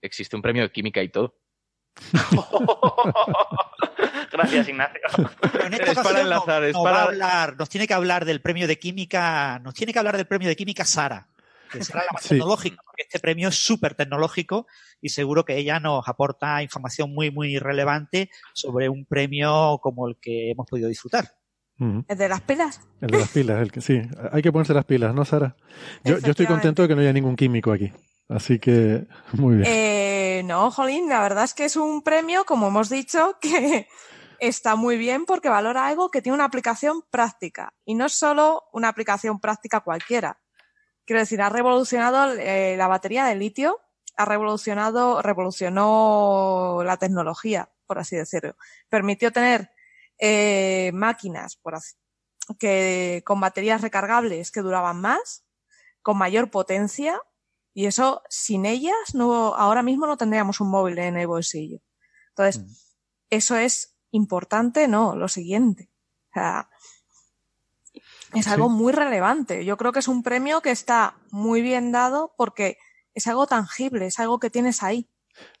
existe 0.00 0.36
un 0.36 0.42
premio 0.42 0.62
de 0.62 0.70
química 0.70 1.02
y 1.02 1.08
todo. 1.08 1.36
Gracias, 4.30 4.68
Ignacio. 4.68 5.00
en 5.64 5.74
esta 5.74 5.92
ocasión 5.92 6.82
para 6.82 7.02
hablar, 7.02 7.56
nos 7.56 7.68
tiene 7.68 7.86
que 7.86 7.94
hablar 7.94 8.24
del 8.24 8.40
premio 8.40 8.66
de 8.66 8.78
química, 8.78 9.58
nos 9.60 9.74
tiene 9.74 9.92
que 9.92 9.98
hablar 9.98 10.16
del 10.16 10.26
premio 10.26 10.48
de 10.48 10.56
química 10.56 10.84
Sara 10.84 11.26
que 11.70 11.84
será 11.84 12.00
la 12.00 12.08
más 12.12 12.22
tecnológica, 12.22 12.82
porque 12.84 13.02
este 13.02 13.18
premio 13.18 13.48
es 13.48 13.54
súper 13.54 13.94
tecnológico 13.94 14.66
y 15.00 15.10
seguro 15.10 15.44
que 15.44 15.56
ella 15.56 15.80
nos 15.80 16.06
aporta 16.08 16.62
información 16.62 17.14
muy, 17.14 17.30
muy 17.30 17.58
relevante 17.58 18.30
sobre 18.52 18.88
un 18.88 19.06
premio 19.06 19.78
como 19.82 20.08
el 20.08 20.16
que 20.16 20.50
hemos 20.50 20.66
podido 20.66 20.88
disfrutar. 20.88 21.32
¿El 22.08 22.18
de 22.18 22.28
las 22.28 22.42
pilas? 22.42 22.78
El 23.00 23.08
de 23.08 23.18
las 23.20 23.30
pilas, 23.30 23.62
el 23.62 23.72
que 23.72 23.80
sí. 23.80 24.02
Hay 24.32 24.42
que 24.42 24.52
ponerse 24.52 24.74
las 24.74 24.84
pilas, 24.84 25.14
¿no, 25.14 25.24
Sara? 25.24 25.56
Yo, 26.04 26.16
estoy 26.16 26.44
contento 26.44 26.82
de 26.82 26.88
que 26.88 26.94
no 26.94 27.00
haya 27.00 27.12
ningún 27.14 27.36
químico 27.36 27.72
aquí. 27.72 27.90
Así 28.28 28.58
que, 28.58 29.06
muy 29.32 29.56
bien. 29.56 29.66
Eh, 29.66 30.42
no, 30.44 30.70
Jolín, 30.70 31.08
la 31.08 31.22
verdad 31.22 31.44
es 31.44 31.54
que 31.54 31.64
es 31.64 31.76
un 31.76 32.02
premio, 32.02 32.44
como 32.44 32.68
hemos 32.68 32.90
dicho, 32.90 33.38
que 33.40 33.88
está 34.40 34.74
muy 34.74 34.96
bien 34.96 35.26
porque 35.26 35.48
valora 35.48 35.86
algo 35.86 36.10
que 36.10 36.22
tiene 36.22 36.34
una 36.34 36.44
aplicación 36.44 37.02
práctica. 37.10 37.74
Y 37.84 37.94
no 37.94 38.06
es 38.06 38.14
solo 38.14 38.64
una 38.72 38.88
aplicación 38.88 39.40
práctica 39.40 39.80
cualquiera. 39.80 40.40
Quiero 41.04 41.20
decir, 41.20 41.42
ha 41.42 41.48
revolucionado 41.48 42.32
eh, 42.34 42.76
la 42.76 42.88
batería 42.88 43.24
de 43.26 43.36
litio, 43.36 43.80
ha 44.16 44.24
revolucionado, 44.24 45.22
revolucionó 45.22 46.82
la 46.84 46.96
tecnología, 46.96 47.70
por 47.86 47.98
así 47.98 48.16
decirlo. 48.16 48.56
Permitió 48.88 49.32
tener 49.32 49.70
eh, 50.18 50.90
máquinas 50.94 51.56
por 51.56 51.78
que 52.58 53.22
con 53.24 53.40
baterías 53.40 53.80
recargables 53.80 54.50
que 54.50 54.60
duraban 54.60 55.00
más, 55.00 55.44
con 56.02 56.18
mayor 56.18 56.50
potencia, 56.50 57.20
y 57.72 57.86
eso 57.86 58.22
sin 58.28 58.66
ellas 58.66 59.14
no, 59.14 59.54
ahora 59.54 59.82
mismo 59.82 60.06
no 60.06 60.16
tendríamos 60.16 60.60
un 60.60 60.70
móvil 60.70 60.98
en 60.98 61.16
el 61.16 61.26
bolsillo. 61.26 61.80
Entonces, 62.30 62.62
mm. 62.62 62.72
eso 63.30 63.56
es 63.56 63.96
importante, 64.10 64.88
no, 64.88 65.14
lo 65.16 65.28
siguiente. 65.28 65.88
O 66.30 66.32
sea, 66.34 66.68
es 68.34 68.46
algo 68.48 68.68
muy 68.68 68.92
relevante. 68.92 69.64
Yo 69.64 69.76
creo 69.76 69.92
que 69.92 69.98
es 69.98 70.08
un 70.08 70.22
premio 70.22 70.60
que 70.60 70.70
está 70.70 71.14
muy 71.30 71.62
bien 71.62 71.92
dado 71.92 72.32
porque 72.36 72.78
es 73.14 73.26
algo 73.26 73.46
tangible, 73.46 74.06
es 74.06 74.18
algo 74.18 74.38
que 74.38 74.50
tienes 74.50 74.82
ahí. 74.82 75.08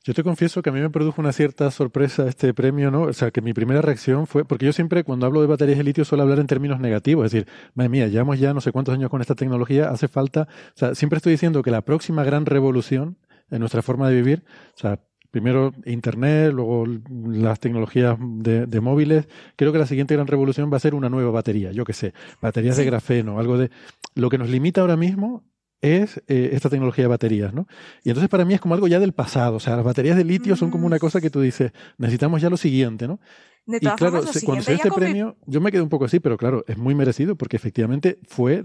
Yo 0.04 0.14
te 0.14 0.22
confieso 0.22 0.62
que 0.62 0.70
a 0.70 0.72
mí 0.72 0.80
me 0.80 0.90
produjo 0.90 1.20
una 1.20 1.32
cierta 1.32 1.70
sorpresa 1.70 2.26
este 2.26 2.52
premio, 2.52 2.90
¿no? 2.90 3.02
O 3.02 3.12
sea, 3.12 3.30
que 3.30 3.40
mi 3.40 3.52
primera 3.52 3.80
reacción 3.80 4.26
fue, 4.26 4.44
porque 4.44 4.66
yo 4.66 4.72
siempre 4.72 5.04
cuando 5.04 5.26
hablo 5.26 5.40
de 5.40 5.46
baterías 5.46 5.78
de 5.78 5.84
litio 5.84 6.04
suelo 6.04 6.22
hablar 6.22 6.38
en 6.38 6.46
términos 6.46 6.80
negativos, 6.80 7.26
es 7.26 7.32
decir, 7.32 7.48
madre 7.74 7.88
mía, 7.88 8.08
llevamos 8.08 8.38
ya 8.38 8.52
no 8.52 8.60
sé 8.60 8.72
cuántos 8.72 8.94
años 8.94 9.10
con 9.10 9.20
esta 9.20 9.34
tecnología, 9.34 9.90
hace 9.90 10.08
falta, 10.08 10.48
o 10.74 10.78
sea, 10.78 10.94
siempre 10.94 11.18
estoy 11.18 11.32
diciendo 11.32 11.62
que 11.62 11.70
la 11.70 11.82
próxima 11.82 12.24
gran 12.24 12.46
revolución 12.46 13.16
en 13.50 13.60
nuestra 13.60 13.82
forma 13.82 14.08
de 14.08 14.16
vivir, 14.16 14.44
o 14.74 14.78
sea, 14.78 15.00
primero 15.30 15.72
Internet, 15.84 16.52
luego 16.52 16.86
las 17.26 17.60
tecnologías 17.60 18.16
de, 18.18 18.80
móviles. 18.80 19.28
Creo 19.56 19.72
que 19.72 19.78
la 19.78 19.86
siguiente 19.86 20.14
gran 20.14 20.26
revolución 20.26 20.72
va 20.72 20.76
a 20.76 20.80
ser 20.80 20.94
una 20.94 21.08
nueva 21.08 21.30
batería, 21.30 21.72
yo 21.72 21.84
qué 21.84 21.92
sé, 21.92 22.14
baterías 22.40 22.76
de 22.76 22.84
grafeno, 22.84 23.38
algo 23.38 23.58
de... 23.58 23.70
Lo 24.14 24.28
que 24.28 24.38
nos 24.38 24.48
limita 24.48 24.80
ahora 24.80 24.96
mismo 24.96 25.44
es 25.80 26.22
eh, 26.26 26.50
esta 26.52 26.68
tecnología 26.68 27.04
de 27.04 27.08
baterías, 27.08 27.54
¿no? 27.54 27.66
Y 28.04 28.10
entonces 28.10 28.28
para 28.28 28.44
mí 28.44 28.54
es 28.54 28.60
como 28.60 28.74
algo 28.74 28.88
ya 28.88 29.00
del 29.00 29.12
pasado, 29.12 29.56
o 29.56 29.60
sea, 29.60 29.76
las 29.76 29.84
baterías 29.84 30.16
de 30.16 30.24
litio 30.24 30.56
son 30.56 30.70
como 30.70 30.86
una 30.86 30.96
mm. 30.96 31.00
cosa 31.00 31.20
que 31.20 31.30
tú 31.30 31.40
dices, 31.40 31.72
necesitamos 31.96 32.42
ya 32.42 32.50
lo 32.50 32.56
siguiente, 32.56 33.08
¿no? 33.08 33.20
y 33.66 33.78
claro, 33.78 34.22
cuando 34.44 34.62
se 34.62 34.72
este 34.72 34.90
premio, 34.90 35.36
yo 35.46 35.60
me 35.60 35.70
quedé 35.70 35.82
un 35.82 35.88
poco 35.88 36.06
así, 36.06 36.18
pero 36.18 36.36
claro, 36.36 36.64
es 36.66 36.76
muy 36.76 36.94
merecido 36.94 37.36
porque 37.36 37.56
efectivamente 37.56 38.18
fue 38.26 38.62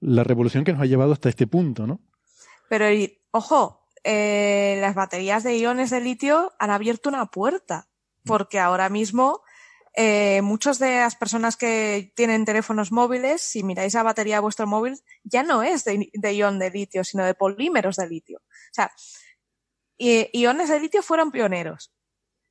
la 0.00 0.24
revolución 0.24 0.62
que 0.62 0.72
nos 0.72 0.80
ha 0.80 0.86
llevado 0.86 1.12
hasta 1.12 1.28
este 1.28 1.46
punto, 1.46 1.86
¿no? 1.86 2.00
Pero, 2.68 2.86
ojo, 3.32 3.79
eh, 4.04 4.78
las 4.80 4.94
baterías 4.94 5.42
de 5.42 5.56
iones 5.56 5.90
de 5.90 6.00
litio 6.00 6.52
han 6.58 6.70
abierto 6.70 7.08
una 7.08 7.26
puerta, 7.26 7.88
porque 8.24 8.58
ahora 8.58 8.88
mismo 8.88 9.42
eh, 9.94 10.40
muchas 10.42 10.78
de 10.78 11.00
las 11.00 11.16
personas 11.16 11.56
que 11.56 12.12
tienen 12.14 12.44
teléfonos 12.44 12.92
móviles, 12.92 13.42
si 13.42 13.62
miráis 13.62 13.94
la 13.94 14.02
batería 14.02 14.36
de 14.36 14.40
vuestro 14.42 14.66
móvil, 14.66 14.98
ya 15.24 15.42
no 15.42 15.62
es 15.62 15.84
de, 15.84 16.10
ion 16.34 16.58
de 16.58 16.70
litio, 16.70 17.04
sino 17.04 17.24
de 17.24 17.34
polímeros 17.34 17.96
de 17.96 18.08
litio. 18.08 18.38
O 18.38 18.72
sea, 18.72 18.92
iones 19.98 20.68
de 20.68 20.80
litio 20.80 21.02
fueron 21.02 21.30
pioneros. 21.30 21.92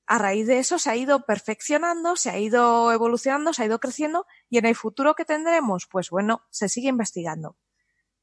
A 0.06 0.18
raíz 0.18 0.48
de 0.48 0.58
eso 0.60 0.80
se 0.80 0.90
ha 0.90 0.96
ido 0.96 1.26
perfeccionando, 1.26 2.16
se 2.16 2.32
ha 2.32 2.40
ido 2.40 2.92
evolucionando, 2.92 3.54
se 3.54 3.62
ha 3.64 3.66
ido 3.68 3.80
creciendo 3.80 4.26
y 4.50 4.58
en 4.58 4.66
el 4.66 4.76
futuro 4.76 5.14
que 5.14 5.24
tendremos, 5.24 5.86
pues 5.86 6.10
bueno, 6.10 6.42
se 6.50 6.68
sigue 6.68 6.90
investigando. 6.90 7.58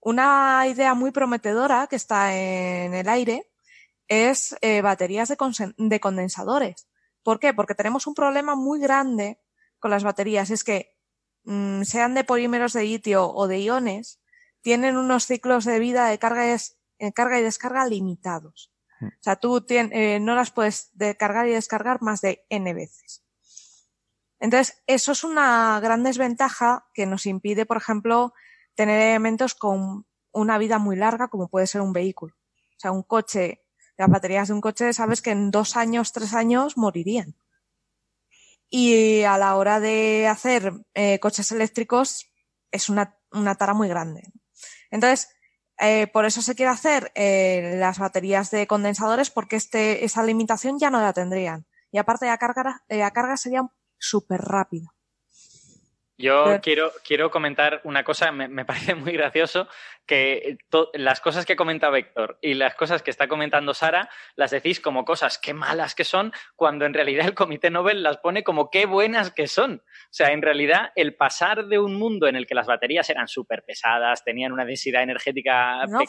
Una 0.07 0.65
idea 0.69 0.95
muy 0.95 1.11
prometedora 1.11 1.89
que 1.89 1.97
está 1.97 2.33
en 2.33 2.95
el 2.95 3.09
aire 3.09 3.51
es 4.07 4.55
eh, 4.61 4.81
baterías 4.81 5.29
de 5.29 5.99
condensadores 6.01 6.87
¿Por 7.25 7.41
qué? 7.41 7.53
Porque 7.53 7.75
tenemos 7.75 8.07
un 8.07 8.15
problema 8.15 8.55
muy 8.55 8.79
grande 8.79 9.41
con 9.81 9.91
las 9.91 10.05
baterías. 10.05 10.51
Es 10.51 10.63
que 10.63 10.97
mm, 11.43 11.83
sean 11.83 12.15
de 12.15 12.23
polímeros 12.23 12.73
de 12.73 12.85
litio 12.85 13.29
o 13.29 13.49
de 13.49 13.59
iones, 13.59 14.21
tienen 14.61 14.97
unos 14.97 15.27
ciclos 15.27 15.65
de 15.65 15.81
vida 15.81 16.07
de 16.07 16.21
carga 16.21 16.47
y, 16.47 16.57
eh, 17.01 17.13
carga 17.13 17.41
y 17.41 17.43
descarga 17.43 17.85
limitados. 17.85 18.73
Hmm. 19.01 19.09
O 19.09 19.23
sea, 19.23 19.35
tú 19.35 19.67
eh, 19.69 20.21
no 20.21 20.37
las 20.37 20.53
puedes 20.53 20.93
cargar 21.19 21.49
y 21.49 21.51
descargar 21.51 22.01
más 22.01 22.21
de 22.21 22.47
n 22.49 22.73
veces. 22.75 23.25
Entonces, 24.39 24.85
eso 24.87 25.11
es 25.11 25.25
una 25.25 25.81
gran 25.81 26.05
desventaja 26.05 26.87
que 26.95 27.07
nos 27.07 27.27
impide, 27.27 27.67
por 27.67 27.79
ejemplo, 27.79 28.35
tener 28.77 29.01
elementos 29.01 29.55
con 29.55 30.07
una 30.33 30.59
vida 30.59 30.79
muy 30.79 30.97
larga, 30.97 31.29
como 31.29 31.49
puede 31.49 31.67
ser 31.67 31.81
un 31.81 31.93
vehículo. 31.93 32.35
O 32.77 32.79
sea, 32.79 32.93
un 32.93 33.03
coche 33.03 33.67
las 33.97 34.11
baterías 34.11 34.49
de 34.49 34.55
un 34.55 34.61
coche 34.61 34.93
sabes 34.93 35.23
que 35.23 35.31
en 35.31 35.51
dos 35.51 35.77
años, 35.77 36.13
tres 36.13 36.35
años 36.35 36.77
morirían. 36.77 37.35
Y 38.69 39.23
a 39.23 39.39
la 39.39 39.57
hora 39.57 39.81
de 39.81 40.27
hacer 40.27 40.73
eh, 40.95 41.19
coches 41.21 41.51
eléctricos 41.53 42.31
es 42.71 42.89
una, 42.89 43.17
una, 43.33 43.55
tara 43.55 43.75
muy 43.75 43.89
grande. 43.89 44.23
Entonces, 44.91 45.31
eh, 45.79 46.09
por 46.09 46.27
eso 46.27 46.43
se 46.43 46.55
quiere 46.55 46.73
hacer 46.73 47.13
eh, 47.15 47.77
las 47.79 47.99
baterías 47.99 48.51
de 48.51 48.67
condensadores 48.67 49.31
porque 49.31 49.57
este, 49.57 50.05
esa 50.05 50.23
limitación 50.25 50.79
ya 50.79 50.91
no 50.91 51.01
la 51.01 51.13
tendrían. 51.13 51.67
Y 51.91 51.99
aparte 51.99 52.27
la 52.27 52.39
carga, 52.39 52.85
la 52.89 53.11
carga 53.13 53.37
sería 53.37 53.63
súper 53.99 54.41
rápida. 54.43 54.96
Yo 56.19 56.61
quiero, 56.63 56.93
quiero 57.05 57.31
comentar 57.31 57.83
una 57.85 58.03
cosa, 58.03 58.33
me, 58.33 58.49
me 58.49 58.65
parece 58.67 58.95
muy 58.95 59.13
gracioso, 59.13 59.69
que 60.07 60.59
las 60.95 61.21
cosas 61.21 61.45
que 61.45 61.57
comenta 61.57 61.91
Víctor 61.91 62.39
y 62.41 62.55
las 62.55 62.75
cosas 62.75 63.03
que 63.03 63.11
está 63.11 63.29
comentando 63.29 63.75
Sara 63.75 64.09
las 64.37 64.51
decís 64.51 64.81
como 64.81 65.05
cosas 65.05 65.39
qué 65.39 65.53
malas 65.53 65.95
que 65.95 66.05
son, 66.05 66.33
cuando 66.55 66.87
en 66.87 66.95
realidad 66.95 67.27
el 67.27 67.35
Comité 67.35 67.71
Nobel 67.71 68.03
las 68.03 68.19
pone 68.19 68.45
como 68.45 68.71
qué 68.71 68.87
buenas 68.87 69.31
que 69.33 69.47
son. 69.47 69.83
O 69.85 70.09
sea, 70.11 70.33
en 70.33 70.43
realidad 70.43 70.91
el 70.95 71.17
pasar 71.17 71.67
de 71.67 71.79
un 71.79 71.97
mundo 71.97 72.29
en 72.29 72.37
el 72.37 72.47
que 72.47 72.55
las 72.55 72.67
baterías 72.67 73.11
eran 73.11 73.29
súper 73.29 73.65
pesadas, 73.65 74.25
tenían 74.25 74.53
una 74.53 74.65
densidad 74.65 75.03
energética 75.03 75.85
no, 75.87 76.01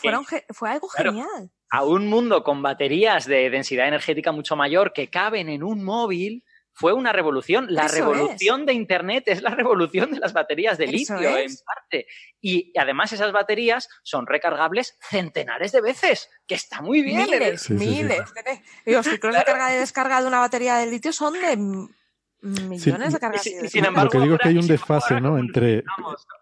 fue 0.50 0.70
algo 0.70 0.88
genial. 0.90 1.52
A 1.70 1.84
un 1.84 2.08
mundo 2.08 2.44
con 2.44 2.62
baterías 2.62 3.26
de 3.26 3.50
densidad 3.50 3.88
energética 3.88 4.32
mucho 4.32 4.56
mayor 4.56 4.94
que 4.94 5.10
caben 5.10 5.50
en 5.50 5.64
un 5.64 5.84
móvil 5.84 6.44
fue 6.78 6.94
una 6.94 7.12
revolución. 7.12 7.66
La 7.70 7.88
revolución 7.88 8.68
de 8.68 8.74
Internet 8.74 9.24
es 9.26 9.42
la 9.42 9.50
revolución 9.50 10.12
de 10.12 10.20
las 10.20 10.32
baterías 10.32 10.78
de 10.78 10.86
litio, 10.86 11.18
en 11.18 11.52
parte. 11.66 12.06
Y 12.40 12.72
además 12.78 13.12
esas 13.14 13.32
baterías 13.32 13.90
son 14.04 14.28
recargables 14.28 14.96
centenares 15.02 15.72
de 15.72 15.82
veces, 15.82 16.30
que 16.46 16.54
está 16.54 16.84
muy 16.84 17.02
bien. 17.02 17.26
Miles, 17.32 17.72
miles. 17.72 18.22
los 18.86 19.08
ciclos 19.08 19.36
de 19.36 19.44
carga 19.44 19.74
y 19.74 19.80
descarga 19.80 20.22
de 20.22 20.28
una 20.28 20.40
batería 20.40 20.76
de 20.76 20.86
litio 20.86 21.12
son 21.12 21.34
de 21.34 21.58
millones 22.44 23.14
de 23.14 23.20
cargas. 23.20 23.44
Lo 23.48 24.10
que 24.10 24.20
digo 24.20 24.36
es 24.36 24.42
que 24.42 24.50
hay 24.50 24.58
un 24.60 24.68
desfase, 24.68 25.20
¿no? 25.20 25.40
Entre, 25.40 25.84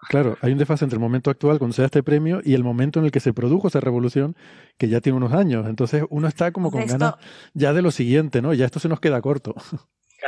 claro, 0.10 0.38
hay 0.42 0.52
un 0.52 0.58
desfase 0.58 0.84
entre 0.84 0.98
el 0.98 1.02
momento 1.02 1.30
actual 1.30 1.60
cuando 1.60 1.74
se 1.74 1.82
da 1.82 1.86
este 1.86 2.04
premio 2.04 2.42
y 2.44 2.56
el 2.56 2.66
momento 2.66 3.00
en 3.00 3.06
el 3.06 3.12
que 3.12 3.22
se 3.22 3.32
produjo 3.32 3.70
esa 3.70 3.80
revolución, 3.80 4.36
que 4.78 4.90
ya 4.90 5.00
tiene 5.00 5.16
unos 5.16 5.32
años. 5.32 5.66
Entonces 5.70 6.04
uno 6.10 6.28
está 6.28 6.52
como 6.52 6.72
con 6.72 6.86
ganas 6.86 7.16
ya 7.54 7.72
de 7.72 7.82
lo 7.82 7.92
siguiente, 7.92 8.42
¿no? 8.42 8.54
Ya 8.54 8.66
esto 8.66 8.82
se 8.82 8.90
nos 8.90 9.00
queda 9.00 9.22
corto. 9.22 9.56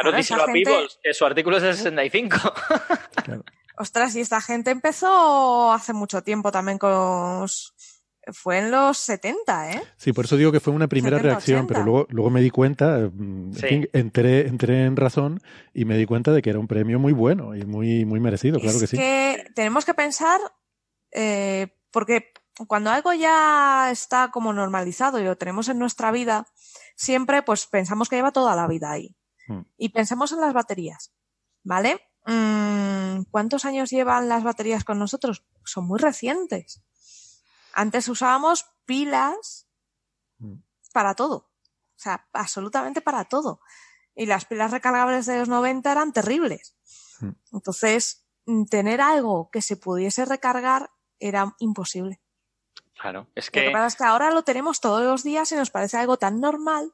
Claro, 0.01 0.15
díselo 0.15 0.43
a 0.43 0.47
Pibos, 0.47 0.99
que 1.01 1.13
su 1.13 1.25
artículo 1.25 1.57
es 1.57 1.63
de 1.63 1.73
65. 1.73 2.37
Ostras, 3.77 4.15
y 4.15 4.21
esta 4.21 4.41
gente 4.41 4.71
empezó 4.71 5.71
hace 5.71 5.93
mucho 5.93 6.21
tiempo 6.23 6.51
también 6.51 6.77
con... 6.77 7.47
Fue 8.33 8.57
en 8.57 8.71
los 8.71 8.97
70, 8.97 9.71
¿eh? 9.71 9.81
Sí, 9.95 10.11
por 10.11 10.25
eso 10.25 10.35
digo 10.35 10.51
que 10.51 10.59
fue 10.59 10.73
una 10.73 10.89
primera 10.89 11.17
reacción, 11.17 11.65
pero 11.65 11.83
luego, 11.83 12.07
luego 12.09 12.29
me 12.29 12.41
di 12.41 12.49
cuenta, 12.49 13.09
mm, 13.09 13.51
entré, 13.93 14.47
entré 14.47 14.83
en 14.83 14.97
razón 14.97 15.41
y 15.73 15.85
me 15.85 15.97
di 15.97 16.05
cuenta 16.05 16.33
de 16.33 16.41
que 16.41 16.49
era 16.49 16.59
un 16.59 16.67
premio 16.67 16.99
muy 16.99 17.13
bueno 17.13 17.55
y 17.55 17.63
muy, 17.63 18.03
muy 18.03 18.19
merecido, 18.19 18.59
claro 18.59 18.79
que 18.81 18.87
sí. 18.87 18.97
que 18.97 19.49
tenemos 19.55 19.85
que 19.85 19.93
pensar, 19.93 20.41
eh, 21.11 21.67
porque 21.89 22.33
cuando 22.67 22.89
algo 22.89 23.13
ya 23.13 23.91
está 23.91 24.29
como 24.29 24.51
normalizado 24.51 25.21
y 25.21 25.23
lo 25.23 25.37
tenemos 25.37 25.69
en 25.69 25.79
nuestra 25.79 26.11
vida, 26.11 26.47
siempre 26.97 27.43
pues 27.43 27.65
pensamos 27.67 28.09
que 28.09 28.17
lleva 28.17 28.33
toda 28.33 28.57
la 28.57 28.67
vida 28.67 28.91
ahí. 28.91 29.15
Hmm. 29.47 29.61
Y 29.77 29.89
pensemos 29.89 30.31
en 30.31 30.41
las 30.41 30.53
baterías, 30.53 31.13
¿vale? 31.63 32.01
Mm, 32.25 33.23
¿Cuántos 33.31 33.65
años 33.65 33.89
llevan 33.89 34.29
las 34.29 34.43
baterías 34.43 34.83
con 34.83 34.99
nosotros? 34.99 35.45
Son 35.63 35.85
muy 35.85 35.99
recientes. 35.99 36.81
Antes 37.73 38.09
usábamos 38.09 38.65
pilas 38.85 39.67
hmm. 40.39 40.55
para 40.93 41.15
todo. 41.15 41.35
O 41.35 41.99
sea, 41.99 42.27
absolutamente 42.33 43.01
para 43.01 43.25
todo. 43.25 43.61
Y 44.13 44.25
las 44.25 44.45
pilas 44.45 44.71
recargables 44.71 45.25
de 45.25 45.39
los 45.39 45.49
90 45.49 45.91
eran 45.91 46.13
terribles. 46.13 46.75
Entonces, 47.51 48.27
mm, 48.45 48.65
tener 48.65 49.01
algo 49.01 49.49
que 49.51 49.61
se 49.61 49.77
pudiese 49.77 50.25
recargar 50.25 50.91
era 51.19 51.55
imposible. 51.59 52.21
Claro, 52.99 53.27
es 53.35 53.49
que... 53.51 53.61
Lo 53.61 53.67
que 53.67 53.73
pasa 53.73 53.87
es 53.87 53.95
que 53.95 54.03
ahora 54.03 54.31
lo 54.31 54.43
tenemos 54.43 54.81
todos 54.81 55.03
los 55.03 55.23
días 55.23 55.51
y 55.51 55.55
nos 55.55 55.71
parece 55.71 55.97
algo 55.97 56.17
tan 56.17 56.39
normal, 56.39 56.93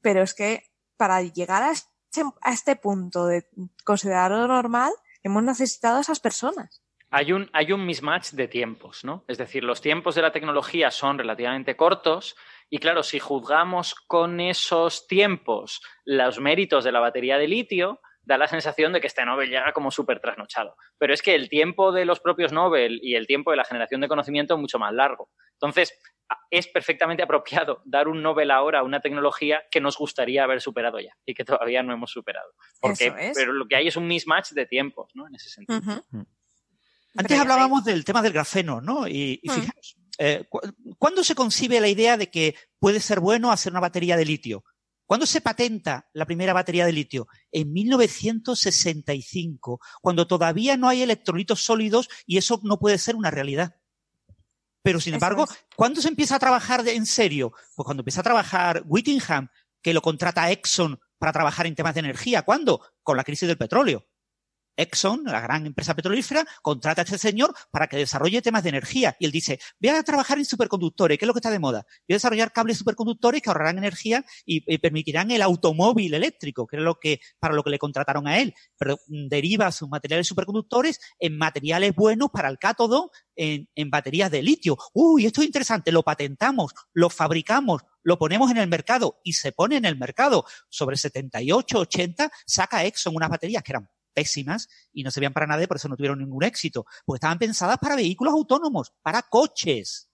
pero 0.00 0.22
es 0.22 0.34
que 0.34 0.70
para 0.96 1.20
llegar 1.22 1.62
a 1.62 1.72
a 2.42 2.52
este 2.52 2.76
punto 2.76 3.26
de 3.26 3.46
considerarlo 3.84 4.46
normal, 4.46 4.92
hemos 5.22 5.42
necesitado 5.42 5.98
a 5.98 6.00
esas 6.00 6.20
personas. 6.20 6.82
Hay 7.10 7.32
un, 7.32 7.50
hay 7.52 7.72
un 7.72 7.84
mismatch 7.84 8.30
de 8.30 8.48
tiempos, 8.48 9.04
¿no? 9.04 9.24
Es 9.28 9.36
decir, 9.36 9.64
los 9.64 9.82
tiempos 9.82 10.14
de 10.14 10.22
la 10.22 10.32
tecnología 10.32 10.90
son 10.90 11.18
relativamente 11.18 11.76
cortos 11.76 12.36
y 12.70 12.78
claro, 12.78 13.02
si 13.02 13.18
juzgamos 13.18 13.94
con 13.94 14.40
esos 14.40 15.06
tiempos 15.06 15.82
los 16.06 16.40
méritos 16.40 16.84
de 16.84 16.92
la 16.92 17.00
batería 17.00 17.36
de 17.36 17.48
litio, 17.48 18.00
da 18.22 18.38
la 18.38 18.48
sensación 18.48 18.92
de 18.92 19.00
que 19.00 19.08
este 19.08 19.24
Nobel 19.24 19.50
llega 19.50 19.72
como 19.72 19.90
súper 19.90 20.20
trasnochado. 20.20 20.76
Pero 20.96 21.12
es 21.12 21.22
que 21.22 21.34
el 21.34 21.48
tiempo 21.48 21.92
de 21.92 22.04
los 22.04 22.20
propios 22.20 22.52
Nobel 22.52 22.98
y 23.02 23.14
el 23.14 23.26
tiempo 23.26 23.50
de 23.50 23.58
la 23.58 23.64
generación 23.64 24.00
de 24.00 24.08
conocimiento 24.08 24.54
es 24.54 24.60
mucho 24.60 24.78
más 24.78 24.94
largo. 24.94 25.28
Entonces, 25.52 25.92
es 26.50 26.68
perfectamente 26.68 27.22
apropiado 27.22 27.82
dar 27.84 28.08
un 28.08 28.22
Nobel 28.22 28.50
ahora 28.50 28.80
a 28.80 28.82
una 28.82 29.00
tecnología 29.00 29.62
que 29.70 29.80
nos 29.80 29.96
gustaría 29.96 30.44
haber 30.44 30.60
superado 30.60 31.00
ya 31.00 31.16
y 31.24 31.34
que 31.34 31.44
todavía 31.44 31.82
no 31.82 31.92
hemos 31.92 32.10
superado. 32.10 32.52
Porque, 32.80 33.12
Pero 33.34 33.52
lo 33.52 33.66
que 33.66 33.76
hay 33.76 33.88
es 33.88 33.96
un 33.96 34.06
mismatch 34.06 34.52
de 34.52 34.66
tiempos, 34.66 35.10
¿no? 35.14 35.26
En 35.26 35.34
ese 35.34 35.50
sentido. 35.50 35.80
Mm. 36.10 36.22
Antes 37.16 37.38
hablábamos 37.38 37.84
del 37.84 38.04
tema 38.04 38.22
del 38.22 38.32
grafeno, 38.32 38.80
¿no? 38.80 39.06
Y, 39.06 39.40
y 39.42 39.50
mm. 39.50 39.70
eh, 40.18 40.44
¿cuándo 40.98 41.24
se 41.24 41.34
concibe 41.34 41.80
la 41.80 41.88
idea 41.88 42.16
de 42.16 42.30
que 42.30 42.54
puede 42.78 43.00
ser 43.00 43.20
bueno 43.20 43.52
hacer 43.52 43.72
una 43.72 43.80
batería 43.80 44.16
de 44.16 44.24
litio? 44.24 44.64
¿Cuándo 45.12 45.26
se 45.26 45.42
patenta 45.42 46.08
la 46.14 46.24
primera 46.24 46.54
batería 46.54 46.86
de 46.86 46.92
litio? 46.92 47.28
En 47.50 47.70
1965, 47.70 49.78
cuando 50.00 50.26
todavía 50.26 50.78
no 50.78 50.88
hay 50.88 51.02
electrolitos 51.02 51.62
sólidos 51.62 52.08
y 52.24 52.38
eso 52.38 52.60
no 52.62 52.78
puede 52.78 52.96
ser 52.96 53.16
una 53.16 53.30
realidad. 53.30 53.76
Pero 54.82 55.00
sin 55.00 55.14
embargo, 55.14 55.46
¿cuándo 55.76 56.00
se 56.00 56.08
empieza 56.08 56.36
a 56.36 56.40
trabajar 56.40 56.86
en 56.86 57.06
serio? 57.06 57.52
Pues 57.74 57.84
cuando 57.84 58.00
empieza 58.00 58.20
a 58.20 58.24
trabajar 58.24 58.82
Whittingham, 58.86 59.48
que 59.80 59.94
lo 59.94 60.02
contrata 60.02 60.50
Exxon 60.50 61.00
para 61.18 61.32
trabajar 61.32 61.66
en 61.66 61.74
temas 61.74 61.94
de 61.94 62.00
energía. 62.00 62.42
¿Cuándo? 62.42 62.80
Con 63.02 63.16
la 63.16 63.24
crisis 63.24 63.48
del 63.48 63.58
petróleo. 63.58 64.06
Exxon, 64.76 65.24
la 65.24 65.40
gran 65.40 65.66
empresa 65.66 65.94
petrolífera, 65.94 66.44
contrata 66.62 67.02
a 67.02 67.04
este 67.04 67.18
señor 67.18 67.54
para 67.70 67.86
que 67.86 67.96
desarrolle 67.96 68.42
temas 68.42 68.62
de 68.62 68.70
energía. 68.70 69.16
Y 69.18 69.26
él 69.26 69.32
dice, 69.32 69.60
voy 69.80 69.90
a 69.90 70.02
trabajar 70.02 70.38
en 70.38 70.44
superconductores, 70.44 71.18
¿qué 71.18 71.24
es 71.24 71.26
lo 71.26 71.34
que 71.34 71.38
está 71.38 71.50
de 71.50 71.58
moda? 71.58 71.84
Voy 72.08 72.14
a 72.14 72.16
desarrollar 72.16 72.52
cables 72.52 72.78
superconductores 72.78 73.42
que 73.42 73.50
ahorrarán 73.50 73.78
energía 73.78 74.24
y, 74.44 74.62
permitirán 74.78 75.30
el 75.30 75.42
automóvil 75.42 76.14
eléctrico, 76.14 76.66
que 76.66 76.76
es 76.76 76.82
lo 76.82 76.98
que, 76.98 77.20
para 77.38 77.54
lo 77.54 77.62
que 77.62 77.70
le 77.70 77.78
contrataron 77.78 78.26
a 78.26 78.38
él. 78.38 78.54
Pero 78.78 78.98
mm, 79.06 79.28
deriva 79.28 79.70
sus 79.70 79.88
materiales 79.88 80.26
superconductores 80.26 81.00
en 81.18 81.38
materiales 81.38 81.94
buenos 81.94 82.30
para 82.30 82.48
el 82.48 82.58
cátodo, 82.58 83.10
en, 83.36 83.68
en 83.74 83.90
baterías 83.90 84.30
de 84.30 84.42
litio. 84.42 84.76
Uy, 84.92 85.26
esto 85.26 85.40
es 85.40 85.46
interesante, 85.46 85.92
lo 85.92 86.02
patentamos, 86.02 86.72
lo 86.92 87.10
fabricamos, 87.10 87.82
lo 88.02 88.18
ponemos 88.18 88.50
en 88.50 88.58
el 88.58 88.68
mercado 88.68 89.20
y 89.22 89.34
se 89.34 89.52
pone 89.52 89.76
en 89.76 89.84
el 89.84 89.96
mercado. 89.96 90.44
Sobre 90.68 90.96
78, 90.96 91.78
80, 91.78 92.30
saca 92.46 92.84
Exxon 92.84 93.14
unas 93.14 93.30
baterías 93.30 93.62
que 93.62 93.72
eran 93.72 93.88
pésimas 94.12 94.68
y 94.92 95.02
no 95.02 95.10
servían 95.10 95.32
para 95.32 95.46
nada 95.46 95.62
y 95.62 95.66
por 95.66 95.76
eso 95.76 95.88
no 95.88 95.96
tuvieron 95.96 96.18
ningún 96.18 96.44
éxito. 96.44 96.84
Porque 97.04 97.16
estaban 97.16 97.38
pensadas 97.38 97.78
para 97.78 97.96
vehículos 97.96 98.34
autónomos, 98.34 98.92
para 99.02 99.22
coches. 99.22 100.08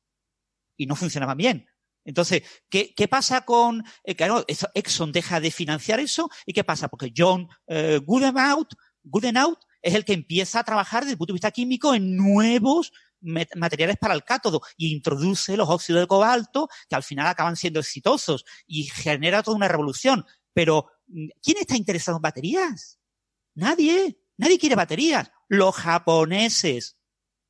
Y 0.77 0.87
no 0.87 0.97
funcionaban 0.97 1.37
bien. 1.37 1.67
Entonces, 2.05 2.43
¿qué, 2.71 2.95
qué 2.95 3.07
pasa 3.07 3.43
con... 3.43 3.85
Eh, 4.03 4.15
claro, 4.15 4.45
Exxon 4.75 5.13
deja 5.13 5.41
de 5.41 5.51
financiar 5.51 6.01
eso. 6.01 6.31
¿Y 6.47 6.53
qué 6.53 6.65
pasa? 6.65 6.89
Porque 6.89 7.13
John 7.15 7.49
eh, 7.67 8.01
Goodenout, 8.03 8.75
Goodenout 9.03 9.59
es 9.83 9.95
el 9.95 10.05
que 10.05 10.15
empieza 10.15 10.61
a 10.61 10.65
trabajar 10.65 11.03
desde 11.03 11.13
el 11.13 11.19
punto 11.19 11.33
de 11.33 11.37
vista 11.37 11.51
químico 11.51 11.95
en 11.95 12.17
nuevos 12.17 12.93
materiales 13.21 13.97
para 13.99 14.15
el 14.15 14.25
cátodo 14.25 14.63
y 14.77 14.93
introduce 14.93 15.57
los 15.57 15.69
óxidos 15.69 16.03
de 16.03 16.07
cobalto 16.07 16.69
que 16.89 16.95
al 16.95 17.03
final 17.03 17.27
acaban 17.27 17.57
siendo 17.57 17.81
exitosos 17.81 18.45
y 18.67 18.85
genera 18.85 19.43
toda 19.43 19.57
una 19.57 19.69
revolución. 19.69 20.25
Pero, 20.53 20.91
¿quién 21.43 21.59
está 21.59 21.77
interesado 21.77 22.19
en 22.19 22.23
baterías? 22.23 22.99
Nadie, 23.59 24.21
nadie 24.37 24.57
quiere 24.57 24.77
baterías. 24.77 25.33
Los 25.49 25.75
japoneses. 25.75 26.97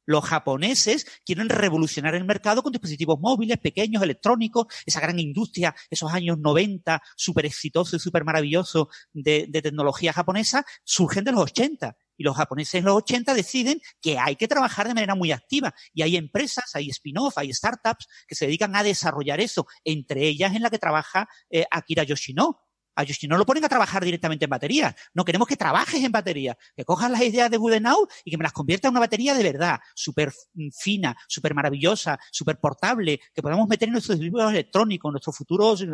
Los 0.06 0.24
japoneses 0.24 1.04
quieren 1.26 1.50
revolucionar 1.50 2.14
el 2.14 2.24
mercado 2.24 2.62
con 2.62 2.72
dispositivos 2.72 3.20
móviles, 3.20 3.58
pequeños, 3.58 4.02
electrónicos, 4.02 4.68
esa 4.86 5.00
gran 5.00 5.18
industria, 5.18 5.74
esos 5.90 6.10
años 6.10 6.38
90, 6.38 7.02
súper 7.14 7.44
exitoso 7.44 7.96
y 7.96 7.98
súper 7.98 8.24
maravilloso 8.24 8.88
de, 9.12 9.48
de, 9.50 9.60
tecnología 9.60 10.14
japonesa, 10.14 10.64
surgen 10.82 11.24
de 11.24 11.32
los 11.32 11.42
80. 11.42 11.94
Y 12.16 12.24
los 12.24 12.38
japoneses 12.38 12.76
en 12.76 12.86
los 12.86 12.96
80 12.96 13.34
deciden 13.34 13.78
que 14.00 14.18
hay 14.18 14.36
que 14.36 14.48
trabajar 14.48 14.88
de 14.88 14.94
manera 14.94 15.14
muy 15.14 15.30
activa. 15.30 15.74
Y 15.92 16.00
hay 16.00 16.16
empresas, 16.16 16.74
hay 16.74 16.88
spin-off, 16.88 17.36
hay 17.36 17.52
startups 17.52 18.06
que 18.26 18.34
se 18.34 18.46
dedican 18.46 18.74
a 18.76 18.82
desarrollar 18.82 19.40
eso, 19.40 19.66
entre 19.84 20.26
ellas 20.26 20.56
en 20.56 20.62
la 20.62 20.70
que 20.70 20.78
trabaja 20.78 21.28
eh, 21.50 21.66
Akira 21.70 22.04
Yoshino, 22.04 22.62
a 22.98 23.28
no 23.28 23.38
lo 23.38 23.46
ponen 23.46 23.64
a 23.64 23.68
trabajar 23.68 24.04
directamente 24.04 24.44
en 24.44 24.50
baterías. 24.50 24.94
No 25.14 25.24
queremos 25.24 25.46
que 25.46 25.56
trabajes 25.56 26.02
en 26.02 26.10
baterías, 26.10 26.56
que 26.76 26.84
cojas 26.84 27.10
las 27.10 27.22
ideas 27.22 27.48
de 27.50 27.56
Budenau 27.56 28.08
y 28.24 28.30
que 28.30 28.36
me 28.36 28.42
las 28.42 28.52
conviertas 28.52 28.88
en 28.88 28.94
una 28.94 29.00
batería 29.00 29.34
de 29.34 29.44
verdad, 29.44 29.78
súper 29.94 30.32
fina, 30.76 31.16
súper 31.28 31.54
maravillosa, 31.54 32.18
súper 32.32 32.58
portable, 32.58 33.20
que 33.32 33.40
podamos 33.40 33.68
meter 33.68 33.88
en 33.88 33.92
nuestros 33.92 34.18
dispositivos 34.18 34.52
electrónicos, 34.52 35.08
en 35.08 35.12
nuestros 35.12 35.36
futuros 35.36 35.84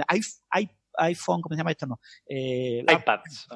iPhone, 0.96 1.42
¿cómo 1.42 1.54
se 1.54 1.58
llama 1.58 1.72
esto? 1.72 1.86
No. 1.86 2.00
Eh, 2.26 2.84
iPads. 2.88 3.48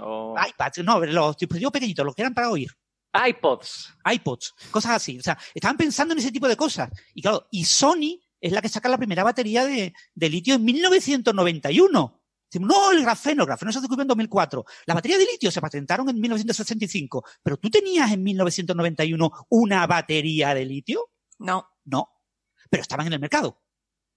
iPads, 0.50 0.84
no, 0.84 1.00
los 1.06 1.36
dispositivos 1.36 1.72
pequeñitos, 1.72 2.04
los 2.04 2.14
que 2.14 2.22
eran 2.22 2.34
para 2.34 2.50
oír. 2.50 2.70
iPods. 3.14 3.94
iPods, 4.12 4.54
cosas 4.70 4.92
así. 4.92 5.18
O 5.18 5.22
sea, 5.22 5.38
estaban 5.54 5.76
pensando 5.76 6.12
en 6.12 6.18
ese 6.18 6.32
tipo 6.32 6.48
de 6.48 6.56
cosas. 6.56 6.90
Y 7.14 7.22
claro, 7.22 7.46
y 7.50 7.64
Sony 7.64 8.20
es 8.40 8.52
la 8.52 8.60
que 8.60 8.68
saca 8.68 8.88
la 8.88 8.98
primera 8.98 9.24
batería 9.24 9.64
de, 9.64 9.94
de 10.14 10.28
litio 10.28 10.56
en 10.56 10.64
1991 10.64 12.18
no, 12.54 12.92
el 12.92 13.02
grafeno, 13.02 13.42
el 13.42 13.46
grafeno 13.46 13.72
se 13.72 13.80
descubrió 13.80 14.02
en 14.02 14.08
2004. 14.08 14.64
Las 14.86 14.94
baterías 14.94 15.18
de 15.18 15.26
litio 15.26 15.50
se 15.50 15.60
patentaron 15.60 16.08
en 16.08 16.20
1965. 16.20 17.24
Pero 17.42 17.56
tú 17.58 17.70
tenías 17.70 18.10
en 18.12 18.22
1991 18.22 19.30
una 19.50 19.86
batería 19.86 20.54
de 20.54 20.64
litio? 20.64 21.10
No. 21.38 21.68
No. 21.84 22.08
Pero 22.70 22.82
estaban 22.82 23.06
en 23.06 23.12
el 23.14 23.20
mercado. 23.20 23.62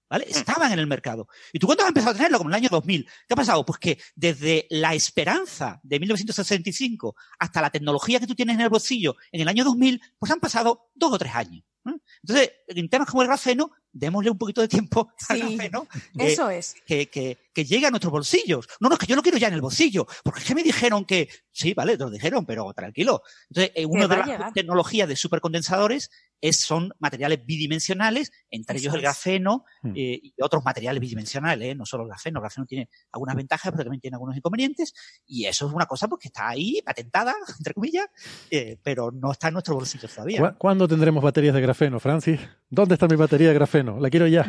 ¿Vale? 0.09 0.25
Mm. 0.25 0.37
Estaban 0.37 0.71
en 0.73 0.79
el 0.79 0.87
mercado. 0.87 1.27
¿Y 1.53 1.59
tú 1.59 1.67
cuándo 1.67 1.83
has 1.83 1.89
empezado 1.89 2.11
a 2.11 2.15
tenerlo? 2.15 2.37
Como 2.37 2.49
en 2.49 2.55
el 2.55 2.61
año 2.63 2.69
2000. 2.69 3.05
¿Qué 3.05 3.33
ha 3.33 3.35
pasado? 3.35 3.65
Pues 3.65 3.79
que 3.79 3.97
desde 4.13 4.67
la 4.69 4.93
esperanza 4.93 5.79
de 5.83 5.99
1965 5.99 7.15
hasta 7.39 7.61
la 7.61 7.69
tecnología 7.69 8.19
que 8.19 8.27
tú 8.27 8.35
tienes 8.35 8.55
en 8.55 8.61
el 8.61 8.69
bolsillo 8.69 9.15
en 9.31 9.41
el 9.41 9.47
año 9.47 9.63
2000, 9.63 10.01
pues 10.19 10.31
han 10.31 10.41
pasado 10.41 10.89
dos 10.93 11.13
o 11.13 11.17
tres 11.17 11.33
años. 11.33 11.63
Entonces, 11.85 12.51
en 12.67 12.89
temas 12.89 13.09
como 13.09 13.21
el 13.21 13.27
grafeno, 13.27 13.71
démosle 13.91 14.31
un 14.31 14.37
poquito 14.37 14.61
de 14.61 14.67
tiempo 14.67 15.11
al 15.29 15.39
grafeno. 15.39 15.87
Eso 16.17 16.49
es. 16.49 16.75
Que, 16.85 17.09
que, 17.09 17.37
que, 17.53 17.65
llegue 17.65 17.87
a 17.87 17.89
nuestros 17.89 18.11
bolsillos. 18.11 18.67
No, 18.79 18.89
no, 18.89 18.95
es 18.95 18.99
que 18.99 19.07
yo 19.07 19.15
lo 19.15 19.21
quiero 19.21 19.37
ya 19.37 19.47
en 19.47 19.53
el 19.53 19.61
bolsillo. 19.61 20.05
Porque 20.23 20.41
es 20.41 20.45
que 20.45 20.55
me 20.55 20.63
dijeron 20.63 21.05
que, 21.05 21.29
sí, 21.51 21.73
vale, 21.73 21.97
te 21.97 22.03
lo 22.03 22.09
dijeron, 22.09 22.45
pero 22.45 22.73
tranquilo. 22.73 23.23
Entonces, 23.49 23.71
eh, 23.75 23.85
una 23.85 24.07
de 24.07 24.17
las 24.17 24.53
tecnologías 24.53 25.07
de 25.07 25.15
supercondensadores 25.15 26.11
es, 26.41 26.57
son 26.57 26.91
materiales 26.99 27.45
bidimensionales, 27.45 28.31
entre 28.49 28.79
ellos 28.79 28.93
el 28.95 29.01
grafeno 29.01 29.63
hmm. 29.83 29.91
eh, 29.95 30.19
y 30.23 30.33
otros 30.41 30.63
materiales 30.65 30.99
bidimensionales, 30.99 31.69
¿eh? 31.69 31.75
no 31.75 31.85
solo 31.85 32.03
el 32.03 32.09
grafeno. 32.09 32.39
El 32.39 32.41
grafeno 32.41 32.65
tiene 32.65 32.89
algunas 33.11 33.35
ventajas, 33.35 33.71
pero 33.71 33.83
también 33.83 34.01
tiene 34.01 34.15
algunos 34.15 34.35
inconvenientes. 34.35 34.93
Y 35.25 35.45
eso 35.45 35.67
es 35.67 35.73
una 35.73 35.85
cosa 35.85 36.07
pues, 36.07 36.21
que 36.21 36.27
está 36.29 36.49
ahí, 36.49 36.81
patentada, 36.83 37.35
entre 37.57 37.73
comillas, 37.73 38.07
eh, 38.49 38.77
pero 38.81 39.11
no 39.11 39.31
está 39.31 39.49
en 39.49 39.53
nuestro 39.53 39.75
bolsillo 39.75 40.09
todavía. 40.09 40.55
¿Cuándo 40.57 40.87
tendremos 40.87 41.23
baterías 41.23 41.53
de 41.53 41.61
grafeno, 41.61 41.99
Francis? 41.99 42.39
¿Dónde 42.69 42.95
está 42.95 43.07
mi 43.07 43.15
batería 43.15 43.49
de 43.49 43.53
grafeno? 43.53 43.99
La 43.99 44.09
quiero 44.09 44.27
ya. 44.27 44.47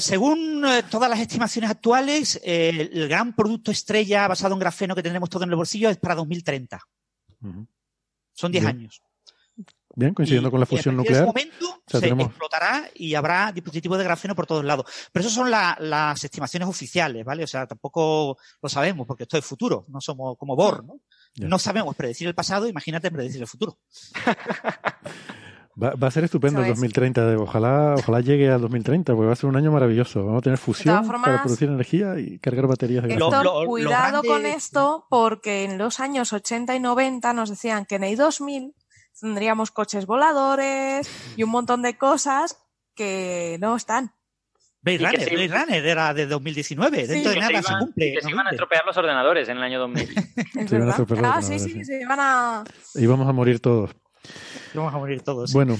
según 0.00 0.64
todas 0.90 1.08
las 1.08 1.20
estimaciones 1.20 1.70
actuales, 1.70 2.40
el 2.42 3.08
gran 3.08 3.34
producto 3.34 3.70
estrella 3.70 4.26
basado 4.26 4.54
en 4.54 4.60
grafeno 4.60 4.94
que 4.94 5.02
tendremos 5.02 5.30
todo 5.30 5.44
en 5.44 5.50
el 5.50 5.56
bolsillo 5.56 5.88
es 5.90 5.98
para 5.98 6.14
2030. 6.14 6.80
Son 8.32 8.52
10 8.52 8.64
años. 8.64 9.02
Bien, 9.98 10.14
coincidiendo 10.14 10.48
con 10.48 10.60
la 10.60 10.66
fusión 10.66 10.96
nuclear. 10.96 11.24
En 11.24 11.28
ese 11.28 11.32
momento 11.32 11.82
se 11.88 12.06
explotará 12.06 12.88
y 12.94 13.16
habrá 13.16 13.50
dispositivos 13.50 13.98
de 13.98 14.04
grafeno 14.04 14.36
por 14.36 14.46
todos 14.46 14.64
lados. 14.64 14.86
Pero 15.10 15.26
eso 15.26 15.34
son 15.34 15.50
las 15.50 16.22
estimaciones 16.22 16.68
oficiales, 16.68 17.24
¿vale? 17.24 17.42
O 17.42 17.48
sea, 17.48 17.66
tampoco 17.66 18.38
lo 18.62 18.68
sabemos 18.68 19.08
porque 19.08 19.24
esto 19.24 19.36
es 19.36 19.44
futuro, 19.44 19.86
no 19.88 20.00
somos 20.00 20.38
como 20.38 20.54
Bohr, 20.54 20.84
¿no? 20.84 21.00
No 21.34 21.58
sabemos 21.58 21.96
predecir 21.96 22.28
el 22.28 22.34
pasado, 22.36 22.68
imagínate 22.68 23.10
predecir 23.10 23.40
el 23.40 23.48
futuro. 23.48 23.76
Va, 25.80 26.08
a 26.08 26.10
ser 26.10 26.24
estupendo 26.24 26.60
el 26.60 26.68
2030. 26.68 27.38
Ojalá, 27.38 27.94
ojalá 27.96 28.20
llegue 28.20 28.50
al 28.50 28.60
2030, 28.60 29.14
porque 29.14 29.26
va 29.28 29.32
a 29.32 29.36
ser 29.36 29.48
un 29.48 29.54
año 29.54 29.70
maravilloso. 29.70 30.24
Vamos 30.24 30.40
a 30.40 30.42
tener 30.42 30.58
fusión 30.58 31.06
para 31.06 31.42
producir 31.42 31.68
energía 31.68 32.18
y 32.18 32.40
cargar 32.40 32.66
baterías 32.66 33.04
de. 33.04 33.16
Cuidado 33.64 34.22
con 34.24 34.44
esto, 34.44 35.06
porque 35.08 35.64
en 35.64 35.78
los 35.78 36.00
años 36.00 36.32
80 36.32 36.74
y 36.74 36.80
90 36.80 37.32
nos 37.32 37.50
decían 37.50 37.86
que 37.86 37.94
en 37.94 38.04
el 38.04 38.16
2000 38.16 38.74
tendríamos 39.20 39.70
coches 39.70 40.06
voladores 40.06 41.08
y 41.36 41.42
un 41.42 41.50
montón 41.50 41.82
de 41.82 41.96
cosas 41.96 42.58
que 42.94 43.56
no 43.60 43.76
están. 43.76 44.12
Blade 44.80 44.98
Runner, 44.98 45.30
Blade 45.30 45.48
Runner 45.48 45.86
era 45.86 46.14
de 46.14 46.26
2019, 46.26 47.06
dentro 47.06 47.32
de 47.32 47.40
nada 47.40 47.62
se, 47.62 47.74
cumple. 47.78 48.08
Y 48.08 48.14
que 48.14 48.22
se 48.22 48.30
iban 48.30 48.46
a 48.46 48.50
estropear 48.50 48.86
los 48.86 48.96
ordenadores 48.96 49.48
en 49.48 49.56
el 49.56 49.62
año 49.62 49.80
2000. 49.80 50.08
¿Es 50.56 50.70
verdad? 50.70 51.06
Ah, 51.24 51.42
sí, 51.42 51.58
sí, 51.58 51.84
se 51.84 52.00
iban 52.00 52.18
a... 52.20 52.64
Y 52.94 53.06
vamos 53.06 53.28
a 53.28 53.32
morir 53.32 53.60
todos. 53.60 53.90
Vamos 54.74 54.94
a 54.94 54.98
morir 54.98 55.22
todos. 55.22 55.52
Bueno. 55.52 55.76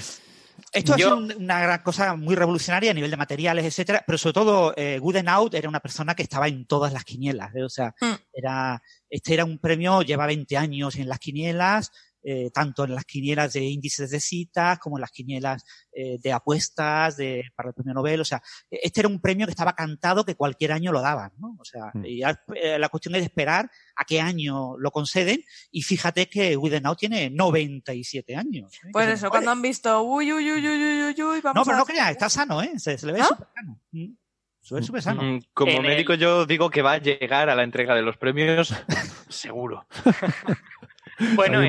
Esto 0.73 0.93
ha 0.93 0.97
sido 0.97 1.17
una 1.17 1.61
gran 1.61 1.83
cosa 1.83 2.15
muy 2.17 2.35
revolucionaria 2.35 2.91
a 2.91 2.95
nivel 2.95 3.11
de 3.11 3.17
materiales, 3.17 3.65
etcétera, 3.65 4.05
pero 4.07 4.19
sobre 4.19 4.35
todo 4.35 4.75
eh, 4.77 4.99
Goodenhout 4.99 5.55
era 5.55 5.69
una 5.69 5.81
persona 5.81 6.15
que 6.15 6.23
estaba 6.23 6.47
en 6.49 6.67
todas 6.67 6.93
las 6.93 7.05
quinielas, 7.05 7.55
¿eh? 7.55 7.63
o 7.63 7.71
sea, 7.71 7.95
mm. 8.01 8.15
era 8.35 8.83
este 9.09 9.35
era 9.35 9.45
un 9.47 9.59
premio, 9.59 10.03
lleva 10.03 10.27
20 10.27 10.57
años 10.59 10.97
en 10.97 11.09
las 11.09 11.21
quinielas, 11.21 11.91
eh, 12.23 12.51
tanto 12.53 12.85
en 12.85 12.95
las 12.95 13.05
quinielas 13.05 13.53
de 13.53 13.65
índices 13.65 14.11
de 14.11 14.21
citas 14.21 14.79
como 14.79 14.99
en 14.99 15.03
las 15.03 15.11
quinielas 15.11 15.65
eh, 15.93 16.19
de 16.21 16.33
apuestas 16.33 17.17
de, 17.17 17.45
para 17.55 17.69
el 17.69 17.75
premio 17.75 17.95
Nobel. 17.95 18.21
O 18.21 18.25
sea, 18.25 18.43
este 18.71 19.01
era 19.01 19.09
un 19.09 19.21
premio 19.21 19.47
que 19.47 19.53
estaba 19.53 19.75
cantado 19.75 20.25
que 20.25 20.35
cualquier 20.35 20.73
año 20.73 20.93
lo 20.93 21.01
daban, 21.01 21.33
¿no? 21.39 21.57
O 21.59 21.65
sea, 21.65 21.91
mm. 21.95 22.05
y 22.05 22.23
eh, 22.23 22.79
la 22.79 22.89
cuestión 22.89 23.15
es 23.15 23.23
esperar 23.23 23.71
a 23.97 24.05
qué 24.05 24.21
año 24.21 24.77
lo 24.79 24.91
conceden 24.91 25.43
y 25.71 25.83
fíjate 25.83 26.29
que 26.29 26.57
Widenau 26.57 26.97
tiene 26.97 27.31
97 27.31 28.37
años. 28.37 28.73
Pues 28.93 29.09
eso, 29.09 29.31
cuando 29.31 29.51
han 29.51 29.63
visto, 29.63 30.03
uy, 30.03 30.33
uy, 30.33 30.51
uy, 30.51 30.69
uy, 30.69 31.05
uy, 31.05 31.23
uy, 31.23 31.41
vamos 31.41 31.55
No, 31.55 31.65
pero 31.65 31.79
no 31.79 31.87
creas, 31.87 32.11
está 32.11 32.29
sano, 32.29 32.63
¿eh? 32.63 32.73
Se, 32.79 32.95
le 33.07 33.13
ve 33.13 33.23
súper 33.23 33.47
sano. 33.55 33.81
Mm. 33.93 34.15
Súper 34.61 35.03
sano. 35.03 35.23
Mm, 35.23 35.41
como 35.55 35.81
médico 35.81 36.15
yo 36.15 36.45
digo 36.45 36.69
que 36.69 36.83
va 36.83 36.93
a 36.93 36.99
llegar 36.99 37.49
a 37.49 37.55
la 37.55 37.63
entrega 37.63 37.95
de 37.95 38.03
los 38.03 38.19
premios 38.19 38.75
seguro. 39.29 39.87
Bueno, 41.35 41.61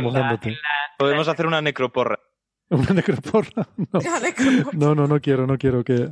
podemos 0.97 1.27
hacer 1.27 1.45
una 1.45 1.61
necroporra. 1.61 2.19
¿Una 2.71 2.93
necroporra? 2.93 3.67
No. 4.73 4.93
no, 4.93 5.07
no, 5.07 5.19
quiero, 5.19 5.47
no 5.47 5.57
quiero 5.57 5.83
que... 5.83 6.09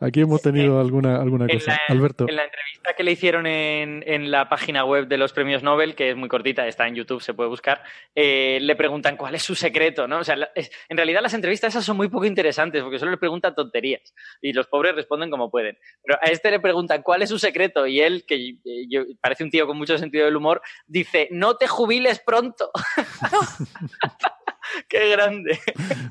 Aquí 0.00 0.20
hemos 0.20 0.42
tenido 0.42 0.80
alguna, 0.80 1.20
alguna 1.20 1.46
cosa. 1.46 1.78
Alberto. 1.88 2.26
En 2.28 2.36
la 2.36 2.44
entrevista 2.44 2.94
que 2.96 3.04
le 3.04 3.12
hicieron 3.12 3.46
en, 3.46 4.02
en, 4.06 4.30
la 4.30 4.48
página 4.48 4.84
web 4.84 5.06
de 5.06 5.18
los 5.18 5.32
premios 5.32 5.62
Nobel, 5.62 5.94
que 5.94 6.10
es 6.10 6.16
muy 6.16 6.28
cortita, 6.28 6.66
está 6.66 6.88
en 6.88 6.94
YouTube, 6.94 7.22
se 7.22 7.34
puede 7.34 7.50
buscar, 7.50 7.82
eh, 8.14 8.58
le 8.62 8.76
preguntan 8.76 9.16
cuál 9.16 9.34
es 9.34 9.42
su 9.42 9.54
secreto, 9.54 10.08
¿no? 10.08 10.18
O 10.18 10.24
sea, 10.24 10.36
en 10.54 10.96
realidad 10.96 11.20
las 11.20 11.34
entrevistas 11.34 11.74
esas 11.74 11.84
son 11.84 11.98
muy 11.98 12.08
poco 12.08 12.24
interesantes 12.24 12.82
porque 12.82 12.98
solo 12.98 13.10
le 13.10 13.18
preguntan 13.18 13.54
tonterías 13.54 14.14
y 14.40 14.52
los 14.52 14.66
pobres 14.66 14.94
responden 14.94 15.30
como 15.30 15.50
pueden. 15.50 15.78
Pero 16.02 16.18
a 16.20 16.26
este 16.30 16.50
le 16.50 16.60
preguntan 16.60 17.02
cuál 17.02 17.22
es 17.22 17.28
su 17.28 17.38
secreto 17.38 17.86
y 17.86 18.00
él, 18.00 18.24
que 18.26 18.56
eh, 18.64 19.16
parece 19.20 19.44
un 19.44 19.50
tío 19.50 19.66
con 19.66 19.76
mucho 19.76 19.98
sentido 19.98 20.24
del 20.24 20.36
humor, 20.36 20.62
dice, 20.86 21.28
no 21.30 21.56
te 21.56 21.68
jubiles 21.68 22.20
pronto. 22.20 22.70
¡Qué 24.88 25.10
grande! 25.10 25.58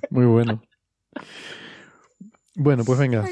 Muy 0.09 0.25
bueno. 0.25 0.61
Bueno, 2.61 2.83
pues 2.83 2.99
venga. 2.99 3.23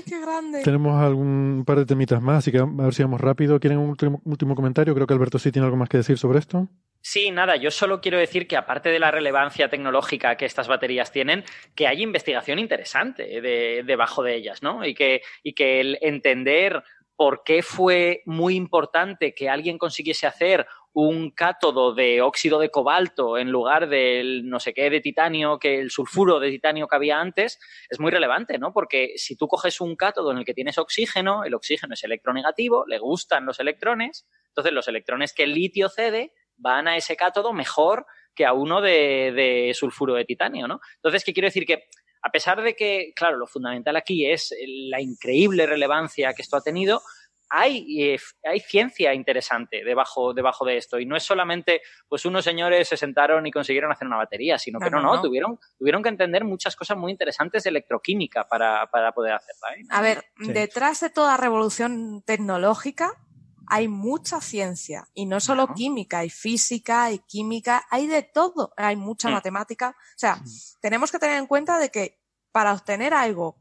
Tenemos 0.63 1.03
algún 1.03 1.63
par 1.65 1.77
de 1.79 1.85
temitas 1.85 2.21
más, 2.21 2.37
así 2.37 2.51
que 2.51 2.59
a 2.59 2.65
ver 2.65 2.93
si 2.93 3.03
vamos 3.03 3.19
rápido. 3.19 3.59
¿Quieren 3.59 3.77
un 3.77 3.89
último, 4.23 4.55
comentario? 4.55 4.95
Creo 4.95 5.05
que 5.05 5.13
Alberto 5.13 5.37
sí 5.37 5.51
tiene 5.51 5.65
algo 5.65 5.75
más 5.75 5.89
que 5.89 5.97
decir 5.97 6.17
sobre 6.17 6.39
esto. 6.39 6.69
Sí, 7.01 7.31
nada, 7.31 7.57
yo 7.57 7.69
solo 7.69 7.99
quiero 7.99 8.17
decir 8.17 8.47
que 8.47 8.55
aparte 8.55 8.87
de 8.89 8.99
la 8.99 9.11
relevancia 9.11 9.69
tecnológica 9.69 10.37
que 10.37 10.45
estas 10.45 10.69
baterías 10.69 11.11
tienen, 11.11 11.43
que 11.75 11.87
hay 11.87 12.03
investigación 12.03 12.57
interesante 12.57 13.41
debajo 13.85 14.23
de 14.23 14.35
ellas, 14.35 14.63
¿no? 14.63 14.85
Y 14.85 14.93
que, 14.93 15.21
y 15.43 15.53
que 15.53 15.81
el 15.81 15.97
entender 16.01 16.83
por 17.17 17.43
qué 17.43 17.63
fue 17.63 18.21
muy 18.25 18.55
importante 18.55 19.33
que 19.33 19.49
alguien 19.49 19.77
consiguiese 19.77 20.27
hacer 20.27 20.67
un 20.93 21.31
cátodo 21.31 21.93
de 21.93 22.21
óxido 22.21 22.59
de 22.59 22.69
cobalto 22.69 23.37
en 23.37 23.51
lugar 23.51 23.89
del 23.89 24.47
no 24.47 24.59
sé 24.59 24.73
qué 24.73 24.89
de 24.89 25.01
titanio, 25.01 25.59
que 25.59 25.79
el 25.79 25.91
sulfuro 25.91 26.39
de 26.39 26.51
titanio 26.51 26.87
que 26.87 26.95
había 26.95 27.19
antes, 27.19 27.59
es 27.89 27.99
muy 27.99 28.11
relevante, 28.11 28.57
¿no? 28.57 28.71
Porque 28.71 29.13
si 29.17 29.35
tú 29.35 29.47
coges 29.47 29.81
un 29.81 29.95
cátodo 29.95 30.31
en 30.31 30.37
el 30.37 30.45
que 30.45 30.53
tienes 30.53 30.77
oxígeno, 30.77 31.43
el 31.43 31.53
oxígeno 31.53 31.95
es 31.95 32.03
electronegativo, 32.03 32.85
le 32.87 32.99
gustan 32.99 33.45
los 33.45 33.59
electrones, 33.59 34.27
entonces 34.49 34.73
los 34.73 34.87
electrones 34.87 35.33
que 35.33 35.43
el 35.43 35.53
litio 35.53 35.89
cede 35.89 36.33
van 36.55 36.87
a 36.87 36.97
ese 36.97 37.15
cátodo 37.15 37.53
mejor 37.53 38.05
que 38.33 38.45
a 38.45 38.53
uno 38.53 38.81
de, 38.81 39.71
sulfuro 39.73 40.13
de 40.13 40.25
titanio, 40.25 40.67
¿no? 40.67 40.79
Entonces, 40.95 41.23
¿qué 41.23 41.33
quiero 41.33 41.47
decir? 41.47 41.65
Que 41.65 41.89
a 42.27 42.29
pesar 42.29 42.61
de 42.61 42.75
que, 42.75 43.13
claro, 43.15 43.37
lo 43.37 43.47
fundamental 43.47 43.95
aquí 43.95 44.29
es 44.29 44.53
la 44.89 44.99
increíble 44.99 45.65
relevancia 45.65 46.33
que 46.33 46.41
esto 46.41 46.57
ha 46.57 46.61
tenido, 46.61 47.01
hay, 47.49 48.03
eh, 48.03 48.19
hay 48.43 48.59
ciencia 48.59 49.13
interesante 49.13 49.81
debajo, 49.85 50.33
debajo 50.33 50.65
de 50.65 50.75
esto. 50.75 50.99
Y 50.99 51.05
no 51.05 51.15
es 51.15 51.23
solamente, 51.23 51.81
pues 52.09 52.25
unos 52.25 52.43
señores 52.43 52.89
se 52.89 52.97
sentaron 52.97 53.47
y 53.47 53.51
consiguieron 53.51 53.93
hacer 53.93 54.07
una 54.07 54.17
batería, 54.17 54.57
sino 54.57 54.77
que 54.77 54.89
no, 54.89 54.99
no, 54.99 55.21
Tuvieron, 55.21 55.57
tuvieron 55.79 56.03
que 56.03 56.09
entender 56.09 56.43
muchas 56.43 56.75
cosas 56.75 56.97
muy 56.97 57.13
interesantes 57.13 57.63
de 57.63 57.69
electroquímica 57.69 58.45
para, 58.49 58.85
poder 59.15 59.31
hacerla. 59.31 59.69
¿eh? 59.77 59.83
A 59.89 60.01
ver, 60.01 60.25
detrás 60.37 60.99
de 60.99 61.09
toda 61.09 61.37
revolución 61.37 62.23
tecnológica 62.23 63.13
hay 63.67 63.87
mucha 63.87 64.41
ciencia. 64.41 65.07
Y 65.13 65.25
no 65.25 65.39
solo 65.39 65.73
química, 65.73 66.19
hay 66.19 66.29
física, 66.29 67.05
hay 67.05 67.19
química, 67.19 67.85
hay 67.89 68.07
de 68.07 68.23
todo. 68.23 68.73
Hay 68.77 68.95
mucha 68.95 69.29
mm. 69.29 69.33
matemática. 69.33 69.89
O 69.89 70.19
sea, 70.19 70.41
tenemos 70.81 71.11
que 71.11 71.19
tener 71.19 71.37
en 71.37 71.47
cuenta 71.47 71.77
de 71.79 71.89
que 71.89 72.19
para 72.51 72.73
obtener 72.73 73.13
algo 73.13 73.57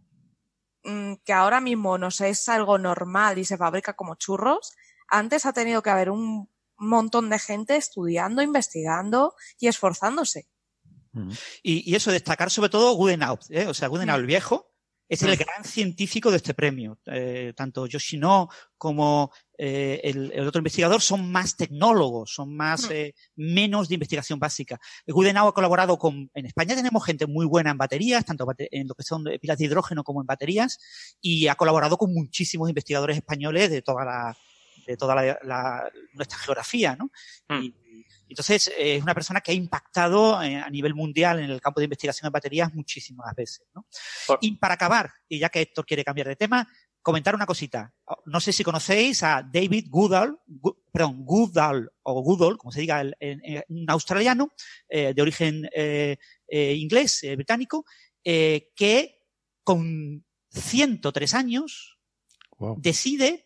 mm, 0.85 1.15
que 1.25 1.33
ahora 1.33 1.61
mismo 1.61 1.99
nos 1.99 2.21
es 2.21 2.49
algo 2.49 2.79
normal 2.79 3.39
y 3.39 3.45
se 3.45 3.57
fabrica 3.57 3.95
como 3.95 4.15
churros, 4.15 4.75
antes 5.09 5.47
ha 5.47 5.53
tenido 5.53 5.83
que 5.83 5.91
haber 5.91 6.11
un 6.11 6.49
montón 6.77 7.31
de 7.31 7.39
gente 7.39 7.77
estudiando, 7.77 8.43
investigando 8.43 9.35
y 9.59 9.69
esforzándose. 9.69 10.49
Y, 11.63 11.95
eso, 11.95 12.11
destacar 12.11 12.51
sobre 12.51 12.69
todo 12.69 12.95
Gudenau, 12.95 13.39
¿eh? 13.49 13.67
o 13.67 13.73
sea, 13.73 13.89
Gudenau 13.89 14.19
el 14.19 14.27
viejo, 14.27 14.71
es 15.09 15.23
el 15.23 15.37
gran 15.37 15.65
científico 15.65 16.31
de 16.31 16.39
este 16.39 16.55
premio. 16.55 16.99
Eh, 17.07 17.53
tanto 17.57 17.87
Yoshino 17.87 18.49
como 18.77 19.33
eh, 19.57 20.01
el, 20.03 20.47
otro 20.47 20.59
investigador 20.59 21.01
son 21.01 21.31
más 21.31 21.57
tecnólogos, 21.57 22.33
son 22.33 22.57
más 22.57 22.91
eh, 22.91 23.15
menos 23.37 23.89
de 23.89 23.95
investigación 23.95 24.39
básica. 24.39 24.81
Gudenau 25.07 25.49
ha 25.49 25.55
colaborado 25.55 25.99
con, 25.99 26.31
en 26.35 26.47
España 26.47 26.75
tenemos 26.75 27.05
gente 27.05 27.27
muy 27.27 27.47
buena 27.47 27.71
en 27.71 27.79
baterías, 27.79 28.25
tanto 28.25 28.47
en 28.59 28.89
lo 28.89 28.95
que 28.95 29.03
son 29.03 29.25
pilas 29.41 29.59
de 29.59 29.65
hidrógeno 29.65 30.03
como 30.03 30.21
en 30.21 30.27
baterías, 30.27 30.79
y 31.21 31.47
ha 31.47 31.55
colaborado 31.55 31.97
con 31.97 32.13
muchísimos 32.13 32.69
investigadores 32.69 33.17
españoles 33.17 33.71
de 33.71 33.83
toda 33.83 34.05
la, 34.05 34.37
de 34.87 34.97
toda 34.97 35.15
la, 35.15 35.91
nuestra 36.15 36.39
geografía, 36.39 36.97
¿no? 36.97 37.11
Hmm. 37.49 37.69
Entonces, 38.29 38.69
eh, 38.69 38.97
es 38.97 39.03
una 39.03 39.15
persona 39.15 39.41
que 39.41 39.53
ha 39.53 39.55
impactado 39.55 40.43
eh, 40.43 40.57
a 40.57 40.69
nivel 40.71 40.95
mundial 40.95 41.39
en 41.41 41.51
el 41.51 41.61
campo 41.61 41.81
de 41.81 41.85
investigación 41.85 42.29
de 42.29 42.33
baterías 42.33 42.75
muchísimas 42.75 43.35
veces. 43.35 43.67
¿no? 43.75 43.87
Y 44.41 44.57
para 44.57 44.75
acabar, 44.75 45.11
y 45.29 45.39
ya 45.39 45.49
que 45.49 45.61
Héctor 45.61 45.87
quiere 45.87 46.05
cambiar 46.05 46.29
de 46.29 46.37
tema, 46.37 46.67
comentar 47.03 47.37
una 47.37 47.47
cosita. 47.47 47.95
No 48.25 48.41
sé 48.41 48.53
si 48.53 48.65
conocéis 48.65 49.23
a 49.23 49.41
David 49.41 49.87
Goodall, 49.89 50.41
perdón, 50.91 51.25
Goodall 51.25 51.89
o 52.03 52.21
Goodall, 52.21 52.59
como 52.59 52.73
se 52.73 52.81
diga, 52.81 53.05
un 53.69 53.87
australiano 53.89 54.51
eh, 54.89 55.15
de 55.15 55.23
origen 55.23 55.69
inglés, 56.49 57.25
británico, 57.37 57.85
que 58.25 59.21
con 59.63 60.25
103 60.51 61.35
años 61.35 61.97
decide, 62.79 63.46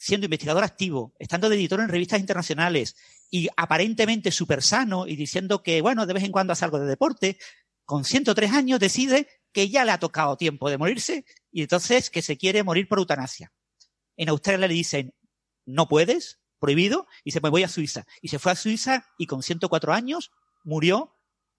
siendo 0.00 0.24
investigador 0.24 0.64
activo, 0.64 1.12
estando 1.18 1.50
de 1.50 1.56
editor 1.56 1.78
en 1.80 1.90
revistas 1.90 2.20
internacionales, 2.20 2.96
y 3.30 3.48
aparentemente 3.54 4.32
súper 4.32 4.62
sano 4.62 5.06
y 5.06 5.14
diciendo 5.14 5.62
que, 5.62 5.82
bueno, 5.82 6.06
de 6.06 6.14
vez 6.14 6.24
en 6.24 6.32
cuando 6.32 6.54
hace 6.54 6.64
algo 6.64 6.80
de 6.80 6.86
deporte, 6.86 7.38
con 7.84 8.04
103 8.04 8.50
años 8.52 8.80
decide 8.80 9.28
que 9.52 9.68
ya 9.68 9.84
le 9.84 9.92
ha 9.92 9.98
tocado 9.98 10.38
tiempo 10.38 10.70
de 10.70 10.78
morirse 10.78 11.26
y 11.52 11.62
entonces 11.62 12.08
que 12.08 12.22
se 12.22 12.38
quiere 12.38 12.62
morir 12.62 12.88
por 12.88 12.98
eutanasia. 12.98 13.52
En 14.16 14.30
Australia 14.30 14.68
le 14.68 14.74
dicen, 14.74 15.14
no 15.66 15.86
puedes, 15.86 16.40
prohibido, 16.58 17.06
y 17.22 17.32
se 17.32 17.40
me 17.42 17.50
voy 17.50 17.62
a 17.62 17.68
Suiza. 17.68 18.06
Y 18.22 18.28
se 18.28 18.38
fue 18.38 18.52
a 18.52 18.56
Suiza 18.56 19.06
y 19.18 19.26
con 19.26 19.42
104 19.42 19.92
años 19.92 20.30
murió 20.64 21.14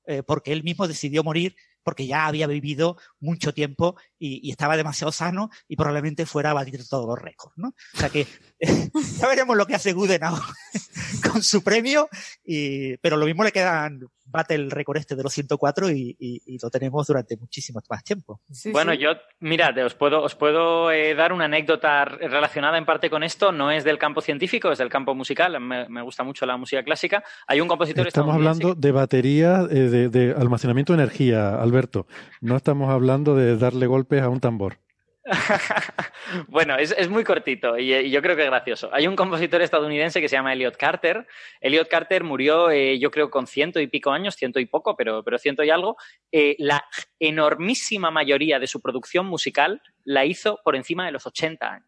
eh, 0.05 0.23
porque 0.23 0.51
él 0.51 0.63
mismo 0.63 0.87
decidió 0.87 1.23
morir 1.23 1.55
porque 1.83 2.07
ya 2.07 2.25
había 2.25 2.47
vivido 2.47 2.97
mucho 3.19 3.53
tiempo 3.53 3.95
y, 4.19 4.49
estaba 4.51 4.77
demasiado 4.77 5.11
sano 5.11 5.49
y 5.67 5.75
probablemente 5.75 6.25
fuera 6.25 6.51
a 6.51 6.53
batir 6.53 6.87
todos 6.87 7.07
los 7.07 7.19
récords, 7.19 7.57
¿no? 7.57 7.69
O 7.93 7.97
sea 7.97 8.09
que 8.09 8.27
ya 9.19 9.27
veremos 9.27 9.55
lo 9.55 9.65
que 9.65 9.75
hace 9.75 9.93
Gudenau 9.93 10.35
con 11.31 11.41
su 11.41 11.63
premio, 11.63 12.09
y, 12.43 12.97
pero 12.97 13.17
lo 13.17 13.25
mismo 13.25 13.43
le 13.43 13.51
quedan 13.51 14.01
bate 14.31 14.55
el 14.55 14.71
récord 14.71 14.97
este 14.97 15.15
de 15.15 15.23
los 15.23 15.33
104 15.33 15.89
y, 15.91 16.15
y, 16.19 16.57
lo 16.61 16.69
tenemos 16.69 17.05
durante 17.07 17.37
muchísimo 17.37 17.81
más 17.89 18.03
tiempo. 18.03 18.41
bueno, 18.71 18.93
yo, 18.93 19.11
mirad, 19.39 19.77
os 19.83 19.95
puedo, 19.95 20.21
os 20.21 20.35
puedo 20.35 20.91
eh, 20.91 21.13
dar 21.15 21.33
una 21.33 21.45
anécdota 21.45 22.05
relacionada 22.05 22.77
en 22.77 22.85
parte 22.85 23.09
con 23.09 23.23
esto, 23.23 23.51
no 23.51 23.71
es 23.71 23.83
del 23.83 23.97
campo 23.97 24.21
científico, 24.21 24.71
es 24.71 24.77
del 24.77 24.89
campo 24.89 25.13
musical, 25.13 25.59
me, 25.59 26.01
gusta 26.01 26.23
mucho 26.23 26.45
la 26.45 26.57
música 26.57 26.83
clásica. 26.83 27.23
Hay 27.47 27.61
un 27.61 27.67
compositor 27.67 28.07
Estamos 28.07 28.35
hablando 28.35 28.75
de 28.75 28.91
batería, 28.91 29.67
eh, 29.69 29.75
de, 29.75 30.09
de 30.09 30.33
almacenamiento 30.33 30.93
de 30.93 31.03
energía, 31.03 31.55
Alberto. 31.71 32.05
No 32.41 32.57
estamos 32.57 32.89
hablando 32.89 33.33
de 33.33 33.55
darle 33.55 33.87
golpes 33.87 34.21
a 34.21 34.27
un 34.27 34.41
tambor. 34.41 34.77
bueno, 36.47 36.75
es, 36.77 37.07
muy 37.07 37.23
cortito 37.23 37.77
y, 37.77 38.09
yo 38.09 38.21
creo 38.21 38.35
que 38.35 38.41
es 38.41 38.49
gracioso. 38.49 38.89
Hay 38.91 39.07
un 39.07 39.15
compositor 39.15 39.61
estadounidense 39.61 40.19
que 40.19 40.27
se 40.27 40.35
llama 40.35 40.51
Elliot 40.51 40.75
Carter. 40.75 41.27
Elliot 41.61 41.87
Carter 41.87 42.25
murió, 42.25 42.69
eh, 42.71 42.99
yo 42.99 43.09
creo, 43.11 43.29
con 43.29 43.47
ciento 43.47 43.79
y 43.79 43.87
pico 43.87 44.11
años, 44.11 44.35
ciento 44.35 44.59
y 44.59 44.65
poco, 44.65 44.97
pero, 44.97 45.23
pero 45.23 45.37
ciento 45.37 45.63
y 45.63 45.69
algo. 45.69 45.95
Eh, 46.31 46.55
la 46.59 46.83
enormísima 47.19 48.11
mayoría 48.11 48.59
de 48.59 48.67
su 48.67 48.81
producción 48.81 49.27
musical 49.27 49.81
la 50.03 50.25
hizo 50.25 50.59
por 50.65 50.75
encima 50.75 51.05
de 51.05 51.13
los 51.13 51.25
80 51.25 51.71
años. 51.71 51.87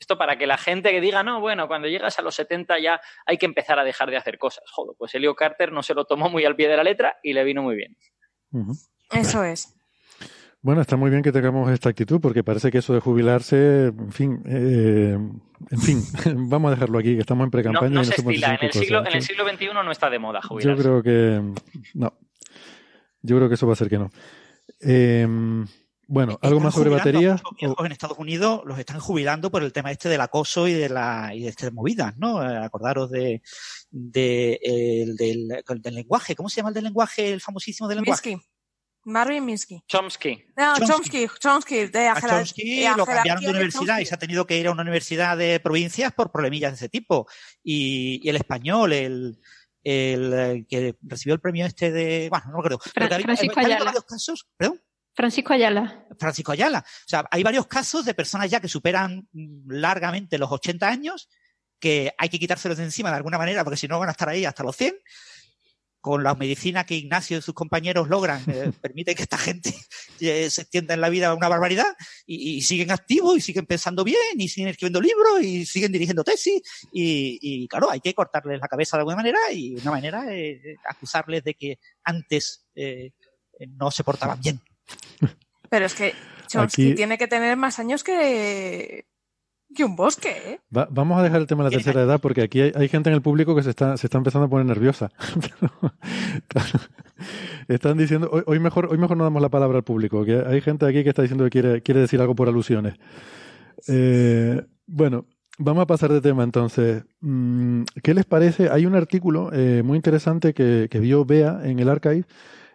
Esto 0.00 0.16
para 0.16 0.38
que 0.38 0.46
la 0.46 0.56
gente 0.56 0.90
que 0.90 1.00
diga, 1.00 1.22
no, 1.22 1.40
bueno, 1.40 1.68
cuando 1.68 1.86
llegas 1.86 2.18
a 2.18 2.22
los 2.22 2.34
70 2.34 2.80
ya 2.80 3.00
hay 3.26 3.36
que 3.36 3.46
empezar 3.46 3.78
a 3.78 3.84
dejar 3.84 4.10
de 4.10 4.16
hacer 4.16 4.38
cosas. 4.38 4.64
Joder, 4.72 4.96
pues 4.98 5.14
Elliot 5.14 5.36
Carter 5.36 5.70
no 5.70 5.82
se 5.82 5.94
lo 5.94 6.06
tomó 6.06 6.30
muy 6.30 6.44
al 6.46 6.56
pie 6.56 6.68
de 6.68 6.76
la 6.76 6.82
letra 6.82 7.18
y 7.22 7.34
le 7.34 7.44
vino 7.44 7.62
muy 7.62 7.76
bien. 7.76 7.96
Eso 9.10 9.44
es. 9.44 9.74
Bueno, 10.62 10.82
está 10.82 10.96
muy 10.96 11.10
bien 11.10 11.22
que 11.22 11.32
tengamos 11.32 11.70
esta 11.70 11.88
actitud 11.88 12.20
porque 12.20 12.44
parece 12.44 12.70
que 12.70 12.78
eso 12.78 12.92
de 12.92 13.00
jubilarse, 13.00 13.86
en 13.86 14.12
fin, 14.12 14.42
eh, 14.44 15.16
en 15.70 15.80
fin, 15.80 16.02
vamos 16.50 16.70
a 16.70 16.74
dejarlo 16.74 16.98
aquí, 16.98 17.14
que 17.14 17.20
estamos 17.20 17.44
en 17.44 17.50
pre-campaña. 17.50 17.94
No, 17.94 18.04
se 18.04 18.14
estila, 18.14 18.54
en 18.54 18.66
el, 18.66 18.72
siglo, 18.72 19.00
en 19.06 19.14
el 19.14 19.22
siglo 19.22 19.48
XXI 19.48 19.68
no 19.72 19.90
está 19.90 20.10
de 20.10 20.18
moda 20.18 20.42
jubilarse. 20.42 20.82
Yo 20.82 20.82
creo 20.82 21.02
que, 21.02 21.54
no, 21.94 22.14
yo 23.22 23.36
creo 23.36 23.48
que 23.48 23.54
eso 23.54 23.66
va 23.66 23.72
a 23.72 23.76
ser 23.76 23.88
que 23.88 23.98
no. 23.98 24.10
Em, 24.80 25.66
bueno, 26.06 26.38
¿algo 26.42 26.60
más 26.60 26.74
sobre 26.74 26.90
baterías? 26.90 27.40
En 27.58 27.92
Estados 27.92 28.18
Unidos 28.18 28.62
los 28.66 28.78
están 28.78 29.00
jubilando 29.00 29.50
por 29.50 29.62
el 29.62 29.72
tema 29.72 29.92
este 29.92 30.10
del 30.10 30.20
acoso 30.20 30.68
y 30.68 30.74
de 30.74 30.90
la 30.90 31.34
y 31.34 31.42
de 31.42 31.48
estas 31.48 31.72
movidas, 31.72 32.18
¿no? 32.18 32.42
Eh, 32.42 32.58
acordaros 32.58 33.10
de, 33.10 33.40
del, 33.90 35.16
del, 35.16 35.94
lenguaje, 35.94 36.34
¿cómo 36.34 36.50
se 36.50 36.56
llama 36.56 36.68
el 36.68 36.74
del 36.74 36.84
lenguaje, 36.84 37.32
el 37.32 37.40
famosísimo 37.40 37.88
del 37.88 37.98
lenguaje? 37.98 38.40
Marvin 39.04 39.44
Minsky. 39.44 39.82
Chomsky. 39.86 40.44
No, 40.56 40.74
Chomsky, 40.86 41.26
Chomsky, 41.38 41.86
de 41.86 42.08
a 42.08 42.20
Chomsky 42.20 42.86
lo 42.96 43.06
cambiaron 43.06 43.42
de 43.42 43.50
universidad 43.50 43.98
y 43.98 44.06
se 44.06 44.14
ha 44.14 44.18
tenido 44.18 44.46
que 44.46 44.58
ir 44.58 44.66
a 44.66 44.72
una 44.72 44.82
universidad 44.82 45.36
de 45.36 45.60
provincias 45.60 46.12
por 46.12 46.30
problemillas 46.30 46.72
de 46.72 46.76
ese 46.76 46.88
tipo. 46.88 47.26
Y, 47.62 48.28
el 48.28 48.36
español, 48.36 48.92
el, 48.92 49.38
el, 49.82 50.66
que 50.68 50.96
recibió 51.02 51.34
el 51.34 51.40
premio 51.40 51.66
este 51.66 51.90
de, 51.90 52.28
bueno, 52.28 52.46
no 52.50 52.58
lo 52.58 52.62
creo. 52.62 52.78
Francisco 52.78 53.60
Ayala. 53.60 53.92
casos, 54.06 54.46
¿perdón? 54.56 54.80
Francisco 55.14 55.52
Ayala. 55.52 56.06
Francisco 56.18 56.52
Ayala. 56.52 56.78
O 56.78 57.08
sea, 57.08 57.26
hay 57.30 57.42
varios 57.42 57.66
casos 57.66 58.04
de 58.04 58.14
personas 58.14 58.50
ya 58.50 58.60
que 58.60 58.68
superan 58.68 59.28
largamente 59.66 60.38
los 60.38 60.50
80 60.50 60.88
años, 60.88 61.28
que 61.78 62.14
hay 62.16 62.28
que 62.28 62.38
quitárselos 62.38 62.78
de 62.78 62.84
encima 62.84 63.10
de 63.10 63.16
alguna 63.16 63.38
manera, 63.38 63.64
porque 63.64 63.76
si 63.76 63.88
no 63.88 63.98
van 63.98 64.08
a 64.08 64.12
estar 64.12 64.28
ahí 64.28 64.44
hasta 64.44 64.62
los 64.62 64.76
100. 64.76 64.94
Con 66.00 66.24
la 66.24 66.34
medicina 66.34 66.84
que 66.84 66.94
Ignacio 66.94 67.38
y 67.38 67.42
sus 67.42 67.54
compañeros 67.54 68.08
logran, 68.08 68.42
eh, 68.48 68.72
permite 68.80 69.14
que 69.14 69.22
esta 69.22 69.36
gente 69.36 69.74
eh, 70.20 70.48
se 70.48 70.62
extienda 70.62 70.94
en 70.94 71.00
la 71.00 71.08
vida 71.08 71.34
una 71.34 71.48
barbaridad 71.48 71.94
y, 72.26 72.62
siguen 72.62 72.90
activos 72.90 73.36
y 73.36 73.40
siguen 73.40 73.66
pensando 73.66 74.02
bien 74.02 74.16
y 74.38 74.48
siguen 74.48 74.68
escribiendo 74.68 75.00
libros 75.00 75.42
y 75.42 75.66
siguen 75.66 75.92
dirigiendo 75.92 76.24
tesis. 76.24 76.62
Y, 76.92 77.68
claro, 77.68 77.90
hay 77.90 78.00
que 78.00 78.14
cortarles 78.14 78.60
la 78.60 78.68
cabeza 78.68 78.96
de 78.96 79.00
alguna 79.02 79.16
manera 79.16 79.38
y 79.52 79.76
una 79.76 79.90
manera 79.90 80.34
es 80.34 80.60
acusarles 80.88 81.44
de 81.44 81.54
que 81.54 81.78
antes 82.04 82.66
eh, 82.74 83.12
no 83.76 83.90
se 83.90 84.04
portaban 84.04 84.40
bien. 84.40 84.60
Pero 85.68 85.86
es 85.86 85.94
que 85.94 86.14
Chomsky 86.48 86.94
tiene 86.94 87.18
que 87.18 87.28
tener 87.28 87.56
más 87.56 87.78
años 87.78 88.02
que, 88.02 89.06
que 89.74 89.84
un 89.84 89.96
bosque. 89.96 90.30
¿eh? 90.30 90.60
vamos 90.70 91.18
a 91.18 91.22
dejar 91.22 91.40
el 91.40 91.46
tema 91.46 91.64
de 91.64 91.70
la 91.70 91.76
tercera 91.76 92.02
edad 92.02 92.20
porque 92.20 92.42
aquí 92.42 92.60
hay, 92.60 92.88
gente 92.88 93.10
en 93.10 93.14
el 93.14 93.22
público 93.22 93.54
que 93.54 93.62
se 93.62 93.70
está, 93.70 93.96
se 93.96 94.06
está 94.06 94.18
empezando 94.18 94.46
a 94.46 94.50
poner 94.50 94.66
nerviosa. 94.66 95.10
Están 97.68 97.98
diciendo, 97.98 98.30
hoy, 98.46 98.58
mejor, 98.58 98.88
hoy 98.90 98.98
mejor 98.98 99.16
no 99.16 99.24
damos 99.24 99.42
la 99.42 99.48
palabra 99.48 99.78
al 99.78 99.84
público, 99.84 100.24
que 100.24 100.42
hay 100.46 100.60
gente 100.60 100.86
aquí 100.86 101.02
que 101.02 101.10
está 101.10 101.22
diciendo 101.22 101.44
que 101.44 101.50
quiere, 101.50 101.82
quiere 101.82 102.00
decir 102.00 102.20
algo 102.20 102.34
por 102.34 102.48
alusiones. 102.48 102.94
Eh, 103.86 104.62
bueno, 104.86 105.26
vamos 105.58 105.82
a 105.82 105.86
pasar 105.86 106.12
de 106.12 106.20
tema 106.20 106.42
entonces. 106.42 107.04
Mm, 107.20 107.82
¿Qué 108.02 108.14
les 108.14 108.24
parece? 108.24 108.70
Hay 108.70 108.86
un 108.86 108.96
artículo 108.96 109.50
eh, 109.52 109.82
muy 109.84 109.96
interesante 109.96 110.54
que, 110.54 110.88
que 110.90 110.98
vio 110.98 111.24
Bea 111.24 111.60
en 111.62 111.78
el 111.78 111.88
archive 111.88 112.24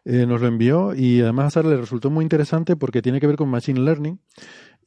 eh, 0.07 0.27
nos 0.27 0.39
lo 0.39 0.47
envió 0.47 0.93
y 0.93 1.21
además 1.21 1.47
a 1.47 1.49
Sara 1.49 1.69
le 1.69 1.77
resultó 1.77 2.11
muy 2.11 2.21
interesante 2.21 2.75
porque 2.75 3.01
tiene 3.01 3.19
que 3.19 3.25
ver 3.25 3.37
con 3.37 3.49
Machine 3.49 3.79
Learning 3.79 4.19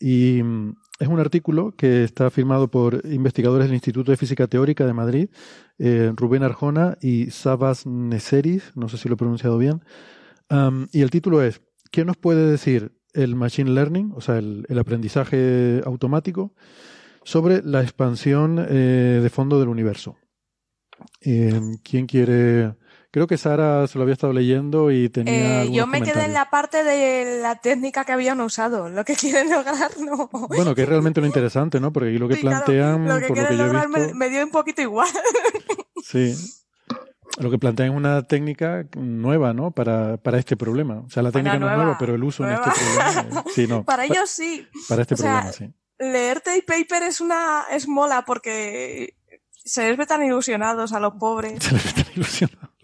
y 0.01 0.43
mm, 0.43 0.77
es 1.01 1.09
un 1.09 1.21
artículo 1.21 1.73
que 1.77 2.05
está 2.05 2.31
firmado 2.31 2.71
por 2.71 3.03
investigadores 3.05 3.69
del 3.69 3.75
Instituto 3.75 4.11
de 4.11 4.17
Física 4.17 4.47
Teórica 4.47 4.87
de 4.87 4.93
Madrid, 4.93 5.29
eh, 5.79 6.13
Rubén 6.15 6.43
Arjona 6.43 6.99
y 7.01 7.31
Sabas 7.31 7.87
Neseris, 7.87 8.73
no 8.75 8.89
sé 8.89 8.97
si 8.97 9.09
lo 9.09 9.15
he 9.15 9.19
pronunciado 9.19 9.59
bien, 9.59 9.83
y 10.93 11.03
el 11.03 11.11
título 11.11 11.43
es 11.43 11.61
¿Qué 11.91 12.05
nos 12.05 12.17
puede 12.17 12.51
decir 12.51 12.93
el 13.13 13.35
Machine 13.37 13.71
Learning, 13.71 14.13
o 14.15 14.21
sea, 14.21 14.39
el, 14.39 14.79
aprendizaje 14.79 15.83
automático, 15.85 16.55
sobre 17.23 17.63
la 17.63 17.83
expansión 17.83 18.59
eh, 18.59 19.21
de 19.23 19.31
fondo 19.31 19.59
del 19.61 19.69
universo? 19.69 20.17
¿Quién 21.21 22.07
quiere 22.07 22.75
Creo 23.11 23.27
que 23.27 23.39
Sara 23.39 23.87
se 23.87 23.97
lo 23.97 24.03
había 24.03 24.13
estado 24.13 24.35
leyendo 24.35 24.91
y 24.91 25.09
tenía. 25.09 25.63
Eh, 25.63 25.73
yo 25.73 25.87
me 25.87 26.03
quedé 26.03 26.27
en 26.27 26.35
la 26.35 26.51
parte 26.51 26.85
de 26.85 27.41
la 27.41 27.57
técnica 27.57 28.05
que 28.05 28.13
habían 28.13 28.39
usado. 28.43 28.91
Lo 28.91 29.05
que 29.05 29.17
quieren 29.17 29.51
lograr, 29.51 29.91
no. 29.99 30.29
Bueno, 30.49 30.75
que 30.75 30.83
es 30.83 30.89
realmente 30.89 31.21
lo 31.21 31.27
interesante, 31.27 31.81
¿no? 31.81 31.91
Porque 31.91 32.11
aquí 32.11 32.19
lo 32.19 32.29
que 32.29 32.37
plantean. 32.37 33.09
lo 33.09 33.19
que 33.19 33.29
por 33.29 33.39
lo 33.39 33.49
que 33.49 33.55
lograr 33.55 33.89
me, 33.89 34.29
dio 34.29 34.45
un 34.45 34.51
poquito 34.51 34.83
igual. 34.83 35.09
sí. 36.05 36.35
Lo 37.39 37.51
que 37.51 37.59
plantean 37.59 37.91
es 37.91 37.97
una 37.97 38.23
técnica 38.25 38.85
nueva, 38.97 39.55
¿no? 39.55 39.71
Para, 39.71 40.19
para 40.19 40.39
este 40.39 40.57
problema. 40.57 41.01
O 41.07 41.11
sea, 41.11 41.23
la 41.23 41.33
técnica 41.33 41.59
no 41.59 41.71
es 41.71 41.77
nueva, 41.77 41.97
pero 41.99 42.15
el 42.15 42.23
uso 42.23 42.45
en 42.45 42.55
este 42.55 42.71
problema. 42.71 43.45
sí, 43.55 43.67
no. 43.67 43.85
Para 43.87 44.05
ellos 44.05 44.29
sí. 44.29 44.67
Para 44.89 45.03
este 45.03 45.17
problema, 45.17 45.53
sí. 45.53 45.73
Leerte 45.99 46.55
el 46.55 46.63
paper 46.65 47.05
es 47.05 47.21
una. 47.21 47.65
es 47.71 47.89
mola 47.89 48.25
porque 48.27 49.15
se 49.51 49.89
les 49.89 49.97
ve 49.97 50.05
tan 50.05 50.23
ilusionados 50.23 50.93
a 50.93 51.01
los 51.01 51.15
pobres. 51.15 51.63
Se 51.63 51.73
les 51.73 51.85
ve 51.85 52.03
tan 52.03 52.13
ilusionados. 52.15 52.78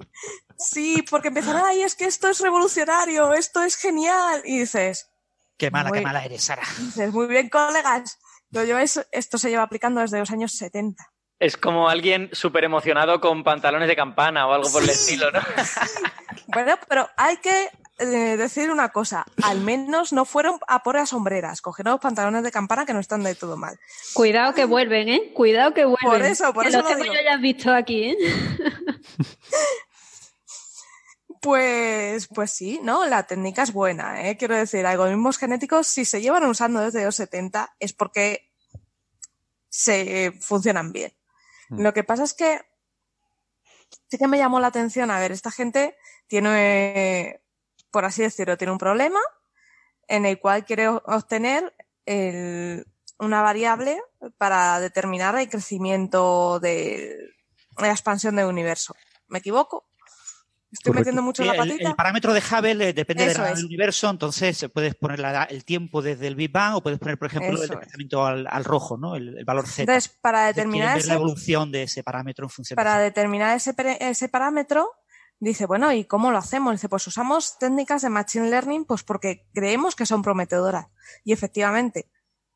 Sí, 0.58 1.04
porque 1.10 1.28
empezarán 1.28 1.64
ahí, 1.64 1.82
es 1.82 1.94
que 1.94 2.04
esto 2.04 2.28
es 2.28 2.40
revolucionario, 2.40 3.32
esto 3.32 3.62
es 3.62 3.76
genial. 3.76 4.42
Y 4.44 4.60
dices. 4.60 5.10
Qué 5.56 5.70
mala, 5.70 5.90
qué 5.90 6.00
mala 6.00 6.24
eres, 6.24 6.44
Sara. 6.44 6.62
Dices, 6.78 7.12
muy 7.12 7.26
bien, 7.26 7.48
colegas. 7.48 8.18
Lo 8.50 8.64
lleváis, 8.64 9.00
esto 9.12 9.38
se 9.38 9.50
lleva 9.50 9.62
aplicando 9.62 10.00
desde 10.00 10.18
los 10.18 10.30
años 10.30 10.52
70. 10.52 11.04
Es 11.40 11.56
como 11.56 11.88
alguien 11.88 12.30
súper 12.32 12.64
emocionado 12.64 13.20
con 13.20 13.42
pantalones 13.42 13.88
de 13.88 13.96
campana 13.96 14.46
o 14.46 14.52
algo 14.52 14.70
por 14.70 14.82
el 14.82 14.90
estilo, 14.90 15.30
¿no? 15.30 15.40
bueno, 16.46 16.78
pero 16.88 17.08
hay 17.16 17.36
que 17.38 17.68
eh, 17.98 18.36
decir 18.36 18.70
una 18.70 18.90
cosa, 18.90 19.24
al 19.42 19.60
menos 19.60 20.12
no 20.12 20.24
fueron 20.24 20.58
a 20.68 20.82
por 20.82 20.96
las 20.96 21.10
sombreras, 21.10 21.60
cogieron 21.60 21.92
los 21.92 22.00
pantalones 22.00 22.42
de 22.42 22.52
campana 22.52 22.86
que 22.86 22.92
no 22.92 23.00
están 23.00 23.22
de 23.22 23.34
todo 23.34 23.56
mal. 23.56 23.78
Cuidado 24.14 24.54
que 24.54 24.64
vuelven, 24.64 25.08
¿eh? 25.08 25.32
Cuidado 25.34 25.74
que 25.74 25.84
vuelven. 25.84 26.10
Por 26.10 26.22
eso, 26.22 26.52
por 26.54 26.66
eso. 26.66 26.82
Lo 26.82 26.88
tengo 26.88 27.04
yo 27.04 27.20
ya 27.24 27.36
visto 27.36 27.72
aquí, 27.72 28.10
¿eh? 28.10 28.16
Pues, 31.44 32.26
pues 32.28 32.50
sí, 32.50 32.80
¿no? 32.82 33.06
La 33.06 33.26
técnica 33.26 33.62
es 33.62 33.72
buena, 33.72 34.28
¿eh? 34.28 34.36
Quiero 34.36 34.56
decir, 34.56 34.84
algoritmos 34.86 35.38
genéticos, 35.38 35.86
si 35.86 36.04
se 36.04 36.20
llevan 36.20 36.44
usando 36.46 36.80
desde 36.80 37.04
los 37.04 37.14
70, 37.16 37.76
es 37.78 37.92
porque 37.92 38.50
se 39.68 40.32
funcionan 40.40 40.90
bien. 40.92 41.12
Mm. 41.68 41.82
Lo 41.82 41.92
que 41.92 42.02
pasa 42.02 42.24
es 42.24 42.34
que 42.34 42.62
sí 44.08 44.16
que 44.16 44.26
me 44.26 44.38
llamó 44.38 44.58
la 44.58 44.68
atención, 44.68 45.10
a 45.10 45.20
ver, 45.20 45.32
esta 45.32 45.50
gente 45.50 45.96
tiene 46.26 47.44
por 47.94 48.04
así 48.04 48.22
decirlo, 48.22 48.58
tiene 48.58 48.72
un 48.72 48.78
problema 48.78 49.20
en 50.08 50.26
el 50.26 50.40
cual 50.40 50.64
quiere 50.64 50.88
obtener 50.88 51.72
una 52.06 53.40
variable 53.40 54.02
para 54.36 54.80
determinar 54.80 55.38
el 55.38 55.48
crecimiento 55.48 56.58
de, 56.58 57.16
la 57.78 57.92
expansión 57.92 58.34
del 58.34 58.46
universo. 58.46 58.96
¿Me 59.28 59.38
equivoco? 59.38 59.86
Estoy 60.74 60.92
metiendo 60.92 61.22
mucho 61.22 61.44
la 61.44 61.54
patita. 61.54 61.90
El, 61.90 61.94
parámetro 61.94 62.34
de 62.34 62.40
Hubble 62.40 62.88
eh, 62.88 62.92
depende 62.92 63.32
del 63.32 63.64
universo, 63.64 64.10
entonces 64.10 64.66
puedes 64.72 64.94
poner 64.96 65.20
el 65.48 65.64
tiempo 65.64 66.02
desde 66.02 66.26
el 66.26 66.34
Big 66.34 66.50
Bang 66.50 66.74
o 66.74 66.82
puedes 66.82 66.98
poner, 66.98 67.16
por 67.16 67.28
ejemplo, 67.28 67.52
el 67.52 67.68
desplazamiento 67.68 68.26
al, 68.26 68.64
rojo, 68.64 68.96
¿no? 68.96 69.14
El, 69.14 69.44
valor 69.44 69.66
Z. 69.68 69.82
Entonces, 69.82 70.08
para 70.20 70.46
determinar 70.46 71.02
la 71.04 71.14
evolución 71.14 71.70
de 71.70 71.84
ese 71.84 72.02
parámetro 72.02 72.46
en 72.46 72.50
función 72.50 72.76
Para 72.76 72.98
determinar 72.98 73.56
ese, 73.56 73.74
ese 74.00 74.28
parámetro, 74.28 74.90
dice, 75.38 75.66
bueno, 75.66 75.92
¿y 75.92 76.04
cómo 76.04 76.32
lo 76.32 76.38
hacemos? 76.38 76.72
Dice, 76.72 76.88
pues 76.88 77.06
usamos 77.06 77.56
técnicas 77.58 78.02
de 78.02 78.10
Machine 78.10 78.50
Learning 78.50 78.84
pues 78.84 79.04
porque 79.04 79.46
creemos 79.54 79.94
que 79.94 80.06
son 80.06 80.22
prometedoras. 80.22 80.86
Y 81.24 81.32
efectivamente, 81.32 82.10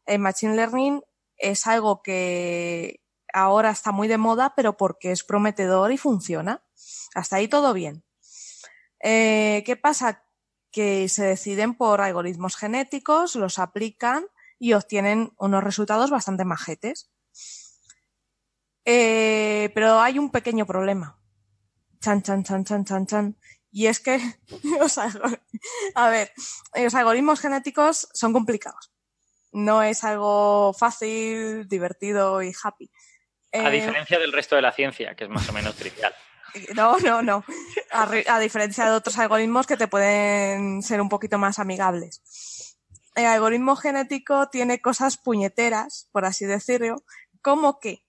el 0.06 0.18
Machine 0.18 0.56
Learning 0.56 1.02
es 1.36 1.66
algo 1.68 2.02
que 2.02 3.00
ahora 3.32 3.70
está 3.70 3.92
muy 3.92 4.08
de 4.08 4.18
moda, 4.18 4.54
pero 4.56 4.76
porque 4.76 5.12
es 5.12 5.22
prometedor 5.22 5.92
y 5.92 5.98
funciona. 5.98 6.62
Hasta 7.14 7.36
ahí 7.36 7.48
todo 7.48 7.72
bien. 7.72 8.04
Eh, 9.00 9.62
¿Qué 9.64 9.76
pasa? 9.76 10.24
Que 10.70 11.08
se 11.08 11.24
deciden 11.24 11.74
por 11.74 12.00
algoritmos 12.00 12.56
genéticos, 12.56 13.36
los 13.36 13.58
aplican 13.58 14.26
y 14.58 14.72
obtienen 14.72 15.32
unos 15.38 15.64
resultados 15.64 16.10
bastante 16.10 16.44
majetes. 16.44 17.10
Eh, 18.84 19.70
pero 19.74 20.00
hay 20.00 20.18
un 20.18 20.30
pequeño 20.30 20.66
problema. 20.66 21.20
Chan, 22.00 22.22
chan, 22.22 22.42
chan, 22.42 22.64
chan, 22.64 22.84
chan, 22.84 23.06
chan. 23.06 23.36
Y 23.70 23.86
es 23.86 24.00
que, 24.00 24.18
a 25.94 26.08
ver, 26.08 26.32
los 26.74 26.94
algoritmos 26.94 27.40
genéticos 27.40 28.08
son 28.14 28.32
complicados. 28.32 28.92
No 29.52 29.82
es 29.82 30.04
algo 30.04 30.72
fácil, 30.72 31.68
divertido 31.68 32.42
y 32.42 32.52
happy. 32.62 32.90
A 33.52 33.68
eh, 33.68 33.70
diferencia 33.70 34.18
del 34.18 34.32
resto 34.32 34.56
de 34.56 34.62
la 34.62 34.72
ciencia, 34.72 35.14
que 35.14 35.24
es 35.24 35.30
más 35.30 35.48
o 35.48 35.52
menos 35.52 35.74
trivial. 35.74 36.14
No, 36.74 36.98
no, 36.98 37.22
no. 37.22 37.44
A, 37.90 38.38
diferencia 38.40 38.84
de 38.84 38.92
otros 38.92 39.18
algoritmos 39.18 39.66
que 39.66 39.76
te 39.76 39.88
pueden 39.88 40.82
ser 40.82 41.00
un 41.00 41.08
poquito 41.08 41.38
más 41.38 41.58
amigables. 41.58 42.76
El 43.14 43.26
algoritmo 43.26 43.76
genético 43.76 44.48
tiene 44.48 44.80
cosas 44.80 45.16
puñeteras, 45.16 46.08
por 46.12 46.24
así 46.24 46.46
decirlo, 46.46 47.04
como 47.42 47.80
que 47.80 48.04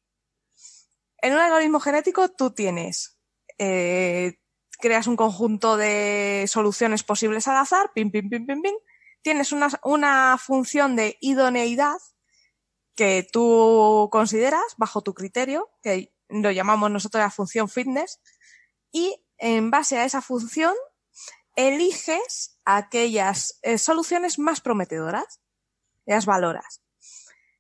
en 1.22 1.34
un 1.34 1.40
algoritmo 1.40 1.80
genético 1.80 2.30
tú 2.30 2.52
tienes 2.52 3.18
eh, 3.58 4.40
creas 4.80 5.08
un 5.08 5.18
conjunto 5.18 5.78
de 5.78 6.46
soluciones 6.48 7.04
posibles 7.04 7.48
al 7.48 7.58
azar, 7.58 7.92
pim, 7.94 8.12
pim, 8.12 8.30
pim, 8.30 8.46
pim, 8.46 8.62
pim. 8.62 8.76
Tienes 9.22 9.52
una, 9.52 9.68
una 9.84 10.38
función 10.38 10.96
de 10.96 11.18
idoneidad 11.20 11.98
que 12.96 13.28
tú 13.30 14.08
consideras 14.12 14.76
bajo 14.78 15.02
tu 15.02 15.14
criterio, 15.14 15.70
que 15.82 16.14
lo 16.30 16.52
llamamos 16.52 16.92
nosotros 16.92 17.22
la 17.22 17.32
función 17.32 17.70
fitness, 17.70 18.20
y 18.92 19.24
en 19.38 19.72
base 19.72 19.98
a 19.98 20.06
esa 20.06 20.22
función 20.22 20.74
eliges 21.56 22.58
aquellas 22.66 23.60
eh, 23.62 23.78
soluciones 23.78 24.40
más 24.40 24.62
prometedoras, 24.62 25.42
las 26.06 26.26
valoras. 26.26 26.82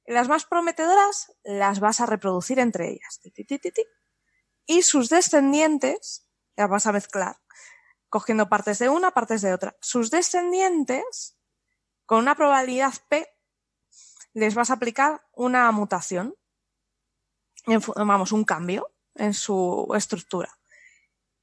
Las 0.05 0.27
más 0.27 0.45
prometedoras 0.45 1.33
las 1.43 1.79
vas 1.79 2.01
a 2.01 2.05
reproducir 2.05 2.59
entre 2.59 2.89
ellas 2.89 3.19
y 4.69 4.83
sus 4.83 5.09
descendientes, 5.09 6.29
las 6.55 6.69
vas 6.69 6.85
a 6.85 6.91
mezclar, 6.91 7.37
cogiendo 8.07 8.49
partes 8.49 8.77
de 8.77 8.87
una, 8.87 9.09
partes 9.09 9.41
de 9.41 9.51
otra. 9.51 9.75
Sus 9.81 10.11
descendientes, 10.11 11.39
con 12.05 12.19
una 12.19 12.35
probabilidad 12.35 12.93
P, 13.09 13.27
les 14.33 14.53
vas 14.53 14.69
a 14.69 14.73
aplicar 14.73 15.25
una 15.33 15.71
mutación, 15.71 16.35
vamos, 17.95 18.31
un 18.31 18.43
cambio 18.43 18.91
en 19.15 19.33
su 19.33 19.87
estructura. 19.95 20.57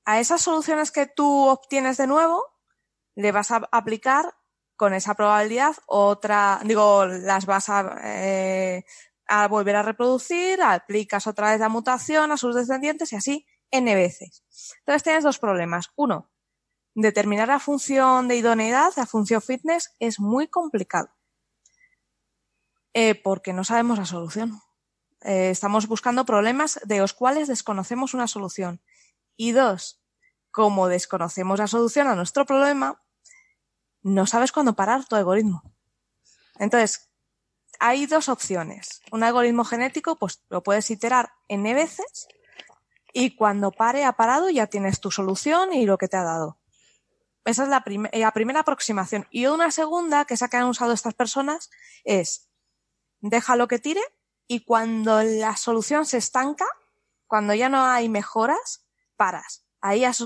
a 0.05 0.21
esas 0.21 0.41
soluciones 0.41 0.93
que 0.93 1.07
tú 1.07 1.49
obtienes 1.49 1.97
de 1.97 2.07
nuevo, 2.07 2.45
le 3.17 3.33
vas 3.33 3.51
a 3.51 3.69
aplicar 3.73 4.35
con 4.77 4.95
esa 4.95 5.15
probabilidad 5.15 5.75
otra, 5.87 6.61
digo, 6.65 7.07
las 7.07 7.47
vas 7.47 7.69
a, 7.69 7.99
eh, 8.05 8.85
a 9.27 9.49
volver 9.49 9.77
a 9.77 9.83
reproducir, 9.83 10.63
aplicas 10.63 11.27
otra 11.27 11.51
vez 11.51 11.61
la 11.61 11.69
mutación 11.69 12.31
a 12.31 12.37
sus 12.37 12.55
descendientes 12.55 13.13
y 13.13 13.17
así 13.17 13.47
n 13.71 13.95
veces. 13.95 14.45
Entonces 14.81 15.03
tienes 15.03 15.25
dos 15.25 15.39
problemas. 15.39 15.91
Uno, 15.97 16.31
determinar 16.95 17.49
la 17.49 17.59
función 17.59 18.29
de 18.29 18.37
idoneidad, 18.37 18.93
la 18.97 19.07
función 19.07 19.43
fitness, 19.43 19.95
es 19.99 20.21
muy 20.21 20.49
complicado. 20.49 21.11
Eh, 22.93 23.15
porque 23.15 23.53
no 23.53 23.65
sabemos 23.65 23.99
la 23.99 24.07
solución. 24.07 24.61
Eh, 25.27 25.51
estamos 25.51 25.89
buscando 25.89 26.25
problemas 26.25 26.79
de 26.85 26.99
los 26.99 27.13
cuales 27.13 27.49
desconocemos 27.49 28.15
una 28.15 28.29
solución. 28.29 28.81
Y 29.37 29.51
dos, 29.51 30.01
como 30.53 30.87
desconocemos 30.87 31.59
la 31.59 31.67
solución 31.67 32.07
a 32.07 32.15
nuestro 32.15 32.47
problema, 32.47 33.03
no 34.03 34.27
sabes 34.27 34.53
cuándo 34.53 34.77
parar 34.77 35.05
tu 35.05 35.17
algoritmo. 35.17 35.65
Entonces, 36.61 37.11
hay 37.81 38.07
dos 38.07 38.29
opciones. 38.29 39.03
Un 39.11 39.25
algoritmo 39.25 39.65
genético, 39.65 40.15
pues 40.15 40.45
lo 40.49 40.63
puedes 40.63 40.89
iterar 40.93 41.33
n 41.49 41.75
veces 41.75 42.29
y 43.13 43.35
cuando 43.35 43.73
pare 43.73 44.05
ha 44.05 44.13
parado 44.13 44.49
ya 44.49 44.69
tienes 44.69 45.01
tu 45.01 45.11
solución 45.11 45.73
y 45.73 45.87
lo 45.87 45.99
que 45.99 46.07
te 46.07 46.17
ha 46.17 46.23
dado. 46.23 46.61
Esa 47.45 47.65
es 47.65 47.69
la, 47.69 47.85
la 48.13 48.31
primera 48.31 48.61
aproximación. 48.61 49.27
Y 49.31 49.47
una 49.47 49.73
segunda, 49.73 50.25
que 50.25 50.35
es 50.35 50.41
la 50.41 50.49
que 50.49 50.57
han 50.57 50.69
usado 50.69 50.93
estas 50.93 51.15
personas, 51.15 51.69
es 52.05 52.49
déjalo 53.21 53.67
que 53.67 53.81
tire 53.81 54.03
y 54.49 54.65
cuando 54.65 55.23
la 55.23 55.57
solución 55.57 56.07
se 56.07 56.19
estanca, 56.19 56.67
cuando 57.27 57.55
ya 57.55 57.69
no 57.69 57.85
hay 57.85 58.09
mejoras, 58.09 58.87
paras. 59.17 59.65
Ahí 59.81 60.05
has, 60.05 60.21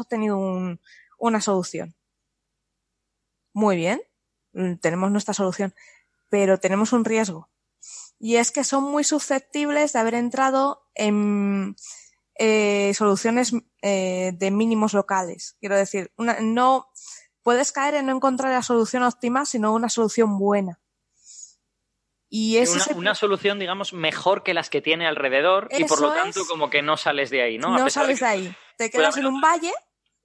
obtenido 0.00 0.38
una 1.18 1.40
solución. 1.40 1.94
Muy 3.52 3.76
bien, 3.76 4.02
mm, 4.52 4.74
tenemos 4.76 5.10
nuestra 5.10 5.34
solución, 5.34 5.74
pero 6.30 6.58
tenemos 6.58 6.92
un 6.92 7.04
riesgo. 7.04 7.48
Y 8.18 8.36
es 8.36 8.50
que 8.50 8.64
son 8.64 8.84
muy 8.84 9.04
susceptibles 9.04 9.92
de 9.92 9.98
haber 9.98 10.14
entrado 10.14 10.88
en 10.94 11.76
eh, 12.36 12.92
soluciones 12.94 13.52
eh, 13.82 14.32
de 14.34 14.50
mínimos 14.50 14.94
locales. 14.94 15.56
Quiero 15.60 15.76
decir, 15.76 16.12
no 16.16 16.88
puedes 17.42 17.70
caer 17.72 17.94
en 17.94 18.06
no 18.06 18.16
encontrar 18.16 18.52
la 18.52 18.62
solución 18.62 19.02
óptima, 19.02 19.44
sino 19.44 19.72
una 19.72 19.88
solución 19.88 20.38
buena. 20.38 20.80
Y 22.36 22.56
es 22.56 22.88
una, 22.96 23.14
solución, 23.14 23.60
digamos, 23.60 23.92
mejor 23.92 24.42
que 24.42 24.54
las 24.54 24.68
que 24.68 24.82
tiene 24.82 25.06
alrededor 25.06 25.68
y 25.70 25.84
por 25.84 26.00
lo 26.00 26.12
tanto 26.12 26.44
como 26.48 26.68
que 26.68 26.82
no 26.82 26.96
sales 26.96 27.30
de 27.30 27.42
ahí, 27.42 27.58
¿no? 27.58 27.78
No 27.78 27.88
sales 27.88 28.18
de 28.18 28.26
ahí. 28.26 28.56
Te 28.76 28.90
quedas 28.90 29.16
en 29.18 29.26
un 29.26 29.40
valle, 29.40 29.72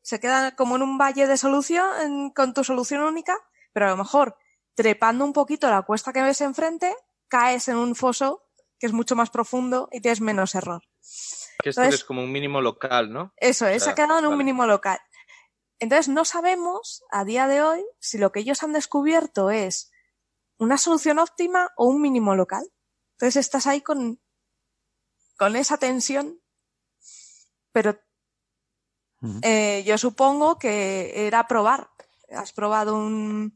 se 0.02 0.20
queda 0.20 0.56
como 0.56 0.76
en 0.78 0.82
un 0.82 0.98
valle 0.98 1.28
de 1.28 1.38
solución, 1.38 2.32
con 2.32 2.56
tu 2.56 2.64
solución 2.64 3.04
única, 3.04 3.38
pero 3.74 3.86
a 3.86 3.90
lo 3.90 3.98
mejor 3.98 4.36
trepando 4.74 5.24
un 5.24 5.34
poquito 5.34 5.70
la 5.70 5.84
cuesta 5.84 6.12
que 6.12 6.24
ves 6.24 6.42
enfrente, 6.42 6.96
caes 7.28 7.68
en 7.68 7.76
un 7.76 7.94
foso 7.94 8.44
que 8.80 8.88
es 8.88 8.92
mucho 8.92 9.16
más 9.16 9.30
profundo 9.30 9.88
y 9.92 10.02
tienes 10.02 10.20
menos 10.20 10.56
error. 10.56 10.82
Que 11.62 11.70
esto 11.70 11.84
es 11.84 12.04
como 12.04 12.24
un 12.24 12.32
mínimo 12.32 12.60
local, 12.60 13.14
¿no? 13.14 13.34
Eso 13.38 13.68
es, 13.68 13.84
se 13.84 13.92
ha 13.92 13.94
quedado 13.94 14.18
en 14.18 14.26
un 14.26 14.36
mínimo 14.36 14.66
local. 14.66 14.98
Entonces 15.78 16.08
no 16.08 16.26
sabemos 16.26 17.04
a 17.12 17.24
día 17.24 17.46
de 17.46 17.62
hoy 17.62 17.86
si 18.00 18.18
lo 18.18 18.32
que 18.32 18.40
ellos 18.40 18.64
han 18.64 18.74
descubierto 18.74 19.52
es 19.52 19.92
una 20.60 20.78
solución 20.78 21.20
óptima 21.20 21.72
o 21.76 21.86
un 21.86 22.02
mínimo 22.02 22.36
local. 22.36 22.64
Entonces 23.14 23.38
estás 23.38 23.66
ahí 23.66 23.82
con, 23.82 24.22
con 25.38 25.56
esa 25.56 25.78
tensión, 25.78 26.40
pero 27.72 28.00
eh, 29.42 29.84
yo 29.86 29.98
supongo 29.98 30.60
que 30.60 31.28
era 31.28 31.48
probar. 31.48 31.90
Has 32.32 32.54
probado 32.54 32.96
un... 32.96 33.56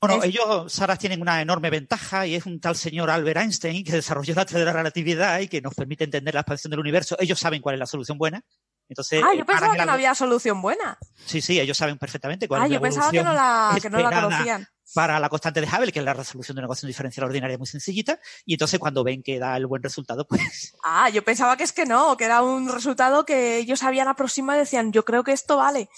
Bueno, 0.00 0.22
ellos, 0.22 0.70
Sara, 0.70 0.96
tienen 0.96 1.22
una 1.22 1.40
enorme 1.40 1.70
ventaja 1.70 2.26
y 2.26 2.34
es 2.34 2.44
un 2.44 2.60
tal 2.60 2.76
señor 2.76 3.08
Albert 3.10 3.40
Einstein 3.40 3.82
que 3.82 3.92
desarrolló 3.92 4.34
la 4.34 4.44
teoría 4.44 4.66
de 4.66 4.72
la 4.72 4.76
relatividad 4.76 5.40
y 5.40 5.48
que 5.48 5.62
nos 5.62 5.74
permite 5.74 6.04
entender 6.04 6.34
la 6.34 6.40
expansión 6.40 6.70
del 6.70 6.80
universo. 6.80 7.16
Ellos 7.18 7.38
saben 7.38 7.62
cuál 7.62 7.76
es 7.76 7.78
la 7.78 7.86
solución 7.86 8.18
buena. 8.18 8.42
Entonces, 8.86 9.22
ah, 9.24 9.34
yo 9.34 9.46
pensaba 9.46 9.74
que 9.74 9.86
no 9.86 9.92
había 9.92 10.14
solución 10.14 10.60
buena. 10.60 10.98
Sí, 11.24 11.40
sí, 11.40 11.58
ellos 11.58 11.78
saben 11.78 11.96
perfectamente 11.96 12.46
cuál 12.46 12.62
ah, 12.62 12.64
es 12.66 12.70
la 12.70 12.74
yo 12.76 12.82
pensaba 12.82 13.10
que 13.10 13.22
no 13.22 13.32
la, 13.32 13.78
que 13.80 13.88
no 13.88 13.98
la 13.98 14.20
conocían 14.22 14.68
para 14.94 15.18
la 15.18 15.28
constante 15.28 15.60
de 15.60 15.66
Hubble, 15.66 15.92
que 15.92 15.98
es 15.98 16.04
la 16.04 16.14
resolución 16.14 16.54
de 16.54 16.60
una 16.60 16.66
ecuación 16.66 16.88
diferencial 16.88 17.26
ordinaria 17.26 17.58
muy 17.58 17.66
sencillita, 17.66 18.18
y 18.46 18.54
entonces 18.54 18.78
cuando 18.78 19.04
ven 19.04 19.22
que 19.22 19.38
da 19.38 19.56
el 19.56 19.66
buen 19.66 19.82
resultado, 19.82 20.26
pues... 20.28 20.74
Ah, 20.84 21.10
yo 21.10 21.22
pensaba 21.24 21.56
que 21.56 21.64
es 21.64 21.72
que 21.72 21.84
no, 21.84 22.16
que 22.16 22.24
era 22.24 22.42
un 22.42 22.72
resultado 22.72 23.24
que 23.24 23.58
ellos 23.58 23.82
habían 23.82 24.08
aproximado 24.08 24.58
y 24.58 24.62
decían, 24.62 24.92
yo 24.92 25.04
creo 25.04 25.24
que 25.24 25.32
esto 25.32 25.56
vale. 25.56 25.88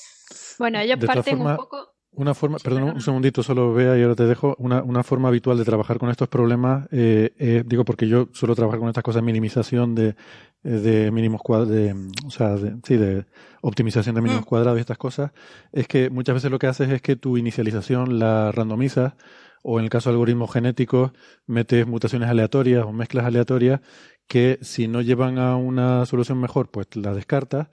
Bueno, 0.59 0.81
ellos 0.81 0.99
parten 1.05 1.41
un 1.41 1.57
poco 1.57 1.96
una 2.17 2.35
forma, 2.35 2.59
perdón, 2.59 2.85
un 2.85 3.01
segundito, 3.01 3.43
solo 3.43 3.73
vea 3.73 3.97
y 3.99 4.03
ahora 4.03 4.15
te 4.15 4.27
dejo. 4.27 4.57
Una, 4.59 4.83
una 4.83 5.03
forma 5.03 5.29
habitual 5.29 5.59
de 5.59 5.65
trabajar 5.65 5.99
con 5.99 6.11
estos 6.11 6.29
problemas, 6.29 6.89
eh, 6.91 7.35
eh, 7.39 7.63
digo 7.67 7.85
porque 7.85 8.09
yo 8.09 8.29
suelo 8.33 8.55
trabajar 8.55 8.81
con 8.81 8.89
estas 8.89 9.05
cosas 9.05 9.23
de 9.23 9.27
minimización 9.27 9.95
de, 9.95 10.17
eh, 10.65 10.69
de 10.71 11.11
mínimos 11.11 11.43
cuadrados, 11.43 11.75
de, 11.75 11.95
o 12.27 12.31
sea, 12.31 12.57
de, 12.57 12.77
sí, 12.85 12.97
de 12.97 13.27
optimización 13.61 14.15
de 14.15 14.23
mínimos 14.23 14.43
mm. 14.45 14.49
cuadrados 14.49 14.79
y 14.79 14.81
estas 14.81 14.99
cosas, 14.99 15.33
es 15.73 15.87
que 15.87 16.09
muchas 16.11 16.35
veces 16.35 16.51
lo 16.51 16.59
que 16.59 16.67
haces 16.67 16.91
es 16.91 17.03
que 17.03 17.17
tu 17.17 17.37
inicialización 17.37 18.19
la 18.19 18.51
randomizas 18.51 19.15
o 19.63 19.79
en 19.79 19.85
el 19.85 19.91
caso 19.91 20.09
de 20.09 20.15
algoritmos 20.15 20.53
genéticos 20.53 21.13
metes 21.47 21.87
mutaciones 21.87 22.31
aleatorias 22.31 22.85
o 22.85 22.93
mezclas 22.93 23.27
aleatorias 23.27 23.81
que 24.27 24.59
si 24.63 24.89
no 24.89 25.03
llevan 25.03 25.39
a 25.39 25.57
una 25.57 26.07
solución 26.07 26.41
mejor, 26.41 26.71
pues 26.71 26.89
la 26.97 27.15
descartas. 27.15 27.69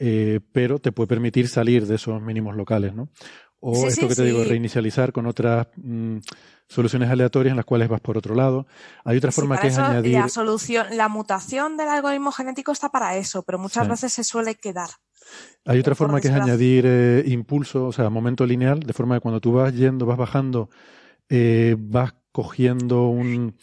Eh, 0.00 0.40
pero 0.52 0.80
te 0.80 0.90
puede 0.90 1.06
permitir 1.06 1.46
salir 1.46 1.86
de 1.86 1.94
esos 1.94 2.20
mínimos 2.20 2.56
locales, 2.56 2.94
¿no? 2.94 3.10
O 3.66 3.86
esto 3.86 4.08
que 4.08 4.14
te 4.14 4.24
digo, 4.24 4.44
reinicializar 4.44 5.10
con 5.10 5.24
otras 5.24 5.68
mm, 5.76 6.18
soluciones 6.68 7.08
aleatorias 7.08 7.52
en 7.52 7.56
las 7.56 7.64
cuales 7.64 7.88
vas 7.88 8.02
por 8.02 8.18
otro 8.18 8.34
lado. 8.34 8.66
Hay 9.04 9.16
otra 9.16 9.32
forma 9.32 9.58
que 9.58 9.68
es 9.68 9.78
añadir. 9.78 10.12
La 10.12 10.28
solución, 10.28 10.86
la 10.92 11.08
mutación 11.08 11.78
del 11.78 11.88
algoritmo 11.88 12.30
genético 12.30 12.72
está 12.72 12.90
para 12.90 13.16
eso, 13.16 13.42
pero 13.42 13.58
muchas 13.58 13.88
veces 13.88 14.12
se 14.12 14.22
suele 14.22 14.54
quedar. 14.56 14.90
Hay 15.64 15.78
otra 15.78 15.94
forma 15.94 16.20
que 16.20 16.28
es 16.28 16.34
añadir 16.34 16.84
eh, 16.86 17.24
impulso, 17.26 17.86
o 17.86 17.92
sea, 17.92 18.10
momento 18.10 18.44
lineal, 18.44 18.80
de 18.80 18.92
forma 18.92 19.16
que 19.16 19.22
cuando 19.22 19.40
tú 19.40 19.52
vas 19.52 19.74
yendo, 19.74 20.04
vas 20.04 20.18
bajando, 20.18 20.68
eh, 21.30 21.74
vas 21.78 22.12
cogiendo 22.32 23.08
un, 23.08 23.56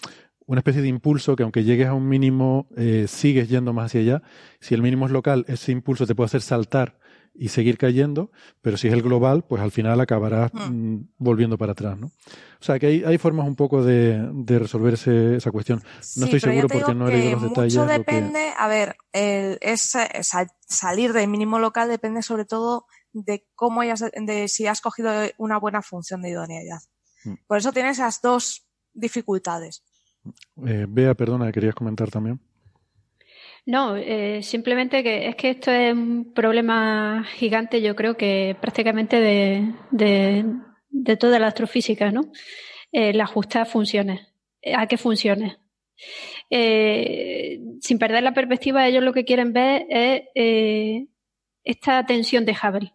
una 0.47 0.61
especie 0.61 0.81
de 0.81 0.87
impulso 0.87 1.35
que 1.35 1.43
aunque 1.43 1.63
llegues 1.63 1.87
a 1.87 1.93
un 1.93 2.09
mínimo, 2.09 2.67
eh, 2.75 3.05
sigues 3.07 3.49
yendo 3.49 3.71
más 3.71 3.85
hacia 3.85 4.01
allá. 4.01 4.23
Si 4.59 4.73
el 4.73 4.81
mínimo 4.81 5.05
es 5.05 5.11
local, 5.11 5.45
ese 5.47 5.71
impulso 5.71 6.07
te 6.07 6.15
puede 6.15 6.25
hacer 6.25 6.41
saltar 6.41 6.97
y 7.33 7.49
seguir 7.49 7.77
cayendo, 7.77 8.31
pero 8.61 8.77
si 8.77 8.87
es 8.87 8.93
el 8.93 9.01
global, 9.01 9.43
pues 9.43 9.61
al 9.61 9.71
final 9.71 9.99
acabarás 10.01 10.53
hmm. 10.53 10.71
mm, 10.71 11.09
volviendo 11.17 11.57
para 11.57 11.71
atrás, 11.71 11.97
¿no? 11.97 12.07
O 12.07 12.63
sea, 12.63 12.77
que 12.77 12.87
hay, 12.87 13.03
hay 13.03 13.17
formas 13.17 13.47
un 13.47 13.55
poco 13.55 13.83
de, 13.83 14.29
de 14.33 14.59
resolverse 14.59 15.37
esa 15.37 15.51
cuestión. 15.51 15.81
No 16.17 16.25
estoy 16.25 16.39
seguro 16.39 16.67
porque 16.67 16.93
no 16.93 17.07
he 17.07 17.17
leído 17.17 17.31
los 17.31 17.43
detalles. 17.43 17.75
Mucho 17.75 17.87
depende, 17.87 18.51
a 18.57 18.67
ver, 18.67 18.95
el, 19.13 19.57
es, 19.61 19.93
salir 20.67 21.13
del 21.13 21.27
mínimo 21.27 21.57
local 21.57 21.89
depende 21.89 22.21
sobre 22.21 22.45
todo 22.45 22.85
de 23.13 23.47
cómo 23.55 23.81
hayas, 23.81 24.01
de 24.01 24.47
si 24.47 24.67
has 24.67 24.81
cogido 24.81 25.11
una 25.37 25.57
buena 25.57 25.81
función 25.81 26.21
de 26.21 26.29
idoneidad. 26.29 26.81
Hmm. 27.23 27.35
Por 27.47 27.57
eso 27.57 27.71
tienes 27.71 27.97
esas 27.97 28.21
dos 28.21 28.67
dificultades. 28.93 29.83
Eh, 30.67 30.85
Bea, 30.87 31.15
perdona, 31.15 31.51
querías 31.51 31.73
comentar 31.73 32.11
también. 32.11 32.39
No, 33.65 33.95
eh, 33.95 34.41
simplemente 34.41 35.03
que 35.03 35.27
es 35.27 35.35
que 35.35 35.51
esto 35.51 35.71
es 35.71 35.93
un 35.93 36.33
problema 36.33 37.23
gigante, 37.35 37.81
yo 37.81 37.95
creo 37.95 38.17
que 38.17 38.55
prácticamente 38.59 39.19
de, 39.19 39.73
de, 39.91 41.17
toda 41.17 41.37
la 41.37 41.47
astrofísica, 41.47 42.11
¿no? 42.11 42.31
El 42.91 43.21
ajustar 43.21 43.67
funciones. 43.67 44.27
Eh, 44.61 44.73
¿A 44.75 44.87
qué 44.87 44.97
funciones? 44.97 45.57
Eh, 46.49 47.59
sin 47.81 47.99
perder 47.99 48.23
la 48.23 48.33
perspectiva, 48.33 48.87
ellos 48.87 49.03
lo 49.03 49.13
que 49.13 49.25
quieren 49.25 49.53
ver 49.53 49.85
es 49.89 51.07
esta 51.63 52.05
tensión 52.05 52.45
de 52.45 52.53
Hubble. 52.53 52.93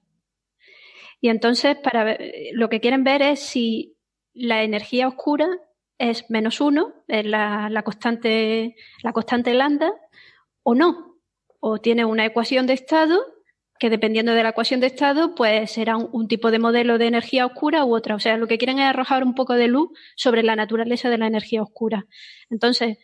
Y 1.20 1.28
entonces, 1.28 1.76
para 1.76 2.18
lo 2.52 2.68
que 2.68 2.80
quieren 2.80 3.04
ver 3.04 3.22
es 3.22 3.40
si 3.40 3.96
la 4.34 4.64
energía 4.64 5.08
oscura 5.08 5.46
es 5.98 6.28
menos 6.28 6.60
uno, 6.60 7.04
es 7.08 7.24
la, 7.24 7.70
la 7.70 7.82
constante, 7.82 8.76
la 9.02 9.12
constante 9.12 9.54
lambda, 9.54 9.92
o 10.66 10.74
no. 10.74 11.16
O 11.60 11.78
tiene 11.78 12.04
una 12.04 12.26
ecuación 12.26 12.66
de 12.66 12.74
estado 12.74 13.24
que 13.78 13.88
dependiendo 13.88 14.32
de 14.32 14.42
la 14.42 14.48
ecuación 14.48 14.80
de 14.80 14.88
estado, 14.88 15.34
pues 15.34 15.70
será 15.70 15.96
un, 15.96 16.26
tipo 16.28 16.50
de 16.50 16.58
modelo 16.58 16.98
de 16.98 17.06
energía 17.06 17.46
oscura 17.46 17.84
u 17.84 17.94
otra. 17.94 18.16
O 18.16 18.18
sea, 18.18 18.36
lo 18.36 18.48
que 18.48 18.58
quieren 18.58 18.80
es 18.80 18.86
arrojar 18.86 19.22
un 19.22 19.34
poco 19.34 19.54
de 19.54 19.68
luz 19.68 19.90
sobre 20.16 20.42
la 20.42 20.56
naturaleza 20.56 21.08
de 21.08 21.18
la 21.18 21.28
energía 21.28 21.62
oscura. 21.62 22.06
Entonces, 22.50 22.98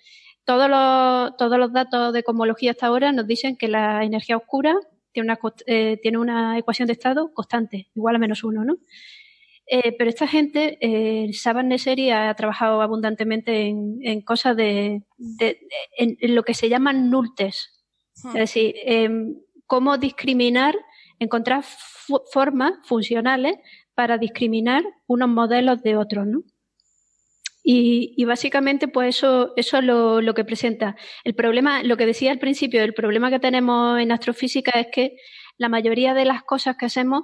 todos 0.44 0.68
los, 0.68 1.72
datos 1.72 2.12
de 2.12 2.24
cosmología 2.24 2.72
hasta 2.72 2.86
ahora 2.86 3.12
nos 3.12 3.26
dicen 3.28 3.56
que 3.56 3.68
la 3.68 4.02
energía 4.02 4.38
oscura 4.38 4.74
tiene 5.12 5.30
una, 5.30 5.38
eh, 5.66 6.00
tiene 6.02 6.18
una 6.18 6.58
ecuación 6.58 6.86
de 6.86 6.94
estado 6.94 7.32
constante, 7.32 7.90
igual 7.94 8.16
a 8.16 8.18
menos 8.18 8.42
uno, 8.42 8.64
¿no? 8.64 8.78
Eh, 9.74 9.96
pero 9.96 10.10
esta 10.10 10.28
gente, 10.28 10.76
eh, 10.82 11.32
Saban 11.32 11.68
Neseri 11.68 12.10
ha 12.10 12.34
trabajado 12.34 12.82
abundantemente 12.82 13.68
en, 13.68 14.20
cosas 14.20 14.54
de, 14.54 15.02
en, 15.96 16.34
lo 16.34 16.42
que 16.42 16.52
se 16.52 16.68
llaman 16.68 17.08
nultes. 17.08 17.82
Hmm. 18.22 18.28
Es 18.28 18.34
decir, 18.34 18.74
em, 18.84 19.36
cómo 19.66 19.96
discriminar, 19.96 20.76
encontrar 21.18 21.64
formas 22.30 22.74
funcionales 22.84 23.54
para 23.94 24.18
discriminar 24.18 24.84
unos 25.06 25.30
modelos 25.30 25.82
de 25.82 25.96
otros, 25.96 26.26
¿no? 26.26 26.42
Y, 27.64 28.22
básicamente, 28.26 28.88
pues 28.88 29.16
eso, 29.16 29.54
eso 29.56 29.78
es 29.78 29.84
lo, 29.84 30.34
que 30.34 30.44
presenta. 30.44 30.96
El 31.24 31.34
problema, 31.34 31.82
lo 31.82 31.96
que 31.96 32.04
decía 32.04 32.30
al 32.30 32.38
principio, 32.38 32.82
el 32.82 32.92
problema 32.92 33.30
que 33.30 33.38
tenemos 33.38 33.98
en 33.98 34.12
astrofísica 34.12 34.78
es 34.78 34.88
que 34.92 35.16
la 35.56 35.70
mayoría 35.70 36.12
de 36.12 36.26
las 36.26 36.42
cosas 36.42 36.76
que 36.76 36.84
hacemos 36.84 37.22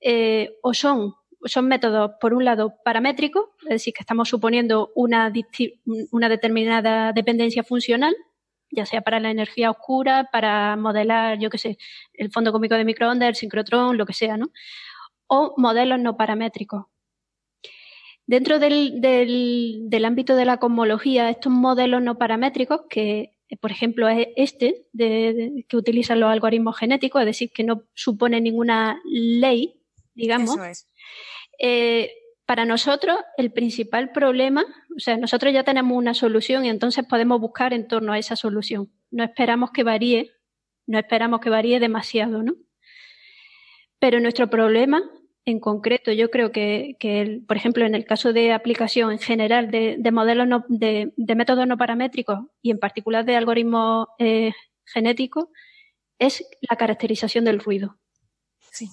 eh, 0.00 0.50
o 0.62 0.74
son, 0.74 1.14
son 1.44 1.68
métodos, 1.68 2.12
por 2.20 2.34
un 2.34 2.44
lado, 2.44 2.74
paramétricos, 2.84 3.46
es 3.62 3.68
decir, 3.68 3.94
que 3.94 4.02
estamos 4.02 4.28
suponiendo 4.28 4.90
una, 4.94 5.30
determinada 5.30 7.12
dependencia 7.12 7.62
funcional, 7.62 8.14
ya 8.70 8.86
sea 8.86 9.02
para 9.02 9.20
la 9.20 9.30
energía 9.30 9.70
oscura, 9.70 10.28
para 10.32 10.76
modelar, 10.76 11.38
yo 11.38 11.50
qué 11.50 11.58
sé, 11.58 11.78
el 12.12 12.30
fondo 12.30 12.52
cómico 12.52 12.74
de 12.74 12.84
microondas, 12.84 13.28
el 13.28 13.34
sincrotrón, 13.34 13.96
lo 13.96 14.06
que 14.06 14.12
sea, 14.12 14.36
¿no? 14.36 14.50
O 15.26 15.54
modelos 15.56 16.00
no 16.00 16.16
paramétricos. 16.16 16.86
Dentro 18.26 18.58
del, 18.58 19.00
del, 19.00 20.04
ámbito 20.04 20.36
de 20.36 20.44
la 20.44 20.58
cosmología, 20.58 21.30
estos 21.30 21.50
modelos 21.50 22.02
no 22.02 22.18
paramétricos, 22.18 22.82
que 22.90 23.38
por 23.60 23.70
ejemplo 23.70 24.06
es 24.08 24.28
este, 24.36 24.86
que 24.94 25.76
utilizan 25.76 26.20
los 26.20 26.30
algoritmos 26.30 26.76
genéticos, 26.76 27.22
es 27.22 27.26
decir, 27.26 27.50
que 27.54 27.64
no 27.64 27.84
supone 27.94 28.42
ninguna 28.42 29.00
ley, 29.06 29.77
digamos, 30.18 30.58
eh, 31.58 32.12
para 32.44 32.64
nosotros 32.64 33.18
el 33.36 33.52
principal 33.52 34.10
problema, 34.10 34.64
o 34.96 35.00
sea, 35.00 35.16
nosotros 35.16 35.52
ya 35.52 35.64
tenemos 35.64 35.96
una 35.96 36.14
solución 36.14 36.64
y 36.64 36.70
entonces 36.70 37.04
podemos 37.06 37.40
buscar 37.40 37.72
en 37.72 37.86
torno 37.86 38.12
a 38.12 38.18
esa 38.18 38.36
solución. 38.36 38.90
No 39.10 39.24
esperamos 39.24 39.70
que 39.70 39.84
varíe, 39.84 40.32
no 40.86 40.98
esperamos 40.98 41.40
que 41.40 41.50
varíe 41.50 41.80
demasiado, 41.80 42.42
¿no? 42.42 42.54
Pero 43.98 44.20
nuestro 44.20 44.48
problema 44.48 45.02
en 45.44 45.60
concreto, 45.60 46.12
yo 46.12 46.30
creo 46.30 46.52
que, 46.52 46.96
por 47.46 47.56
ejemplo, 47.56 47.86
en 47.86 47.94
el 47.94 48.04
caso 48.04 48.34
de 48.34 48.52
aplicación 48.52 49.12
en 49.12 49.18
general 49.18 49.70
de, 49.70 49.98
modelos 50.12 50.62
de, 50.68 51.10
métodos 51.16 51.66
no 51.66 51.78
paramétricos 51.78 52.40
y 52.60 52.70
en 52.70 52.78
particular 52.78 53.24
de 53.24 53.36
algoritmos 53.36 54.08
eh, 54.18 54.52
genéticos, 54.84 55.46
es 56.18 56.44
la 56.68 56.76
caracterización 56.76 57.44
del 57.46 57.60
ruido. 57.60 57.98
Sí. 58.72 58.88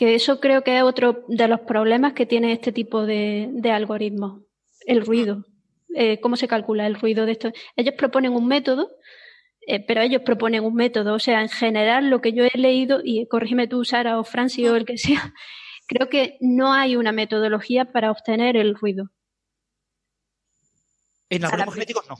Que 0.00 0.14
eso 0.14 0.40
creo 0.40 0.62
que 0.62 0.78
es 0.78 0.82
otro 0.82 1.26
de 1.28 1.46
los 1.46 1.60
problemas 1.60 2.14
que 2.14 2.24
tiene 2.24 2.52
este 2.52 2.72
tipo 2.72 3.04
de, 3.04 3.52
algoritmos, 3.70 4.40
el 4.86 5.04
ruido. 5.04 5.44
Eh, 5.94 6.18
¿Cómo 6.20 6.36
se 6.36 6.48
calcula 6.48 6.86
el 6.86 6.94
ruido 6.94 7.26
de 7.26 7.32
esto? 7.32 7.52
Ellos 7.76 7.94
proponen 7.98 8.32
un 8.32 8.46
método 8.46 8.88
eh, 9.66 9.84
pero 9.86 10.00
ellos 10.00 10.22
proponen 10.24 10.64
un 10.64 10.74
método. 10.74 11.14
O 11.14 11.18
sea, 11.18 11.42
en 11.42 11.50
general, 11.50 12.08
lo 12.08 12.22
que 12.22 12.32
yo 12.32 12.44
he 12.44 12.58
leído, 12.58 13.00
y 13.04 13.26
corrígeme 13.26 13.68
tú, 13.68 13.84
Sara, 13.84 14.18
o 14.18 14.24
Francis, 14.24 14.70
o 14.70 14.76
el 14.76 14.86
que 14.86 14.96
sea, 14.96 15.34
creo 15.86 16.08
que 16.08 16.38
no 16.40 16.72
hay 16.72 16.96
una 16.96 17.12
metodología 17.12 17.84
para 17.84 18.10
obtener 18.10 18.56
el 18.56 18.74
ruido. 18.74 19.10
En 21.28 21.44
algoritmos 21.44 21.74
genéticos 21.74 22.08
no. 22.08 22.16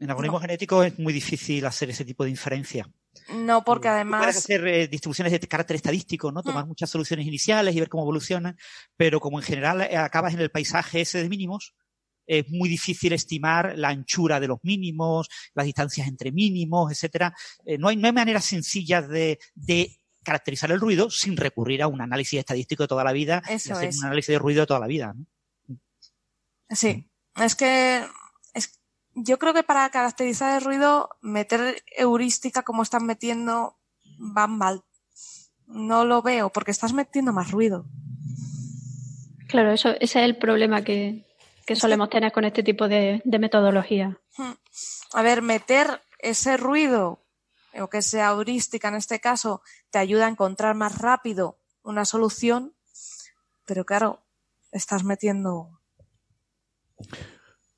En 0.00 0.10
algoritmos 0.10 0.42
genéticos 0.42 0.86
es 0.86 0.98
muy 0.98 1.14
difícil 1.14 1.64
hacer 1.64 1.88
ese 1.88 2.04
tipo 2.04 2.24
de 2.24 2.30
inferencia. 2.30 2.86
No, 3.28 3.64
porque 3.64 3.88
además. 3.88 4.20
Puedes 4.22 4.36
hacer 4.36 4.66
eh, 4.66 4.88
distribuciones 4.88 5.32
de 5.32 5.40
carácter 5.40 5.76
estadístico, 5.76 6.32
¿no? 6.32 6.42
Tomar 6.42 6.66
muchas 6.66 6.90
soluciones 6.90 7.26
iniciales 7.26 7.74
y 7.74 7.80
ver 7.80 7.88
cómo 7.88 8.02
evolucionan, 8.04 8.56
pero 8.96 9.20
como 9.20 9.38
en 9.38 9.44
general 9.44 9.82
eh, 9.82 9.96
acabas 9.96 10.34
en 10.34 10.40
el 10.40 10.50
paisaje 10.50 11.00
ese 11.00 11.22
de 11.22 11.28
mínimos, 11.28 11.74
es 12.26 12.48
muy 12.48 12.68
difícil 12.68 13.12
estimar 13.12 13.74
la 13.76 13.88
anchura 13.88 14.40
de 14.40 14.48
los 14.48 14.58
mínimos, 14.62 15.28
las 15.54 15.66
distancias 15.66 16.06
entre 16.06 16.32
mínimos, 16.32 16.90
etcétera. 16.90 17.34
Eh, 17.64 17.78
no, 17.78 17.88
hay, 17.88 17.96
no 17.96 18.06
hay 18.06 18.12
maneras 18.12 18.44
sencillas 18.44 19.08
de, 19.08 19.38
de 19.54 19.96
caracterizar 20.22 20.70
el 20.70 20.80
ruido 20.80 21.10
sin 21.10 21.36
recurrir 21.36 21.82
a 21.82 21.88
un 21.88 22.00
análisis 22.00 22.38
estadístico 22.38 22.84
de 22.84 22.88
toda 22.88 23.04
la 23.04 23.12
vida, 23.12 23.42
Eso 23.48 23.74
hacer 23.74 23.90
un 23.98 24.04
análisis 24.04 24.32
de 24.32 24.38
ruido 24.38 24.60
de 24.60 24.66
toda 24.66 24.80
la 24.80 24.86
vida. 24.86 25.14
Sí, 26.70 27.10
es 27.36 27.54
que 27.54 27.98
es, 27.98 28.06
yo 29.14 29.38
creo 29.38 29.54
que 29.54 29.62
para 29.62 29.88
caracterizar 29.90 30.56
el 30.56 30.64
ruido, 30.64 31.10
meter 31.20 31.82
heurística 31.96 32.62
como 32.62 32.82
están 32.82 33.06
metiendo 33.06 33.76
va 34.18 34.46
mal. 34.46 34.82
No 35.66 36.04
lo 36.04 36.22
veo 36.22 36.50
porque 36.50 36.70
estás 36.70 36.92
metiendo 36.92 37.32
más 37.32 37.50
ruido. 37.50 37.86
Claro, 39.48 39.72
eso, 39.72 39.90
ese 39.90 40.20
es 40.20 40.24
el 40.24 40.36
problema 40.38 40.82
que, 40.82 41.26
que 41.66 41.76
solemos 41.76 42.10
tener 42.10 42.32
con 42.32 42.44
este 42.44 42.62
tipo 42.62 42.88
de, 42.88 43.22
metodología. 43.24 44.18
A 45.12 45.22
ver, 45.22 45.42
meter 45.42 46.00
ese 46.18 46.56
ruido, 46.56 47.24
o 47.78 47.88
que 47.88 48.02
sea 48.02 48.30
heurística 48.30 48.88
en 48.88 48.94
este 48.94 49.20
caso, 49.20 49.62
te 49.90 49.98
ayuda 49.98 50.26
a 50.26 50.30
encontrar 50.30 50.74
más 50.74 50.98
rápido 50.98 51.58
una 51.82 52.04
solución, 52.04 52.74
pero 53.66 53.84
claro, 53.84 54.22
estás 54.70 55.04
metiendo. 55.04 55.80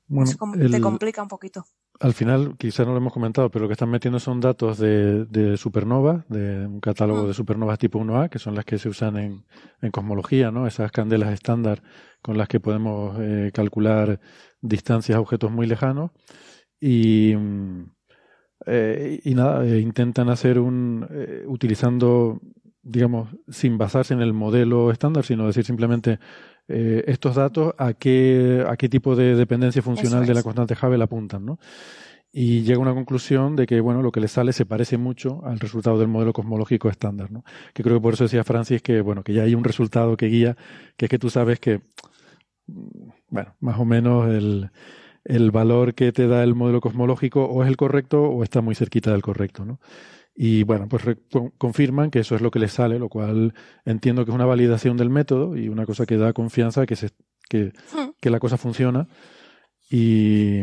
Te 0.07 0.81
complica 0.81 1.21
un 1.21 1.27
poquito. 1.27 1.65
Al 1.99 2.13
final, 2.13 2.55
quizás 2.57 2.85
no 2.85 2.91
lo 2.91 2.97
hemos 2.97 3.13
comentado, 3.13 3.49
pero 3.49 3.63
lo 3.63 3.69
que 3.69 3.73
están 3.73 3.89
metiendo 3.89 4.19
son 4.19 4.41
datos 4.41 4.77
de, 4.77 5.25
de 5.25 5.55
supernovas, 5.55 6.27
de 6.27 6.67
un 6.67 6.81
catálogo 6.81 7.23
mm. 7.23 7.27
de 7.27 7.33
supernovas 7.33 7.79
tipo 7.79 7.99
1A, 7.99 8.29
que 8.29 8.37
son 8.37 8.53
las 8.53 8.65
que 8.65 8.77
se 8.77 8.89
usan 8.89 9.17
en, 9.17 9.45
en 9.81 9.91
cosmología, 9.91 10.51
¿no? 10.51 10.67
Esas 10.67 10.91
candelas 10.91 11.31
estándar 11.31 11.81
con 12.21 12.37
las 12.37 12.47
que 12.47 12.59
podemos 12.59 13.17
eh, 13.19 13.51
calcular 13.53 14.19
distancias 14.61 15.15
a 15.15 15.21
objetos 15.21 15.51
muy 15.51 15.67
lejanos. 15.67 16.11
Y, 16.81 17.33
eh, 18.65 19.21
y 19.23 19.33
nada, 19.33 19.65
eh, 19.65 19.79
intentan 19.79 20.29
hacer 20.29 20.59
un. 20.59 21.07
utilizando, 21.47 22.41
digamos, 22.81 23.29
sin 23.47 23.77
basarse 23.77 24.13
en 24.13 24.21
el 24.21 24.33
modelo 24.33 24.91
estándar, 24.91 25.23
sino 25.23 25.47
decir 25.47 25.63
simplemente 25.63 26.19
eh, 26.67 27.03
estos 27.07 27.35
datos 27.35 27.73
a 27.77 27.93
qué, 27.93 28.65
a 28.67 28.75
qué 28.75 28.89
tipo 28.89 29.15
de 29.15 29.35
dependencia 29.35 29.81
funcional 29.81 30.25
de 30.25 30.33
la 30.33 30.43
constante 30.43 30.75
Hubble 30.81 31.03
apuntan, 31.03 31.45
¿no? 31.45 31.59
Y 32.31 32.63
llega 32.63 32.79
a 32.79 32.81
una 32.81 32.93
conclusión 32.93 33.55
de 33.55 33.65
que, 33.65 33.79
bueno, 33.79 34.01
lo 34.01 34.11
que 34.11 34.19
le 34.19 34.27
sale 34.27 34.51
se 34.51 34.65
parece 34.65 34.97
mucho 34.97 35.41
al 35.45 35.59
resultado 35.59 35.97
del 35.97 36.09
modelo 36.09 36.33
cosmológico 36.33 36.89
estándar, 36.89 37.31
¿no? 37.31 37.45
Que 37.73 37.81
creo 37.81 37.97
que 37.97 38.01
por 38.01 38.15
eso 38.15 38.25
decía 38.25 38.43
Francis 38.43 38.81
que, 38.81 38.99
bueno, 39.01 39.23
que 39.23 39.33
ya 39.33 39.43
hay 39.43 39.55
un 39.55 39.63
resultado 39.63 40.17
que 40.17 40.25
guía, 40.25 40.57
que 40.97 41.05
es 41.05 41.09
que 41.09 41.19
tú 41.19 41.29
sabes 41.29 41.59
que, 41.59 41.81
bueno, 43.29 43.55
más 43.61 43.79
o 43.79 43.85
menos 43.85 44.27
el, 44.27 44.69
el 45.23 45.51
valor 45.51 45.93
que 45.93 46.11
te 46.11 46.27
da 46.27 46.43
el 46.43 46.55
modelo 46.55 46.81
cosmológico 46.81 47.45
o 47.45 47.63
es 47.63 47.69
el 47.69 47.77
correcto 47.77 48.23
o 48.23 48.43
está 48.43 48.61
muy 48.61 48.75
cerquita 48.75 49.11
del 49.11 49.21
correcto, 49.21 49.65
¿no? 49.65 49.79
Y 50.37 50.63
bueno, 50.63 50.89
pues 50.89 51.03
confirman 51.57 52.11
que 52.11 52.19
eso 52.19 52.35
es 52.35 52.41
lo 52.41 52.51
que 52.51 52.59
les 52.59 52.73
sale, 52.73 52.99
lo 52.99 53.07
cual 53.07 53.53
entiendo 53.85 54.25
que 54.25 54.31
es 54.31 54.35
una 54.35 54.45
validación 54.45 54.97
del 54.97 55.09
método 55.09 55.55
y 55.55 55.69
una 55.69 55.85
cosa 55.85 56.05
que 56.05 56.17
da 56.17 56.33
confianza 56.33 56.85
que, 56.85 56.97
se, 56.97 57.11
que, 57.47 57.71
hmm. 57.93 58.15
que 58.19 58.29
la 58.29 58.39
cosa 58.39 58.57
funciona. 58.57 59.07
Y, 59.89 60.61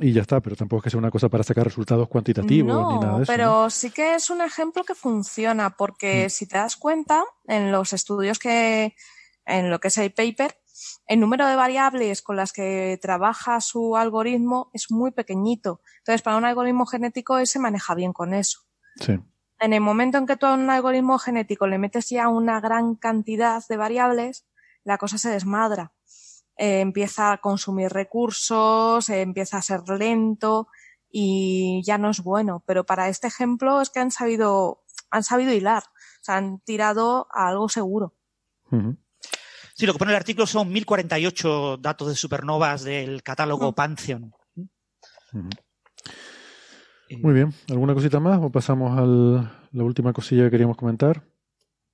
y, 0.00 0.12
ya 0.12 0.22
está, 0.22 0.40
pero 0.40 0.56
tampoco 0.56 0.78
es 0.78 0.84
que 0.84 0.90
sea 0.90 0.98
una 0.98 1.10
cosa 1.10 1.28
para 1.28 1.44
sacar 1.44 1.64
resultados 1.64 2.08
cuantitativos 2.08 2.94
ni 2.94 2.98
nada 2.98 3.18
de 3.18 3.22
eso. 3.22 3.32
Pero 3.32 3.70
sí 3.70 3.90
que 3.90 4.16
es 4.16 4.28
un 4.30 4.40
ejemplo 4.40 4.82
que 4.82 4.94
funciona, 4.94 5.76
porque 5.76 6.26
hmm. 6.26 6.30
si 6.30 6.48
te 6.48 6.58
das 6.58 6.76
cuenta, 6.76 7.22
en 7.46 7.70
los 7.70 7.92
estudios 7.92 8.40
que, 8.40 8.96
en 9.44 9.70
lo 9.70 9.78
que 9.78 9.88
es 9.88 9.98
el 9.98 10.12
paper, 10.12 10.56
el 11.06 11.20
número 11.20 11.46
de 11.46 11.54
variables 11.54 12.22
con 12.22 12.34
las 12.34 12.52
que 12.52 12.98
trabaja 13.00 13.60
su 13.60 13.96
algoritmo 13.96 14.70
es 14.72 14.90
muy 14.90 15.12
pequeñito. 15.12 15.80
Entonces, 15.98 16.22
para 16.22 16.36
un 16.36 16.44
algoritmo 16.44 16.86
genético, 16.86 17.44
se 17.46 17.60
maneja 17.60 17.94
bien 17.94 18.12
con 18.12 18.34
eso. 18.34 18.65
En 19.58 19.72
el 19.72 19.80
momento 19.80 20.18
en 20.18 20.26
que 20.26 20.36
tú 20.36 20.46
a 20.46 20.54
un 20.54 20.68
algoritmo 20.68 21.18
genético 21.18 21.66
le 21.66 21.78
metes 21.78 22.10
ya 22.10 22.28
una 22.28 22.60
gran 22.60 22.94
cantidad 22.94 23.62
de 23.68 23.76
variables, 23.76 24.46
la 24.84 24.98
cosa 24.98 25.18
se 25.18 25.30
desmadra. 25.30 25.92
Eh, 26.58 26.80
empieza 26.80 27.32
a 27.32 27.38
consumir 27.38 27.90
recursos, 27.90 29.08
eh, 29.08 29.20
empieza 29.20 29.58
a 29.58 29.62
ser 29.62 29.80
lento 29.88 30.68
y 31.10 31.82
ya 31.84 31.98
no 31.98 32.10
es 32.10 32.20
bueno. 32.20 32.62
Pero 32.66 32.84
para 32.84 33.08
este 33.08 33.26
ejemplo 33.26 33.80
es 33.80 33.90
que 33.90 34.00
han 34.00 34.10
sabido, 34.10 34.82
han 35.10 35.22
sabido 35.22 35.52
hilar. 35.52 35.84
O 35.84 36.24
sea, 36.26 36.36
han 36.36 36.60
tirado 36.60 37.28
a 37.32 37.48
algo 37.48 37.68
seguro. 37.68 38.14
Sí, 39.74 39.86
lo 39.86 39.92
que 39.92 39.98
pone 39.98 40.12
el 40.12 40.16
artículo 40.16 40.46
son 40.46 40.72
1048 40.72 41.76
datos 41.78 42.08
de 42.08 42.14
supernovas 42.14 42.82
del 42.82 43.22
catálogo 43.22 43.74
Pantheon. 43.74 44.32
Muy 47.10 47.34
bien. 47.34 47.52
¿Alguna 47.68 47.94
cosita 47.94 48.20
más 48.20 48.38
o 48.42 48.50
pasamos 48.50 48.98
a 48.98 49.50
la 49.72 49.84
última 49.84 50.12
cosilla 50.12 50.44
que 50.44 50.50
queríamos 50.50 50.76
comentar? 50.76 51.22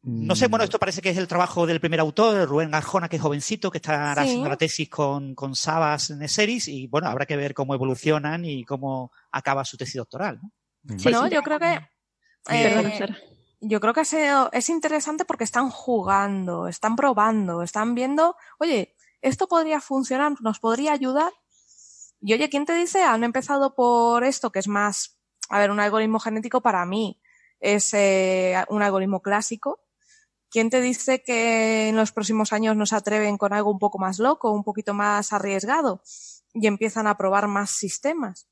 No 0.05 0.35
sé, 0.35 0.49
bueno, 0.49 0.65
esto 0.65 0.81
parece 0.81 1.01
que 1.01 1.11
es 1.11 1.17
el 1.17 1.29
trabajo 1.29 1.65
del 1.65 1.79
primer 1.79 2.01
autor, 2.01 2.49
Rubén 2.49 2.75
Arjona, 2.75 3.09
que 3.09 3.17
es 3.17 3.23
jovencito, 3.23 3.71
que 3.71 3.79
está 3.79 4.13
haciendo 4.13 4.49
la 4.49 4.57
tesis 4.57 4.89
con, 4.89 5.37
con 5.37 5.55
Sabas 5.55 6.11
Neseris, 6.11 6.67
y 6.67 6.89
bueno, 6.89 7.07
habrá 7.07 7.25
que 7.25 7.37
ver 7.37 7.55
cómo 7.55 7.73
evolucionan 7.73 8.45
y 8.45 8.65
cómo 8.65 9.13
acaba 9.31 9.65
su 9.65 9.77
tesis 9.77 9.95
doctoral. 9.95 10.41
¿no? 10.43 10.99
Sí, 10.99 11.11
no, 11.11 11.29
yo 11.29 11.41
creo 11.43 11.61
que. 11.61 11.79
Eh, 12.51 12.99
yo 13.61 13.79
creo 13.79 13.95
que 13.95 14.03
es 14.53 14.69
interesante 14.69 15.25
porque 15.25 15.45
están 15.45 15.71
jugando, 15.71 16.67
están 16.67 16.97
probando, 16.97 17.63
están 17.63 17.95
viendo, 17.95 18.35
oye, 18.59 18.97
esto 19.21 19.47
podría 19.47 19.81
funcionar, 19.81 20.33
nos 20.41 20.59
podría 20.59 20.93
ayudar, 20.93 21.33
y 22.23 22.35
oye, 22.35 22.49
¿quién 22.49 22.65
te 22.65 22.75
dice? 22.75 23.03
Han 23.03 23.25
empezado 23.25 23.75
por 23.75 24.25
esto, 24.25 24.51
que 24.51 24.61
es 24.61 24.69
más, 24.69 25.19
a 25.49 25.59
ver, 25.59 25.71
un 25.71 25.81
algoritmo 25.81 26.21
genético 26.21 26.61
para 26.61 26.87
mí 26.87 27.21
es 27.63 27.95
eh, 27.95 28.57
un 28.69 28.83
algoritmo 28.83 29.21
clásico. 29.23 29.81
¿Quién 30.51 30.69
te 30.69 30.81
dice 30.81 31.23
que 31.23 31.89
en 31.89 31.97
los 31.97 32.13
próximos 32.13 32.53
años 32.53 32.77
no 32.77 32.87
se 32.87 32.97
atreven 32.97 33.39
con 33.39 33.53
algo 33.53 33.71
un 33.71 33.79
poco 33.79 33.99
más 33.99 34.19
loco, 34.19 34.53
un 34.53 34.65
poquito 34.65 34.93
más 34.93 35.33
arriesgado 35.33 36.03
y 36.53 36.67
empiezan 36.67 37.07
a 37.07 37.17
probar 37.17 37.49
más 37.49 37.71
sistemas? 37.71 38.49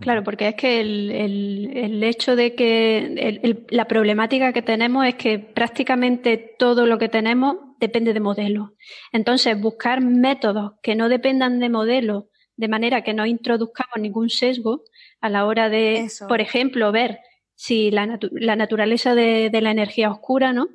Claro, 0.00 0.24
porque 0.24 0.48
es 0.48 0.54
que 0.56 0.80
el, 0.80 2.02
hecho 2.02 2.34
de 2.34 2.56
que 2.56 3.64
la 3.70 3.86
problemática 3.86 4.52
que 4.52 4.62
tenemos 4.62 5.06
es 5.06 5.14
que 5.14 5.38
prácticamente 5.38 6.56
todo 6.58 6.84
lo 6.86 6.98
que 6.98 7.08
tenemos 7.08 7.56
depende 7.78 8.12
de 8.12 8.18
modelos. 8.18 8.70
Entonces, 9.12 9.60
buscar 9.60 10.00
métodos 10.00 10.72
que 10.82 10.96
no 10.96 11.08
dependan 11.08 11.60
de 11.60 11.68
modelos, 11.68 12.24
de 12.56 12.68
manera 12.68 13.02
que 13.02 13.14
no 13.14 13.26
introduzcamos 13.26 13.96
ningún 13.98 14.30
sesgo 14.30 14.82
a 15.20 15.28
la 15.28 15.46
hora 15.46 15.68
de, 15.68 16.08
por 16.28 16.40
ejemplo, 16.40 16.92
ver 16.92 17.20
si 17.54 17.90
la, 17.90 18.06
naturaleza 18.06 19.14
de, 19.14 19.50
la 19.60 19.70
energía 19.70 20.10
oscura, 20.10 20.52
¿no? 20.52 20.68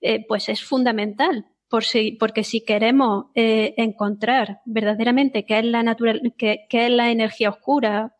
Eh, 0.00 0.24
pues 0.26 0.48
es 0.48 0.62
fundamental. 0.62 1.46
Por 1.68 1.82
si, 1.82 2.12
porque 2.12 2.44
si 2.44 2.64
queremos 2.64 3.26
eh, 3.34 3.74
encontrar 3.76 4.60
verdaderamente 4.66 5.44
qué 5.44 5.58
es 5.58 5.64
la 5.64 5.82
natural, 5.82 6.32
qué, 6.38 6.66
qué 6.68 6.86
es 6.86 6.92
la 6.92 7.10
energía 7.10 7.50
oscura, 7.50 8.14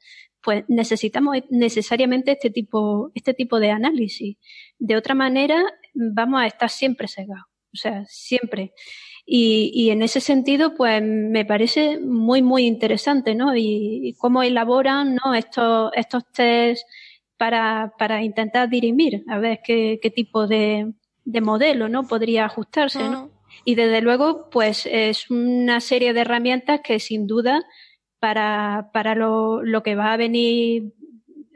pues 0.46 0.64
necesitamos 0.68 1.38
necesariamente 1.50 2.30
este 2.30 2.50
tipo, 2.50 3.10
este 3.14 3.34
tipo 3.34 3.58
de 3.58 3.72
análisis. 3.72 4.36
De 4.78 4.96
otra 4.96 5.14
manera, 5.14 5.60
vamos 5.92 6.40
a 6.40 6.46
estar 6.46 6.70
siempre 6.70 7.08
cegados, 7.08 7.46
o 7.72 7.76
sea, 7.76 8.04
siempre. 8.06 8.72
Y, 9.28 9.90
en 9.90 10.02
ese 10.02 10.20
sentido, 10.20 10.76
pues 10.76 11.02
me 11.02 11.44
parece 11.44 11.98
muy, 11.98 12.42
muy 12.42 12.64
interesante, 12.64 13.34
¿no? 13.34 13.56
Y, 13.56 14.14
cómo 14.18 14.44
elaboran, 14.44 15.16
¿no? 15.16 15.34
Estos, 15.34 15.90
estos 15.94 16.30
test 16.32 16.86
para, 17.36 17.92
para 17.98 18.22
intentar 18.22 18.68
dirimir, 18.68 19.24
a 19.28 19.38
ver 19.38 19.60
qué, 19.64 19.98
qué 20.00 20.10
tipo 20.10 20.46
de, 20.46 20.92
de 21.24 21.40
modelo, 21.40 21.88
¿no? 21.88 22.06
Podría 22.06 22.44
ajustarse, 22.44 23.00
¿no? 23.00 23.30
Y 23.64 23.74
desde 23.74 24.00
luego, 24.00 24.48
pues 24.48 24.86
es 24.86 25.28
una 25.28 25.80
serie 25.80 26.12
de 26.12 26.20
herramientas 26.20 26.80
que 26.84 27.00
sin 27.00 27.26
duda 27.26 27.64
para, 28.20 28.90
para 28.92 29.16
lo, 29.16 29.62
lo, 29.62 29.82
que 29.82 29.96
va 29.96 30.12
a 30.12 30.16
venir 30.16 30.94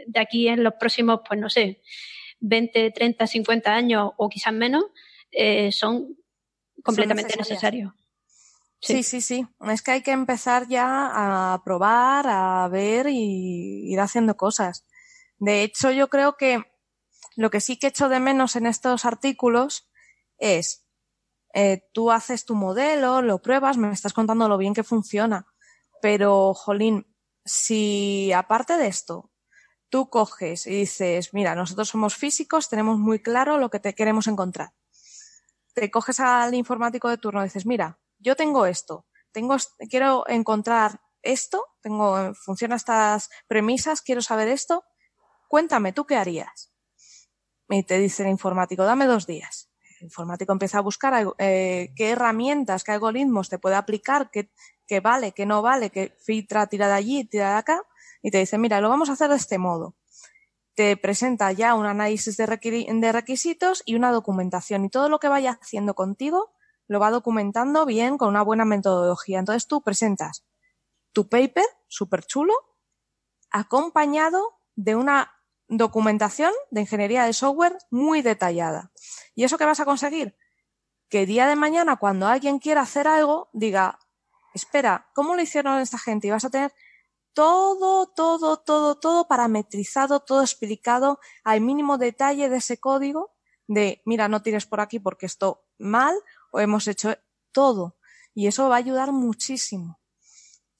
de 0.06 0.20
aquí 0.20 0.48
en 0.48 0.64
los 0.64 0.74
próximos, 0.74 1.20
pues 1.26 1.38
no 1.38 1.48
sé, 1.48 1.80
20, 2.40 2.90
30, 2.90 3.26
50 3.26 3.72
años 3.72 4.10
o 4.16 4.28
quizás 4.28 4.52
menos, 4.52 4.84
eh, 5.30 5.70
son 5.72 6.16
completamente 6.82 7.36
necesarios. 7.36 7.92
Sí. 8.80 9.02
sí. 9.02 9.20
sí, 9.20 9.46
Es 9.68 9.82
que 9.82 9.90
hay 9.90 10.02
que 10.02 10.12
empezar 10.12 10.66
ya 10.68 11.52
a 11.52 11.62
probar, 11.64 12.26
a 12.28 12.66
ver 12.68 13.08
y 13.08 13.92
ir 13.92 14.00
haciendo 14.00 14.36
cosas. 14.36 14.86
De 15.38 15.62
hecho, 15.62 15.90
yo 15.90 16.08
creo 16.08 16.36
que 16.36 16.64
lo 17.36 17.50
que 17.50 17.60
sí 17.60 17.78
que 17.78 17.88
echo 17.88 18.08
de 18.08 18.20
menos 18.20 18.56
en 18.56 18.66
estos 18.66 19.04
artículos 19.04 19.88
es, 20.38 20.86
eh, 21.52 21.88
tú 21.92 22.10
haces 22.10 22.44
tu 22.44 22.54
modelo, 22.54 23.22
lo 23.22 23.42
pruebas, 23.42 23.76
me 23.76 23.92
estás 23.92 24.12
contando 24.12 24.48
lo 24.48 24.58
bien 24.58 24.74
que 24.74 24.84
funciona, 24.84 25.46
pero, 26.00 26.54
Jolín, 26.54 27.06
si 27.44 28.32
aparte 28.32 28.76
de 28.76 28.86
esto, 28.86 29.30
tú 29.88 30.08
coges 30.08 30.66
y 30.66 30.70
dices, 30.70 31.34
mira, 31.34 31.54
nosotros 31.54 31.88
somos 31.88 32.14
físicos, 32.14 32.68
tenemos 32.68 32.98
muy 32.98 33.20
claro 33.20 33.58
lo 33.58 33.70
que 33.70 33.80
te 33.80 33.94
queremos 33.94 34.26
encontrar. 34.26 34.72
Te 35.74 35.90
coges 35.90 36.20
al 36.20 36.54
informático 36.54 37.08
de 37.08 37.18
turno 37.18 37.40
y 37.40 37.44
dices, 37.44 37.66
mira, 37.66 37.98
yo 38.18 38.36
tengo 38.36 38.66
esto, 38.66 39.06
tengo, 39.32 39.56
quiero 39.88 40.24
encontrar 40.28 41.00
esto, 41.22 41.66
tengo, 41.80 42.34
funciona 42.34 42.76
estas 42.76 43.30
premisas, 43.46 44.02
quiero 44.02 44.22
saber 44.22 44.48
esto, 44.48 44.84
cuéntame, 45.48 45.92
¿tú 45.92 46.06
qué 46.06 46.16
harías? 46.16 46.72
Y 47.68 47.84
te 47.84 47.98
dice 47.98 48.24
el 48.24 48.30
informático, 48.30 48.84
dame 48.84 49.06
dos 49.06 49.26
días 49.26 49.70
el 50.00 50.06
informático 50.06 50.52
empieza 50.52 50.78
a 50.78 50.82
buscar 50.82 51.34
eh, 51.38 51.92
qué 51.94 52.10
herramientas, 52.10 52.84
qué 52.84 52.92
algoritmos 52.92 53.48
te 53.48 53.58
puede 53.58 53.76
aplicar, 53.76 54.30
qué, 54.30 54.50
vale, 55.00 55.32
qué 55.32 55.46
no 55.46 55.62
vale, 55.62 55.90
qué 55.90 56.16
filtra, 56.24 56.66
tira 56.66 56.88
de 56.88 56.94
allí, 56.94 57.24
tira 57.24 57.52
de 57.52 57.58
acá, 57.58 57.82
y 58.22 58.30
te 58.30 58.38
dice, 58.38 58.58
mira, 58.58 58.80
lo 58.80 58.88
vamos 58.88 59.10
a 59.10 59.12
hacer 59.12 59.28
de 59.28 59.36
este 59.36 59.58
modo. 59.58 59.94
Te 60.80 60.96
presenta 60.96 61.52
ya 61.52 61.74
un 61.74 61.84
análisis 61.84 62.38
de, 62.38 62.46
requisitos 62.46 63.82
y 63.84 63.96
una 63.96 64.12
documentación, 64.12 64.86
y 64.86 64.88
todo 64.88 65.10
lo 65.10 65.18
que 65.18 65.28
vaya 65.28 65.58
haciendo 65.60 65.92
contigo 65.92 66.54
lo 66.88 66.98
va 66.98 67.10
documentando 67.10 67.84
bien 67.84 68.16
con 68.16 68.30
una 68.30 68.40
buena 68.40 68.64
metodología. 68.64 69.40
Entonces 69.40 69.66
tú 69.66 69.82
presentas 69.82 70.46
tu 71.12 71.28
paper, 71.28 71.66
súper 71.86 72.24
chulo, 72.24 72.54
acompañado 73.50 74.58
de 74.74 74.94
una 74.96 75.34
documentación 75.68 76.54
de 76.70 76.80
ingeniería 76.80 77.26
de 77.26 77.34
software 77.34 77.76
muy 77.90 78.22
detallada. 78.22 78.90
¿Y 79.34 79.44
eso 79.44 79.58
qué 79.58 79.66
vas 79.66 79.80
a 79.80 79.84
conseguir? 79.84 80.34
Que 81.10 81.26
día 81.26 81.46
de 81.46 81.56
mañana, 81.56 81.96
cuando 81.96 82.26
alguien 82.26 82.58
quiera 82.58 82.80
hacer 82.80 83.06
algo, 83.06 83.50
diga, 83.52 83.98
espera, 84.54 85.10
¿cómo 85.14 85.34
lo 85.34 85.42
hicieron 85.42 85.78
esta 85.78 85.98
gente? 85.98 86.28
Y 86.28 86.30
vas 86.30 86.46
a 86.46 86.50
tener 86.50 86.72
todo, 87.34 88.06
todo, 88.06 88.58
todo, 88.58 88.98
todo 88.98 89.28
parametrizado, 89.28 90.20
todo 90.20 90.42
explicado 90.42 91.20
al 91.44 91.60
mínimo 91.60 91.98
detalle 91.98 92.48
de 92.48 92.56
ese 92.56 92.78
código 92.78 93.34
de, 93.66 94.02
mira, 94.04 94.28
no 94.28 94.42
tires 94.42 94.66
por 94.66 94.80
aquí 94.80 94.98
porque 94.98 95.26
esto 95.26 95.64
mal 95.78 96.14
o 96.50 96.60
hemos 96.60 96.88
hecho 96.88 97.16
todo. 97.52 97.96
Y 98.34 98.46
eso 98.46 98.68
va 98.68 98.76
a 98.76 98.78
ayudar 98.78 99.12
muchísimo. 99.12 100.00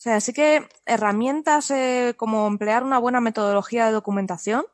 O 0.01 0.03
sea, 0.03 0.17
así 0.17 0.33
que 0.33 0.69
herramientas 0.87 1.71
eh, 1.71 2.15
como 2.17 2.47
emplear 2.47 2.85
una 2.85 2.99
buena 2.99 3.21
metodología 3.21 3.87
de 3.87 3.93
documentación, 3.93 4.65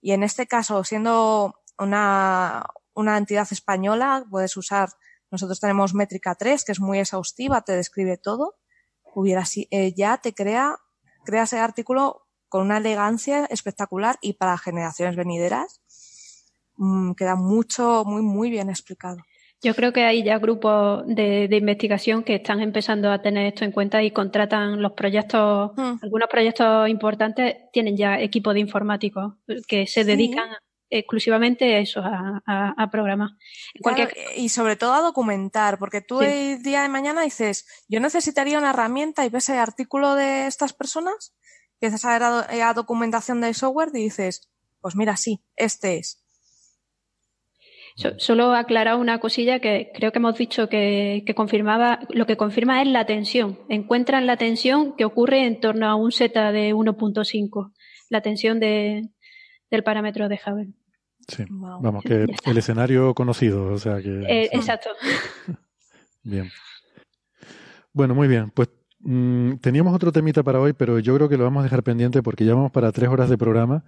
y 0.00 0.12
en 0.12 0.22
este 0.22 0.46
caso, 0.46 0.84
siendo 0.84 1.54
una, 1.78 2.66
una 2.94 3.18
entidad 3.18 3.48
española, 3.50 4.24
puedes 4.30 4.56
usar, 4.56 4.90
nosotros 5.30 5.60
tenemos 5.60 5.94
métrica 5.94 6.34
3, 6.34 6.64
que 6.64 6.72
es 6.72 6.80
muy 6.80 6.98
exhaustiva, 6.98 7.62
te 7.62 7.72
describe 7.72 8.16
todo. 8.16 8.56
Hubiera, 9.14 9.44
eh, 9.70 9.94
ya 9.94 10.18
te 10.18 10.34
crea, 10.34 10.78
crea 11.28 11.42
ese 11.42 11.58
artículo 11.58 12.26
con 12.48 12.62
una 12.62 12.78
elegancia 12.78 13.44
espectacular 13.50 14.16
y 14.22 14.32
para 14.32 14.56
generaciones 14.56 15.14
venideras 15.14 15.82
mmm, 16.76 17.12
queda 17.12 17.36
mucho, 17.36 18.04
muy, 18.06 18.22
muy 18.22 18.48
bien 18.48 18.70
explicado. 18.70 19.18
Yo 19.60 19.74
creo 19.74 19.92
que 19.92 20.04
hay 20.04 20.22
ya 20.22 20.38
grupos 20.38 21.02
de, 21.06 21.48
investigación 21.50 22.22
que 22.22 22.36
están 22.36 22.60
empezando 22.60 23.10
a 23.10 23.20
tener 23.20 23.44
esto 23.46 23.64
en 23.66 23.72
cuenta 23.72 24.02
y 24.02 24.12
contratan 24.12 24.80
los 24.80 24.92
proyectos, 24.92 25.72
hmm. 25.76 25.98
algunos 26.00 26.28
proyectos 26.30 26.88
importantes 26.88 27.56
tienen 27.72 27.96
ya 27.96 28.18
equipos 28.20 28.54
de 28.54 28.60
informáticos 28.60 29.34
que 29.66 29.86
se 29.86 30.04
dedican 30.04 30.48
exclusivamente 30.90 31.74
a 31.74 31.78
eso, 31.78 32.00
a, 32.04 32.88
programar. 32.90 33.30
Y 34.36 34.48
sobre 34.48 34.76
todo 34.76 34.94
a 34.94 35.00
documentar, 35.00 35.78
porque 35.78 36.00
tú 36.00 36.22
el 36.22 36.62
día 36.62 36.82
de 36.82 36.88
mañana 36.88 37.22
dices, 37.22 37.66
yo 37.88 38.00
necesitaría 38.00 38.58
una 38.58 38.70
herramienta 38.70 39.24
y 39.24 39.28
ves 39.28 39.48
el 39.48 39.58
artículo 39.58 40.14
de 40.14 40.46
estas 40.46 40.72
personas, 40.72 41.34
empiezas 41.74 42.04
a 42.04 42.12
ver 42.12 42.22
a, 42.22 42.68
a 42.68 42.74
documentación 42.74 43.40
del 43.40 43.54
software 43.54 43.90
y 43.94 44.04
dices, 44.04 44.48
pues 44.80 44.96
mira, 44.96 45.16
sí, 45.16 45.44
este 45.56 45.98
es 45.98 46.22
solo 48.18 48.54
aclarar 48.54 48.96
una 48.96 49.18
cosilla 49.18 49.58
que 49.58 49.90
creo 49.92 50.12
que 50.12 50.18
hemos 50.18 50.36
dicho 50.38 50.68
que, 50.68 51.24
confirmaba, 51.34 52.00
lo 52.10 52.26
que 52.26 52.36
confirma 52.36 52.80
es 52.82 52.88
la 52.88 53.06
tensión. 53.06 53.58
Encuentran 53.68 54.26
la 54.26 54.36
tensión 54.36 54.94
que 54.96 55.04
ocurre 55.04 55.44
en 55.44 55.60
torno 55.60 55.88
a 55.88 55.94
un 55.96 56.12
Z 56.12 56.52
de 56.52 56.74
1.5, 56.74 57.72
la 58.08 58.20
tensión 58.20 58.60
de, 58.60 59.08
del 59.70 59.82
parámetro 59.82 60.28
de 60.28 60.40
Hubble. 60.44 60.72
Sí, 61.26 61.44
vamos, 61.48 62.02
que 62.04 62.26
el 62.44 62.58
escenario 62.58 63.14
conocido, 63.14 63.72
o 63.72 63.78
sea 63.78 64.00
que... 64.00 64.22
Eh, 64.22 64.48
exacto. 64.52 64.90
bien. 66.22 66.50
Bueno, 67.92 68.14
muy 68.14 68.28
bien. 68.28 68.50
Pues 68.50 68.68
mm, 69.00 69.56
teníamos 69.56 69.94
otro 69.94 70.12
temita 70.12 70.42
para 70.42 70.60
hoy, 70.60 70.72
pero 70.72 70.98
yo 70.98 71.14
creo 71.14 71.28
que 71.28 71.36
lo 71.36 71.44
vamos 71.44 71.60
a 71.60 71.64
dejar 71.64 71.82
pendiente 71.82 72.22
porque 72.22 72.44
ya 72.44 72.54
vamos 72.54 72.70
para 72.70 72.92
tres 72.92 73.08
horas 73.08 73.28
de 73.28 73.38
programa 73.38 73.84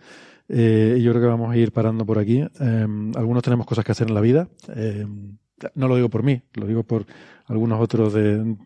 eh, 0.49 0.97
y 0.99 1.03
yo 1.03 1.13
creo 1.13 1.23
que 1.23 1.29
vamos 1.29 1.53
a 1.53 1.57
ir 1.57 1.73
parando 1.73 2.05
por 2.05 2.19
aquí. 2.19 2.45
Em, 2.59 3.13
algunos 3.17 3.43
tenemos 3.43 3.67
cosas 3.67 3.85
que 3.85 3.93
hacer 3.93 4.09
en 4.09 4.15
la 4.15 4.21
vida. 4.21 4.49
No 5.75 5.89
lo 5.89 5.97
digo 5.97 6.09
por 6.09 6.23
mí, 6.23 6.43
lo 6.55 6.67
digo 6.67 6.83
por 6.83 7.07
algunos 7.47 7.81
otros 7.81 8.13
de, 8.13 8.57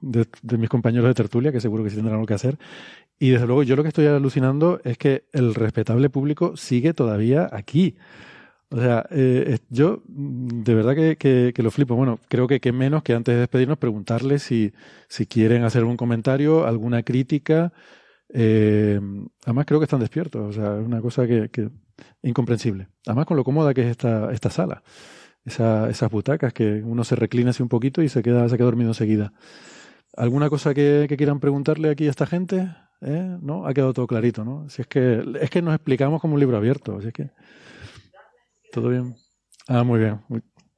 mis 0.59 0.69
compañeros 0.69 1.09
de 1.09 1.15
tertulia, 1.15 1.53
que 1.53 1.61
seguro 1.61 1.85
que 1.85 1.91
sí 1.91 1.97
tendrán 1.97 2.17
algo 2.17 2.27
que 2.27 2.35
hacer. 2.35 2.59
Y 3.19 3.31
desde 3.31 3.47
luego, 3.47 3.63
yo 3.63 3.77
lo 3.77 3.83
que 3.83 3.89
estoy 3.89 4.07
alucinando 4.07 4.81
es 4.85 4.99
que 4.99 5.25
el 5.33 5.55
respetable 5.55 6.11
público 6.11 6.57
sigue 6.57 6.95
todavía 6.95 7.49
aquí. 7.53 7.97
O 8.71 8.81
sea, 8.81 9.07
eh, 9.11 9.59
yo 9.71 10.03
de 10.07 10.75
verdad 10.75 10.95
que, 11.17 11.55
lo 11.57 11.71
flipo. 11.71 11.95
Bueno, 11.95 12.19
creo 12.29 12.47
que 12.49 12.73
menos 12.73 13.03
que 13.03 13.15
antes 13.15 13.35
de 13.35 13.41
despedirnos 13.41 13.79
preguntarles 13.79 14.43
si, 14.43 14.73
si 15.09 15.27
quieren 15.27 15.63
hacer 15.63 15.81
algún 15.81 15.97
comentario, 15.97 16.67
alguna 16.67 17.03
crítica. 17.03 17.73
Eh, 18.31 19.01
además 19.45 19.67
creo 19.67 19.79
que 19.79 19.85
están 19.85 20.01
despiertos, 20.01 20.43
o 20.43 20.53
sea, 20.53 20.79
es 20.81 20.85
una 20.85 21.01
cosa 21.01 21.27
que, 21.27 21.51
que 21.51 21.71
incomprensible. 22.23 22.89
Además 23.07 23.27
con 23.27 23.37
lo 23.37 23.45
cómoda 23.45 23.75
que 23.75 23.83
es 23.83 23.89
esta, 23.89 24.33
esta 24.33 24.51
sala, 24.51 24.83
Esa, 25.45 25.91
esas 25.91 26.11
butacas 26.11 26.53
que 26.55 26.83
uno 26.83 27.05
se 27.05 27.17
reclina 27.17 27.51
así 27.51 27.63
un 27.63 27.69
poquito 27.69 28.01
y 28.03 28.09
se 28.09 28.23
queda, 28.23 28.49
se 28.49 28.57
queda 28.57 28.65
dormido 28.65 28.91
enseguida. 28.91 29.33
¿Alguna 30.17 30.49
cosa 30.49 30.75
que, 30.75 31.13
quieran 31.17 31.41
preguntarle 31.41 31.91
aquí 31.91 32.07
a 32.07 32.11
esta 32.11 32.27
gente? 32.27 32.75
¿Eh? 33.03 33.37
¿No? 33.43 33.67
Ha 33.67 33.75
quedado 33.75 33.93
todo 33.93 34.07
clarito, 34.07 34.45
¿no? 34.45 34.69
Si 34.71 34.83
es 34.83 34.89
que, 34.89 35.23
es 35.41 35.51
que 35.51 35.61
nos 35.61 35.75
explicamos 35.75 36.21
como 36.21 36.35
un 36.35 36.41
libro 36.41 36.57
abierto, 36.57 36.97
así 36.97 37.09
es 37.09 37.13
que... 37.13 37.31
¿Todo 38.73 38.89
bien? 38.89 39.15
Ah, 39.69 39.85
muy 39.85 39.99
bien. 39.99 40.21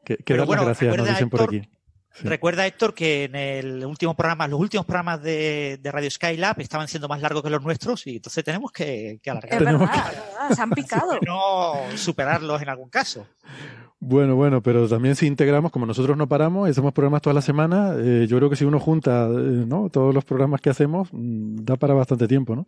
Que, 0.05 0.17
bueno, 0.45 0.65
gracias, 0.65 0.97
nos 0.97 1.09
dicen 1.09 1.31
por 1.31 1.43
aquí. 1.43 1.63
Recuerda, 2.23 2.67
Héctor, 2.67 2.95
que 2.95 3.25
en 3.25 3.37
el 3.37 3.85
último 3.85 4.15
programa, 4.15 4.49
los 4.49 4.59
últimos 4.59 4.87
programas 4.87 5.23
de, 5.23 5.79
Radio 5.85 6.11
Skylab 6.11 6.61
estaban 6.61 6.89
siendo 6.89 7.09
más 7.09 7.21
largos 7.21 7.43
que 7.43 7.51
los 7.51 7.63
nuestros 7.63 8.07
y 8.07 8.17
entonces 8.17 8.43
tenemos 8.43 8.73
que, 8.73 9.21
que 9.23 9.31
alargar. 9.31 9.63
Es 9.63 9.65
verdad, 9.65 10.15
se 10.55 10.63
han 10.63 10.71
picado. 10.71 11.19
no 11.27 11.75
superarlos 11.97 12.63
en 12.63 12.69
algún 12.69 12.89
caso. 12.89 13.27
Bueno, 13.99 14.37
bueno, 14.37 14.63
pero 14.63 14.87
también 14.89 15.17
si 15.17 15.27
integramos, 15.27 15.73
como 15.73 15.87
nosotros 15.87 16.19
no 16.19 16.29
paramos 16.29 16.69
y 16.69 16.71
hacemos 16.71 16.93
programas 16.93 17.23
toda 17.23 17.33
la 17.33 17.41
semana, 17.41 17.95
eh, 17.97 18.27
yo 18.29 18.37
creo 18.37 18.51
que 18.51 18.57
si 18.57 18.67
uno 18.67 18.79
junta 18.79 19.25
eh, 19.25 19.65
¿no? 19.67 19.89
todos 19.89 20.15
los 20.15 20.23
programas 20.23 20.61
que 20.61 20.69
hacemos, 20.69 21.09
mm, 21.13 21.65
da 21.65 21.77
para 21.77 21.95
bastante 21.95 22.29
tiempo, 22.29 22.55
¿no? 22.55 22.67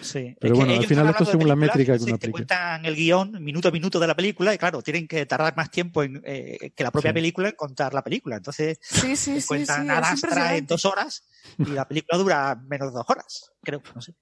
Sí. 0.00 0.36
Pero 0.38 0.54
bueno, 0.54 0.74
al 0.74 0.86
final 0.86 1.08
esto 1.08 1.24
es 1.24 1.30
según 1.30 1.48
la 1.48 1.56
métrica 1.56 1.98
que 1.98 2.04
uno 2.04 2.14
aplica. 2.14 2.32
cuentan 2.32 2.84
el 2.84 2.94
guion 2.94 3.42
minuto 3.42 3.68
a 3.68 3.72
minuto 3.72 3.98
de 3.98 4.06
la 4.06 4.14
película 4.14 4.54
y 4.54 4.58
claro, 4.58 4.80
tienen 4.80 5.08
que 5.08 5.26
tardar 5.26 5.56
más 5.56 5.68
tiempo 5.68 6.04
en, 6.04 6.22
eh, 6.24 6.70
que 6.76 6.84
la 6.84 6.92
propia 6.92 7.12
película 7.12 7.48
en 7.48 7.56
contar 7.56 7.92
la 7.92 8.02
película. 8.02 8.36
Entonces, 8.36 8.78
sí, 8.80 9.16
sí, 9.16 9.42
cuentan 9.48 10.16
sí, 10.16 10.26
en 10.52 10.66
dos 10.66 10.84
horas 10.84 11.24
y 11.58 11.70
la 11.70 11.88
película 11.88 12.18
dura 12.18 12.62
menos 12.68 12.92
de 12.92 12.98
dos 12.98 13.06
horas, 13.08 13.50
creo, 13.64 13.82
no 13.96 14.00
sé. 14.00 14.14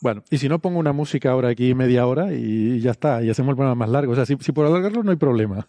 Bueno, 0.00 0.22
y 0.30 0.38
si 0.38 0.48
no 0.48 0.60
pongo 0.60 0.78
una 0.78 0.92
música 0.92 1.30
ahora 1.30 1.48
aquí 1.48 1.74
media 1.74 2.06
hora 2.06 2.32
y 2.32 2.80
ya 2.80 2.90
está, 2.90 3.22
y 3.22 3.30
hacemos 3.30 3.50
el 3.50 3.56
programa 3.56 3.74
más 3.74 3.88
largo. 3.88 4.12
O 4.12 4.16
sea, 4.16 4.26
si, 4.26 4.36
por 4.36 4.66
alargarlo 4.66 5.02
no 5.02 5.10
hay 5.10 5.16
problema. 5.16 5.68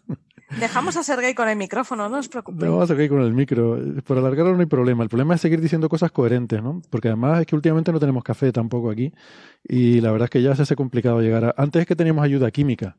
Dejamos 0.59 0.97
a 0.97 1.03
Sergey 1.03 1.33
con 1.33 1.49
el 1.49 1.55
micrófono, 1.55 2.09
no 2.09 2.19
os 2.19 2.29
preocupéis. 2.29 2.71
No, 2.71 2.81
a 2.81 2.87
Sergey 2.87 3.09
con 3.09 3.21
el 3.21 3.33
micro. 3.33 3.79
Por 4.05 4.17
alargarlo 4.17 4.53
no 4.53 4.59
hay 4.59 4.67
problema. 4.67 5.03
El 5.03 5.09
problema 5.09 5.35
es 5.35 5.41
seguir 5.41 5.61
diciendo 5.61 5.89
cosas 5.89 6.11
coherentes, 6.11 6.61
¿no? 6.61 6.81
Porque 6.89 7.07
además 7.07 7.41
es 7.41 7.47
que 7.47 7.55
últimamente 7.55 7.91
no 7.91 7.99
tenemos 7.99 8.23
café 8.23 8.51
tampoco 8.51 8.91
aquí 8.91 9.13
y 9.63 10.01
la 10.01 10.11
verdad 10.11 10.25
es 10.25 10.29
que 10.29 10.41
ya 10.41 10.55
se 10.55 10.63
hace 10.63 10.75
complicado 10.75 11.21
llegar 11.21 11.45
a... 11.45 11.55
Antes 11.57 11.81
es 11.81 11.87
que 11.87 11.95
teníamos 11.95 12.23
ayuda 12.23 12.51
química. 12.51 12.97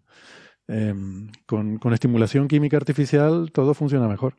Em, 0.66 1.30
con, 1.46 1.78
con 1.78 1.92
estimulación 1.92 2.48
química 2.48 2.76
artificial 2.76 3.50
todo 3.52 3.74
funciona 3.74 4.08
mejor. 4.08 4.36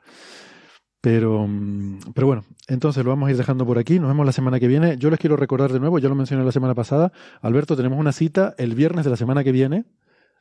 Pero, 1.05 1.45
mm, 1.47 2.13
pero 2.15 2.25
bueno, 2.25 2.45
entonces 2.67 3.03
lo 3.03 3.11
vamos 3.11 3.27
a 3.27 3.31
ir 3.31 3.37
dejando 3.37 3.63
por 3.63 3.77
aquí. 3.77 3.99
Nos 3.99 4.07
vemos 4.09 4.25
la 4.25 4.31
semana 4.31 4.59
que 4.59 4.67
viene. 4.67 4.97
Yo 4.97 5.11
les 5.11 5.19
quiero 5.19 5.35
recordar 5.35 5.71
de 5.71 5.79
nuevo, 5.79 5.99
ya 5.99 6.09
lo 6.09 6.15
mencioné 6.15 6.43
la 6.43 6.51
semana 6.51 6.73
pasada. 6.73 7.11
Alberto, 7.43 7.75
tenemos 7.75 7.99
una 7.99 8.11
cita 8.11 8.55
el 8.57 8.73
viernes 8.73 9.05
de 9.05 9.11
la 9.11 9.15
semana 9.15 9.43
que 9.43 9.51
viene. 9.51 9.77
¿eh? 9.77 9.85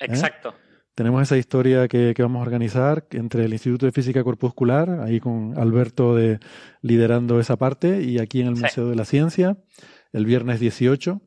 Exacto. 0.07 0.55
Tenemos 0.95 1.21
esa 1.21 1.37
historia 1.37 1.87
que, 1.87 2.15
que, 2.17 2.23
vamos 2.23 2.41
a 2.41 2.45
organizar 2.45 3.07
entre 3.11 3.45
el 3.45 3.53
Instituto 3.53 3.85
de 3.85 3.93
Física 3.93 4.25
Corpuscular, 4.25 5.03
ahí 5.03 5.21
con 5.21 5.53
Alberto 5.59 6.15
de, 6.15 6.39
liderando 6.81 7.39
esa 7.41 7.59
parte, 7.59 8.01
y 8.01 8.19
aquí 8.19 8.41
en 8.41 8.47
el 8.47 8.57
Museo 8.57 8.89
de 8.89 8.97
la 8.97 9.05
Ciencia, 9.05 9.59
el 10.15 10.25
viernes 10.25 10.61
18. 10.61 11.21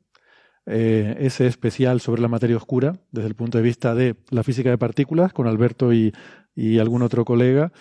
Eh, 0.66 1.16
ese 1.20 1.46
especial 1.46 2.02
sobre 2.02 2.24
la 2.24 2.28
materia 2.28 2.58
oscura, 2.58 2.94
desde 3.12 3.28
el 3.28 3.36
punto 3.36 3.60
de 3.60 3.64
vista 3.64 3.94
de 3.94 4.16
la 4.32 4.42
física 4.42 4.72
de 4.72 4.80
partículas, 4.80 5.32
con 5.32 5.46
Alberto 5.46 5.94
y, 5.94 6.12
y 6.56 6.80
algún 6.80 7.04
otro 7.04 7.24
colega. 7.24 7.72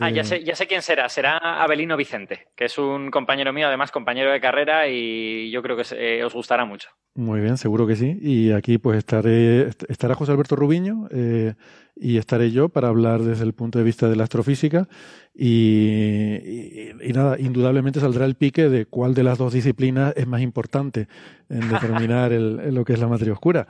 Ah, 0.00 0.10
ya 0.10 0.24
sé, 0.24 0.42
ya 0.42 0.56
sé 0.56 0.66
quién 0.66 0.80
será. 0.80 1.08
Será 1.08 1.62
Abelino 1.62 1.96
Vicente, 1.96 2.48
que 2.56 2.64
es 2.64 2.78
un 2.78 3.10
compañero 3.10 3.52
mío, 3.52 3.66
además 3.66 3.90
compañero 3.90 4.32
de 4.32 4.40
carrera, 4.40 4.88
y 4.88 5.50
yo 5.50 5.62
creo 5.62 5.76
que 5.76 5.84
eh, 5.92 6.24
os 6.24 6.32
gustará 6.32 6.64
mucho. 6.64 6.88
Muy 7.14 7.40
bien, 7.40 7.58
seguro 7.58 7.86
que 7.86 7.94
sí. 7.94 8.18
Y 8.20 8.52
aquí 8.52 8.78
pues 8.78 8.96
estaré, 8.98 9.68
estará 9.88 10.14
José 10.14 10.32
Alberto 10.32 10.56
Rubiño 10.56 11.06
eh, 11.10 11.54
y 11.94 12.16
estaré 12.16 12.50
yo 12.50 12.70
para 12.70 12.88
hablar 12.88 13.20
desde 13.20 13.44
el 13.44 13.52
punto 13.52 13.78
de 13.78 13.84
vista 13.84 14.08
de 14.08 14.16
la 14.16 14.24
astrofísica. 14.24 14.88
Y, 15.34 16.90
y, 17.02 17.12
nada, 17.12 17.38
indudablemente 17.38 18.00
saldrá 18.00 18.24
el 18.24 18.36
pique 18.36 18.70
de 18.70 18.86
cuál 18.86 19.14
de 19.14 19.22
las 19.22 19.36
dos 19.36 19.52
disciplinas 19.52 20.14
es 20.16 20.26
más 20.26 20.40
importante 20.40 21.08
en 21.50 21.68
determinar 21.68 22.32
el, 22.32 22.74
lo 22.74 22.84
que 22.86 22.94
es 22.94 22.98
la 22.98 23.08
materia 23.08 23.34
oscura. 23.34 23.68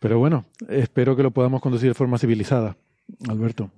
Pero 0.00 0.18
bueno, 0.18 0.46
espero 0.68 1.14
que 1.14 1.22
lo 1.22 1.30
podamos 1.30 1.62
conducir 1.62 1.90
de 1.90 1.94
forma 1.94 2.18
civilizada, 2.18 2.76
Alberto. 3.28 3.70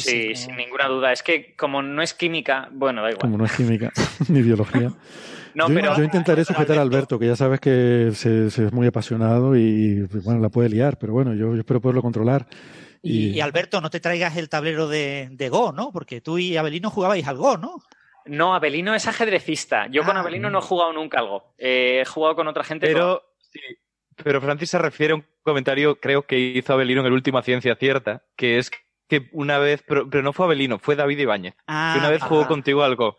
Sí, 0.00 0.34
sin 0.34 0.56
ninguna 0.56 0.88
duda. 0.88 1.12
Es 1.12 1.22
que 1.22 1.54
como 1.54 1.82
no 1.82 2.02
es 2.02 2.14
química, 2.14 2.68
bueno, 2.72 3.02
da 3.02 3.10
igual. 3.10 3.20
Como 3.20 3.38
no 3.38 3.44
es 3.44 3.52
química 3.52 3.92
ni 4.28 4.42
biología. 4.42 4.90
yo, 5.54 5.68
yo, 5.68 6.02
intentaré 6.02 6.44
sujetar 6.44 6.78
a 6.78 6.82
Alberto, 6.82 7.18
que 7.18 7.26
ya 7.26 7.36
sabes 7.36 7.60
que 7.60 8.10
se, 8.14 8.46
es 8.46 8.72
muy 8.72 8.86
apasionado 8.86 9.56
y 9.56 10.02
bueno, 10.24 10.40
la 10.40 10.48
puede 10.48 10.68
liar, 10.68 10.98
pero 10.98 11.12
bueno, 11.12 11.34
yo, 11.34 11.54
espero 11.54 11.80
poderlo 11.80 12.02
controlar. 12.02 12.46
Y... 13.02 13.38
Alberto, 13.40 13.82
no 13.82 13.90
te 13.90 14.00
traigas 14.00 14.34
el 14.38 14.48
tablero 14.48 14.88
de, 14.88 15.48
Go, 15.50 15.72
¿no? 15.72 15.92
Porque 15.92 16.22
tú 16.22 16.38
y 16.38 16.56
Abelino 16.56 16.88
jugabais 16.88 17.26
al 17.26 17.36
Go, 17.36 17.58
¿no? 17.58 17.82
No, 18.24 18.54
Abelino 18.54 18.94
es 18.94 19.06
ajedrecista. 19.06 19.88
Yo 19.88 20.04
con 20.04 20.16
ah, 20.16 20.20
Abelino 20.20 20.48
no 20.48 20.60
he 20.60 20.62
jugado 20.62 20.94
nunca 20.94 21.18
al 21.18 21.26
Go. 21.26 21.54
Eh, 21.58 22.00
he 22.00 22.04
jugado 22.06 22.34
con 22.34 22.48
otra 22.48 22.64
gente. 22.64 22.86
Pero, 22.86 23.22
sí, 23.52 23.60
pero 24.22 24.40
Francis 24.40 24.70
se 24.70 24.78
refiere 24.78 25.12
a 25.12 25.16
un 25.16 25.24
comentario, 25.42 25.96
creo 26.00 26.22
que 26.22 26.38
hizo 26.38 26.72
Abelino 26.72 27.00
en 27.02 27.08
el 27.08 27.12
último 27.12 27.42
Ciencia 27.42 27.76
Cierta, 27.76 28.22
que 28.36 28.58
es 28.58 28.70
que 29.08 29.28
una 29.32 29.58
vez, 29.58 29.84
pero, 29.86 30.06
no 30.22 30.32
fue 30.32 30.46
Abelino, 30.46 30.78
fue 30.78 30.96
David 30.96 31.18
Ibáñez, 31.18 31.54
que 31.54 31.98
una 31.98 32.10
vez 32.10 32.22
jugó 32.22 32.42
ah. 32.42 32.48
contigo 32.48 32.82
algo. 32.82 33.16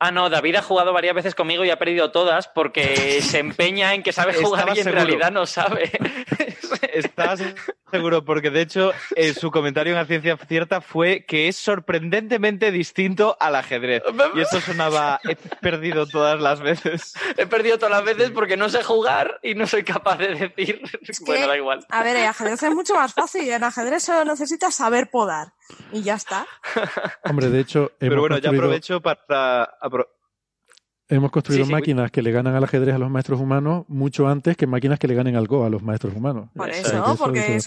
Ah, 0.00 0.10
no, 0.10 0.28
David 0.28 0.56
ha 0.56 0.62
jugado 0.62 0.92
varias 0.92 1.14
veces 1.14 1.34
conmigo 1.34 1.64
y 1.64 1.70
ha 1.70 1.78
perdido 1.78 2.10
todas 2.10 2.48
porque 2.48 3.20
se 3.22 3.38
empeña 3.38 3.94
en 3.94 4.02
que 4.02 4.12
sabe 4.12 4.34
jugar 4.34 4.76
y 4.76 4.80
en 4.80 4.92
realidad 4.92 5.30
no 5.30 5.46
sabe. 5.46 5.90
Estás 6.92 7.42
seguro, 7.90 8.24
porque 8.24 8.50
de 8.50 8.60
hecho 8.60 8.92
eh, 9.16 9.34
su 9.34 9.50
comentario 9.50 9.92
en 9.92 9.98
la 9.98 10.06
ciencia 10.06 10.36
cierta 10.36 10.80
fue 10.80 11.24
que 11.26 11.48
es 11.48 11.56
sorprendentemente 11.56 12.70
distinto 12.70 13.36
al 13.40 13.56
ajedrez. 13.56 14.02
Y 14.34 14.40
eso 14.40 14.60
sonaba, 14.60 15.20
he 15.28 15.36
perdido 15.36 16.06
todas 16.06 16.40
las 16.40 16.60
veces. 16.60 17.14
He 17.36 17.46
perdido 17.46 17.78
todas 17.78 17.92
las 17.92 18.04
veces 18.04 18.30
porque 18.30 18.56
no 18.56 18.68
sé 18.68 18.82
jugar 18.82 19.38
y 19.42 19.54
no 19.54 19.66
soy 19.66 19.84
capaz 19.84 20.16
de 20.16 20.34
decir. 20.34 20.82
bueno, 21.24 21.46
da 21.46 21.56
igual. 21.56 21.86
A 21.88 22.02
ver, 22.02 22.16
el 22.16 22.24
ajedrez 22.24 22.62
es 22.62 22.74
mucho 22.74 22.94
más 22.94 23.12
fácil. 23.12 23.48
En 23.48 23.62
ajedrez 23.62 24.02
solo 24.02 24.24
necesitas 24.24 24.74
saber 24.74 25.08
podar. 25.10 25.52
Y 25.92 26.02
ya 26.02 26.14
está. 26.14 26.46
Hombre, 27.24 27.50
de 27.50 27.60
hecho. 27.60 27.92
Pero 27.98 28.20
bueno, 28.20 28.38
ya 28.38 28.50
aprovecho 28.50 29.00
para. 29.00 29.70
Hemos 31.08 31.30
construido 31.30 31.66
máquinas 31.66 32.10
que 32.10 32.22
le 32.22 32.32
ganan 32.32 32.54
al 32.54 32.64
ajedrez 32.64 32.94
a 32.94 32.98
los 32.98 33.10
maestros 33.10 33.38
humanos 33.38 33.84
mucho 33.88 34.26
antes 34.26 34.56
que 34.56 34.66
máquinas 34.66 34.98
que 34.98 35.06
le 35.06 35.14
ganen 35.14 35.36
al 35.36 35.46
Go 35.46 35.64
a 35.64 35.68
los 35.68 35.82
maestros 35.82 36.14
humanos. 36.14 36.48
Por 36.54 36.70
eso, 36.70 37.16
porque 37.18 37.60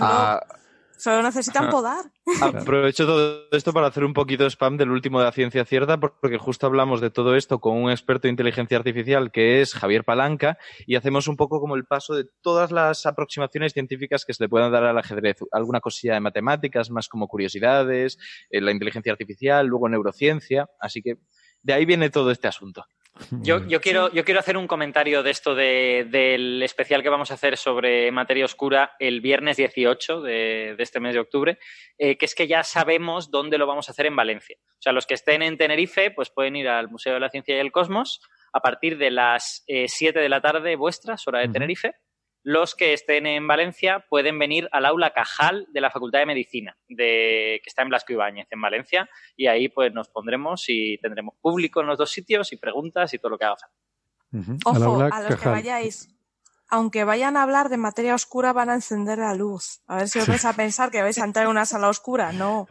solo, 0.98 1.24
necesitan 1.24 1.69
podar. 1.69 2.11
Aprovecho 2.42 3.06
todo 3.06 3.48
esto 3.51 3.74
para 3.74 3.88
hacer 3.88 4.03
un 4.03 4.14
poquito 4.14 4.43
de 4.43 4.50
spam 4.50 4.77
del 4.77 4.92
último 4.92 5.19
de 5.19 5.26
la 5.26 5.32
ciencia 5.32 5.66
cierta, 5.66 5.98
porque 6.00 6.38
justo 6.38 6.66
hablamos 6.66 7.01
de 7.01 7.09
todo 7.09 7.35
esto 7.35 7.59
con 7.59 7.77
un 7.77 7.92
experto 7.92 8.24
de 8.27 8.32
inteligencia 8.32 8.77
artificial 8.77 9.32
que 9.32 9.61
es 9.61 9.74
Javier 9.74 10.03
Palanca, 10.03 10.58
y 10.85 10.95
hacemos 10.95 11.27
un 11.27 11.38
poco 11.38 11.59
como 11.59 11.76
el 11.76 11.85
paso 11.85 12.16
de 12.16 12.26
todas 12.42 12.72
las 12.72 13.06
aproximaciones 13.06 13.74
científicas 13.74 14.26
que 14.26 14.34
se 14.34 14.43
le 14.43 14.50
puedan 14.50 14.72
dar 14.72 14.84
al 14.84 14.98
ajedrez. 14.98 15.38
Alguna 15.51 15.80
cosilla 15.80 16.16
de 16.16 16.19
matemáticas, 16.19 16.90
más 16.90 17.08
como 17.08 17.27
curiosidades, 17.27 18.17
eh, 18.50 18.61
la 18.61 18.72
inteligencia 18.72 19.11
artificial, 19.11 19.67
luego 19.67 19.90
neurociencia. 19.90 20.69
Así 20.80 21.01
que 21.01 21.17
de 21.61 21.74
ahí 21.74 21.85
viene 21.85 22.09
todo 22.09 22.32
este 22.32 22.48
asunto. 22.48 22.85
Yo, 23.42 23.82
quiero, 23.82 24.12
yo 24.12 24.24
quiero 24.24 24.40
hacer 24.40 24.58
un 24.58 24.68
comentario 24.68 25.24
de 25.24 25.32
esto 25.32 25.56
del 25.56 26.62
especial 26.64 27.04
que 27.04 27.10
vamos 27.10 27.32
a 27.32 27.36
hacer 27.36 27.58
sobre 27.58 28.12
materia 28.12 28.46
oscura 28.46 28.96
el 29.00 29.22
viernes 29.22 29.58
18 29.58 30.22
de, 30.22 30.76
este 30.78 31.00
mes 31.00 31.14
de 31.14 31.20
octubre, 31.20 31.60
eh, 31.98 32.18
que 32.18 32.26
es 32.26 32.36
que 32.36 32.48
ya 32.48 32.64
sabemos 32.64 33.32
dónde 33.32 33.58
lo 33.58 33.68
vamos 33.68 33.90
a 33.90 33.92
hacer 33.92 34.06
en 34.06 34.16
Valencia. 34.16 34.58
O 34.62 34.82
sea, 34.82 34.94
los 34.94 35.06
que 35.06 35.16
estén 35.16 35.42
en 35.42 35.58
Tenerife, 35.58 36.12
pues 36.12 36.30
pueden 36.30 36.56
ir 36.56 36.68
al 36.68 36.90
Museo 36.90 37.14
de 37.14 37.20
la 37.20 37.30
Ciencia 37.30 37.56
y 37.56 37.60
el 37.60 37.72
Cosmos 37.72 38.22
a 38.54 38.60
partir 38.60 38.98
de 38.98 39.12
las 39.12 39.64
7 39.68 40.20
eh, 40.20 40.22
de 40.22 40.30
la 40.30 40.42
tarde 40.42 40.76
vuestras, 40.76 41.28
hora 41.28 41.40
de 41.40 41.50
Tenerife, 41.50 41.96
los 42.48 42.76
que 42.76 42.93
estén 42.93 43.27
en 43.27 43.45
Valencia 43.45 44.06
pueden 44.09 44.40
venir 44.40 44.69
al 44.72 44.85
aula 44.85 45.11
Cajal 45.11 45.67
de 45.74 45.82
la 45.82 45.92
Facultad 45.92 46.19
de 46.19 46.27
Medicina, 46.27 46.77
de, 46.88 47.59
que 47.61 47.67
está 47.67 47.82
en 47.82 47.90
Blasco 47.90 48.14
Ibáñez, 48.14 48.48
en 48.51 48.61
Valencia, 48.61 49.09
y 49.35 49.48
ahí 49.48 49.67
pues 49.67 49.93
nos 49.93 50.08
pondremos 50.08 50.64
y 50.69 50.98
tendremos 51.00 51.35
público 51.42 51.82
en 51.82 51.88
los 51.88 51.98
dos 51.98 52.09
sitios 52.09 52.53
y 52.53 52.56
preguntas 52.56 53.14
y 53.14 53.19
todo 53.19 53.32
lo 53.32 53.38
que 53.38 53.43
haga 53.43 53.58
falta. 53.58 54.59
Ojo, 54.64 55.01
a 55.01 55.24
los 55.24 55.35
que 55.35 55.50
vayáis, 55.50 56.08
aunque 56.69 57.03
vayan 57.03 57.35
a 57.35 57.43
hablar 57.43 57.67
de 57.67 57.76
materia 57.76 58.16
oscura, 58.16 58.53
van 58.53 58.69
a 58.69 58.76
encender 58.76 59.17
la 59.17 59.35
luz. 59.35 59.82
A 59.85 59.98
ver 59.98 60.08
si 60.08 60.19
os 60.19 60.27
vais 60.30 60.45
a 60.45 60.53
pensar 60.53 60.90
que 60.90 61.01
vais 61.01 61.19
a 61.19 61.26
entrar 61.26 61.43
en 61.43 61.51
una 61.51 61.66
sala 61.66 61.90
oscura. 61.90 62.32
No. 62.32 62.69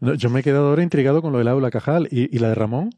yo 0.00 0.30
me 0.30 0.40
he 0.40 0.42
quedado 0.42 0.70
ahora 0.70 0.82
intrigado 0.82 1.22
con 1.22 1.30
lo 1.30 1.38
del 1.38 1.46
aula 1.46 1.70
Cajal. 1.70 2.08
¿Y, 2.10 2.34
y 2.36 2.40
la 2.40 2.48
de 2.48 2.56
Ramón? 2.56 2.90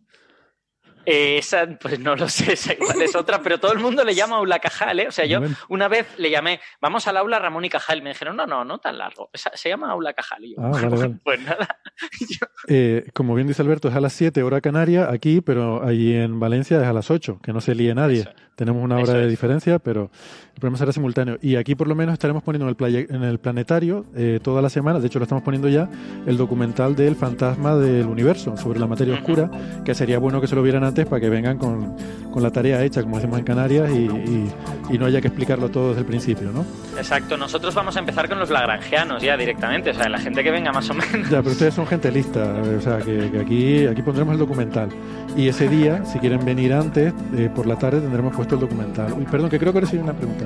Eh, 1.10 1.38
esa, 1.38 1.66
pues 1.80 1.98
no 1.98 2.14
lo 2.16 2.28
sé, 2.28 2.52
esa 2.52 2.74
igual 2.74 3.00
es 3.00 3.16
otra, 3.16 3.40
pero 3.42 3.58
todo 3.58 3.72
el 3.72 3.78
mundo 3.78 4.04
le 4.04 4.14
llama 4.14 4.36
Aula 4.36 4.58
Cajal, 4.58 5.00
¿eh? 5.00 5.08
O 5.08 5.10
sea, 5.10 5.24
yo 5.24 5.40
una 5.70 5.88
vez 5.88 6.06
le 6.18 6.30
llamé, 6.30 6.60
vamos 6.82 7.08
al 7.08 7.16
aula 7.16 7.38
Ramón 7.38 7.64
y 7.64 7.70
Cajal, 7.70 8.00
y 8.00 8.02
me 8.02 8.10
dijeron, 8.10 8.36
no, 8.36 8.46
no, 8.46 8.62
no 8.62 8.76
tan 8.76 8.98
largo, 8.98 9.30
se 9.32 9.68
llama 9.70 9.90
Aula 9.90 10.12
Cajal. 10.12 10.44
Y 10.44 10.54
yo, 10.54 10.56
ah, 10.60 10.72
pues 11.24 11.40
nada. 11.40 11.78
Eh, 12.70 13.06
como 13.14 13.34
bien 13.34 13.48
dice 13.48 13.62
Alberto, 13.62 13.88
es 13.88 13.94
a 13.94 14.00
las 14.00 14.12
7 14.12 14.42
hora 14.42 14.60
canaria 14.60 15.10
aquí, 15.10 15.40
pero 15.40 15.82
allí 15.82 16.14
en 16.14 16.38
Valencia 16.38 16.78
es 16.78 16.86
a 16.86 16.92
las 16.92 17.10
8, 17.10 17.40
que 17.42 17.52
no 17.52 17.60
se 17.60 17.74
líe 17.74 17.94
nadie. 17.94 18.28
Tenemos 18.56 18.82
una 18.82 18.98
hora 18.98 19.14
de 19.14 19.28
diferencia, 19.28 19.78
pero 19.78 20.10
el 20.52 20.60
programa 20.60 20.78
será 20.78 20.92
simultáneo. 20.92 21.38
Y 21.40 21.54
aquí 21.54 21.76
por 21.76 21.86
lo 21.86 21.94
menos 21.94 22.14
estaremos 22.14 22.42
poniendo 22.42 22.68
en 22.68 22.94
el, 22.94 23.06
en 23.08 23.22
el 23.22 23.38
planetario 23.38 24.04
eh, 24.16 24.40
toda 24.42 24.60
la 24.60 24.68
semana, 24.68 24.98
de 24.98 25.06
hecho 25.06 25.20
lo 25.20 25.22
estamos 25.22 25.44
poniendo 25.44 25.68
ya, 25.68 25.88
el 26.26 26.36
documental 26.36 26.96
del 26.96 27.14
fantasma 27.14 27.76
del 27.76 28.06
universo, 28.06 28.56
sobre 28.56 28.80
la 28.80 28.88
materia 28.88 29.14
oscura, 29.14 29.50
que 29.84 29.94
sería 29.94 30.18
bueno 30.18 30.40
que 30.40 30.48
se 30.48 30.56
lo 30.56 30.62
vieran 30.62 30.82
antes 30.82 30.97
para 31.06 31.20
que 31.20 31.28
vengan 31.28 31.58
con, 31.58 31.96
la 32.38 32.52
tarea 32.52 32.84
hecha, 32.84 33.02
como 33.02 33.16
decimos 33.16 33.40
en 33.40 33.44
Canarias, 33.44 33.90
y, 33.90 34.96
no 34.96 35.06
haya 35.06 35.20
que 35.20 35.26
explicarlo 35.26 35.68
todo 35.70 35.88
desde 35.88 36.00
el 36.00 36.06
principio, 36.06 36.52
¿no? 36.52 36.64
Exacto, 36.96 37.36
nosotros 37.36 37.74
vamos 37.74 37.96
a 37.96 37.98
empezar 37.98 38.28
con 38.28 38.38
los 38.38 38.48
lagrangianos 38.48 39.20
ya 39.20 39.36
directamente, 39.36 39.90
o 39.90 39.94
sea, 39.94 40.08
la 40.08 40.20
gente 40.20 40.44
que 40.44 40.52
venga 40.52 40.70
más 40.72 40.88
o 40.88 40.94
menos. 40.94 41.28
Ya, 41.28 41.38
pero 41.38 41.50
ustedes 41.50 41.74
son 41.74 41.86
gente 41.88 42.12
lista, 42.12 42.54
o 42.76 42.80
sea, 42.80 42.98
que, 42.98 43.40
aquí, 43.40 43.86
aquí 43.86 44.02
pondremos 44.02 44.34
el 44.34 44.38
documental. 44.38 44.88
Y 45.36 45.48
ese 45.48 45.68
día, 45.68 46.04
si 46.04 46.20
quieren 46.20 46.44
venir 46.44 46.72
antes, 46.72 47.12
eh, 47.36 47.50
por 47.52 47.66
la 47.66 47.76
tarde 47.76 48.00
tendremos 48.00 48.34
puesto 48.36 48.54
el 48.54 48.60
documental. 48.60 49.12
Uy, 49.14 49.24
perdón, 49.24 49.50
que 49.50 49.58
creo 49.58 49.72
que 49.72 49.80
recibí 49.80 50.00
una 50.02 50.14
pregunta. 50.14 50.44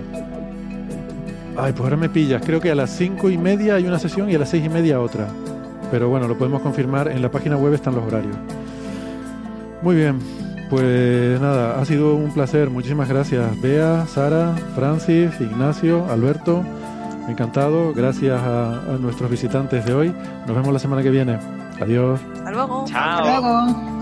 Ay, 1.57 1.73
pues 1.73 1.83
ahora 1.83 1.97
me 1.97 2.09
pillas. 2.09 2.43
Creo 2.45 2.61
que 2.61 2.71
a 2.71 2.75
las 2.75 2.91
cinco 2.91 3.29
y 3.29 3.37
media 3.37 3.75
hay 3.75 3.85
una 3.85 3.99
sesión 3.99 4.31
y 4.31 4.35
a 4.35 4.39
las 4.39 4.49
seis 4.49 4.65
y 4.65 4.69
media 4.69 5.01
otra. 5.01 5.29
Pero 5.91 6.09
bueno, 6.09 6.27
lo 6.27 6.39
podemos 6.39 6.63
confirmar. 6.63 7.09
En 7.09 7.21
la 7.21 7.31
página 7.31 7.57
web 7.57 7.75
están 7.75 7.95
los 7.95 8.05
horarios. 8.05 8.37
Muy 9.83 9.97
bien. 9.97 10.19
Pues 10.71 11.41
nada, 11.41 11.81
ha 11.81 11.85
sido 11.85 12.15
un 12.15 12.33
placer. 12.33 12.71
Muchísimas 12.71 13.09
gracias. 13.09 13.61
Bea, 13.61 14.07
Sara, 14.07 14.55
Francis, 14.75 15.33
Ignacio, 15.41 16.11
Alberto. 16.11 16.65
Encantado. 17.29 17.93
Gracias 17.93 18.41
a, 18.41 18.95
a 18.95 18.99
nuestros 18.99 19.31
visitantes 19.31 19.85
de 19.85 19.95
hoy. 19.95 20.15
Nos 20.47 20.57
vemos 20.57 20.73
la 20.73 20.79
semana 20.79 21.03
que 21.03 21.11
viene. 21.11 21.39
Adiós. 21.81 22.21
Hasta 22.39 22.51
luego. 22.53 22.85
Chao. 22.87 23.21
Hasta 23.21 23.41
luego. 23.41 24.02